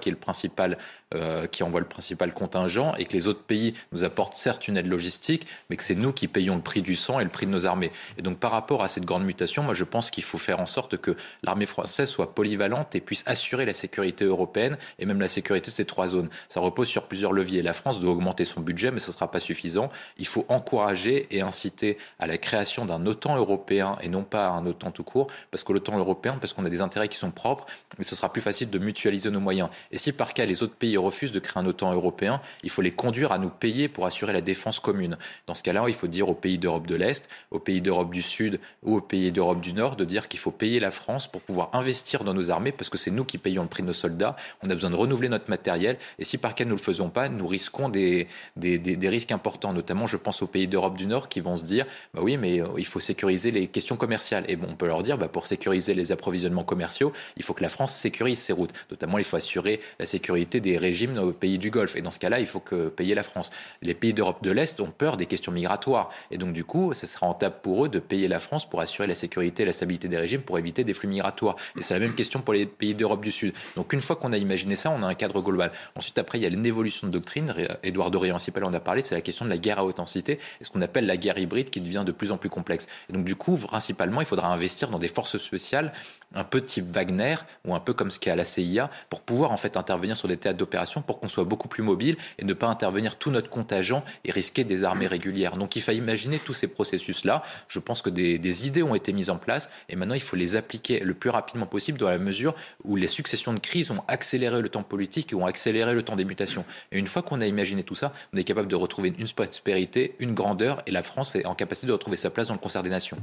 euh, 1.14 1.46
qui 1.46 1.62
envoie 1.62 1.80
le 1.80 1.86
principal 1.86 2.34
contingent 2.34 2.94
et 2.96 3.04
que 3.04 3.12
les 3.12 3.28
autres 3.28 3.42
pays 3.42 3.74
nous 3.92 4.02
apportent 4.02 4.36
certes 4.36 4.66
une 4.66 4.76
aide 4.76 4.86
logistique, 4.86 5.46
mais 5.70 5.76
que 5.76 5.84
c'est 5.84 5.94
nous 5.94 6.12
qui 6.12 6.26
payons 6.26 6.56
le 6.56 6.62
prix 6.62 6.82
du 6.82 6.96
sang 6.96 7.20
et 7.20 7.24
le 7.24 7.30
prix 7.30 7.46
de 7.46 7.52
nos 7.52 7.66
armées. 7.66 7.92
Et 8.18 8.22
donc 8.22 8.38
par 8.38 8.50
rapport 8.50 8.82
à 8.82 8.88
cette 8.88 9.04
grande 9.04 9.24
mutation, 9.24 9.62
moi 9.62 9.74
je 9.74 9.84
pense 9.84 10.10
qu'il 10.10 10.24
faut 10.24 10.38
faire 10.38 10.58
en 10.58 10.66
sorte 10.66 10.96
que 10.96 11.16
l'armée 11.44 11.66
française 11.66 12.08
soit 12.08 12.34
polyvalente 12.34 12.94
et 12.94 13.00
puisse 13.00 13.22
assurer 13.26 13.64
la 13.64 13.72
sécurité 13.72 14.24
européenne 14.24 14.76
et 14.98 15.06
même 15.06 15.20
la 15.20 15.28
sécurité 15.28 15.66
de 15.66 15.74
ces 15.74 15.84
trois 15.84 16.08
zones. 16.08 16.28
Ça 16.48 16.60
repose 16.60 16.88
sur 16.88 17.06
plusieurs 17.06 17.32
leviers. 17.32 17.62
La 17.62 17.72
France 17.72 18.00
doit 18.00 18.10
augmenter 18.10 18.44
son 18.44 18.60
budget, 18.60 18.90
mais 18.90 19.00
ce 19.00 19.10
ne 19.10 19.14
sera 19.14 19.30
pas 19.30 19.40
suffisant. 19.40 19.90
Il 20.16 20.26
faut 20.26 20.44
encourager 20.48 21.28
et 21.30 21.40
inciter 21.40 21.98
à 22.18 22.26
la 22.26 22.36
création 22.36 22.84
d'un 22.84 23.06
OTAN 23.06 23.36
européen 23.36 23.96
et 24.00 24.08
non 24.08 24.24
pas 24.24 24.48
un 24.48 24.66
OTAN 24.66 24.90
tout 24.90 25.04
court, 25.04 25.28
parce 25.50 25.62
que 25.62 25.72
l'OTAN 25.72 25.98
européen, 25.98 26.36
parce 26.40 26.52
qu'on 26.52 26.64
a 26.64 26.70
des 26.70 26.80
intérêts 26.80 27.08
qui 27.08 27.18
sont 27.18 27.30
propres, 27.30 27.66
mais 27.96 28.04
ce 28.08 28.16
sera 28.16 28.32
plus 28.32 28.42
facile 28.42 28.70
de 28.70 28.78
mutualiser 28.78 29.30
nos 29.30 29.40
moyens. 29.40 29.68
Et 29.92 29.98
si 29.98 30.12
par 30.12 30.34
cas 30.34 30.46
les 30.46 30.62
autres 30.62 30.74
pays 30.74 30.96
refusent 30.96 31.32
de 31.32 31.38
créer 31.38 31.62
un 31.62 31.66
OTAN 31.66 31.92
européen, 31.92 32.40
il 32.62 32.70
faut 32.70 32.82
les 32.82 32.90
conduire 32.90 33.32
à 33.32 33.38
nous 33.38 33.50
payer 33.50 33.88
pour 33.88 34.06
assurer 34.06 34.32
la 34.32 34.40
défense 34.40 34.80
commune. 34.80 35.18
Dans 35.46 35.54
ce 35.54 35.62
cas-là, 35.62 35.84
il 35.88 35.94
faut 35.94 36.06
dire 36.06 36.28
aux 36.28 36.34
pays 36.34 36.58
d'Europe 36.58 36.86
de 36.86 36.94
l'Est, 36.94 37.28
aux 37.50 37.58
pays 37.58 37.80
d'Europe 37.80 38.12
du 38.12 38.22
Sud 38.22 38.60
ou 38.82 38.96
aux 38.96 39.00
pays 39.00 39.30
d'Europe 39.32 39.60
du 39.60 39.72
Nord 39.72 39.96
de 39.96 40.04
dire 40.04 40.28
qu'il 40.28 40.40
faut 40.40 40.50
payer 40.50 40.80
la 40.80 40.90
France 40.90 41.30
pour 41.30 41.40
pouvoir 41.42 41.70
investir 41.74 42.24
dans 42.24 42.34
nos 42.34 42.50
armées 42.50 42.72
parce 42.72 42.90
que 42.90 42.98
c'est 42.98 43.10
nous 43.10 43.24
qui 43.24 43.38
payons 43.38 43.62
le 43.62 43.68
prix 43.68 43.82
de 43.82 43.88
nos 43.88 43.92
soldats. 43.92 44.36
On 44.62 44.70
a 44.70 44.74
besoin 44.74 44.90
de 44.90 44.96
renouveler 44.96 45.28
notre 45.28 45.50
matériel 45.50 45.98
et 46.18 46.24
si 46.24 46.38
par 46.38 46.54
cas 46.54 46.64
nous 46.64 46.70
ne 46.70 46.76
le 46.76 46.82
faisons 46.82 47.10
pas, 47.10 47.28
nous 47.28 47.46
risquons 47.46 47.88
des, 47.88 48.28
des, 48.56 48.78
des, 48.78 49.08
risques 49.08 49.32
importants. 49.32 49.72
Notamment, 49.72 50.06
je 50.06 50.16
pense 50.16 50.42
aux 50.42 50.46
pays 50.46 50.66
d'Europe 50.68 50.96
du 50.96 51.06
Nord 51.06 51.28
qui 51.28 51.40
vont 51.40 51.56
se 51.56 51.64
dire 51.64 51.86
bah 52.14 52.20
oui, 52.22 52.36
mais 52.36 52.60
euh, 52.60 52.66
il 52.78 52.86
faut 52.86 53.00
sécuriser 53.00 53.50
les 53.50 53.66
questions 53.66 53.96
commerciales. 53.96 54.44
Et 54.48 54.56
bon, 54.56 54.68
on 54.70 54.76
peut 54.76 54.86
leur 54.86 55.02
dire 55.02 55.18
bah, 55.18 55.28
pour 55.28 55.46
sécuriser 55.46 55.94
les 55.94 56.12
approvisionnements 56.12 56.64
commerciaux, 56.64 57.12
il 57.36 57.42
faut 57.42 57.54
que 57.54 57.62
la 57.62 57.68
France 57.68 57.94
sécurise 57.98 58.38
ces 58.38 58.52
routes. 58.52 58.72
Notamment, 58.90 59.18
il 59.18 59.24
faut 59.24 59.36
assurer 59.36 59.80
la 59.98 60.06
sécurité 60.06 60.60
des 60.60 60.78
régimes 60.78 61.14
dans 61.14 61.26
les 61.26 61.32
pays 61.32 61.58
du 61.58 61.70
Golfe. 61.70 61.96
Et 61.96 62.02
dans 62.02 62.10
ce 62.10 62.18
cas-là, 62.18 62.40
il 62.40 62.46
faut 62.46 62.60
que 62.60 62.88
payer 62.88 63.14
la 63.14 63.22
France. 63.22 63.50
Les 63.82 63.94
pays 63.94 64.14
d'Europe 64.14 64.42
de 64.42 64.50
l'Est 64.50 64.80
ont 64.80 64.90
peur 64.90 65.16
des 65.16 65.26
questions 65.26 65.52
migratoires. 65.52 66.10
Et 66.30 66.38
donc, 66.38 66.52
du 66.52 66.64
coup, 66.64 66.94
ce 66.94 67.06
sera 67.06 67.26
rentable 67.26 67.56
pour 67.62 67.84
eux 67.84 67.88
de 67.88 67.98
payer 67.98 68.28
la 68.28 68.38
France 68.40 68.68
pour 68.68 68.80
assurer 68.80 69.06
la 69.06 69.14
sécurité 69.14 69.62
et 69.62 69.66
la 69.66 69.72
stabilité 69.72 70.08
des 70.08 70.18
régimes, 70.18 70.42
pour 70.42 70.58
éviter 70.58 70.84
des 70.84 70.94
flux 70.94 71.08
migratoires. 71.08 71.56
Et 71.78 71.82
c'est 71.82 71.94
la 71.94 72.00
même 72.00 72.14
question 72.14 72.40
pour 72.40 72.54
les 72.54 72.66
pays 72.66 72.94
d'Europe 72.94 73.22
du 73.22 73.30
Sud. 73.30 73.52
Donc, 73.76 73.92
une 73.92 74.00
fois 74.00 74.16
qu'on 74.16 74.32
a 74.32 74.38
imaginé 74.38 74.76
ça, 74.76 74.90
on 74.90 75.02
a 75.02 75.06
un 75.06 75.14
cadre 75.14 75.40
global. 75.42 75.72
Ensuite, 75.96 76.18
après, 76.18 76.38
il 76.38 76.42
y 76.42 76.46
a 76.46 76.48
une 76.48 76.66
évolution 76.66 77.06
de 77.06 77.12
doctrine. 77.12 77.54
Édouard 77.82 78.10
Dorian 78.10 78.36
en 78.36 78.74
a 78.74 78.80
parlé, 78.80 79.02
c'est 79.04 79.14
la 79.14 79.20
question 79.20 79.44
de 79.44 79.50
la 79.50 79.58
guerre 79.58 79.78
à 79.78 79.84
haute 79.84 79.98
intensité 79.98 80.38
et 80.60 80.64
ce 80.64 80.70
qu'on 80.70 80.82
appelle 80.82 81.06
la 81.06 81.16
guerre 81.16 81.38
hybride 81.38 81.70
qui 81.70 81.80
devient 81.80 82.04
de 82.06 82.12
plus 82.12 82.32
en 82.32 82.36
plus 82.36 82.48
complexe. 82.48 82.88
Et 83.08 83.12
donc, 83.12 83.24
du 83.24 83.34
coup, 83.34 83.56
principalement, 83.56 84.20
il 84.20 84.26
faudra 84.26 84.48
investir 84.48 84.88
dans 84.88 84.98
des 84.98 85.08
forces 85.08 85.38
spéciales 85.38 85.92
un 86.34 86.44
peu 86.44 86.62
type 86.62 86.86
Wagner 86.86 87.36
ou 87.64 87.74
un 87.74 87.80
peu 87.80 87.94
comme 87.94 88.10
ce 88.10 88.18
qu'il 88.18 88.28
y 88.28 88.30
a 88.30 88.34
à 88.34 88.36
la 88.36 88.44
CIA 88.44 88.90
pour 89.08 89.22
pouvoir 89.22 89.52
en 89.52 89.56
fait 89.56 89.76
intervenir 89.76 90.16
sur 90.16 90.28
des 90.28 90.36
théâtres 90.36 90.58
d'opération 90.58 91.02
pour 91.02 91.20
qu'on 91.20 91.28
soit 91.28 91.44
beaucoup 91.44 91.68
plus 91.68 91.82
mobile 91.82 92.16
et 92.38 92.44
ne 92.44 92.52
pas 92.52 92.66
intervenir 92.66 93.16
tout 93.16 93.30
notre 93.30 93.48
contingent 93.48 94.04
et 94.24 94.30
risquer 94.30 94.64
des 94.64 94.84
armées 94.84 95.06
régulières. 95.06 95.56
Donc 95.56 95.76
il 95.76 95.82
faut 95.82 95.92
imaginer 95.92 96.38
tous 96.38 96.54
ces 96.54 96.68
processus-là. 96.68 97.42
Je 97.68 97.78
pense 97.78 98.02
que 98.02 98.10
des, 98.10 98.38
des, 98.38 98.66
idées 98.66 98.82
ont 98.82 98.94
été 98.94 99.12
mises 99.12 99.30
en 99.30 99.36
place 99.36 99.70
et 99.88 99.96
maintenant 99.96 100.14
il 100.14 100.20
faut 100.20 100.36
les 100.36 100.56
appliquer 100.56 101.00
le 101.00 101.14
plus 101.14 101.30
rapidement 101.30 101.66
possible 101.66 101.98
dans 101.98 102.10
la 102.10 102.18
mesure 102.18 102.54
où 102.84 102.96
les 102.96 103.08
successions 103.08 103.54
de 103.54 103.60
crises 103.60 103.90
ont 103.90 104.02
accéléré 104.08 104.60
le 104.60 104.68
temps 104.68 104.82
politique 104.82 105.32
et 105.32 105.36
ont 105.36 105.46
accéléré 105.46 105.94
le 105.94 106.02
temps 106.02 106.16
des 106.16 106.24
mutations. 106.24 106.64
Et 106.92 106.98
une 106.98 107.06
fois 107.06 107.22
qu'on 107.22 107.40
a 107.40 107.46
imaginé 107.46 107.82
tout 107.82 107.94
ça, 107.94 108.12
on 108.32 108.36
est 108.36 108.44
capable 108.44 108.68
de 108.68 108.76
retrouver 108.76 109.14
une 109.18 109.28
prospérité, 109.28 110.14
une 110.18 110.34
grandeur 110.34 110.82
et 110.86 110.90
la 110.90 111.02
France 111.02 111.34
est 111.36 111.46
en 111.46 111.54
capacité 111.54 111.86
de 111.86 111.92
retrouver 111.92 112.16
sa 112.16 112.30
place 112.30 112.48
dans 112.48 112.54
le 112.54 112.60
concert 112.60 112.82
des 112.82 112.90
nations. 112.90 113.18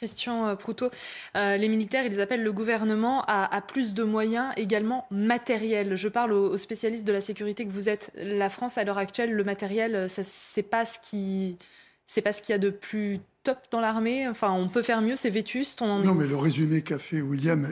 Christian 0.00 0.46
euh, 0.46 0.54
Proutot, 0.54 0.88
euh, 1.36 1.58
les 1.58 1.68
militaires, 1.68 2.06
ils 2.06 2.22
appellent 2.22 2.42
le 2.42 2.54
gouvernement 2.54 3.22
à, 3.26 3.60
plus 3.60 3.92
de 3.92 4.02
moyens 4.02 4.50
également 4.56 5.06
matériels. 5.10 5.94
Je 5.94 6.08
parle 6.08 6.32
aux, 6.32 6.56
spécialistes 6.56 7.06
de 7.06 7.12
la 7.12 7.20
sécurité 7.20 7.66
que 7.66 7.70
vous 7.70 7.90
êtes. 7.90 8.10
La 8.14 8.48
France, 8.48 8.78
à 8.78 8.84
l'heure 8.84 8.96
actuelle, 8.96 9.30
le 9.30 9.44
matériel, 9.44 9.94
euh, 9.94 10.62
pas 10.70 10.86
ce 10.86 10.98
qui, 11.02 11.58
c'est 12.06 12.22
pas 12.22 12.32
ce 12.32 12.40
qu'il 12.40 12.54
y 12.54 12.54
a 12.54 12.58
de 12.58 12.70
plus 12.70 13.20
top 13.44 13.58
dans 13.70 13.82
l'armée. 13.82 14.26
Enfin, 14.26 14.52
on 14.52 14.70
peut 14.70 14.80
faire 14.80 15.02
mieux, 15.02 15.16
c'est 15.16 15.28
vétuste. 15.28 15.82
On 15.82 15.98
non, 15.98 16.14
mais 16.14 16.26
le 16.26 16.36
résumé 16.36 16.80
qu'a 16.80 16.98
fait 16.98 17.20
William 17.20 17.68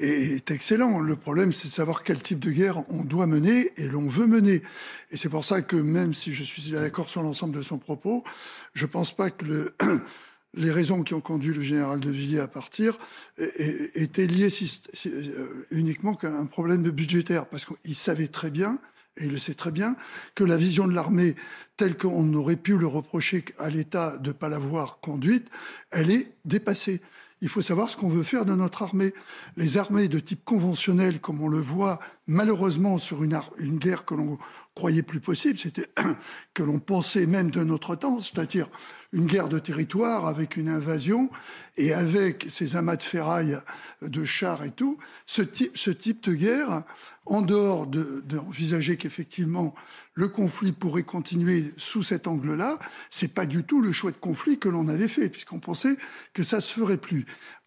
est, 0.00 0.04
est 0.04 0.50
excellent. 0.50 0.98
Le 0.98 1.14
problème, 1.14 1.52
c'est 1.52 1.68
de 1.68 1.72
savoir 1.72 2.02
quel 2.02 2.20
type 2.20 2.40
de 2.40 2.50
guerre 2.50 2.82
on 2.90 3.04
doit 3.04 3.26
mener 3.26 3.70
et 3.76 3.86
l'on 3.86 4.08
veut 4.08 4.26
mener. 4.26 4.62
Et 5.12 5.16
c'est 5.16 5.28
pour 5.28 5.44
ça 5.44 5.62
que 5.62 5.76
même 5.76 6.12
si 6.12 6.32
je 6.32 6.42
suis 6.42 6.72
d'accord 6.72 7.08
sur 7.08 7.22
l'ensemble 7.22 7.54
de 7.54 7.62
son 7.62 7.78
propos, 7.78 8.24
je 8.74 8.86
pense 8.86 9.12
pas 9.12 9.30
que 9.30 9.44
le 9.44 9.76
les 10.54 10.70
raisons 10.70 11.02
qui 11.02 11.14
ont 11.14 11.20
conduit 11.20 11.54
le 11.54 11.62
général 11.62 12.00
de 12.00 12.10
Villiers 12.10 12.40
à 12.40 12.48
partir 12.48 12.98
étaient 13.38 14.26
liées 14.26 14.48
euh, 15.06 15.66
uniquement 15.70 16.14
qu'à 16.14 16.28
un 16.28 16.46
problème 16.46 16.82
budgétaire, 16.82 17.46
parce 17.46 17.64
qu'il 17.64 17.94
savait 17.94 18.28
très 18.28 18.50
bien, 18.50 18.78
et 19.16 19.26
il 19.26 19.32
le 19.32 19.38
sait 19.38 19.54
très 19.54 19.70
bien, 19.70 19.96
que 20.34 20.44
la 20.44 20.56
vision 20.56 20.86
de 20.86 20.92
l'armée, 20.92 21.34
telle 21.76 21.96
qu'on 21.96 22.32
aurait 22.34 22.56
pu 22.56 22.76
le 22.76 22.86
reprocher 22.86 23.44
à 23.58 23.70
l'État 23.70 24.18
de 24.18 24.28
ne 24.28 24.32
pas 24.32 24.48
l'avoir 24.48 25.00
conduite, 25.00 25.48
elle 25.90 26.10
est 26.10 26.32
dépassée. 26.44 27.00
Il 27.42 27.48
faut 27.48 27.60
savoir 27.60 27.90
ce 27.90 27.96
qu'on 27.96 28.08
veut 28.08 28.22
faire 28.22 28.44
de 28.44 28.54
notre 28.54 28.82
armée. 28.82 29.12
Les 29.56 29.76
armées 29.76 30.06
de 30.06 30.20
type 30.20 30.44
conventionnel, 30.44 31.20
comme 31.20 31.42
on 31.42 31.48
le 31.48 31.58
voit 31.58 31.98
malheureusement 32.28 32.98
sur 32.98 33.24
une, 33.24 33.38
une 33.58 33.78
guerre 33.78 34.04
que 34.04 34.14
l'on 34.14 34.38
croyait 34.74 35.02
plus 35.02 35.20
possible, 35.20 35.58
c'était 35.58 35.88
que 36.54 36.62
l'on 36.62 36.78
pensait 36.78 37.26
même 37.26 37.50
de 37.50 37.62
notre 37.62 37.94
temps, 37.94 38.20
c'est-à-dire 38.20 38.68
une 39.12 39.26
guerre 39.26 39.48
de 39.48 39.58
territoire 39.58 40.26
avec 40.26 40.56
une 40.56 40.68
invasion 40.68 41.30
et 41.76 41.92
avec 41.92 42.46
ces 42.48 42.76
amas 42.76 42.96
de 42.96 43.02
ferraille, 43.02 43.58
de 44.00 44.24
chars 44.24 44.64
et 44.64 44.70
tout, 44.70 44.96
ce 45.26 45.42
type, 45.42 45.76
ce 45.76 45.90
type 45.90 46.22
de 46.24 46.34
guerre, 46.34 46.84
en 47.26 47.42
dehors 47.42 47.86
d'envisager 47.86 48.96
qu'effectivement 48.96 49.74
le 50.14 50.28
conflit 50.28 50.72
pourrait 50.72 51.04
continuer 51.04 51.72
sous 51.76 52.02
cet 52.02 52.26
angle-là, 52.26 52.78
c'est 53.10 53.32
pas 53.32 53.46
du 53.46 53.64
tout 53.64 53.80
le 53.80 53.92
choix 53.92 54.10
de 54.10 54.16
conflit 54.16 54.58
que 54.58 54.68
l'on 54.68 54.88
avait 54.88 55.08
fait, 55.08 55.28
puisqu'on 55.28 55.60
pensait 55.60 55.96
que 56.32 56.42
ça 56.42 56.60
se 56.60 56.72
ferait 56.72 56.96
plus. 56.96 57.24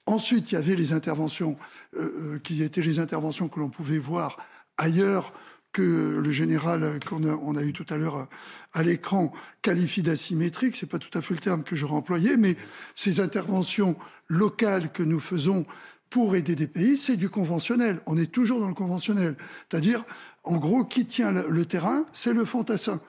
Ensuite, 0.07 0.51
il 0.51 0.55
y 0.55 0.57
avait 0.57 0.75
les 0.75 0.93
interventions 0.93 1.57
euh, 1.95 2.35
euh, 2.35 2.39
qui 2.39 2.61
étaient 2.61 2.81
les 2.81 2.99
interventions 2.99 3.47
que 3.47 3.59
l'on 3.59 3.69
pouvait 3.69 3.97
voir 3.97 4.37
ailleurs 4.77 5.33
que 5.75 6.21
le 6.23 6.31
général 6.31 7.01
qu'on 7.05 7.57
a, 7.57 7.63
eu 7.63 7.73
tout 7.73 7.85
à 7.89 7.97
l'heure 7.97 8.29
à 8.73 8.81
l'écran 8.81 9.33
qualifie 9.61 10.03
d'asymétrique, 10.03 10.77
c'est 10.77 10.85
pas 10.85 10.99
tout 10.99 11.15
à 11.17 11.21
fait 11.21 11.33
le 11.33 11.41
terme 11.41 11.63
que 11.63 11.75
j'aurais 11.75 11.95
employé, 11.95 12.37
mais 12.37 12.55
ces 12.95 13.19
interventions 13.19 13.97
locales 14.29 14.89
que 14.93 15.03
nous 15.03 15.19
faisons 15.19 15.65
pour 16.09 16.37
aider 16.37 16.55
des 16.55 16.67
pays, 16.67 16.95
c'est 16.95 17.17
du 17.17 17.27
conventionnel. 17.27 17.99
On 18.05 18.15
est 18.15 18.31
toujours 18.31 18.61
dans 18.61 18.69
le 18.69 18.73
conventionnel. 18.73 19.35
C'est-à-dire, 19.69 20.05
en 20.45 20.55
gros, 20.55 20.85
qui 20.85 21.05
tient 21.05 21.33
le 21.33 21.65
terrain, 21.65 22.05
c'est 22.13 22.31
le 22.31 22.45
fantassin. 22.45 23.01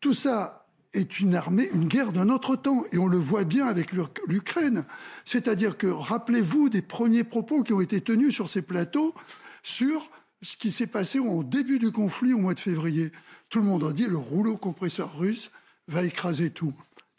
Tout 0.00 0.14
ça 0.14 0.66
est 0.92 1.20
une 1.20 1.36
armée, 1.36 1.68
une 1.72 1.86
guerre 1.86 2.10
d'un 2.10 2.30
autre 2.30 2.56
temps, 2.56 2.84
et 2.90 2.98
on 2.98 3.06
le 3.06 3.18
voit 3.18 3.44
bien 3.44 3.66
avec 3.66 3.92
l'Ukraine. 4.26 4.84
C'est-à-dire 5.24 5.78
que, 5.78 5.86
rappelez-vous 5.86 6.68
des 6.68 6.82
premiers 6.82 7.22
propos 7.22 7.62
qui 7.62 7.72
ont 7.72 7.80
été 7.80 8.00
tenus 8.00 8.34
sur 8.34 8.48
ces 8.48 8.62
plateaux 8.62 9.14
sur 9.62 10.10
ce 10.42 10.56
qui 10.56 10.70
s'est 10.70 10.86
passé 10.86 11.18
au 11.18 11.42
début 11.42 11.78
du 11.78 11.92
conflit 11.92 12.32
au 12.32 12.38
mois 12.38 12.54
de 12.54 12.60
février. 12.60 13.12
Tout 13.48 13.60
le 13.60 13.66
monde 13.66 13.84
a 13.84 13.92
dit 13.92 14.06
le 14.06 14.16
rouleau 14.16 14.56
compresseur 14.56 15.16
russe 15.18 15.50
va 15.88 16.04
écraser 16.04 16.50
tout. 16.50 16.74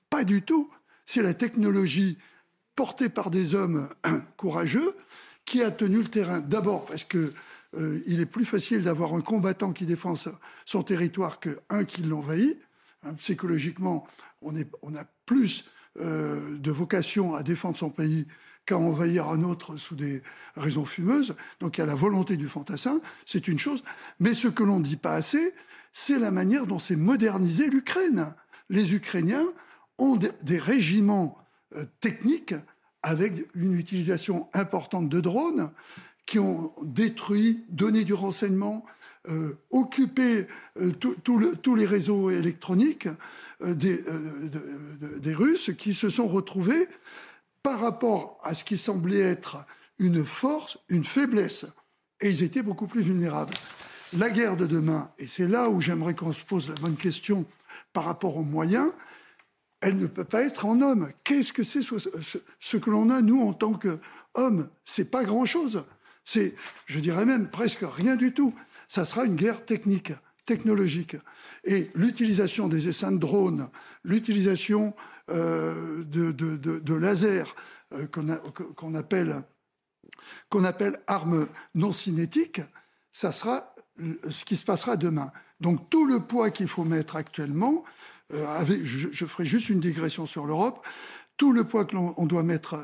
Pas 0.10 0.24
du 0.24 0.42
tout. 0.42 0.70
C'est 1.06 1.24
la 1.24 1.34
technologie 1.34 2.18
portée 2.76 3.10
par 3.10 3.30
des 3.30 3.56
hommes 3.56 3.90
courageux 4.38 4.96
qui 5.46 5.64
a 5.64 5.72
tenu 5.72 5.98
le 5.98 6.10
terrain. 6.10 6.42
D'abord 6.42 6.86
parce 6.86 7.04
que 7.04 7.34
euh, 7.76 8.02
il 8.06 8.20
est 8.20 8.26
plus 8.26 8.46
facile 8.46 8.84
d'avoir 8.84 9.14
un 9.14 9.22
combattant 9.22 9.74
qui 9.74 9.86
défend 9.86 10.14
son 10.66 10.84
territoire 10.84 11.40
qu'un 11.40 11.86
qui 11.86 12.04
l'envahit. 12.04 12.60
Hein, 13.04 13.14
psychologiquement, 13.16 14.08
on, 14.42 14.56
a 14.56 15.04
plus 15.26 15.66
euh, 16.00 16.58
de 16.58 16.72
vocation 16.72 17.36
à 17.36 17.44
défendre 17.44 17.78
son 17.78 17.90
pays 17.90 18.28
qu'à 18.68 18.78
envahir 18.78 19.30
un 19.30 19.42
autre 19.44 19.78
sous 19.78 19.96
des 19.96 20.22
raisons 20.56 20.86
fumeuses. 20.86 21.36
Donc 21.60 21.78
il 21.78 21.82
y 21.82 21.84
a 21.84 21.88
la 21.88 21.96
volonté 21.96 22.38
du 22.38 22.48
fantassin, 22.48 23.02
c'est 23.26 23.48
une 23.48 23.58
chose. 23.58 23.84
Mais 24.20 24.36
ce 24.36 24.50
que 24.50 24.62
l'on 24.62 24.78
ne 24.80 24.84
dit 24.84 24.98
pas 24.98 25.16
assez, 25.16 25.54
c'est 25.94 26.20
la 26.20 26.30
manière 26.30 26.68
dont 26.68 26.78
s'est 26.78 26.98
modernisée 26.98 27.70
l'Ukraine. 27.70 28.36
Les 28.70 28.94
Ukrainiens 28.94 29.48
ont 29.98 30.18
des 30.18 30.58
régiments 30.60 31.38
euh, 31.76 31.86
techniques 32.02 32.54
avec 33.02 33.48
une 33.56 33.74
utilisation 33.74 34.50
importante 34.54 35.10
de 35.10 35.22
drones 35.22 35.72
qui 36.26 36.40
ont 36.40 36.74
détruit, 36.84 37.64
donné 37.70 38.04
du 38.04 38.14
renseignement, 38.14 38.86
euh, 39.30 39.58
occupé 39.72 40.46
euh, 40.78 40.92
tous 40.92 41.76
les 41.76 41.86
réseaux 41.86 42.30
électroniques 42.30 43.08
des, 43.62 44.00
des, 45.20 45.34
Russes 45.34 45.72
qui 45.76 45.96
se 45.96 46.12
sont 46.12 46.28
retrouvés 46.28 46.88
par 47.68 47.82
rapport 47.82 48.40
à 48.44 48.54
ce 48.54 48.64
qui 48.64 48.78
semblait 48.78 49.20
être 49.20 49.58
une 50.00 50.24
force, 50.24 50.78
une 50.88 51.04
faiblesse. 51.04 51.66
Et 52.22 52.30
ils 52.30 52.42
étaient 52.42 52.62
beaucoup 52.62 52.88
plus 52.88 53.02
vulnérables. 53.02 53.54
La 54.14 54.30
guerre 54.30 54.56
de 54.56 54.66
demain, 54.66 55.12
et 55.18 55.28
c'est 55.28 55.50
là 55.50 55.70
où 55.70 55.82
j'aimerais 55.82 56.16
qu'on 56.16 56.32
se 56.32 56.46
pose 56.46 56.70
la 56.70 56.76
bonne 56.76 56.96
question 56.96 57.46
par 57.92 58.06
rapport 58.06 58.38
aux 58.38 58.44
moyens, 58.44 58.90
elle 59.82 59.98
ne 59.98 60.08
peut 60.08 60.24
pas 60.24 60.44
être 60.44 60.66
en 60.66 60.80
homme. 60.80 61.10
Qu'est-ce 61.26 61.52
que 61.52 61.64
c'est 61.64 61.82
ce, 61.82 62.78
que 62.78 62.90
l'on 62.90 63.10
a, 63.10 63.22
nous, 63.22 63.42
en 63.42 63.52
tant 63.52 63.74
qu'hommes? 63.74 64.70
C'est 64.86 65.12
pas 65.12 65.26
grand-chose. 65.26 65.84
C'est, 66.24 66.56
je 66.86 67.02
dirais 67.02 67.26
même, 67.26 67.50
presque 67.50 67.84
rien 67.84 68.16
du 68.16 68.32
tout. 68.32 68.54
Ça 68.88 69.04
sera 69.04 69.26
une 69.26 69.36
guerre 69.36 69.66
technique, 69.66 70.14
technologique. 70.46 71.18
Et 71.66 71.92
l'utilisation 71.96 72.70
des 72.70 72.88
essaims 72.88 73.12
de 73.12 73.18
drones, 73.18 73.68
l'utilisation 74.06 74.96
euh, 75.30 76.06
de, 76.06 76.32
de, 76.32 76.94
lasers 76.94 77.54
euh, 77.94 78.08
qu'on 78.08 78.96
appelle, 78.96 79.44
qu'on 80.50 80.64
appelle 80.64 81.00
armes 81.06 81.48
non 81.76 81.92
cinétiques, 81.92 82.62
ça 83.12 83.34
sera 83.34 83.76
euh, 84.00 84.14
ce 84.30 84.46
qui 84.46 84.56
se 84.56 84.64
passera 84.64 84.96
demain. 84.96 85.32
Donc 85.60 85.90
tout 85.90 86.06
le 86.06 86.22
poids 86.22 86.50
qu'il 86.50 86.70
faut 86.70 86.86
mettre 86.86 87.18
actuellement, 87.18 87.84
je, 88.30 89.26
ferai 89.26 89.46
juste 89.46 89.70
une 89.70 89.82
digression 89.82 90.26
sur 90.26 90.46
l'Europe, 90.46 90.86
tout 91.36 91.52
le 91.52 91.66
poids 91.66 91.84
que 91.84 91.96
l'on 91.96 92.26
doit 92.26 92.44
mettre 92.44 92.82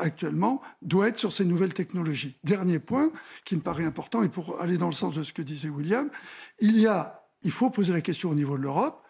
actuellement 0.00 0.60
doit 0.82 1.08
être 1.08 1.18
sur 1.18 1.32
ces 1.32 1.44
nouvelles 1.44 1.74
technologies. 1.74 2.38
Dernier 2.44 2.78
point 2.78 3.10
qui 3.44 3.56
me 3.56 3.60
paraît 3.60 3.84
important, 3.84 4.22
et 4.22 4.28
pour 4.28 4.60
aller 4.60 4.78
dans 4.78 4.86
le 4.86 4.92
sens 4.92 5.14
de 5.14 5.22
ce 5.22 5.32
que 5.32 5.42
disait 5.42 5.68
William, 5.68 6.10
il 6.60 7.52
faut 7.52 7.70
poser 7.70 7.92
la 7.92 8.00
question 8.00 8.30
au 8.30 8.34
niveau 8.34 8.56
de 8.56 8.62
l'Europe, 8.62 9.04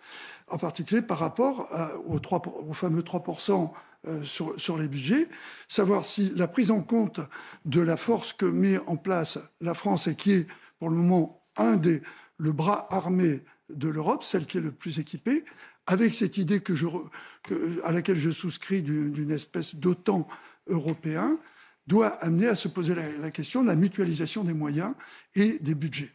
en 0.48 0.58
particulier 0.58 1.02
par 1.02 1.18
rapport 1.18 1.68
aux, 2.06 2.18
3, 2.18 2.42
fameux 2.72 3.02
3% 3.02 3.70
euh, 4.06 4.22
sur, 4.22 4.78
les 4.78 4.88
budgets, 4.88 5.28
savoir 5.66 6.04
si 6.04 6.32
la 6.36 6.46
prise 6.46 6.70
en 6.70 6.82
compte 6.82 7.20
de 7.64 7.80
la 7.80 7.96
force 7.96 8.34
que 8.34 8.44
met 8.44 8.78
en 8.86 8.96
place 8.96 9.38
la 9.62 9.72
France 9.72 10.08
et 10.08 10.14
qui 10.14 10.32
est 10.32 10.46
pour 10.78 10.90
le 10.90 10.96
moment 10.96 11.42
un 11.56 11.76
des 11.76 12.02
le 12.36 12.52
bras 12.52 12.86
armé 12.90 13.42
de 13.70 13.88
l'Europe, 13.88 14.22
celle 14.22 14.44
qui 14.44 14.58
est 14.58 14.60
le 14.60 14.72
plus 14.72 14.98
équipée, 14.98 15.44
avec 15.86 16.12
cette 16.14 16.36
idée 16.36 16.62
à 17.84 17.92
laquelle 17.92 18.16
je 18.16 18.30
souscris 18.30 18.82
d'une 18.82 19.30
espèce 19.30 19.76
d'OTAN 19.76 20.26
européen, 20.66 21.38
doit 21.86 22.08
amener 22.22 22.48
à 22.48 22.54
se 22.54 22.68
poser 22.68 22.94
la 22.94 23.30
question 23.30 23.62
de 23.62 23.68
la 23.68 23.76
mutualisation 23.76 24.44
des 24.44 24.54
moyens 24.54 24.94
et 25.34 25.58
des 25.60 25.74
budgets. 25.74 26.12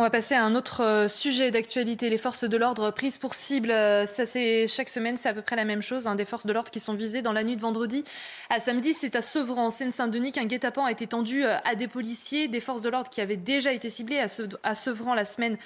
On 0.00 0.02
va 0.02 0.10
passer 0.10 0.36
à 0.36 0.44
un 0.44 0.54
autre 0.54 0.84
euh, 0.84 1.08
sujet 1.08 1.50
d'actualité. 1.50 2.08
Les 2.08 2.18
forces 2.18 2.44
de 2.44 2.56
l'ordre 2.56 2.92
prises 2.92 3.18
pour 3.18 3.34
cible. 3.34 3.72
Euh, 3.72 4.06
ça, 4.06 4.22
chaque 4.68 4.90
semaine, 4.90 5.16
c'est 5.16 5.28
à 5.28 5.34
peu 5.34 5.42
près 5.42 5.56
la 5.56 5.64
même 5.64 5.82
chose. 5.82 6.06
Hein. 6.06 6.14
des 6.14 6.24
forces 6.24 6.46
de 6.46 6.52
l'ordre 6.52 6.70
qui 6.70 6.78
sont 6.78 6.94
visées 6.94 7.20
dans 7.20 7.32
la 7.32 7.42
nuit 7.42 7.56
de 7.56 7.60
vendredi 7.60 8.04
à 8.48 8.60
samedi. 8.60 8.92
C'est 8.92 9.16
à 9.16 9.22
Sevran, 9.22 9.66
en 9.66 9.70
Seine-Saint-Denis, 9.70 10.30
qu'un 10.30 10.44
guet-apens 10.44 10.84
a 10.84 10.92
été 10.92 11.08
tendu 11.08 11.44
euh, 11.44 11.56
à 11.64 11.74
des 11.74 11.88
policiers, 11.88 12.46
des 12.46 12.60
forces 12.60 12.82
de 12.82 12.90
l'ordre 12.90 13.10
qui 13.10 13.20
avaient 13.20 13.36
déjà 13.36 13.72
été 13.72 13.90
ciblées 13.90 14.20
à 14.20 14.74
Sevran 14.76 15.14
la 15.14 15.24
semaine 15.24 15.56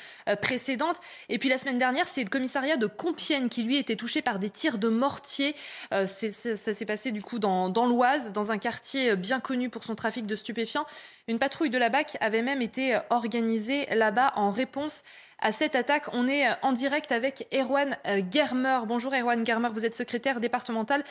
précédente. 0.41 0.97
Et 1.29 1.39
puis 1.39 1.51
la 1.51 1.59
semaine 1.59 1.77
dernière, 1.77 2.09
c'est 2.09 2.25
le 2.25 2.31
commissariat 2.31 2.79
de 2.79 2.87
Compiègne 2.87 3.51
qui 3.51 3.65
lui 3.65 3.77
était 3.77 3.97
touché 3.97 4.23
par 4.23 4.39
des 4.39 4.49
tirs 4.49 4.79
de 4.79 4.89
mortier. 4.89 5.55
ça 5.91 6.07
s'est 6.07 6.87
passé 6.87 7.13
du 7.13 7.21
coup 7.21 7.39
dans, 7.39 7.69
dans 7.69 7.85
l'Oise, 7.85 8.33
dans 8.33 8.51
un 8.51 8.57
quartier 8.57 9.15
bien 9.15 9.41
connu 9.41 9.69
pour 9.69 9.85
son 9.85 9.95
trafic 9.95 10.25
de 10.25 10.37
stupéfiants. 10.37 10.87
Une 11.29 11.39
patrouille 11.39 11.71
de 11.71 11.79
la 11.79 11.91
BAC 11.91 12.17
avait 12.21 12.43
même 12.43 12.63
été 12.63 12.99
organisée 13.11 13.87
là-bas 13.95 14.22
en 14.37 14.51
réponse 14.51 15.03
à 15.39 15.53
cette 15.53 15.75
attaque. 15.75 16.07
On 16.13 16.29
est 16.29 16.47
en 16.63 16.73
direct 16.73 17.13
avec 17.13 17.49
Erwan 17.53 17.97
Germer. 18.31 18.81
Bonjour 18.87 19.13
Erwan 19.13 19.45
Germer, 19.45 19.71
vous 19.73 19.85
êtes 19.85 19.95
secrétaire 19.95 20.41
départemental 20.41 21.03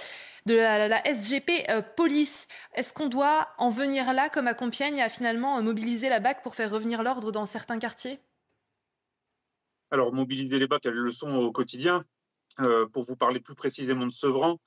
de 0.46 0.56
la, 0.56 1.02
SGP 1.06 1.70
euh, 1.70 1.82
Police. 1.82 2.48
Est-ce 2.74 2.94
qu'on 2.94 3.10
doit 3.10 3.50
en 3.58 3.70
venir 3.70 4.14
là, 4.14 4.30
comme 4.30 4.48
à 4.48 4.54
Compiègne, 4.54 5.02
à 5.02 5.10
finalement 5.10 5.62
mobiliser 5.62 6.10
la 6.10 6.20
BAC 6.20 6.42
pour 6.44 6.56
faire 6.56 6.72
revenir 6.72 7.04
l'ordre 7.04 7.32
dans 7.32 7.46
certains 7.46 7.80
quartiers? 7.80 8.20
Alors, 9.92 10.14
mobiliser 10.14 10.58
les 10.58 10.68
BAC, 10.68 10.86
elles 10.86 10.94
le 10.94 11.12
sont 11.12 11.34
au 11.36 11.52
quotidien. 11.52 12.06
Euh, 12.60 12.86
pour 12.86 13.04
vous 13.04 13.16
parler 13.16 13.40
plus 13.40 13.56
précisément 13.56 14.06
de 14.06 14.12
Sevran, 14.12 14.60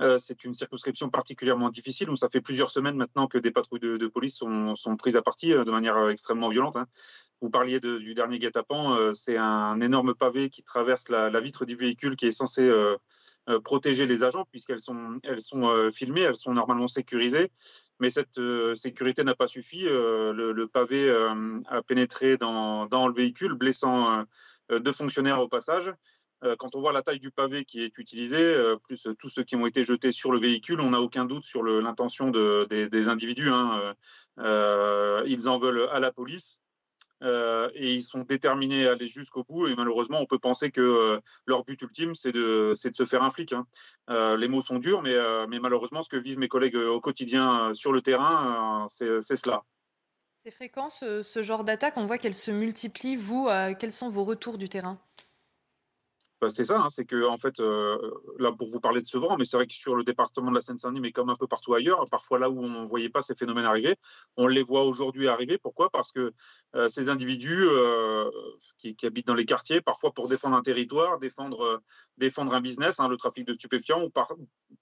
euh, 0.00 0.18
c'est 0.18 0.44
une 0.44 0.54
circonscription 0.54 1.10
particulièrement 1.10 1.68
difficile 1.68 2.08
où 2.08 2.16
ça 2.16 2.28
fait 2.30 2.40
plusieurs 2.40 2.70
semaines 2.70 2.96
maintenant 2.96 3.26
que 3.26 3.36
des 3.36 3.50
patrouilles 3.50 3.80
de, 3.80 4.06
police 4.06 4.36
sont, 4.36 4.96
prises 4.96 5.16
à 5.16 5.22
partie 5.22 5.52
euh, 5.52 5.64
de 5.64 5.70
manière 5.70 5.96
euh, 5.96 6.10
extrêmement 6.10 6.48
violente. 6.48 6.76
Hein. 6.76 6.86
Vous 7.42 7.50
parliez 7.50 7.80
du 7.80 8.14
dernier 8.14 8.38
guet-apens, 8.38 9.12
c'est 9.14 9.36
un 9.36 9.80
énorme 9.80 10.14
pavé 10.14 10.48
qui 10.48 10.62
traverse 10.62 11.08
la, 11.08 11.40
vitre 11.40 11.64
du 11.64 11.74
véhicule 11.74 12.14
qui 12.14 12.26
est 12.26 12.32
censé 12.32 12.70
protéger 13.64 14.06
les 14.06 14.22
agents 14.22 14.44
puisqu'elles 14.52 14.78
sont, 14.78 15.18
filmées, 15.92 16.20
elles 16.20 16.36
sont 16.36 16.52
normalement 16.52 16.86
sécurisées. 16.86 17.50
Mais 17.98 18.10
cette 18.10 18.38
sécurité 18.76 19.24
n'a 19.24 19.34
pas 19.34 19.48
suffi. 19.48 19.80
Le, 19.80 20.66
pavé 20.72 21.10
a 21.66 21.82
pénétré 21.82 22.36
dans, 22.36 22.86
le 23.08 23.12
véhicule, 23.12 23.54
blessant 23.54 24.24
deux 24.70 24.92
fonctionnaires 24.92 25.40
au 25.40 25.48
passage. 25.48 25.92
Euh, 26.44 26.56
quand 26.56 26.74
on 26.74 26.80
voit 26.80 26.92
la 26.92 27.02
taille 27.02 27.20
du 27.20 27.30
pavé 27.30 27.64
qui 27.64 27.82
est 27.82 27.98
utilisé, 27.98 28.38
euh, 28.38 28.76
plus 28.76 29.06
tous 29.18 29.28
ceux 29.28 29.44
qui 29.44 29.56
ont 29.56 29.66
été 29.66 29.84
jetés 29.84 30.12
sur 30.12 30.32
le 30.32 30.40
véhicule, 30.40 30.80
on 30.80 30.90
n'a 30.90 31.00
aucun 31.00 31.24
doute 31.24 31.44
sur 31.44 31.62
l'intention 31.62 32.30
des, 32.30 33.08
individus. 33.08 33.48
Hein. 33.48 33.94
Euh, 34.38 35.22
ils 35.26 35.48
en 35.48 35.58
veulent 35.58 35.88
à 35.92 36.00
la 36.00 36.12
police. 36.12 36.60
et 37.22 37.94
ils 37.94 38.02
sont 38.02 38.24
déterminés 38.24 38.88
à 38.88 38.92
aller 38.92 39.06
jusqu'au 39.06 39.44
bout. 39.44 39.68
Et 39.68 39.76
malheureusement, 39.76 40.20
on 40.20 40.26
peut 40.26 40.40
penser 40.40 40.72
que 40.72 41.20
leur 41.46 41.64
but 41.64 41.80
ultime, 41.80 42.14
c'est 42.16 42.32
de, 42.32 42.72
se 42.74 43.04
faire 43.04 43.22
un 43.22 43.30
flic. 43.30 43.52
Hein. 43.52 43.66
les 44.36 44.48
mots 44.48 44.62
sont 44.62 44.78
durs, 44.78 45.02
mais, 45.02 45.60
malheureusement, 45.60 46.02
ce 46.02 46.08
que 46.08 46.16
vivent 46.16 46.38
mes 46.38 46.48
collègues 46.48 46.76
au 46.76 47.00
quotidien 47.00 47.72
sur 47.74 47.92
le 47.92 48.02
terrain, 48.02 48.86
c'est 48.88 49.36
cela. 49.36 49.62
C'est 50.40 50.50
fréquent 50.50 50.88
ce, 50.88 51.42
genre 51.42 51.62
d'attaque, 51.62 51.96
on 51.96 52.06
voit 52.06 52.18
qu'elles 52.18 52.34
se 52.34 52.50
multiplient. 52.50 53.14
Vous, 53.16 53.48
quels 53.78 53.92
sont 53.92 54.08
vos 54.08 54.24
retours 54.24 54.58
du 54.58 54.68
terrain? 54.68 54.98
Bah, 56.42 56.48
c'est 56.48 56.64
ça, 56.64 56.80
hein, 56.80 56.88
c'est 56.90 57.04
que 57.04 57.24
en 57.24 57.36
fait, 57.36 57.60
euh, 57.60 57.96
là 58.40 58.50
pour 58.50 58.66
vous 58.66 58.80
parler 58.80 59.00
de 59.00 59.06
Sevran, 59.06 59.36
mais 59.38 59.44
c'est 59.44 59.56
vrai 59.56 59.68
que 59.68 59.72
sur 59.74 59.94
le 59.94 60.02
département 60.02 60.50
de 60.50 60.56
la 60.56 60.60
Seine-Saint-Denis, 60.60 60.98
mais 60.98 61.12
comme 61.12 61.30
un 61.30 61.36
peu 61.36 61.46
partout 61.46 61.72
ailleurs, 61.72 62.04
parfois 62.10 62.40
là 62.40 62.50
où 62.50 62.58
on 62.64 62.68
ne 62.68 62.84
voyait 62.84 63.10
pas 63.10 63.22
ces 63.22 63.36
phénomènes 63.36 63.64
arriver, 63.64 63.94
on 64.36 64.48
les 64.48 64.64
voit 64.64 64.82
aujourd'hui 64.82 65.28
arriver. 65.28 65.56
Pourquoi? 65.56 65.88
Parce 65.90 66.10
que 66.10 66.32
euh, 66.74 66.88
ces 66.88 67.10
individus 67.10 67.68
euh, 67.68 68.28
qui, 68.76 68.96
habitent 69.04 69.28
dans 69.28 69.36
les 69.36 69.44
quartiers, 69.44 69.80
parfois 69.80 70.10
pour 70.12 70.26
défendre 70.26 70.56
un 70.56 70.62
territoire, 70.62 71.20
défendre, 71.20 71.80
défendre 72.18 72.52
un 72.54 72.60
business, 72.60 72.98
hein, 72.98 73.06
le 73.06 73.16
trafic 73.16 73.46
de 73.46 73.54
stupéfiants, 73.54 74.02
ou 74.02 74.10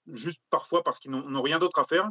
juste 0.07 0.41
parfois 0.49 0.81
parce 0.81 0.97
qu'ils 0.97 1.11
n'ont 1.11 1.41
rien 1.43 1.59
d'autre 1.59 1.77
à 1.77 1.83
faire, 1.83 2.09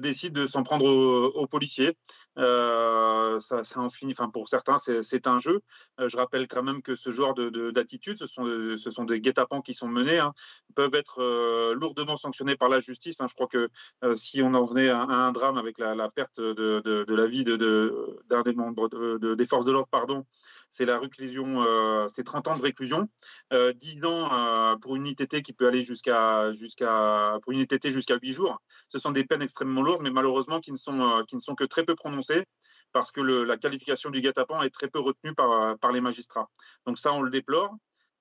décident 0.00 0.40
de 0.40 0.46
s'en 0.46 0.62
prendre 0.62 0.84
aux, 0.86 1.46
policiers. 1.46 1.96
ça, 2.36 3.38
ça 3.62 3.80
en 3.80 3.88
finit, 3.88 4.12
enfin 4.12 4.28
pour 4.28 4.48
certains, 4.48 4.78
c'est 4.78 5.26
un 5.26 5.38
jeu. 5.38 5.60
je 5.98 6.16
rappelle 6.16 6.48
quand 6.48 6.62
même 6.62 6.82
que 6.82 6.94
ce 6.94 7.10
genre 7.10 7.34
d'attitude, 7.34 8.14
de, 8.14 8.18
ce 8.18 8.26
sont 8.26 8.44
ce 8.76 8.90
sont 8.90 9.04
des 9.04 9.20
guet-apens 9.20 9.62
qui 9.62 9.74
sont 9.74 9.88
menés, 9.88 10.18
hein, 10.18 10.32
peuvent 10.74 10.94
être 10.94 11.22
euh, 11.22 11.74
lourdement 11.74 12.16
sanctionnés 12.16 12.56
par 12.56 12.68
la 12.68 12.80
justice. 12.80 13.20
Hein. 13.20 13.26
Je 13.28 13.34
crois 13.34 13.46
que 13.46 13.68
euh, 14.04 14.14
si 14.14 14.42
on 14.42 14.54
en 14.54 14.64
venait 14.64 14.88
à, 14.88 15.00
un 15.00 15.32
drame 15.32 15.58
avec 15.58 15.78
la, 15.78 16.08
perte 16.14 16.40
de, 16.40 17.04
la 17.08 17.26
vie 17.26 17.44
d'un 17.44 18.42
des 18.42 18.52
membres 18.52 18.88
des 19.34 19.44
forces 19.44 19.64
de 19.64 19.72
l'ordre, 19.72 19.88
pardon, 19.90 20.24
c'est 20.68 20.84
la 20.84 20.98
réclusion, 20.98 21.62
euh, 21.62 22.06
c'est 22.08 22.24
30 22.24 22.48
ans 22.48 22.56
de 22.56 22.62
réclusion, 22.62 23.08
10 23.52 24.04
ans 24.04 24.78
pour 24.80 24.96
une 24.96 25.06
ITT 25.06 25.42
qui 25.42 25.52
peut 25.52 25.66
aller 25.66 25.82
jusqu'à 25.82 26.52
jusqu'à 26.52 27.38
pour 27.42 27.52
une 27.52 27.60
ITT 27.60 27.90
jusqu'à 27.90 28.16
8 28.20 28.32
jours. 28.32 28.60
Ce 28.88 28.98
sont 28.98 29.12
des 29.12 29.24
peines 29.24 29.42
extrêmement 29.42 29.82
lourdes, 29.82 30.02
mais 30.02 30.10
malheureusement 30.10 30.60
qui 30.60 30.72
ne 30.72 30.76
sont 30.76 31.24
qui 31.28 31.36
ne 31.36 31.40
sont 31.40 31.54
que 31.54 31.64
très 31.64 31.84
peu 31.84 31.94
prononcées 31.94 32.44
parce 32.92 33.12
que 33.12 33.20
la 33.20 33.56
qualification 33.56 34.10
du 34.10 34.20
guet-apens 34.20 34.62
est 34.62 34.70
très 34.70 34.88
peu 34.88 35.00
retenue 35.00 35.34
par, 35.34 35.78
par 35.78 35.92
les 35.92 36.00
magistrats. 36.00 36.48
Donc 36.86 36.98
ça, 36.98 37.12
on 37.12 37.22
le 37.22 37.30
déplore. 37.30 37.76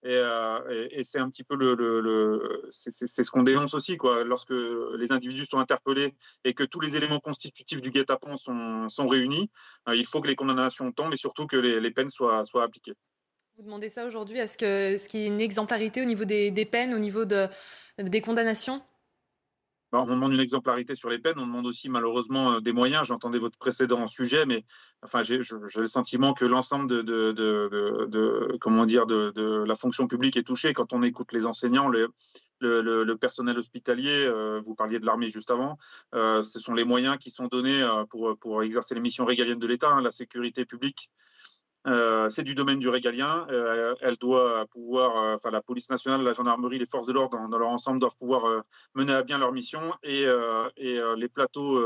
Euh, 0.06 0.88
et, 0.92 1.04
c'est 1.04 1.20
un 1.20 1.30
petit 1.30 1.44
peu 1.44 1.56
le, 1.56 2.68
c'est 2.72 2.92
ce 2.92 3.32
qu'on 3.32 3.44
dénonce 3.44 3.74
aussi, 3.74 3.98
quoi. 3.98 4.24
Lorsque 4.24 4.52
les 4.52 5.12
individus 5.12 5.46
sont 5.46 5.58
interpellés 5.58 6.14
et 6.44 6.54
que 6.54 6.64
tous 6.64 6.80
les 6.80 6.96
éléments 6.96 7.20
constitutifs 7.20 7.82
du 7.82 7.92
guet-apens 7.92 8.38
sont, 8.38 8.88
sont, 8.90 9.08
réunis, 9.08 9.50
euh, 9.88 9.96
il 9.96 10.06
faut 10.06 10.22
que 10.22 10.28
les 10.28 10.36
condamnations 10.36 10.92
tombent 10.92 11.14
et 11.14 11.18
surtout 11.18 11.48
que 11.48 11.58
les, 11.58 11.92
peines 11.92 12.10
soient, 12.10 12.44
soient 12.44 12.64
appliquées. 12.64 12.94
Vous 13.58 13.64
demandez 13.64 13.90
ça 13.90 14.06
aujourd'hui 14.06 14.38
Est-ce 14.38 14.58
qu'il 15.08 15.20
y 15.20 15.24
a 15.24 15.28
une 15.28 15.42
exemplarité 15.42 16.02
au 16.02 16.06
niveau 16.06 16.26
des, 16.26 16.52
des 16.52 16.66
peines, 16.66 16.94
au 16.94 17.00
niveau 17.00 17.26
de, 17.26 17.48
des 17.98 18.22
condamnations? 18.22 18.82
On 20.02 20.08
demande 20.08 20.34
une 20.34 20.40
exemplarité 20.40 20.96
sur 20.96 21.10
les 21.10 21.20
peines, 21.20 21.38
on 21.38 21.46
demande 21.46 21.66
aussi 21.66 21.90
malheureusement 21.90 22.54
euh, 22.54 22.60
des 22.60 22.72
moyens. 22.72 23.08
J'entendais 23.08 23.40
votre 23.40 23.58
précédent 23.58 24.08
sujet, 24.08 24.46
mais 24.46 24.66
enfin, 25.02 25.22
j'ai 25.22 25.38
le 25.38 25.88
sentiment 25.88 26.34
que 26.34 26.46
l'ensemble 26.46 26.88
de, 26.88 28.58
comment 28.60 28.86
dire, 28.86 29.06
de, 29.06 29.64
la 29.66 29.76
fonction 29.76 30.08
publique 30.08 30.38
est 30.38 30.44
touché 30.44 30.74
quand 30.74 30.94
on 30.94 31.02
écoute 31.02 31.32
les 31.32 31.46
enseignants, 31.46 31.88
le, 31.88 33.16
personnel 33.16 33.58
hospitalier. 33.58 34.26
Euh, 34.26 34.62
vous 34.66 34.76
parliez 34.76 35.00
de 35.00 35.06
l'armée 35.06 35.30
juste 35.30 35.52
avant. 35.52 35.78
Euh, 36.14 36.42
ce 36.42 36.60
sont 36.60 36.74
les 36.74 36.84
moyens 36.84 37.18
qui 37.18 37.30
sont 37.30 37.48
donnés 37.48 37.86
pour, 38.10 38.38
pour 38.40 38.64
exercer 38.64 38.96
les 38.96 39.02
missions 39.02 39.26
régaliennes 39.26 39.60
de 39.60 39.68
l'État, 39.68 39.90
hein, 39.90 40.02
la 40.02 40.12
sécurité 40.12 40.66
publique. 40.66 41.10
Euh, 41.88 42.30
c'est 42.30 42.44
du 42.44 42.56
domaine 42.56 42.80
du 42.80 42.90
régalien. 42.90 43.46
Euh, 43.50 43.94
elle 44.02 44.18
doit 44.18 44.66
pouvoir, 44.72 45.18
euh, 45.18 45.36
enfin 45.36 45.52
la 45.52 45.62
police 45.62 45.90
nationale, 45.90 46.22
la 46.22 46.34
gendarmerie, 46.34 46.80
les 46.80 46.86
forces 46.86 47.06
de 47.06 47.14
l'ordre 47.14 47.38
dans, 47.48 47.58
leur 47.58 47.70
ensemble 47.70 48.00
doivent 48.00 48.16
pouvoir 48.18 48.64
mener 48.96 49.14
à 49.14 49.24
bien 49.24 49.38
leur 49.38 49.52
mission 49.52 49.94
et, 50.04 50.26
les 50.78 51.30
plateaux 51.30 51.82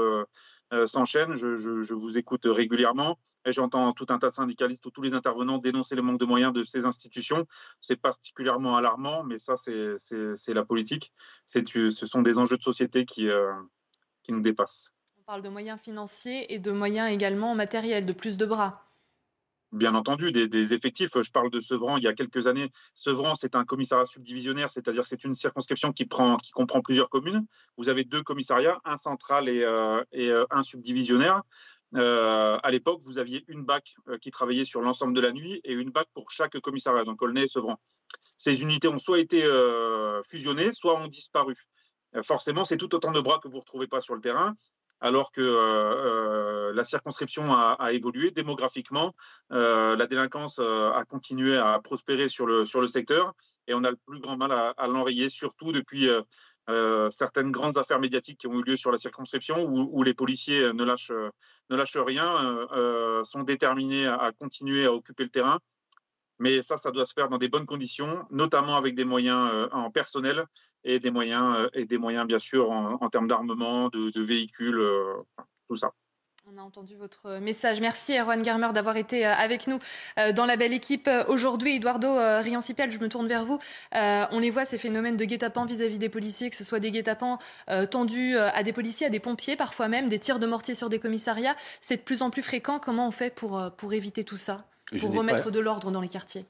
s'enchaînent. 0.85 1.33
Je, 1.33 1.93
vous 1.93 2.17
écoute 2.17 2.45
régulièrement 2.45 3.19
et 3.45 3.51
j'entends 3.51 3.91
tout 3.93 4.05
un 4.09 4.19
tas 4.19 4.29
de 4.29 4.33
syndicalistes 4.33 4.85
ou 4.85 4.91
tous 4.91 5.01
les 5.01 5.13
intervenants 5.13 5.57
dénoncer 5.57 5.95
le 5.95 6.01
manque 6.01 6.19
de 6.19 6.25
moyens 6.25 6.53
de 6.53 6.63
ces 6.63 6.85
institutions. 6.85 7.45
C'est 7.81 7.95
particulièrement 7.95 8.77
alarmant, 8.77 9.23
mais 9.23 9.37
ça 9.37 9.55
c'est 9.57 10.53
la 10.53 10.63
politique. 10.63 11.11
Ce 11.45 12.05
sont 12.05 12.21
des 12.21 12.37
enjeux 12.37 12.57
de 12.57 12.63
société 12.63 13.05
qui, 13.05 13.27
qui 14.23 14.31
nous 14.31 14.41
dépassent. 14.41 14.91
On 15.17 15.23
parle 15.23 15.41
de 15.41 15.49
moyens 15.49 15.79
financiers 15.79 16.53
et 16.53 16.59
de 16.59 16.71
moyens 16.71 17.11
également 17.11 17.53
matériels, 17.53 18.05
de 18.05 18.13
plus 18.13 18.37
de 18.37 18.45
bras 18.45 18.88
bien 19.71 19.95
entendu 19.95 20.31
des, 20.31 20.73
effectifs. 20.73 21.11
Je 21.21 21.31
parle 21.31 21.49
de 21.49 21.59
Sevran 21.59 21.97
il 21.97 22.03
y 22.03 22.07
a 22.07 22.13
quelques 22.13 22.47
années. 22.47 22.71
Sevran, 22.93 23.35
c'est 23.35 23.55
un 23.55 23.65
commissariat 23.65 24.05
subdivisionnaire, 24.05 24.69
c'est-à-dire 24.69 25.05
c'est 25.05 25.23
une 25.23 25.33
circonscription 25.33 25.91
qui, 25.91 26.05
prend, 26.05 26.37
qui 26.37 26.51
comprend 26.51 26.81
plusieurs 26.81 27.09
communes. 27.09 27.45
Vous 27.77 27.89
avez 27.89 28.03
deux 28.03 28.23
commissariats, 28.23 28.79
un 28.85 28.95
central 28.95 29.49
et, 29.49 29.63
euh, 29.63 30.03
euh, 30.15 30.45
un 30.51 30.61
subdivisionnaire. 30.61 31.41
Euh, 31.95 32.57
à 32.61 32.69
l'époque, 32.69 33.01
vous 33.03 33.17
aviez 33.17 33.43
une 33.47 33.63
BAC 33.63 33.95
qui 34.21 34.29
travaillait 34.29 34.65
sur 34.65 34.81
l'ensemble 34.81 35.13
de 35.13 35.21
la 35.21 35.31
nuit 35.31 35.59
et 35.63 35.73
une 35.73 35.89
BAC 35.89 36.07
pour 36.13 36.29
chaque 36.31 36.59
commissariat, 36.59 37.03
donc 37.03 37.21
Aulnay 37.21 37.43
et 37.43 37.47
Sevran. 37.47 37.79
Ces 38.37 38.61
unités 38.61 38.87
ont 38.87 38.97
soit 38.97 39.19
été 39.19 39.43
fusionnées, 40.27 40.71
soit 40.71 40.99
ont 40.99 41.07
disparu. 41.07 41.55
forcément, 42.23 42.63
c'est 42.63 42.77
tout 42.77 42.93
autant 42.93 43.11
de 43.11 43.19
bras 43.19 43.39
que 43.39 43.47
vous 43.47 43.55
ne 43.55 43.59
retrouvez 43.59 43.87
pas 43.87 44.01
sur 44.01 44.15
le 44.15 44.21
terrain 44.21 44.55
alors 45.01 45.31
que 45.31 45.41
euh, 45.41 46.69
euh, 46.69 46.73
la 46.73 46.83
circonscription 46.83 47.53
a, 47.53 47.91
évolué 47.93 48.31
démographiquement, 48.31 49.15
euh, 49.51 49.95
la 49.95 50.07
délinquance 50.07 50.59
a 50.59 51.03
continué 51.07 51.57
à 51.57 51.79
prospérer 51.79 52.27
sur 52.27 52.45
le, 52.45 52.65
sur 52.65 52.81
le 52.81 52.87
secteur 52.87 53.33
et 53.67 53.73
on 53.73 53.83
a 53.83 53.91
le 53.91 53.97
plus 54.05 54.19
grand 54.19 54.37
mal 54.37 54.51
à, 54.51 54.87
l'enrayer, 54.87 55.29
surtout 55.29 55.71
depuis 55.71 56.09
certaines 57.11 57.51
grandes 57.51 57.77
affaires 57.77 57.99
médiatiques 57.99 58.39
qui 58.39 58.47
ont 58.47 58.59
eu 58.59 58.63
lieu 58.63 58.77
sur 58.77 58.91
la 58.91 58.97
circonscription 58.97 59.63
où, 59.67 60.03
les 60.03 60.13
policiers 60.13 60.73
ne 60.73 60.83
lâchent, 60.83 61.11
ne 61.69 61.75
lâchent 61.75 61.97
rien, 61.97 62.67
sont 63.23 63.43
déterminés 63.43 64.07
à, 64.07 64.31
continuer 64.39 64.85
à 64.85 64.93
occuper 64.93 65.23
le 65.23 65.29
terrain 65.29 65.59
mais 66.39 66.61
ça, 66.61 66.77
ça 66.77 66.91
doit 66.91 67.05
se 67.05 67.13
faire 67.13 67.29
dans 67.29 67.37
des 67.37 67.49
bonnes 67.49 67.65
conditions, 67.65 68.25
notamment 68.31 68.77
avec 68.77 68.95
des 68.95 69.05
moyens 69.05 69.49
euh, 69.53 69.69
en 69.71 69.91
personnel 69.91 70.45
et 70.83 70.99
des 70.99 71.11
moyens, 71.11 71.55
euh, 71.57 71.69
et 71.73 71.85
des 71.85 71.97
moyens 71.97 72.25
bien 72.25 72.39
sûr, 72.39 72.71
en, 72.71 73.09
termes 73.09 73.27
d'armement, 73.27 73.89
de, 73.89 74.21
véhicules, 74.21 74.79
euh, 74.79 75.13
tout 75.67 75.75
ça. 75.75 75.91
On 76.51 76.57
a 76.57 76.61
entendu 76.61 76.95
votre 76.95 77.39
message. 77.39 77.79
Merci 77.79 78.17
Erwan 78.17 78.41
Garmer 78.41 78.69
d'avoir 78.73 78.97
été 78.97 79.23
avec 79.23 79.67
nous 79.67 79.77
dans 80.33 80.47
la 80.47 80.57
belle 80.57 80.73
équipe 80.73 81.07
aujourd'hui. 81.27 81.75
Eduardo 81.75 82.15
Riancipel, 82.15 82.91
je 82.91 82.97
me 82.97 83.07
tourne 83.07 83.27
vers 83.27 83.45
vous. 83.45 83.59
On 83.91 84.39
les 84.39 84.49
voit, 84.49 84.65
ces 84.65 84.79
phénomènes 84.79 85.15
de 85.15 85.25
guet-apens 85.25 85.67
vis-à-vis 85.67 85.99
des 85.99 86.09
policiers, 86.09 86.49
que 86.49 86.55
ce 86.55 86.63
soit 86.63 86.79
des 86.79 86.89
guet-apens 86.89 87.37
tendus 87.91 88.35
à 88.35 88.63
des 88.63 88.73
policiers, 88.73 89.05
à 89.05 89.09
des 89.11 89.19
pompiers, 89.19 89.57
parfois 89.57 89.89
même, 89.89 90.09
des 90.09 90.17
tirs 90.17 90.39
de 90.39 90.47
mortier 90.47 90.73
sur 90.73 90.89
des 90.89 90.97
commissariats. 90.97 91.55
C'est 91.81 91.97
de 91.97 92.01
plus 92.01 92.23
en 92.23 92.31
plus 92.31 92.41
fréquent. 92.41 92.79
Comment 92.79 93.07
on 93.07 93.11
fait 93.11 93.29
pour, 93.29 93.61
pour 93.77 93.93
éviter 93.93 94.23
tout 94.23 94.37
ça? 94.37 94.63
Pour 94.97 95.13
remettre 95.13 95.51
de 95.51 95.59
l'ordre 95.59 95.91
dans 95.91 96.01
les 96.01 96.07
quartiers 96.07 96.45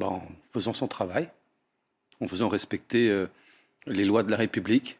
En 0.00 0.22
faisant 0.50 0.72
son 0.72 0.88
travail, 0.88 1.28
en 2.20 2.28
faisant 2.28 2.48
respecter 2.48 3.10
euh, 3.10 3.26
les 3.86 4.04
lois 4.04 4.22
de 4.22 4.30
la 4.30 4.36
République, 4.36 4.98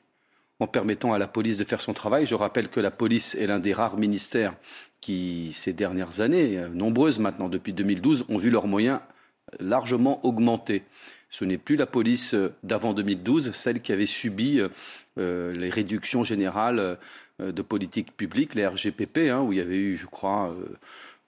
en 0.61 0.67
permettant 0.67 1.13
à 1.13 1.19
la 1.19 1.29
police 1.29 1.57
de 1.57 1.65
faire 1.65 1.81
son 1.81 1.95
travail. 1.95 2.27
Je 2.27 2.35
rappelle 2.35 2.69
que 2.69 2.81
la 2.81 2.91
police 2.91 3.35
est 3.37 3.47
l'un 3.47 3.61
des 3.61 3.73
rares 3.73 3.97
ministères 3.97 4.55
qui, 5.01 5.53
ces 5.53 5.73
dernières 5.73 6.21
années, 6.21 6.59
euh, 6.59 6.69
nombreuses 6.69 7.19
maintenant 7.19 7.49
depuis 7.49 7.73
2012, 7.73 8.27
ont 8.29 8.39
vu 8.39 8.51
leurs 8.51 8.67
moyens 8.67 9.01
largement 9.61 10.25
augmenter. 10.27 10.83
Ce 11.31 11.45
n'est 11.45 11.59
plus 11.59 11.77
la 11.77 11.87
police 11.87 12.35
euh, 12.35 12.55
d'avant 12.63 12.93
2012, 12.93 13.53
celle 13.53 13.81
qui 13.81 13.93
avait 13.93 14.07
subi 14.07 14.61
les 15.17 15.71
réductions 15.71 16.23
générales 16.23 16.97
de 17.41 17.63
politique 17.63 18.17
publique, 18.17 18.55
les 18.55 18.65
RGPP, 18.65 19.31
hein, 19.31 19.41
où 19.41 19.53
il 19.53 19.59
y 19.59 19.61
avait 19.61 19.77
eu, 19.77 19.97
je 19.97 20.07
crois, 20.07 20.55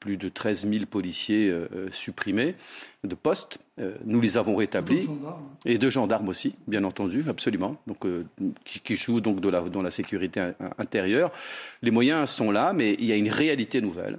plus 0.00 0.16
de 0.16 0.28
13 0.28 0.68
000 0.68 0.86
policiers 0.86 1.50
euh, 1.50 1.68
euh, 1.74 1.88
supprimés 1.92 2.54
de 3.04 3.14
postes. 3.14 3.58
Euh, 3.78 3.94
nous 4.04 4.20
les 4.20 4.38
avons 4.38 4.56
rétablis. 4.56 5.08
Et 5.66 5.78
de 5.78 5.90
gendarmes 5.90 6.28
aussi, 6.28 6.56
bien 6.66 6.82
entendu, 6.84 7.24
absolument. 7.28 7.76
Donc, 7.86 8.06
qui, 8.64 8.96
jouent 8.96 9.20
donc 9.20 9.40
dans 9.40 9.82
la 9.82 9.90
sécurité 9.90 10.52
intérieure. 10.78 11.30
Les 11.82 11.90
moyens 11.90 12.30
sont 12.30 12.50
là, 12.50 12.72
mais 12.72 12.94
il 12.98 13.04
y 13.04 13.12
a 13.12 13.16
une 13.16 13.28
réalité 13.28 13.80
nouvelle, 13.80 14.18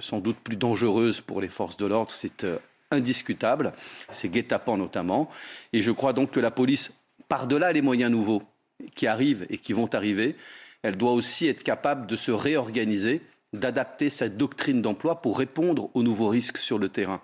sans 0.00 0.20
doute 0.20 0.36
plus 0.36 0.56
dangereuse 0.56 1.20
pour 1.20 1.40
les 1.40 1.48
forces 1.48 1.76
de 1.76 1.86
l'ordre. 1.86 2.10
C'est 2.10 2.46
indiscutable. 2.90 3.72
C'est 4.10 4.28
guet-apens 4.28 4.76
notamment. 4.76 5.28
Et 5.72 5.82
je 5.82 5.90
crois 5.90 6.12
donc 6.12 6.32
que 6.32 6.40
la 6.40 6.50
police, 6.50 6.92
par-delà 7.28 7.72
les 7.72 7.82
moyens 7.82 8.10
nouveaux 8.10 8.42
qui 8.94 9.06
arrivent 9.06 9.46
et 9.50 9.58
qui 9.58 9.72
vont 9.72 9.92
arriver, 9.94 10.36
elle 10.82 10.96
doit 10.96 11.12
aussi 11.12 11.46
être 11.48 11.62
capable 11.62 12.06
de 12.06 12.16
se 12.16 12.32
réorganiser 12.32 13.22
d'adapter 13.52 14.10
cette 14.10 14.36
doctrine 14.36 14.82
d'emploi 14.82 15.20
pour 15.20 15.38
répondre 15.38 15.90
aux 15.94 16.02
nouveaux 16.02 16.28
risques 16.28 16.58
sur 16.58 16.78
le 16.78 16.88
terrain. 16.88 17.20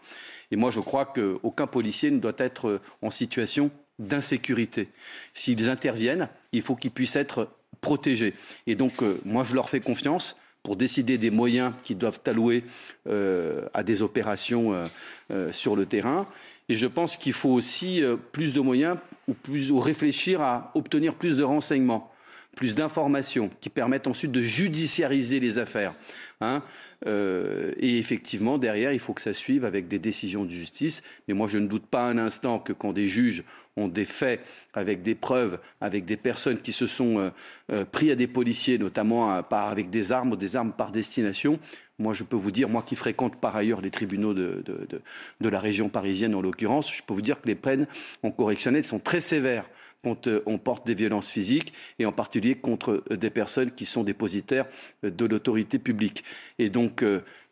Et 0.51 0.57
moi, 0.57 0.71
je 0.71 0.81
crois 0.81 1.07
qu'aucun 1.07 1.67
policier 1.67 2.11
ne 2.11 2.19
doit 2.19 2.33
être 2.39 2.81
en 3.03 3.11
situation 3.11 3.71
d'insécurité. 3.99 4.89
S'ils 5.35 5.69
interviennent, 5.69 6.29
il 6.53 6.63
faut 6.63 6.77
qu'ils 6.77 6.91
puissent 6.91 7.17
être 7.17 7.49
protégés. 7.81 8.35
Et 8.67 8.75
donc, 8.75 9.03
euh, 9.03 9.21
moi, 9.25 9.45
je 9.45 9.55
leur 9.55 9.69
fais 9.69 9.81
confiance 9.81 10.37
pour 10.63 10.77
décider 10.77 11.19
des 11.19 11.31
moyens 11.31 11.73
qui 11.85 11.95
doivent 11.95 12.21
allouer 12.27 12.65
euh, 13.09 13.67
à 13.75 13.83
des 13.83 14.03
opérations 14.03 14.75
euh, 15.31 15.53
sur 15.53 15.77
le 15.77 15.87
terrain. 15.87 16.27
Et 16.69 16.77
je 16.77 16.87
pense 16.87 17.17
qu'il 17.17 17.33
faut 17.33 17.51
aussi 17.51 18.03
plus 18.33 18.53
de 18.53 18.61
moyens 18.61 18.99
ou, 19.27 19.33
plus, 19.33 19.71
ou 19.71 19.81
réfléchir 19.81 20.43
à 20.43 20.71
obtenir 20.75 21.15
plus 21.15 21.39
de 21.39 21.43
renseignements 21.43 22.13
plus 22.59 22.75
d'informations 22.75 23.51
qui 23.61 23.71
permettent 23.71 24.09
ensuite 24.09 24.33
de 24.33 24.43
judiciariser 24.43 25.39
les 25.39 25.59
affaires. 25.59 25.95
Hein. 26.41 26.61
Euh, 27.07 27.71
et 27.79 27.99
effectivement, 27.99 28.59
derrière, 28.59 28.93
il 28.93 28.99
faut 28.99 29.15
que 29.15 29.21
ça 29.21 29.33
suive 29.33 29.65
avec 29.65 29.87
des 29.87 30.01
décisions 30.01 30.45
de 30.45 30.51
justice. 30.51 31.05
Mais 31.29 31.35
moi, 31.35 31.47
je 31.47 31.59
ne 31.59 31.69
doute 31.69 31.87
pas 31.87 32.03
un 32.03 32.19
instant 32.19 32.59
que 32.59 32.73
quand 32.73 32.93
des 32.93 33.07
juges 33.07 33.45
ont 33.77 33.87
des 33.87 34.05
faits 34.05 34.41
avec 34.75 35.03
des 35.03 35.15
preuves, 35.15 35.61
avec 35.81 36.05
des 36.05 36.17
personnes 36.17 36.61
qui 36.61 36.73
se 36.73 36.89
sont 36.89 37.21
euh, 37.21 37.31
euh, 37.71 37.85
pris 37.85 38.11
à 38.11 38.17
des 38.17 38.27
policiers, 38.27 38.77
notamment 38.77 39.41
avec 39.53 39.89
des 39.89 40.11
armes 40.11 40.33
ou 40.33 40.37
des 40.37 40.57
armes 40.57 40.73
par 40.73 40.91
destination, 40.91 41.61
moi, 42.01 42.13
je 42.13 42.25
peux 42.25 42.37
vous 42.37 42.51
dire, 42.51 42.69
moi 42.69 42.83
qui 42.83 42.97
fréquente 42.97 43.37
par 43.37 43.55
ailleurs 43.55 43.83
les 43.83 43.91
tribunaux 43.91 44.35
de, 44.35 44.65
de 45.41 45.49
la 45.49 45.61
région 45.61 45.89
parisienne 45.89 46.35
en 46.35 46.41
l'occurrence, 46.41 46.93
je 46.93 47.05
peux 47.05 47.15
vous 47.15 47.23
dire 47.23 47.41
que 47.41 47.47
les 47.47 47.55
peines 47.55 47.87
en 48.25 48.33
correctionnel 48.33 48.83
sont 48.83 48.99
très 48.99 49.21
sévères 49.21 49.69
quand 50.03 50.27
euh, 50.29 50.43
on 50.47 50.59
porte 50.59 50.87
des 50.87 50.95
violences 50.95 51.31
physiques 51.31 51.73
et 51.99 52.07
en 52.07 52.13
particulier 52.13 52.55
contre 52.55 53.03
euh, 53.11 53.17
des 53.17 53.31
personnes 53.31 53.71
qui 53.73 53.85
sont 53.85 54.05
dépositaires 54.05 54.67
euh, 55.05 55.11
de 55.11 55.27
l'autorité 55.27 55.79
publique. 55.79 56.25
Et 56.59 56.71
donc, 56.71 57.05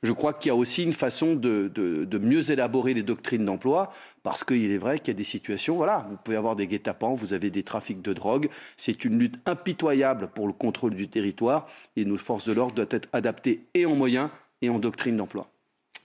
je 0.02 0.12
crois 0.12 0.32
qu'il 0.32 0.48
y 0.48 0.52
a 0.52 0.54
aussi 0.54 0.82
une 0.82 0.92
façon 0.92 1.34
de, 1.34 2.18
mieux 2.18 2.50
élaborer 2.50 2.94
les 2.94 3.02
doctrines 3.02 3.44
d'emploi, 3.44 3.92
parce 4.22 4.44
qu'il 4.44 4.70
est 4.70 4.78
vrai 4.78 4.98
qu'il 4.98 5.08
y 5.08 5.10
a 5.10 5.14
des 5.14 5.24
situations, 5.24 5.76
voilà, 5.76 6.06
vous 6.10 6.16
pouvez 6.16 6.36
avoir 6.36 6.56
des 6.56 6.66
guet-apens, 6.66 7.14
vous 7.14 7.32
avez 7.32 7.50
des 7.50 7.62
trafics 7.62 8.02
de 8.02 8.12
drogue, 8.12 8.48
c'est 8.76 9.04
une 9.04 9.18
lutte 9.18 9.38
impitoyable 9.46 10.28
pour 10.34 10.46
le 10.46 10.52
contrôle 10.52 10.94
du 10.94 11.08
territoire, 11.08 11.66
et 11.96 12.04
nos 12.04 12.16
forces 12.16 12.46
de 12.46 12.52
l'ordre 12.52 12.74
doivent 12.74 12.88
être 12.90 13.08
adaptées 13.12 13.66
et 13.74 13.86
en 13.86 13.94
moyens 13.94 14.30
et 14.62 14.70
en 14.70 14.78
doctrine 14.78 15.16
d'emploi. 15.16 15.48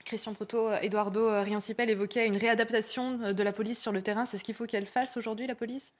Christian 0.05 0.33
Proto, 0.33 0.71
Eduardo 0.73 1.41
Riancipel 1.41 1.89
évoquait 1.89 2.27
une 2.27 2.37
réadaptation 2.37 3.17
de 3.17 3.43
la 3.43 3.51
police 3.51 3.81
sur 3.81 3.91
le 3.91 4.01
terrain. 4.01 4.25
C'est 4.25 4.37
ce 4.37 4.43
qu'il 4.43 4.55
faut 4.55 4.65
qu'elle 4.65 4.87
fasse 4.87 5.15
aujourd'hui, 5.15 5.47
la 5.47 5.55
police? 5.55 5.93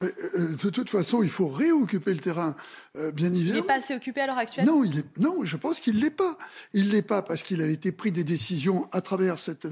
De 0.00 0.70
toute 0.70 0.90
façon, 0.90 1.24
il 1.24 1.28
faut 1.28 1.48
réoccuper 1.48 2.12
le 2.14 2.20
terrain, 2.20 2.54
euh, 2.96 3.10
bien 3.10 3.32
évidemment. 3.32 3.56
Il 3.56 3.60
n'est 3.60 3.66
pas 3.66 3.78
assez 3.78 3.96
occupé 3.96 4.20
à 4.20 4.28
l'heure 4.28 4.38
actuelle? 4.38 4.64
Non, 4.64 4.84
il 4.84 5.00
est, 5.00 5.18
non 5.18 5.44
je 5.44 5.56
pense 5.56 5.80
qu'il 5.80 5.96
ne 5.96 6.00
l'est 6.00 6.10
pas. 6.10 6.38
Il 6.72 6.86
ne 6.86 6.92
l'est 6.92 7.02
pas 7.02 7.22
parce 7.22 7.42
qu'il 7.42 7.60
a 7.62 7.66
été 7.66 7.90
pris 7.90 8.12
des 8.12 8.22
décisions 8.22 8.88
à 8.92 9.00
travers 9.00 9.38
cette 9.38 9.66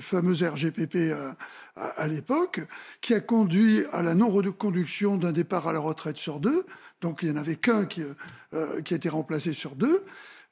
fameuse 0.00 0.42
RGPP 0.42 1.12
à, 1.76 2.08
l'époque, 2.08 2.60
qui 3.02 3.12
a 3.12 3.20
conduit 3.20 3.84
à 3.92 4.02
la 4.02 4.14
non-reconduction 4.14 5.18
d'un 5.18 5.32
départ 5.32 5.68
à 5.68 5.72
la 5.72 5.80
retraite 5.80 6.16
sur 6.16 6.40
deux. 6.40 6.64
Donc 7.02 7.20
il 7.22 7.30
n'y 7.30 7.36
en 7.36 7.40
avait 7.40 7.56
qu'un 7.56 7.84
qui, 7.84 8.02
qui 8.84 8.94
a 8.94 8.96
été 8.96 9.08
remplacé 9.08 9.52
sur 9.52 9.76
deux. 9.76 10.04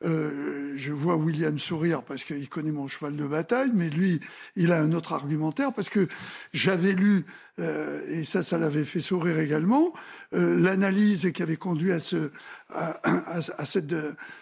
Euh, 0.02 0.72
je 0.76 0.92
vois 0.92 1.16
William 1.16 1.58
sourire 1.58 2.02
parce 2.02 2.24
qu'il 2.24 2.48
connaît 2.48 2.70
mon 2.70 2.86
cheval 2.86 3.16
de 3.16 3.26
bataille, 3.26 3.70
mais 3.74 3.90
lui, 3.90 4.18
il 4.56 4.72
a 4.72 4.80
un 4.80 4.92
autre 4.92 5.12
argumentaire 5.12 5.74
parce 5.74 5.90
que 5.90 6.08
j'avais 6.54 6.92
lu, 6.92 7.26
euh, 7.58 8.00
et 8.08 8.24
ça, 8.24 8.42
ça 8.42 8.56
l'avait 8.56 8.86
fait 8.86 9.00
sourire 9.00 9.38
également, 9.38 9.92
euh, 10.32 10.58
l'analyse 10.58 11.30
qui 11.34 11.42
avait 11.42 11.56
conduit 11.56 11.92
à, 11.92 12.00
ce, 12.00 12.30
à, 12.70 12.98
à, 13.04 13.64
cette, 13.66 13.94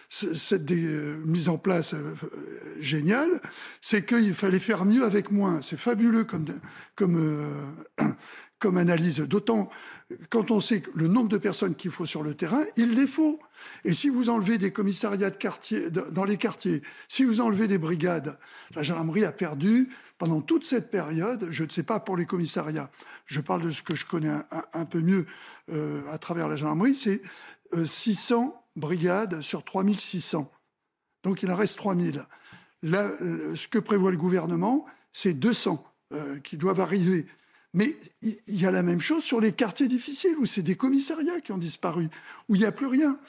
cette 0.09 0.71
mise 0.71 1.49
en 1.49 1.57
place 1.57 1.93
géniale, 2.79 3.41
c'est 3.81 4.05
qu'il 4.05 4.33
fallait 4.33 4.59
faire 4.59 4.85
mieux 4.85 5.03
avec 5.03 5.29
moins. 5.29 5.61
C'est 5.61 5.79
fabuleux 5.79 6.23
comme, 6.23 6.45
comme, 6.95 7.45
comme 8.59 8.77
analyse, 8.77 9.19
d'autant 9.19 9.69
quand 10.29 10.51
on 10.51 10.59
sait 10.59 10.81
le 10.95 11.07
nombre 11.07 11.29
de 11.29 11.37
personnes 11.37 11.75
qu'il 11.75 11.91
faut 11.91 12.05
sur 12.05 12.23
le 12.23 12.33
terrain, 12.33 12.63
il 12.77 12.91
les 12.91 13.07
faut. 13.07 13.39
Et 13.83 13.93
si 13.93 14.09
vous 14.09 14.29
enlevez 14.29 14.57
des 14.57 14.71
commissariats 14.71 15.31
dans 16.11 16.23
les 16.23 16.37
quartiers, 16.37 16.81
si 17.07 17.23
vous 17.23 17.41
enlevez 17.41 17.67
des 17.67 17.77
brigades, 17.77 18.37
la 18.75 18.81
gendarmerie 18.81 19.25
a 19.25 19.31
perdu 19.31 19.89
pendant 20.17 20.41
toute 20.41 20.65
cette 20.65 20.89
période, 20.89 21.47
je 21.51 21.63
ne 21.63 21.69
sais 21.69 21.83
pas 21.83 21.99
pour 21.99 22.17
les 22.17 22.25
commissariats, 22.25 22.89
je 23.25 23.39
parle 23.39 23.61
de 23.61 23.71
ce 23.71 23.83
que 23.83 23.95
je 23.95 24.05
connais 24.05 24.31
un, 24.73 24.85
peu 24.85 24.99
mieux 24.99 25.25
euh, 25.71 26.01
à 26.11 26.17
travers 26.17 26.47
la 26.47 26.55
gendarmerie, 26.55 26.95
c'est 26.95 27.21
600 27.85 28.53
euh, 28.55 28.79
brigades 28.79 29.41
sur 29.41 29.63
3600. 29.63 30.51
Donc 31.23 31.43
il 31.43 31.51
en 31.51 31.55
reste 31.55 31.77
3000. 31.77 32.25
Là, 32.81 33.09
ce 33.55 33.67
que 33.67 33.77
prévoit 33.77 34.11
le 34.11 34.17
gouvernement, 34.17 34.85
c'est 35.11 35.33
200 35.33 35.83
euh, 36.13 36.39
qui 36.39 36.57
doivent 36.57 36.79
arriver. 36.79 37.25
Mais 37.73 37.97
il 38.21 38.61
y 38.61 38.65
a 38.65 38.71
la 38.71 38.81
même 38.81 39.01
chose 39.01 39.23
sur 39.23 39.39
les 39.39 39.51
quartiers 39.51 39.87
difficiles, 39.87 40.35
où 40.37 40.45
c'est 40.45 40.61
des 40.61 40.75
commissariats 40.75 41.41
qui 41.41 41.51
ont 41.51 41.57
disparu, 41.57 42.09
où 42.47 42.55
il 42.55 42.61
n'y 42.61 42.67
a 42.67 42.71
plus 42.71 42.87
rien. 42.87 43.19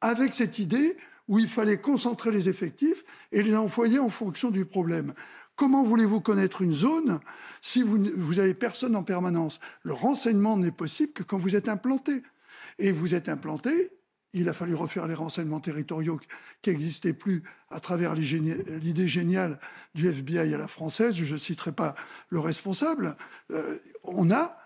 Avec 0.00 0.34
cette 0.34 0.58
idée 0.58 0.96
où 1.28 1.38
il 1.38 1.48
fallait 1.48 1.78
concentrer 1.78 2.30
les 2.30 2.48
effectifs 2.48 3.04
et 3.32 3.42
les 3.42 3.56
envoyer 3.56 3.98
en 3.98 4.10
fonction 4.10 4.50
du 4.50 4.64
problème. 4.64 5.14
Comment 5.56 5.84
voulez-vous 5.84 6.20
connaître 6.20 6.62
une 6.62 6.72
zone 6.72 7.20
si 7.60 7.82
vous 7.82 8.34
n'avez 8.34 8.54
personne 8.54 8.96
en 8.96 9.04
permanence? 9.04 9.60
Le 9.84 9.92
renseignement 9.92 10.56
n'est 10.56 10.72
possible 10.72 11.12
que 11.12 11.22
quand 11.22 11.38
vous 11.38 11.56
êtes 11.56 11.68
implanté. 11.68 12.22
Et 12.78 12.92
vous 12.92 13.14
êtes 13.14 13.28
implanté, 13.28 13.90
il 14.34 14.48
a 14.48 14.52
fallu 14.52 14.74
refaire 14.74 15.06
les 15.06 15.14
renseignements 15.14 15.60
territoriaux 15.60 16.20
qui 16.60 16.70
n'existaient 16.70 17.12
plus 17.12 17.42
à 17.70 17.80
travers 17.80 18.14
l'idée 18.14 19.08
géniale 19.08 19.58
du 19.94 20.08
FBI 20.08 20.52
à 20.52 20.58
la 20.58 20.68
française. 20.68 21.16
Je 21.16 21.32
ne 21.32 21.38
citerai 21.38 21.72
pas 21.72 21.94
le 22.28 22.40
responsable. 22.40 23.16
Euh, 23.50 23.78
on 24.02 24.30
a 24.30 24.56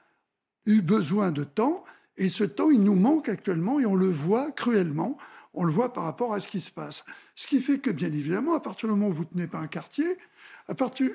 eu 0.66 0.80
besoin 0.80 1.30
de 1.32 1.44
temps 1.44 1.84
et 2.16 2.28
ce 2.28 2.44
temps, 2.44 2.70
il 2.70 2.82
nous 2.82 2.96
manque 2.96 3.28
actuellement 3.28 3.78
et 3.78 3.86
on 3.86 3.94
le 3.94 4.10
voit 4.10 4.50
cruellement. 4.50 5.16
On 5.54 5.64
le 5.64 5.72
voit 5.72 5.92
par 5.92 6.04
rapport 6.04 6.34
à 6.34 6.40
ce 6.40 6.48
qui 6.48 6.60
se 6.60 6.70
passe. 6.70 7.04
Ce 7.34 7.46
qui 7.46 7.60
fait 7.60 7.78
que, 7.78 7.90
bien 7.90 8.08
évidemment, 8.08 8.54
à 8.54 8.60
partir 8.60 8.88
du 8.88 8.94
moment 8.94 9.08
où 9.08 9.12
vous 9.12 9.22
ne 9.22 9.28
tenez 9.28 9.46
pas 9.46 9.58
un 9.58 9.68
quartier 9.68 10.18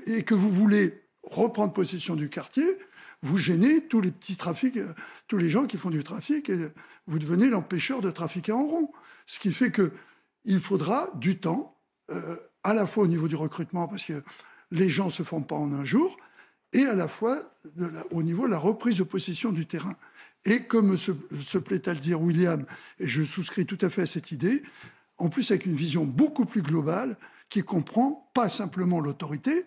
et 0.05 0.23
que 0.23 0.33
vous 0.33 0.49
voulez 0.49 1.03
reprendre 1.23 1.73
possession 1.73 2.15
du 2.15 2.29
quartier, 2.29 2.65
vous 3.23 3.37
gênez 3.37 3.87
tous 3.87 4.01
les 4.01 4.11
petits 4.11 4.35
trafics, 4.35 4.77
euh, 4.77 4.93
tous 5.27 5.37
les 5.37 5.49
gens 5.49 5.65
qui 5.65 5.77
font 5.77 5.89
du 5.89 6.03
trafic, 6.03 6.49
et 6.49 6.69
vous 7.07 7.19
devenez 7.19 7.49
l'empêcheur 7.49 8.01
de 8.01 8.11
trafiquer 8.11 8.51
en 8.51 8.65
rond. 8.65 8.91
Ce 9.25 9.39
qui 9.39 9.51
fait 9.51 9.71
qu'il 9.71 10.59
faudra 10.59 11.09
du 11.15 11.39
temps, 11.39 11.79
euh, 12.11 12.35
à 12.63 12.73
la 12.73 12.85
fois 12.85 13.05
au 13.05 13.07
niveau 13.07 13.27
du 13.27 13.35
recrutement, 13.35 13.87
parce 13.87 14.05
que 14.05 14.21
les 14.71 14.89
gens 14.89 15.05
ne 15.05 15.11
se 15.11 15.23
font 15.23 15.41
pas 15.41 15.55
en 15.55 15.71
un 15.71 15.85
jour, 15.85 16.17
et 16.73 16.85
à 16.85 16.93
la 16.93 17.07
fois 17.07 17.39
au 18.11 18.23
niveau 18.23 18.45
de 18.45 18.51
la 18.51 18.57
reprise 18.57 18.97
de 18.97 19.03
possession 19.03 19.51
du 19.51 19.65
terrain. 19.65 19.95
Et 20.45 20.63
comme 20.63 20.97
se, 20.97 21.11
se 21.39 21.57
plaît 21.57 21.87
à 21.87 21.93
le 21.93 21.99
dire 21.99 22.21
William, 22.21 22.65
et 22.99 23.07
je 23.07 23.23
souscris 23.23 23.65
tout 23.65 23.77
à 23.81 23.89
fait 23.89 24.01
à 24.01 24.05
cette 24.05 24.31
idée, 24.31 24.63
en 25.17 25.29
plus 25.29 25.51
avec 25.51 25.65
une 25.65 25.75
vision 25.75 26.03
beaucoup 26.03 26.45
plus 26.45 26.61
globale 26.61 27.17
qui 27.47 27.61
comprend 27.61 28.29
pas 28.33 28.49
simplement 28.49 28.99
l'autorité, 28.99 29.65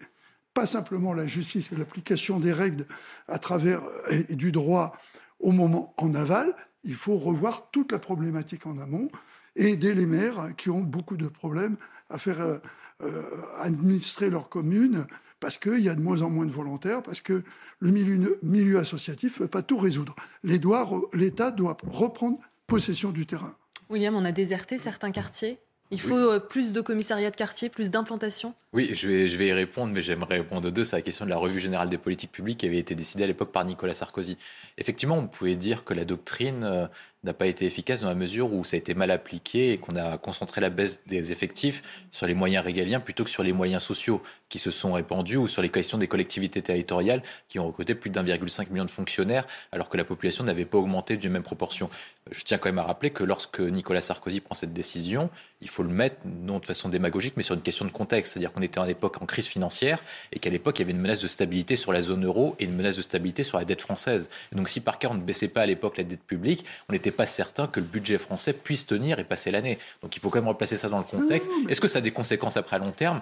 pas 0.56 0.64
simplement 0.64 1.12
la 1.12 1.26
justice 1.26 1.70
et 1.70 1.76
l'application 1.76 2.40
des 2.40 2.50
règles 2.50 2.86
à 3.28 3.38
travers 3.38 3.82
et, 4.08 4.36
du 4.36 4.52
droit 4.52 4.96
au 5.38 5.52
moment 5.52 5.92
en 5.98 6.14
aval, 6.14 6.56
il 6.82 6.94
faut 6.94 7.18
revoir 7.18 7.70
toute 7.70 7.92
la 7.92 7.98
problématique 7.98 8.66
en 8.66 8.78
amont 8.78 9.10
et 9.54 9.72
aider 9.72 9.92
les 9.92 10.06
maires 10.06 10.56
qui 10.56 10.70
ont 10.70 10.80
beaucoup 10.80 11.18
de 11.18 11.28
problèmes 11.28 11.76
à 12.08 12.16
faire 12.16 12.40
euh, 12.40 12.56
euh, 13.02 13.22
administrer 13.60 14.30
leur 14.30 14.48
commune 14.48 15.06
parce 15.40 15.58
qu'il 15.58 15.80
y 15.80 15.90
a 15.90 15.94
de 15.94 16.00
moins 16.00 16.22
en 16.22 16.30
moins 16.30 16.46
de 16.46 16.50
volontaires, 16.50 17.02
parce 17.02 17.20
que 17.20 17.42
le 17.78 17.90
milieu, 17.90 18.38
milieu 18.42 18.78
associatif 18.78 19.38
ne 19.38 19.44
peut 19.44 19.50
pas 19.50 19.62
tout 19.62 19.76
résoudre. 19.76 20.16
L'État 20.42 21.50
doit 21.50 21.76
reprendre 21.86 22.38
possession 22.66 23.10
du 23.10 23.26
terrain. 23.26 23.54
William, 23.90 24.14
on 24.14 24.24
a 24.24 24.32
déserté 24.32 24.78
certains 24.78 25.10
quartiers 25.10 25.58
il 25.90 26.00
faut 26.00 26.16
euh, 26.16 26.40
plus 26.40 26.72
de 26.72 26.80
commissariats 26.80 27.30
de 27.30 27.36
quartier, 27.36 27.68
plus 27.68 27.90
d'implantation 27.90 28.54
Oui, 28.72 28.90
je 28.94 29.08
vais, 29.08 29.28
je 29.28 29.36
vais 29.36 29.48
y 29.48 29.52
répondre, 29.52 29.92
mais 29.92 30.02
j'aimerais 30.02 30.38
répondre 30.38 30.68
aux 30.68 30.70
deux. 30.70 30.84
C'est 30.84 30.96
la 30.96 31.02
question 31.02 31.24
de 31.24 31.30
la 31.30 31.36
revue 31.36 31.60
générale 31.60 31.88
des 31.88 31.98
politiques 31.98 32.32
publiques 32.32 32.58
qui 32.58 32.66
avait 32.66 32.78
été 32.78 32.94
décidée 32.94 33.24
à 33.24 33.26
l'époque 33.26 33.52
par 33.52 33.64
Nicolas 33.64 33.94
Sarkozy. 33.94 34.36
Effectivement, 34.78 35.18
on 35.18 35.28
pouvait 35.28 35.56
dire 35.56 35.84
que 35.84 35.94
la 35.94 36.04
doctrine 36.04 36.64
euh, 36.64 36.86
n'a 37.26 37.34
pas 37.34 37.46
été 37.46 37.66
efficace 37.66 38.00
dans 38.00 38.08
la 38.08 38.14
mesure 38.14 38.52
où 38.52 38.64
ça 38.64 38.76
a 38.76 38.78
été 38.78 38.94
mal 38.94 39.10
appliqué 39.10 39.72
et 39.72 39.78
qu'on 39.78 39.96
a 39.96 40.16
concentré 40.16 40.60
la 40.60 40.70
baisse 40.70 41.06
des 41.06 41.32
effectifs 41.32 41.82
sur 42.10 42.26
les 42.26 42.34
moyens 42.34 42.64
régaliens 42.64 43.00
plutôt 43.00 43.24
que 43.24 43.30
sur 43.30 43.42
les 43.42 43.52
moyens 43.52 43.82
sociaux 43.82 44.22
qui 44.48 44.58
se 44.58 44.70
sont 44.70 44.92
répandus 44.92 45.36
ou 45.36 45.48
sur 45.48 45.60
les 45.60 45.68
questions 45.68 45.98
des 45.98 46.06
collectivités 46.06 46.62
territoriales 46.62 47.22
qui 47.48 47.58
ont 47.58 47.66
recruté 47.66 47.94
plus 47.94 48.10
d'1,5 48.10 48.70
million 48.70 48.84
de 48.84 48.90
fonctionnaires 48.90 49.46
alors 49.72 49.88
que 49.88 49.96
la 49.96 50.04
population 50.04 50.44
n'avait 50.44 50.64
pas 50.64 50.78
augmenté 50.78 51.16
d'une 51.16 51.32
même 51.32 51.42
proportion. 51.42 51.90
Je 52.30 52.42
tiens 52.42 52.58
quand 52.58 52.68
même 52.68 52.78
à 52.78 52.84
rappeler 52.84 53.10
que 53.10 53.24
lorsque 53.24 53.60
Nicolas 53.60 54.00
Sarkozy 54.00 54.40
prend 54.40 54.54
cette 54.54 54.72
décision, 54.72 55.30
il 55.60 55.68
faut 55.68 55.82
le 55.82 55.88
mettre 55.88 56.16
non 56.24 56.60
de 56.60 56.66
façon 56.66 56.88
démagogique 56.88 57.34
mais 57.36 57.42
sur 57.42 57.54
une 57.54 57.62
question 57.62 57.84
de 57.84 57.90
contexte, 57.90 58.32
c'est-à-dire 58.32 58.52
qu'on 58.52 58.62
était 58.62 58.78
à 58.78 58.86
l'époque 58.86 59.20
en 59.20 59.26
crise 59.26 59.46
financière 59.46 59.98
et 60.32 60.38
qu'à 60.38 60.50
l'époque 60.50 60.78
il 60.78 60.82
y 60.82 60.84
avait 60.84 60.92
une 60.92 61.00
menace 61.00 61.20
de 61.20 61.26
stabilité 61.26 61.74
sur 61.74 61.92
la 61.92 62.00
zone 62.00 62.24
euro 62.24 62.54
et 62.60 62.64
une 62.64 62.74
menace 62.76 62.96
de 62.96 63.02
stabilité 63.02 63.42
sur 63.42 63.58
la 63.58 63.64
dette 63.64 63.80
française. 63.80 64.30
Donc 64.52 64.68
si 64.68 64.80
par 64.80 64.98
cas 64.98 65.08
on 65.10 65.14
ne 65.14 65.20
baissait 65.20 65.48
pas 65.48 65.62
à 65.62 65.66
l'époque 65.66 65.96
la 65.96 66.04
dette 66.04 66.22
publique, 66.22 66.64
on 66.88 66.92
n'était 66.92 67.10
pas 67.16 67.26
certain 67.26 67.66
que 67.66 67.80
le 67.80 67.86
budget 67.86 68.18
français 68.18 68.52
puisse 68.52 68.86
tenir 68.86 69.18
et 69.18 69.24
passer 69.24 69.50
l'année. 69.50 69.78
Donc 70.02 70.16
il 70.16 70.20
faut 70.20 70.30
quand 70.30 70.40
même 70.40 70.48
replacer 70.48 70.76
ça 70.76 70.88
dans 70.88 70.98
le 70.98 71.04
contexte. 71.04 71.50
Est-ce 71.68 71.80
que 71.80 71.88
ça 71.88 71.98
a 71.98 72.02
des 72.02 72.12
conséquences 72.12 72.56
après 72.56 72.76
à 72.76 72.78
long 72.78 72.92
terme? 72.92 73.20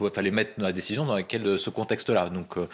Il 0.00 0.10
fallait 0.10 0.30
mettre 0.30 0.52
la 0.58 0.72
décision 0.72 1.06
dans 1.06 1.14
laquelle 1.14 1.46
euh, 1.46 1.56
ce 1.56 1.70
contexte-là. 1.70 2.28
Donc 2.30 2.58
euh, 2.58 2.68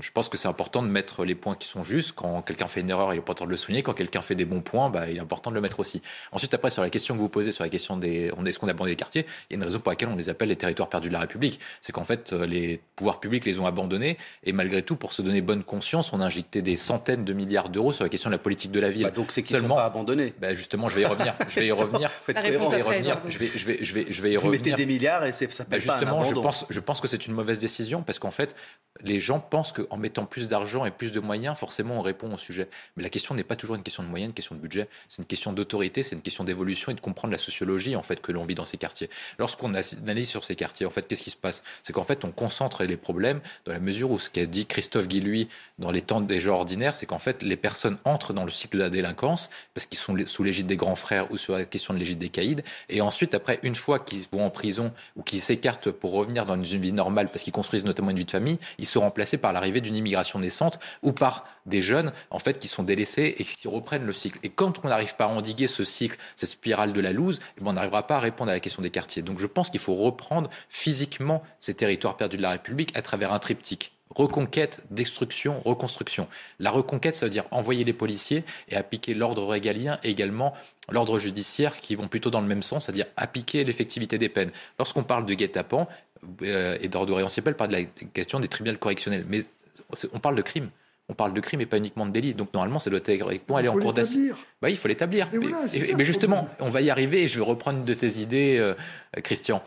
Je 0.00 0.10
pense 0.12 0.28
que 0.28 0.36
c'est 0.36 0.48
important 0.48 0.82
de 0.82 0.88
mettre 0.88 1.24
les 1.24 1.34
points 1.34 1.54
qui 1.54 1.66
sont 1.66 1.82
justes. 1.82 2.12
Quand 2.14 2.42
quelqu'un 2.42 2.68
fait 2.68 2.80
une 2.80 2.90
erreur, 2.90 3.12
il 3.12 3.16
est 3.16 3.20
important 3.20 3.46
de 3.46 3.50
le 3.50 3.56
souligner. 3.56 3.82
Quand 3.82 3.94
quelqu'un 3.94 4.22
fait 4.22 4.34
des 4.34 4.44
bons 4.44 4.60
points, 4.60 4.90
bah, 4.90 5.08
il 5.08 5.16
est 5.16 5.20
important 5.20 5.50
de 5.50 5.56
le 5.56 5.60
mettre 5.60 5.80
aussi. 5.80 6.02
Ensuite, 6.32 6.54
après, 6.54 6.70
sur 6.70 6.82
la 6.82 6.90
question 6.90 7.14
que 7.14 7.20
vous 7.20 7.28
posez, 7.28 7.50
sur 7.50 7.64
la 7.64 7.70
question 7.70 7.96
des, 7.96 8.30
on 8.36 8.46
est-ce 8.46 8.58
qu'on 8.58 8.68
a 8.68 8.70
abandonné 8.70 8.92
les 8.92 8.96
quartiers, 8.96 9.26
il 9.50 9.54
y 9.54 9.54
a 9.54 9.56
une 9.56 9.64
raison 9.64 9.80
pour 9.80 9.90
laquelle 9.90 10.08
on 10.08 10.16
les 10.16 10.28
appelle 10.28 10.48
les 10.48 10.56
territoires 10.56 10.88
perdus 10.88 11.08
de 11.08 11.14
la 11.14 11.20
République. 11.20 11.58
C'est 11.80 11.92
qu'en 11.92 12.04
fait, 12.04 12.32
euh, 12.32 12.46
les 12.46 12.80
pouvoirs 12.96 13.20
publics 13.20 13.44
les 13.44 13.58
ont 13.58 13.66
abandonnés 13.66 14.18
et 14.44 14.52
malgré 14.52 14.82
tout, 14.82 14.96
pour 14.96 15.12
se 15.12 15.22
donner 15.22 15.40
bonne 15.40 15.64
conscience, 15.64 16.12
on 16.12 16.20
a 16.20 16.26
injecté 16.26 16.62
des 16.62 16.76
centaines 16.76 17.24
de 17.24 17.32
milliards 17.32 17.68
d'euros 17.68 17.92
sur 17.92 18.04
la 18.04 18.10
question 18.10 18.30
de 18.30 18.34
la 18.34 18.38
politique 18.38 18.70
de 18.70 18.80
la 18.80 18.90
ville. 18.90 19.04
Bah, 19.04 19.10
donc 19.10 19.32
c'est 19.32 19.42
qu'ils 19.42 19.56
ne 19.56 19.62
sont 19.62 19.74
pas 19.74 19.84
abandonnés. 19.84 20.32
Bah, 20.40 20.54
justement, 20.54 20.88
je 20.88 20.96
vais 20.96 21.02
y 21.02 21.06
revenir. 21.06 21.34
Je 21.48 21.60
vais 21.60 21.66
y 21.66 21.72
revenir. 21.78 22.10
je 22.28 22.32
vais 22.32 22.78
y 22.78 22.82
revenir. 22.82 23.18
Je 23.26 23.38
vais, 23.38 23.50
je 23.54 23.66
vais, 23.66 23.78
je 23.82 23.94
vais, 23.94 24.06
je 24.10 24.22
vais 24.22 24.32
y 24.32 24.36
vous 24.36 24.46
revenir. 24.46 24.64
mettez 24.64 24.76
des 24.76 24.86
milliards 24.86 25.24
et 25.24 25.32
ça 25.32 25.46
bah, 25.68 25.78
Justement, 25.78 26.22
je 26.22 26.34
pense, 26.34 26.66
je 26.70 26.80
pense 26.80 27.00
que 27.00 27.08
c'est 27.08 27.26
une 27.26 27.34
mauvaise 27.34 27.58
décision 27.58 28.02
parce 28.02 28.18
qu'en 28.18 28.30
fait, 28.30 28.54
les 29.02 29.20
gens 29.20 29.40
pensent 29.40 29.72
qu'en 29.88 29.96
mettant 29.96 30.26
plus 30.26 30.48
d'argent 30.48 30.84
et 30.84 30.90
plus 30.90 31.12
de 31.12 31.20
moyens, 31.20 31.56
forcément, 31.56 31.98
on 31.98 32.02
répond 32.02 32.32
au 32.32 32.38
sujet. 32.38 32.68
Mais 32.96 33.02
la 33.02 33.10
question 33.10 33.34
n'est 33.34 33.44
pas 33.44 33.56
toujours 33.56 33.76
une 33.76 33.82
question 33.82 34.02
de 34.02 34.08
moyens, 34.08 34.28
une 34.28 34.34
question 34.34 34.54
de 34.54 34.60
budget. 34.60 34.88
C'est 35.08 35.22
une 35.22 35.26
question 35.26 35.52
d'autorité, 35.52 36.02
c'est 36.02 36.14
une 36.14 36.22
question 36.22 36.44
d'évolution 36.44 36.92
et 36.92 36.94
de 36.94 37.00
comprendre 37.00 37.32
la 37.32 37.38
sociologie 37.38 37.96
en 37.96 38.02
fait 38.02 38.20
que 38.20 38.32
l'on 38.32 38.44
vit 38.44 38.54
dans 38.54 38.64
ces 38.64 38.76
quartiers. 38.76 39.10
Lorsqu'on 39.38 39.74
analyse 39.74 40.28
sur 40.28 40.44
ces 40.44 40.56
quartiers, 40.56 40.86
en 40.86 40.90
fait, 40.90 41.06
qu'est-ce 41.06 41.22
qui 41.22 41.30
se 41.30 41.36
passe? 41.36 41.62
C'est 41.82 41.92
qu'en 41.92 42.04
fait, 42.04 42.24
on 42.24 42.30
concentre 42.30 42.84
les 42.84 42.96
problèmes 42.96 43.40
dans 43.64 43.72
la 43.72 43.80
mesure 43.80 44.10
où 44.10 44.18
ce 44.18 44.30
qu'a 44.30 44.46
dit 44.46 44.66
Christophe 44.66 45.08
Guilluy 45.08 45.48
dans 45.78 45.90
les 45.90 46.02
temps 46.02 46.20
des 46.20 46.40
gens 46.40 46.54
ordinaires, 46.54 46.96
c'est 46.96 47.06
qu'en 47.06 47.18
fait, 47.18 47.42
les 47.42 47.56
personnes 47.56 47.98
entrent 48.04 48.32
dans 48.32 48.44
le 48.44 48.50
cycle 48.50 48.76
de 48.76 48.82
la 48.82 48.90
délinquance 48.90 49.50
parce 49.74 49.86
qu'ils 49.86 49.98
sont 49.98 50.16
sous 50.26 50.42
l'égide 50.42 50.66
des 50.66 50.76
grands 50.76 50.94
frères 50.94 51.30
ou 51.30 51.36
sur 51.36 51.56
la 51.56 51.64
question 51.64 51.94
de 51.94 51.98
l'égide 51.98 52.18
des 52.18 52.28
caïds. 52.28 52.62
Et 52.88 53.00
ensuite, 53.00 53.34
après, 53.34 53.60
une 53.62 53.74
fois 53.74 53.98
qu'ils 53.98 54.24
vont 54.32 54.44
en 54.44 54.50
prison 54.50 54.92
ou 55.16 55.22
qu'ils 55.22 55.40
s'écartent 55.40 55.90
pour 55.90 56.12
revenir 56.12 56.44
dans 56.44 56.62
une 56.62 56.80
vie 56.80 56.92
normale 56.92 57.28
parce 57.28 57.44
qu'ils 57.44 57.52
construisent 57.52 57.84
notamment 57.84 58.10
une 58.10 58.18
vie 58.18 58.24
de 58.24 58.30
famille, 58.30 58.58
ils 58.78 58.86
sont 58.86 59.00
remplacés 59.00 59.38
par 59.38 59.52
l'arrivée 59.52 59.77
d'une 59.80 59.96
immigration 59.96 60.38
naissante 60.38 60.78
ou 61.02 61.12
par 61.12 61.46
des 61.66 61.82
jeunes 61.82 62.12
en 62.30 62.38
fait 62.38 62.58
qui 62.58 62.68
sont 62.68 62.82
délaissés 62.82 63.34
et 63.38 63.44
qui 63.44 63.68
reprennent 63.68 64.06
le 64.06 64.12
cycle. 64.12 64.38
Et 64.42 64.48
quand 64.48 64.84
on 64.84 64.88
n'arrive 64.88 65.16
pas 65.16 65.24
à 65.24 65.28
endiguer 65.28 65.66
ce 65.66 65.84
cycle, 65.84 66.16
cette 66.36 66.50
spirale 66.50 66.92
de 66.92 67.00
la 67.00 67.12
loose, 67.12 67.40
eh 67.56 67.60
ben, 67.60 67.70
on 67.70 67.72
n'arrivera 67.74 68.06
pas 68.06 68.16
à 68.16 68.20
répondre 68.20 68.50
à 68.50 68.54
la 68.54 68.60
question 68.60 68.82
des 68.82 68.90
quartiers. 68.90 69.22
Donc 69.22 69.38
je 69.38 69.46
pense 69.46 69.70
qu'il 69.70 69.80
faut 69.80 69.94
reprendre 69.94 70.50
physiquement 70.68 71.42
ces 71.60 71.74
territoires 71.74 72.16
perdus 72.16 72.36
de 72.36 72.42
la 72.42 72.50
République 72.50 72.96
à 72.96 73.02
travers 73.02 73.32
un 73.32 73.38
triptyque 73.38 73.92
reconquête, 74.14 74.80
destruction, 74.90 75.60
reconstruction. 75.64 76.28
La 76.58 76.70
reconquête, 76.70 77.16
ça 77.16 77.26
veut 77.26 77.30
dire 77.30 77.44
envoyer 77.50 77.84
les 77.84 77.92
policiers 77.92 78.44
et 78.68 78.76
appliquer 78.76 79.14
l'ordre 79.14 79.46
régalien 79.46 79.98
et 80.02 80.10
également 80.10 80.54
l'ordre 80.90 81.18
judiciaire 81.18 81.76
qui 81.76 81.94
vont 81.94 82.08
plutôt 82.08 82.30
dans 82.30 82.40
le 82.40 82.46
même 82.46 82.62
sens, 82.62 82.86
c'est-à-dire 82.86 83.06
appliquer 83.16 83.64
l'effectivité 83.64 84.18
des 84.18 84.28
peines. 84.28 84.50
Lorsqu'on 84.78 85.02
parle 85.02 85.26
de 85.26 85.34
guet-apens 85.34 85.86
euh, 86.42 86.78
et 86.80 86.88
d'ordre 86.88 87.14
réanciel, 87.14 87.54
parle 87.54 87.70
de 87.70 87.76
la 87.76 87.84
question 88.12 88.40
des 88.40 88.48
tribunaux 88.48 88.78
correctionnels. 88.78 89.24
Mais 89.28 89.44
on 90.12 90.18
parle 90.18 90.36
de 90.36 90.42
crime. 90.42 90.70
On 91.10 91.14
parle 91.14 91.32
de 91.32 91.40
crime 91.40 91.62
et 91.62 91.66
pas 91.66 91.78
uniquement 91.78 92.04
de 92.04 92.10
délit. 92.10 92.34
Donc 92.34 92.52
normalement, 92.52 92.78
ça 92.78 92.90
doit 92.90 92.98
être 92.98 93.08
aller 93.56 93.68
en 93.68 93.78
cours 93.78 93.94
d'assises. 93.94 94.34
Bah, 94.60 94.68
il 94.68 94.76
faut 94.76 94.88
l'établir. 94.88 95.28
mais 95.96 96.04
justement, 96.04 96.48
on 96.60 96.68
va 96.68 96.82
y 96.82 96.90
arriver 96.90 97.22
et 97.22 97.28
je 97.28 97.38
vais 97.38 97.44
reprendre 97.44 97.78
une 97.78 97.84
de 97.84 97.94
tes 97.94 98.18
idées, 98.18 98.58
euh, 98.58 98.74
Christian. 99.22 99.62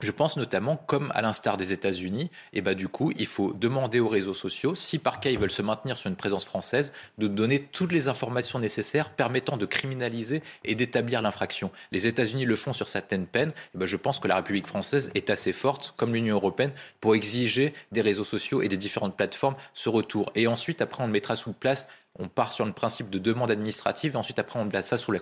Je 0.00 0.12
pense 0.12 0.36
notamment, 0.36 0.76
comme 0.76 1.10
à 1.16 1.22
l'instar 1.22 1.56
des 1.56 1.72
États-Unis, 1.72 2.30
et 2.52 2.58
eh 2.58 2.60
ben, 2.60 2.74
du 2.74 2.86
coup, 2.86 3.12
il 3.16 3.26
faut 3.26 3.52
demander 3.52 3.98
aux 3.98 4.08
réseaux 4.08 4.32
sociaux, 4.32 4.76
si 4.76 5.00
par 5.00 5.18
cas 5.18 5.30
ils 5.30 5.38
veulent 5.40 5.50
se 5.50 5.60
maintenir 5.60 5.98
sur 5.98 6.08
une 6.08 6.14
présence 6.14 6.44
française, 6.44 6.92
de 7.18 7.26
donner 7.26 7.64
toutes 7.64 7.90
les 7.90 8.06
informations 8.06 8.60
nécessaires 8.60 9.10
permettant 9.10 9.56
de 9.56 9.66
criminaliser 9.66 10.40
et 10.64 10.76
d'établir 10.76 11.20
l'infraction. 11.20 11.72
Les 11.90 12.06
États-Unis 12.06 12.44
le 12.44 12.54
font 12.54 12.72
sur 12.72 12.86
certaines 12.86 13.26
peines. 13.26 13.50
Et 13.50 13.70
eh 13.74 13.78
ben, 13.78 13.86
je 13.86 13.96
pense 13.96 14.20
que 14.20 14.28
la 14.28 14.36
République 14.36 14.68
française 14.68 15.10
est 15.16 15.30
assez 15.30 15.50
forte, 15.50 15.94
comme 15.96 16.14
l'Union 16.14 16.36
européenne, 16.36 16.70
pour 17.00 17.16
exiger 17.16 17.74
des 17.90 18.00
réseaux 18.00 18.22
sociaux 18.22 18.62
et 18.62 18.68
des 18.68 18.76
différentes 18.76 19.16
plateformes 19.16 19.56
ce 19.74 19.88
retour. 19.88 20.30
Et 20.36 20.46
ensuite, 20.46 20.80
après, 20.80 21.02
on 21.02 21.06
le 21.06 21.12
mettra 21.12 21.34
sous 21.34 21.52
place 21.52 21.88
on 22.18 22.28
part 22.28 22.52
sur 22.52 22.64
le 22.64 22.72
principe 22.72 23.10
de 23.10 23.18
demande 23.18 23.50
administrative, 23.50 24.14
et 24.14 24.16
ensuite 24.16 24.38
après 24.38 24.58
on 24.58 24.68
place 24.68 24.88
ça 24.88 24.98
sous 24.98 25.12
la, 25.12 25.20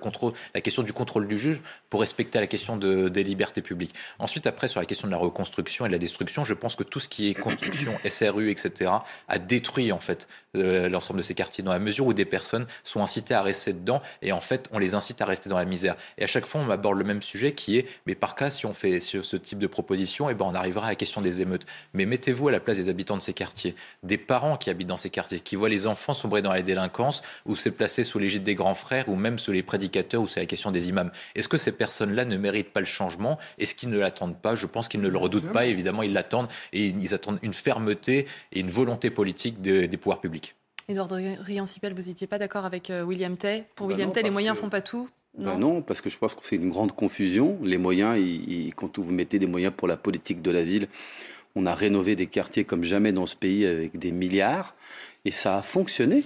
question 0.60 0.82
du 0.82 0.93
contrôle 0.93 1.27
du 1.27 1.36
juge 1.36 1.60
pour 1.90 2.01
respecter 2.01 2.40
la 2.40 2.47
question 2.47 2.77
de, 2.77 3.09
des 3.09 3.24
libertés 3.24 3.62
publiques. 3.62 3.94
Ensuite 4.18 4.47
après 4.47 4.68
sur 4.68 4.81
la 4.81 4.86
question 4.86 5.06
de 5.06 5.12
la 5.12 5.18
reconstruction 5.18 5.86
et 5.86 5.89
de 5.89 5.93
la 5.93 5.98
destruction, 5.98 6.44
je 6.44 6.55
pense 6.55 6.77
que 6.77 6.82
tout 6.82 7.01
ce 7.01 7.09
qui 7.09 7.28
est 7.28 7.35
construction, 7.35 7.93
SRU, 8.09 8.51
etc., 8.51 8.90
a 9.28 9.39
détruit 9.39 9.93
en 9.93 10.01
fait 10.01 10.28
euh, 10.55 10.89
l'ensemble 10.89 11.18
de 11.18 11.24
ces 11.24 11.35
quartiers 11.35 11.62
dans 11.62 11.73
la 11.73 11.78
mesure 11.78 12.06
où 12.06 12.14
des 12.14 12.24
personnes 12.24 12.66
sont 12.85 13.02
incitées 13.02 13.35
à 13.35 13.43
rester 13.43 13.73
dedans 13.73 14.01
et 14.23 14.32
en 14.32 14.40
fait 14.40 14.68
on 14.73 14.78
les 14.78 14.94
incite 14.94 15.20
à 15.20 15.27
rester 15.27 15.48
dans 15.48 15.59
la 15.59 15.64
misère. 15.64 15.97
Et 16.18 16.24
à 16.24 16.27
chaque 16.27 16.47
fois 16.47 16.60
on 16.60 16.70
aborde 16.70 16.98
le 16.98 17.05
même 17.05 17.23
sujet 17.23 17.52
qui 17.52 17.78
est, 17.78 17.86
mais 18.06 18.14
par 18.14 18.35
cas 18.35 18.51
si 18.51 18.66
on 18.66 18.73
fait 18.73 19.01
ce 19.01 19.36
type 19.36 19.59
de 19.59 19.66
proposition, 19.66 20.28
et 20.28 20.32
eh 20.32 20.35
ben 20.35 20.47
on 20.47 20.55
arrivera 20.55 20.86
à 20.86 20.90
la 20.90 20.94
question 20.94 21.20
des 21.20 21.40
émeutes. 21.40 21.66
Mais 21.94 22.06
mettez-vous 22.06 22.48
à 22.48 22.52
la 22.52 22.60
place 22.60 22.77
des 22.77 22.89
habitants 22.89 23.16
de 23.16 23.23
ces 23.23 23.32
quartiers, 23.32 23.74
des 24.02 24.18
parents 24.18 24.56
qui 24.56 24.70
habitent 24.70 24.89
dans 24.89 24.97
ces 24.97 25.10
quartiers, 25.10 25.40
qui 25.40 25.56
voient 25.56 25.68
les 25.68 25.86
enfants 25.86 26.14
sombrer 26.14 26.43
dans 26.43 26.52
la 26.52 26.62
délinquance 26.87 27.23
ou 27.45 27.57
c'est 27.57 27.71
placé 27.71 28.05
sous 28.05 28.19
l'égide 28.19 28.45
des 28.45 28.55
grands 28.55 28.75
frères, 28.75 29.09
ou 29.09 29.17
même 29.17 29.39
sous 29.39 29.53
les 29.53 29.63
prédicateurs, 29.63 30.23
ou 30.23 30.29
c'est 30.29 30.41
la 30.41 30.47
question 30.47 30.71
des 30.71 30.89
imams. 30.89 31.11
Est-ce 31.35 31.49
que 31.49 31.57
ces 31.57 31.73
personnes-là 31.73 32.25
ne 32.25 32.37
méritent 32.37 32.73
pas 32.73 32.81
le 32.81 32.87
changement? 32.87 33.39
Est-ce 33.59 33.75
qu'ils 33.75 33.91
ne 33.91 33.99
l'attendent 33.99 34.39
pas? 34.39 34.55
Je 34.55 34.67
pense 34.67 34.89
qu'ils 34.89 35.01
ne 35.01 35.09
le 35.09 35.19
redoutent 35.19 35.53
pas, 35.53 35.67
évidemment, 35.67 36.03
ils 36.03 36.13
l'attendent, 36.13 36.49
et 36.73 36.87
ils 36.87 37.15
attendent 37.15 37.39
une 37.43 37.53
fermeté 37.53 38.27
et 38.53 38.61
une 38.61 38.71
volonté 38.71 39.11
politique 39.11 39.61
des 39.61 39.97
pouvoirs 39.97 40.21
publics. 40.21 40.55
Edouard 40.89 41.11
Riancipel, 41.11 41.95
vous 41.95 42.09
n'étiez 42.09 42.29
pas 42.29 42.39
d'accord 42.39 42.65
avec 42.65 42.91
euh, 42.91 43.03
William 43.03 43.37
Tay? 43.37 43.65
Pour 43.75 43.89
bah 43.89 43.95
William 43.95 44.13
Tay, 44.13 44.23
les 44.23 44.31
moyens 44.31 44.57
ne 44.57 44.61
font 44.61 44.69
pas 44.69 44.83
tout? 44.83 45.09
Bah 45.37 45.57
non? 45.57 45.75
non. 45.75 45.83
parce 45.83 46.01
que 46.01 46.09
je 46.09 46.17
pense 46.17 46.35
que 46.35 46.41
c'est 46.45 46.57
une 46.57 46.71
grande 46.71 46.93
confusion. 46.93 47.59
Les 47.65 47.77
moyens, 47.77 48.17
quand 48.77 48.99
vous 48.99 49.11
mettez 49.11 49.41
des 49.41 49.49
moyens 49.49 49.75
pour 49.77 49.89
la 49.89 49.97
politique 49.97 50.43
de 50.43 50.51
la 50.53 50.63
ville, 50.63 50.87
on 51.57 51.67
a 51.67 51.75
rénové 51.75 52.15
des 52.15 52.27
quartiers 52.27 52.65
comme 52.65 52.85
jamais 52.85 53.11
dans 53.11 53.27
ce 53.27 53.35
pays 53.35 53.67
avec 53.67 53.99
des 53.99 54.13
milliards, 54.13 54.77
et 55.25 55.33
ça 55.33 55.59
a 55.59 55.63
fonctionné. 55.63 56.23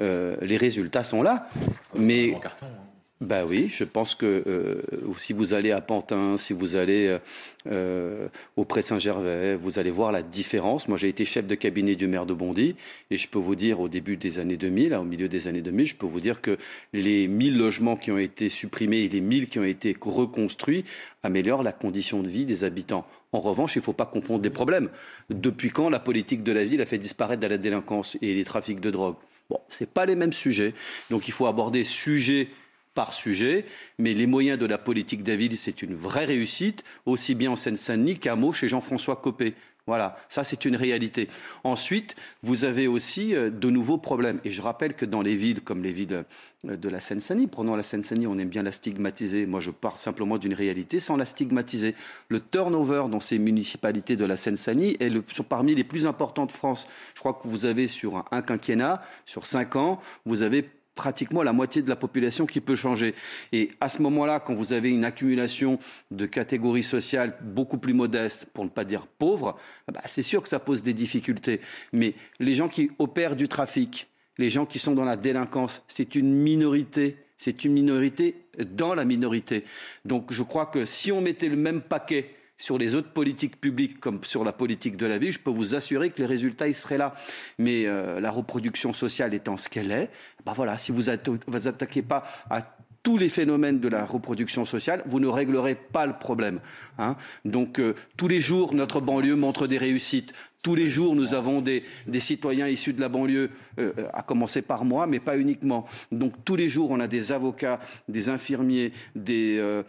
Euh, 0.00 0.36
les 0.40 0.56
résultats 0.56 1.04
sont 1.04 1.22
là. 1.22 1.48
Mais 1.94 2.34
carton, 2.40 2.66
hein. 2.66 2.84
bah 3.20 3.44
oui, 3.44 3.68
je 3.70 3.84
pense 3.84 4.14
que 4.14 4.42
euh, 4.46 4.82
si 5.18 5.32
vous 5.32 5.52
allez 5.52 5.72
à 5.72 5.80
Pantin, 5.82 6.38
si 6.38 6.54
vous 6.54 6.76
allez 6.76 7.18
euh, 7.66 8.28
au 8.56 8.64
Pré 8.64 8.80
Saint-Gervais, 8.80 9.56
vous 9.56 9.78
allez 9.78 9.90
voir 9.90 10.10
la 10.10 10.22
différence. 10.22 10.88
Moi, 10.88 10.96
j'ai 10.96 11.08
été 11.08 11.26
chef 11.26 11.46
de 11.46 11.54
cabinet 11.54 11.96
du 11.96 12.06
maire 12.06 12.24
de 12.24 12.32
Bondy 12.32 12.76
et 13.10 13.16
je 13.18 13.28
peux 13.28 13.38
vous 13.38 13.56
dire 13.56 13.80
au 13.80 13.88
début 13.88 14.16
des 14.16 14.38
années 14.38 14.56
2000, 14.56 14.94
au 14.94 15.04
milieu 15.04 15.28
des 15.28 15.48
années 15.48 15.60
2000, 15.60 15.86
je 15.86 15.96
peux 15.96 16.06
vous 16.06 16.20
dire 16.20 16.40
que 16.40 16.56
les 16.94 17.28
1000 17.28 17.58
logements 17.58 17.96
qui 17.96 18.10
ont 18.10 18.18
été 18.18 18.48
supprimés 18.48 19.00
et 19.00 19.08
les 19.08 19.20
1000 19.20 19.48
qui 19.48 19.58
ont 19.58 19.64
été 19.64 19.94
reconstruits 20.00 20.84
améliorent 21.22 21.62
la 21.62 21.72
condition 21.72 22.22
de 22.22 22.28
vie 22.28 22.46
des 22.46 22.64
habitants. 22.64 23.06
En 23.32 23.40
revanche, 23.40 23.76
il 23.76 23.80
ne 23.80 23.84
faut 23.84 23.92
pas 23.92 24.06
confondre 24.06 24.40
des 24.40 24.50
problèmes. 24.50 24.88
Depuis 25.28 25.70
quand 25.70 25.90
la 25.90 26.00
politique 26.00 26.42
de 26.42 26.52
la 26.52 26.64
ville 26.64 26.80
a 26.80 26.86
fait 26.86 26.98
disparaître 26.98 27.46
la 27.46 27.58
délinquance 27.58 28.16
et 28.22 28.34
les 28.34 28.44
trafics 28.44 28.80
de 28.80 28.90
drogue? 28.90 29.16
Bon, 29.50 29.60
ce 29.68 29.84
pas 29.84 30.06
les 30.06 30.14
mêmes 30.14 30.32
sujets. 30.32 30.74
Donc 31.10 31.26
il 31.26 31.32
faut 31.32 31.46
aborder 31.46 31.82
sujet 31.84 32.48
par 32.94 33.12
sujet, 33.12 33.66
mais 33.98 34.14
les 34.14 34.26
moyens 34.26 34.58
de 34.58 34.66
la 34.66 34.78
politique 34.78 35.22
David, 35.22 35.56
c'est 35.56 35.82
une 35.82 35.94
vraie 35.94 36.24
réussite, 36.24 36.84
aussi 37.04 37.34
bien 37.34 37.50
en 37.50 37.56
Seine-Saint-Denis 37.56 38.18
qu'à 38.18 38.36
Meaux 38.36 38.52
chez 38.52 38.68
Jean-François 38.68 39.16
Copé. 39.16 39.54
Voilà, 39.90 40.16
ça 40.28 40.44
c'est 40.44 40.66
une 40.66 40.76
réalité. 40.76 41.28
Ensuite, 41.64 42.14
vous 42.44 42.64
avez 42.64 42.86
aussi 42.86 43.34
euh, 43.34 43.50
de 43.50 43.70
nouveaux 43.70 43.98
problèmes. 43.98 44.38
Et 44.44 44.52
je 44.52 44.62
rappelle 44.62 44.94
que 44.94 45.04
dans 45.04 45.20
les 45.20 45.34
villes 45.34 45.62
comme 45.62 45.82
les 45.82 45.90
villes 45.90 46.22
euh, 46.64 46.76
de 46.76 46.88
la 46.88 47.00
Seine-Saint-Denis, 47.00 47.48
prenons 47.48 47.74
la 47.74 47.82
Seine-Saint-Denis, 47.82 48.28
on 48.28 48.38
aime 48.38 48.50
bien 48.50 48.62
la 48.62 48.70
stigmatiser. 48.70 49.46
Moi, 49.46 49.58
je 49.58 49.72
parle 49.72 49.98
simplement 49.98 50.38
d'une 50.38 50.54
réalité 50.54 51.00
sans 51.00 51.16
la 51.16 51.26
stigmatiser. 51.26 51.96
Le 52.28 52.38
turnover 52.38 53.06
dans 53.10 53.18
ces 53.18 53.40
municipalités 53.40 54.14
de 54.14 54.24
la 54.24 54.36
Seine-Saint-Denis 54.36 54.96
est 55.00 55.08
le, 55.08 55.22
parmi 55.22 55.74
les 55.74 55.82
plus 55.82 56.06
importants 56.06 56.46
de 56.46 56.52
France. 56.52 56.86
Je 57.16 57.18
crois 57.18 57.34
que 57.34 57.48
vous 57.48 57.64
avez 57.64 57.88
sur 57.88 58.24
un 58.30 58.42
quinquennat, 58.42 59.02
sur 59.26 59.44
cinq 59.44 59.74
ans, 59.74 60.00
vous 60.24 60.42
avez 60.42 60.70
pratiquement 60.94 61.42
la 61.42 61.52
moitié 61.52 61.82
de 61.82 61.88
la 61.88 61.96
population 61.96 62.46
qui 62.46 62.60
peut 62.60 62.74
changer. 62.74 63.14
Et 63.52 63.70
à 63.80 63.88
ce 63.88 64.02
moment-là, 64.02 64.40
quand 64.40 64.54
vous 64.54 64.72
avez 64.72 64.90
une 64.90 65.04
accumulation 65.04 65.78
de 66.10 66.26
catégories 66.26 66.82
sociales 66.82 67.38
beaucoup 67.42 67.78
plus 67.78 67.94
modestes, 67.94 68.46
pour 68.52 68.64
ne 68.64 68.70
pas 68.70 68.84
dire 68.84 69.06
pauvres, 69.06 69.56
bah, 69.92 70.02
c'est 70.06 70.22
sûr 70.22 70.42
que 70.42 70.48
ça 70.48 70.58
pose 70.58 70.82
des 70.82 70.94
difficultés. 70.94 71.60
Mais 71.92 72.14
les 72.38 72.54
gens 72.54 72.68
qui 72.68 72.90
opèrent 72.98 73.36
du 73.36 73.48
trafic, 73.48 74.08
les 74.38 74.50
gens 74.50 74.66
qui 74.66 74.78
sont 74.78 74.94
dans 74.94 75.04
la 75.04 75.16
délinquance, 75.16 75.82
c'est 75.88 76.14
une 76.14 76.32
minorité. 76.34 77.16
C'est 77.36 77.64
une 77.64 77.72
minorité 77.72 78.36
dans 78.76 78.94
la 78.94 79.06
minorité. 79.06 79.64
Donc 80.04 80.30
je 80.30 80.42
crois 80.42 80.66
que 80.66 80.84
si 80.84 81.10
on 81.10 81.22
mettait 81.22 81.48
le 81.48 81.56
même 81.56 81.80
paquet 81.80 82.34
sur 82.60 82.76
les 82.76 82.94
autres 82.94 83.10
politiques 83.10 83.58
publiques 83.58 84.00
comme 84.00 84.22
sur 84.22 84.44
la 84.44 84.52
politique 84.52 84.98
de 84.98 85.06
la 85.06 85.16
vie, 85.16 85.32
je 85.32 85.38
peux 85.38 85.50
vous 85.50 85.74
assurer 85.74 86.10
que 86.10 86.18
les 86.18 86.26
résultats 86.26 86.68
ils 86.68 86.74
seraient 86.74 86.98
là. 86.98 87.14
Mais 87.58 87.86
euh, 87.86 88.20
la 88.20 88.30
reproduction 88.30 88.92
sociale 88.92 89.32
étant 89.32 89.56
ce 89.56 89.70
qu'elle 89.70 89.90
est, 89.90 90.10
ben 90.44 90.52
voilà, 90.52 90.76
si 90.76 90.92
vous 90.92 91.04
ne 91.04 91.66
attaquez 91.66 92.02
pas 92.02 92.22
à 92.50 92.62
tous 93.02 93.16
les 93.16 93.30
phénomènes 93.30 93.80
de 93.80 93.88
la 93.88 94.04
reproduction 94.04 94.66
sociale, 94.66 95.02
vous 95.06 95.20
ne 95.20 95.26
réglerez 95.26 95.74
pas 95.74 96.04
le 96.04 96.12
problème. 96.12 96.60
Hein. 96.98 97.16
Donc 97.46 97.80
euh, 97.80 97.94
tous 98.18 98.28
les 98.28 98.42
jours, 98.42 98.74
notre 98.74 99.00
banlieue 99.00 99.36
montre 99.36 99.66
des 99.66 99.78
réussites. 99.78 100.34
Tous 100.62 100.74
les 100.74 100.90
jours, 100.90 101.16
nous 101.16 101.34
avons 101.34 101.62
des, 101.62 101.84
des 102.06 102.20
citoyens 102.20 102.68
issus 102.68 102.92
de 102.92 103.00
la 103.00 103.08
banlieue, 103.08 103.50
euh, 103.78 103.92
à 104.12 104.22
commencer 104.22 104.60
par 104.60 104.84
moi, 104.84 105.06
mais 105.06 105.18
pas 105.18 105.38
uniquement. 105.38 105.86
Donc 106.12 106.34
tous 106.44 106.56
les 106.56 106.68
jours, 106.68 106.90
on 106.90 107.00
a 107.00 107.08
des 107.08 107.32
avocats, 107.32 107.80
des 108.08 108.28
infirmiers, 108.28 108.92
des 109.16 109.56
euh, 109.58 109.82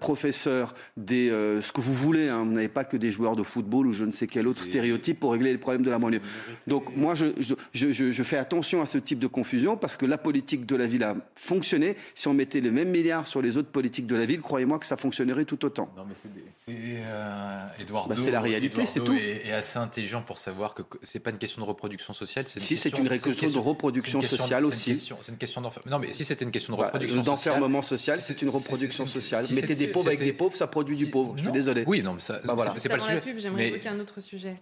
professeurs, 0.00 0.74
des 0.96 1.30
euh, 1.30 1.62
ce 1.62 1.70
que 1.70 1.80
vous 1.80 1.94
voulez. 1.94 2.28
Hein. 2.28 2.44
Vous 2.44 2.52
n'avez 2.52 2.68
pas 2.68 2.84
que 2.84 2.96
des 2.96 3.12
joueurs 3.12 3.36
de 3.36 3.44
football 3.44 3.86
ou 3.86 3.92
je 3.92 4.04
ne 4.04 4.10
sais 4.10 4.26
quel 4.26 4.48
autre 4.48 4.62
stéréotype 4.62 5.20
pour 5.20 5.32
régler 5.32 5.52
les 5.52 5.58
problèmes 5.58 5.84
de 5.84 5.90
la 5.90 5.98
banlieue. 5.98 6.20
Donc 6.66 6.96
moi, 6.96 7.14
je, 7.14 7.26
je, 7.38 7.54
je, 7.72 8.10
je 8.10 8.22
fais 8.24 8.36
attention 8.36 8.82
à 8.82 8.86
ce 8.86 8.98
type 8.98 9.20
de 9.20 9.28
confusion 9.28 9.76
parce 9.76 9.96
que 9.96 10.06
la 10.06 10.18
politique 10.18 10.66
de 10.66 10.74
la 10.74 10.86
ville 10.86 11.04
a 11.04 11.14
fonctionné. 11.36 11.94
Si 12.14 12.26
on 12.26 12.34
mettait 12.34 12.60
les 12.60 12.72
mêmes 12.72 12.90
milliards 12.90 13.28
sur 13.28 13.42
les 13.42 13.56
autres 13.56 13.70
politiques 13.70 14.06
de 14.06 14.16
la 14.16 14.26
ville, 14.26 14.40
croyez-moi 14.40 14.80
que 14.80 14.86
ça 14.86 14.96
fonctionnerait 14.96 15.44
tout 15.44 15.64
autant. 15.64 15.88
Non, 15.96 16.04
mais 16.08 16.14
c'est 16.14 16.30
euh, 16.70 17.66
Edouard 17.78 18.08
bah, 18.08 18.16
C'est 18.18 18.32
la 18.32 18.40
réalité, 18.40 18.86
c'est 18.86 19.00
tout. 19.00 19.16
Assez 19.52 19.78
intelligent 19.78 20.15
pour 20.22 20.38
savoir 20.38 20.74
que 20.74 20.82
c'est 21.02 21.20
pas 21.20 21.30
une 21.30 21.38
question 21.38 21.62
de 21.62 21.66
reproduction 21.66 22.12
sociale. 22.12 22.46
Si, 22.48 22.76
c'est 22.76 22.90
une 22.96 23.08
question 23.08 23.30
de 23.48 23.58
reproduction 23.58 24.20
sociale 24.22 24.64
aussi. 24.64 24.96
C'est 24.96 25.32
une 25.32 25.38
question 25.38 25.60
d'enfermement. 25.60 25.96
Non, 25.98 26.06
mais 26.06 26.12
si 26.12 26.24
c'était 26.24 26.44
une 26.44 26.50
question 26.50 26.74
de 26.74 26.78
Bah, 26.78 26.86
reproduction 26.86 27.22
sociale. 27.22 27.54
D'enfermement 27.54 27.82
social, 27.82 28.18
c'est 28.20 28.40
une 28.42 28.48
reproduction 28.50 29.06
sociale. 29.06 29.44
si 29.44 29.54
Mettez 29.54 29.74
des 29.74 29.88
pauvres 29.88 30.08
avec 30.08 30.20
des 30.20 30.32
pauvres, 30.32 30.56
ça 30.56 30.66
produit 30.66 30.96
du 30.96 31.06
pauvre. 31.08 31.32
Je 31.36 31.40
suis 31.42 31.46
Non. 31.48 31.52
désolé. 31.52 31.84
Oui, 31.86 32.02
non, 32.02 32.14
mais 32.14 32.20
ça, 32.20 32.40
Bah, 32.44 32.54
voilà. 32.54 32.74
c'est 32.78 32.88
pas 32.88 32.96
le 32.96 33.00
sujet. 33.00 33.20
pub, 33.20 33.38
j'aimerais 33.38 33.68
évoquer 33.68 33.88
un 33.88 34.00
autre 34.00 34.20
sujet. 34.20 34.56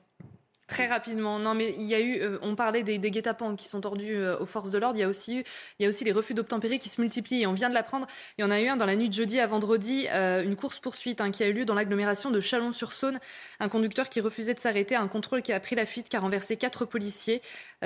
Très 0.74 0.86
rapidement. 0.86 1.38
Non, 1.38 1.54
mais 1.54 1.72
il 1.78 1.84
y 1.84 1.94
a 1.94 2.00
eu, 2.00 2.20
euh, 2.20 2.38
on 2.42 2.56
parlait 2.56 2.82
des, 2.82 2.98
guet-apens 2.98 3.54
qui 3.54 3.68
sont 3.68 3.80
tordus 3.80 4.16
euh, 4.16 4.36
aux 4.40 4.46
forces 4.46 4.72
de 4.72 4.78
l'ordre. 4.78 4.96
Il 4.96 5.02
y 5.02 5.04
a 5.04 5.08
aussi 5.08 5.38
eu, 5.38 5.44
il 5.78 5.84
y 5.84 5.86
a 5.86 5.88
aussi 5.88 6.02
les 6.02 6.10
refus 6.10 6.34
d'obtempérer 6.34 6.80
qui 6.80 6.88
se 6.88 7.00
multiplient. 7.00 7.42
Et 7.42 7.46
on 7.46 7.52
vient 7.52 7.68
de 7.68 7.74
l'apprendre. 7.74 8.08
Il 8.38 8.42
y 8.42 8.44
en 8.44 8.50
a 8.50 8.60
eu 8.60 8.66
un 8.66 8.76
dans 8.76 8.84
la 8.84 8.96
nuit 8.96 9.08
de 9.08 9.14
jeudi 9.14 9.38
à 9.38 9.46
vendredi, 9.46 10.08
euh, 10.10 10.42
une 10.42 10.56
course 10.56 10.80
poursuite 10.80 11.20
hein, 11.20 11.30
qui 11.30 11.44
a 11.44 11.46
eu 11.46 11.52
lieu 11.52 11.64
dans 11.64 11.74
l'agglomération 11.74 12.32
de 12.32 12.40
Chalon-sur-Saône. 12.40 13.20
Un 13.60 13.68
conducteur 13.68 14.08
qui 14.08 14.20
refusait 14.20 14.54
de 14.54 14.58
s'arrêter, 14.58 14.96
un 14.96 15.06
contrôle 15.06 15.42
qui 15.42 15.52
a 15.52 15.60
pris 15.60 15.76
la 15.76 15.86
fuite, 15.86 16.08
qui 16.08 16.16
a 16.16 16.20
renversé 16.20 16.56
quatre 16.56 16.84
policiers, 16.84 17.40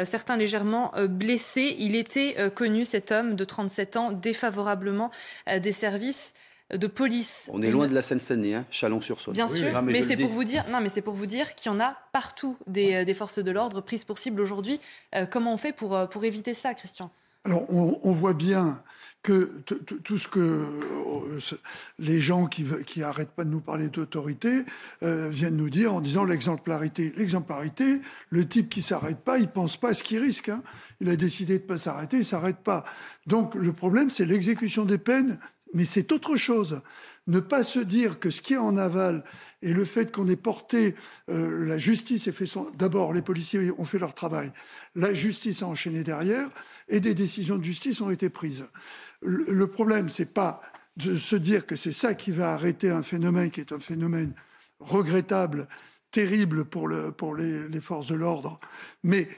certains 0.04 0.38
légèrement 0.38 0.92
blessés. 1.08 1.76
Il 1.78 1.94
était 1.94 2.50
connu 2.54 2.86
cet 2.86 3.12
homme 3.12 3.36
de 3.36 3.44
37 3.44 3.96
ans, 3.96 4.12
défavorablement 4.12 5.10
des 5.60 5.72
services 5.72 6.32
de 6.74 6.86
police. 6.86 7.48
On 7.52 7.62
est 7.62 7.70
loin 7.70 7.86
de 7.86 7.94
la 7.94 8.02
Seine-Saint-Denis, 8.02 8.54
hein, 8.54 8.66
Chalon-sur-Saône. 8.70 9.34
Bien 9.34 9.48
sûr, 9.48 9.82
mais, 9.82 10.02
c'est 10.02 10.16
pour 10.16 10.30
vous 10.30 10.44
dire, 10.44 10.64
non, 10.70 10.80
mais 10.80 10.88
c'est 10.90 11.02
pour 11.02 11.14
vous 11.14 11.26
dire 11.26 11.54
qu'il 11.54 11.72
y 11.72 11.74
en 11.74 11.80
a 11.80 11.96
partout 12.12 12.56
des, 12.66 12.94
euh, 12.94 13.04
des 13.04 13.14
forces 13.14 13.38
de 13.38 13.50
l'ordre 13.50 13.80
prises 13.80 14.04
pour 14.04 14.18
cible 14.18 14.40
aujourd'hui. 14.40 14.78
Euh, 15.14 15.24
comment 15.24 15.54
on 15.54 15.56
fait 15.56 15.72
pour, 15.72 15.96
euh, 15.96 16.06
pour 16.06 16.24
éviter 16.24 16.52
ça, 16.54 16.74
Christian? 16.74 17.10
Alors, 17.44 17.64
on, 17.72 17.98
on 18.02 18.12
voit 18.12 18.34
bien 18.34 18.82
que 19.22 19.60
t- 19.64 19.78
t- 19.78 19.98
tout 20.04 20.18
ce 20.18 20.28
que 20.28 20.38
euh, 20.40 21.40
ce- 21.40 21.54
les 21.98 22.20
gens 22.20 22.46
qui, 22.46 22.64
qui 22.86 23.02
arrêtent 23.02 23.30
pas 23.30 23.44
de 23.44 23.50
nous 23.50 23.60
parler 23.60 23.88
d'autorité 23.88 24.64
euh, 25.02 25.28
viennent 25.30 25.56
nous 25.56 25.70
dire 25.70 25.94
en 25.94 26.00
disant 26.00 26.24
l'exemplarité. 26.24 27.12
L'exemplarité, 27.16 28.00
le 28.30 28.46
type 28.46 28.68
qui 28.68 28.82
s'arrête 28.82 29.20
pas, 29.20 29.38
il 29.38 29.48
pense 29.48 29.76
pas 29.76 29.90
à 29.90 29.94
ce 29.94 30.02
qu'il 30.02 30.18
risque. 30.20 30.50
hein. 30.50 30.62
Il 31.00 31.08
a 31.08 31.16
décidé 31.16 31.58
de 31.58 31.64
pas 31.64 31.78
s'arrêter, 31.78 32.18
il 32.18 32.24
s'arrête 32.24 32.58
pas. 32.58 32.84
Donc, 33.26 33.54
le 33.54 33.72
problème, 33.72 34.10
c'est 34.10 34.26
l'exécution 34.26 34.84
des 34.84 34.98
peines, 34.98 35.38
mais 35.74 35.84
c'est 35.84 36.12
autre 36.12 36.36
chose. 36.36 36.80
Ne 37.26 37.40
pas 37.40 37.62
se 37.62 37.78
dire 37.78 38.20
que 38.20 38.30
ce 38.30 38.40
qui 38.40 38.54
est 38.54 38.58
en 38.58 38.76
aval 38.76 39.22
et 39.60 39.72
le 39.72 39.84
fait 39.84 40.10
qu'on 40.12 40.28
ait 40.28 40.36
porté 40.36 40.94
euh, 41.30 41.66
la 41.66 41.78
justice 41.78 42.26
et 42.26 42.32
fait 42.32 42.46
son. 42.46 42.70
D'abord, 42.76 43.12
les 43.12 43.22
policiers 43.22 43.70
ont 43.76 43.84
fait 43.84 43.98
leur 43.98 44.14
travail. 44.14 44.52
La 44.94 45.12
justice 45.12 45.62
a 45.62 45.66
enchaîné 45.66 46.04
derrière 46.04 46.48
et 46.88 47.00
des 47.00 47.14
décisions 47.14 47.58
de 47.58 47.64
justice 47.64 48.00
ont 48.00 48.10
été 48.10 48.30
prises. 48.30 48.66
Le, 49.20 49.44
le 49.52 49.66
problème, 49.66 50.08
c'est 50.08 50.32
pas 50.32 50.62
de 50.96 51.16
se 51.16 51.36
dire 51.36 51.66
que 51.66 51.76
c'est 51.76 51.92
ça 51.92 52.14
qui 52.14 52.30
va 52.30 52.52
arrêter 52.52 52.90
un 52.90 53.02
phénomène 53.02 53.50
qui 53.50 53.60
est 53.60 53.72
un 53.72 53.78
phénomène 53.78 54.32
regrettable, 54.80 55.68
terrible 56.10 56.64
pour, 56.64 56.88
le, 56.88 57.12
pour 57.12 57.34
les, 57.34 57.68
les 57.68 57.80
forces 57.80 58.08
de 58.08 58.14
l'ordre, 58.14 58.58
mais 59.02 59.28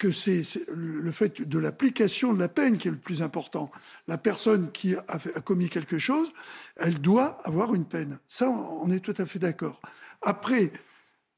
que 0.00 0.12
c'est 0.12 0.42
le 0.74 1.12
fait 1.12 1.42
de 1.42 1.58
l'application 1.58 2.32
de 2.32 2.38
la 2.38 2.48
peine 2.48 2.78
qui 2.78 2.88
est 2.88 2.90
le 2.90 2.96
plus 2.96 3.20
important. 3.20 3.70
La 4.08 4.16
personne 4.16 4.72
qui 4.72 4.96
a, 4.96 5.18
commis 5.44 5.68
quelque 5.68 5.98
chose, 5.98 6.32
elle 6.76 7.00
doit 7.00 7.38
avoir 7.44 7.74
une 7.74 7.84
peine. 7.84 8.18
Ça, 8.26 8.48
on 8.48 8.90
est 8.90 9.00
tout 9.00 9.14
à 9.18 9.26
fait 9.26 9.38
d'accord. 9.38 9.78
Après, 10.22 10.72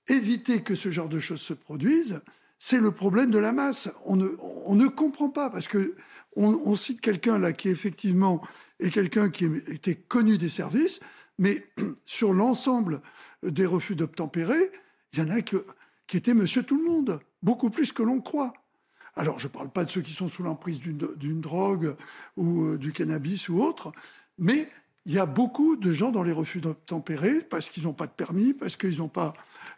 éviter 0.06 0.62
que 0.62 0.76
ce 0.76 0.93
genre 0.93 1.09
de 1.09 1.18
choses 1.18 1.40
se 1.40 1.55
produisent, 1.55 2.20
c'est 2.60 2.78
le 2.78 2.93
problème 2.93 3.32
de 3.32 3.40
la 3.40 3.51
masse. 3.51 3.90
On 4.06 4.14
ne, 4.14 4.86
comprend 4.86 5.28
pas 5.28 5.51
parce 5.51 5.66
que 5.66 5.97
on, 6.36 6.51
on 6.64 6.76
cite 6.76 7.01
quelqu'un 7.01 7.40
là 7.40 7.52
qui 7.52 7.68
effectivement 7.68 8.40
est 8.78 8.90
quelqu'un 8.90 9.28
qui 9.28 9.47
était 9.66 9.97
connu 9.97 10.39
des 10.39 10.48
services, 10.48 11.01
mais 11.36 11.66
sur 12.06 12.32
l'ensemble 12.32 13.02
des 13.43 13.66
refus 13.66 13.97
d'obtempérer, 13.97 14.70
il 15.12 15.18
y 15.18 15.22
en 15.22 15.30
a 15.30 15.43
que, 15.43 15.66
qui 16.12 16.18
étaient 16.18 16.34
Monsieur 16.34 16.62
Tout 16.62 16.76
le 16.76 16.84
Monde, 16.84 17.20
beaucoup 17.43 17.70
plus 17.70 17.90
que 17.90 18.02
l'on 18.02 18.20
croit. 18.20 18.52
Alors, 19.16 19.39
je 19.39 19.47
ne 19.47 19.52
parle 19.52 19.70
pas 19.70 19.82
de 19.86 19.90
ceux 19.90 20.02
qui 20.02 20.12
sont 20.12 20.28
sous 20.28 20.43
l'emprise 20.43 20.78
d'une 20.78 21.40
drogue 21.40 21.97
ou 22.36 22.64
euh, 22.64 22.76
du 22.76 22.93
cannabis 22.93 23.48
ou 23.48 23.62
autre, 23.62 23.93
mais 24.36 24.68
il 25.06 25.14
y 25.14 25.18
a 25.18 25.24
beaucoup 25.24 25.74
de 25.76 25.90
gens 25.90 26.10
dans 26.10 26.22
les 26.22 26.32
refus 26.32 26.60
d'obtempérer 26.60 27.40
parce 27.48 27.70
qu'ils 27.70 27.84
n'ont 27.84 27.94
pas 27.94 28.06
de 28.06 28.12
permis, 28.12 28.52
parce 28.52 28.76
qu'ils 28.76 28.98
n'ont 28.98 29.09
pas, 29.09 29.32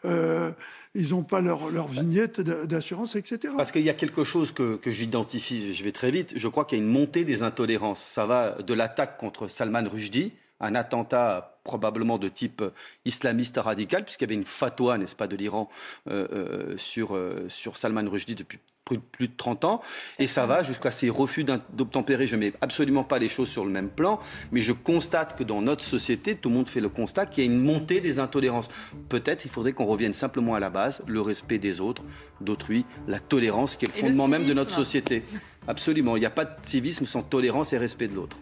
euh, 0.04 0.50
ils 0.96 1.14
pas 1.22 1.40
leur, 1.40 1.70
leur 1.70 1.86
vignette 1.86 2.40
d'a- 2.40 2.66
d'assurance, 2.66 3.14
etc. 3.14 3.54
Parce 3.56 3.70
qu'il 3.70 3.82
y 3.82 3.90
a 3.90 3.94
quelque 3.94 4.24
chose 4.24 4.50
que, 4.50 4.74
que 4.74 4.90
j'identifie, 4.90 5.72
je 5.72 5.84
vais 5.84 5.92
très 5.92 6.10
vite, 6.10 6.32
je 6.36 6.48
crois 6.48 6.64
qu'il 6.64 6.78
y 6.78 6.80
a 6.80 6.84
une 6.84 6.90
montée 6.90 7.24
des 7.24 7.44
intolérances. 7.44 8.04
Ça 8.04 8.26
va 8.26 8.60
de 8.60 8.74
l'attaque 8.74 9.18
contre 9.18 9.46
Salman 9.46 9.88
Rushdie, 9.88 10.32
un 10.64 10.74
attentat 10.74 11.58
probablement 11.64 12.18
de 12.18 12.28
type 12.28 12.62
islamiste 13.04 13.56
radical, 13.56 14.04
puisqu'il 14.04 14.24
y 14.24 14.28
avait 14.28 14.34
une 14.34 14.44
fatwa, 14.44 14.98
n'est-ce 14.98 15.16
pas, 15.16 15.26
de 15.26 15.34
l'Iran 15.34 15.70
euh, 16.08 16.28
euh, 16.32 16.74
sur, 16.76 17.16
euh, 17.16 17.46
sur 17.48 17.78
Salman 17.78 18.08
Rushdie 18.08 18.34
depuis 18.34 18.58
plus, 18.84 19.28
de 19.28 19.32
30 19.34 19.64
ans. 19.64 19.80
Et 20.18 20.26
ça 20.26 20.44
va 20.44 20.62
jusqu'à 20.62 20.90
ces 20.90 21.08
refus 21.08 21.44
d'obtempérer. 21.44 22.26
Je 22.26 22.36
ne 22.36 22.40
mets 22.40 22.52
absolument 22.60 23.02
pas 23.02 23.18
les 23.18 23.30
choses 23.30 23.48
sur 23.48 23.64
le 23.64 23.70
même 23.70 23.88
plan, 23.88 24.20
mais 24.52 24.60
je 24.60 24.72
constate 24.72 25.38
que 25.38 25.42
dans 25.42 25.62
notre 25.62 25.82
société, 25.82 26.34
tout 26.36 26.50
le 26.50 26.54
monde 26.54 26.68
fait 26.68 26.80
le 26.80 26.90
constat 26.90 27.24
qu'il 27.24 27.44
y 27.44 27.48
a 27.48 27.50
une 27.50 27.58
montée 27.58 28.02
des 28.02 28.18
intolérances. 28.18 28.68
Peut-être 29.08 29.46
il 29.46 29.50
faudrait 29.50 29.72
qu'on 29.72 29.86
revienne 29.86 30.12
simplement 30.12 30.54
à 30.54 30.60
la 30.60 30.68
base, 30.68 31.02
le 31.06 31.22
respect 31.22 31.58
des 31.58 31.80
autres, 31.80 32.02
d'autrui, 32.42 32.84
la 33.08 33.20
tolérance 33.20 33.76
qui 33.76 33.86
est 33.86 33.88
le 33.88 34.00
fondement 34.00 34.28
même 34.28 34.46
de 34.46 34.52
notre 34.52 34.72
société. 34.72 35.24
Absolument. 35.66 36.16
Il 36.16 36.20
n'y 36.20 36.26
a 36.26 36.30
pas 36.30 36.44
de 36.44 36.54
civisme 36.62 37.06
sans 37.06 37.22
tolérance 37.22 37.72
et 37.72 37.78
respect 37.78 38.08
de 38.08 38.14
l'autre. 38.14 38.36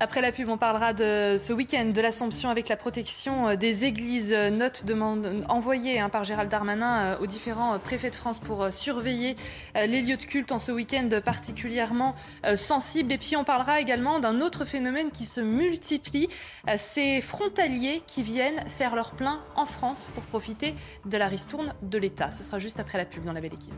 Après 0.00 0.20
la 0.20 0.30
pub, 0.30 0.48
on 0.48 0.58
parlera 0.58 0.92
de 0.92 1.34
ce 1.38 1.52
week-end 1.52 1.86
de 1.86 2.00
l'Assomption 2.00 2.50
avec 2.50 2.68
la 2.68 2.76
protection 2.76 3.48
euh, 3.48 3.56
des 3.56 3.84
églises. 3.84 4.32
Euh, 4.32 4.48
Note 4.48 4.84
demande, 4.86 5.44
envoyée 5.48 5.98
hein, 5.98 6.08
par 6.08 6.22
Gérald 6.22 6.48
Darmanin 6.48 7.00
euh, 7.00 7.18
aux 7.18 7.26
différents 7.26 7.74
euh, 7.74 7.78
préfets 7.78 8.10
de 8.10 8.14
France 8.14 8.38
pour 8.38 8.62
euh, 8.62 8.70
surveiller 8.70 9.34
euh, 9.76 9.86
les 9.86 10.00
lieux 10.00 10.16
de 10.16 10.22
culte 10.22 10.52
en 10.52 10.60
ce 10.60 10.70
week-end 10.70 11.08
particulièrement 11.24 12.14
euh, 12.46 12.54
sensible. 12.54 13.12
Et 13.12 13.18
puis 13.18 13.34
on 13.34 13.42
parlera 13.42 13.80
également 13.80 14.20
d'un 14.20 14.40
autre 14.40 14.64
phénomène 14.64 15.10
qui 15.10 15.24
se 15.24 15.40
multiplie, 15.40 16.28
euh, 16.68 16.74
ces 16.76 17.20
frontaliers 17.20 18.00
qui 18.06 18.22
viennent 18.22 18.64
faire 18.68 18.94
leur 18.94 19.10
plein 19.10 19.40
en 19.56 19.66
France 19.66 20.08
pour 20.14 20.22
profiter 20.22 20.76
de 21.06 21.16
la 21.16 21.26
ristourne 21.26 21.74
de 21.82 21.98
l'État. 21.98 22.30
Ce 22.30 22.44
sera 22.44 22.60
juste 22.60 22.78
après 22.78 22.98
la 22.98 23.04
pub 23.04 23.24
dans 23.24 23.32
la 23.32 23.40
belle 23.40 23.54
équipe. 23.54 23.74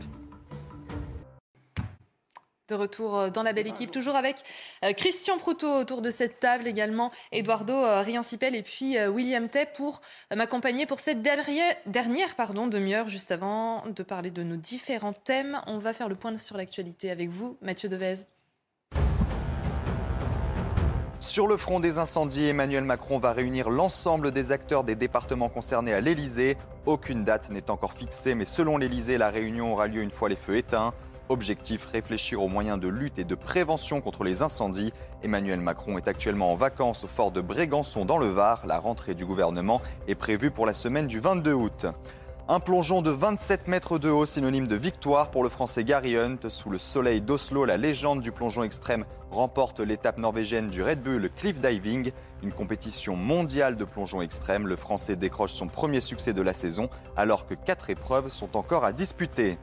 De 2.71 2.75
retour 2.77 3.17
euh, 3.17 3.29
dans 3.29 3.43
la 3.43 3.51
belle 3.51 3.67
équipe, 3.67 3.91
toujours 3.91 4.15
avec 4.15 4.37
euh, 4.85 4.93
Christian 4.93 5.37
Proutot 5.37 5.75
autour 5.75 6.01
de 6.01 6.09
cette 6.09 6.39
table 6.39 6.67
également, 6.67 7.11
Eduardo 7.33 7.73
euh, 7.73 7.99
Riancipel 7.99 8.55
et 8.55 8.63
puis 8.63 8.97
William 9.09 9.49
Tay 9.49 9.67
pour 9.75 9.99
m'accompagner 10.33 10.85
pour 10.85 11.01
cette 11.01 11.21
dernière, 11.21 11.75
demi-heure 11.85 13.09
juste 13.09 13.33
avant 13.33 13.83
de 13.85 14.03
parler 14.03 14.31
de 14.31 14.43
nos 14.43 14.55
différents 14.55 15.11
thèmes. 15.11 15.59
On 15.67 15.79
va 15.79 15.91
faire 15.91 16.07
le 16.07 16.15
point 16.15 16.37
sur 16.37 16.55
l'actualité 16.55 17.11
avec 17.11 17.27
vous, 17.27 17.57
Mathieu 17.61 17.89
Devez. 17.89 18.23
Sur 21.19 21.47
le 21.47 21.57
front 21.57 21.81
des 21.81 21.97
incendies, 21.97 22.47
Emmanuel 22.47 22.85
Macron 22.85 23.19
va 23.19 23.33
réunir 23.33 23.69
l'ensemble 23.69 24.31
des 24.31 24.53
acteurs 24.53 24.85
des 24.85 24.95
départements 24.95 25.49
concernés 25.49 25.93
à 25.93 25.99
l'Elysée. 25.99 26.55
Aucune 26.85 27.25
date 27.25 27.49
n'est 27.49 27.69
encore 27.69 27.93
fixée, 27.93 28.33
mais 28.33 28.45
selon 28.45 28.77
l'Elysée, 28.77 29.17
la 29.17 29.29
réunion 29.29 29.73
aura 29.73 29.87
lieu 29.87 30.01
une 30.01 30.09
fois 30.09 30.29
les 30.29 30.37
feux 30.37 30.55
éteints. 30.55 30.93
Objectif 31.31 31.85
réfléchir 31.85 32.43
aux 32.43 32.49
moyens 32.49 32.77
de 32.77 32.89
lutte 32.89 33.17
et 33.17 33.23
de 33.23 33.35
prévention 33.35 34.01
contre 34.01 34.25
les 34.25 34.41
incendies. 34.41 34.91
Emmanuel 35.23 35.61
Macron 35.61 35.97
est 35.97 36.09
actuellement 36.09 36.51
en 36.51 36.55
vacances 36.55 37.05
au 37.05 37.07
fort 37.07 37.31
de 37.31 37.39
Brégançon 37.39 38.03
dans 38.03 38.17
le 38.17 38.25
Var. 38.25 38.67
La 38.67 38.79
rentrée 38.79 39.15
du 39.15 39.25
gouvernement 39.25 39.81
est 40.09 40.15
prévue 40.15 40.51
pour 40.51 40.65
la 40.65 40.73
semaine 40.73 41.07
du 41.07 41.21
22 41.21 41.53
août. 41.53 41.85
Un 42.49 42.59
plongeon 42.59 43.01
de 43.01 43.11
27 43.11 43.69
mètres 43.69 43.97
de 43.97 44.09
haut, 44.09 44.25
synonyme 44.25 44.67
de 44.67 44.75
victoire 44.75 45.31
pour 45.31 45.43
le 45.43 45.47
français 45.47 45.85
Gary 45.85 46.17
Hunt. 46.17 46.49
Sous 46.49 46.69
le 46.69 46.77
soleil 46.77 47.21
d'Oslo, 47.21 47.63
la 47.63 47.77
légende 47.77 48.19
du 48.19 48.33
plongeon 48.33 48.63
extrême 48.63 49.05
remporte 49.29 49.79
l'étape 49.79 50.17
norvégienne 50.17 50.67
du 50.67 50.83
Red 50.83 51.01
Bull 51.01 51.29
Cliff 51.37 51.61
Diving, 51.61 52.11
une 52.43 52.51
compétition 52.51 53.15
mondiale 53.15 53.77
de 53.77 53.85
plongeon 53.85 54.21
extrême. 54.21 54.67
Le 54.67 54.75
français 54.75 55.15
décroche 55.15 55.53
son 55.53 55.67
premier 55.67 56.01
succès 56.01 56.33
de 56.33 56.41
la 56.41 56.53
saison 56.53 56.89
alors 57.15 57.47
que 57.47 57.53
quatre 57.53 57.89
épreuves 57.89 58.27
sont 58.27 58.57
encore 58.57 58.83
à 58.83 58.91
disputer. 58.91 59.57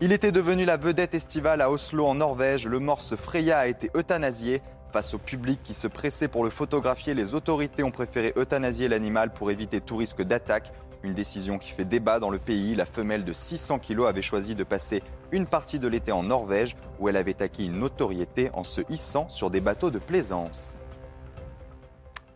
Il 0.00 0.12
était 0.12 0.30
devenu 0.30 0.64
la 0.64 0.76
vedette 0.76 1.14
estivale 1.14 1.60
à 1.60 1.72
Oslo 1.72 2.06
en 2.06 2.14
Norvège. 2.14 2.68
Le 2.68 2.78
morse 2.78 3.16
Freya 3.16 3.58
a 3.58 3.66
été 3.66 3.90
euthanasié. 3.96 4.62
Face 4.92 5.12
au 5.12 5.18
public 5.18 5.58
qui 5.64 5.74
se 5.74 5.88
pressait 5.88 6.28
pour 6.28 6.44
le 6.44 6.50
photographier, 6.50 7.14
les 7.14 7.34
autorités 7.34 7.82
ont 7.82 7.90
préféré 7.90 8.32
euthanasier 8.36 8.86
l'animal 8.86 9.32
pour 9.32 9.50
éviter 9.50 9.80
tout 9.80 9.96
risque 9.96 10.22
d'attaque. 10.22 10.72
Une 11.02 11.14
décision 11.14 11.58
qui 11.58 11.72
fait 11.72 11.84
débat 11.84 12.20
dans 12.20 12.30
le 12.30 12.38
pays. 12.38 12.76
La 12.76 12.86
femelle 12.86 13.24
de 13.24 13.32
600 13.32 13.80
kilos 13.80 14.08
avait 14.08 14.22
choisi 14.22 14.54
de 14.54 14.62
passer 14.62 15.02
une 15.32 15.46
partie 15.46 15.80
de 15.80 15.88
l'été 15.88 16.12
en 16.12 16.22
Norvège, 16.22 16.76
où 17.00 17.08
elle 17.08 17.16
avait 17.16 17.42
acquis 17.42 17.66
une 17.66 17.80
notoriété 17.80 18.50
en 18.52 18.62
se 18.62 18.82
hissant 18.88 19.28
sur 19.28 19.50
des 19.50 19.60
bateaux 19.60 19.90
de 19.90 19.98
plaisance. 19.98 20.77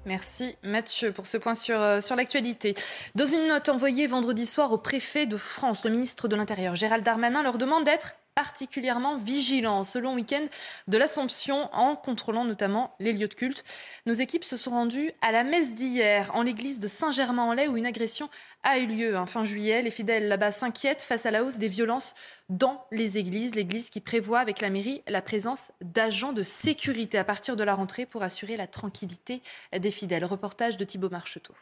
Merci 0.04 0.56
Mathieu 0.64 1.12
pour 1.12 1.26
ce 1.26 1.36
point 1.36 1.54
sur, 1.54 1.80
euh, 1.80 2.00
sur 2.00 2.16
l'actualité. 2.16 2.74
Dans 3.14 3.26
une 3.26 3.46
note 3.46 3.68
envoyée 3.68 4.08
vendredi 4.08 4.46
soir 4.46 4.72
au 4.72 4.78
préfet 4.78 5.26
de 5.26 5.36
France, 5.36 5.84
le 5.84 5.92
ministre 5.92 6.26
de 6.26 6.34
l'Intérieur 6.34 6.74
Gérald 6.74 7.04
Darmanin 7.04 7.42
leur 7.42 7.56
demande 7.56 7.84
d'être 7.84 8.16
particulièrement 8.34 9.16
vigilants 9.16 9.84
ce 9.84 9.98
long 9.98 10.14
week-end 10.14 10.44
de 10.88 10.98
l'Assomption 10.98 11.68
en 11.72 11.96
contrôlant 11.96 12.44
notamment 12.44 12.94
les 12.98 13.12
lieux 13.12 13.28
de 13.28 13.34
culte. 13.34 13.64
Nos 14.06 14.14
équipes 14.14 14.44
se 14.44 14.56
sont 14.56 14.70
rendues 14.70 15.12
à 15.20 15.32
la 15.32 15.44
messe 15.44 15.74
d'hier 15.74 16.30
en 16.34 16.42
l'église 16.42 16.80
de 16.80 16.88
Saint-Germain-en-Laye 16.88 17.68
où 17.68 17.76
une 17.76 17.86
agression 17.86 18.30
a 18.62 18.78
eu 18.78 18.86
lieu 18.86 19.16
hein, 19.16 19.26
fin 19.26 19.44
juillet. 19.44 19.82
Les 19.82 19.90
fidèles 19.90 20.28
là-bas 20.28 20.52
s'inquiètent 20.52 21.02
face 21.02 21.26
à 21.26 21.30
la 21.30 21.44
hausse 21.44 21.58
des 21.58 21.68
violences 21.68 22.14
dans 22.48 22.86
les 22.90 23.18
églises. 23.18 23.54
L'église 23.54 23.90
qui 23.90 24.00
prévoit 24.00 24.40
avec 24.40 24.60
la 24.60 24.70
mairie 24.70 25.02
la 25.06 25.22
présence 25.22 25.72
d'agents 25.82 26.32
de 26.32 26.42
sécurité 26.42 27.18
à 27.18 27.24
partir 27.24 27.56
de 27.56 27.64
la 27.64 27.74
rentrée 27.74 28.06
pour 28.06 28.22
assurer 28.22 28.56
la 28.56 28.66
tranquillité 28.66 29.42
des 29.76 29.90
fidèles. 29.90 30.24
Reportage 30.24 30.76
de 30.76 30.84
Thibault 30.84 31.10
Marcheteau 31.10 31.54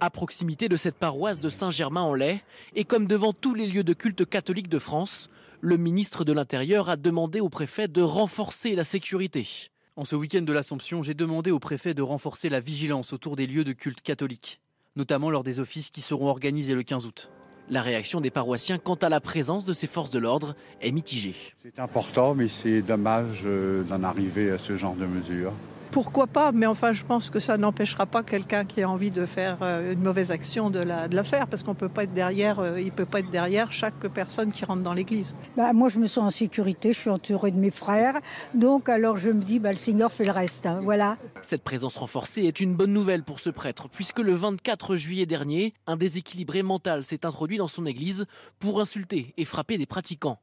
à 0.00 0.10
proximité 0.10 0.68
de 0.68 0.76
cette 0.76 0.94
paroisse 0.94 1.40
de 1.40 1.50
Saint-Germain-en-Laye, 1.50 2.40
et 2.76 2.84
comme 2.84 3.06
devant 3.06 3.32
tous 3.32 3.54
les 3.54 3.66
lieux 3.66 3.82
de 3.82 3.92
culte 3.92 4.24
catholiques 4.24 4.68
de 4.68 4.78
France, 4.78 5.28
le 5.60 5.76
ministre 5.76 6.24
de 6.24 6.32
l'Intérieur 6.32 6.88
a 6.88 6.96
demandé 6.96 7.40
au 7.40 7.48
préfet 7.48 7.88
de 7.88 8.02
renforcer 8.02 8.74
la 8.74 8.84
sécurité. 8.84 9.70
En 9.96 10.04
ce 10.04 10.14
week-end 10.14 10.42
de 10.42 10.52
l'Assomption, 10.52 11.02
j'ai 11.02 11.14
demandé 11.14 11.50
au 11.50 11.58
préfet 11.58 11.94
de 11.94 12.02
renforcer 12.02 12.48
la 12.48 12.60
vigilance 12.60 13.12
autour 13.12 13.34
des 13.34 13.46
lieux 13.46 13.64
de 13.64 13.72
culte 13.72 14.00
catholiques, 14.00 14.60
notamment 14.94 15.30
lors 15.30 15.42
des 15.42 15.58
offices 15.58 15.90
qui 15.90 16.00
seront 16.00 16.28
organisés 16.28 16.74
le 16.74 16.84
15 16.84 17.06
août. 17.06 17.30
La 17.70 17.82
réaction 17.82 18.20
des 18.20 18.30
paroissiens 18.30 18.78
quant 18.78 18.94
à 18.94 19.08
la 19.08 19.20
présence 19.20 19.64
de 19.64 19.72
ces 19.72 19.88
forces 19.88 20.10
de 20.10 20.18
l'ordre 20.18 20.54
est 20.80 20.92
mitigée. 20.92 21.34
C'est 21.62 21.80
important, 21.80 22.34
mais 22.34 22.48
c'est 22.48 22.80
dommage 22.80 23.42
euh, 23.44 23.82
d'en 23.82 24.04
arriver 24.04 24.50
à 24.50 24.58
ce 24.58 24.76
genre 24.76 24.94
de 24.94 25.06
mesures 25.06 25.52
pourquoi 25.90 26.26
pas, 26.26 26.52
mais 26.52 26.66
enfin 26.66 26.92
je 26.92 27.04
pense 27.04 27.30
que 27.30 27.40
ça 27.40 27.56
n'empêchera 27.56 28.06
pas 28.06 28.22
quelqu'un 28.22 28.64
qui 28.64 28.82
a 28.82 28.88
envie 28.88 29.10
de 29.10 29.26
faire 29.26 29.58
euh, 29.62 29.92
une 29.92 30.00
mauvaise 30.00 30.30
action 30.30 30.70
de 30.70 30.78
la, 30.78 31.08
de 31.08 31.16
la 31.16 31.24
faire, 31.24 31.46
parce 31.46 31.62
qu'on 31.62 31.74
peut 31.74 31.88
pas 31.88 32.04
être 32.04 32.12
derrière, 32.12 32.60
euh, 32.60 32.80
il 32.80 32.92
peut 32.92 33.06
pas 33.06 33.20
être 33.20 33.30
derrière 33.30 33.72
chaque 33.72 34.06
personne 34.08 34.52
qui 34.52 34.64
rentre 34.64 34.82
dans 34.82 34.94
l'église. 34.94 35.34
Bah, 35.56 35.72
moi 35.72 35.88
je 35.88 35.98
me 35.98 36.06
sens 36.06 36.26
en 36.26 36.30
sécurité, 36.30 36.92
je 36.92 36.98
suis 36.98 37.10
entourée 37.10 37.50
de 37.50 37.58
mes 37.58 37.70
frères, 37.70 38.20
donc 38.54 38.88
alors 38.88 39.16
je 39.16 39.30
me 39.30 39.42
dis 39.42 39.58
bah, 39.58 39.72
le 39.72 39.78
Seigneur 39.78 40.12
fait 40.12 40.24
le 40.24 40.32
reste, 40.32 40.66
hein, 40.66 40.80
voilà. 40.82 41.16
Cette 41.42 41.62
présence 41.62 41.96
renforcée 41.96 42.42
est 42.42 42.60
une 42.60 42.74
bonne 42.74 42.92
nouvelle 42.92 43.22
pour 43.22 43.40
ce 43.40 43.50
prêtre, 43.50 43.88
puisque 43.88 44.20
le 44.20 44.32
24 44.32 44.96
juillet 44.96 45.26
dernier, 45.26 45.74
un 45.86 45.96
déséquilibré 45.96 46.62
mental 46.62 47.04
s'est 47.04 47.24
introduit 47.24 47.58
dans 47.58 47.68
son 47.68 47.86
église 47.86 48.26
pour 48.58 48.80
insulter 48.80 49.34
et 49.36 49.44
frapper 49.44 49.78
des 49.78 49.86
pratiquants. 49.86 50.38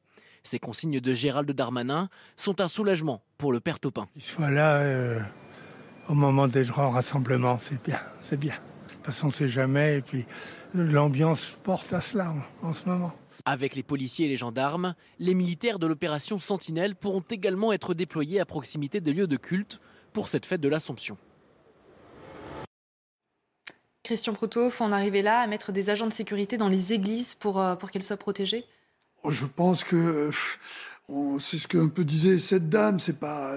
Ces 0.46 0.60
consignes 0.60 1.00
de 1.00 1.14
Gérald 1.14 1.52
Darmanin 1.52 2.08
sont 2.38 2.62
un 2.62 2.68
soulagement 2.68 3.24
pour 3.40 3.52
le 3.52 3.60
père 3.60 3.80
Topin. 3.80 4.08
Il 4.16 4.22
soit 4.22 4.52
là 4.52 4.78
euh, 4.78 5.20
au 6.08 6.14
moment 6.14 6.48
des 6.48 6.66
grands 6.66 6.92
rassemblements, 6.92 7.58
c'est 7.58 7.84
bien, 7.84 8.00
c'est 8.22 8.40
bien. 8.40 8.54
De 8.54 8.94
toute 8.94 9.06
façon, 9.08 9.26
on 9.26 9.30
ne 9.30 9.34
sait 9.34 9.50
jamais, 9.50 9.98
et 9.98 10.02
puis 10.04 10.26
l'ambiance 10.76 11.58
porte 11.64 11.92
à 11.94 12.00
cela 12.00 12.32
en, 12.62 12.68
en 12.68 12.74
ce 12.74 12.88
moment. 12.88 13.12
Avec 13.46 13.76
les 13.76 13.82
policiers 13.82 14.28
et 14.28 14.30
les 14.30 14.38
gendarmes, 14.38 14.94
les 15.18 15.34
militaires 15.34 15.80
de 15.80 15.88
l'opération 15.88 16.38
Sentinelle 16.38 16.96
pourront 16.96 17.24
également 17.28 17.74
être 17.74 17.96
déployés 17.96 18.40
à 18.40 18.46
proximité 18.46 19.02
des 19.02 19.14
lieux 19.14 19.28
de 19.28 19.38
culte 19.38 19.82
pour 20.14 20.28
cette 20.28 20.46
fête 20.46 20.62
de 20.62 20.70
l'Assomption. 20.70 21.18
Christian 24.04 24.34
Proutot, 24.34 24.70
faut 24.70 24.84
en 24.84 24.92
arriver 24.92 25.24
là 25.24 25.40
à 25.40 25.48
mettre 25.48 25.72
des 25.72 25.90
agents 25.90 26.06
de 26.06 26.14
sécurité 26.14 26.58
dans 26.58 26.70
les 26.70 26.94
églises 26.94 27.34
pour, 27.34 27.60
euh, 27.60 27.76
pour 27.76 27.90
qu'elles 27.90 28.04
soient 28.04 28.16
protégées 28.16 28.64
je 29.30 29.46
pense 29.46 29.84
que 29.84 30.32
c'est 31.40 31.58
ce 31.58 31.68
qu'un 31.68 31.88
peu 31.88 32.04
disait 32.04 32.38
cette 32.40 32.70
dame. 32.70 33.00
C'est 33.00 33.20
pas, 33.20 33.54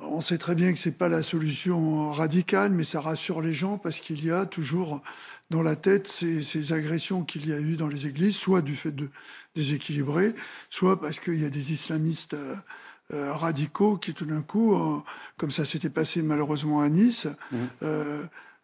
on 0.00 0.20
sait 0.20 0.38
très 0.38 0.54
bien 0.54 0.72
que 0.72 0.78
c'est 0.78 0.98
pas 0.98 1.08
la 1.08 1.22
solution 1.22 2.12
radicale, 2.12 2.72
mais 2.72 2.84
ça 2.84 3.00
rassure 3.00 3.40
les 3.40 3.54
gens 3.54 3.78
parce 3.78 4.00
qu'il 4.00 4.24
y 4.24 4.30
a 4.30 4.46
toujours 4.46 5.02
dans 5.50 5.62
la 5.62 5.76
tête 5.76 6.08
ces, 6.08 6.72
agressions 6.72 7.22
qu'il 7.22 7.46
y 7.46 7.52
a 7.52 7.60
eu 7.60 7.76
dans 7.76 7.88
les 7.88 8.06
églises, 8.06 8.36
soit 8.36 8.62
du 8.62 8.74
fait 8.74 8.90
de 8.90 9.08
déséquilibrer, 9.54 10.34
soit 10.70 11.00
parce 11.00 11.20
qu'il 11.20 11.40
y 11.40 11.44
a 11.44 11.50
des 11.50 11.72
islamistes 11.72 12.34
euh, 12.34 12.56
euh, 13.12 13.32
radicaux 13.32 13.98
qui 13.98 14.14
tout 14.14 14.24
d'un 14.24 14.42
coup, 14.42 14.74
euh, 14.74 15.00
comme 15.36 15.50
ça 15.50 15.64
s'était 15.64 15.90
passé 15.90 16.22
malheureusement 16.22 16.80
à 16.80 16.88
Nice, 16.88 17.28
mmh 17.52 17.56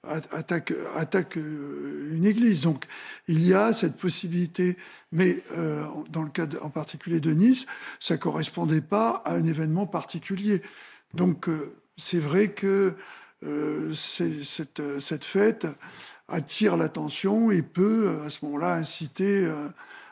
attaque, 0.04 1.36
euh, 1.36 2.10
une 2.12 2.24
église. 2.24 2.62
Donc 2.62 2.86
il 3.26 3.44
y 3.44 3.54
a 3.54 3.72
cette 3.72 3.96
possibilité, 3.96 4.76
mais 5.12 5.42
euh, 5.56 5.84
dans 6.10 6.22
le 6.22 6.30
cas 6.30 6.46
en 6.62 6.70
particulier 6.70 7.20
de 7.20 7.32
Nice, 7.32 7.66
ça 8.00 8.16
correspondait 8.16 8.80
pas 8.80 9.22
à 9.24 9.34
un 9.34 9.44
événement 9.44 9.86
particulier. 9.86 10.62
Donc 11.14 11.48
euh, 11.48 11.76
c'est 11.96 12.20
vrai 12.20 12.52
que 12.52 12.94
cette, 13.94 14.98
cette, 14.98 15.24
fête 15.24 15.68
attire 16.26 16.76
l'attention 16.76 17.52
et 17.52 17.62
peut 17.62 18.18
à 18.26 18.30
ce 18.30 18.44
moment-là 18.44 18.74
inciter 18.74 19.48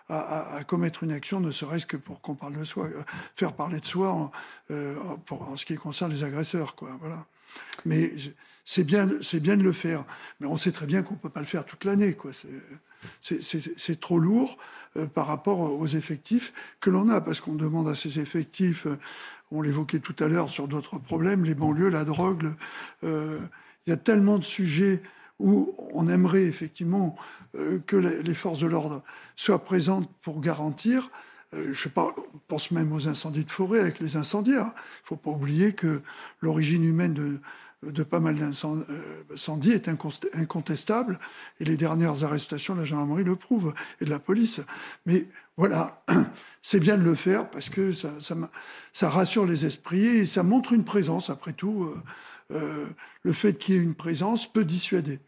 à, 0.09 0.61
commettre 0.65 1.03
une 1.03 1.11
action, 1.11 1.41
ne 1.41 1.51
serait-ce 1.51 1.87
que 1.87 1.97
pour 1.97 2.21
qu'on 2.21 2.37
parle 2.37 2.57
de 2.57 2.63
soi, 2.63 2.89
faire 3.35 3.53
parler 3.53 3.81
de 3.81 3.85
soi 3.85 4.13
en, 4.13 4.31
en, 4.71 5.57
ce 5.57 5.67
qui 5.67 5.75
concerne 5.75 6.13
les 6.13 6.23
agresseurs. 6.23 6.77
Quoi, 6.77 6.91
voilà. 7.01 7.27
Mais 7.85 8.13
c'est 8.69 8.83
bien, 8.83 9.09
c'est 9.23 9.39
bien 9.39 9.57
de 9.57 9.63
le 9.63 9.73
faire, 9.73 10.05
mais 10.41 10.49
on 10.49 10.57
sait 10.57 10.73
très 10.73 10.87
bien 10.87 11.03
qu'on 11.03 11.15
peut 11.15 11.31
pas 11.31 11.39
le 11.39 11.47
faire 11.47 11.65
toute 11.65 11.85
l'année. 11.85 12.15
Quoi. 12.15 12.33
C'est, 13.21 14.01
trop 14.01 14.19
lourd 14.19 14.59
euh, 14.97 15.07
par 15.07 15.29
rapport 15.29 15.61
aux 15.61 15.87
effectifs 15.87 16.53
que 16.81 16.91
l'on 16.91 17.09
a, 17.09 17.21
parce 17.21 17.39
qu'on 17.39 17.55
demande 17.55 17.89
à 17.89 17.95
ces 17.95 18.19
effectifs, 18.19 18.87
euh, 18.89 18.99
on 19.53 19.63
l'évoquait 19.63 20.01
tout 20.01 20.17
à 20.19 20.27
l'heure 20.27 20.51
sur 20.51 20.67
d'autres 20.67 20.99
problèmes, 20.99 21.45
les 21.45 21.55
banlieues, 21.55 21.91
la 21.91 22.05
drogue. 22.05 22.53
Euh, 23.05 23.39
il 23.87 23.91
y 23.91 23.93
a 23.93 23.97
tellement 23.97 24.37
de 24.37 24.45
sujets 24.45 25.01
où 25.39 25.73
on 25.93 26.09
aimerait 26.09 26.45
effectivement 26.45 27.15
que 27.87 27.97
les 27.97 28.35
forces 28.35 28.61
de 28.61 28.67
l'ordre 28.67 29.03
soient 29.37 29.63
présentes 29.63 30.11
pour 30.23 30.41
garantir. 30.41 31.11
je 31.53 31.89
pense 32.49 32.71
même 32.71 32.93
aux 32.93 33.07
incendies 33.07 33.45
de 33.45 33.51
forêt 33.51 33.81
avec 33.81 34.01
les 34.01 34.17
incendiaires. 34.17 34.73
Il 34.75 35.05
ne 35.05 35.07
faut 35.09 35.17
pas 35.17 35.31
oublier 35.31 35.75
que 35.75 36.01
l'origine 36.41 36.85
humaine 36.85 37.13
de, 37.13 37.41
de 37.83 38.03
pas 38.03 38.21
mal 38.21 38.37
d'incendies 38.37 39.73
est 39.73 39.89
incontestable, 39.89 41.19
et 41.61 41.65
les 41.65 41.77
dernières 41.77 42.25
arrestations 42.25 42.75
de 42.75 42.81
la 42.81 42.85
gendarmerie 42.85 43.25
le 43.25 43.37
prouvent, 43.37 43.75
et 44.01 44.05
de 44.05 44.11
la 44.11 44.19
police. 44.19 44.61
Mais 45.05 45.27
voilà, 45.57 46.03
c'est 46.63 46.81
bien 46.81 46.97
de 46.97 47.03
le 47.03 47.15
faire 47.15 47.51
parce 47.51 47.69
que 47.69 47.93
ça, 47.93 49.11
rassure 49.11 49.47
les 49.47 49.67
esprits 49.67 50.07
et 50.07 50.27
ça 50.27 50.43
montre 50.43 50.73
une 50.73 50.85
présence, 50.85 51.31
après 51.31 51.53
tout. 51.53 51.85
Euh, 51.85 52.03
euh, 52.53 52.87
le 53.23 53.33
fait 53.33 53.55
qu'il 53.55 53.75
y 53.75 53.79
ait 53.79 53.83
une 53.83 53.95
présence 53.95 54.51
peut 54.51 54.65
dissuader. 54.65 55.19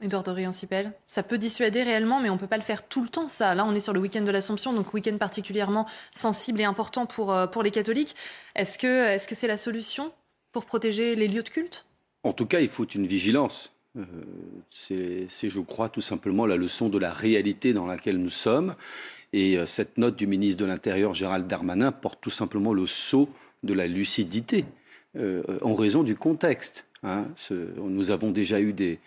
Edouard 0.00 0.22
Dorian-Sipel, 0.22 0.92
ça 1.06 1.24
peut 1.24 1.38
dissuader 1.38 1.82
réellement, 1.82 2.20
mais 2.20 2.30
on 2.30 2.34
ne 2.34 2.38
peut 2.38 2.46
pas 2.46 2.56
le 2.56 2.62
faire 2.62 2.86
tout 2.86 3.02
le 3.02 3.08
temps, 3.08 3.26
ça. 3.26 3.56
Là, 3.56 3.64
on 3.64 3.74
est 3.74 3.80
sur 3.80 3.92
le 3.92 3.98
week-end 3.98 4.22
de 4.22 4.30
l'Assomption, 4.30 4.72
donc 4.72 4.94
week-end 4.94 5.16
particulièrement 5.18 5.86
sensible 6.14 6.60
et 6.60 6.64
important 6.64 7.06
pour, 7.06 7.32
euh, 7.32 7.46
les 7.64 7.72
catholiques. 7.72 8.14
Est-ce 8.54 8.78
que 8.78 9.18
c'est 9.18 9.32
-ce 9.32 9.34
c'est 9.34 9.48
la 9.48 9.56
solution 9.56 10.12
pour 10.52 10.66
protéger 10.66 11.16
les 11.16 11.26
lieux 11.26 11.42
de 11.42 11.48
culte? 11.48 11.87
En 12.22 12.32
tout 12.32 12.46
cas, 12.46 12.60
il 12.60 12.68
faut 12.68 12.86
une 12.86 13.06
vigilance. 13.06 13.72
Euh, 13.96 14.04
c'est, 14.70 15.50
je 15.50 15.60
crois, 15.60 15.88
tout 15.88 16.00
simplement 16.00 16.46
la 16.46 16.56
leçon 16.56 16.88
de 16.88 16.98
la 16.98 17.12
réalité 17.12 17.72
dans 17.72 17.86
laquelle 17.86 18.18
nous 18.18 18.30
sommes. 18.30 18.74
Et 19.32 19.58
euh, 19.58 19.66
cette 19.66 19.98
note 19.98 20.16
du 20.16 20.26
ministre 20.26 20.62
de 20.62 20.66
l'Intérieur, 20.66 21.14
Gérald 21.14 21.46
Darmanin, 21.46 21.92
porte 21.92 22.20
tout 22.20 22.30
simplement 22.30 22.72
le 22.72 22.86
sceau 22.86 23.28
de 23.62 23.74
la 23.74 23.86
lucidité, 23.86 24.64
euh, 25.16 25.42
en 25.62 25.74
raison 25.74 26.02
du 26.02 26.16
contexte. 26.16 26.84
Hein. 27.04 27.26
nous 27.80 28.10
avons 28.10 28.32
déjà 28.32 28.60
eu 28.60 28.72
des, 28.72 28.98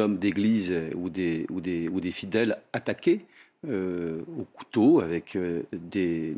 hommes 0.00 0.18
d'église 0.18 0.74
ou 0.96 1.08
des, 1.10 2.10
fidèles 2.10 2.56
attaqués 2.72 3.20
au 3.68 4.44
couteau, 4.52 5.00
avec 5.00 5.38
des, 5.72 6.34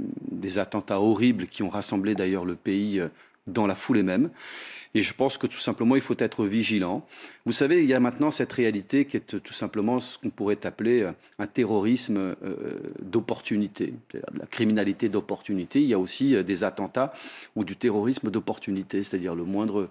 attentats 0.59 1.01
horribles 1.01 1.47
qui 1.47 1.63
ont 1.63 1.71
rassemblé 1.71 2.15
d'ailleurs 2.15 2.45
le 2.45 2.57
pays 2.57 3.01
dans 3.47 3.67
la 3.67 3.75
foulée 3.75 4.03
même. 4.03 4.31
Et 4.95 5.03
je 5.03 5.15
pense 5.15 5.39
que 5.39 5.47
tout 5.47 5.59
simplement, 5.59 5.97
il 5.97 6.03
faut 6.03 6.17
être 6.19 6.45
vigilant. 6.45 7.07
Vous 7.47 7.53
savez, 7.53 7.83
il 7.83 7.89
y 7.89 7.95
a 7.95 8.01
maintenant 8.01 8.31
cette 8.31 8.53
réalité 8.53 9.07
qui 9.07 9.17
est 9.17 9.41
tout 9.41 9.53
simplement 9.55 10.01
ce 10.01 10.19
qu'on 10.19 10.29
pourrait 10.29 10.67
appeler 10.67 11.03
euh, 11.03 11.13
un 11.39 11.47
terrorisme 11.47 12.19
euh, 12.19 12.79
d'opportunité, 13.01 13.95
la 14.13 14.47
criminalité 14.47 15.09
d'opportunité. 15.09 15.81
Il 15.81 15.89
y 15.89 15.95
a 15.95 15.99
aussi 15.99 16.37
euh, 16.37 16.43
des 16.43 16.63
attentats 16.63 17.15
ou 17.57 17.65
du 17.65 17.77
terrorisme 17.77 18.31
d'opportunité, 18.31 19.03
c'est-à-dire 19.03 19.35
le 19.35 19.45
moindre 19.45 19.89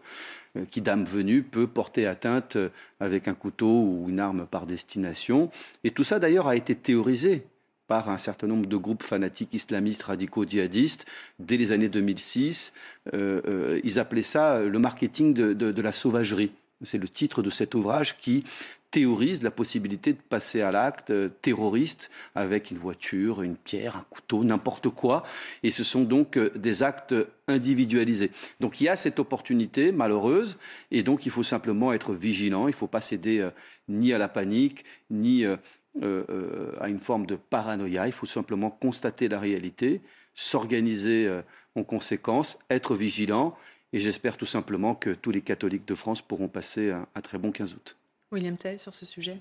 qui 0.69 0.81
dame 0.81 1.05
venu 1.05 1.43
peut 1.43 1.65
porter 1.65 2.05
atteinte 2.05 2.57
avec 2.99 3.29
un 3.29 3.33
couteau 3.33 3.83
ou 3.83 4.07
une 4.09 4.19
arme 4.19 4.45
par 4.45 4.65
destination. 4.65 5.49
Et 5.85 5.91
tout 5.91 6.03
ça 6.03 6.19
d'ailleurs 6.19 6.47
a 6.47 6.57
été 6.57 6.75
théorisé 6.75 7.45
par 7.91 8.07
un 8.07 8.17
certain 8.17 8.47
nombre 8.47 8.67
de 8.67 8.77
groupes 8.77 9.03
fanatiques 9.03 9.53
islamistes 9.53 10.03
radicaux 10.03 10.45
djihadistes 10.45 11.05
dès 11.39 11.57
les 11.57 11.73
années 11.73 11.89
2006. 11.89 12.71
Euh, 13.13 13.41
euh, 13.45 13.81
ils 13.83 13.99
appelaient 13.99 14.21
ça 14.21 14.61
le 14.61 14.79
marketing 14.79 15.33
de, 15.33 15.81
la 15.81 15.91
sauvagerie. 15.91 16.53
C'est 16.83 16.99
le 16.99 17.09
titre 17.09 17.41
de 17.41 17.49
cet 17.49 17.75
ouvrage 17.75 18.17
qui 18.17 18.45
théorisent 18.91 19.43
la 19.43 19.51
possibilité 19.51 20.13
de 20.13 20.19
passer 20.29 20.61
à 20.61 20.71
l'acte 20.71 21.09
euh, 21.09 21.27
terroriste 21.41 22.09
avec 22.33 22.71
une 22.71 22.77
voiture, 22.77 23.41
une 23.41 23.57
pierre, 23.57 23.97
un 23.97 24.05
couteau, 24.09 24.45
n'importe 24.45 24.87
quoi. 24.87 25.23
Et 25.63 25.69
ce 25.69 25.83
sont 25.83 26.03
donc 26.03 26.39
des 26.55 26.83
actes 26.83 27.13
individualisés. 27.49 28.31
Donc 28.61 28.79
il 28.79 28.85
y 28.85 28.89
a 28.89 28.95
cette 28.95 29.19
opportunité 29.19 29.91
malheureuse 29.91 30.57
et 30.91 31.03
donc 31.03 31.25
il 31.25 31.31
faut 31.31 31.43
simplement 31.43 31.91
être 31.91 32.13
vigilant. 32.13 32.69
Il 32.69 32.71
ne 32.71 32.75
faut 32.77 32.87
pas 32.87 33.01
céder 33.01 33.45
ni 33.89 34.13
à 34.13 34.17
la 34.17 34.29
panique, 34.29 34.85
ni 35.09 35.45
à 35.99 36.87
une 36.87 36.99
forme 36.99 37.25
de 37.25 37.35
paranoïa. 37.35 38.07
Il 38.07 38.13
faut 38.13 38.25
simplement 38.25 38.69
constater 38.69 39.27
la 39.27 39.39
réalité, 39.39 40.01
s'organiser 40.33 41.29
en 41.75 41.83
conséquence, 41.83 42.59
être 42.69 42.95
vigilant. 42.95 43.57
Et 43.93 43.99
j'espère 43.99 44.37
tout 44.37 44.45
simplement 44.45 44.95
que 44.95 45.09
tous 45.09 45.31
les 45.31 45.41
catholiques 45.41 45.85
de 45.85 45.95
France 45.95 46.21
pourront 46.21 46.47
passer 46.47 46.91
un, 46.91 47.21
très 47.21 47.37
bon 47.37 47.51
15 47.51 47.73
août. 47.73 47.97
William 48.31 48.57
Tay, 48.57 48.77
sur 48.77 48.95
ce 48.95 49.05
sujet 49.05 49.37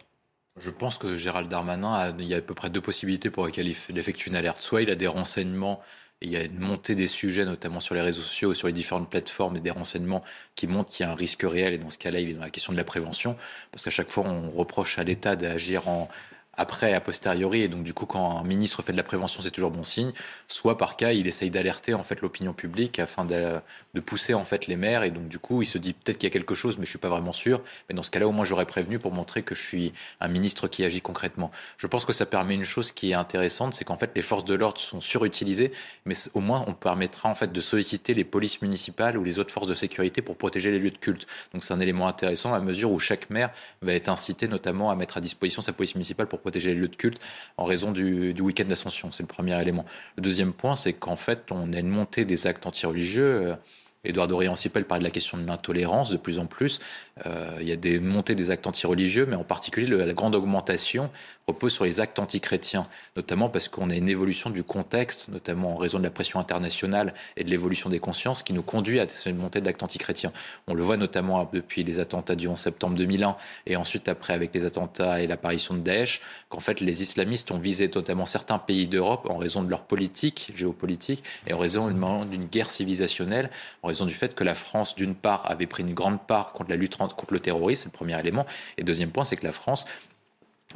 je 0.56 0.70
pense 0.70 0.98
que 0.98 1.16
Gérald 1.16 1.48
Darmanin, 1.48 1.92
a, 1.92 2.10
il 2.18 2.26
y 2.26 2.34
a 2.34 2.38
à 2.38 2.40
peu 2.40 2.54
près 2.54 2.70
deux 2.70 2.80
possibilités 2.80 3.30
pour 3.30 3.46
lesquelles 3.46 3.68
il 3.68 3.98
effectue 3.98 4.28
une 4.28 4.36
alerte. 4.36 4.62
Soit 4.62 4.82
il 4.82 4.90
a 4.90 4.94
des 4.94 5.06
renseignements 5.06 5.80
et 6.20 6.26
il 6.26 6.32
y 6.32 6.36
a 6.36 6.42
une 6.42 6.58
montée 6.58 6.94
des 6.94 7.06
sujets, 7.06 7.44
notamment 7.44 7.80
sur 7.80 7.94
les 7.94 8.02
réseaux 8.02 8.20
sociaux, 8.20 8.52
sur 8.52 8.66
les 8.66 8.74
différentes 8.74 9.08
plateformes, 9.08 9.56
et 9.56 9.60
des 9.60 9.70
renseignements 9.70 10.22
qui 10.54 10.66
montrent 10.66 10.90
qu'il 10.90 11.06
y 11.06 11.08
a 11.08 11.12
un 11.12 11.14
risque 11.14 11.44
réel. 11.44 11.72
Et 11.72 11.78
dans 11.78 11.88
ce 11.88 11.98
cas-là, 11.98 12.20
il 12.20 12.30
est 12.30 12.34
dans 12.34 12.42
la 12.42 12.50
question 12.50 12.72
de 12.72 12.76
la 12.76 12.84
prévention. 12.84 13.36
Parce 13.70 13.84
qu'à 13.84 13.90
chaque 13.90 14.10
fois, 14.10 14.24
on 14.26 14.50
reproche 14.50 14.98
à 14.98 15.04
l'État 15.04 15.36
d'agir 15.36 15.88
en, 15.88 16.08
après, 16.54 16.92
a 16.92 17.00
posteriori, 17.00 17.62
et 17.62 17.68
donc 17.68 17.84
du 17.84 17.94
coup, 17.94 18.06
quand 18.06 18.38
un 18.38 18.44
ministre 18.44 18.82
fait 18.82 18.92
de 18.92 18.96
la 18.96 19.02
prévention, 19.02 19.40
c'est 19.40 19.50
toujours 19.50 19.70
bon 19.70 19.84
signe. 19.84 20.12
Soit 20.48 20.76
par 20.76 20.96
cas, 20.96 21.12
il 21.12 21.26
essaye 21.26 21.50
d'alerter 21.50 21.94
en 21.94 22.02
fait 22.02 22.20
l'opinion 22.20 22.52
publique 22.52 22.98
afin 22.98 23.24
de, 23.24 23.60
pousser 24.00 24.34
en 24.34 24.44
fait 24.44 24.66
les 24.66 24.76
maires, 24.76 25.02
et 25.04 25.10
donc 25.10 25.28
du 25.28 25.38
coup, 25.38 25.62
il 25.62 25.66
se 25.66 25.78
dit 25.78 25.92
peut-être 25.92 26.18
qu'il 26.18 26.26
y 26.26 26.30
a 26.30 26.32
quelque 26.32 26.54
chose, 26.54 26.78
mais 26.78 26.84
je 26.84 26.90
suis 26.90 26.98
pas 26.98 27.08
vraiment 27.08 27.32
sûr. 27.32 27.62
Mais 27.88 27.94
dans 27.94 28.02
ce 28.02 28.10
cas-là, 28.10 28.26
au 28.26 28.32
moins, 28.32 28.44
j'aurais 28.44 28.66
prévenu 28.66 28.98
pour 28.98 29.12
montrer 29.12 29.42
que 29.42 29.54
je 29.54 29.62
suis 29.62 29.92
un 30.20 30.28
ministre 30.28 30.68
qui 30.68 30.84
agit 30.84 31.00
concrètement. 31.00 31.50
Je 31.76 31.86
pense 31.86 32.04
que 32.04 32.12
ça 32.12 32.26
permet 32.26 32.54
une 32.54 32.64
chose 32.64 32.92
qui 32.92 33.12
est 33.12 33.14
intéressante, 33.14 33.74
c'est 33.74 33.84
qu'en 33.84 33.96
fait, 33.96 34.10
les 34.14 34.22
forces 34.22 34.44
de 34.44 34.54
l'ordre 34.54 34.80
sont 34.80 35.00
surutilisées, 35.00 35.72
mais 36.04 36.14
au 36.34 36.40
moins, 36.40 36.64
on 36.66 36.74
permettra 36.74 37.28
en 37.28 37.34
fait 37.34 37.52
de 37.52 37.60
solliciter 37.60 38.12
les 38.12 38.24
polices 38.24 38.60
municipales 38.60 39.16
ou 39.16 39.24
les 39.24 39.38
autres 39.38 39.52
forces 39.52 39.68
de 39.68 39.74
sécurité 39.74 40.20
pour 40.20 40.36
protéger 40.36 40.70
les 40.70 40.78
lieux 40.78 40.90
de 40.90 40.98
culte. 40.98 41.26
Donc 41.52 41.64
c'est 41.64 41.74
un 41.74 41.80
élément 41.80 42.08
intéressant 42.08 42.52
à 42.52 42.60
mesure 42.60 42.90
où 42.90 42.98
chaque 42.98 43.30
maire 43.30 43.50
va 43.82 43.92
être 43.92 44.08
incité 44.08 44.48
notamment 44.48 44.90
à 44.90 44.96
mettre 44.96 45.16
à 45.16 45.20
disposition 45.20 45.62
sa 45.62 45.72
police 45.72 45.94
municipale 45.94 46.26
pour 46.26 46.39
protéger 46.40 46.74
les 46.74 46.80
lieux 46.80 46.88
de 46.88 46.96
culte 46.96 47.20
en 47.56 47.64
raison 47.64 47.92
du, 47.92 48.34
week-end 48.40 48.64
d'ascension. 48.64 49.12
C'est 49.12 49.22
le 49.22 49.28
premier 49.28 49.60
élément. 49.60 49.84
Le 50.16 50.22
deuxième 50.22 50.52
point, 50.52 50.76
c'est 50.76 50.92
qu'en 50.92 51.16
fait, 51.16 51.50
on 51.50 51.72
a 51.72 51.78
une 51.78 51.88
montée 51.88 52.24
des 52.24 52.46
actes 52.46 52.66
antireligieux. 52.66 53.54
Édouard 54.02 54.28
Dorian-Sipel 54.28 54.86
parlait 54.86 55.02
de 55.02 55.04
la 55.04 55.10
question 55.10 55.36
de 55.36 55.46
l'intolérance 55.46 56.08
de 56.08 56.16
plus 56.16 56.38
en 56.38 56.46
plus. 56.46 56.80
Euh, 57.26 57.58
il 57.60 57.68
y 57.68 57.72
a 57.72 57.76
des 57.76 58.00
montées 58.00 58.34
des 58.34 58.50
actes 58.50 58.66
antireligieux, 58.66 59.26
mais 59.26 59.36
en 59.36 59.44
particulier 59.44 59.86
la 59.86 60.12
grande 60.14 60.34
augmentation 60.34 61.10
repose 61.46 61.72
sur 61.72 61.84
les 61.84 62.00
actes 62.00 62.18
antichrétiens, 62.18 62.84
notamment 63.16 63.48
parce 63.48 63.68
qu'on 63.68 63.90
a 63.90 63.94
une 63.94 64.08
évolution 64.08 64.48
du 64.50 64.62
contexte, 64.62 65.28
notamment 65.28 65.74
en 65.74 65.76
raison 65.76 65.98
de 65.98 66.04
la 66.04 66.10
pression 66.10 66.40
internationale 66.40 67.12
et 67.36 67.44
de 67.44 67.50
l'évolution 67.50 67.90
des 67.90 67.98
consciences, 67.98 68.42
qui 68.42 68.52
nous 68.52 68.62
conduit 68.62 69.00
à 69.00 69.08
cette 69.08 69.36
montée 69.36 69.60
d'actes 69.60 69.82
antichrétiens. 69.82 70.32
On 70.66 70.74
le 70.74 70.82
voit 70.82 70.96
notamment 70.96 71.48
depuis 71.52 71.84
les 71.84 72.00
attentats 72.00 72.36
du 72.36 72.48
11 72.48 72.58
septembre 72.58 72.96
2001 72.96 73.36
et 73.66 73.76
ensuite 73.76 74.08
après 74.08 74.32
avec 74.32 74.54
les 74.54 74.64
attentats 74.64 75.20
et 75.20 75.26
l'apparition 75.26 75.74
de 75.74 75.80
Daesh, 75.80 76.22
qu'en 76.48 76.60
fait 76.60 76.80
les 76.80 77.02
islamistes 77.02 77.50
ont 77.50 77.58
visé 77.58 77.90
notamment 77.94 78.26
certains 78.26 78.58
pays 78.58 78.86
d'Europe 78.86 79.26
en 79.28 79.36
raison 79.36 79.62
de 79.62 79.68
leur 79.68 79.82
politique 79.82 80.52
géopolitique 80.54 81.22
et 81.46 81.52
en 81.52 81.58
raison 81.58 81.90
d'une 81.90 82.44
guerre 82.44 82.70
civilisationnelle, 82.70 83.50
raison 83.90 84.06
du 84.06 84.14
fait 84.14 84.34
que 84.34 84.44
la 84.44 84.54
France, 84.54 84.94
d'une 84.94 85.14
part, 85.14 85.50
avait 85.50 85.66
pris 85.66 85.82
une 85.82 85.94
grande 85.94 86.20
part 86.26 86.52
contre 86.52 86.70
la 86.70 86.76
lutte 86.76 86.96
contre 86.96 87.32
le 87.32 87.40
terrorisme, 87.40 87.82
c'est 87.82 87.88
le 87.88 87.96
premier 87.96 88.18
élément, 88.18 88.46
et 88.76 88.82
deuxième 88.82 89.10
point, 89.10 89.24
c'est 89.24 89.36
que 89.36 89.46
la 89.46 89.52
France 89.52 89.86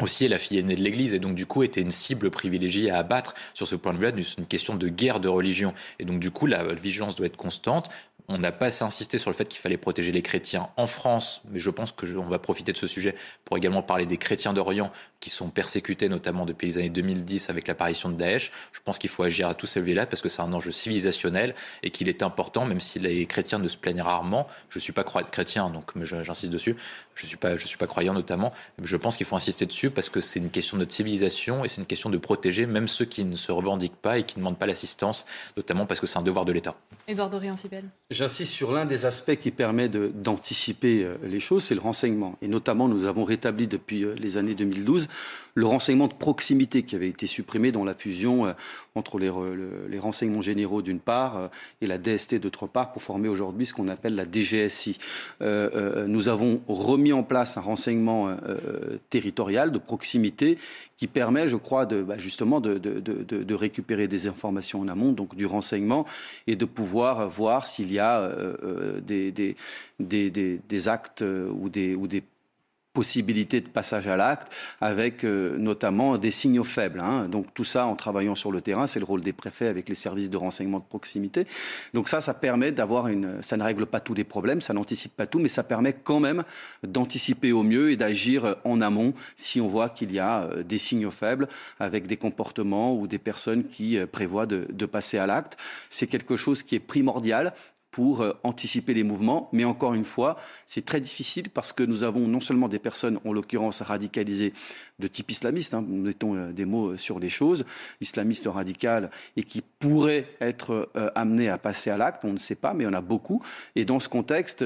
aussi 0.00 0.24
est 0.24 0.28
la 0.28 0.38
fille 0.38 0.58
aînée 0.58 0.74
de 0.74 0.82
l'Église 0.82 1.14
et 1.14 1.20
donc 1.20 1.36
du 1.36 1.46
coup 1.46 1.62
était 1.62 1.80
une 1.80 1.92
cible 1.92 2.30
privilégiée 2.30 2.90
à 2.90 2.98
abattre. 2.98 3.34
Sur 3.54 3.66
ce 3.66 3.76
point 3.76 3.92
de 3.92 3.98
vue-là, 3.98 4.10
c'est 4.16 4.38
une 4.38 4.46
question 4.46 4.74
de 4.74 4.88
guerre 4.88 5.20
de 5.20 5.28
religion. 5.28 5.72
Et 6.00 6.04
donc 6.04 6.18
du 6.18 6.32
coup 6.32 6.46
la 6.46 6.74
vigilance 6.74 7.14
doit 7.14 7.26
être 7.26 7.36
constante 7.36 7.90
on 8.28 8.38
n'a 8.38 8.52
pas 8.52 8.66
assez 8.66 8.84
insisté 8.84 9.18
sur 9.18 9.30
le 9.30 9.36
fait 9.36 9.46
qu'il 9.46 9.60
fallait 9.60 9.76
protéger 9.76 10.10
les 10.10 10.22
chrétiens 10.22 10.68
en 10.76 10.86
France, 10.86 11.42
mais 11.50 11.58
je 11.58 11.70
pense 11.70 11.92
que 11.92 12.06
va 12.06 12.38
profiter 12.38 12.72
de 12.72 12.78
ce 12.78 12.86
sujet 12.86 13.14
pour 13.44 13.58
également 13.58 13.82
parler 13.82 14.06
des 14.06 14.16
chrétiens 14.16 14.54
d'Orient 14.54 14.90
qui 15.20 15.28
sont 15.30 15.48
persécutés 15.48 16.08
notamment 16.08 16.46
depuis 16.46 16.66
les 16.66 16.78
années 16.78 16.90
2010 16.90 17.50
avec 17.50 17.68
l'apparition 17.68 18.08
de 18.08 18.14
Daesh. 18.14 18.50
Je 18.72 18.80
pense 18.82 18.98
qu'il 18.98 19.10
faut 19.10 19.22
agir 19.22 19.48
à 19.48 19.54
tous 19.54 19.66
ces 19.66 19.80
là 19.94 20.06
parce 20.06 20.22
que 20.22 20.28
c'est 20.28 20.42
un 20.42 20.52
enjeu 20.52 20.70
civilisationnel 20.70 21.54
et 21.82 21.90
qu'il 21.90 22.08
est 22.08 22.22
important, 22.22 22.64
même 22.64 22.80
si 22.80 22.98
les 22.98 23.26
chrétiens 23.26 23.58
ne 23.58 23.68
se 23.68 23.76
plaignent 23.76 24.02
rarement. 24.02 24.46
Je 24.70 24.78
suis 24.78 24.92
pas 24.92 25.04
chrétien, 25.04 25.68
donc 25.68 25.92
j'insiste 26.02 26.52
dessus. 26.52 26.76
Je 27.14 27.26
suis 27.26 27.36
pas, 27.36 27.56
je 27.56 27.66
suis 27.66 27.78
pas 27.78 27.86
croyant 27.86 28.14
notamment. 28.14 28.52
Mais 28.78 28.86
je 28.86 28.96
pense 28.96 29.16
qu'il 29.16 29.26
faut 29.26 29.36
insister 29.36 29.66
dessus 29.66 29.90
parce 29.90 30.08
que 30.08 30.20
c'est 30.20 30.40
une 30.40 30.50
question 30.50 30.76
de 30.76 30.82
notre 30.82 30.92
civilisation 30.92 31.64
et 31.64 31.68
c'est 31.68 31.80
une 31.80 31.86
question 31.86 32.10
de 32.10 32.18
protéger 32.18 32.66
même 32.66 32.88
ceux 32.88 33.04
qui 33.04 33.24
ne 33.24 33.36
se 33.36 33.52
revendiquent 33.52 33.96
pas 33.96 34.18
et 34.18 34.24
qui 34.24 34.36
ne 34.36 34.40
demandent 34.40 34.58
pas 34.58 34.66
l'assistance, 34.66 35.26
notamment 35.56 35.86
parce 35.86 36.00
que 36.00 36.06
c'est 36.06 36.18
un 36.18 36.22
devoir 36.22 36.44
de 36.44 36.52
l'État. 36.52 36.74
Édouard 37.06 37.30
Dorian-Sibel. 37.30 37.84
J'insiste 38.10 38.52
sur 38.52 38.72
l'un 38.72 38.84
des 38.84 39.04
aspects 39.04 39.36
qui 39.36 39.50
permet 39.50 39.88
d'anticiper 39.88 41.04
euh, 41.04 41.16
les 41.24 41.40
choses, 41.40 41.64
c'est 41.64 41.74
le 41.74 41.80
renseignement. 41.80 42.36
Et 42.42 42.48
notamment, 42.48 42.88
nous 42.88 43.04
avons 43.04 43.24
rétabli 43.24 43.66
depuis 43.66 44.04
euh, 44.04 44.14
les 44.18 44.36
années 44.36 44.54
2012 44.54 45.08
le 45.56 45.66
renseignement 45.66 46.08
de 46.08 46.14
proximité 46.14 46.82
qui 46.82 46.96
avait 46.96 47.08
été 47.08 47.26
supprimé 47.26 47.70
dans 47.70 47.84
la 47.84 47.94
fusion 47.94 48.46
euh, 48.46 48.52
entre 48.96 49.18
les, 49.18 49.30
les 49.88 49.98
renseignements 49.98 50.42
généraux 50.42 50.82
d'une 50.82 50.98
part 50.98 51.50
et 51.80 51.86
la 51.86 51.98
DST 51.98 52.36
d'autre 52.36 52.66
part 52.66 52.92
pour 52.92 53.02
former 53.02 53.28
aujourd'hui 53.28 53.66
ce 53.66 53.74
qu'on 53.74 53.88
appelle 53.88 54.14
la 54.14 54.24
DGSI. 54.24 54.98
nous 55.40 56.28
avons 56.28 56.60
remis 56.68 57.03
en 57.12 57.23
place 57.23 57.57
un 57.57 57.60
renseignement 57.60 58.34
territorial 59.10 59.70
de 59.70 59.78
proximité 59.78 60.58
qui 60.97 61.07
permet, 61.07 61.49
je 61.49 61.57
crois, 61.57 61.86
de, 61.86 62.02
bah, 62.02 62.18
justement 62.18 62.60
de, 62.60 63.55
récupérer 63.55 64.08
des 64.08 64.28
informations 64.28 64.81
en 64.81 64.89
amont, 64.89 65.12
donc 65.12 65.34
du 65.34 65.47
renseignement, 65.47 66.07
et 66.47 66.57
de 66.57 66.65
pouvoir 66.65 67.28
voir 67.28 67.66
s'il 67.66 67.92
y 67.92 67.99
a 67.99 68.20
euh, 68.20 68.57
euh, 68.62 69.00
des, 69.99 70.89
actes 70.89 71.23
ou 71.23 71.68
des 71.68 72.23
possibilité 72.94 73.60
de 73.60 73.68
passage 73.68 74.06
à 74.08 74.16
l'acte, 74.16 74.50
avec 74.81 75.24
euh, 75.24 75.58
notamment 75.58 76.16
des 76.16 76.31
signaux 76.31 76.64
faibles. 76.64 77.00
Hein. 77.00 77.28
Donc 77.28 77.52
tout 77.52 77.64
ça, 77.64 77.86
en 77.86 77.97
travaillant 77.97 78.36
sur 78.36 78.52
le 78.52 78.60
terrain, 78.60 78.86
c'est 78.86 79.00
le 79.00 79.05
rôle 79.05 79.20
des 79.20 79.32
préfets 79.32 79.66
avec 79.66 79.89
les 79.89 79.97
services 79.97 80.31
de 80.31 80.36
renseignement 80.36 80.78
de 80.78 80.84
proximité. 80.84 81.44
Donc 81.92 82.08
ça, 82.08 82.20
ça 82.20 82.32
permet 82.32 82.73
d'avoir 82.73 83.08
une... 83.08 83.42
Ça 83.42 83.56
ne 83.56 83.64
règle 83.64 83.84
pas 83.84 84.00
tous 84.00 84.14
les 84.14 84.24
problèmes, 84.24 84.60
ça 84.60 84.73
n'anticipe 84.73 85.14
pas 85.14 85.26
tout, 85.26 85.40
mais 85.40 85.48
ça 85.48 85.64
permet 85.64 85.92
quand 85.92 86.20
même 86.20 86.44
d'anticiper 86.86 87.52
au 87.52 87.64
mieux 87.64 87.90
et 87.90 87.97
d'agir 87.97 88.56
en 88.64 88.81
amont 88.81 89.12
si 89.36 89.60
on 89.60 89.66
voit 89.66 89.89
qu'il 89.89 90.12
y 90.12 90.20
a 90.20 90.44
euh, 90.44 90.62
des 90.62 90.78
signaux 90.78 91.10
faibles 91.10 91.48
avec 91.81 92.06
des 92.06 92.16
comportements 92.16 92.97
ou 92.97 93.08
des 93.08 93.18
personnes 93.18 93.64
qui 93.64 93.98
euh, 93.98 94.06
prévoient 94.06 94.47
de, 94.47 94.66
de 94.70 94.86
passer 94.86 95.18
à 95.18 95.26
l'acte. 95.26 95.58
C'est 95.90 96.06
quelque 96.06 96.36
chose 96.36 96.62
qui 96.62 96.76
est 96.76 96.81
primordial 96.81 97.52
pour 97.94 98.23
euh, 98.23 98.32
anticiper 98.42 98.92
les 98.92 99.05
mouvements. 99.05 99.48
Mais 99.52 99.64
encore 99.64 99.94
une 99.94 100.05
fois, 100.05 100.36
c'est 100.66 100.84
très 100.84 101.00
difficile 101.00 101.48
parce 101.48 101.73
que 101.73 101.84
nous 101.84 102.02
avons 102.02 102.26
non 102.26 102.40
seulement 102.40 102.66
des 102.66 102.81
personnes, 102.81 103.20
en 103.24 103.32
l'occurrence 103.32 103.82
radicalisées 103.82 104.52
de 104.98 105.06
type 105.06 105.31
islamiste, 105.31 105.74
hein, 105.74 105.84
mettons 105.86 106.36
euh, 106.36 106.52
des 106.52 106.64
mots 106.64 106.90
euh, 106.90 106.97
sur 106.97 107.18
les 107.18 107.31
choses, 107.31 107.64
islamistes 108.00 108.47
radicales, 108.47 109.10
et 109.36 109.42
qui 109.42 109.62
pourraient 109.78 110.26
être 110.40 110.89
amenées 111.14 111.48
à 111.48 111.58
passer 111.58 111.90
à 111.90 111.97
l'acte, 111.97 112.24
on 112.24 112.32
ne 112.32 112.39
sait 112.39 112.55
pas, 112.55 112.73
mais 112.73 112.86
en 112.86 112.92
a 112.92 113.00
beaucoup. 113.00 113.42
Et 113.76 113.84
dans 113.84 114.00
ce 114.00 114.08
contexte, 114.08 114.64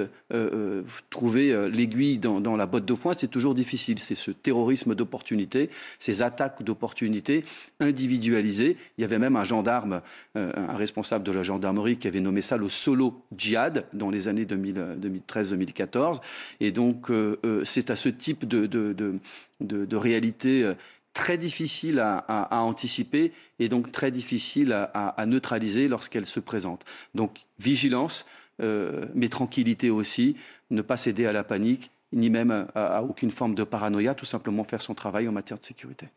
trouver 1.11 1.69
l'aiguille 1.69 2.19
dans, 2.19 2.57
la 2.57 2.67
botte 2.67 2.85
de 2.85 2.95
foin, 2.95 3.15
c'est 3.17 3.29
toujours 3.29 3.55
difficile. 3.55 3.99
C'est 3.99 4.15
ce 4.15 4.31
terrorisme 4.31 4.95
d'opportunité, 4.95 5.71
ces 5.99 6.23
attaques 6.23 6.63
d'opportunité 6.63 7.45
individualisées. 7.81 8.77
Il 8.97 9.03
y 9.03 9.05
avait 9.05 9.19
même 9.19 9.35
un 9.37 9.45
gendarme, 9.45 10.03
un 10.37 10.77
responsable 10.77 11.25
de 11.25 11.33
la 11.33 11.43
gendarmerie 11.43 11.97
qui 11.97 12.07
avait 12.07 12.21
nommé 12.21 12.43
ça 12.43 12.57
le 12.57 12.69
solo 12.69 13.23
djihad 13.37 13.87
dans 13.93 14.11
les 14.11 14.29
années 14.29 14.45
2013-2014. 14.45 16.21
Et 16.61 16.71
donc, 16.71 17.11
euh, 17.11 17.39
euh, 17.45 17.65
c'est 17.65 17.91
à 17.91 17.97
ce 17.97 18.09
type 18.09 18.47
de, 18.47 18.67
de, 18.67 19.97
réalité 19.97 20.18
euh, 20.65 20.75
très 21.13 21.39
difficile 21.39 21.99
à, 22.01 22.47
anticiper 22.63 23.33
et 23.59 23.69
donc 23.69 23.91
très 23.91 24.11
difficile 24.11 24.73
à, 24.73 25.27
neutraliser 25.27 25.89
lorsqu'elle 25.89 26.27
se 26.27 26.39
présente. 26.39 26.85
Donc, 27.15 27.39
vigilance, 27.59 28.25
mais 28.61 29.29
tranquillité 29.29 29.91
aussi, 29.91 30.37
ne 30.71 30.81
pas 30.81 30.97
céder 30.97 31.27
à 31.27 31.33
la 31.33 31.43
panique, 31.43 31.91
ni 32.13 32.31
même 32.31 32.69
à 32.77 33.03
aucune 33.03 33.33
forme 33.33 33.57
de 33.57 33.65
paranoïa, 33.65 34.15
tout 34.15 34.27
simplement 34.27 34.63
faire 34.63 34.81
son 34.81 34.95
travail 34.95 35.27
en 35.27 35.33
matière 35.33 35.59
de 35.59 35.65
sécurité. 35.65 36.09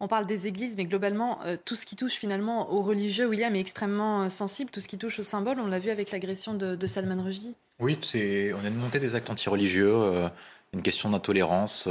On 0.00 0.08
parle 0.08 0.26
des 0.26 0.48
églises, 0.48 0.76
mais 0.76 0.84
globalement, 0.84 1.42
euh, 1.44 1.56
tout 1.64 1.76
ce 1.76 1.86
qui 1.86 1.96
touche 1.96 2.14
finalement 2.14 2.70
aux 2.72 2.82
religieux, 2.82 3.26
William, 3.26 3.54
est 3.54 3.60
extrêmement 3.60 4.24
euh, 4.24 4.28
sensible. 4.28 4.70
Tout 4.70 4.80
ce 4.80 4.88
qui 4.88 4.98
touche 4.98 5.18
aux 5.20 5.24
symboles, 5.24 5.60
on 5.60 5.66
l'a 5.66 5.78
vu 5.78 5.90
avec 5.90 6.10
l'agression 6.10 6.54
de, 6.54 6.86
Salman 6.86 7.22
Rushdie. 7.22 7.54
Oui, 7.80 7.98
on 8.14 8.64
a 8.64 8.68
une 8.68 8.76
montée 8.76 9.00
des 9.00 9.14
actes 9.14 9.30
antireligieux, 9.30 9.94
religieux 9.94 10.28
une 10.74 10.82
question 10.82 11.08
d'intolérance. 11.10 11.88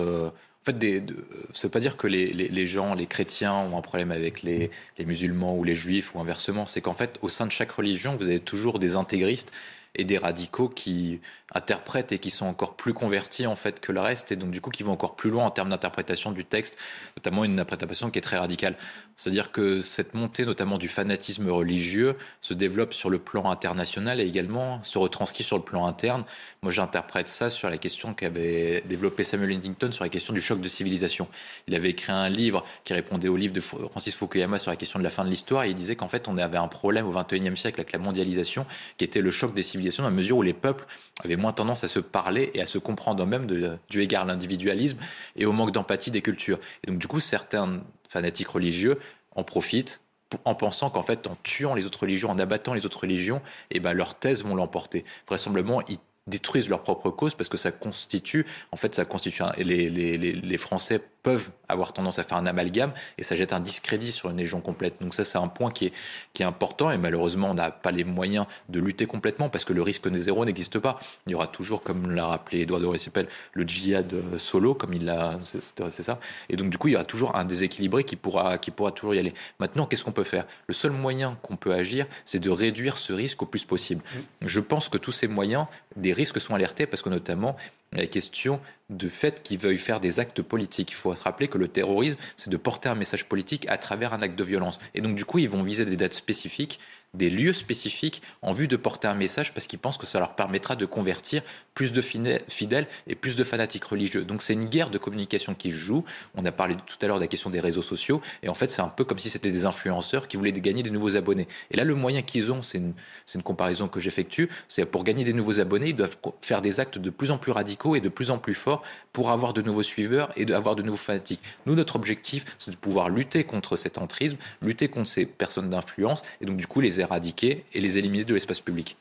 En 0.63 0.65
fait, 0.65 0.77
des, 0.77 1.01
de, 1.01 1.15
ça 1.53 1.67
veut 1.67 1.71
pas 1.71 1.81
dire 1.81 1.97
que 1.97 2.07
les, 2.07 2.65
gens, 2.65 2.93
les 2.93 3.05
chrétiens, 3.05 3.53
ont 3.53 3.77
un 3.77 3.81
problème 3.81 4.11
avec 4.11 4.43
les, 4.43 4.71
les 4.97 5.05
musulmans 5.05 5.57
ou 5.57 5.65
les 5.65 5.75
juifs 5.75 6.15
ou 6.15 6.21
inversement. 6.21 6.67
C'est 6.67 6.79
qu'en 6.79 6.93
fait, 6.93 7.19
au 7.21 7.27
sein 7.27 7.45
de 7.45 7.51
chaque 7.51 7.71
religion, 7.71 8.15
vous 8.15 8.29
avez 8.29 8.39
toujours 8.39 8.79
des 8.79 8.95
intégristes 8.95 9.51
et 9.95 10.05
des 10.05 10.17
radicaux 10.17 10.69
qui 10.69 11.19
interprètent 11.53 12.11
et 12.11 12.19
qui 12.19 12.29
sont 12.29 12.45
encore 12.45 12.75
plus 12.75 12.93
convertis 12.93 13.47
en 13.47 13.55
fait 13.55 13.79
que 13.79 13.91
le 13.91 13.99
reste 13.99 14.31
et 14.31 14.35
donc 14.35 14.51
du 14.51 14.61
coup 14.61 14.69
qui 14.69 14.83
vont 14.83 14.91
encore 14.91 15.15
plus 15.15 15.29
loin 15.29 15.45
en 15.45 15.51
termes 15.51 15.69
d'interprétation 15.69 16.31
du 16.31 16.45
texte, 16.45 16.77
notamment 17.17 17.43
une 17.43 17.59
interprétation 17.59 18.09
qui 18.09 18.19
est 18.19 18.21
très 18.21 18.37
radicale. 18.37 18.75
C'est-à-dire 19.15 19.51
que 19.51 19.81
cette 19.81 20.13
montée 20.13 20.45
notamment 20.45 20.77
du 20.77 20.87
fanatisme 20.87 21.49
religieux 21.49 22.15
se 22.41 22.53
développe 22.53 22.93
sur 22.93 23.09
le 23.09 23.19
plan 23.19 23.49
international 23.49 24.19
et 24.19 24.25
également 24.25 24.83
se 24.83 24.97
retranscrit 24.97 25.43
sur 25.43 25.57
le 25.57 25.63
plan 25.63 25.85
interne. 25.85 26.23
Moi 26.61 26.71
j'interprète 26.71 27.29
ça 27.29 27.49
sur 27.49 27.69
la 27.69 27.77
question 27.77 28.13
qu'avait 28.13 28.81
développé 28.85 29.23
Samuel 29.23 29.51
Huntington 29.51 29.91
sur 29.91 30.03
la 30.03 30.09
question 30.09 30.33
du 30.33 30.41
choc 30.41 30.59
de 30.59 30.67
civilisation. 30.67 31.27
Il 31.67 31.75
avait 31.75 31.89
écrit 31.89 32.11
un 32.11 32.29
livre 32.29 32.63
qui 32.83 32.93
répondait 32.93 33.27
au 33.27 33.37
livre 33.37 33.53
de 33.53 33.59
Francis 33.59 34.15
Fukuyama 34.15 34.59
sur 34.59 34.71
la 34.71 34.77
question 34.77 34.99
de 34.99 35.03
la 35.03 35.09
fin 35.09 35.23
de 35.23 35.29
l'histoire 35.29 35.63
et 35.63 35.69
il 35.69 35.75
disait 35.75 35.95
qu'en 35.95 36.07
fait 36.07 36.27
on 36.27 36.37
avait 36.37 36.57
un 36.57 36.67
problème 36.67 37.05
au 37.05 37.11
XXIe 37.11 37.55
siècle 37.55 37.79
avec 37.79 37.91
la 37.91 37.99
mondialisation 37.99 38.65
qui 38.97 39.05
était 39.05 39.21
le 39.21 39.31
choc 39.31 39.53
des 39.53 39.63
civilisations 39.63 40.03
dans 40.03 40.09
la 40.09 40.15
mesure 40.15 40.37
où 40.37 40.41
les 40.41 40.53
peuples 40.53 40.85
avaient 41.23 41.35
moins 41.35 41.53
tendance 41.53 41.83
à 41.83 41.87
se 41.87 41.99
parler 41.99 42.51
et 42.53 42.61
à 42.61 42.65
se 42.65 42.77
comprendre 42.77 43.23
eux-mêmes 43.23 43.47
du 43.89 44.01
égard 44.01 44.23
à 44.23 44.25
l'individualisme 44.25 44.97
et 45.35 45.45
au 45.45 45.51
manque 45.51 45.71
d'empathie 45.71 46.11
des 46.11 46.21
cultures. 46.21 46.59
Et 46.83 46.91
donc 46.91 46.99
du 46.99 47.07
coup, 47.07 47.19
certains 47.19 47.81
fanatiques 48.07 48.49
religieux 48.49 48.99
en 49.35 49.43
profitent 49.43 50.01
en 50.45 50.55
pensant 50.55 50.89
qu'en 50.89 51.03
fait, 51.03 51.27
en 51.27 51.37
tuant 51.43 51.75
les 51.75 51.85
autres 51.85 52.01
religions, 52.01 52.31
en 52.31 52.39
abattant 52.39 52.73
les 52.73 52.87
autres 52.87 53.01
religions, 53.01 53.41
eh 53.69 53.79
ben, 53.79 53.93
leurs 53.93 54.15
thèses 54.15 54.43
vont 54.43 54.55
l'emporter. 54.55 55.05
Vraisemblablement, 55.27 55.81
ils 55.87 55.99
détruisent 56.25 56.69
leur 56.69 56.81
propre 56.81 57.11
cause 57.11 57.35
parce 57.35 57.49
que 57.49 57.57
ça 57.57 57.71
constitue, 57.71 58.45
en 58.71 58.75
fait, 58.75 58.95
ça 58.95 59.05
constitue, 59.05 59.43
les, 59.57 59.89
les, 59.89 60.17
les 60.17 60.57
Français 60.57 61.01
peuvent 61.23 61.51
avoir 61.69 61.93
tendance 61.93 62.19
à 62.19 62.23
faire 62.23 62.37
un 62.37 62.45
amalgame 62.45 62.91
et 63.17 63.23
ça 63.23 63.35
jette 63.35 63.53
un 63.53 63.59
discrédit 63.61 64.11
sur 64.11 64.29
une 64.29 64.37
légion 64.37 64.61
complète. 64.61 64.95
Donc 65.01 65.13
ça, 65.13 65.23
c'est 65.23 65.37
un 65.37 65.47
point 65.47 65.71
qui 65.71 65.87
est, 65.87 65.93
qui 66.33 66.43
est 66.43 66.45
important 66.45 66.91
et 66.91 66.97
malheureusement, 66.97 67.51
on 67.51 67.53
n'a 67.53 67.71
pas 67.71 67.91
les 67.91 68.03
moyens 68.03 68.45
de 68.69 68.79
lutter 68.79 69.05
complètement 69.05 69.49
parce 69.49 69.63
que 69.63 69.73
le 69.73 69.81
risque 69.81 70.07
des 70.07 70.19
zéro 70.19 70.45
n'existe 70.45 70.79
pas. 70.79 70.99
Il 71.25 71.31
y 71.31 71.35
aura 71.35 71.47
toujours, 71.47 71.81
comme 71.81 72.11
l'a 72.11 72.27
rappelé 72.27 72.61
Edouard 72.61 72.81
Récipel, 72.91 73.27
le 73.53 73.63
djihad 73.63 74.13
solo, 74.37 74.75
comme 74.75 74.93
il 74.93 75.05
l'a, 75.05 75.39
c'est 75.43 76.03
ça. 76.03 76.19
Et 76.49 76.57
donc 76.57 76.69
du 76.69 76.77
coup, 76.77 76.89
il 76.89 76.91
y 76.91 76.95
aura 76.95 77.05
toujours 77.05 77.35
un 77.35 77.45
déséquilibré 77.45 78.03
qui 78.03 78.17
pourra, 78.17 78.57
qui 78.57 78.71
pourra 78.71 78.91
toujours 78.91 79.15
y 79.15 79.19
aller. 79.19 79.33
Maintenant, 79.59 79.85
qu'est-ce 79.85 80.03
qu'on 80.03 80.11
peut 80.11 80.23
faire? 80.23 80.45
Le 80.67 80.73
seul 80.73 80.91
moyen 80.91 81.37
qu'on 81.41 81.55
peut 81.55 81.73
agir, 81.73 82.05
c'est 82.25 82.39
de 82.39 82.49
réduire 82.49 82.97
ce 82.97 83.13
risque 83.13 83.41
au 83.41 83.45
plus 83.45 83.63
possible. 83.63 84.03
Je 84.41 84.59
pense 84.59 84.89
que 84.89 84.97
tous 84.97 85.13
ces 85.13 85.27
moyens, 85.27 85.65
des 85.95 86.11
risques 86.11 86.41
sont 86.41 86.53
alertés 86.53 86.85
parce 86.85 87.01
que 87.01 87.09
notamment 87.09 87.55
la 87.93 88.07
question 88.07 88.59
du 88.89 89.09
fait 89.09 89.41
qu'ils 89.43 89.57
veuillent 89.57 89.77
faire 89.77 89.99
des 89.99 90.19
actes 90.19 90.41
politiques. 90.41 90.91
Il 90.91 90.95
faut 90.95 91.15
se 91.15 91.23
rappeler 91.23 91.47
que 91.47 91.57
le 91.57 91.67
terrorisme, 91.67 92.17
c'est 92.35 92.49
de 92.49 92.57
porter 92.57 92.89
un 92.89 92.95
message 92.95 93.25
politique 93.25 93.65
à 93.69 93.77
travers 93.77 94.13
un 94.13 94.21
acte 94.21 94.37
de 94.37 94.43
violence. 94.43 94.79
Et 94.93 95.01
donc, 95.01 95.15
du 95.15 95.25
coup, 95.25 95.39
ils 95.39 95.49
vont 95.49 95.63
viser 95.63 95.85
des 95.85 95.97
dates 95.97 96.13
spécifiques 96.13 96.79
des 97.13 97.29
lieux 97.29 97.53
spécifiques 97.53 98.21
en 98.41 98.51
vue 98.51 98.67
de 98.67 98.75
porter 98.75 99.07
un 99.07 99.13
message 99.13 99.53
parce 99.53 99.67
qu'ils 99.67 99.79
pensent 99.79 99.97
que 99.97 100.07
ça 100.07 100.19
leur 100.19 100.35
permettra 100.35 100.75
de 100.75 100.85
convertir 100.85 101.43
plus 101.73 101.91
de 101.91 102.01
fidèles 102.01 102.87
et 103.07 103.15
plus 103.15 103.35
de 103.35 103.43
fanatiques 103.43 103.83
religieux. 103.85 104.23
Donc 104.23 104.41
c'est 104.41 104.53
une 104.53 104.65
guerre 104.65 104.89
de 104.89 104.97
communication 104.97 105.53
qui 105.53 105.71
se 105.71 105.75
joue. 105.75 106.03
On 106.35 106.45
a 106.45 106.51
parlé 106.51 106.75
tout 106.75 106.97
à 107.01 107.07
l'heure 107.07 107.17
de 107.17 107.21
la 107.21 107.27
question 107.27 107.49
des 107.49 107.59
réseaux 107.59 107.81
sociaux 107.81 108.21
et 108.41 108.49
en 108.49 108.53
fait 108.53 108.71
c'est 108.71 108.81
un 108.81 108.87
peu 108.87 109.03
comme 109.03 109.19
si 109.19 109.29
c'était 109.29 109.51
des 109.51 109.65
influenceurs 109.65 110.27
qui 110.27 110.37
voulaient 110.37 110.51
gagner 110.51 110.81
des 110.81 110.89
nouveaux 110.89 111.15
abonnés. 111.15 111.47
Et 111.71 111.77
là 111.77 111.83
le 111.83 111.93
moyen 111.95 112.21
qu'ils 112.23 112.51
ont, 112.51 112.63
c'est 112.63 112.79
une, 112.79 112.93
une, 113.33 113.43
comparaison 113.43 113.87
que 113.87 113.99
j'effectue, 113.99 114.49
c'est 114.67 114.85
pour 114.85 115.03
gagner 115.03 115.23
des 115.23 115.33
nouveaux 115.33 115.59
abonnés, 115.59 115.89
ils 115.89 115.95
doivent 115.95 116.17
faire 116.41 116.61
des 116.61 116.79
actes 116.79 116.97
de 116.97 117.09
plus 117.09 117.29
en 117.29 117.37
plus 117.37 117.51
radicaux 117.51 117.95
et 117.95 117.99
de 117.99 118.09
plus 118.09 118.31
en 118.31 118.39
plus 118.39 118.53
forts 118.53 118.81
pour 119.11 119.31
avoir 119.31 119.53
de 119.53 119.61
nouveaux 119.61 119.83
suiveurs 119.83 120.31
et 120.35 120.45
d'avoir 120.45 120.75
de 120.75 120.81
nouveaux 120.81 120.97
fanatiques. 120.97 121.41
Nous 121.65 121.75
notre 121.75 121.95
objectif 121.95 122.45
c'est 122.57 122.71
de 122.71 122.75
pouvoir 122.75 123.09
lutter 123.09 123.43
contre 123.43 123.77
cet 123.77 123.97
entrisme, 123.99 124.37
lutter 124.61 124.87
contre 124.87 125.07
ces 125.07 125.25
personnes 125.25 125.69
d'influence 125.69 126.23
et 126.41 126.45
donc 126.45 126.57
du 126.57 126.65
coup 126.65 126.81
les 126.81 127.01
éradiquer 127.03 127.63
et 127.73 127.79
les 127.79 127.97
éliminer 127.97 128.23
de 128.23 128.33
l'espace 128.33 128.59
public. 128.59 128.97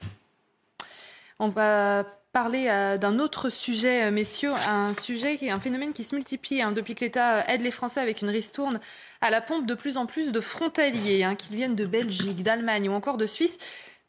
On 1.39 1.49
va 1.49 2.05
parler 2.33 2.67
euh, 2.69 2.97
d'un 2.97 3.19
autre 3.19 3.51
sujet, 3.51 4.05
euh, 4.05 4.11
messieurs, 4.11 4.53
un 4.69 4.95
sujet 4.95 5.37
qui 5.37 5.47
est 5.47 5.51
un 5.51 5.61
phénomène 5.61 5.93
qui 5.93 6.05
se 6.05 6.15
multiplie 6.15 6.63
hein, 6.63 6.73
depuis 6.73 6.95
que 6.95 7.05
l'État 7.05 7.39
euh, 7.39 7.43
aide 7.49 7.61
les 7.61 7.71
Français 7.71 8.01
avec 8.01 8.23
une 8.23 8.31
ristourne 8.31 8.81
à 9.21 9.31
la 9.31 9.41
pompe. 9.41 9.67
De 9.67 9.75
plus 9.75 9.97
en 9.97 10.07
plus 10.07 10.33
de 10.33 10.41
frontaliers, 10.41 11.25
hein, 11.25 11.35
qui 11.35 11.55
viennent 11.55 11.77
de 11.77 11.85
Belgique, 11.85 12.43
d'Allemagne 12.43 12.89
ou 12.89 12.93
encore 12.93 13.19
de 13.19 13.27
Suisse, 13.27 13.59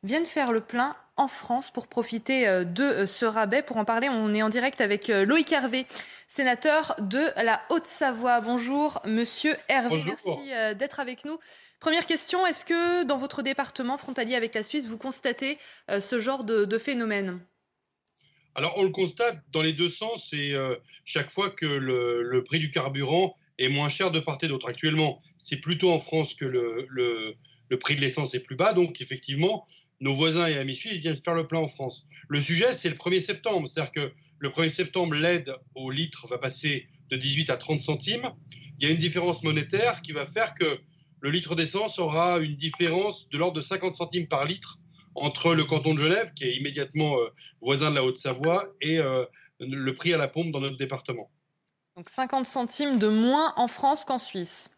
viennent 0.03 0.25
faire 0.25 0.51
le 0.51 0.61
plein 0.61 0.93
en 1.15 1.27
France 1.27 1.71
pour 1.71 1.87
profiter 1.87 2.65
de 2.65 3.05
ce 3.05 3.25
rabais. 3.25 3.61
Pour 3.61 3.77
en 3.77 3.85
parler, 3.85 4.09
on 4.09 4.33
est 4.33 4.41
en 4.41 4.49
direct 4.49 4.81
avec 4.81 5.07
Loïc 5.07 5.51
Hervé, 5.51 5.85
sénateur 6.27 6.95
de 6.99 7.21
la 7.41 7.61
Haute-Savoie. 7.69 8.41
Bonjour, 8.41 8.99
monsieur 9.05 9.55
Hervé. 9.69 10.03
Merci 10.05 10.75
d'être 10.75 10.99
avec 10.99 11.25
nous. 11.25 11.37
Première 11.83 12.05
question, 12.05 12.47
est-ce 12.47 12.63
que 12.63 13.03
dans 13.03 13.17
votre 13.17 13.43
département 13.43 13.97
frontalier 13.97 14.35
avec 14.35 14.55
la 14.55 14.63
Suisse, 14.63 14.87
vous 14.87 14.97
constatez 14.97 15.57
euh, 15.91 15.99
ce 15.99 16.17
genre 16.21 16.45
de, 16.45 16.77
phénomène? 16.77 17.41
Alors 18.55 18.77
on 18.77 18.83
le 18.83 18.89
constate 18.89 19.43
dans 19.51 19.61
les 19.61 19.73
deux 19.73 19.89
sens 19.89 20.31
et 20.31 20.53
euh, 20.53 20.77
chaque 21.03 21.29
fois 21.29 21.49
que 21.49 21.65
le, 21.65 22.41
prix 22.45 22.59
du 22.59 22.71
carburant 22.71 23.35
est 23.57 23.67
moins 23.67 23.89
cher 23.89 24.11
de 24.11 24.21
part 24.21 24.37
et 24.41 24.47
d'autre. 24.47 24.69
Actuellement, 24.69 25.19
c'est 25.37 25.59
plutôt 25.59 25.91
en 25.91 25.99
France 25.99 26.35
que 26.35 26.45
le, 26.45 26.87
le 26.87 27.79
prix 27.79 27.97
de 27.97 28.01
l'essence 28.01 28.33
est 28.33 28.39
plus 28.39 28.55
bas, 28.55 28.71
donc 28.71 29.01
effectivement, 29.01 29.67
nos 29.99 30.13
voisins 30.13 30.47
et 30.47 30.57
amis 30.57 30.75
suisses 30.75 30.97
viennent 30.99 31.17
faire 31.17 31.35
le 31.35 31.47
plein 31.47 31.59
en 31.59 31.67
France. 31.67 32.07
Le 32.27 32.41
sujet, 32.41 32.73
c'est 32.73 32.89
le 32.89 32.95
1er 32.95 33.21
septembre, 33.21 33.67
c'est-à-dire 33.67 33.91
que 33.91 34.11
le 34.39 34.49
1er 34.49 34.69
septembre, 34.69 35.15
l'aide 35.15 35.55
au 35.75 35.91
litre 35.91 36.27
va 36.27 36.37
passer 36.37 36.87
de 37.09 37.17
18 37.17 37.49
à 37.49 37.57
30 37.57 37.81
centimes. 37.81 38.31
Il 38.79 38.87
y 38.87 38.89
a 38.89 38.93
une 38.93 38.99
différence 38.99 39.43
monétaire 39.43 40.01
qui 40.01 40.11
va 40.11 40.25
faire 40.25 40.53
que 40.53 40.79
le 41.21 41.29
litre 41.29 41.55
d'essence 41.55 41.99
aura 41.99 42.39
une 42.39 42.55
différence 42.55 43.29
de 43.29 43.37
l'ordre 43.37 43.55
de 43.55 43.61
50 43.61 43.95
centimes 43.95 44.27
par 44.27 44.45
litre 44.45 44.79
entre 45.15 45.53
le 45.53 45.63
canton 45.63 45.93
de 45.93 45.99
Genève, 45.99 46.33
qui 46.33 46.43
est 46.45 46.55
immédiatement 46.55 47.19
euh, 47.19 47.29
voisin 47.61 47.91
de 47.91 47.95
la 47.95 48.03
Haute-Savoie, 48.03 48.65
et 48.81 48.97
euh, 48.97 49.23
le 49.59 49.95
prix 49.95 50.13
à 50.13 50.17
la 50.17 50.27
pompe 50.27 50.51
dans 50.51 50.59
notre 50.59 50.77
département. 50.77 51.29
Donc 51.95 52.09
50 52.09 52.45
centimes 52.45 52.97
de 52.97 53.07
moins 53.07 53.53
en 53.55 53.67
France 53.67 54.03
qu'en 54.03 54.17
Suisse. 54.17 54.72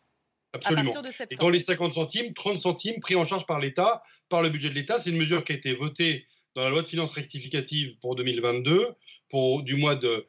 Absolument. 0.55 0.91
et 1.29 1.35
dans 1.35 1.49
les 1.49 1.59
50 1.59 1.93
centimes, 1.93 2.33
30 2.33 2.59
centimes 2.59 2.99
pris 2.99 3.15
en 3.15 3.25
charge 3.25 3.45
par 3.45 3.59
l'État, 3.59 4.01
par 4.29 4.41
le 4.41 4.49
budget 4.49 4.69
de 4.69 4.75
l'État. 4.75 4.99
C'est 4.99 5.09
une 5.09 5.17
mesure 5.17 5.43
qui 5.43 5.51
a 5.51 5.55
été 5.55 5.73
votée 5.73 6.25
dans 6.55 6.63
la 6.63 6.69
loi 6.69 6.81
de 6.81 6.87
finances 6.87 7.11
rectificative 7.11 7.97
pour 7.99 8.15
2022, 8.15 8.87
pour 9.29 9.63
du 9.63 9.75
mois 9.75 9.95
de, 9.95 10.25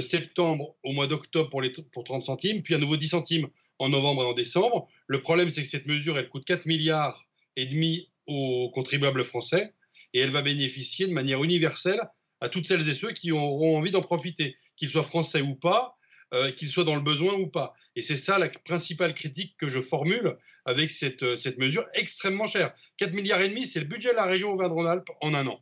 septembre 0.00 0.76
au 0.84 0.92
mois 0.92 1.08
d'octobre 1.08 1.50
pour, 1.50 1.62
pour 1.90 2.04
30 2.04 2.24
centimes, 2.26 2.62
puis 2.62 2.74
à 2.74 2.78
nouveau 2.78 2.96
10 2.96 3.08
centimes 3.08 3.48
en 3.78 3.88
novembre 3.88 4.22
et 4.22 4.26
en 4.26 4.34
décembre. 4.34 4.88
Le 5.06 5.20
problème, 5.20 5.50
c'est 5.50 5.62
que 5.62 5.68
cette 5.68 5.86
mesure, 5.86 6.16
elle 6.18 6.28
coûte 6.28 6.44
4 6.44 6.66
milliards 6.66 7.26
et 7.56 7.66
demi 7.66 8.10
aux 8.26 8.70
contribuables 8.70 9.24
français 9.24 9.74
et 10.12 10.20
elle 10.20 10.30
va 10.30 10.42
bénéficier 10.42 11.06
de 11.06 11.12
manière 11.12 11.42
universelle 11.42 12.00
à 12.40 12.48
toutes 12.48 12.66
celles 12.66 12.88
et 12.88 12.94
ceux 12.94 13.12
qui 13.12 13.32
auront 13.32 13.76
envie 13.76 13.90
d'en 13.90 14.02
profiter, 14.02 14.56
qu'ils 14.76 14.88
soient 14.88 15.02
français 15.02 15.40
ou 15.40 15.54
pas, 15.54 15.98
euh, 16.32 16.52
qu'ils 16.52 16.68
soient 16.68 16.84
dans 16.84 16.94
le 16.94 17.00
besoin 17.00 17.34
ou 17.34 17.48
pas. 17.48 17.74
Et 17.96 18.02
c'est 18.02 18.16
ça 18.16 18.38
la 18.38 18.48
principale 18.48 19.14
critique 19.14 19.56
que 19.56 19.68
je 19.68 19.80
formule 19.80 20.36
avec 20.64 20.90
cette, 20.90 21.22
euh, 21.22 21.36
cette 21.36 21.58
mesure 21.58 21.86
extrêmement 21.94 22.46
chère. 22.46 22.72
4 22.98 23.12
milliards 23.12 23.40
et 23.40 23.48
demi, 23.48 23.66
c'est 23.66 23.80
le 23.80 23.86
budget 23.86 24.10
de 24.10 24.16
la 24.16 24.24
région 24.24 24.52
Auvergne-Rhône-Alpes 24.52 25.10
en 25.20 25.34
un 25.34 25.46
an. 25.46 25.60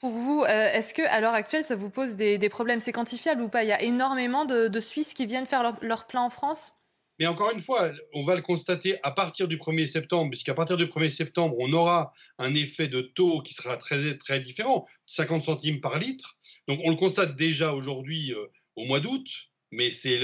Pour 0.00 0.10
vous, 0.10 0.42
euh, 0.42 0.72
est-ce 0.72 0.92
que 0.92 1.02
à 1.02 1.20
l'heure 1.20 1.34
actuelle, 1.34 1.64
ça 1.64 1.76
vous 1.76 1.88
pose 1.88 2.16
des, 2.16 2.48
problèmes? 2.48 2.80
C'est 2.80 2.92
quantifiable 2.92 3.42
ou 3.42 3.48
pas? 3.48 3.62
Il 3.64 3.68
y 3.68 3.72
a 3.72 3.80
énormément 3.80 4.44
de, 4.44 4.80
Suisses 4.80 5.14
qui 5.14 5.24
viennent 5.24 5.46
faire 5.46 5.62
leur, 5.62 5.78
leur 5.82 6.06
plein 6.06 6.22
en 6.22 6.30
France? 6.30 6.74
Mais 7.18 7.26
encore 7.26 7.52
une 7.52 7.60
fois, 7.60 7.92
on 8.12 8.24
va 8.24 8.34
le 8.34 8.42
constater 8.42 8.98
à 9.04 9.12
partir 9.12 9.46
du 9.46 9.56
1er 9.56 9.86
septembre, 9.86 10.30
puisqu'à 10.30 10.54
partir 10.54 10.76
du 10.76 10.86
1er 10.86 11.10
septembre, 11.10 11.54
on 11.60 11.72
aura 11.72 12.12
un 12.38 12.54
effet 12.54 12.88
de 12.88 13.02
taux 13.02 13.40
qui 13.40 13.54
sera 13.54 13.76
très, 13.76 14.18
très 14.18 14.40
différent, 14.40 14.84
50 15.06 15.44
centimes 15.44 15.80
par 15.80 15.98
litre. 15.98 16.38
Donc 16.66 16.80
on 16.84 16.90
le 16.90 16.96
constate 16.96 17.36
déjà 17.36 17.72
aujourd'hui 17.72 18.32
euh, 18.32 18.46
au 18.76 18.84
mois 18.84 19.00
d'août, 19.00 19.26
mais 19.70 19.90
c'est 19.90 20.20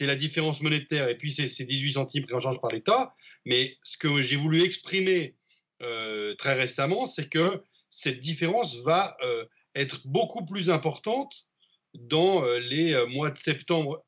la 0.00 0.16
différence 0.16 0.60
monétaire, 0.60 1.08
et 1.08 1.16
puis 1.16 1.32
c'est 1.32 1.64
18 1.64 1.92
centimes 1.92 2.24
pris 2.24 2.34
en 2.34 2.40
charge 2.40 2.60
par 2.60 2.72
l'État. 2.72 3.14
Mais 3.44 3.76
ce 3.82 3.96
que 3.96 4.20
j'ai 4.20 4.36
voulu 4.36 4.62
exprimer 4.62 5.36
euh, 5.82 6.34
très 6.34 6.54
récemment, 6.54 7.06
c'est 7.06 7.28
que 7.28 7.62
cette 7.90 8.20
différence 8.20 8.80
va 8.82 9.16
euh, 9.22 9.44
être 9.74 10.06
beaucoup 10.06 10.44
plus 10.44 10.70
importante 10.70 11.46
dans 11.94 12.44
les 12.58 13.06
mois 13.08 13.30
de 13.30 13.38
septembre 13.38 14.04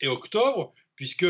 et 0.00 0.08
octobre, 0.08 0.74
puisque 0.96 1.26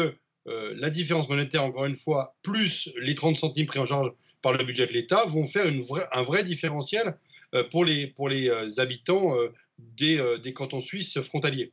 euh, 0.49 0.75
la 0.77 0.91
différence 0.91 1.29
monétaire, 1.29 1.65
encore 1.65 1.85
une 1.85 1.97
fois, 1.97 2.37
plus 2.43 2.91
les 2.97 3.15
30 3.15 3.37
centimes 3.37 3.67
pris 3.67 3.79
en 3.79 3.85
charge 3.85 4.11
par 4.43 4.53
le 4.53 4.65
budget 4.65 4.87
de 4.87 4.93
l'État, 4.93 5.25
vont 5.27 5.47
faire 5.47 5.71
un 6.13 6.23
vrai 6.23 6.45
différentiel 6.45 7.19
euh, 7.55 7.65
pour 7.65 7.85
les, 7.85 8.15
euh, 8.19 8.69
habitants 8.79 9.37
des, 9.79 10.53
cantons 10.55 10.81
suisses 10.81 11.21
frontaliers. 11.21 11.73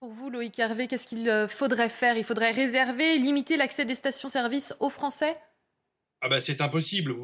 Pour 0.00 0.10
vous, 0.10 0.30
Loïc 0.30 0.58
Hervé, 0.58 0.86
qu'est-ce 0.86 1.06
qu'il 1.06 1.46
faudrait 1.48 1.88
faire? 1.88 2.16
Il 2.16 2.24
faudrait 2.24 2.52
réserver, 2.52 3.18
limiter 3.18 3.56
l'accès 3.56 3.84
des 3.84 3.94
stations-service 3.94 4.74
aux 4.80 4.90
Français? 4.90 5.36
Ah 6.20 6.28
ben 6.28 6.40
c'est 6.40 6.60
impossible. 6.60 7.14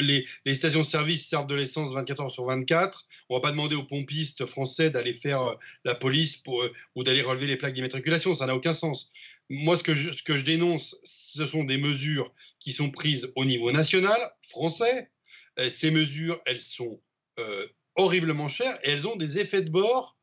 les, 0.00 0.54
stations-service 0.54 1.28
servent 1.28 1.46
de 1.46 1.54
l'essence 1.54 1.92
24 1.92 2.20
heures 2.22 2.32
sur 2.32 2.46
24. 2.46 3.06
On 3.28 3.34
va 3.36 3.40
pas 3.40 3.50
demander 3.50 3.76
aux 3.76 3.84
pompistes 3.84 4.46
français 4.46 4.90
d'aller 4.90 5.12
faire 5.12 5.56
la 5.84 5.94
police 5.94 6.38
pour, 6.38 6.64
ou 6.94 7.04
d'aller 7.04 7.20
relever 7.20 7.46
les 7.46 7.56
plaques 7.56 7.74
d'immatriculation. 7.74 8.32
Ça 8.32 8.46
n'a 8.46 8.54
aucun 8.54 8.72
sens 8.72 9.10
moi, 9.50 9.76
ce 9.76 9.82
que, 9.82 9.94
je, 9.94 10.44
dénonce, 10.44 10.96
ce 11.02 11.44
sont 11.44 11.64
des 11.64 11.76
mesures 11.76 12.32
qui 12.60 12.72
sont 12.72 12.90
prises 12.90 13.32
au 13.34 13.44
niveau 13.44 13.72
national, 13.72 14.32
français. 14.48 15.10
Euh, 15.58 15.68
ces 15.68 15.90
mesures, 15.90 16.40
elles 16.46 16.60
sont 16.60 17.02
euh, 17.40 17.66
horriblement 17.96 18.46
chères 18.46 18.78
et 18.84 18.90
elles 18.90 19.08
ont 19.08 19.16
des 19.16 19.40
effets 19.40 19.62
de 19.62 19.70
bord 19.70 20.16
euh, 20.18 20.19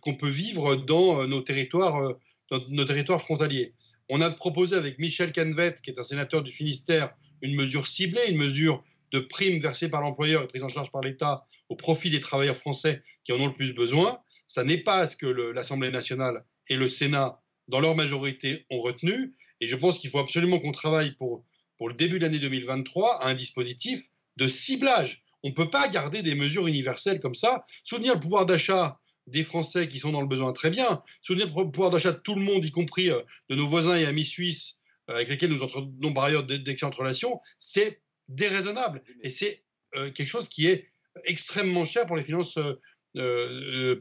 qu'on 0.00 0.14
peut 0.14 0.28
vivre 0.28 0.76
dans 0.76 1.22
euh, 1.22 1.26
nos 1.26 1.40
territoires, 1.40 1.96
euh, 1.96 2.14
dans 2.50 2.60
nos 2.68 2.84
territoires 2.84 3.20
frontaliers. 3.20 3.74
On 4.08 4.20
a 4.20 4.30
proposé 4.30 4.76
avec 4.76 4.98
Michel 4.98 5.32
Canvet, 5.32 5.74
qui 5.82 5.90
est 5.90 5.98
un 5.98 6.02
sénateur 6.02 6.42
du 6.42 6.52
Finistère, 6.52 7.14
une 7.42 7.54
mesure 7.54 7.86
ciblée, 7.86 8.26
une 8.28 8.36
mesure 8.36 8.84
de 9.12 9.18
prime 9.20 9.60
versée 9.60 9.88
par 9.88 10.02
l'employeur 10.02 10.42
et 10.42 10.46
prise 10.46 10.62
en 10.62 10.68
charge 10.68 10.90
par 10.90 11.02
l'État 11.02 11.44
au 11.68 11.76
profit 11.76 12.10
des 12.10 12.20
travailleurs 12.20 12.56
français 12.56 13.02
qui 13.24 13.32
en 13.32 13.36
ont 13.36 13.46
le 13.46 13.54
plus 13.54 13.72
besoin. 13.72 14.18
Ça 14.46 14.64
n'est 14.64 14.78
pas 14.78 15.06
ce 15.06 15.16
que 15.16 15.26
l'Assemblée 15.26 15.90
nationale 15.90 16.44
et 16.68 16.76
le 16.76 16.88
Sénat, 16.88 17.40
dans 17.68 17.80
leur 17.80 17.94
majorité, 17.94 18.66
ont 18.70 18.80
retenu. 18.80 19.34
Et 19.60 19.66
je 19.66 19.76
pense 19.76 19.98
qu'il 19.98 20.10
faut 20.10 20.18
absolument 20.18 20.58
qu'on 20.58 20.72
travaille 20.72 21.12
pour, 21.12 21.44
pour 21.78 21.88
le 21.88 21.94
début 21.94 22.18
de 22.18 22.24
l'année 22.24 22.38
2023 22.38 23.22
à 23.22 23.28
un 23.28 23.34
dispositif 23.34 24.04
de 24.36 24.48
ciblage. 24.48 25.22
On 25.42 25.48
ne 25.48 25.54
peut 25.54 25.70
pas 25.70 25.88
garder 25.88 26.22
des 26.22 26.34
mesures 26.34 26.66
universelles 26.66 27.20
comme 27.20 27.34
ça. 27.34 27.64
Soutenir 27.84 28.14
le 28.14 28.20
pouvoir 28.20 28.46
d'achat 28.46 28.98
des 29.26 29.44
Français 29.44 29.88
qui 29.88 29.98
sont 29.98 30.12
dans 30.12 30.20
le 30.20 30.26
besoin 30.26 30.52
très 30.52 30.70
bien. 30.70 31.02
Soutenir 31.22 31.46
le 31.46 31.70
pouvoir 31.70 31.90
d'achat 31.90 32.12
de 32.12 32.18
tout 32.18 32.34
le 32.34 32.42
monde, 32.42 32.64
y 32.64 32.70
compris 32.70 33.10
euh, 33.10 33.20
de 33.48 33.54
nos 33.54 33.66
voisins 33.66 33.96
et 33.96 34.06
amis 34.06 34.24
suisses, 34.24 34.80
euh, 35.10 35.16
avec 35.16 35.28
lesquels 35.28 35.50
nous 35.50 35.62
entretenons 35.62 36.12
par 36.12 36.24
ailleurs 36.24 36.44
d'excellentes 36.44 36.94
relations, 36.94 37.40
c'est 37.58 38.00
déraisonnable. 38.28 39.02
Et 39.22 39.30
c'est 39.30 39.64
euh, 39.96 40.10
quelque 40.10 40.28
chose 40.28 40.48
qui 40.48 40.68
est 40.68 40.88
extrêmement 41.24 41.84
cher 41.84 42.06
pour 42.06 42.16
les 42.16 42.24
finances 42.24 42.58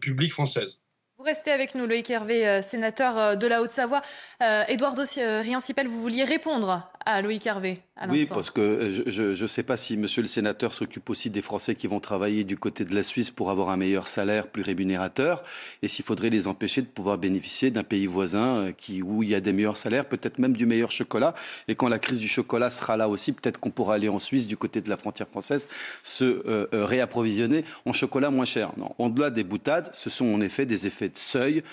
publiques 0.01 0.31
françaises. 0.31 0.81
Vous 1.17 1.23
restez 1.23 1.51
avec 1.51 1.75
nous, 1.75 1.85
Loïc 1.85 2.09
Hervé, 2.09 2.63
sénateur 2.63 3.37
de 3.37 3.45
la 3.45 3.61
Haute-Savoie. 3.61 4.01
Édouard 4.67 4.95
Riancipel, 4.97 5.87
vous 5.87 6.01
vouliez 6.01 6.23
répondre 6.23 6.91
à 7.05 7.21
Loïc 7.21 7.45
Hervé 7.45 7.79
oui, 8.09 8.25
parce 8.25 8.49
que 8.49 8.59
euh, 8.59 9.03
je 9.05 9.41
ne 9.41 9.47
sais 9.47 9.61
pas 9.61 9.77
si 9.77 9.97
Monsieur 9.97 10.23
le 10.23 10.27
Sénateur 10.27 10.73
s'occupe 10.73 11.09
aussi 11.11 11.29
des 11.29 11.43
Français 11.43 11.75
qui 11.75 11.85
vont 11.85 11.99
travailler 11.99 12.43
du 12.43 12.57
côté 12.57 12.85
de 12.85 12.95
la 12.95 13.03
Suisse 13.03 13.29
pour 13.29 13.51
avoir 13.51 13.69
un 13.69 13.77
meilleur 13.77 14.07
salaire, 14.07 14.47
plus 14.47 14.63
rémunérateur, 14.63 15.43
et 15.83 15.87
s'il 15.87 16.03
faudrait 16.03 16.31
les 16.31 16.47
empêcher 16.47 16.81
de 16.81 16.87
pouvoir 16.87 17.19
bénéficier 17.19 17.69
d'un 17.69 17.83
pays 17.83 18.07
voisin 18.07 18.55
euh, 18.55 18.71
qui, 18.71 19.03
où 19.03 19.21
il 19.21 19.29
y 19.29 19.35
a 19.35 19.39
des 19.39 19.53
meilleurs 19.53 19.77
salaires, 19.77 20.05
peut-être 20.05 20.39
même 20.39 20.57
du 20.57 20.65
meilleur 20.65 20.91
chocolat. 20.91 21.35
Et 21.67 21.75
quand 21.75 21.87
la 21.87 21.99
crise 21.99 22.19
du 22.19 22.27
chocolat 22.27 22.71
sera 22.71 22.97
là 22.97 23.07
aussi, 23.07 23.31
peut-être 23.31 23.59
qu'on 23.59 23.69
pourra 23.69 23.93
aller 23.93 24.09
en 24.09 24.19
Suisse, 24.19 24.47
du 24.47 24.57
côté 24.57 24.81
de 24.81 24.89
la 24.89 24.97
frontière 24.97 25.27
française, 25.27 25.67
se 26.01 26.23
euh, 26.23 26.67
réapprovisionner 26.73 27.63
en 27.85 27.93
chocolat 27.93 28.31
moins 28.31 28.45
cher. 28.45 28.71
Non, 28.77 28.95
au-delà 28.97 29.29
des 29.29 29.43
boutades, 29.43 29.89
ce 29.93 30.09
sont 30.09 30.25
en 30.25 30.41
effet 30.41 30.65
des 30.65 30.87
effets 30.87 31.09
de 31.09 31.17
seuil. 31.17 31.63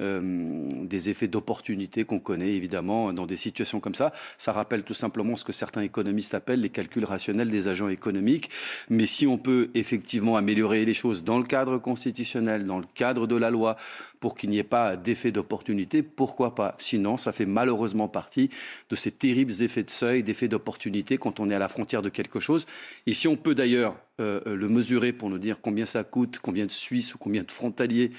Des 0.00 1.10
effets 1.10 1.28
d'opportunité 1.28 2.04
qu'on 2.04 2.18
connaît 2.18 2.54
évidemment 2.54 3.12
dans 3.12 3.26
des 3.26 3.36
situations 3.36 3.80
comme 3.80 3.94
ça. 3.94 4.12
Ça 4.38 4.52
rappelle 4.52 4.82
tout 4.82 4.94
simplement 4.94 5.36
ce 5.36 5.44
que 5.44 5.52
certains 5.52 5.82
économistes 5.82 6.34
appellent 6.34 6.60
les 6.60 6.70
calculs 6.70 7.04
rationnels 7.04 7.50
des 7.50 7.68
agents 7.68 7.88
économiques. 7.88 8.50
Mais 8.88 9.06
si 9.06 9.26
on 9.26 9.38
peut 9.38 9.70
effectivement 9.74 10.36
améliorer 10.36 10.84
les 10.84 10.94
choses 10.94 11.24
dans 11.24 11.38
le 11.38 11.44
cadre 11.44 11.78
constitutionnel, 11.78 12.64
dans 12.64 12.78
le 12.78 12.86
cadre 12.94 13.26
de 13.26 13.36
la 13.36 13.50
loi, 13.50 13.76
pour 14.20 14.36
qu'il 14.36 14.50
n'y 14.50 14.58
ait 14.58 14.62
pas 14.62 14.96
d'effet 14.96 15.32
d'opportunité, 15.32 16.02
pourquoi 16.02 16.54
pas? 16.54 16.76
Sinon, 16.78 17.16
ça 17.16 17.32
fait 17.32 17.46
malheureusement 17.46 18.08
partie 18.08 18.50
de 18.90 18.96
ces 18.96 19.10
terribles 19.10 19.62
effets 19.62 19.82
de 19.82 19.90
seuil, 19.90 20.22
d'effets 20.22 20.48
d'opportunité 20.48 21.18
quand 21.18 21.40
on 21.40 21.50
est 21.50 21.54
à 21.54 21.58
la 21.58 21.68
frontière 21.68 22.02
de 22.02 22.08
quelque 22.08 22.40
chose. 22.40 22.66
Et 23.06 23.14
si 23.14 23.28
on 23.28 23.36
peut 23.36 23.54
d'ailleurs 23.54 23.96
euh, 24.20 24.40
le 24.44 24.68
mesurer 24.68 25.12
pour 25.12 25.30
nous 25.30 25.38
dire 25.38 25.60
combien 25.62 25.86
ça 25.86 26.04
coûte, 26.04 26.38
combien 26.40 26.66
de 26.66 26.70
Suisses 26.70 27.14
ou 27.14 27.18
combien 27.18 27.42
de 27.42 27.50
frontaliers 27.50 28.10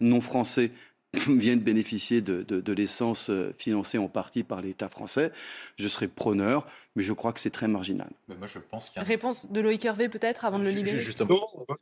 non 0.00 0.20
français 0.20 0.70
viennent 1.28 1.60
bénéficier 1.60 2.20
de, 2.20 2.72
l'essence 2.72 3.30
euh, 3.30 3.52
financée 3.58 3.98
en 3.98 4.08
partie 4.08 4.44
par 4.44 4.62
l'État 4.62 4.88
français, 4.88 5.32
je 5.76 5.88
serai 5.88 6.06
preneur, 6.06 6.66
mais 6.94 7.02
je 7.02 7.12
crois 7.12 7.32
que 7.32 7.40
c'est 7.40 7.50
très 7.50 7.66
marginal. 7.66 8.10
moi, 8.28 8.46
je 8.46 8.58
pense 8.58 8.92
Réponse 8.96 9.50
de 9.50 9.60
Loïc 9.60 9.84
Hervé, 9.84 10.08
peut-être, 10.08 10.44
avant 10.44 10.58
de 10.58 10.64
le 10.64 10.70
libérer 10.70 11.02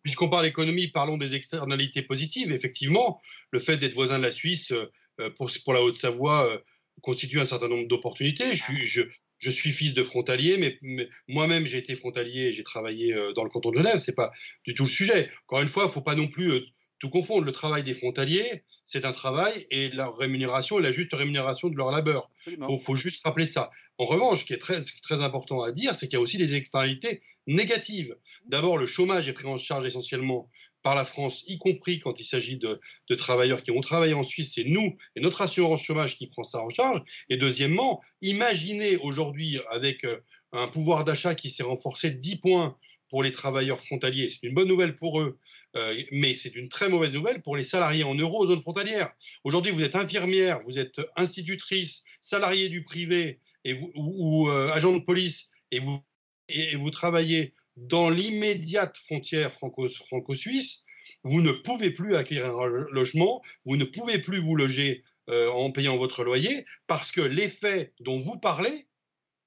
Puisqu'on 0.02 0.30
parle 0.30 0.46
économie, 0.46 0.88
parlons 0.88 1.18
des 1.18 1.34
externalités 1.34 2.02
positives. 2.02 2.52
Effectivement, 2.52 3.20
le 3.50 3.58
fait 3.58 3.76
d'être 3.76 3.94
voisin 3.94 4.18
de 4.18 4.22
la 4.24 4.32
Suisse 4.32 4.72
euh, 4.72 5.30
pour, 5.36 5.50
pour 5.64 5.74
la 5.74 5.82
Haute-Savoie 5.82 6.50
euh, 6.50 6.58
constitue 7.02 7.38
un 7.38 7.44
certain 7.44 7.68
nombre 7.68 7.86
d'opportunités. 7.86 8.54
Je 8.54 8.62
suis, 8.62 8.86
je, 8.86 9.50
suis 9.50 9.72
fils 9.72 9.92
de 9.92 10.02
frontalier, 10.02 10.56
mais, 10.56 11.08
moi-même 11.28 11.66
j'ai 11.66 11.78
été 11.78 11.96
frontalier 11.96 12.46
et 12.46 12.52
j'ai 12.52 12.64
travaillé 12.64 13.14
dans 13.36 13.44
le 13.44 13.50
canton 13.50 13.70
de 13.70 13.76
Genève. 13.76 13.98
C'est 13.98 14.14
pas 14.14 14.32
du 14.64 14.74
tout 14.74 14.84
le 14.84 14.88
sujet. 14.88 15.30
Encore 15.46 15.60
une 15.60 15.68
fois, 15.68 15.84
il 15.84 15.86
ne 15.86 15.92
faut 15.92 16.00
pas 16.00 16.16
non 16.16 16.28
plus 16.28 16.64
tout 16.98 17.10
confondre. 17.10 17.44
Le 17.44 17.52
travail 17.52 17.82
des 17.82 17.94
frontaliers, 17.94 18.62
c'est 18.84 19.04
un 19.04 19.12
travail 19.12 19.66
et 19.70 19.88
leur 19.88 20.16
rémunération 20.16 20.78
est 20.78 20.82
la 20.82 20.92
juste 20.92 21.12
rémunération 21.14 21.68
de 21.68 21.76
leur 21.76 21.90
labeur. 21.90 22.30
Il 22.46 22.78
faut, 22.84 22.96
juste 22.96 23.24
rappeler 23.24 23.46
ça. 23.46 23.70
En 23.98 24.04
revanche, 24.04 24.40
ce 24.40 24.44
qui 24.44 24.52
est 24.52 24.58
très, 24.58 24.80
très 25.02 25.20
important 25.20 25.62
à 25.62 25.72
dire, 25.72 25.94
c'est 25.94 26.06
qu'il 26.06 26.14
y 26.14 26.16
a 26.16 26.20
aussi 26.20 26.38
des 26.38 26.54
externalités 26.54 27.20
négatives. 27.46 28.16
D'abord, 28.46 28.78
le 28.78 28.86
chômage 28.86 29.28
est 29.28 29.32
pris 29.32 29.46
en 29.46 29.56
charge 29.56 29.84
essentiellement 29.84 30.48
par 30.82 30.94
la 30.94 31.04
France, 31.04 31.44
y 31.48 31.58
compris 31.58 31.98
quand 31.98 32.20
il 32.20 32.24
s'agit 32.24 32.56
de, 32.56 32.80
de, 33.08 33.14
travailleurs 33.14 33.62
qui 33.62 33.72
ont 33.72 33.80
travaillé 33.80 34.14
en 34.14 34.22
Suisse. 34.22 34.52
C'est 34.54 34.64
nous 34.64 34.96
et 35.16 35.20
notre 35.20 35.42
assurance 35.42 35.82
chômage 35.82 36.14
qui 36.14 36.28
prend 36.28 36.44
ça 36.44 36.62
en 36.62 36.70
charge. 36.70 37.02
Et 37.28 37.36
deuxièmement, 37.36 38.00
imaginez 38.22 38.96
aujourd'hui, 38.96 39.58
avec 39.70 40.04
euh, 40.04 40.20
un 40.52 40.68
pouvoir 40.68 41.04
d'achat 41.04 41.34
qui 41.34 41.50
s'est 41.50 41.64
renforcé 41.64 42.10
de 42.10 42.18
10 42.18 42.36
points 42.36 42.76
pour 43.08 43.22
les 43.22 43.32
travailleurs 43.32 43.80
frontaliers. 43.80 44.28
C'est 44.28 44.46
une 44.46 44.54
bonne 44.54 44.68
nouvelle 44.68 44.96
pour 44.96 45.20
eux, 45.20 45.38
euh, 45.76 46.00
mais 46.12 46.34
c'est 46.34 46.54
une 46.54 46.68
très 46.68 46.88
mauvaise 46.88 47.12
nouvelle 47.12 47.42
pour 47.42 47.56
les 47.56 47.64
salariés 47.64 48.04
en 48.04 48.14
euros 48.14 48.42
aux 48.42 48.46
zones 48.46 48.60
frontalières. 48.60 49.12
Aujourd'hui, 49.44 49.72
vous 49.72 49.82
êtes 49.82 49.96
infirmière, 49.96 50.60
vous 50.60 50.78
êtes 50.78 51.00
institutrice, 51.16 52.04
salarié 52.20 52.68
du 52.68 52.82
privé 52.82 53.40
et 53.64 53.72
vous, 53.72 53.90
ou, 53.94 54.48
euh, 54.48 54.70
agent 54.72 54.92
de 54.92 55.00
police 55.00 55.50
et 55.70 55.80
vous, 55.80 56.90
travaillez 56.90 57.54
dans 57.76 58.08
l'immédiate 58.08 58.96
frontière 58.96 59.52
franco-suisse, 59.52 60.86
vous 61.24 61.42
ne 61.42 61.52
pouvez 61.52 61.90
plus 61.90 62.16
acquérir 62.16 62.58
un 62.58 62.66
logement, 62.90 63.42
vous 63.64 63.76
ne 63.76 63.84
pouvez 63.84 64.18
plus 64.18 64.40
vous 64.40 64.56
loger 64.56 65.04
euh, 65.28 65.50
en 65.50 65.70
payant 65.70 65.96
votre 65.96 66.24
loyer 66.24 66.64
parce 66.86 67.12
que 67.12 67.20
l'effet 67.20 67.92
dont 68.00 68.18
vous 68.18 68.38
parlez, 68.38 68.87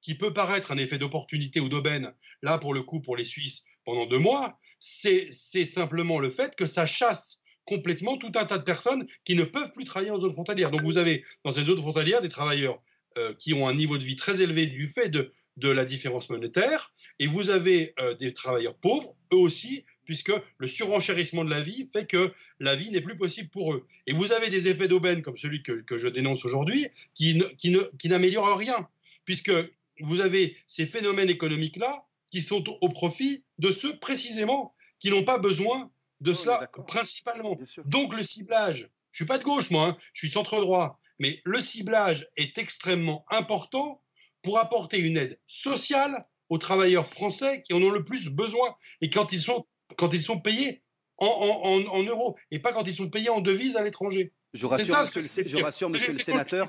qui 0.02 0.16
peut 0.16 0.34
paraître 0.34 0.72
un 0.72 0.78
effet 0.78 0.98
d'opportunité 0.98 1.60
ou 1.60 1.70
d'aubaine, 1.70 2.14
là 2.42 2.58
pour 2.58 2.74
le 2.74 2.84
coup 2.84 3.00
pour 3.00 3.16
les 3.16 3.26
Suisses 3.26 3.64
pendant 3.86 4.06
deux 4.06 4.20
mois, 4.20 4.60
c'est 4.80 5.32
simplement 5.66 6.20
le 6.20 6.30
fait 6.30 6.56
que 6.56 6.66
ça 6.66 6.86
chasse 6.86 7.42
complètement 7.66 8.18
tout 8.18 8.32
un 8.36 8.46
tas 8.46 8.58
de 8.58 8.64
personnes 8.64 9.08
qui 9.24 9.36
ne 9.36 9.44
peuvent 9.44 9.72
plus 9.72 9.86
travailler 9.86 10.12
en 10.12 10.20
zone 10.20 10.34
frontalière. 10.34 10.72
Donc 10.72 10.82
vous 10.82 10.98
avez 10.98 11.24
dans 11.44 11.52
ces 11.52 11.64
zones 11.64 11.80
frontalières 11.80 12.22
des 12.22 12.30
travailleurs 12.30 12.82
euh, 13.18 13.34
qui 13.34 13.54
ont 13.54 13.68
un 13.68 13.74
niveau 13.74 13.98
de 13.98 14.04
vie 14.04 14.16
très 14.16 14.42
élevé 14.42 14.68
du 14.68 14.88
fait 14.88 15.10
de, 15.10 15.32
la 15.58 15.86
différence 15.86 16.30
monétaire, 16.30 16.92
et 17.20 17.28
vous 17.28 17.50
avez 17.50 17.94
euh, 18.00 18.16
des 18.16 18.34
travailleurs 18.34 18.74
pauvres, 18.74 19.16
eux 19.32 19.38
aussi, 19.38 19.86
puisque 20.06 20.32
le 20.58 20.68
surenchérissement 20.68 21.44
de 21.46 21.52
la 21.52 21.62
vie 21.62 21.88
fait 21.94 22.08
que 22.08 22.34
la 22.60 22.76
vie 22.76 22.90
n'est 22.90 23.02
plus 23.02 23.16
possible 23.16 23.50
pour 23.50 23.74
eux. 23.74 23.86
Et 24.08 24.14
vous 24.14 24.32
avez 24.32 24.50
des 24.50 24.68
effets 24.70 24.88
d'aubaine 24.88 25.22
comme 25.22 25.38
celui 25.38 25.62
que, 25.62 25.84
je 25.98 26.08
dénonce 26.08 26.46
aujourd'hui, 26.46 26.88
qui, 27.14 27.40
qui 27.60 28.10
n'améliorent 28.10 28.58
rien, 28.58 28.88
puisque 29.26 29.52
vous 30.00 30.22
avez 30.22 30.58
ces 30.68 30.86
phénomènes 30.86 31.30
économiques-là 31.30 32.06
qui 32.32 32.42
sont 32.42 32.64
au 32.82 32.90
profit 32.90 33.44
de 33.58 33.72
ceux 33.72 34.00
précisément 34.00 34.74
qui 35.00 35.10
n'ont 35.10 35.24
pas 35.24 35.38
besoin 35.38 35.92
de 36.22 36.34
cela 36.34 36.70
principalement. 36.88 37.58
Donc 37.86 38.16
le 38.16 38.24
ciblage, 38.24 38.90
je 39.12 39.18
suis 39.18 39.26
pas 39.26 39.38
de 39.38 39.44
gauche 39.44 39.70
moi, 39.72 39.88
hein, 39.88 39.98
je 40.14 40.20
suis 40.20 40.32
centre 40.32 40.60
droit, 40.62 41.00
mais 41.20 41.42
le 41.44 41.60
ciblage 41.60 42.28
est 42.38 42.58
extrêmement 42.58 43.26
important 43.30 44.02
pour 44.42 44.60
apporter 44.60 45.00
une 45.00 45.18
aide 45.18 45.40
sociale 45.48 46.26
aux 46.50 46.58
travailleurs 46.58 47.08
français 47.08 47.62
qui 47.62 47.74
en 47.74 47.82
ont 47.82 47.92
le 47.92 48.04
plus 48.04 48.28
besoin 48.28 48.76
et 49.02 49.10
quand 49.10 49.32
ils 49.32 49.42
sont, 49.42 49.68
quand 49.98 50.14
ils 50.14 50.24
sont 50.24 50.40
payés 50.40 50.84
en, 51.26 51.82
en 51.88 52.04
euros 52.04 52.36
et 52.52 52.60
pas 52.60 52.74
quand 52.74 52.84
ils 52.88 52.96
sont 52.96 53.10
payés 53.10 53.30
en 53.30 53.42
devises 53.42 53.78
à 53.78 53.84
l'étranger. 53.84 54.32
Je 54.54 54.66
rassure, 54.66 54.98
monsieur, 55.00 55.22
le, 55.22 55.48
je 55.48 55.58
rassure 55.64 55.90
monsieur 55.90 56.12
le 56.12 56.20
sénateur. 56.20 56.68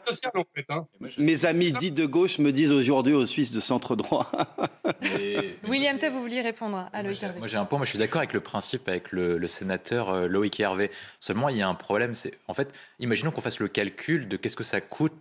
Hein. 0.68 0.86
Mes 1.18 1.46
amis 1.46 1.72
dits 1.72 1.90
de 1.90 2.06
gauche 2.06 2.38
me 2.38 2.52
disent 2.52 2.70
aujourd'hui 2.70 3.12
aux 3.12 3.26
Suisses 3.26 3.50
de 3.50 3.58
centre 3.58 3.96
droit. 3.96 4.30
William 5.68 5.98
T, 5.98 6.08
vous 6.08 6.22
vouliez 6.22 6.42
répondre 6.42 6.88
à 6.92 7.02
Loïc 7.02 7.20
Hervé 7.20 7.40
Moi 7.40 7.48
j'ai 7.48 7.56
un 7.56 7.64
point, 7.64 7.78
moi 7.78 7.84
je 7.84 7.90
suis 7.90 7.98
d'accord 7.98 8.20
avec 8.20 8.34
le 8.34 8.40
principe 8.40 8.88
avec 8.88 9.10
le, 9.10 9.44
sénateur 9.48 10.10
euh, 10.10 10.28
Loïc 10.28 10.60
Hervé. 10.60 10.92
Seulement 11.18 11.48
il 11.48 11.56
y 11.56 11.62
a 11.62 11.68
un 11.68 11.74
problème, 11.74 12.14
c'est 12.14 12.38
en 12.46 12.54
fait, 12.54 12.72
imaginons 13.00 13.32
qu'on 13.32 13.40
fasse 13.40 13.58
le 13.58 13.66
calcul 13.66 14.28
de 14.28 14.36
qu'est-ce 14.36 14.56
que 14.56 14.64
ça 14.64 14.80
coûte 14.80 15.14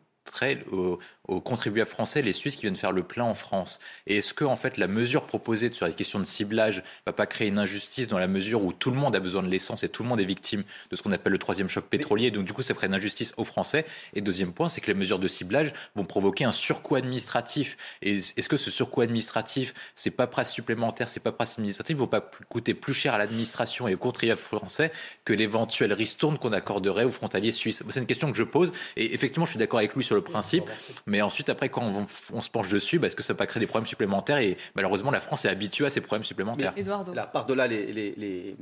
aux, 0.72 1.00
aux, 1.28 1.42
contribuables 1.42 1.90
français, 1.90 2.22
les 2.22 2.34
Suisses 2.34 2.56
qui 2.56 2.64
viennent 2.64 2.76
faire 2.76 2.92
le 2.92 3.04
plein 3.04 3.24
en 3.24 3.34
France 3.34 3.80
Et 4.08 4.18
est-ce 4.18 4.34
que 4.34 4.44
en 4.44 4.56
fait 4.56 4.78
la 4.78 4.88
mesure 4.88 5.24
proposée 5.24 5.72
sur 5.72 5.86
les 5.86 5.94
questions 5.94 6.20
de 6.20 6.26
ciblage 6.26 6.84
va 7.06 7.14
pas 7.14 7.26
créer 7.26 7.48
une 7.48 7.60
injustice 7.60 8.08
dans 8.08 8.18
la 8.18 8.28
mesure 8.28 8.64
où 8.64 8.74
tout 8.74 8.92
le 8.92 8.98
monde 8.98 9.16
a 9.16 9.20
besoin 9.20 9.44
de 9.44 9.50
l'essence 9.50 9.84
et 9.84 9.90
tout 9.90 10.04
le 10.04 10.10
monde 10.10 10.20
est 10.20 10.26
victime 10.26 10.64
de 10.90 10.96
ce 10.96 11.02
qu'on 11.02 11.12
appelle 11.12 11.32
le 11.32 11.38
troisième 11.38 11.70
choc 11.70 11.86
pétrolier? 11.86 12.32
Donc 12.32 12.46
du 12.46 12.54
coup, 12.54 12.62
ça 12.62 12.74
ferait 12.74 12.88
une 12.88 12.94
injustice 12.94 13.34
aux 13.38 13.44
Français. 13.44 13.86
Et 14.14 14.22
deuxième 14.22 14.54
point, 14.54 14.70
c'est 14.70 14.82
que 14.82 14.88
les 14.88 14.94
mesures 14.94 15.20
de 15.20 15.28
ciblage 15.28 15.74
vont 15.96 16.06
provoquer 16.06 16.46
un 16.46 16.52
surcoût 16.52 16.96
administratif. 16.96 17.78
Et 18.02 18.18
est-ce 18.18 18.50
que 18.50 18.58
ce 18.58 18.72
surcoût 18.72 19.02
administratif, 19.02 19.74
c'est 19.96 20.12
pas 20.12 20.28
presse 20.28 20.52
supplémentaire, 20.52 21.10
c'est 21.10 21.20
pas 21.20 21.32
presse 21.32 21.54
administrative, 21.54 21.98
ne 21.98 22.02
va 22.02 22.08
pas 22.08 22.32
coûter 22.50 22.74
plus 22.74 22.94
cher 22.94 23.14
à 23.14 23.18
l'administration 23.18 23.88
et 23.88 23.96
aux 23.96 23.98
contribuables 23.98 24.40
français 24.40 24.92
que 25.26 25.34
l'éventuelle 25.34 25.94
ristourne 25.94 26.38
qu'on 26.38 26.54
accorderait 26.54 27.04
aux 27.04 27.12
frontaliers 27.12 27.52
suisses? 27.52 27.84
C'est 27.90 28.00
une 28.00 28.06
question 28.06 28.32
que 28.32 28.38
je 28.38 28.44
pose. 28.44 28.74
Et 28.96 29.14
effectivement, 29.14 29.46
je 29.46 29.52
suis 29.52 29.60
d'accord 29.60 29.80
avec 29.80 29.96
lui 29.96 30.04
sur 30.04 30.16
le 30.16 30.22
principe, 30.22 30.64
Mais 31.12 31.22
ensuite, 31.22 31.50
après, 31.50 31.68
quand 31.68 31.92
on, 32.32 32.40
se 32.40 32.50
penche 32.50 32.70
dessus, 32.70 32.98
bah, 32.98 33.08
est-ce 33.08 33.18
que 33.18 33.22
ça 33.22 33.34
peut 33.34 33.40
pas 33.40 33.46
créer 33.46 33.60
des 33.60 33.68
problèmes 33.68 33.86
supplémentaires 33.86 34.38
Et 34.38 34.56
malheureusement, 34.76 35.12
la 35.12 35.20
France 35.20 35.44
est 35.44 35.50
habituée 35.50 35.86
à 35.86 35.90
ces 35.90 36.00
problèmes 36.00 36.24
supplémentaires. 36.24 36.74
La 37.14 37.28
part 37.28 37.46
de 37.46 37.54
là, 37.54 37.68
les, 37.68 37.92
les, 37.92 38.14
les, 38.16 38.56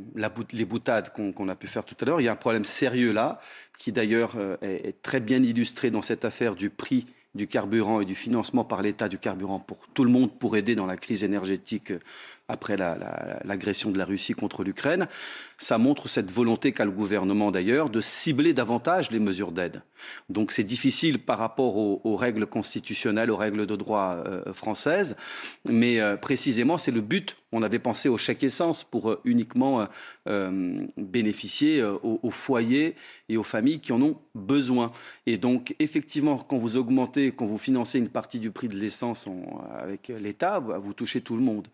les 0.53 0.65
boutades 0.65 1.13
qu'on 1.13 1.47
a 1.47 1.55
pu 1.55 1.67
faire 1.67 1.85
tout 1.85 1.95
à 2.01 2.05
l'heure, 2.05 2.21
il 2.21 2.23
y 2.23 2.27
a 2.27 2.31
un 2.31 2.35
problème 2.35 2.65
sérieux 2.65 3.11
là, 3.11 3.39
qui 3.77 3.91
d'ailleurs 3.91 4.33
euh, 4.35 4.57
est 4.63 4.99
très 5.03 5.19
bien 5.19 5.43
illustré 5.43 5.91
dans 5.91 6.01
cette 6.01 6.25
affaire 6.25 6.55
du 6.55 6.71
prix 6.71 7.05
du 7.35 7.47
carburant 7.47 8.01
et 8.01 8.05
du 8.05 8.15
financement 8.15 8.63
par 8.63 8.81
l'État 8.81 9.07
du 9.07 9.19
carburant 9.19 9.59
pour 9.59 9.87
tout 9.93 10.03
le 10.03 10.09
monde 10.09 10.31
pour 10.39 10.57
aider 10.57 10.73
dans 10.73 10.87
la 10.87 10.97
crise 10.97 11.23
énergétique 11.23 11.93
après 12.49 12.75
l'agression 12.75 13.91
de 13.91 13.97
la 13.97 14.05
Russie 14.05 14.33
contre 14.33 14.63
l'Ukraine. 14.63 15.07
Ça 15.57 15.77
montre 15.77 16.09
cette 16.09 16.31
volonté 16.31 16.71
qu'a 16.71 16.85
le 16.85 16.91
gouvernement 16.91 17.51
d'ailleurs 17.51 17.89
de 17.89 18.01
cibler 18.01 18.53
davantage 18.53 19.11
les 19.11 19.19
mesures 19.19 19.51
d'aide. 19.51 19.81
Donc 20.29 20.51
c'est 20.51 20.63
difficile 20.63 21.19
par 21.19 21.37
rapport 21.37 21.77
aux, 21.77 22.15
règles 22.15 22.45
constitutionnelles, 22.45 23.31
aux 23.31 23.37
règles 23.37 23.65
de 23.65 23.75
droit 23.75 24.23
euh, 24.25 24.53
françaises, 24.53 25.15
mais 25.69 25.99
euh, 25.99 26.17
précisément 26.17 26.77
c'est 26.77 26.91
le 26.91 27.01
but. 27.01 27.35
On 27.51 27.63
avait 27.63 27.79
pensé 27.79 28.09
au 28.09 28.17
chèque 28.17 28.43
essence 28.43 28.83
pour 28.83 29.09
euh, 29.09 29.21
uniquement 29.25 29.87
bénéficier 30.97 31.83
aux, 31.83 32.31
foyers 32.31 32.95
et 33.27 33.37
aux 33.37 33.43
familles 33.43 33.79
qui 33.79 33.91
en 33.91 34.01
ont 34.01 34.17
besoin. 34.35 34.91
Et 35.25 35.37
donc 35.37 35.75
effectivement, 35.79 36.37
quand 36.37 36.57
vous 36.57 36.77
augmentez, 36.77 37.31
quand 37.31 37.47
vous 37.47 37.57
financez 37.57 37.97
une 37.97 38.09
partie 38.09 38.39
du 38.39 38.51
prix 38.51 38.67
de 38.67 38.75
l'essence 38.75 39.27
avec 39.75 40.09
l'État, 40.09 40.59
vous 40.59 40.93
touchez 40.93 41.21
tout 41.21 41.35
le 41.35 41.41
monde, 41.41 41.67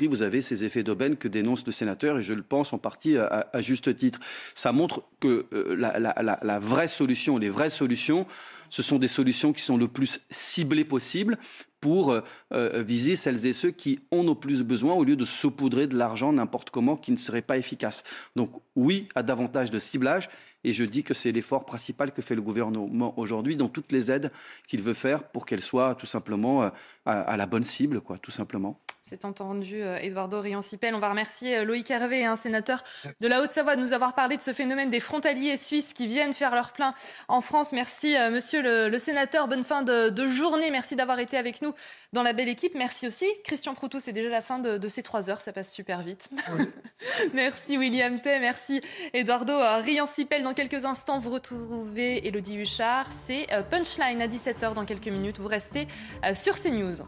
vous 0.00 0.22
avez 0.22 0.42
ces 0.42 0.64
effets 0.64 0.82
d'aubaine 0.82 1.16
que 1.16 1.28
dénonce 1.28 1.64
le 1.66 1.72
sénateur, 1.72 2.18
et 2.18 2.22
je 2.22 2.34
le 2.34 2.42
pense 2.42 2.72
en 2.72 2.78
partie 2.78 3.16
à, 3.16 3.46
juste 3.60 3.94
titre. 3.96 4.20
Ça 4.54 4.72
montre 4.72 5.02
que 5.20 5.46
euh, 5.52 5.76
la, 5.76 6.58
vraie 6.58 6.88
solution, 6.88 7.38
les 7.38 7.50
vraies 7.50 7.70
solutions, 7.70 8.26
ce 8.70 8.82
sont 8.82 8.98
des 8.98 9.08
solutions 9.08 9.52
qui 9.52 9.62
sont 9.62 9.76
le 9.76 9.88
plus 9.88 10.20
ciblées 10.30 10.84
possible 10.84 11.38
pour 11.80 12.12
euh, 12.12 12.20
euh, 12.54 12.82
viser 12.86 13.16
celles 13.16 13.44
et 13.44 13.52
ceux 13.52 13.70
qui 13.70 14.00
en 14.10 14.26
ont 14.28 14.36
plus 14.36 14.62
besoin 14.62 14.94
au 14.94 15.04
lieu 15.04 15.16
de 15.16 15.24
saupoudrer 15.24 15.88
de 15.88 15.96
l'argent 15.96 16.32
n'importe 16.32 16.70
comment 16.70 16.96
qui 16.96 17.12
ne 17.12 17.16
serait 17.16 17.42
pas 17.42 17.58
efficace. 17.58 18.04
Donc 18.36 18.50
oui 18.76 19.08
à 19.14 19.22
davantage 19.22 19.70
de 19.70 19.78
ciblage 19.78 20.30
et 20.64 20.72
je 20.72 20.84
dis 20.84 21.02
que 21.02 21.14
c'est 21.14 21.32
l'effort 21.32 21.64
principal 21.64 22.12
que 22.12 22.22
fait 22.22 22.34
le 22.34 22.42
gouvernement 22.42 23.18
aujourd'hui 23.18 23.56
dans 23.56 23.68
toutes 23.68 23.90
les 23.92 24.10
aides 24.10 24.30
qu'il 24.68 24.80
veut 24.80 24.94
faire 24.94 25.24
pour 25.24 25.44
qu'elles 25.44 25.62
soient 25.62 25.94
tout 25.94 26.06
simplement 26.06 26.70
à, 27.04 27.36
la 27.36 27.46
bonne 27.46 27.64
cible, 27.64 28.00
quoi, 28.00 28.18
tout 28.18 28.30
simplement. 28.30 28.80
C'est 29.12 29.26
entendu, 29.26 29.82
euh, 29.82 29.98
Eduardo 29.98 30.40
Riancipel. 30.40 30.94
On 30.94 30.98
va 30.98 31.10
remercier 31.10 31.58
euh, 31.58 31.64
Loïc 31.64 31.90
Hervé, 31.90 32.24
un 32.24 32.34
sénateur 32.34 32.82
de 33.20 33.28
la 33.28 33.42
Haute-Savoie, 33.42 33.76
de 33.76 33.82
nous 33.82 33.92
avoir 33.92 34.14
parlé 34.14 34.38
de 34.38 34.40
ce 34.40 34.54
phénomène 34.54 34.88
des 34.88 35.00
frontaliers 35.00 35.58
suisses 35.58 35.92
qui 35.92 36.06
viennent 36.06 36.32
faire 36.32 36.54
leur 36.54 36.72
plein 36.72 36.94
en 37.28 37.42
France. 37.42 37.72
Merci, 37.72 38.16
euh, 38.16 38.30
monsieur 38.30 38.62
le, 38.62 38.98
sénateur. 38.98 39.48
Bonne 39.48 39.64
fin 39.64 39.82
de, 39.82 40.26
journée. 40.28 40.70
Merci 40.70 40.96
d'avoir 40.96 41.18
été 41.18 41.36
avec 41.36 41.60
nous 41.60 41.74
dans 42.14 42.22
la 42.22 42.32
belle 42.32 42.48
équipe. 42.48 42.74
Merci 42.74 43.06
aussi, 43.06 43.26
Christian 43.44 43.74
Proutou. 43.74 44.00
C'est 44.00 44.14
déjà 44.14 44.30
la 44.30 44.40
fin 44.40 44.58
de, 44.58 44.88
ces 44.88 45.02
trois 45.02 45.28
heures. 45.28 45.42
Ça 45.42 45.52
passe 45.52 45.70
super 45.70 46.00
vite. 46.00 46.30
merci, 47.34 47.76
William 47.76 48.18
Tay. 48.18 48.40
Merci, 48.40 48.80
Eduardo 49.12 49.58
Riancipel. 49.58 50.42
Dans 50.42 50.54
quelques 50.54 50.86
instants, 50.86 51.18
vous 51.18 51.32
retrouvez 51.32 52.26
Elodie 52.26 52.56
Huchard. 52.56 53.08
C'est 53.12 53.46
Punchline 53.68 54.22
à 54.22 54.26
17h 54.26 54.72
dans 54.72 54.86
quelques 54.86 55.08
minutes. 55.08 55.38
Vous 55.38 55.48
restez 55.48 55.86
sur 56.32 56.58
CNews. 56.58 57.02